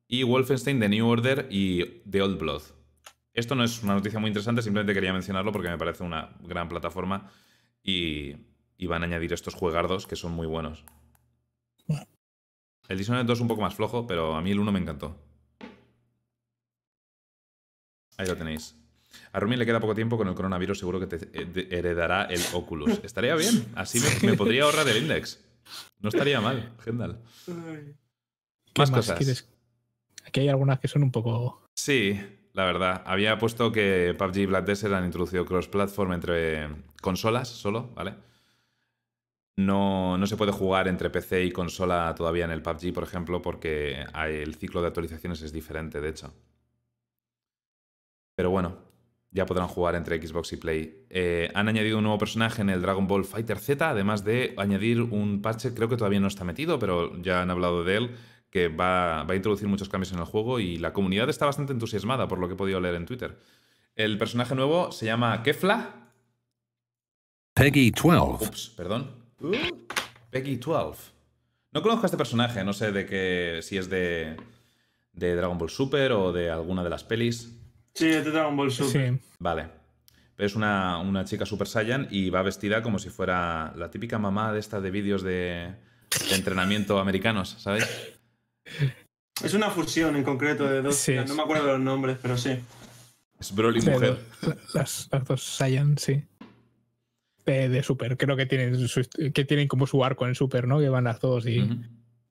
y 0.08 0.24
Wolfenstein 0.24 0.80
The 0.80 0.90
New 0.90 1.08
Order 1.08 1.48
y 1.52 2.02
The 2.10 2.24
Old 2.24 2.40
Blood. 2.40 2.64
Esto 3.32 3.54
no 3.54 3.64
es 3.64 3.84
una 3.84 3.94
noticia 3.94 4.20
muy 4.20 4.30
interesante, 4.30 4.64
simplemente 4.64 4.96
quería 4.96 5.14
mencionarlo 5.14 5.52
porque 5.52 5.70
me 5.70 5.78
parece 5.78 6.04
una 6.04 6.36
gran 6.42 6.68
plataforma 6.68 7.30
y, 7.84 8.34
y 8.76 8.88
van 8.88 9.04
a 9.04 9.06
añadir 9.06 9.32
estos 9.34 9.54
juegardos 9.54 10.08
que 10.08 10.16
son 10.16 10.32
muy 10.32 10.48
buenos. 10.48 10.84
El 12.88 12.98
Dishonored 12.98 13.28
2 13.28 13.38
es 13.38 13.42
un 13.42 13.48
poco 13.48 13.62
más 13.62 13.76
flojo, 13.76 14.08
pero 14.08 14.34
a 14.34 14.42
mí 14.42 14.50
el 14.50 14.60
1 14.60 14.72
me 14.72 14.80
encantó. 14.80 15.16
Ahí 18.18 18.26
lo 18.26 18.36
tenéis. 18.36 18.76
A 19.32 19.40
Rumi 19.40 19.56
le 19.58 19.66
queda 19.66 19.80
poco 19.80 19.96
tiempo 19.96 20.18
con 20.18 20.28
el 20.28 20.36
coronavirus, 20.36 20.80
seguro 20.80 21.00
que 21.00 21.08
te 21.08 21.18
eh, 21.34 21.68
heredará 21.72 22.24
el 22.24 22.42
Oculus. 22.54 23.00
Estaría 23.04 23.36
bien, 23.36 23.68
así 23.76 24.00
me, 24.26 24.34
podría 24.34 24.64
ahorrar 24.64 24.88
el 24.88 24.98
index. 24.98 25.40
No 26.00 26.10
estaría 26.10 26.42
mal, 26.42 26.74
Gendal. 26.84 27.20
Más, 28.78 28.92
cosas. 28.92 29.48
Aquí 30.26 30.42
hay 30.42 30.50
algunas 30.50 30.80
que 30.80 30.88
son 30.88 31.04
un 31.04 31.12
poco. 31.12 31.64
Sí, 31.76 32.20
la 32.54 32.66
verdad. 32.66 33.04
Había 33.06 33.38
puesto 33.38 33.72
que 33.72 34.16
PUBG 34.18 34.38
y 34.38 34.46
Black 34.46 34.66
Desert 34.66 34.94
han 34.94 35.06
introducido 35.06 35.46
cross-platform 35.46 36.14
entre 36.14 36.70
consolas 37.02 37.48
solo, 37.50 37.92
¿vale? 37.96 38.16
No, 39.58 40.18
no, 40.18 40.26
se 40.26 40.38
puede 40.38 40.54
jugar 40.54 40.88
entre 40.88 41.10
PC 41.10 41.44
y 41.44 41.52
consola 41.52 42.14
todavía 42.16 42.46
en 42.46 42.52
el 42.52 42.62
PUBG, 42.62 42.94
por 42.94 43.04
ejemplo, 43.04 43.42
porque 43.42 44.06
el 44.28 44.56
ciclo 44.56 44.82
de 44.82 44.88
actualizaciones 44.88 45.42
es 45.42 45.52
diferente, 45.52 46.00
de 46.00 46.10
hecho. 46.10 46.34
Pero 48.36 48.52
bueno, 48.52 48.89
ya 49.32 49.46
podrán 49.46 49.68
jugar 49.68 49.96
entre 49.96 50.26
Xbox 50.26 50.54
y 50.54 50.58
Play. 50.58 51.06
Eh, 51.10 51.52
han 51.54 51.68
añadido 51.68 51.98
un 51.98 52.04
nuevo 52.04 52.18
personaje 52.18 52.62
en 52.62 52.70
el 52.70 52.82
Dragon 52.82 53.08
Ball 53.08 53.26
Fighter 53.26 53.60
Z, 53.60 53.90
además 53.90 54.24
de 54.24 54.54
añadir 54.58 55.02
un 55.02 55.42
parche, 55.42 55.74
creo 55.74 55.88
que 55.88 55.98
todavía 55.98 56.20
no 56.20 56.28
está 56.28 56.44
metido, 56.44 56.80
pero 56.80 57.16
ya 57.22 57.42
han 57.42 57.52
hablado 57.52 57.84
de 57.84 57.98
él, 57.98 58.16
que 58.50 58.68
va, 58.70 59.22
a 59.22 59.36
introducir 59.36 59.68
muchos 59.68 59.90
cambios 59.90 60.12
en 60.12 60.20
el 60.20 60.26
juego 60.26 60.60
y 60.60 60.78
la 60.78 60.94
comunidad 60.94 61.30
está 61.30 61.46
bastante 61.46 61.74
entusiasmada 61.74 62.28
por 62.28 62.40
lo 62.40 62.48
que 62.48 62.56
he 62.56 62.58
podido 62.58 62.80
leer 62.80 62.96
en 62.96 63.06
Twitter. 63.06 63.38
El 63.96 64.18
personaje 64.18 64.56
nuevo 64.56 64.92
se 64.92 65.06
llama 65.06 65.44
Kefla. 65.44 66.12
Peggy 67.54 67.92
12. 67.92 68.46
Ups, 68.46 68.74
perdón. 68.76 69.12
Peggy 70.32 70.56
12. 70.56 71.12
No 71.72 71.84
conozco 71.84 72.04
a 72.04 72.08
este 72.08 72.18
personaje, 72.18 72.64
no 72.64 72.74
sé 72.74 72.92
de 72.92 73.06
qué, 73.06 73.60
si 73.62 73.78
es 73.78 73.90
de, 73.90 74.38
de 75.14 75.36
Dragon 75.36 75.58
Ball 75.58 75.70
Super 75.70 76.14
o 76.14 76.32
de 76.32 76.50
alguna 76.50 76.84
de 76.84 76.90
las 76.90 77.04
pelis. 77.04 77.59
Sí, 78.00 78.08
de 78.08 78.22
Dragon 78.24 78.56
Ball 78.56 78.72
Super. 78.72 79.14
Sí. 79.20 79.20
Vale. 79.40 79.68
Pero 80.36 80.48
es 80.48 80.56
una, 80.56 81.02
chica 81.26 81.46
Super 81.46 81.68
Saiyan 81.68 82.08
y 82.12 82.30
va 82.30 82.42
vestida 82.42 82.82
como 82.82 82.98
si 83.00 83.10
fuera 83.10 83.74
la 83.76 83.92
típica 83.92 84.18
mamá 84.20 84.54
de 84.54 84.60
esta 84.60 84.80
de 84.82 84.92
vídeos 84.92 85.22
de 85.22 85.74
de 86.30 86.36
entrenamiento 86.36 86.98
americanos, 87.00 87.56
¿sabéis? 87.60 87.86
Es 89.44 89.54
una 89.54 89.70
fusión 89.70 90.16
en 90.16 90.24
concreto 90.24 90.66
de 90.68 90.82
dos. 90.82 90.96
Sí, 90.96 91.16
no 91.28 91.36
me 91.36 91.44
acuerdo 91.44 91.68
los 91.68 91.80
nombres, 91.80 92.18
pero 92.22 92.36
sí. 92.38 92.58
Es 93.40 93.54
Broly 93.54 93.80
De 93.82 93.92
mujer. 93.92 94.18
dos- 94.42 94.56
las, 94.74 95.10
las 95.12 95.26
dos 95.26 95.44
Saiyan, 95.44 95.98
sí. 95.98 96.24
De, 97.46 97.70
de 97.70 97.84
Super. 97.84 98.18
Creo 98.18 98.36
que 98.36 98.46
tienen, 98.46 98.88
su- 98.88 99.08
que 99.34 99.46
tienen 99.46 99.68
como 99.68 99.88
su 99.88 100.04
arco 100.04 100.26
en 100.28 100.36
Super, 100.36 100.68
¿no? 100.68 100.80
Que 100.80 100.90
van 100.90 101.04
las 101.06 101.20
dos 101.20 101.46
y. 101.46 101.60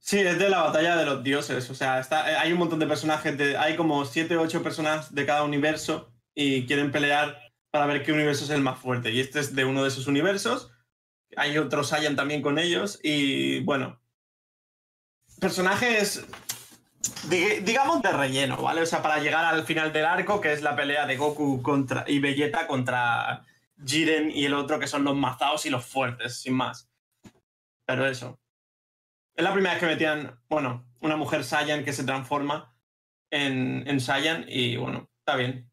Sí, 0.08 0.20
es 0.20 0.38
de 0.38 0.48
la 0.48 0.62
batalla 0.62 0.96
de 0.96 1.04
los 1.04 1.22
dioses. 1.22 1.68
O 1.68 1.74
sea, 1.74 2.00
está, 2.00 2.32
eh, 2.32 2.36
hay 2.38 2.50
un 2.50 2.58
montón 2.58 2.78
de 2.78 2.86
personajes. 2.86 3.38
hay 3.58 3.76
como 3.76 4.06
7 4.06 4.38
o 4.38 4.40
8 4.40 4.62
personas 4.62 5.14
de 5.14 5.26
cada 5.26 5.42
universo 5.42 6.10
y 6.34 6.64
quieren 6.66 6.90
pelear 6.90 7.38
para 7.70 7.84
ver 7.84 8.02
qué 8.02 8.12
universo 8.12 8.44
es 8.44 8.50
el 8.50 8.62
más 8.62 8.78
fuerte. 8.78 9.12
Y 9.12 9.20
este 9.20 9.38
es 9.40 9.54
de 9.54 9.66
uno 9.66 9.82
de 9.82 9.88
esos 9.88 10.06
universos. 10.06 10.70
Hay 11.36 11.58
otros 11.58 11.88
Saiyan 11.90 12.16
también 12.16 12.40
con 12.40 12.58
ellos. 12.58 12.98
Y 13.02 13.60
bueno. 13.64 14.00
Personajes. 15.42 16.24
di- 17.28 17.60
digamos 17.60 18.00
de 18.00 18.10
relleno, 18.10 18.56
¿vale? 18.62 18.80
O 18.80 18.86
sea, 18.86 19.02
para 19.02 19.18
llegar 19.18 19.44
al 19.44 19.64
final 19.64 19.92
del 19.92 20.06
arco, 20.06 20.40
que 20.40 20.54
es 20.54 20.62
la 20.62 20.74
pelea 20.74 21.06
de 21.06 21.18
Goku 21.18 21.60
contra, 21.60 22.06
y 22.08 22.18
Vegeta 22.18 22.66
contra 22.66 23.44
Jiren 23.84 24.30
y 24.30 24.46
el 24.46 24.54
otro, 24.54 24.78
que 24.78 24.86
son 24.86 25.04
los 25.04 25.14
mazaos 25.16 25.66
y 25.66 25.70
los 25.70 25.84
fuertes, 25.84 26.40
sin 26.40 26.54
más. 26.54 26.88
Pero 27.84 28.06
eso. 28.06 28.40
Es 29.38 29.44
la 29.44 29.52
primera 29.52 29.74
vez 29.74 29.80
que 29.80 29.86
metían, 29.86 30.36
bueno, 30.48 30.84
una 31.00 31.16
mujer 31.16 31.44
Saiyan 31.44 31.84
que 31.84 31.92
se 31.92 32.02
transforma 32.02 32.74
en, 33.30 33.84
en 33.86 34.00
Saiyan 34.00 34.44
y 34.48 34.76
bueno, 34.76 35.08
está 35.20 35.36
bien. 35.36 35.70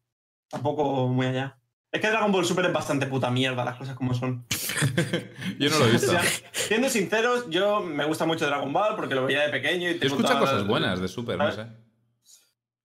Tampoco 0.48 1.08
muy 1.08 1.26
allá. 1.26 1.58
Es 1.90 2.00
que 2.00 2.08
Dragon 2.08 2.30
Ball 2.30 2.44
Super 2.44 2.66
es 2.66 2.72
bastante 2.72 3.06
puta 3.06 3.28
mierda, 3.30 3.64
las 3.64 3.76
cosas 3.76 3.96
como 3.96 4.14
son. 4.14 4.46
Yo 5.58 5.68
no 5.68 5.78
lo 5.80 5.84
he 5.86 5.88
O 5.88 5.92
visto. 5.92 6.10
sea, 6.12 6.22
siendo 6.52 6.88
sinceros, 6.88 7.50
yo 7.50 7.80
me 7.80 8.04
gusta 8.04 8.24
mucho 8.24 8.46
Dragon 8.46 8.72
Ball 8.72 8.94
porque 8.94 9.16
lo 9.16 9.26
veía 9.26 9.42
de 9.42 9.48
pequeño 9.48 9.90
y 9.90 9.94
tengo 9.98 10.14
escucho 10.14 10.28
todas 10.28 10.40
cosas 10.42 10.58
las- 10.58 10.66
buenas 10.68 11.00
de 11.00 11.08
Super, 11.08 11.36
no 11.36 11.50
sé. 11.50 11.66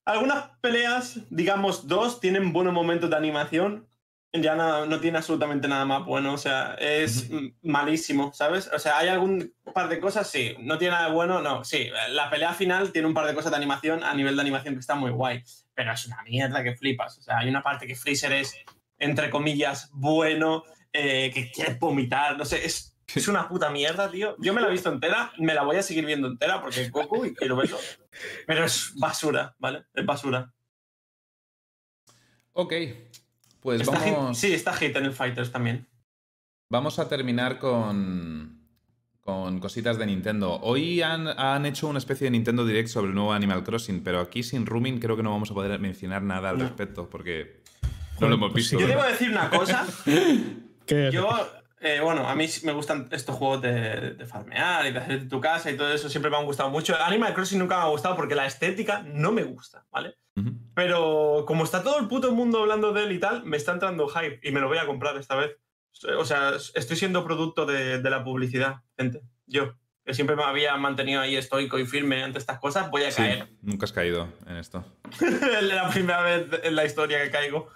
Algunas 0.06 0.50
peleas, 0.62 1.20
digamos 1.30 1.88
dos, 1.88 2.20
tienen 2.20 2.54
buenos 2.54 2.74
momentos 2.74 3.10
de 3.10 3.16
animación. 3.18 3.88
Ya 4.34 4.56
no, 4.56 4.86
no 4.86 5.00
tiene 5.02 5.18
absolutamente 5.18 5.68
nada 5.68 5.84
más 5.84 6.06
bueno. 6.06 6.34
O 6.34 6.38
sea, 6.38 6.76
es 6.76 7.30
malísimo, 7.62 8.32
¿sabes? 8.34 8.70
O 8.74 8.80
sea, 8.80 8.98
hay 8.98 9.10
algún 9.10 9.54
par 9.74 9.90
de 9.90 10.00
cosas, 10.00 10.30
sí. 10.30 10.56
No 10.60 10.78
tiene 10.78 10.94
nada 10.94 11.10
de 11.10 11.16
bueno, 11.16 11.42
no. 11.42 11.66
Sí, 11.66 11.90
la 12.10 12.30
pelea 12.30 12.54
final 12.54 12.92
tiene 12.94 13.08
un 13.08 13.14
par 13.14 13.28
de 13.28 13.34
cosas 13.34 13.52
de 13.52 13.58
animación 13.58 14.04
a 14.04 14.14
nivel 14.14 14.36
de 14.36 14.42
animación 14.42 14.76
que 14.76 14.80
está 14.80 14.96
muy 14.96 15.12
guay. 15.12 15.44
Pero 15.74 15.92
es 15.92 16.06
una 16.06 16.22
mierda 16.24 16.64
que 16.64 16.76
flipas. 16.76 17.18
O 17.18 17.22
sea, 17.22 17.40
hay 17.40 17.50
una 17.50 17.62
parte 17.62 17.86
que 17.86 17.96
Freezer 17.96 18.32
es, 18.32 18.56
entre 18.98 19.30
comillas, 19.30 19.90
bueno, 19.92 20.64
eh, 20.94 21.30
que 21.34 21.52
quiere 21.52 21.74
vomitar. 21.74 22.38
No 22.38 22.46
sé, 22.46 22.66
es, 22.66 22.98
es 23.14 23.28
una 23.28 23.50
puta 23.50 23.70
mierda, 23.70 24.10
tío. 24.10 24.38
Yo 24.40 24.54
me 24.54 24.62
la 24.62 24.68
he 24.68 24.72
visto 24.72 24.92
entera, 24.92 25.34
me 25.40 25.54
la 25.54 25.64
voy 25.64 25.76
a 25.76 25.84
seguir 25.84 26.06
viendo 26.06 26.30
entera 26.30 26.62
porque 26.62 26.82
es 26.84 26.92
Goku 26.92 27.26
y 27.26 27.34
quiero 27.34 27.58
verlo. 27.58 27.78
Pero 28.48 28.64
es 28.64 28.94
basura, 28.96 29.56
¿vale? 29.60 29.84
Es 29.94 30.06
basura. 30.06 30.54
Ok, 32.54 32.74
pues 33.62 33.82
Está 33.82 33.98
hit- 34.00 34.14
vamos, 34.16 34.38
sí, 34.38 34.54
está 34.54 34.74
hit 34.74 34.96
en 34.96 35.06
el 35.06 35.14
Fighters 35.14 35.52
también. 35.52 35.88
vamos 36.70 37.00
a 37.00 37.08
terminar 37.08 37.60
con, 37.60 38.60
con 39.22 39.60
cositas 39.60 39.98
de 39.98 40.06
Nintendo. 40.08 40.60
Hoy 40.62 41.02
han, 41.02 41.28
han 41.28 41.66
hecho 41.66 41.88
una 41.88 42.00
especie 42.00 42.26
de 42.26 42.32
Nintendo 42.32 42.66
Direct 42.66 42.90
sobre 42.90 43.10
el 43.10 43.16
nuevo 43.16 43.34
Animal 43.34 43.64
Crossing, 43.64 44.04
pero 44.04 44.20
aquí 44.20 44.42
sin 44.44 44.66
Rooming 44.66 45.00
creo 45.00 45.16
que 45.16 45.24
no 45.24 45.32
vamos 45.32 45.52
a 45.52 45.54
poder 45.54 45.80
mencionar 45.80 46.22
nada 46.24 46.50
al 46.50 46.58
No. 46.58 46.64
respecto 46.66 47.10
porque 47.10 47.62
no 48.20 48.28
lo 48.28 48.36
hemos 48.36 48.52
pues 48.52 48.64
visto. 48.70 48.78
sí. 48.78 48.82
Yo 48.84 48.88
debo 48.88 49.04
decir 49.04 49.30
una 49.30 49.50
cosa. 49.50 49.86
que- 50.86 51.12
Yo, 51.12 51.30
eh, 51.82 52.00
bueno, 52.04 52.28
a 52.28 52.36
mí 52.36 52.48
me 52.64 52.72
gustan 52.74 53.08
estos 53.12 53.36
juegos 53.36 53.62
de, 53.62 54.14
de 54.14 54.26
farmear 54.26 54.86
y 54.88 54.92
de 54.92 55.00
hacer 55.00 55.28
tu 55.30 55.42
casa 55.42 55.72
y 55.72 55.78
todo 55.78 55.92
eso. 55.92 56.10
Siempre 56.10 56.30
me 56.32 56.38
han 56.38 56.46
gustado 56.46 56.70
mucho. 56.70 56.96
Animal 57.02 57.34
Crossing 57.34 57.60
nunca 57.60 57.78
me 57.78 57.84
ha 57.84 57.88
gustado 57.88 58.16
porque 58.16 58.36
la 58.36 58.46
estética 58.46 59.02
no 59.04 59.32
me 59.32 59.44
gusta, 59.44 59.86
¿vale? 59.92 60.16
Pero 60.76 61.44
como 61.46 61.64
está 61.64 61.84
todo 61.84 62.00
el 62.00 62.08
puto 62.08 62.32
mundo 62.32 62.60
hablando 62.62 62.94
de 62.94 63.04
él 63.04 63.12
y 63.12 63.20
tal, 63.20 63.44
me 63.44 63.58
está 63.58 63.74
entrando 63.74 64.08
hype 64.08 64.40
y 64.44 64.52
me 64.52 64.60
lo 64.62 64.68
voy 64.68 64.78
a 64.78 64.86
comprar 64.86 65.18
esta 65.18 65.36
vez. 65.36 65.58
O 66.18 66.26
sea, 66.26 66.54
estoy 66.74 66.96
siendo 66.98 67.26
producto 67.26 67.66
de, 67.66 68.00
de 68.02 68.10
la 68.10 68.24
publicidad, 68.24 68.78
gente. 68.98 69.22
Yo, 69.46 69.76
que 70.06 70.14
siempre 70.14 70.36
me 70.38 70.44
había 70.44 70.76
mantenido 70.78 71.22
ahí 71.22 71.36
estoico 71.36 71.78
y 71.78 71.86
firme 71.86 72.24
ante 72.24 72.40
estas 72.40 72.60
cosas, 72.60 72.90
voy 72.90 73.04
a 73.04 73.12
Sí, 73.12 73.18
caer. 73.18 73.50
nunca 73.62 73.86
has 73.86 73.92
caído 73.92 74.30
en 74.48 74.56
esto. 74.56 74.86
es 75.22 75.22
la 75.64 75.90
primera 75.90 76.22
vez 76.22 76.48
en 76.64 76.76
la 76.76 76.86
historia 76.86 77.22
que 77.24 77.30
caigo. 77.30 77.68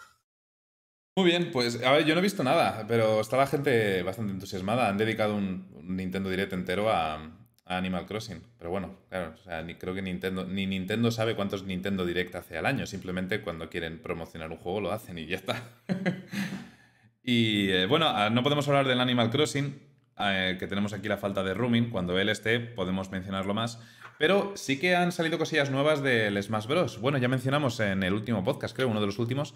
Muy 1.17 1.27
bien, 1.27 1.51
pues 1.51 1.81
a 1.83 1.91
ver, 1.91 2.05
yo 2.05 2.13
no 2.15 2.19
he 2.19 2.23
visto 2.23 2.43
nada, 2.43 2.85
pero 2.87 3.21
está 3.21 3.37
la 3.37 3.47
gente 3.47 4.01
bastante 4.03 4.33
entusiasmada. 4.33 4.89
Han 4.89 4.97
dedicado 4.97 5.35
un, 5.35 5.69
un 5.73 5.95
Nintendo 5.95 6.29
Direct 6.29 6.53
entero 6.53 6.89
a, 6.91 7.31
Animal 7.65 8.05
Crossing. 8.05 8.41
Pero 8.57 8.69
bueno, 8.69 8.95
claro, 9.09 9.33
o 9.33 9.43
sea, 9.43 9.65
creo 9.77 9.93
que 9.93 10.01
Nintendo, 10.01 10.45
ni 10.45 10.67
Nintendo 10.67 11.11
sabe 11.11 11.35
cuántos 11.35 11.63
Nintendo 11.63 12.05
Direct 12.05 12.35
hace 12.35 12.57
al 12.57 12.65
año. 12.65 12.85
Simplemente 12.85 13.41
cuando 13.41 13.69
quieren 13.69 13.99
promocionar 13.99 14.51
un 14.51 14.57
juego 14.57 14.81
lo 14.81 14.91
hacen 14.91 15.17
y 15.17 15.25
ya 15.25 15.37
está. 15.37 15.63
y 17.23 17.69
eh, 17.69 17.85
bueno, 17.87 18.07
ah, 18.07 18.29
no 18.29 18.43
podemos 18.43 18.67
hablar 18.67 18.87
del 18.87 18.99
Animal 18.99 19.31
Crossing, 19.31 19.79
eh, 20.19 20.57
que 20.59 20.67
tenemos 20.67 20.93
aquí 20.93 21.07
la 21.07 21.17
falta 21.17 21.43
de 21.43 21.53
rooming. 21.53 21.89
Cuando 21.89 22.19
él 22.19 22.29
esté, 22.29 22.59
podemos 22.59 23.09
mencionarlo 23.11 23.53
más. 23.53 23.79
Pero 24.17 24.53
sí 24.55 24.79
que 24.79 24.95
han 24.95 25.11
salido 25.11 25.37
cosillas 25.37 25.71
nuevas 25.71 26.01
del 26.01 26.41
Smash 26.41 26.67
Bros. 26.67 27.01
Bueno, 27.01 27.17
ya 27.17 27.27
mencionamos 27.27 27.79
en 27.79 28.03
el 28.03 28.13
último 28.13 28.43
podcast, 28.43 28.75
creo, 28.75 28.87
uno 28.87 29.01
de 29.01 29.07
los 29.07 29.19
últimos, 29.19 29.55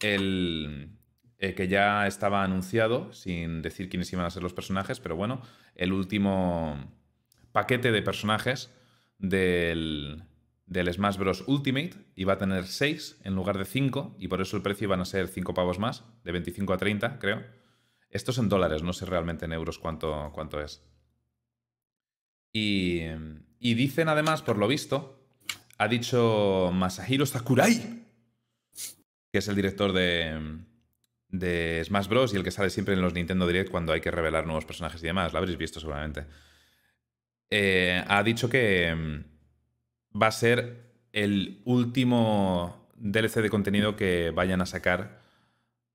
el 0.00 0.90
eh, 1.38 1.54
que 1.54 1.68
ya 1.68 2.06
estaba 2.06 2.42
anunciado, 2.42 3.12
sin 3.12 3.62
decir 3.62 3.88
quiénes 3.88 4.12
iban 4.12 4.24
a 4.24 4.30
ser 4.30 4.42
los 4.42 4.54
personajes, 4.54 5.00
pero 5.00 5.16
bueno, 5.16 5.42
el 5.74 5.92
último 5.92 7.01
paquete 7.52 7.92
de 7.92 8.02
personajes 8.02 8.70
del, 9.18 10.24
del 10.66 10.92
Smash 10.92 11.16
Bros. 11.16 11.44
Ultimate 11.46 11.92
iba 12.16 12.34
a 12.34 12.38
tener 12.38 12.66
6 12.66 13.20
en 13.24 13.34
lugar 13.34 13.58
de 13.58 13.64
5, 13.64 14.16
y 14.18 14.28
por 14.28 14.40
eso 14.40 14.56
el 14.56 14.62
precio 14.62 14.86
iban 14.86 15.00
a 15.00 15.04
ser 15.04 15.28
5 15.28 15.54
pavos 15.54 15.78
más, 15.78 16.04
de 16.24 16.32
25 16.32 16.72
a 16.72 16.78
30, 16.78 17.18
creo. 17.18 17.44
Esto 18.10 18.30
es 18.30 18.38
en 18.38 18.48
dólares, 18.48 18.82
no 18.82 18.92
sé 18.92 19.06
realmente 19.06 19.44
en 19.44 19.52
euros 19.52 19.78
cuánto, 19.78 20.30
cuánto 20.34 20.60
es. 20.60 20.82
Y, 22.52 23.02
y 23.58 23.74
dicen 23.74 24.08
además, 24.08 24.42
por 24.42 24.58
lo 24.58 24.68
visto, 24.68 25.22
ha 25.78 25.88
dicho 25.88 26.70
Masahiro 26.72 27.24
Sakurai, 27.24 28.04
que 29.30 29.38
es 29.38 29.48
el 29.48 29.56
director 29.56 29.92
de, 29.92 30.60
de 31.28 31.82
Smash 31.84 32.08
Bros. 32.08 32.34
y 32.34 32.36
el 32.36 32.44
que 32.44 32.50
sale 32.50 32.70
siempre 32.70 32.94
en 32.94 33.00
los 33.00 33.14
Nintendo 33.14 33.46
Direct 33.46 33.70
cuando 33.70 33.92
hay 33.92 34.00
que 34.00 34.10
revelar 34.10 34.44
nuevos 34.44 34.66
personajes 34.66 35.02
y 35.02 35.06
demás. 35.06 35.32
Lo 35.32 35.38
habréis 35.38 35.56
visto 35.56 35.80
seguramente. 35.80 36.26
Eh, 37.54 38.02
ha 38.08 38.22
dicho 38.22 38.48
que 38.48 38.94
mm, 38.94 40.18
va 40.18 40.28
a 40.28 40.32
ser 40.32 40.94
el 41.12 41.60
último 41.66 42.88
DLC 42.96 43.42
de 43.42 43.50
contenido 43.50 43.94
que 43.94 44.30
vayan 44.30 44.62
a 44.62 44.66
sacar 44.66 45.20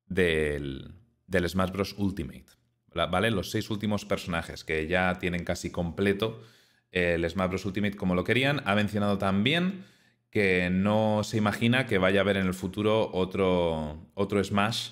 del, 0.06 0.92
del 1.26 1.50
Smash 1.50 1.72
Bros. 1.72 1.96
Ultimate. 1.98 2.46
¿Vale? 2.94 3.32
Los 3.32 3.50
seis 3.50 3.72
últimos 3.72 4.06
personajes 4.06 4.64
que 4.64 4.86
ya 4.86 5.18
tienen 5.18 5.44
casi 5.44 5.72
completo 5.72 6.44
el 6.92 7.28
Smash 7.28 7.50
Bros. 7.50 7.66
Ultimate 7.66 7.98
como 7.98 8.14
lo 8.14 8.24
querían. 8.24 8.62
Ha 8.66 8.76
mencionado 8.76 9.18
también 9.18 9.84
que 10.30 10.70
no 10.70 11.24
se 11.24 11.38
imagina 11.38 11.88
que 11.88 11.98
vaya 11.98 12.20
a 12.20 12.22
haber 12.22 12.38
en 12.38 12.46
el 12.46 12.54
futuro 12.54 13.10
otro, 13.12 14.12
otro 14.14 14.44
Smash 14.44 14.92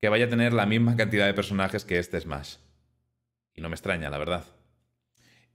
que 0.00 0.08
vaya 0.08 0.24
a 0.24 0.28
tener 0.28 0.52
la 0.52 0.66
misma 0.66 0.96
cantidad 0.96 1.26
de 1.26 1.34
personajes 1.34 1.84
que 1.84 2.00
este 2.00 2.20
Smash. 2.20 2.56
Y 3.54 3.60
no 3.60 3.68
me 3.68 3.76
extraña, 3.76 4.10
la 4.10 4.18
verdad. 4.18 4.57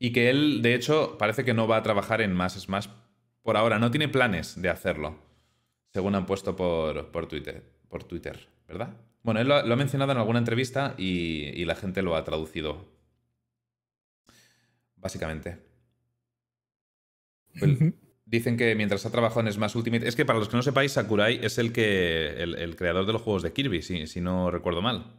Y 0.03 0.11
que 0.11 0.29
él, 0.29 0.61
de 0.61 0.75
hecho, 0.75 1.17
parece 1.17 1.45
que 1.45 1.53
no 1.53 1.65
va 1.65 1.77
a 1.77 1.81
trabajar 1.81 2.19
en 2.19 2.33
más 2.33 2.59
Smash 2.59 2.87
por 3.41 3.55
ahora. 3.55 3.79
No 3.79 3.89
tiene 3.89 4.09
planes 4.09 4.61
de 4.61 4.67
hacerlo, 4.67 5.17
según 5.93 6.13
han 6.15 6.25
puesto 6.25 6.57
por, 6.57 7.09
por, 7.11 7.25
Twitter, 7.29 7.63
por 7.87 8.03
Twitter, 8.03 8.49
¿verdad? 8.67 8.97
Bueno, 9.21 9.39
él 9.39 9.47
lo, 9.47 9.65
lo 9.65 9.73
ha 9.73 9.77
mencionado 9.77 10.11
en 10.11 10.17
alguna 10.17 10.39
entrevista 10.39 10.93
y, 10.97 11.51
y 11.55 11.63
la 11.63 11.75
gente 11.75 12.01
lo 12.01 12.17
ha 12.17 12.25
traducido. 12.25 12.85
Básicamente. 14.97 15.59
Ujú. 17.61 17.93
Dicen 18.25 18.57
que 18.57 18.75
mientras 18.75 19.05
ha 19.05 19.11
trabajado 19.11 19.47
en 19.47 19.53
Smash 19.53 19.77
Ultimate. 19.77 20.05
Es 20.05 20.17
que 20.17 20.25
para 20.25 20.37
los 20.37 20.49
que 20.49 20.57
no 20.57 20.63
sepáis, 20.63 20.91
Sakurai 20.91 21.39
es 21.41 21.57
el 21.59 21.71
que. 21.71 22.43
el, 22.43 22.55
el 22.55 22.75
creador 22.75 23.05
de 23.05 23.13
los 23.13 23.21
juegos 23.21 23.41
de 23.41 23.53
Kirby, 23.53 23.81
si, 23.81 24.05
si 24.07 24.19
no 24.19 24.51
recuerdo 24.51 24.81
mal. 24.81 25.13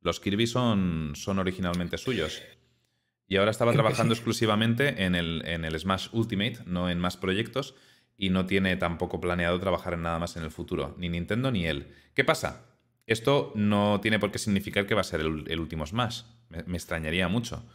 Los 0.00 0.20
Kirby 0.20 0.46
son, 0.46 1.14
son 1.16 1.40
originalmente 1.40 1.98
suyos. 1.98 2.40
Y 3.28 3.36
ahora 3.36 3.50
estaba 3.50 3.72
Creo 3.72 3.82
trabajando 3.82 4.14
sí. 4.14 4.18
exclusivamente 4.18 5.04
en 5.04 5.14
el, 5.14 5.42
en 5.46 5.64
el 5.64 5.78
Smash 5.78 6.08
Ultimate, 6.12 6.58
no 6.66 6.90
en 6.90 6.98
más 6.98 7.16
proyectos, 7.16 7.74
y 8.16 8.30
no 8.30 8.46
tiene 8.46 8.76
tampoco 8.76 9.20
planeado 9.20 9.58
trabajar 9.58 9.94
en 9.94 10.02
nada 10.02 10.18
más 10.18 10.36
en 10.36 10.42
el 10.42 10.50
futuro, 10.50 10.94
ni 10.98 11.08
Nintendo 11.08 11.50
ni 11.50 11.66
él. 11.66 11.94
¿Qué 12.14 12.24
pasa? 12.24 12.66
Esto 13.06 13.52
no 13.56 14.00
tiene 14.00 14.18
por 14.18 14.30
qué 14.30 14.38
significar 14.38 14.86
que 14.86 14.94
va 14.94 15.00
a 15.00 15.04
ser 15.04 15.20
el, 15.20 15.44
el 15.48 15.60
último 15.60 15.86
Smash. 15.86 16.22
Me, 16.50 16.62
me 16.64 16.76
extrañaría 16.76 17.28
mucho. 17.28 17.66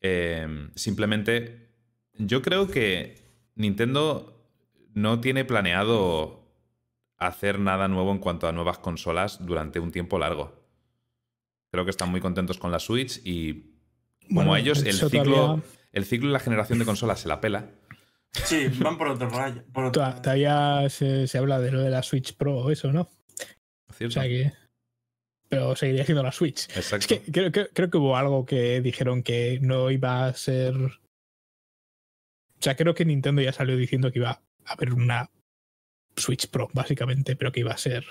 Eh, 0.00 0.68
simplemente, 0.74 1.70
yo 2.18 2.42
creo 2.42 2.68
que 2.68 3.50
Nintendo 3.54 4.50
no 4.92 5.20
tiene 5.20 5.44
planeado 5.44 6.44
hacer 7.16 7.58
nada 7.58 7.88
nuevo 7.88 8.12
en 8.12 8.18
cuanto 8.18 8.46
a 8.46 8.52
nuevas 8.52 8.78
consolas 8.78 9.44
durante 9.44 9.80
un 9.80 9.90
tiempo 9.90 10.18
largo. 10.18 10.62
Creo 11.70 11.84
que 11.84 11.90
están 11.90 12.10
muy 12.10 12.20
contentos 12.20 12.58
con 12.58 12.70
la 12.70 12.78
Switch 12.78 13.20
y 13.24 13.73
Como 14.28 14.40
Bueno, 14.40 14.54
a 14.54 14.58
ellos 14.60 14.82
el 14.82 14.94
ciclo, 14.94 15.22
todavía- 15.24 15.62
el 15.92 16.04
ciclo 16.04 16.28
y 16.28 16.32
la 16.32 16.40
generación 16.40 16.78
de 16.78 16.84
consolas 16.84 17.20
se 17.20 17.28
la 17.28 17.40
pela. 17.40 17.70
Sí, 18.44 18.66
van 18.80 18.98
por 18.98 19.08
otro 19.08 19.28
rayo. 19.30 19.62
Por 19.72 19.84
otro- 19.86 20.02
to- 20.02 20.22
Todavía 20.22 20.88
se, 20.90 21.28
se 21.28 21.38
habla 21.38 21.60
de 21.60 21.70
lo 21.70 21.80
de 21.80 21.90
la 21.90 22.02
Switch 22.02 22.34
Pro 22.36 22.56
o 22.58 22.70
eso, 22.70 22.92
¿no? 22.92 23.02
O 23.88 23.92
¿cierto? 23.92 24.14
sea 24.14 24.24
que. 24.24 24.52
Pero 25.48 25.76
seguiría 25.76 26.04
siendo 26.04 26.22
la 26.22 26.32
Switch. 26.32 26.64
Exacto. 26.76 26.96
Es 26.96 27.06
que 27.22 27.30
creo, 27.32 27.52
creo- 27.52 27.68
creo 27.72 27.90
que 27.90 27.98
hubo 27.98 28.16
algo 28.16 28.44
que 28.44 28.80
dijeron 28.80 29.22
que 29.22 29.58
no 29.62 29.90
iba 29.90 30.26
a 30.26 30.32
ser. 30.34 30.74
O 30.74 30.90
sea, 32.60 32.74
creo 32.76 32.94
que 32.94 33.04
Nintendo 33.04 33.42
ya 33.42 33.52
salió 33.52 33.76
diciendo 33.76 34.10
que 34.10 34.18
iba 34.20 34.30
a 34.30 34.72
haber 34.72 34.94
una 34.94 35.30
Switch 36.16 36.48
Pro, 36.48 36.68
básicamente, 36.72 37.36
pero 37.36 37.52
que 37.52 37.60
iba 37.60 37.72
a 37.72 37.76
ser. 37.76 38.04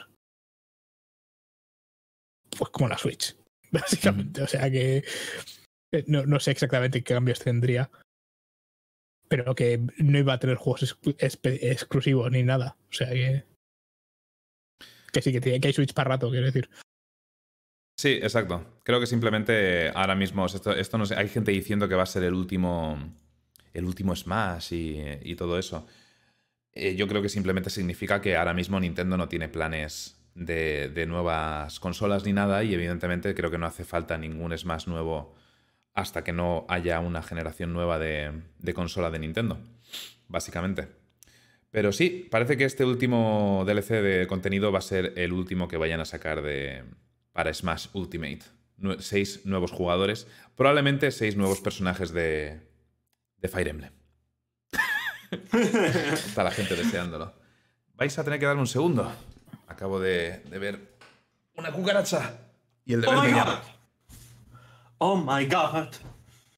Pues 2.57 2.69
como 2.71 2.87
la 2.87 2.97
Switch, 2.97 3.35
básicamente. 3.71 4.41
O 4.41 4.47
sea 4.47 4.69
que. 4.69 5.03
Eh, 5.93 6.03
No, 6.07 6.25
no 6.25 6.39
sé 6.39 6.51
exactamente 6.51 7.01
qué 7.03 7.13
cambios 7.13 7.39
tendría. 7.39 7.89
Pero 9.29 9.55
que 9.55 9.79
no 9.97 10.19
iba 10.19 10.33
a 10.33 10.39
tener 10.39 10.57
juegos 10.57 10.97
exclusivos 11.17 12.29
ni 12.31 12.43
nada. 12.43 12.75
O 12.89 12.93
sea 12.93 13.09
que. 13.09 13.45
Que 15.11 15.21
sí, 15.21 15.31
que, 15.31 15.41
tiene- 15.41 15.61
que 15.61 15.67
hay 15.67 15.73
Switch 15.73 15.93
para 15.93 16.09
rato, 16.09 16.29
quiero 16.29 16.45
decir. 16.45 16.69
Sí, 17.99 18.19
exacto. 18.21 18.79
Creo 18.83 18.99
que 18.99 19.05
simplemente 19.07 19.89
ahora 19.95 20.15
mismo 20.15 20.45
esto, 20.45 20.71
esto 20.75 20.97
no 20.97 21.05
hay 21.15 21.29
gente 21.29 21.51
diciendo 21.51 21.87
que 21.87 21.95
va 21.95 22.03
a 22.03 22.07
ser 22.07 22.23
el 22.23 22.33
último 22.33 22.97
el 23.73 23.85
último 23.85 24.15
Smash 24.15 24.73
y, 24.73 25.01
y 25.21 25.35
todo 25.35 25.57
eso. 25.57 25.87
Eh, 26.73 26.95
yo 26.95 27.07
creo 27.07 27.21
que 27.21 27.29
simplemente 27.29 27.69
significa 27.69 28.21
que 28.21 28.35
ahora 28.35 28.53
mismo 28.53 28.79
Nintendo 28.79 29.17
no 29.17 29.29
tiene 29.29 29.47
planes 29.47 30.19
de, 30.35 30.89
de 30.89 31.05
nuevas 31.07 31.79
consolas 31.79 32.23
ni 32.25 32.33
nada 32.33 32.63
y 32.63 32.73
evidentemente 32.73 33.33
creo 33.33 33.49
que 33.51 33.57
no 33.57 33.65
hace 33.67 33.83
falta 33.83 34.17
ningún 34.17 34.55
Smash 34.57 34.87
nuevo 34.87 35.35
hasta 35.93 36.23
que 36.23 36.33
no 36.33 36.65
haya 36.69 36.99
una 36.99 37.21
generación 37.23 37.73
nueva 37.73 37.99
de, 37.99 38.31
de 38.59 38.73
consola 38.73 39.09
de 39.11 39.19
Nintendo, 39.19 39.59
básicamente. 40.27 40.87
Pero 41.71 41.91
sí, 41.91 42.27
parece 42.29 42.55
que 42.57 42.65
este 42.65 42.85
último 42.85 43.63
DLC 43.65 43.89
de 44.01 44.27
contenido 44.27 44.71
va 44.71 44.79
a 44.79 44.83
ser 44.83 45.13
el 45.17 45.33
último 45.33 45.67
que 45.67 45.77
vayan 45.77 45.99
a 45.99 46.05
sacar 46.05 46.41
de, 46.41 46.83
para 47.31 47.53
Smash 47.53 47.87
Ultimate. 47.93 48.41
Nue- 48.77 48.99
seis 48.99 49.41
nuevos 49.45 49.71
jugadores, 49.71 50.27
probablemente 50.55 51.11
seis 51.11 51.35
nuevos 51.35 51.61
personajes 51.61 52.11
de, 52.11 52.59
de 53.37 53.47
Fire 53.47 53.67
Emblem. 53.69 53.91
Está 55.31 56.43
la 56.43 56.51
gente 56.51 56.75
deseándolo. 56.75 57.33
Vais 57.95 58.17
a 58.17 58.23
tener 58.23 58.39
que 58.39 58.45
darme 58.45 58.61
un 58.61 58.67
segundo. 58.67 59.11
Acabo 59.67 59.99
de, 59.99 60.39
de 60.49 60.59
ver 60.59 60.97
una 61.55 61.71
cucaracha 61.71 62.37
y 62.85 62.93
el 62.93 63.01
de 63.01 63.07
¡Oh! 63.07 63.13
¡Oh 65.05 65.17
my 65.17 65.45
god! 65.47 65.89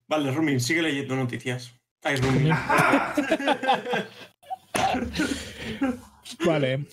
Vale, 0.07 0.31
Rumin, 0.31 0.59
sigue 0.59 0.83
leyendo 0.83 1.15
noticias. 1.15 1.73
Ay, 2.03 2.15
Rumin. 2.17 2.49
Vale. 6.45 6.85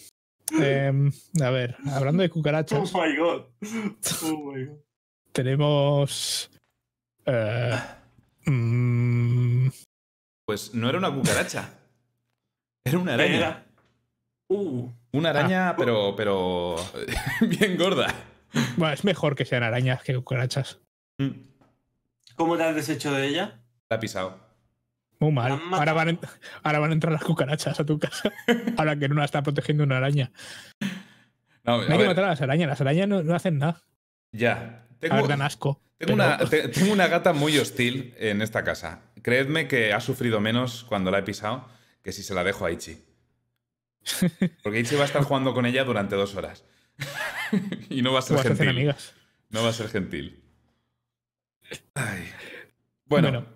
Em, 0.50 1.12
a 1.42 1.50
ver, 1.50 1.76
hablando 1.90 2.22
de 2.22 2.30
Oh 2.30 2.32
cucarachas, 2.32 2.94
my 2.94 3.14
god. 3.16 3.42
Oh 4.22 4.50
my 4.50 4.64
god. 4.64 4.78
tenemos. 5.32 6.50
eh, 7.26 7.78
mm, 8.46 9.68
Pues 10.46 10.72
no 10.72 10.88
era 10.88 10.96
una 10.96 11.14
cucaracha. 11.14 11.68
Era 12.82 12.98
una 12.98 13.12
araña. 13.12 13.36
Era. 13.36 13.66
Uh. 14.48 14.88
Una 15.12 15.28
araña, 15.30 15.74
pero, 15.76 16.16
pero 16.16 16.76
bien 17.42 17.76
gorda. 17.76 18.06
bueno, 18.78 18.94
es 18.94 19.04
mejor 19.04 19.36
que 19.36 19.44
sean 19.44 19.64
arañas 19.64 20.02
que 20.02 20.14
cucarachas. 20.14 20.78
Mm. 21.18 21.30
¿Cómo 22.36 22.56
te 22.56 22.64
has 22.64 22.74
deshecho 22.74 23.12
de 23.12 23.26
ella? 23.28 23.60
La 23.88 23.96
ha 23.96 24.00
pisado. 24.00 24.40
Muy 25.20 25.30
mal. 25.32 25.60
Ahora 25.72 25.92
van, 25.92 26.08
a, 26.08 26.12
ent- 26.12 26.28
ahora 26.64 26.78
van 26.80 26.90
a 26.90 26.94
entrar 26.94 27.12
las 27.12 27.22
cucarachas 27.22 27.78
a 27.78 27.86
tu 27.86 27.98
casa. 27.98 28.32
Ahora 28.76 28.98
que 28.98 29.08
no 29.08 29.22
está 29.22 29.40
protegiendo 29.42 29.84
una 29.84 29.98
araña. 29.98 30.32
No, 31.64 31.80
hay 31.80 31.86
que 31.98 32.06
matar 32.06 32.24
a 32.24 32.28
las 32.28 32.40
arañas. 32.42 32.68
Las 32.68 32.80
arañas 32.80 33.06
no, 33.06 33.22
no 33.22 33.34
hacen 33.34 33.58
nada. 33.58 33.82
ya. 34.32 34.84
A 34.96 34.98
Tengo, 34.98 35.16
ver, 35.16 35.28
dan 35.28 35.42
asco. 35.42 35.80
tengo 35.98 36.14
pero- 36.16 36.34
una, 36.34 36.38
te- 36.50 36.68
tengo 36.68 36.92
una 36.92 37.06
gata 37.08 37.32
muy 37.32 37.56
hostil 37.58 38.14
en 38.18 38.40
esta 38.42 38.64
casa. 38.64 39.02
Creedme 39.22 39.68
que 39.68 39.92
ha 39.92 40.00
sufrido 40.00 40.40
menos 40.40 40.84
cuando 40.84 41.10
la 41.12 41.18
he 41.18 41.22
pisado 41.22 41.68
que 42.02 42.10
si 42.12 42.22
se 42.24 42.34
la 42.34 42.42
dejo 42.42 42.64
a 42.66 42.72
Ichi. 42.72 42.98
Porque 44.64 44.80
Ichi 44.80 44.96
va 44.96 45.02
a 45.02 45.06
estar 45.06 45.22
jugando 45.22 45.54
con 45.54 45.66
ella 45.66 45.84
durante 45.84 46.16
dos 46.16 46.34
horas. 46.34 46.64
y 47.90 48.02
no 48.02 48.12
va 48.12 48.18
a 48.18 48.22
ser 48.22 48.38
gentil. 48.40 48.68
amigas. 48.68 49.14
No 49.50 49.62
va 49.62 49.68
a 49.68 49.72
ser 49.72 49.88
gentil. 49.88 50.41
Ay. 51.94 52.28
Bueno, 53.06 53.30
Bueno. 53.30 53.46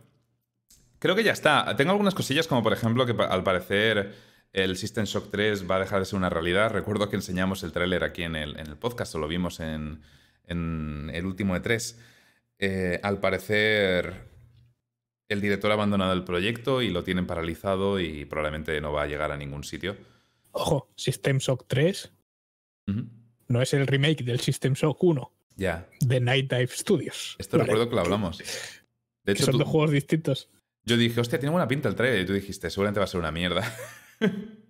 creo 0.99 1.15
que 1.15 1.25
ya 1.25 1.33
está. 1.33 1.75
Tengo 1.77 1.93
algunas 1.93 2.15
cosillas, 2.15 2.47
como 2.47 2.62
por 2.62 2.73
ejemplo 2.73 3.07
que 3.07 3.12
al 3.23 3.43
parecer 3.43 4.15
el 4.53 4.77
System 4.77 5.05
Shock 5.05 5.31
3 5.31 5.70
va 5.70 5.77
a 5.77 5.81
dejar 5.81 6.01
de 6.01 6.07
ser 6.07 6.17
una 6.19 6.31
realidad. 6.31 6.70
Recuerdo 6.70 7.09
que 7.09 7.17
enseñamos 7.17 7.62
el 7.62 7.73
tráiler 7.73 8.05
aquí 8.05 8.23
en 8.23 8.36
el, 8.36 8.59
en 8.59 8.67
el 8.67 8.77
podcast, 8.77 9.15
o 9.15 9.19
lo 9.19 9.28
vimos 9.28 9.61
en, 9.61 10.01
en 10.45 11.11
el 11.12 11.27
último 11.27 11.55
E3. 11.57 11.97
Eh, 12.59 13.01
al 13.03 13.20
parecer 13.20 14.28
el 15.28 15.41
director 15.41 15.70
ha 15.70 15.75
abandonado 15.75 16.12
el 16.12 16.25
proyecto 16.25 16.81
y 16.83 16.91
lo 16.91 17.03
tienen 17.05 17.27
paralizado 17.27 17.99
y 18.01 18.25
probablemente 18.25 18.81
no 18.81 18.93
va 18.93 19.03
a 19.03 19.07
llegar 19.07 19.33
a 19.33 19.36
ningún 19.36 19.65
sitio. 19.65 19.97
Ojo, 20.53 20.89
System 20.97 21.39
Shock 21.39 21.65
3 21.67 22.12
Ujú. 22.86 23.07
no 23.49 23.61
es 23.61 23.75
el 23.75 23.86
remake 23.86 24.23
del 24.25 24.41
System 24.41 24.73
Shock 24.75 25.03
1 25.03 25.33
Ya, 25.57 25.89
de 26.01 26.20
Night 26.20 26.51
Dive 26.52 26.68
Studios. 26.68 27.35
esto 27.39 27.57
Vale. 27.57 27.67
recuerdo 27.67 27.89
que 27.89 27.94
lo 27.97 28.01
hablamos. 28.02 28.39
De 28.39 28.44
Que 29.25 29.33
hecho, 29.33 29.47
son 29.47 29.52
tú- 29.52 29.59
dos 29.59 29.68
juegos 29.68 29.91
distintos. 29.91 30.51
Yo 30.85 30.97
dije, 30.97 31.20
hostia, 31.20 31.39
tiene 31.41 31.51
buena 31.51 31.67
pinta 31.67 31.89
el 31.89 31.94
trailer. 31.97 32.20
Y 32.20 32.26
tú 32.26 32.33
dijiste, 32.35 32.70
seguramente 32.70 33.01
va 33.01 33.05
a 33.05 33.09
ser 33.09 33.18
una 33.20 33.33
mierda. 33.33 33.65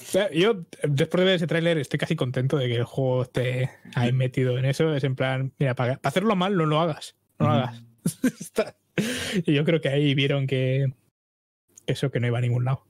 O 0.00 0.04
sea, 0.04 0.30
yo, 0.30 0.64
después 0.84 1.18
de 1.20 1.24
ver 1.24 1.34
ese 1.34 1.48
tráiler, 1.48 1.76
estoy 1.76 1.98
casi 1.98 2.14
contento 2.14 2.56
de 2.56 2.68
que 2.68 2.76
el 2.76 2.84
juego 2.84 3.22
esté 3.24 3.68
ahí 3.96 4.12
metido 4.12 4.56
en 4.56 4.64
eso. 4.64 4.94
Es 4.94 5.02
en 5.02 5.16
plan, 5.16 5.52
mira, 5.58 5.74
para, 5.74 5.96
para 5.96 6.08
hacerlo 6.10 6.36
mal, 6.36 6.56
no 6.56 6.66
lo 6.66 6.78
hagas. 6.80 7.16
No 7.40 7.46
lo 7.48 7.52
hagas. 7.54 7.82
Está- 8.40 8.76
y 9.44 9.52
yo 9.52 9.64
creo 9.64 9.80
que 9.80 9.88
ahí 9.88 10.14
vieron 10.14 10.46
que 10.46 10.92
eso 11.86 12.12
que 12.12 12.20
no 12.20 12.28
iba 12.28 12.38
a 12.38 12.42
ningún 12.42 12.64
lado. 12.64 12.86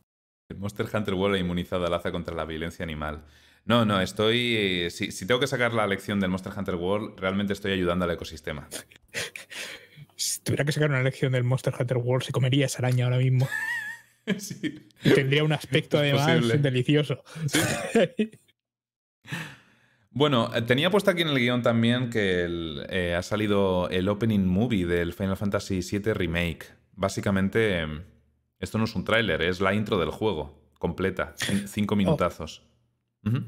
El 0.51 0.59
Monster 0.59 0.87
Hunter 0.93 1.15
World 1.15 1.37
ha 1.37 1.39
inmunizado 1.39 1.87
al 1.87 1.95
Aza 1.95 2.13
contra 2.13 2.35
la 2.35 2.45
violencia 2.45 2.83
animal. 2.83 3.25
No, 3.69 3.85
no, 3.85 4.01
estoy. 4.01 4.89
Si, 4.91 5.13
si 5.13 5.27
tengo 5.27 5.39
que 5.39 5.47
sacar 5.47 5.75
la 5.75 5.87
lección 5.87 6.21
del 6.21 6.31
Monster 6.31 6.53
Hunter 6.57 6.75
World, 6.75 7.21
realmente 7.21 7.53
estoy 7.53 7.73
ayudando 7.73 8.05
al 8.05 8.11
ecosistema. 8.11 8.69
Si 10.21 10.41
tuviera 10.41 10.65
que 10.65 10.73
sacar 10.73 10.91
una 10.91 11.01
lección 11.01 11.31
del 11.31 11.45
Monster 11.45 11.73
Hunter 11.79 11.99
World, 11.99 12.25
se 12.25 12.33
comería 12.33 12.67
esa 12.67 12.79
araña 12.79 13.05
ahora 13.05 13.19
mismo. 13.19 13.49
sí. 14.39 14.89
Y 15.05 15.11
tendría 15.11 15.45
un 15.45 15.53
aspecto 15.53 15.97
además 15.97 16.61
delicioso. 16.61 17.23
Sí. 17.47 17.61
Bueno, 20.11 20.51
eh, 20.57 20.63
tenía 20.63 20.91
puesto 20.91 21.13
aquí 21.13 21.23
en 21.23 21.29
el 21.29 21.39
guion 21.39 21.63
también 21.63 22.11
que 22.11 22.43
el, 22.43 22.85
eh, 22.91 23.15
ha 23.15 23.23
salido 23.23 23.89
el 23.91 24.09
opening 24.09 24.45
movie 24.45 24.87
del 24.87 25.13
Final 25.13 25.37
Fantasy 25.37 25.79
VII 25.89 26.15
Remake. 26.15 26.67
Básicamente, 26.95 27.79
em, 27.79 28.03
esto 28.59 28.79
no 28.79 28.85
es 28.87 28.97
un 28.97 29.05
tráiler, 29.05 29.41
es 29.43 29.61
la 29.61 29.73
intro 29.73 30.01
del 30.01 30.11
juego, 30.11 30.73
completa, 30.81 31.37
cinco 31.67 31.95
minutazos. 31.95 32.68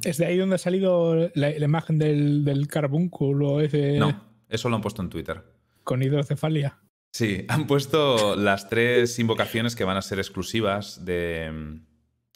¿Es 0.04 0.18
de 0.18 0.26
ahí 0.26 0.36
donde 0.36 0.56
ha 0.56 0.58
salido 0.58 1.30
la, 1.34 1.50
la 1.50 1.64
imagen 1.64 1.98
del, 1.98 2.44
del 2.44 2.66
carbúnculo 2.68 3.60
ese 3.60 3.98
No, 3.98 4.22
eso 4.48 4.68
lo 4.68 4.76
han 4.76 4.82
puesto 4.82 5.00
en 5.02 5.08
Twitter. 5.10 5.42
con 5.84 6.02
hidrocefalia? 6.02 6.78
Sí, 7.12 7.44
han 7.48 7.66
puesto 7.66 8.36
las 8.36 8.68
tres 8.68 9.18
invocaciones 9.18 9.74
que 9.76 9.84
van 9.84 9.96
a 9.96 10.02
ser 10.02 10.18
exclusivas 10.18 11.04
de. 11.04 11.80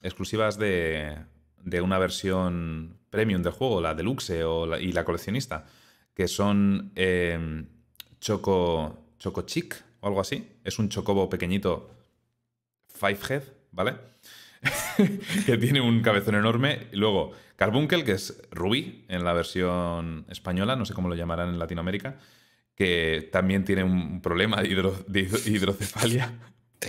exclusivas 0.03 0.59
de. 0.59 1.17
de 1.63 1.81
una 1.81 1.99
versión 1.99 2.99
premium 3.11 3.43
del 3.43 3.53
juego, 3.53 3.81
la 3.81 3.95
deluxe 3.95 4.43
o 4.45 4.67
la- 4.67 4.81
y 4.81 4.93
la 4.93 5.05
coleccionista. 5.05 5.67
Que 6.15 6.29
son 6.29 6.93
eh, 6.95 7.65
Choco. 8.21 9.01
Choco 9.19 9.43
Chic 9.43 9.75
o 10.01 10.07
algo 10.07 10.21
así. 10.21 10.47
Es 10.65 10.79
un 10.79 10.89
chocobo 10.89 11.29
pequeñito. 11.29 11.91
Five 12.89 13.19
Head, 13.29 13.43
¿vale? 13.73 13.95
que 15.47 15.57
tiene 15.59 15.81
un 15.81 16.01
cabezón 16.02 16.34
enorme. 16.34 16.89
Y 16.93 16.97
luego 16.97 17.33
Carbuncle, 17.57 18.05
que 18.05 18.12
es 18.12 18.43
Rubí 18.51 19.05
en 19.09 19.25
la 19.25 19.33
versión 19.33 20.26
española, 20.28 20.76
no 20.76 20.84
sé 20.84 20.94
cómo 20.94 21.09
lo 21.09 21.15
llamarán 21.15 21.49
en 21.51 21.59
Latinoamérica 21.59 22.18
que 22.76 23.28
también 23.31 23.65
tiene 23.65 23.84
un 23.84 24.20
problema 24.20 24.60
de, 24.60 24.68
hidro- 24.68 25.05
de 25.07 25.28
hidro- 25.28 25.47
hidrocefalia. 25.47 26.33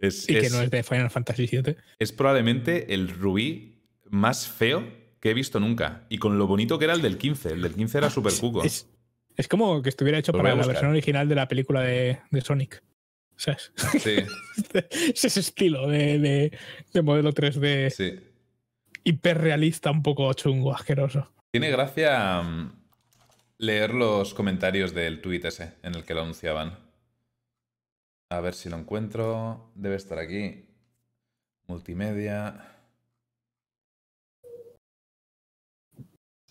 Es, 0.00 0.28
Y 0.28 0.32
que 0.34 0.38
es- 0.40 0.52
no 0.52 0.60
es 0.62 0.70
de 0.70 0.82
Final 0.84 1.10
Fantasy 1.10 1.46
VII. 1.50 1.76
es 1.98 2.12
probablemente 2.12 2.94
el 2.94 3.08
rubí 3.08 3.82
más 4.10 4.46
feo 4.46 4.86
que 5.20 5.30
he 5.30 5.34
visto 5.34 5.58
nunca. 5.58 6.04
Y 6.08 6.18
con 6.18 6.38
lo 6.38 6.46
bonito 6.46 6.78
que 6.78 6.84
era 6.84 6.94
el 6.94 7.02
del 7.02 7.18
15. 7.18 7.48
El 7.54 7.62
del 7.62 7.74
15 7.74 7.98
era 7.98 8.08
súper 8.10 8.32
cuco. 8.40 8.62
Es, 8.62 8.86
es 9.36 9.48
como 9.48 9.82
que 9.82 9.88
estuviera 9.88 10.18
hecho 10.18 10.30
Lo 10.32 10.38
para 10.38 10.54
la 10.54 10.64
versión 10.66 10.90
original 10.90 11.28
de 11.28 11.34
la 11.34 11.48
película 11.48 11.80
de, 11.82 12.20
de 12.30 12.40
Sonic. 12.40 12.80
¿Sabes? 13.38 13.72
Sí, 14.00 14.16
es 15.14 15.24
ese 15.24 15.40
estilo 15.40 15.86
de, 15.88 16.18
de- 16.18 16.58
de 16.92 17.02
modelo 17.02 17.32
3D 17.32 17.88
sí. 17.90 18.20
hiperrealista, 19.04 19.90
un 19.92 20.02
poco 20.02 20.32
chungo, 20.34 20.74
asqueroso. 20.74 21.32
Tiene 21.52 21.70
gracia 21.70 22.42
mm, 22.42 22.72
leer 23.58 23.94
los 23.94 24.34
comentarios 24.34 24.92
del 24.92 25.20
tuit 25.20 25.44
ese 25.44 25.74
en 25.84 25.94
el 25.94 26.04
que 26.04 26.14
lo 26.14 26.22
anunciaban. 26.22 26.78
A 28.30 28.40
ver 28.40 28.54
si 28.54 28.68
lo 28.68 28.76
encuentro. 28.76 29.70
Debe 29.76 29.94
estar 29.96 30.18
aquí. 30.18 30.66
Multimedia. 31.68 32.74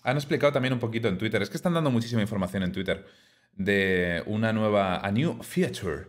Han 0.04 0.16
explicado 0.16 0.54
también 0.54 0.74
un 0.74 0.80
poquito 0.80 1.08
en 1.10 1.18
Twitter. 1.18 1.42
Es 1.42 1.50
que 1.50 1.58
están 1.58 1.74
dando 1.74 1.92
muchísima 1.92 2.22
información 2.22 2.64
en 2.64 2.72
Twitter 2.72 3.06
de 3.52 4.24
una 4.26 4.54
nueva, 4.54 5.00
a 5.06 5.12
new 5.12 5.44
feature 5.44 6.08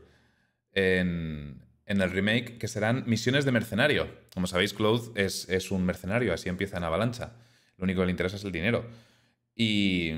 en, 0.72 1.62
el 1.86 2.10
remake 2.10 2.58
que 2.58 2.68
serán 2.68 3.04
misiones 3.06 3.44
de 3.44 3.52
mercenario. 3.52 4.08
Como 4.32 4.46
sabéis, 4.46 4.74
Cloud 4.74 5.16
es, 5.16 5.48
es 5.48 5.70
un 5.70 5.84
mercenario, 5.84 6.32
así 6.32 6.48
empieza 6.48 6.76
en 6.76 6.84
Avalancha. 6.84 7.32
Lo 7.76 7.84
único 7.84 8.00
que 8.00 8.06
le 8.06 8.12
interesa 8.12 8.36
es 8.36 8.44
el 8.44 8.52
dinero. 8.52 8.86
Y, 9.54 10.12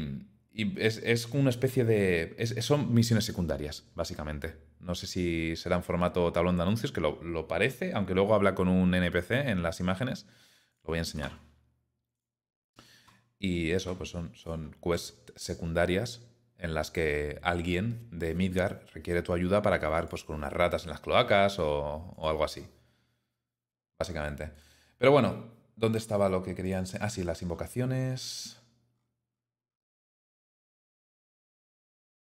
y 0.53 0.81
es, 0.81 0.99
es, 0.99 1.27
una 1.27 1.51
especie 1.51 1.85
de... 1.85 2.35
Es, 2.39 2.55
son 2.65 2.93
misiones 2.93 3.25
secundarias, 3.25 3.85
básicamente. 3.95 4.57
No 4.81 4.95
sé 4.95 5.07
si 5.07 5.57
será 5.57 5.77
en 5.77 5.83
formato 5.83 6.33
tablón 6.33 6.57
de 6.57 6.63
anuncios, 6.63 6.93
que 6.93 7.01
lo, 7.01 7.23
lo 7.23 7.47
parece, 7.49 7.93
aunque 7.95 8.15
luego 8.15 8.35
habla 8.35 8.55
con 8.55 8.69
un 8.69 8.95
NPC 8.95 9.31
en 9.49 9.63
las 9.63 9.81
imágenes. 9.81 10.27
Lo 10.83 10.89
voy 10.89 10.99
a 10.99 11.03
enseñar. 11.03 11.33
Y 13.39 13.71
eso, 13.71 13.97
pues 13.97 14.11
son, 14.11 14.35
son 14.35 14.77
quests 14.83 15.33
secundarias 15.37 16.30
en 16.61 16.75
las 16.75 16.91
que 16.91 17.39
alguien 17.43 18.09
de 18.11 18.35
Midgar 18.35 18.85
requiere 18.93 19.23
tu 19.23 19.33
ayuda 19.33 19.63
para 19.63 19.77
acabar 19.77 20.09
pues, 20.09 20.25
con 20.25 20.37
unas 20.37 20.53
ratas 20.53 20.85
en 20.85 20.91
las 20.91 21.01
cloacas 21.01 21.59
o, 21.59 22.15
o 22.17 22.29
algo 22.29 22.45
así. 22.45 22.67
Básicamente. 23.99 24.51
Pero 24.99 25.13
bueno, 25.13 25.53
¿dónde 25.77 25.99
estaba 25.99 26.29
lo 26.29 26.43
que 26.43 26.55
querían? 26.55 26.85
Ah, 27.01 27.11
sí, 27.11 27.25
las 27.25 27.43
invocaciones. 27.43 28.61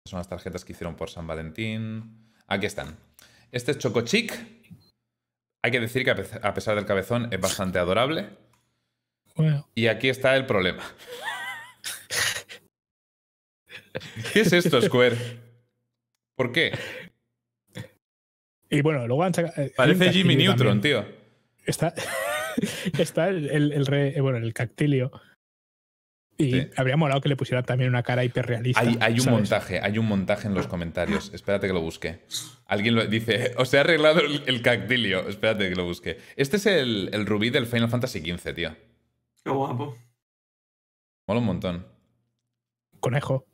Son 0.06 0.17
las 0.19 0.27
tarjetas 0.27 0.66
que 0.66 0.74
hicieron 0.74 0.95
por 0.95 1.09
San 1.09 1.27
Valentín. 1.27 2.32
Aquí 2.48 2.66
están. 2.66 2.98
Este 3.51 3.72
es 3.72 3.77
Choco 3.77 4.01
Chic. 4.01 4.33
Hay 5.61 5.72
que 5.72 5.80
decir 5.80 6.03
que 6.03 6.11
a 6.11 6.53
pesar 6.53 6.75
del 6.75 6.85
cabezón 6.85 7.27
es 7.32 7.40
bastante 7.40 7.80
adorable. 7.80 8.30
Bueno. 9.35 9.67
Y 9.75 9.88
aquí 9.88 10.09
está 10.09 10.35
el 10.35 10.45
problema. 10.45 10.83
¿Qué 14.34 14.42
es 14.42 14.53
esto, 14.53 14.82
Square? 14.82 15.16
¿Por 16.35 16.51
qué? 16.51 16.72
Y 18.69 18.82
bueno, 18.82 19.08
luego 19.08 19.24
han 19.24 19.34
sacado. 19.34 19.61
eh, 19.61 19.74
Parece 19.76 20.11
Jimmy 20.14 20.35
Neutron, 20.35 20.80
tío. 20.82 21.06
Está, 21.66 21.93
está 23.00 23.30
el, 23.30 23.50
el, 23.50 23.72
el 23.74 23.85
re- 23.85 24.16
eh, 24.18 24.22
bueno, 24.22 24.38
el 24.38 24.53
cactilio. 24.53 25.11
Y 26.38 26.51
Sí. 26.53 26.69
habría 26.77 26.95
molado 26.95 27.19
que 27.19 27.27
le 27.27 27.35
pusieran 27.35 27.66
también 27.66 27.90
una 27.90 28.01
cara 28.03 28.24
hiperrealista. 28.24 28.80
Hay, 28.80 28.98
hay 29.01 29.14
un 29.16 29.19
¿sabes? 29.22 29.40
montaje, 29.40 29.80
hay 29.82 29.98
un 29.98 30.06
montaje 30.06 30.48
en 30.48 30.53
los 30.53 30.68
comentarios. 30.68 31.34
Espérate 31.34 31.68
que 31.68 31.74
lo 31.74 31.82
busque. 31.82 32.22
Alguien 32.66 32.95
lo 32.95 33.06
dice, 33.08 33.53
os 33.58 33.74
he 33.74 33.80
arreglado 33.80 34.22
el, 34.22 34.43
el 34.45 34.61
cactilio. 34.61 35.27
Espérate 35.27 35.68
que 35.68 35.76
lo 35.76 35.84
busque. 35.84 36.18
Este 36.38 36.56
es 36.58 36.66
el, 36.68 37.09
el 37.11 37.26
rubí 37.26 37.50
del 37.50 37.66
Final 37.66 37.90
Fantasy 37.90 38.19
XV, 38.22 38.53
tío. 38.53 38.74
Qué 39.43 39.50
guapo. 39.50 39.98
Mola 41.27 41.40
un 41.42 41.45
montón. 41.45 41.85
Conejo. 43.01 43.45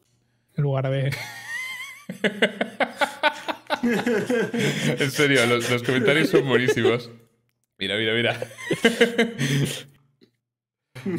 En 0.57 0.63
lugar 0.63 0.89
de. 0.89 1.15
en 4.99 5.11
serio, 5.11 5.45
los, 5.45 5.69
los 5.69 5.83
comentarios 5.83 6.29
son 6.29 6.47
buenísimos. 6.47 7.09
Mira, 7.77 7.97
mira, 7.97 8.13
mira. 8.13 8.39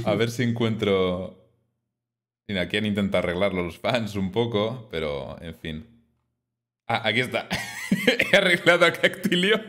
A 0.04 0.14
ver 0.14 0.30
si 0.30 0.42
encuentro. 0.42 1.42
Mira, 2.48 2.62
aquí 2.62 2.76
han 2.76 2.86
intentado 2.86 3.24
arreglarlo 3.24 3.62
los 3.62 3.78
fans 3.78 4.14
un 4.16 4.32
poco, 4.32 4.88
pero 4.90 5.40
en 5.42 5.54
fin. 5.54 5.86
Ah, 6.86 7.02
aquí 7.04 7.20
está. 7.20 7.48
He 8.32 8.36
arreglado 8.36 8.86
a 8.86 8.92
Cactilio. 8.92 9.60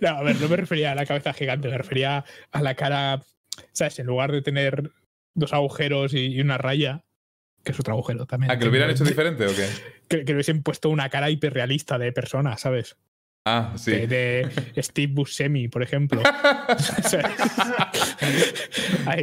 No, 0.00 0.08
a 0.08 0.22
ver, 0.22 0.40
no 0.40 0.48
me 0.48 0.56
refería 0.56 0.92
a 0.92 0.94
la 0.94 1.06
cabeza 1.06 1.32
gigante, 1.32 1.68
me 1.68 1.78
refería 1.78 2.24
a 2.52 2.62
la 2.62 2.74
cara. 2.74 3.22
¿Sabes? 3.72 3.98
En 3.98 4.06
lugar 4.06 4.32
de 4.32 4.42
tener 4.42 4.90
dos 5.36 5.52
agujeros 5.52 6.12
y, 6.14 6.26
y 6.26 6.40
una 6.40 6.58
raya, 6.58 7.04
que 7.62 7.70
es 7.72 7.78
otro 7.80 7.94
agujero 7.94 8.26
también. 8.26 8.50
Ah, 8.50 8.58
que 8.58 8.64
lo 8.64 8.70
hubieran 8.70 8.90
hecho 8.90 9.04
diferente 9.04 9.46
o 9.46 9.54
qué? 9.54 9.68
Que, 10.08 10.18
que 10.18 10.26
le 10.26 10.34
hubiesen 10.34 10.62
puesto 10.62 10.88
una 10.88 11.08
cara 11.08 11.30
hiperrealista 11.30 11.98
de 11.98 12.12
persona, 12.12 12.56
¿sabes? 12.58 12.96
Ah, 13.44 13.72
sí. 13.76 13.90
De, 13.90 14.06
de 14.06 14.48
Steve 14.82 15.12
Buscemi, 15.12 15.68
por 15.68 15.82
ejemplo. 15.82 16.22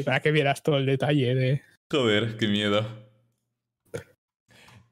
Para 0.06 0.19
que 0.22 0.32
vieras 0.32 0.64
todo 0.64 0.77
el 0.77 0.85
detalle 0.85 1.35
de. 1.35 1.61
Joder, 1.92 2.38
qué 2.38 2.48
miedo. 2.48 2.85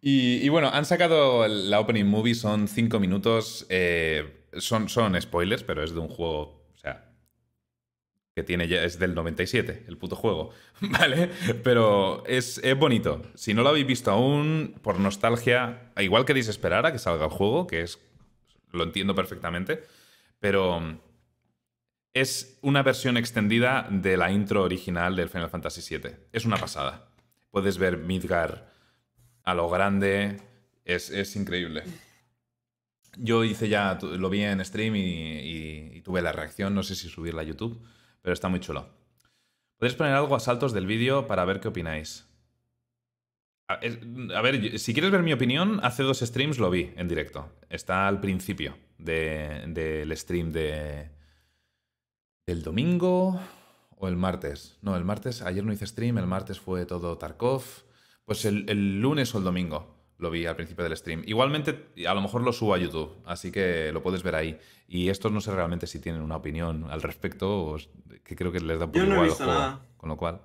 Y, 0.02 0.38
y 0.46 0.50
bueno, 0.50 0.70
han 0.74 0.86
sacado 0.86 1.48
la 1.48 1.80
opening 1.80 2.06
movie, 2.06 2.36
son 2.36 2.68
cinco 2.68 3.00
minutos. 3.00 3.66
eh, 3.70 4.46
son, 4.58 4.90
son 4.90 5.20
spoilers, 5.22 5.64
pero 5.64 5.84
es 5.84 5.94
de 5.94 6.00
un 6.00 6.08
juego, 6.10 6.61
que 8.36 8.44
tiene 8.44 8.68
ya, 8.68 8.84
es 8.84 8.98
del 8.98 9.14
97, 9.14 9.86
el 9.88 9.98
puto 9.98 10.16
juego, 10.16 10.52
¿vale? 10.82 11.30
Pero 11.64 12.24
es, 12.26 12.60
es 12.64 12.78
bonito. 12.78 13.22
Si 13.36 13.54
no 13.54 13.62
lo 13.64 13.70
habéis 13.70 13.86
visto 13.88 14.10
aún, 14.12 14.76
por 14.82 15.00
nostalgia, 15.00 15.92
igual 15.98 16.26
queréis 16.26 16.48
esperar 16.48 16.86
a 16.86 16.92
que 16.94 17.00
salga 17.00 17.26
el 17.26 17.32
juego, 17.32 17.68
que 17.68 17.82
es, 17.82 18.00
lo 18.72 18.84
entiendo 18.84 19.16
perfectamente, 19.16 19.84
pero 20.40 21.00
es 22.14 22.58
una 22.62 22.84
versión 22.84 23.18
extendida 23.18 23.88
de 23.90 24.18
la 24.18 24.32
intro 24.32 24.64
original 24.64 25.16
del 25.16 25.30
Final 25.30 25.50
Fantasy 25.50 25.98
VII. 25.98 26.12
Es 26.32 26.46
una 26.46 26.58
pasada. 26.58 27.08
Puedes 27.52 27.78
ver 27.78 27.98
Midgar 27.98 28.72
a 29.44 29.54
lo 29.54 29.70
grande. 29.70 30.42
Es, 30.86 31.10
es 31.10 31.36
increíble. 31.36 31.84
Yo 33.18 33.44
hice 33.44 33.68
ya, 33.70 33.98
lo 34.02 34.30
vi 34.30 34.42
en 34.44 34.64
stream 34.64 34.96
y- 34.96 35.98
y 35.98 36.02
tuve 36.02 36.22
la 36.22 36.32
reacción. 36.32 36.74
No 36.74 36.84
sé 36.84 36.96
si 36.96 37.10
subirla 37.10 37.42
a 37.42 37.46
YouTube, 37.46 37.82
pero 38.22 38.34
está 38.34 38.48
muy 38.50 38.60
chulo. 38.60 38.88
Podéis 39.78 39.96
poner 39.96 40.14
algo 40.14 40.36
a 40.36 40.40
saltos 40.40 40.74
del 40.74 40.86
vídeo 40.86 41.28
para 41.28 41.46
ver 41.46 41.60
qué 41.60 41.68
opináis. 41.70 42.28
A, 43.68 43.78
ver, 44.42 44.80
si 44.80 44.94
quieres 44.94 45.12
ver 45.12 45.24
mi 45.24 45.32
opinión, 45.32 45.80
hace 45.84 46.04
dos 46.04 46.20
streams 46.20 46.60
lo 46.60 46.70
vi 46.70 46.92
en 46.98 47.08
directo. 47.08 47.50
Está 47.70 48.08
al 48.08 48.20
principio 48.20 48.78
de- 48.98 49.64
del 49.68 50.16
stream 50.18 50.52
de, 50.52 51.10
¿El 52.46 52.64
domingo 52.64 53.40
o 53.98 54.08
el 54.10 54.18
martes? 54.18 54.78
No, 54.82 54.98
el 54.98 55.06
martes, 55.06 55.42
ayer 55.42 55.64
no 55.64 55.72
hice 55.72 55.88
stream, 55.88 56.18
el 56.18 56.28
martes 56.28 56.60
fue 56.60 56.86
todo 56.86 57.18
Tarkov. 57.18 57.64
Pues 58.26 58.44
el, 58.46 58.70
el 58.70 59.00
lunes 59.02 59.34
o 59.34 59.38
el 59.38 59.44
domingo 59.46 60.01
lo 60.22 60.30
vi 60.32 60.46
al 60.46 60.56
principio 60.56 60.84
del 60.86 60.96
stream. 60.96 61.24
Igualmente, 61.26 61.88
a 62.08 62.14
lo 62.14 62.22
mejor 62.22 62.42
lo 62.44 62.54
subo 62.54 62.74
a 62.74 62.78
YouTube, 62.78 63.18
así 63.26 63.52
que 63.52 63.92
lo 63.92 64.02
puedes 64.02 64.24
ver 64.24 64.36
ahí. 64.36 64.58
Y 64.88 65.10
estos 65.10 65.32
no 65.32 65.42
sé 65.42 65.52
realmente 65.54 65.88
si 65.88 66.00
tienen 66.00 66.22
una 66.22 66.36
opinión 66.38 66.86
al 66.90 67.02
respecto, 67.02 67.76
que 68.24 68.36
creo 68.36 68.52
que 68.52 68.60
les 68.60 68.80
da 68.80 68.86
un 68.86 68.92
poco 68.92 69.04
Yo 69.04 69.10
no 69.10 69.12
he 69.12 69.14
igual 69.16 69.26
el 69.26 69.30
visto 69.32 69.44
juego. 69.46 69.60
nada. 69.60 69.82
Con 69.98 70.10
lo 70.10 70.18
cual. 70.18 70.42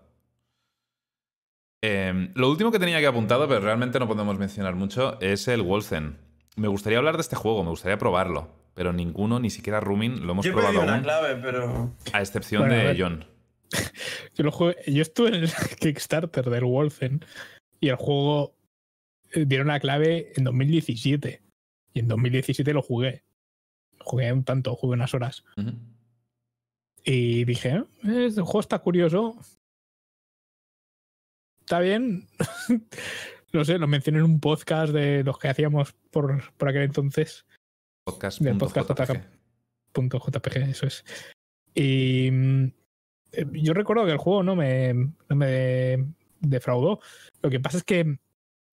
Em, 1.83 2.33
lo 2.35 2.51
último 2.51 2.73
que 2.73 2.79
tenía 2.79 2.97
aquí 2.97 3.07
apuntado, 3.07 3.47
pero 3.49 3.61
realmente 3.61 3.99
no 3.99 4.09
podemos 4.09 4.39
mencionar 4.39 4.75
mucho, 4.75 5.21
es 5.21 5.47
el 5.49 5.63
Wolfen. 5.63 6.19
Me 6.57 6.69
gustaría 6.69 6.99
hablar 6.99 7.17
de 7.17 7.21
este 7.21 7.37
juego, 7.37 7.63
me 7.63 7.71
gustaría 7.71 7.99
probarlo, 7.99 8.49
pero 8.75 8.93
ninguno, 8.93 9.39
ni 9.39 9.51
siquiera 9.51 9.79
Rumin, 9.81 10.27
lo 10.27 10.33
hemos 10.33 10.45
Yo 10.45 10.51
he 10.53 10.55
probado 10.55 10.73
pedido 10.73 10.85
una 10.85 10.95
aún. 10.95 11.03
clave, 11.05 11.37
pero. 11.43 11.93
A 12.13 12.21
excepción 12.21 12.67
Bueno, 12.67 12.89
de. 12.89 12.97
John. 12.99 13.25
Yo, 14.35 14.45
lo 14.45 14.53
jugué- 14.53 14.77
yo 14.87 15.03
estuve 15.03 15.29
en 15.29 15.35
el 15.35 15.51
Kickstarter 15.81 16.49
del 16.49 16.65
Wolfen 16.65 17.25
y 17.81 17.89
el 17.89 17.97
juego 17.97 18.56
dieron 19.35 19.69
la 19.69 19.81
clave 19.81 20.33
en 20.37 20.45
2017. 20.45 21.43
Y 21.95 22.01
en 22.01 22.09
2017 22.09 22.73
lo 22.73 22.83
jugué. 22.83 23.25
Jugué 24.01 24.33
un 24.33 24.45
tanto, 24.45 24.75
jugué 24.77 24.95
unas 24.95 25.15
horas. 25.15 25.45
Y 27.05 27.45
dije, 27.45 27.85
"Eh, 28.05 28.27
este 28.27 28.43
juego 28.43 28.61
está 28.61 28.79
curioso. 28.79 29.37
Está 31.61 31.81
bien. 31.81 32.29
no 33.53 33.65
sé, 33.65 33.79
lo 33.79 33.89
mencioné 33.89 34.19
en 34.19 34.25
un 34.25 34.41
podcast 34.41 34.93
de 34.93 35.25
los 35.25 35.39
que 35.39 35.49
hacíamos 35.49 35.95
por, 36.11 36.53
por 36.57 36.69
aquel 36.69 36.83
entonces. 36.83 37.47
Podcast. 38.05 38.41
JPG. 38.41 39.23
Punto 39.93 40.21
.jpg, 40.21 40.57
eso 40.71 40.87
es. 40.87 41.05
Y 41.75 42.31
mm, 42.31 42.65
eh, 43.33 43.47
yo 43.53 43.75
recuerdo 43.75 44.05
que 44.05 44.13
el 44.13 44.19
juego 44.19 44.43
no 44.43 44.55
me, 44.55 44.93
no 44.95 45.37
me 45.37 46.07
defraudó. 46.41 47.01
Lo 47.43 47.51
que 47.51 47.61
pasa 47.61 47.79
es 47.79 47.85
que 47.85 48.19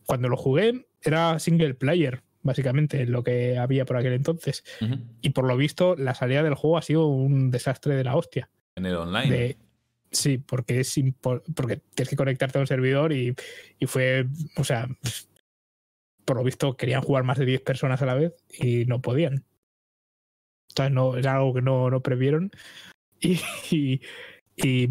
cuando 0.06 0.30
lo 0.30 0.38
jugué 0.38 0.86
era 1.02 1.40
single 1.40 1.74
player, 1.74 2.22
básicamente, 2.42 3.06
lo 3.06 3.24
que 3.24 3.58
había 3.58 3.86
por 3.86 3.98
aquel 3.98 4.14
entonces. 4.14 4.64
Ujú. 4.82 4.96
Y 5.22 5.30
por 5.32 5.46
lo 5.46 5.58
visto, 5.58 5.96
la 5.96 6.14
salida 6.14 6.44
del 6.44 6.56
juego 6.56 6.78
ha 6.78 6.82
sido 6.82 7.08
un 7.08 7.52
desastre 7.52 7.96
de 7.96 8.04
la 8.04 8.16
hostia. 8.16 8.50
En 8.76 8.86
el 8.86 8.96
online. 8.96 9.30
De- 9.30 9.58
sí, 10.12 10.38
porque 10.38 10.82
es 10.82 10.96
porque 11.56 11.82
tienes 11.96 12.10
que 12.10 12.16
conectarte 12.16 12.58
a 12.58 12.62
un 12.62 12.68
servidor 12.68 13.14
y, 13.14 13.36
y 13.80 13.86
fue, 13.86 14.28
o 14.58 14.64
sea, 14.64 14.88
por 16.26 16.38
lo 16.38 16.44
visto 16.44 16.78
querían 16.78 17.02
jugar 17.02 17.24
más 17.24 17.38
de 17.38 17.46
10 17.46 17.62
personas 17.62 18.02
a 18.02 18.06
la 18.06 18.14
vez 18.14 18.34
y 18.50 18.86
no 18.86 19.02
podían. 19.02 19.44
O 20.72 20.76
sea, 20.76 20.90
no, 20.90 21.18
es 21.18 21.26
algo 21.26 21.54
que 21.54 21.62
no, 21.62 21.90
no 21.90 22.02
previeron. 22.02 22.52
Y, 23.26 23.40
y, 23.72 24.02
y 24.56 24.90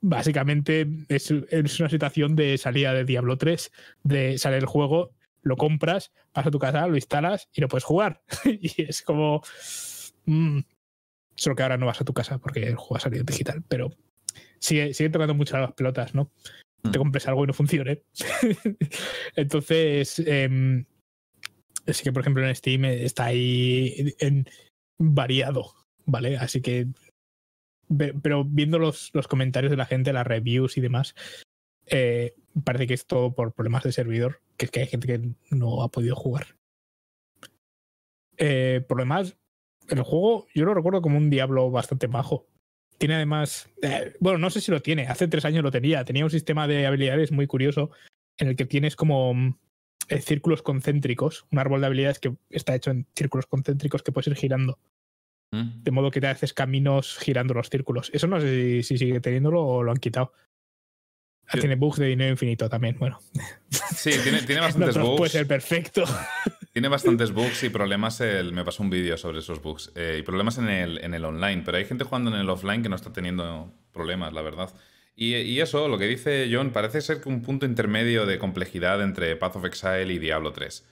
básicamente 0.00 0.86
es, 1.08 1.30
es 1.30 1.80
una 1.80 1.90
situación 1.90 2.36
de 2.36 2.56
salida 2.58 2.94
de 2.94 3.04
Diablo 3.04 3.36
3, 3.36 3.70
de 4.02 4.38
sale 4.38 4.56
el 4.56 4.66
juego, 4.66 5.12
lo 5.42 5.56
compras, 5.56 6.12
vas 6.34 6.46
a 6.46 6.50
tu 6.50 6.58
casa, 6.58 6.86
lo 6.86 6.96
instalas 6.96 7.48
y 7.52 7.60
lo 7.60 7.68
puedes 7.68 7.84
jugar. 7.84 8.22
y 8.44 8.82
es 8.82 9.02
como. 9.02 9.42
mm, 10.26 10.60
solo 11.36 11.56
que 11.56 11.62
ahora 11.62 11.76
no 11.76 11.86
vas 11.86 12.00
a 12.00 12.04
tu 12.04 12.14
casa 12.14 12.38
porque 12.38 12.66
el 12.66 12.76
juego 12.76 12.96
ha 12.96 13.00
salido 13.00 13.24
digital, 13.24 13.62
pero 13.68 13.90
sigue, 14.58 14.94
sigue 14.94 15.10
tocando 15.10 15.34
mucho 15.34 15.58
las 15.58 15.72
pelotas, 15.72 16.14
¿no? 16.14 16.30
Te 16.82 16.98
Mm. 16.98 17.02
compres 17.02 17.28
algo 17.28 17.44
y 17.44 17.46
no 17.48 17.52
funcione. 17.52 18.02
Entonces, 19.36 20.10
sí 20.10 22.02
que 22.02 22.12
por 22.12 22.22
ejemplo 22.22 22.46
en 22.46 22.54
Steam 22.54 22.84
está 22.84 23.26
ahí 23.26 24.14
en 24.18 24.46
variado, 24.98 25.72
¿vale? 26.06 26.36
Así 26.36 26.60
que. 26.60 26.86
Pero 28.22 28.44
viendo 28.44 28.78
los, 28.78 29.10
los 29.14 29.28
comentarios 29.28 29.70
de 29.70 29.76
la 29.76 29.86
gente, 29.86 30.12
las 30.12 30.26
reviews 30.26 30.76
y 30.76 30.80
demás, 30.80 31.14
eh, 31.86 32.34
parece 32.64 32.86
que 32.86 32.94
es 32.94 33.06
todo 33.06 33.34
por 33.34 33.52
problemas 33.52 33.82
de 33.84 33.92
servidor, 33.92 34.40
que 34.56 34.66
es 34.66 34.70
que 34.70 34.80
hay 34.80 34.86
gente 34.86 35.06
que 35.06 35.30
no 35.50 35.82
ha 35.82 35.88
podido 35.90 36.16
jugar. 36.16 36.46
Eh, 38.36 38.84
por 38.88 38.98
lo 38.98 39.02
demás, 39.02 39.36
el 39.88 40.02
juego 40.02 40.46
yo 40.54 40.64
lo 40.64 40.74
recuerdo 40.74 41.02
como 41.02 41.18
un 41.18 41.30
diablo 41.30 41.70
bastante 41.70 42.06
bajo. 42.06 42.46
Tiene 42.98 43.16
además, 43.16 43.68
eh, 43.82 44.14
bueno, 44.20 44.38
no 44.38 44.50
sé 44.50 44.60
si 44.60 44.70
lo 44.70 44.80
tiene, 44.80 45.06
hace 45.08 45.28
tres 45.28 45.44
años 45.44 45.62
lo 45.62 45.70
tenía, 45.70 46.04
tenía 46.04 46.24
un 46.24 46.30
sistema 46.30 46.66
de 46.66 46.86
habilidades 46.86 47.32
muy 47.32 47.46
curioso 47.46 47.90
en 48.38 48.48
el 48.48 48.56
que 48.56 48.64
tienes 48.64 48.96
como 48.96 49.34
mm, 49.34 49.58
círculos 50.20 50.62
concéntricos, 50.62 51.46
un 51.50 51.58
árbol 51.58 51.80
de 51.80 51.86
habilidades 51.86 52.18
que 52.18 52.36
está 52.50 52.74
hecho 52.74 52.90
en 52.90 53.06
círculos 53.14 53.46
concéntricos 53.46 54.02
que 54.02 54.12
puedes 54.12 54.28
ir 54.28 54.36
girando, 54.36 54.78
Mm. 55.52 55.82
de 55.84 55.90
modo 55.90 56.10
que 56.10 56.20
te 56.20 56.26
haces 56.26 56.52
caminos 56.52 57.16
girando 57.18 57.54
los 57.54 57.70
círculos. 57.70 58.10
Eso 58.12 58.26
no 58.26 58.40
sé 58.40 58.48
si, 58.48 58.82
si 58.82 58.98
sigue 58.98 59.20
teniéndolo 59.20 59.62
o 59.64 59.82
lo 59.82 59.90
han 59.92 59.98
quitado. 59.98 60.32
Ah. 61.46 61.58
Tiene 61.60 61.76
bugs 61.76 61.98
de 61.98 62.06
dinero 62.06 62.30
infinito 62.30 62.68
también, 62.70 62.96
bueno. 62.98 63.20
Sí, 63.70 64.10
tiene, 64.22 64.42
tiene 64.42 64.60
bastantes 64.62 64.94
todo 64.94 65.04
puede 65.04 65.18
bugs. 65.18 65.32
ser 65.32 65.46
perfecto. 65.46 66.04
Tiene 66.72 66.88
bastantes 66.88 67.30
bugs 67.34 67.62
y 67.64 67.68
problemas. 67.68 68.20
El, 68.20 68.52
me 68.52 68.64
pasó 68.64 68.82
un 68.82 68.90
vídeo 68.90 69.16
sobre 69.18 69.40
esos 69.40 69.60
bugs. 69.62 69.92
eh, 69.94 70.16
y 70.18 70.22
problemas 70.22 70.56
en 70.58 70.68
el, 70.70 70.98
en 71.04 71.12
el 71.14 71.24
online. 71.24 71.62
Pero 71.64 71.76
hay 71.76 71.84
gente 71.84 72.04
jugando 72.04 72.30
en 72.34 72.40
el 72.40 72.48
offline 72.48 72.82
que 72.82 72.88
no 72.88 72.96
está 72.96 73.12
teniendo 73.12 73.70
problemas, 73.92 74.32
la 74.32 74.40
verdad. 74.42 74.72
Y, 75.14 75.34
y 75.36 75.60
eso, 75.60 75.86
lo 75.86 75.98
que 75.98 76.06
dice 76.08 76.48
John, 76.50 76.70
parece 76.70 77.00
ser 77.02 77.20
que 77.20 77.28
un 77.28 77.42
punto 77.42 77.66
intermedio 77.66 78.26
de 78.26 78.38
complejidad 78.38 79.00
entre 79.02 79.36
Path 79.36 79.56
of 79.56 79.66
Exile 79.66 80.12
y 80.12 80.18
Diablo 80.18 80.52
3. 80.52 80.84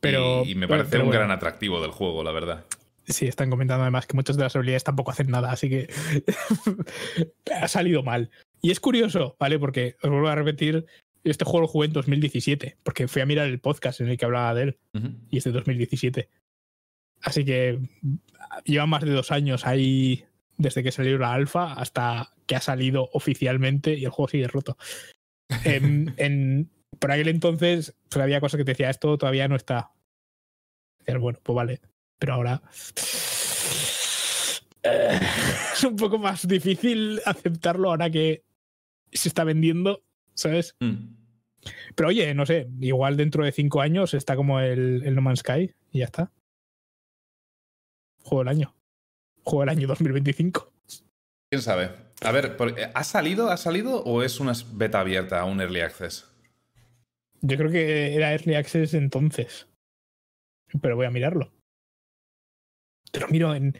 Pero, 0.00 0.44
y, 0.44 0.52
y 0.52 0.54
me 0.54 0.66
pero- 0.68 0.78
parece 0.78 0.90
pero 0.92 1.02
un 1.04 1.08
bueno. 1.08 1.20
gran 1.20 1.30
atractivo 1.32 1.80
del 1.80 1.90
juego, 1.90 2.22
la 2.22 2.30
verdad. 2.32 2.64
Sí, 3.08 3.26
están 3.26 3.48
comentando 3.48 3.82
además 3.82 4.06
que 4.06 4.14
muchas 4.16 4.36
de 4.36 4.42
las 4.42 4.54
habilidades 4.54 4.84
tampoco 4.84 5.10
hacen 5.10 5.30
nada, 5.30 5.50
así 5.50 5.68
que 5.70 5.88
ha 7.54 7.66
salido 7.68 8.02
mal. 8.02 8.30
Y 8.60 8.70
es 8.70 8.80
curioso, 8.80 9.34
¿vale? 9.38 9.58
Porque 9.58 9.96
os 10.02 10.10
vuelvo 10.10 10.28
a 10.28 10.34
repetir, 10.34 10.84
este 11.24 11.44
juego 11.44 11.62
lo 11.62 11.68
jugué 11.68 11.86
en 11.86 11.92
2017, 11.94 12.76
porque 12.82 13.08
fui 13.08 13.22
a 13.22 13.26
mirar 13.26 13.46
el 13.48 13.60
podcast 13.60 14.00
en 14.00 14.08
el 14.08 14.18
que 14.18 14.24
hablaba 14.26 14.54
de 14.54 14.62
él, 14.62 14.78
y 15.30 15.38
es 15.38 15.44
de 15.44 15.52
2017. 15.52 16.28
Así 17.22 17.44
que 17.44 17.80
lleva 18.64 18.86
más 18.86 19.02
de 19.02 19.10
dos 19.10 19.32
años 19.32 19.66
ahí 19.66 20.24
desde 20.58 20.82
que 20.82 20.92
salió 20.92 21.16
la 21.18 21.32
alfa 21.32 21.72
hasta 21.72 22.34
que 22.46 22.56
ha 22.56 22.60
salido 22.60 23.08
oficialmente 23.12 23.94
y 23.94 24.04
el 24.04 24.10
juego 24.10 24.28
sigue 24.28 24.48
roto. 24.48 24.76
En, 25.64 26.14
en- 26.18 26.70
por 26.98 27.10
aquel 27.10 27.28
entonces 27.28 27.94
pues, 28.10 28.22
había 28.22 28.40
cosas 28.40 28.58
que 28.58 28.64
te 28.64 28.72
decía, 28.72 28.90
esto 28.90 29.16
todavía 29.16 29.48
no 29.48 29.56
está. 29.56 29.92
Decías, 30.98 31.18
bueno, 31.20 31.38
pues 31.42 31.56
vale. 31.56 31.80
Pero 32.18 32.34
ahora 32.34 32.62
eh, 34.82 35.20
es 35.72 35.84
un 35.84 35.96
poco 35.96 36.18
más 36.18 36.46
difícil 36.46 37.20
aceptarlo 37.24 37.90
ahora 37.90 38.10
que 38.10 38.44
se 39.12 39.28
está 39.28 39.44
vendiendo, 39.44 40.02
¿sabes? 40.34 40.74
Mm. 40.80 41.14
Pero 41.94 42.08
oye, 42.08 42.34
no 42.34 42.46
sé, 42.46 42.68
igual 42.80 43.16
dentro 43.16 43.44
de 43.44 43.52
cinco 43.52 43.80
años 43.80 44.14
está 44.14 44.36
como 44.36 44.60
el, 44.60 45.02
el 45.04 45.14
No 45.14 45.20
Man's 45.22 45.40
Sky 45.40 45.74
y 45.92 45.98
ya 46.00 46.06
está. 46.06 46.30
Juego 48.22 48.40
del 48.44 48.48
año. 48.48 48.74
Juego 49.42 49.60
del 49.60 49.70
año 49.70 49.86
2025. 49.88 50.72
¿Quién 51.50 51.62
sabe? 51.62 51.90
A 52.22 52.32
ver, 52.32 52.56
por- 52.56 52.74
¿ha 52.94 53.04
salido? 53.04 53.50
¿Ha 53.50 53.56
salido 53.56 54.02
o 54.04 54.22
es 54.22 54.40
una 54.40 54.52
beta 54.72 55.00
abierta, 55.00 55.44
un 55.44 55.60
early 55.60 55.80
access? 55.80 56.26
Yo 57.40 57.56
creo 57.56 57.70
que 57.70 58.14
era 58.16 58.32
Early 58.32 58.54
Access 58.56 58.94
entonces. 58.94 59.68
Pero 60.82 60.96
voy 60.96 61.06
a 61.06 61.10
mirarlo. 61.10 61.52
Te 63.10 63.20
lo 63.20 63.28
miro 63.28 63.54
en, 63.54 63.78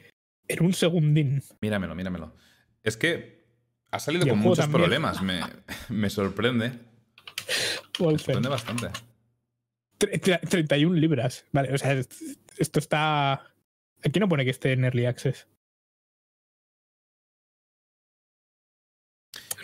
en 0.48 0.64
un 0.64 0.72
segundín. 0.72 1.42
Míramelo, 1.60 1.94
míramelo. 1.94 2.34
Es 2.82 2.96
que 2.96 3.46
ha 3.90 3.98
salido 3.98 4.26
Y 4.26 4.30
con 4.30 4.38
muchos 4.38 4.58
también. 4.58 4.80
problemas. 4.82 5.22
Me, 5.22 5.40
me 5.88 6.10
sorprende. 6.10 6.70
Me 8.00 8.18
sorprende 8.18 8.48
bastante. 8.48 8.86
Tre- 9.98 10.20
tre- 10.20 10.48
31 10.48 10.94
libras. 10.96 11.44
Vale, 11.52 11.72
o 11.72 11.78
sea, 11.78 11.92
es- 11.92 12.38
esto 12.56 12.78
está. 12.78 13.52
Aquí 14.04 14.20
no 14.20 14.28
pone 14.28 14.44
que 14.44 14.50
esté 14.50 14.72
en 14.72 14.84
Early 14.84 15.06
Access. 15.06 15.48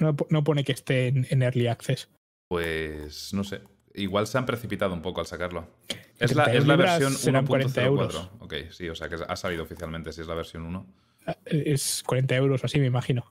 No, 0.00 0.16
no 0.30 0.42
pone 0.44 0.64
que 0.64 0.72
esté 0.72 1.06
en, 1.08 1.26
en 1.30 1.42
Early 1.42 1.68
Access. 1.68 2.08
Pues 2.48 3.32
no 3.32 3.44
sé. 3.44 3.62
Igual 3.94 4.26
se 4.26 4.38
han 4.38 4.46
precipitado 4.46 4.92
un 4.92 5.02
poco 5.02 5.20
al 5.20 5.26
sacarlo. 5.26 5.70
Es 6.18 6.34
la, 6.34 6.44
31 6.44 6.58
es 6.62 6.66
la 6.66 6.76
versión 6.76 7.12
serán 7.12 7.46
40 7.46 7.82
1.04. 7.82 7.86
euros. 7.86 8.30
Ok, 8.40 8.54
sí, 8.70 8.88
o 8.88 8.94
sea 8.94 9.08
que 9.08 9.16
ha 9.26 9.36
salido 9.36 9.62
oficialmente 9.64 10.12
si 10.12 10.20
es 10.20 10.26
la 10.26 10.34
versión 10.34 10.62
1. 10.64 10.86
Ah, 11.26 11.36
Es 11.46 12.02
40 12.06 12.34
euros 12.36 12.62
o 12.62 12.66
así, 12.66 12.78
me 12.78 12.86
imagino. 12.86 13.24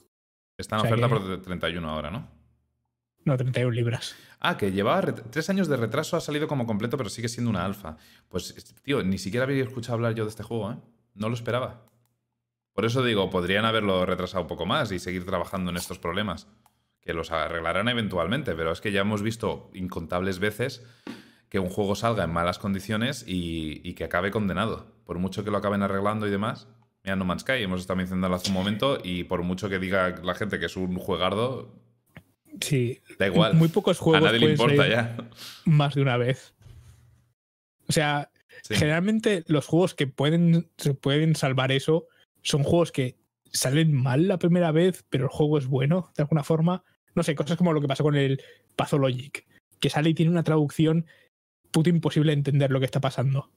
Está 0.58 0.76
en 0.76 0.80
O 0.80 0.84
sea 0.84 0.94
oferta 0.96 1.08
que- 1.08 1.36
por 1.36 1.42
31 1.42 1.90
ahora, 1.90 2.12
¿no? 2.12 2.28
No, 3.26 3.38
31 3.38 3.72
libras. 3.72 4.16
Ah, 4.40 4.58
que 4.58 4.72
llevaba 4.74 5.02
tres 5.16 5.50
años 5.50 5.70
de 5.70 5.78
retraso, 5.78 6.18
ha 6.18 6.22
salido 6.22 6.48
como 6.50 6.66
completo, 6.66 6.98
pero 6.98 7.10
sigue 7.10 7.30
siendo 7.30 7.50
una 7.50 7.64
alfa. 7.64 7.96
Pues, 8.28 8.74
tío, 8.84 9.02
ni 9.02 9.18
siquiera 9.18 9.46
había 9.46 9.64
escuchado 9.64 9.94
hablar 9.94 10.14
yo 10.14 10.26
de 10.26 10.30
este 10.32 10.44
juego, 10.44 10.74
¿eh? 10.74 10.76
No 11.16 11.30
lo 11.30 11.36
esperaba. 11.36 11.86
Por 12.74 12.84
eso 12.86 13.02
digo, 13.04 13.30
podrían 13.30 13.64
haberlo 13.66 14.06
retrasado 14.06 14.42
un 14.42 14.48
poco 14.50 14.66
más 14.66 14.92
y 14.92 15.00
seguir 15.00 15.26
trabajando 15.26 15.72
en 15.72 15.78
estos 15.78 16.00
problemas. 16.00 16.48
Que 17.00 17.14
los 17.14 17.32
arreglarán 17.32 17.88
eventualmente, 17.88 18.56
pero 18.56 18.72
es 18.74 18.82
que 18.82 18.92
ya 18.92 19.02
hemos 19.02 19.22
visto 19.22 19.70
incontables 19.74 20.40
veces 20.40 20.84
que 21.54 21.60
un 21.60 21.70
juego 21.70 21.94
salga 21.94 22.24
en 22.24 22.32
malas 22.34 22.58
condiciones 22.58 23.24
y, 23.28 23.80
y 23.88 23.94
que 23.94 24.06
acabe 24.06 24.32
condenado. 24.32 24.88
Por 25.06 25.20
mucho 25.20 25.44
que 25.44 25.52
lo 25.52 25.58
acaben 25.58 25.84
arreglando 25.84 26.26
y 26.28 26.32
demás. 26.32 26.68
Mira, 27.04 27.16
No 27.16 27.26
Man's 27.26 27.44
Sky, 27.44 27.62
hemos 27.62 27.80
estado 27.80 27.98
mencionándolo 27.98 28.34
hace 28.34 28.48
un 28.50 28.56
momento, 28.56 28.98
y 29.04 29.26
por 29.26 29.44
mucho 29.44 29.70
que 29.70 29.78
diga 29.78 30.16
la 30.24 30.34
gente 30.34 30.58
que 30.58 30.66
es 30.66 30.76
un 30.76 30.96
juegardo, 30.98 31.72
Sí. 32.60 33.02
da 33.20 33.28
igual. 33.28 33.54
Muy 33.54 33.68
pocos 33.68 34.00
A 34.00 34.04
juegos 34.04 34.24
nadie 34.24 34.40
le 34.40 34.52
importa 34.54 34.88
ya. 34.88 35.16
más 35.66 35.94
de 35.94 36.02
una 36.02 36.18
vez. 36.18 36.56
O 37.88 37.92
sea, 37.92 38.32
Sí. 38.64 38.74
generalmente 38.74 39.44
los 39.46 39.68
juegos 39.68 39.94
que 39.94 40.08
pueden, 40.08 40.72
se 40.78 40.96
pueden 40.96 41.36
salvar 41.36 41.72
eso 41.72 42.08
son 42.42 42.64
juegos 42.64 42.92
que 42.92 43.16
salen 43.52 43.94
mal 43.94 44.28
la 44.28 44.40
primera 44.40 44.72
vez, 44.72 45.06
pero 45.12 45.26
el 45.26 45.30
juego 45.30 45.60
es 45.60 45.68
bueno, 45.68 46.12
de 46.18 46.24
alguna 46.24 46.44
forma. 46.44 46.84
No 47.14 47.22
sé, 47.22 47.36
cosas 47.36 47.58
como 47.58 47.74
lo 47.74 47.82
que 47.82 47.88
pasó 47.88 48.02
con 48.02 48.16
el 48.16 48.42
Pathologic, 48.76 49.46
que 49.80 49.92
sale 49.92 50.10
y 50.10 50.14
tiene 50.16 50.32
una 50.32 50.44
traducción 50.44 51.06
puto 51.74 51.90
imposible 51.90 52.32
de 52.32 52.38
entender 52.38 52.72
lo 52.72 52.80
que 52.80 52.86
está 52.86 53.02
pasando. 53.02 53.50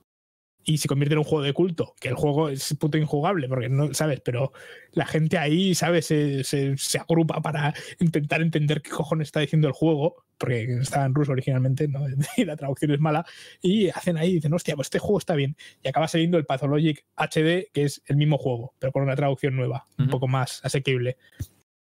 Y 0.64 0.78
se 0.78 0.88
convierte 0.88 1.14
en 1.14 1.18
un 1.18 1.24
juego 1.24 1.44
de 1.44 1.52
culto, 1.52 1.94
que 2.00 2.08
el 2.08 2.16
juego 2.16 2.48
es 2.48 2.74
puto 2.74 2.98
injugable, 2.98 3.48
porque 3.48 3.68
no 3.68 3.94
sabes, 3.94 4.20
pero 4.20 4.52
la 4.90 5.06
gente 5.06 5.38
ahí, 5.38 5.76
¿sabes? 5.76 6.06
Se, 6.06 6.42
se, 6.42 6.76
se 6.76 6.98
agrupa 6.98 7.40
para 7.40 7.72
intentar 8.00 8.42
entender 8.42 8.82
qué 8.82 8.90
cojones 8.90 9.28
está 9.28 9.38
diciendo 9.38 9.68
el 9.68 9.74
juego, 9.74 10.24
porque 10.38 10.64
estaba 10.80 11.04
en 11.04 11.14
ruso 11.14 11.30
originalmente, 11.30 11.86
¿no? 11.86 12.04
y 12.36 12.44
la 12.44 12.56
traducción 12.56 12.90
es 12.90 12.98
mala, 12.98 13.24
y 13.62 13.90
hacen 13.90 14.16
ahí, 14.16 14.34
dicen, 14.34 14.52
hostia, 14.54 14.74
pues 14.74 14.86
este 14.86 14.98
juego 14.98 15.18
está 15.18 15.36
bien. 15.36 15.56
Y 15.84 15.88
acaba 15.88 16.08
saliendo 16.08 16.36
el 16.36 16.46
Pathologic 16.46 17.04
HD, 17.16 17.70
que 17.72 17.84
es 17.84 18.02
el 18.06 18.16
mismo 18.16 18.36
juego, 18.36 18.74
pero 18.80 18.90
con 18.90 19.04
una 19.04 19.14
traducción 19.14 19.54
nueva, 19.54 19.86
un 19.98 20.08
poco 20.08 20.26
más 20.26 20.64
asequible. 20.64 21.16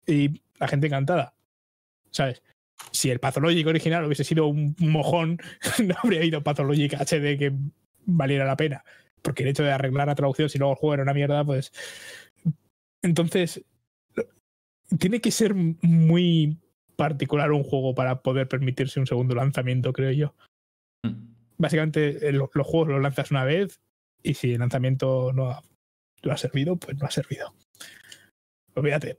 Y 0.07 0.43
la 0.59 0.69
gente 0.69 0.89
encantada, 0.89 1.35
¿sabes? 2.11 2.43
Si 2.93 3.11
el 3.11 3.21
Pathologic 3.21 3.67
original 3.67 4.05
hubiese 4.05 4.25
sido 4.25 4.47
un 4.47 4.75
mojón, 4.79 5.39
no 5.85 5.95
habría 6.03 6.21
habido 6.21 6.43
Pathologic 6.43 6.95
HD 6.95 7.39
que 7.39 7.53
valiera 8.05 8.45
la 8.45 8.57
pena. 8.57 8.85
Porque 9.23 9.43
el 9.43 9.49
hecho 9.51 9.63
de 9.65 9.73
arreglar 9.73 10.07
la 10.09 10.15
traducción, 10.15 10.49
si 10.49 10.59
luego 10.59 10.73
el 10.73 10.79
juego 10.79 10.95
era 10.95 11.03
una 11.03 11.15
mierda, 11.15 11.45
pues. 11.45 11.73
Entonces, 13.03 13.65
tiene 14.99 15.21
que 15.21 15.31
ser 15.31 15.55
muy 15.55 16.59
particular 16.97 17.53
un 17.53 17.63
juego 17.65 17.95
para 17.95 18.23
poder 18.23 18.49
permitirse 18.49 19.01
un 19.01 19.07
segundo 19.07 19.35
lanzamiento, 19.35 19.93
creo 19.93 20.13
yo. 20.13 20.35
Mm. 21.03 21.35
Básicamente, 21.59 22.29
el- 22.29 22.37
los 22.37 22.67
juegos 22.67 22.89
los 22.89 23.03
lanzas 23.03 23.31
una 23.31 23.45
vez 23.45 23.81
y 24.23 24.35
si 24.35 24.53
el 24.53 24.61
lanzamiento 24.61 25.33
no 25.33 25.51
ha, 25.51 25.63
no 26.23 26.33
ha 26.33 26.37
servido, 26.37 26.77
pues 26.77 26.97
no 26.99 27.07
ha 27.07 27.11
servido. 27.11 27.55
Olvídate. 28.75 29.19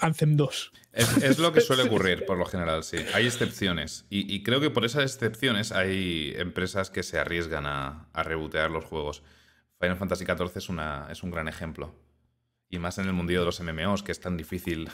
Anthem 0.00 0.36
2. 0.36 0.72
Es, 0.92 1.16
es 1.22 1.38
lo 1.38 1.52
que 1.52 1.60
suele 1.62 1.82
ocurrir, 1.84 2.24
por 2.26 2.38
lo 2.38 2.46
general, 2.46 2.84
sí. 2.84 2.98
Hay 3.14 3.26
excepciones. 3.26 4.06
Y, 4.10 4.32
y 4.32 4.42
creo 4.42 4.60
que 4.60 4.70
por 4.70 4.84
esas 4.84 5.02
excepciones 5.04 5.72
hay 5.72 6.34
empresas 6.36 6.90
que 6.90 7.02
se 7.02 7.18
arriesgan 7.18 7.66
a, 7.66 8.08
a 8.12 8.22
rebotear 8.22 8.70
los 8.70 8.84
juegos. 8.84 9.22
Final 9.80 9.96
Fantasy 9.96 10.24
XIV 10.24 10.52
es, 10.56 10.68
una, 10.68 11.08
es 11.10 11.22
un 11.22 11.30
gran 11.30 11.48
ejemplo. 11.48 11.94
Y 12.70 12.78
más 12.78 12.98
en 12.98 13.06
el 13.06 13.12
mundillo 13.12 13.40
de 13.40 13.46
los 13.46 13.60
MMOs, 13.60 14.02
que 14.02 14.12
es 14.12 14.20
tan 14.20 14.36
difícil 14.36 14.88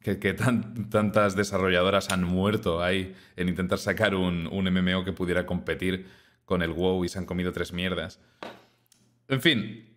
que, 0.00 0.18
que 0.18 0.34
tan- 0.34 0.90
tantas 0.90 1.34
desarrolladoras 1.36 2.10
han 2.10 2.22
muerto 2.24 2.82
ahí 2.82 3.14
en 3.36 3.48
intentar 3.48 3.78
sacar 3.78 4.14
un, 4.14 4.46
un 4.46 4.64
MMO 4.72 5.04
que 5.04 5.12
pudiera 5.12 5.46
competir 5.46 6.06
con 6.44 6.62
el 6.62 6.70
WoW 6.72 7.04
y 7.04 7.08
se 7.08 7.18
han 7.18 7.26
comido 7.26 7.52
tres 7.52 7.72
mierdas. 7.72 8.20
En 9.28 9.40
fin, 9.42 9.94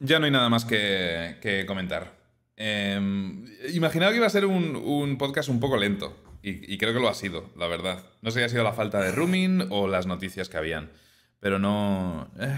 ya 0.00 0.18
no 0.18 0.24
hay 0.26 0.30
nada 0.30 0.48
más 0.48 0.64
que, 0.64 1.38
que 1.40 1.64
comentar. 1.66 2.23
Em, 2.56 3.46
imaginaba 3.72 4.12
que 4.12 4.18
iba 4.18 4.26
a 4.26 4.30
ser 4.30 4.46
un, 4.46 4.76
un 4.76 5.18
podcast 5.18 5.48
un 5.48 5.60
poco 5.60 5.76
lento. 5.76 6.16
Y, 6.42 6.72
y 6.74 6.78
creo 6.78 6.92
que 6.92 7.00
lo 7.00 7.08
ha 7.08 7.14
sido, 7.14 7.50
la 7.56 7.66
verdad. 7.66 8.04
No 8.22 8.30
sé 8.30 8.40
si 8.40 8.44
ha 8.44 8.48
sido 8.50 8.64
la 8.64 8.72
falta 8.74 9.00
de 9.00 9.12
rooming 9.12 9.68
o 9.70 9.88
las 9.88 10.06
noticias 10.06 10.48
que 10.48 10.56
habían. 10.58 10.90
Pero 11.40 11.58
no. 11.58 12.30
eh, 12.38 12.54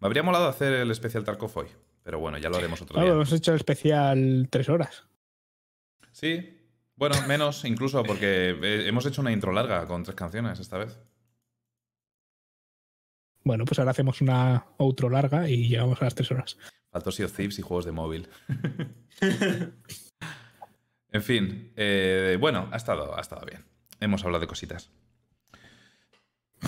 me 0.00 0.06
habría 0.06 0.22
molado 0.22 0.46
hacer 0.46 0.72
el 0.74 0.90
especial 0.90 1.24
Tarkov 1.24 1.56
hoy. 1.58 1.66
Pero 2.02 2.18
bueno, 2.18 2.38
ya 2.38 2.48
lo 2.50 2.56
haremos 2.56 2.80
otro 2.82 2.98
Ah, 2.98 3.02
día. 3.02 3.12
hemos 3.12 3.32
hecho 3.32 3.52
el 3.52 3.56
especial 3.56 4.48
tres 4.50 4.68
horas. 4.68 5.04
Sí. 6.12 6.56
Bueno, 6.96 7.16
menos 7.26 7.64
incluso 7.64 8.02
porque 8.02 8.50
eh, 8.62 8.84
hemos 8.86 9.06
hecho 9.06 9.22
una 9.22 9.32
intro 9.32 9.52
larga 9.52 9.86
con 9.86 10.02
tres 10.02 10.14
canciones 10.16 10.60
esta 10.60 10.76
vez. 10.78 10.98
Bueno, 13.42 13.64
pues 13.64 13.78
ahora 13.78 13.92
hacemos 13.92 14.20
una 14.20 14.66
outro 14.78 15.08
larga 15.08 15.48
y 15.48 15.68
llegamos 15.68 16.00
a 16.00 16.04
las 16.04 16.14
tres 16.14 16.30
horas. 16.30 16.58
Faltó 16.90 17.10
Sea 17.10 17.26
of 17.26 17.32
Thieves 17.32 17.58
y 17.58 17.62
juegos 17.62 17.84
de 17.84 17.92
móvil. 17.92 18.28
en 21.12 21.22
fin, 21.22 21.72
eh, 21.76 22.36
bueno, 22.40 22.68
ha 22.72 22.76
estado, 22.76 23.16
ha 23.16 23.20
estado 23.20 23.46
bien. 23.46 23.64
Hemos 24.00 24.24
hablado 24.24 24.40
de 24.40 24.46
cositas. 24.46 24.90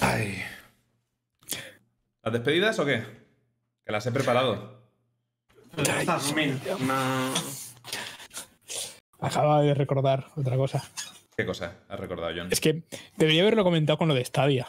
Ay. 0.01 0.43
¿Las 2.23 2.33
despedidas 2.33 2.79
o 2.79 2.87
qué? 2.87 3.05
Que 3.85 3.93
las 3.93 4.07
he 4.07 4.13
preparado. 4.13 4.81
Rumin. 5.77 6.61
No. 6.81 7.35
Acaba 9.19 9.63
de 9.63 9.75
recordar 9.75 10.27
otra 10.37 10.57
cosa. 10.57 10.83
¿Qué 11.37 11.47
cosa 11.47 11.79
has 11.89 11.99
recordado, 11.99 12.33
John? 12.37 12.49
Es 12.51 12.61
que 12.61 12.83
debería 13.17 13.43
haberlo 13.43 13.65
comentado 13.65 13.99
con 13.99 14.09
lo 14.09 14.15
de 14.15 14.25
Stadia. 14.25 14.67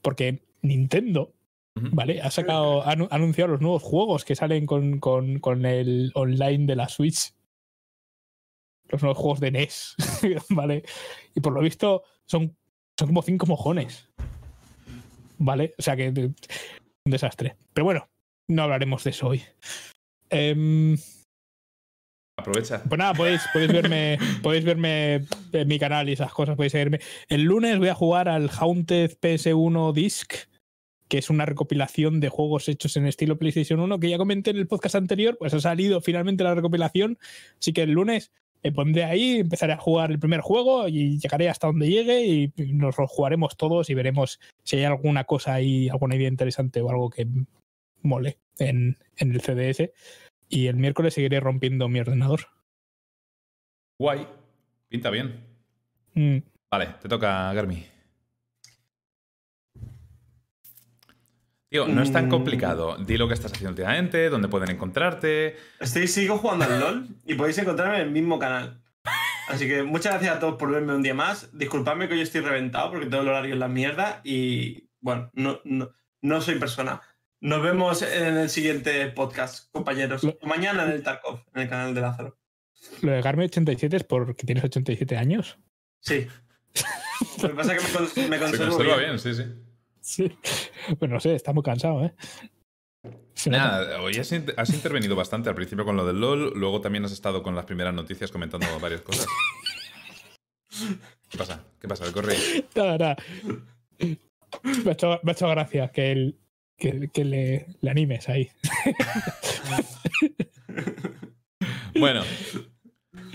Porque 0.00 0.42
Nintendo. 0.62 1.32
¿vale? 1.74 2.20
Ha 2.20 2.30
sacado, 2.30 2.82
ha 2.82 2.94
anu- 2.94 3.08
ha 3.10 3.14
anunciado 3.16 3.52
los 3.52 3.60
nuevos 3.62 3.82
juegos 3.82 4.24
que 4.26 4.36
salen 4.36 4.66
con, 4.66 5.00
con- 5.00 5.38
con 5.38 5.64
el 5.64 6.10
online 6.14 6.66
de 6.66 6.76
la 6.76 6.88
Switch. 6.88 7.32
Los 8.88 9.02
nuevos 9.02 9.16
juegos 9.18 9.40
de 9.40 9.50
NES, 9.52 9.96
¿vale? 10.50 10.82
Y 11.34 11.40
por 11.40 11.54
lo 11.54 11.60
visto 11.60 12.02
son, 12.26 12.54
son 12.98 13.08
como 13.08 13.22
cinco 13.22 13.46
mojones. 13.46 14.08
¿Vale? 15.38 15.74
O 15.78 15.82
sea 15.82 15.96
que 15.96 16.08
un 16.10 16.34
desastre. 17.06 17.56
Pero 17.72 17.84
bueno, 17.86 18.08
no 18.48 18.62
hablaremos 18.64 19.02
de 19.04 19.10
eso 19.10 19.28
hoy. 19.28 19.42
Em, 20.28 20.96
Aprovecha. 22.36 22.82
pues 22.88 22.98
nada, 22.98 23.14
podéis, 23.14 23.42
podéis 23.52 23.72
verme, 23.72 24.18
podéis 24.42 24.64
verme 24.64 25.26
en 25.52 25.68
mi 25.68 25.78
canal 25.78 26.08
y 26.08 26.12
esas 26.12 26.32
cosas, 26.32 26.54
podéis 26.56 26.72
seguirme. 26.72 27.00
El 27.28 27.42
lunes 27.44 27.78
voy 27.78 27.88
a 27.88 27.94
jugar 27.94 28.28
al 28.28 28.50
Haunted 28.50 29.18
PS1 29.20 29.92
Disc, 29.94 30.34
que 31.12 31.18
es 31.18 31.28
una 31.28 31.44
recopilación 31.44 32.20
de 32.20 32.30
juegos 32.30 32.70
hechos 32.70 32.96
en 32.96 33.06
estilo 33.06 33.36
PlayStation 33.36 33.78
1, 33.80 34.00
que 34.00 34.08
ya 34.08 34.16
comenté 34.16 34.48
en 34.48 34.56
el 34.56 34.66
podcast 34.66 34.94
anterior, 34.94 35.36
pues 35.38 35.52
ha 35.52 35.60
salido 35.60 36.00
finalmente 36.00 36.42
la 36.42 36.54
recopilación. 36.54 37.18
Así 37.60 37.74
que 37.74 37.82
el 37.82 37.90
lunes 37.90 38.32
me 38.64 38.72
pondré 38.72 39.04
ahí, 39.04 39.40
empezaré 39.40 39.74
a 39.74 39.76
jugar 39.76 40.10
el 40.10 40.18
primer 40.18 40.40
juego 40.40 40.88
y 40.88 41.18
llegaré 41.18 41.50
hasta 41.50 41.66
donde 41.66 41.90
llegue 41.90 42.24
y 42.24 42.52
nos 42.72 42.96
lo 42.96 43.06
jugaremos 43.06 43.58
todos 43.58 43.90
y 43.90 43.94
veremos 43.94 44.40
si 44.62 44.76
hay 44.76 44.84
alguna 44.84 45.24
cosa 45.24 45.52
ahí, 45.52 45.90
alguna 45.90 46.16
idea 46.16 46.28
interesante 46.28 46.80
o 46.80 46.88
algo 46.88 47.10
que 47.10 47.26
mole 48.00 48.38
en, 48.58 48.96
en 49.18 49.32
el 49.34 49.42
CDS. 49.42 49.90
Y 50.48 50.68
el 50.68 50.76
miércoles 50.76 51.12
seguiré 51.12 51.40
rompiendo 51.40 51.90
mi 51.90 52.00
ordenador. 52.00 52.46
Guay. 53.98 54.26
Pinta 54.88 55.10
bien. 55.10 55.44
Mm. 56.14 56.38
Vale, 56.70 56.86
te 57.02 57.08
toca, 57.10 57.52
Garmi. 57.52 57.91
Tío, 61.72 61.88
no 61.88 62.02
es 62.02 62.12
tan 62.12 62.28
complicado. 62.28 62.96
Di 62.98 63.16
lo 63.16 63.26
que 63.28 63.34
estás 63.34 63.50
haciendo 63.52 63.70
últimamente, 63.70 64.28
dónde 64.28 64.48
pueden 64.48 64.70
encontrarte. 64.70 65.56
Estoy, 65.80 66.06
sigo 66.06 66.38
jugando 66.38 66.66
al 66.66 66.78
LOL 66.78 67.08
y 67.26 67.34
podéis 67.34 67.56
encontrarme 67.58 67.96
en 67.96 68.02
el 68.02 68.10
mismo 68.10 68.38
canal. 68.38 68.82
Así 69.48 69.66
que 69.66 69.82
muchas 69.82 70.12
gracias 70.12 70.36
a 70.36 70.38
todos 70.38 70.56
por 70.56 70.70
verme 70.70 70.94
un 70.94 71.02
día 71.02 71.14
más. 71.14 71.48
Disculpadme 71.56 72.08
que 72.08 72.14
hoy 72.14 72.20
estoy 72.20 72.42
reventado 72.42 72.90
porque 72.90 73.06
todo 73.06 73.22
el 73.22 73.28
horario 73.28 73.54
es 73.54 73.58
la 73.58 73.68
mierda 73.68 74.20
y 74.22 74.90
bueno, 75.00 75.30
no, 75.34 75.60
no, 75.64 75.90
no 76.20 76.40
soy 76.42 76.56
persona. 76.58 77.00
Nos 77.40 77.62
vemos 77.62 78.02
en 78.02 78.36
el 78.36 78.48
siguiente 78.50 79.06
podcast, 79.08 79.72
compañeros. 79.72 80.22
Lo- 80.22 80.38
mañana 80.42 80.84
en 80.84 80.90
el 80.92 81.02
Tarkov, 81.02 81.40
en 81.54 81.62
el 81.62 81.68
canal 81.68 81.94
de 81.94 82.00
Lázaro. 82.02 82.38
Lo 83.00 83.12
de 83.12 83.22
Garmi 83.22 83.44
87 83.44 83.96
es 83.96 84.04
porque 84.04 84.44
tienes 84.46 84.62
87 84.64 85.16
años. 85.16 85.58
Sí. 86.00 86.26
Lo 87.42 87.48
que 87.48 87.54
pasa 87.54 87.74
es 87.74 87.82
que 87.82 87.88
me, 87.92 87.98
cons- 87.98 88.28
me 88.28 88.36
Se 88.36 88.42
conservo 88.44 88.72
conserva 88.76 88.96
bien. 88.98 89.10
bien, 89.10 89.18
sí, 89.18 89.34
sí. 89.34 89.44
Sí. 90.02 90.30
Bueno, 90.98 91.14
no 91.14 91.20
sé, 91.20 91.34
está 91.36 91.52
muy 91.52 91.62
cansado, 91.62 92.04
¿eh? 92.04 92.12
Nada, 93.46 94.00
hoy 94.02 94.16
has, 94.16 94.30
in- 94.32 94.52
has 94.56 94.70
intervenido 94.74 95.14
bastante 95.16 95.48
al 95.48 95.54
principio 95.54 95.84
con 95.84 95.96
lo 95.96 96.04
del 96.06 96.20
LOL, 96.20 96.52
luego 96.56 96.80
también 96.80 97.04
has 97.04 97.12
estado 97.12 97.42
con 97.42 97.54
las 97.54 97.64
primeras 97.64 97.94
noticias 97.94 98.30
comentando 98.30 98.66
varias 98.80 99.00
cosas. 99.02 99.26
¿Qué 101.28 101.38
pasa? 101.38 101.64
¿Qué 101.80 101.88
pasa? 101.88 102.04
Nada, 102.76 102.98
nada. 102.98 103.16
Me 104.84 104.90
ha 104.90 104.92
hecho, 104.92 105.20
me 105.22 105.30
ha 105.30 105.34
hecho 105.34 105.48
gracia 105.48 105.88
que, 105.88 106.12
el, 106.12 106.38
que, 106.76 107.08
que 107.12 107.24
le, 107.24 107.66
le 107.80 107.90
animes 107.90 108.28
ahí. 108.28 108.50
Bueno, 111.94 112.22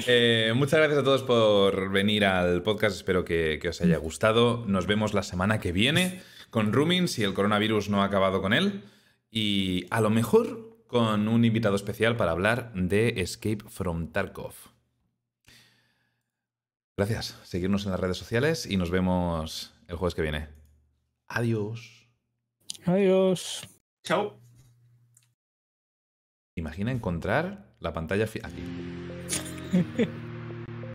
eh, 0.08 0.52
muchas 0.56 0.80
gracias 0.80 1.00
a 1.00 1.04
todos 1.04 1.24
por 1.24 1.92
venir 1.92 2.26
al 2.26 2.64
podcast. 2.64 2.96
Espero 2.96 3.24
que, 3.24 3.60
que 3.62 3.70
os 3.70 3.80
haya 3.82 3.98
gustado. 3.98 4.66
Nos 4.68 4.88
vemos 4.88 5.14
la 5.14 5.22
semana 5.24 5.60
que 5.60 5.72
viene 5.72 6.22
con 6.50 6.74
Rumin, 6.74 7.08
si 7.08 7.24
el 7.24 7.34
coronavirus 7.34 7.90
no 7.90 8.02
ha 8.02 8.06
acabado 8.06 8.42
con 8.42 8.54
él. 8.54 8.84
Y 9.30 9.86
a 9.90 10.02
lo 10.02 10.10
mejor 10.10 10.84
con 10.88 11.28
un 11.28 11.46
invitado 11.46 11.76
especial 11.76 12.16
para 12.16 12.32
hablar 12.32 12.74
de 12.74 13.22
Escape 13.22 13.66
from 13.68 14.12
Tarkov. 14.12 14.54
Gracias. 16.98 17.40
Seguirnos 17.44 17.86
en 17.86 17.92
las 17.92 18.00
redes 18.00 18.18
sociales 18.18 18.66
y 18.66 18.78
nos 18.78 18.90
vemos 18.90 19.74
el 19.88 19.98
jueves 19.98 20.16
que 20.16 20.24
viene. 20.24 20.50
Adiós. 21.28 22.10
Adiós. 22.86 23.68
Chao. 24.04 24.40
Imagina 26.56 26.92
encontrar 26.92 27.76
la 27.80 27.94
pantalla 27.94 28.24
aquí. 28.24 28.64